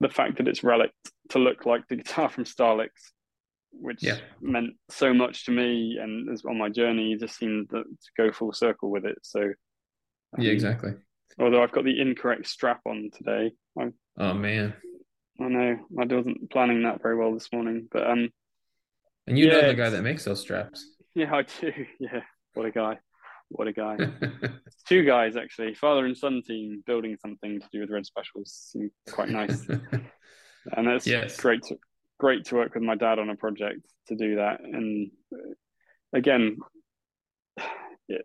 the 0.00 0.08
fact 0.08 0.38
that 0.38 0.48
it's 0.48 0.64
relic 0.64 0.90
to 1.30 1.38
look 1.38 1.66
like 1.66 1.86
the 1.88 1.96
guitar 2.02 2.28
from 2.28 2.44
Starlix, 2.44 2.88
which 3.70 4.02
Yeah. 4.02 4.18
meant 4.40 4.74
so 4.88 5.12
much 5.12 5.44
to 5.46 5.50
me 5.52 5.98
and 6.00 6.30
as 6.30 6.44
on 6.44 6.58
my 6.58 6.70
journey, 6.70 7.16
just 7.16 7.36
seemed 7.36 7.70
to 7.70 7.84
go 8.16 8.32
full 8.32 8.52
circle 8.52 8.90
with 8.90 9.04
it. 9.04 9.18
So 9.22 9.40
Yeah, 9.40 9.52
um, 10.38 10.46
exactly. 10.46 10.94
Although 11.38 11.62
I've 11.62 11.72
got 11.72 11.84
the 11.84 12.00
incorrect 12.00 12.46
strap 12.46 12.80
on 12.86 13.10
today, 13.12 13.52
I, 13.78 13.90
Oh 14.16 14.34
man. 14.34 14.74
I 15.40 15.48
know 15.48 15.78
I 16.00 16.04
wasn't 16.04 16.50
planning 16.50 16.82
that 16.84 17.02
very 17.02 17.16
well 17.16 17.34
this 17.34 17.52
morning, 17.52 17.88
but 17.90 18.08
um, 18.08 18.30
And 19.26 19.38
you 19.38 19.48
know 19.48 19.66
the 19.66 19.74
guy 19.74 19.90
that 19.90 20.02
makes 20.02 20.24
those 20.24 20.40
straps. 20.40 20.86
yeah, 21.14 21.34
I 21.34 21.42
do. 21.42 21.72
Yeah, 22.00 22.20
what 22.54 22.66
a 22.66 22.70
guy! 22.70 22.98
What 23.48 23.68
a 23.68 23.72
guy! 23.72 23.96
Two 24.88 25.04
guys 25.04 25.36
actually, 25.36 25.74
father 25.74 26.04
and 26.06 26.16
son 26.16 26.42
team, 26.46 26.82
building 26.86 27.16
something 27.20 27.60
to 27.60 27.66
do 27.72 27.80
with 27.80 27.90
red 27.90 28.06
specials. 28.06 28.52
Seemed 28.72 28.90
quite 29.10 29.28
nice, 29.30 29.66
and 29.68 30.86
that's 30.86 31.06
Yes. 31.06 31.40
great 31.40 31.62
to 31.64 31.78
great 32.18 32.44
to 32.46 32.54
work 32.56 32.74
with 32.74 32.82
my 32.82 32.94
dad 32.94 33.18
on 33.18 33.30
a 33.30 33.36
project 33.36 33.80
to 34.08 34.14
do 34.14 34.36
that. 34.36 34.60
And 34.60 35.10
uh, 35.34 35.54
again, 36.12 36.58
yeah, 38.08 38.18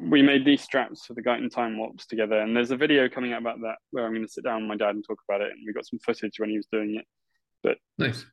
we 0.00 0.22
made 0.22 0.44
these 0.44 0.62
straps 0.62 1.04
for 1.06 1.14
the 1.14 1.22
Guyton 1.22 1.50
time 1.50 1.78
warps 1.78 2.06
together, 2.06 2.40
and 2.40 2.56
there's 2.56 2.70
a 2.70 2.76
video 2.76 3.08
coming 3.08 3.32
out 3.32 3.42
about 3.42 3.60
that 3.60 3.76
where 3.90 4.04
I'm 4.06 4.12
going 4.12 4.26
to 4.26 4.32
sit 4.32 4.44
down 4.44 4.62
with 4.62 4.68
my 4.68 4.76
dad 4.76 4.94
and 4.94 5.04
talk 5.06 5.18
about 5.28 5.40
it. 5.42 5.52
And 5.52 5.60
we 5.66 5.72
got 5.72 5.86
some 5.86 5.98
footage 6.00 6.38
when 6.38 6.50
he 6.50 6.56
was 6.56 6.66
doing 6.72 6.96
it. 6.96 7.04
But 7.62 7.76
nice. 7.98 8.24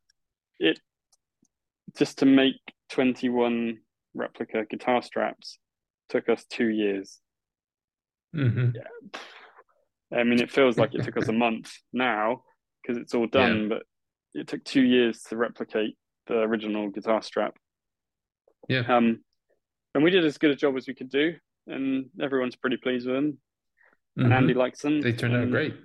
Just 1.98 2.20
to 2.20 2.26
make 2.26 2.56
21 2.90 3.78
replica 4.14 4.66
guitar 4.70 5.02
straps 5.02 5.58
took 6.10 6.30
us 6.30 6.46
two 6.46 6.68
years. 6.68 7.20
hmm 8.34 8.70
I 10.14 10.24
mean, 10.24 10.42
it 10.42 10.52
feels 10.52 10.78
like 10.78 10.94
it 10.94 11.04
took 11.04 11.16
us 11.16 11.30
a 11.30 11.34
month 11.46 11.72
now 11.94 12.44
because 12.82 12.98
it's 13.02 13.14
all 13.14 13.28
done, 13.28 13.70
but 13.70 13.84
it 14.34 14.48
took 14.48 14.62
two 14.66 14.82
years 14.82 15.22
to 15.30 15.38
replicate 15.38 15.98
the 16.28 16.40
original 16.40 16.90
guitar 16.90 17.22
strap. 17.22 17.56
Yeah. 18.68 18.82
Um, 18.82 19.24
and 19.96 20.04
we 20.04 20.12
did 20.12 20.26
as 20.26 20.38
good 20.38 20.52
a 20.52 20.56
job 20.56 20.76
as 20.76 20.86
we 20.86 20.96
could 20.96 21.10
do, 21.10 21.36
and 21.66 22.10
everyone's 22.22 22.58
pretty 22.58 22.76
pleased 22.76 23.08
with 23.08 23.16
them. 23.16 23.38
And 24.18 24.28
Mhm. 24.28 24.36
Andy 24.36 24.54
likes 24.54 24.82
them. 24.82 25.00
They 25.00 25.14
turned 25.14 25.36
out 25.36 25.50
great. 25.50 25.76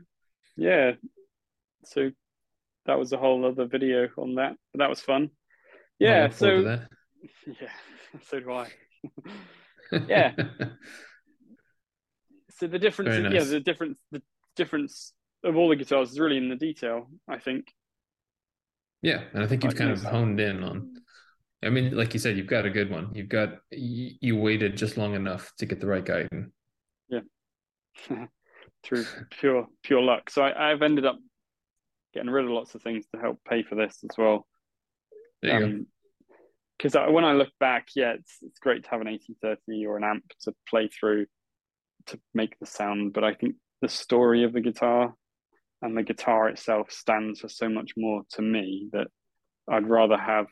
Yeah. 0.56 0.96
So 1.84 2.10
that 2.86 2.98
was 2.98 3.12
a 3.12 3.18
whole 3.18 3.44
other 3.44 3.66
video 3.66 4.08
on 4.18 4.34
that, 4.36 4.56
but 4.72 4.78
that 4.80 4.90
was 4.90 5.00
fun. 5.00 5.30
Yeah. 5.98 6.30
So 6.30 6.56
yeah, 7.46 7.68
so 8.28 8.40
do 8.40 8.52
I. 8.52 8.68
Yeah. 10.08 10.32
So 12.58 12.66
the 12.66 12.78
difference, 12.78 13.14
Very 13.14 13.32
yeah, 13.32 13.44
the 13.44 13.60
difference, 13.60 14.00
the 14.10 14.20
difference 14.56 15.12
of 15.44 15.56
all 15.56 15.68
the 15.68 15.76
guitars 15.76 16.10
is 16.10 16.18
really 16.18 16.38
in 16.38 16.48
the 16.48 16.56
detail. 16.56 17.08
I 17.28 17.38
think. 17.38 17.72
Yeah, 19.00 19.22
and 19.32 19.44
I 19.44 19.46
think 19.46 19.62
you've 19.62 19.74
Like 19.74 19.78
kind 19.78 19.92
of 19.92 20.02
honed 20.02 20.40
in 20.40 20.64
on. 20.64 21.02
I 21.62 21.70
mean, 21.70 21.96
like 21.96 22.14
you 22.14 22.18
said, 22.18 22.36
you've 22.36 22.48
got 22.48 22.66
a 22.66 22.70
good 22.70 22.90
one. 22.90 23.10
You've 23.14 23.28
got 23.28 23.58
you, 23.70 24.16
you 24.20 24.36
waited 24.36 24.76
just 24.76 24.96
long 24.96 25.14
enough 25.14 25.52
to 25.58 25.66
get 25.66 25.78
the 25.78 25.86
right 25.86 26.04
guy. 26.04 26.26
in. 26.32 26.50
through 28.82 29.04
pure 29.30 29.66
pure 29.82 30.02
luck. 30.02 30.30
So 30.30 30.42
I, 30.42 30.72
I've 30.72 30.82
ended 30.82 31.04
up 31.04 31.18
getting 32.14 32.30
rid 32.30 32.44
of 32.44 32.50
lots 32.50 32.74
of 32.74 32.82
things 32.82 33.04
to 33.14 33.20
help 33.20 33.40
pay 33.48 33.62
for 33.62 33.74
this 33.74 33.98
as 34.08 34.16
well. 34.16 34.46
Go. 35.46 35.56
Um, 35.56 35.86
because 36.78 36.94
when 37.10 37.24
I 37.24 37.32
look 37.32 37.48
back, 37.58 37.88
yeah, 37.96 38.12
it's 38.12 38.36
it's 38.42 38.58
great 38.58 38.84
to 38.84 38.90
have 38.90 39.00
an 39.00 39.06
AC30 39.06 39.86
or 39.86 39.96
an 39.96 40.04
amp 40.04 40.24
to 40.42 40.52
play 40.68 40.88
through 40.88 41.26
to 42.06 42.20
make 42.34 42.58
the 42.58 42.66
sound, 42.66 43.12
but 43.12 43.24
I 43.24 43.34
think 43.34 43.56
the 43.82 43.88
story 43.88 44.44
of 44.44 44.52
the 44.52 44.60
guitar 44.60 45.14
and 45.82 45.96
the 45.96 46.02
guitar 46.02 46.48
itself 46.48 46.90
stands 46.90 47.40
for 47.40 47.48
so 47.48 47.68
much 47.68 47.92
more 47.96 48.22
to 48.32 48.42
me 48.42 48.88
that 48.92 49.08
I'd 49.68 49.88
rather 49.88 50.16
have 50.16 50.46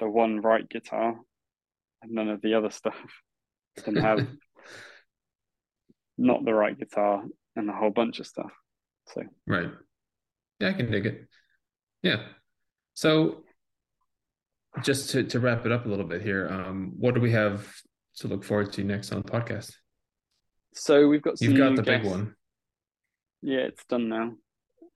the 0.00 0.08
one 0.08 0.40
right 0.40 0.68
guitar 0.68 1.16
and 2.02 2.12
none 2.12 2.28
of 2.28 2.40
the 2.40 2.54
other 2.54 2.70
stuff 2.70 2.96
than 3.84 3.96
have 3.96 4.26
not 6.18 6.44
the 6.44 6.54
right 6.54 6.78
guitar 6.78 7.24
and 7.56 7.68
a 7.68 7.72
whole 7.72 7.90
bunch 7.90 8.20
of 8.20 8.26
stuff. 8.26 8.52
So 9.08 9.22
right, 9.46 9.70
yeah, 10.60 10.68
I 10.68 10.72
can 10.72 10.90
dig 10.90 11.06
it. 11.06 11.26
Yeah. 12.02 12.22
So 13.02 13.42
just 14.84 15.10
to, 15.10 15.24
to 15.24 15.40
wrap 15.40 15.66
it 15.66 15.72
up 15.72 15.86
a 15.86 15.88
little 15.88 16.04
bit 16.04 16.22
here, 16.22 16.46
um, 16.48 16.92
what 16.96 17.16
do 17.16 17.20
we 17.20 17.32
have 17.32 17.68
to 18.18 18.28
look 18.28 18.44
forward 18.44 18.72
to 18.74 18.84
next 18.84 19.10
on 19.10 19.22
the 19.22 19.28
podcast? 19.28 19.72
So 20.74 21.08
we've 21.08 21.20
got 21.20 21.40
you've 21.40 21.56
got 21.56 21.74
the 21.74 21.82
guests. 21.82 22.04
big 22.04 22.08
one. 22.08 22.36
Yeah, 23.42 23.62
it's 23.62 23.84
done 23.86 24.08
now. 24.08 24.34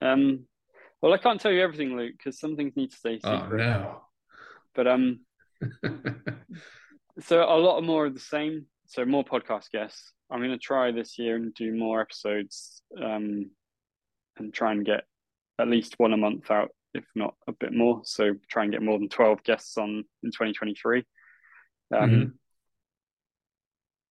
Um, 0.01 0.45
well, 1.03 1.15
I 1.15 1.19
can't 1.19 1.41
tell 1.41 1.51
you 1.51 1.61
everything, 1.61 1.97
Luke, 1.97 2.15
because 2.17 2.39
some 2.39 2.55
things 2.55 2.77
need 2.77 2.93
to 2.93 2.97
stay 2.97 3.19
oh, 3.25 3.41
secret. 3.41 3.61
Oh 3.61 3.67
no! 3.67 4.01
But 4.77 4.87
um, 4.87 5.21
so 7.23 7.43
a 7.43 7.59
lot 7.59 7.83
more 7.83 8.07
of 8.07 8.15
the 8.15 8.21
same. 8.21 8.67
So 8.87 9.05
more 9.05 9.25
podcast 9.25 9.73
guests. 9.73 10.13
I'm 10.31 10.39
going 10.39 10.53
to 10.53 10.59
try 10.59 10.93
this 10.93 11.19
year 11.19 11.35
and 11.35 11.53
do 11.55 11.75
more 11.75 12.03
episodes, 12.03 12.83
um, 13.03 13.51
and 14.37 14.55
try 14.55 14.71
and 14.71 14.87
get 14.87 15.03
at 15.59 15.67
least 15.67 15.99
one 15.99 16.13
a 16.13 16.17
month 16.17 16.53
out, 16.53 16.71
if 16.97 17.05
not 17.15 17.35
a 17.47 17.53
bit 17.53 17.73
more. 17.73 18.01
So 18.05 18.35
try 18.49 18.65
and 18.65 18.73
get 18.73 18.83
more 18.83 18.99
than 18.99 19.09
12 19.09 19.43
guests 19.45 19.79
on 19.79 20.05
in 20.23 20.31
2023. 20.31 21.05
Um, 21.95 22.11
mm-hmm 22.11 22.29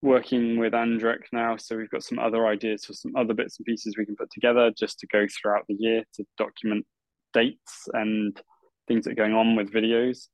working 0.05 0.59
with 0.59 0.73
Andrek 0.73 1.23
now, 1.33 1.57
so 1.57 1.75
we've 1.75 1.89
got 1.89 2.03
some 2.03 2.19
other 2.19 2.45
ideas 2.45 2.85
for 2.85 2.93
some 2.93 3.15
other 3.15 3.33
bits 3.33 3.57
and 3.57 3.65
pieces 3.65 3.97
we 3.97 4.05
can 4.05 4.15
put 4.15 4.29
together 4.31 4.71
just 4.77 4.99
to 4.99 5.07
go 5.07 5.25
throughout 5.27 5.65
the 5.67 5.75
year 5.77 6.03
to 6.13 6.23
document 6.37 6.85
dates 7.33 7.89
and 7.91 8.39
things 8.87 9.03
that 9.03 9.11
are 9.11 9.15
going 9.15 9.33
on 9.33 9.55
with 9.55 9.73
videos. 9.73 10.27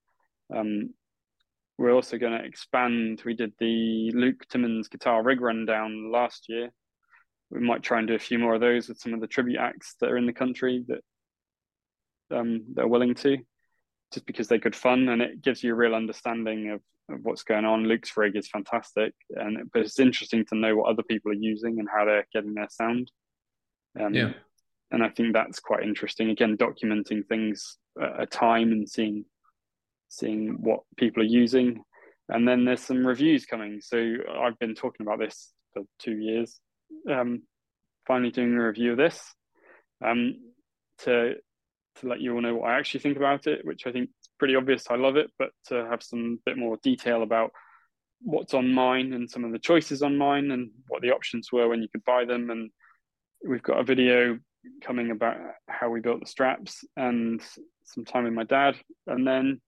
Um, 0.53 0.93
we're 1.77 1.93
also 1.93 2.17
going 2.17 2.37
to 2.37 2.45
expand. 2.45 3.21
We 3.25 3.33
did 3.33 3.53
the 3.59 4.11
Luke 4.13 4.45
Timmons 4.49 4.89
guitar 4.89 5.23
rig 5.23 5.39
rundown 5.39 6.11
last 6.11 6.47
year. 6.49 6.69
We 7.49 7.61
might 7.61 7.81
try 7.81 7.99
and 7.99 8.07
do 8.07 8.15
a 8.15 8.19
few 8.19 8.39
more 8.39 8.55
of 8.55 8.61
those 8.61 8.89
with 8.89 8.99
some 8.99 9.13
of 9.13 9.21
the 9.21 9.27
tribute 9.27 9.59
acts 9.59 9.95
that 10.01 10.11
are 10.11 10.17
in 10.17 10.25
the 10.25 10.33
country 10.33 10.83
that 10.89 11.01
um, 12.31 12.63
they're 12.73 12.87
willing 12.87 13.15
to, 13.15 13.37
just 14.13 14.25
because 14.25 14.47
they're 14.47 14.57
good 14.57 14.75
fun 14.75 15.09
and 15.09 15.21
it 15.21 15.41
gives 15.41 15.63
you 15.63 15.73
a 15.73 15.75
real 15.75 15.95
understanding 15.95 16.71
of 16.71 16.81
of 17.09 17.19
what's 17.23 17.43
going 17.43 17.65
on. 17.65 17.85
Luke's 17.85 18.15
rig 18.15 18.35
is 18.35 18.47
fantastic, 18.47 19.13
and 19.31 19.69
but 19.73 19.81
it's 19.81 19.99
interesting 19.99 20.45
to 20.45 20.55
know 20.55 20.75
what 20.75 20.89
other 20.89 21.03
people 21.03 21.31
are 21.31 21.35
using 21.35 21.79
and 21.79 21.87
how 21.93 22.05
they're 22.05 22.27
getting 22.33 22.53
their 22.53 22.69
sound. 22.69 23.11
Um, 23.99 24.13
yeah, 24.13 24.33
and 24.91 25.03
I 25.03 25.09
think 25.09 25.33
that's 25.33 25.59
quite 25.59 25.83
interesting. 25.83 26.29
Again, 26.29 26.57
documenting 26.57 27.27
things 27.27 27.77
at 28.01 28.21
a 28.21 28.25
time 28.25 28.71
and 28.71 28.89
seeing 28.89 29.25
seeing 30.09 30.61
what 30.61 30.81
people 30.97 31.23
are 31.23 31.25
using, 31.25 31.83
and 32.29 32.47
then 32.47 32.65
there's 32.65 32.81
some 32.81 33.05
reviews 33.05 33.45
coming. 33.45 33.81
So 33.81 34.15
I've 34.39 34.59
been 34.59 34.75
talking 34.75 35.05
about 35.05 35.19
this 35.19 35.53
for 35.73 35.83
two 35.99 36.17
years. 36.17 36.59
Um, 37.09 37.43
finally, 38.07 38.31
doing 38.31 38.53
a 38.53 38.67
review 38.67 38.91
of 38.91 38.97
this 38.97 39.33
um, 40.03 40.35
to 40.99 41.35
to 41.99 42.07
let 42.07 42.21
you 42.21 42.33
all 42.33 42.41
know 42.41 42.55
what 42.55 42.71
I 42.71 42.79
actually 42.79 43.01
think 43.01 43.17
about 43.17 43.47
it, 43.47 43.65
which 43.65 43.85
I 43.85 43.91
think 43.91 44.09
is 44.09 44.29
pretty 44.39 44.55
obvious 44.55 44.85
I 44.89 44.95
love 44.95 45.17
it, 45.17 45.31
but 45.37 45.49
to 45.67 45.85
have 45.89 46.01
some 46.03 46.39
bit 46.45 46.57
more 46.57 46.77
detail 46.83 47.23
about 47.23 47.51
what's 48.21 48.53
on 48.53 48.73
mine 48.73 49.13
and 49.13 49.29
some 49.29 49.43
of 49.43 49.51
the 49.51 49.59
choices 49.59 50.01
on 50.01 50.17
mine 50.17 50.51
and 50.51 50.69
what 50.87 51.01
the 51.01 51.11
options 51.11 51.51
were 51.51 51.67
when 51.67 51.81
you 51.81 51.89
could 51.89 52.05
buy 52.05 52.25
them. 52.25 52.49
And 52.49 52.69
we've 53.47 53.63
got 53.63 53.79
a 53.79 53.83
video 53.83 54.37
coming 54.83 55.11
about 55.11 55.37
how 55.67 55.89
we 55.89 56.01
built 56.01 56.19
the 56.19 56.27
straps 56.27 56.83
and 56.95 57.41
some 57.83 58.05
time 58.05 58.25
with 58.25 58.33
my 58.33 58.43
dad. 58.43 58.75
And 59.07 59.27
then 59.27 59.59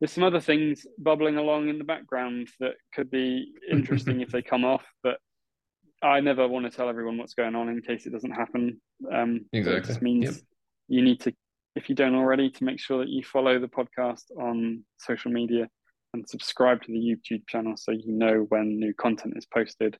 there's 0.00 0.12
some 0.12 0.24
other 0.24 0.40
things 0.40 0.86
bubbling 0.98 1.36
along 1.36 1.68
in 1.68 1.78
the 1.78 1.84
background 1.84 2.48
that 2.60 2.74
could 2.94 3.10
be 3.10 3.52
interesting 3.70 4.20
if 4.20 4.30
they 4.30 4.42
come 4.42 4.64
off, 4.64 4.84
but 5.02 5.18
I 6.02 6.20
never 6.20 6.46
want 6.46 6.64
to 6.64 6.70
tell 6.70 6.88
everyone 6.88 7.18
what's 7.18 7.34
going 7.34 7.56
on 7.56 7.68
in 7.68 7.82
case 7.82 8.06
it 8.06 8.12
doesn't 8.12 8.30
happen. 8.30 8.80
Um, 9.12 9.46
exactly. 9.52 9.80
It 9.80 9.86
just 9.86 10.02
means 10.02 10.24
yep. 10.24 10.34
You 10.88 11.02
need 11.02 11.20
to 11.20 11.32
if 11.78 11.88
you 11.88 11.94
don't 11.94 12.16
already, 12.16 12.50
to 12.50 12.64
make 12.64 12.80
sure 12.80 12.98
that 12.98 13.08
you 13.08 13.22
follow 13.22 13.58
the 13.58 13.68
podcast 13.68 14.24
on 14.36 14.84
social 14.98 15.30
media 15.30 15.68
and 16.12 16.28
subscribe 16.28 16.82
to 16.82 16.92
the 16.92 16.98
YouTube 16.98 17.46
channel 17.46 17.74
so 17.76 17.92
you 17.92 18.12
know 18.12 18.46
when 18.48 18.80
new 18.80 18.92
content 18.94 19.34
is 19.36 19.46
posted 19.46 19.96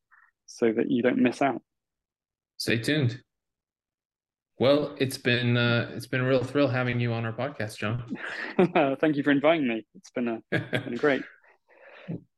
so 0.47 0.73
that 0.73 0.91
you 0.91 1.03
don't 1.03 1.19
miss 1.19 1.41
out. 1.41 1.63
Stay 2.57 2.79
tuned. 2.79 3.21
Well, 4.59 4.97
it's 4.99 5.19
been 5.19 5.57
uh, 5.57 5.91
it's 5.95 6.09
been 6.09 6.21
a 6.21 6.29
real 6.29 6.43
thrill 6.43 6.67
having 6.67 6.99
you 6.99 7.13
on 7.13 7.25
our 7.25 7.33
podcast, 7.33 7.79
Jon. 7.79 8.17
Thank 9.01 9.17
you 9.17 9.23
for 9.23 9.31
inviting 9.31 9.69
me. 9.69 9.87
It's 9.95 10.11
been 10.11 10.29
a, 10.29 10.41
been 10.51 10.97
great. 10.97 11.23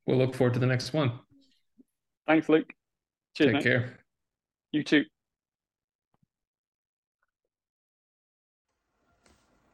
We'll 0.07 0.19
look 0.19 0.35
forward 0.35 0.55
to 0.55 0.59
the 0.59 0.67
next 0.67 0.93
one. 0.93 1.21
Thanks, 2.27 2.49
Luke. 2.49 2.69
Cheers. 3.37 3.47
Take 3.47 3.55
mate. 3.55 3.63
care. 3.63 3.99
You 4.73 4.83
too. 4.83 5.05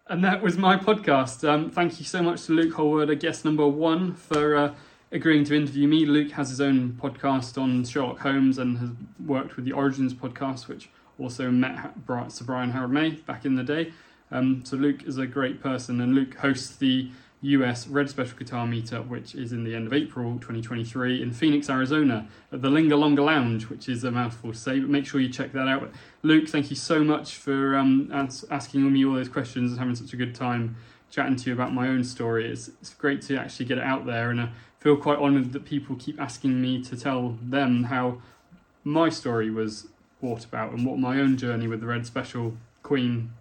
And 0.08 0.22
that 0.22 0.40
was 0.40 0.56
my 0.56 0.76
podcast. 0.76 1.46
Um, 1.48 1.68
thank 1.68 1.98
you 1.98 2.04
so 2.04 2.22
much 2.22 2.46
to 2.46 2.52
Luke 2.52 2.74
Holwerda, 2.74 3.18
guest 3.18 3.44
number 3.44 3.66
one, 3.66 4.14
for 4.14 4.54
uh, 4.54 4.74
agreeing 5.10 5.44
to 5.46 5.56
interview 5.56 5.88
me. 5.88 6.06
Luke 6.06 6.30
has 6.30 6.48
his 6.48 6.60
own 6.60 6.96
podcast 7.02 7.60
on 7.60 7.84
Sherlock 7.84 8.20
Holmes 8.20 8.58
and 8.58 8.78
has 8.78 8.90
worked 9.26 9.56
with 9.56 9.64
the 9.64 9.72
Origins 9.72 10.14
podcast, 10.14 10.68
which 10.68 10.90
also 11.18 11.50
met 11.50 11.92
Sir 12.28 12.44
Brian 12.44 12.70
Harold 12.70 12.92
May 12.92 13.10
back 13.10 13.44
in 13.44 13.56
the 13.56 13.64
day. 13.64 13.92
Um, 14.30 14.64
so 14.64 14.76
Luke 14.76 15.02
is 15.02 15.18
a 15.18 15.26
great 15.26 15.60
person, 15.60 16.00
and 16.00 16.14
Luke 16.14 16.36
hosts 16.36 16.76
the 16.76 17.10
US 17.42 17.86
Red 17.86 18.08
Special 18.08 18.36
Guitar 18.36 18.66
Meetup, 18.66 19.08
which 19.08 19.34
is 19.34 19.52
in 19.52 19.65
the 19.65 19.74
end 19.74 19.86
of 19.86 19.92
April 19.92 20.34
2023 20.34 21.23
in 21.23 21.32
Phoenix, 21.32 21.68
Arizona, 21.68 22.26
at 22.50 22.62
the 22.62 22.70
Linger 22.70 22.97
Longer 22.97 23.23
Lounge, 23.23 23.68
which 23.68 23.89
is 23.89 24.05
a 24.05 24.10
mouthful 24.10 24.52
to 24.52 24.58
say, 24.58 24.81
but 24.81 24.89
make 24.89 25.06
sure 25.06 25.20
you 25.20 25.28
check 25.28 25.52
that 25.52 25.68
out. 25.68 25.90
Luke, 26.23 26.48
thank 26.48 26.70
you 26.70 26.76
so 26.76 27.05
much 27.05 27.36
for 27.36 27.76
um, 27.76 28.10
asking 28.50 28.92
me 28.92 29.05
all 29.05 29.15
those 29.15 29.28
questions 29.28 29.73
and 29.73 29.78
having 29.78 29.94
such 29.94 30.12
a 30.12 30.16
good 30.16 30.34
time 30.34 30.76
chatting 31.10 31.36
to 31.36 31.50
you 31.50 31.55
about 31.55 31.73
my 31.73 31.89
own 31.89 32.02
story. 32.02 32.50
It's, 32.50 32.68
it's 32.81 32.94
great 32.94 33.23
to 33.23 33.36
actually 33.36 33.66
get 33.66 33.78
it 33.78 33.84
out 33.84 34.06
there, 34.06 34.31
and 34.31 34.40
I 34.40 34.50
feel 34.78 34.97
quite 34.97 35.18
honoured 35.18 35.52
that 35.52 35.65
people 35.65 35.97
keep 35.97 36.20
asking 36.20 36.60
me 36.60 36.82
to 36.84 36.97
tell 36.97 37.39
them 37.42 37.84
how 37.84 38.23
my 38.82 39.08
story 39.08 39.50
was 39.50 39.89
brought 40.20 40.44
about 40.44 40.73
and 40.73 40.86
what 40.86 40.98
my 40.98 41.20
own 41.20 41.36
journey 41.36 41.68
with 41.68 41.81
the 41.81 41.86
Red 41.86 42.06
Special 42.06 42.56
Queen 42.82 43.32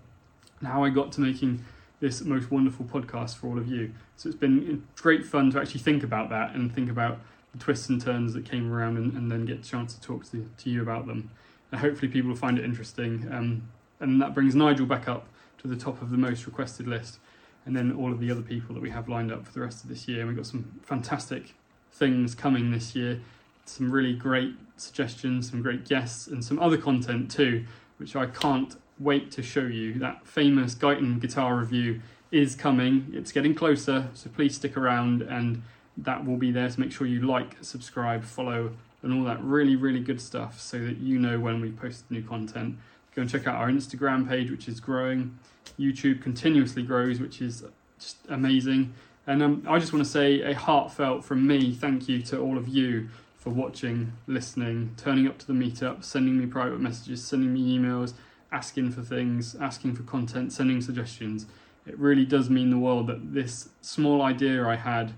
and 0.60 0.68
how 0.68 0.84
I 0.84 0.90
got 0.90 1.12
to 1.14 1.22
making 1.22 1.64
this 2.00 2.22
most 2.22 2.52
wonderful 2.52 2.86
podcast 2.86 3.36
for 3.36 3.48
all 3.48 3.58
of 3.58 3.68
you. 3.68 3.94
So 4.18 4.30
it's 4.30 4.38
been 4.38 4.86
great 4.96 5.26
fun 5.26 5.52
to 5.52 5.60
actually 5.60 5.82
think 5.82 6.04
about 6.04 6.30
that 6.30 6.56
and 6.56 6.74
think 6.74 6.90
about 6.90 7.20
the 7.54 7.60
twists 7.60 7.90
and 7.90 8.02
turns 8.02 8.34
that 8.34 8.46
came 8.46 8.72
around 8.72 8.98
and, 8.98 9.14
and 9.14 9.32
then 9.32 9.46
get 9.46 9.60
a 9.60 9.64
chance 9.64 9.94
to 9.96 10.02
talk 10.02 10.30
to, 10.32 10.50
to 10.58 10.70
you 10.70 10.82
about 10.82 11.08
them. 11.08 11.30
And 11.72 11.80
hopefully 11.80 12.12
people 12.12 12.30
will 12.30 12.38
find 12.38 12.60
it 12.60 12.66
interesting. 12.66 13.28
Um, 13.32 13.70
and 14.00 14.22
that 14.22 14.34
brings 14.34 14.56
Nigel 14.56 14.86
back 14.86 15.08
up 15.08 15.28
to 15.60 15.68
the 15.68 15.76
top 15.76 16.02
of 16.02 16.12
the 16.12 16.18
most 16.18 16.46
requested 16.46 16.88
list. 16.88 17.20
And 17.66 17.76
then 17.76 17.94
all 17.94 18.12
of 18.12 18.20
the 18.20 18.30
other 18.30 18.42
people 18.42 18.76
that 18.76 18.82
we 18.82 18.92
have 18.92 19.10
lined 19.10 19.32
up 19.32 19.46
for 19.46 19.52
the 19.52 19.62
rest 19.62 19.84
of 19.84 19.90
this 19.90 20.08
year. 20.08 20.20
And 20.20 20.28
we've 20.28 20.38
got 20.38 20.46
some 20.46 20.80
fantastic 20.84 21.56
things 21.92 22.36
coming 22.36 22.72
this 22.72 22.96
year. 22.96 23.22
Some 23.66 23.90
really 23.90 24.14
great 24.14 24.54
suggestions, 24.78 25.50
some 25.50 25.62
great 25.62 25.86
guests, 25.86 26.28
and 26.28 26.44
some 26.44 26.60
other 26.60 26.78
content 26.78 27.32
too, 27.32 27.66
which 27.98 28.16
I 28.16 28.28
can't 28.28 28.76
wait 29.00 29.32
to 29.32 29.44
show 29.44 29.62
you. 29.66 29.96
That 29.96 30.26
famous 30.26 30.76
Guyton 30.76 31.20
guitar 31.20 31.56
review 31.56 32.02
is 32.32 32.56
coming. 32.56 33.12
It's 33.14 33.32
getting 33.32 33.56
closer, 33.56 34.10
so 34.14 34.30
please 34.30 34.56
stick 34.56 34.78
around 34.78 35.22
and 35.22 35.64
that 35.98 36.26
will 36.26 36.38
be 36.38 36.52
there 36.52 36.70
to 36.70 36.80
make 36.80 36.92
sure 36.92 37.08
you 37.08 37.22
like, 37.22 37.56
subscribe, 37.62 38.24
follow, 38.24 38.72
and 39.02 39.14
all 39.14 39.24
that 39.24 39.42
really, 39.44 39.76
really 39.76 40.00
good 40.00 40.20
stuff 40.20 40.60
so 40.60 40.80
that 40.80 40.98
you 40.98 41.20
know 41.20 41.40
when 41.40 41.62
we 41.62 41.72
post 41.72 42.10
new 42.10 42.22
content. 42.22 42.78
Go 43.16 43.22
and 43.22 43.32
check 43.32 43.48
out 43.48 43.56
our 43.56 43.70
Instagram 43.70 44.28
page, 44.28 44.52
which 44.52 44.68
is 44.68 44.80
growing. 44.80 45.38
YouTube 45.80 46.22
continuously 46.22 46.84
grows, 46.84 47.20
which 47.20 47.42
is 47.42 47.64
just 47.98 48.18
amazing. 48.28 48.94
And 49.28 49.42
um, 49.42 49.64
I 49.68 49.80
just 49.80 49.94
want 49.94 50.04
to 50.04 50.12
say 50.12 50.42
a 50.42 50.54
heartfelt 50.54 51.24
from 51.24 51.48
me 51.48 51.74
thank 51.74 52.10
you 52.10 52.22
to 52.24 52.40
all 52.40 52.58
of 52.58 52.68
you 52.68 53.10
for 53.38 53.52
watching, 53.52 54.12
listening, 54.28 54.94
turning 54.98 55.28
up 55.28 55.38
to 55.38 55.48
the 55.48 55.54
meetup, 55.54 56.04
sending 56.04 56.38
me 56.38 56.46
private 56.46 56.80
messages, 56.80 57.24
sending 57.24 57.54
me 57.54 57.78
emails, 57.78 58.14
asking 58.52 58.92
for 58.92 59.02
things, 59.02 59.56
asking 59.56 59.96
for 59.96 60.04
content, 60.04 60.54
sending 60.54 60.82
suggestions. 60.82 61.46
It 61.86 61.98
really 62.00 62.26
does 62.26 62.50
mean 62.50 62.70
the 62.70 62.78
world 62.78 63.08
that 63.08 63.34
this 63.34 63.70
small 63.82 64.22
idea 64.22 64.66
I 64.66 64.76
had 64.76 65.14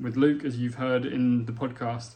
with 0.00 0.16
Luke, 0.16 0.44
as 0.44 0.58
you've 0.58 0.74
heard 0.74 1.04
in 1.04 1.46
the 1.46 1.52
podcast, 1.52 2.14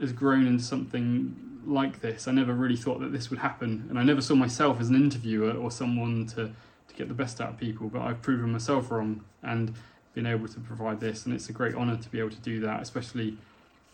has 0.00 0.12
grown 0.12 0.46
into 0.46 0.62
something 0.62 1.60
like 1.64 2.00
this. 2.00 2.26
I 2.26 2.32
never 2.32 2.52
really 2.52 2.76
thought 2.76 3.00
that 3.00 3.12
this 3.12 3.30
would 3.30 3.38
happen, 3.38 3.86
and 3.88 3.98
I 3.98 4.02
never 4.02 4.20
saw 4.20 4.34
myself 4.34 4.80
as 4.80 4.88
an 4.88 4.96
interviewer 4.96 5.52
or 5.52 5.70
someone 5.70 6.26
to, 6.28 6.50
to 6.88 6.94
get 6.96 7.08
the 7.08 7.14
best 7.14 7.40
out 7.40 7.50
of 7.50 7.58
people, 7.58 7.88
but 7.88 8.02
I've 8.02 8.22
proven 8.22 8.52
myself 8.52 8.90
wrong. 8.90 9.24
And 9.42 9.74
been 10.14 10.26
able 10.26 10.48
to 10.48 10.60
provide 10.60 11.00
this, 11.00 11.24
and 11.24 11.34
it's 11.34 11.48
a 11.48 11.52
great 11.52 11.74
honour 11.74 11.96
to 11.96 12.08
be 12.10 12.18
able 12.18 12.30
to 12.30 12.40
do 12.40 12.60
that. 12.60 12.82
Especially 12.82 13.36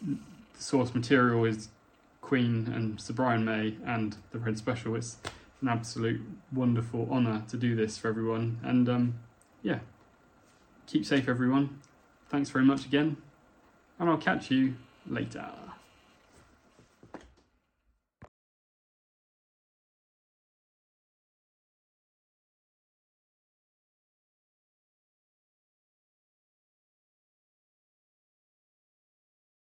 the 0.05 0.17
source 0.59 0.95
material 0.95 1.45
is 1.45 1.69
Queen 2.21 2.71
and 2.75 3.01
Sir 3.01 3.15
Brian 3.15 3.45
May 3.45 3.77
and 3.87 4.17
the 4.33 4.39
Red 4.39 4.59
Special. 4.59 4.97
It's 4.97 5.17
an 5.61 5.69
absolute 5.69 6.21
wonderful 6.53 7.09
honour 7.11 7.43
to 7.49 7.57
do 7.57 7.75
this 7.75 7.99
for 7.99 8.09
everyone, 8.09 8.59
and 8.63 8.89
um, 8.89 9.19
yeah, 9.63 9.81
keep 10.87 11.05
safe, 11.05 11.29
everyone. 11.29 11.81
Thanks 12.29 12.51
very 12.51 12.65
much 12.65 12.85
again, 12.85 13.17
and 13.99 14.09
I'll 14.09 14.19
catch 14.19 14.51
you 14.51 14.75
later. 15.07 15.68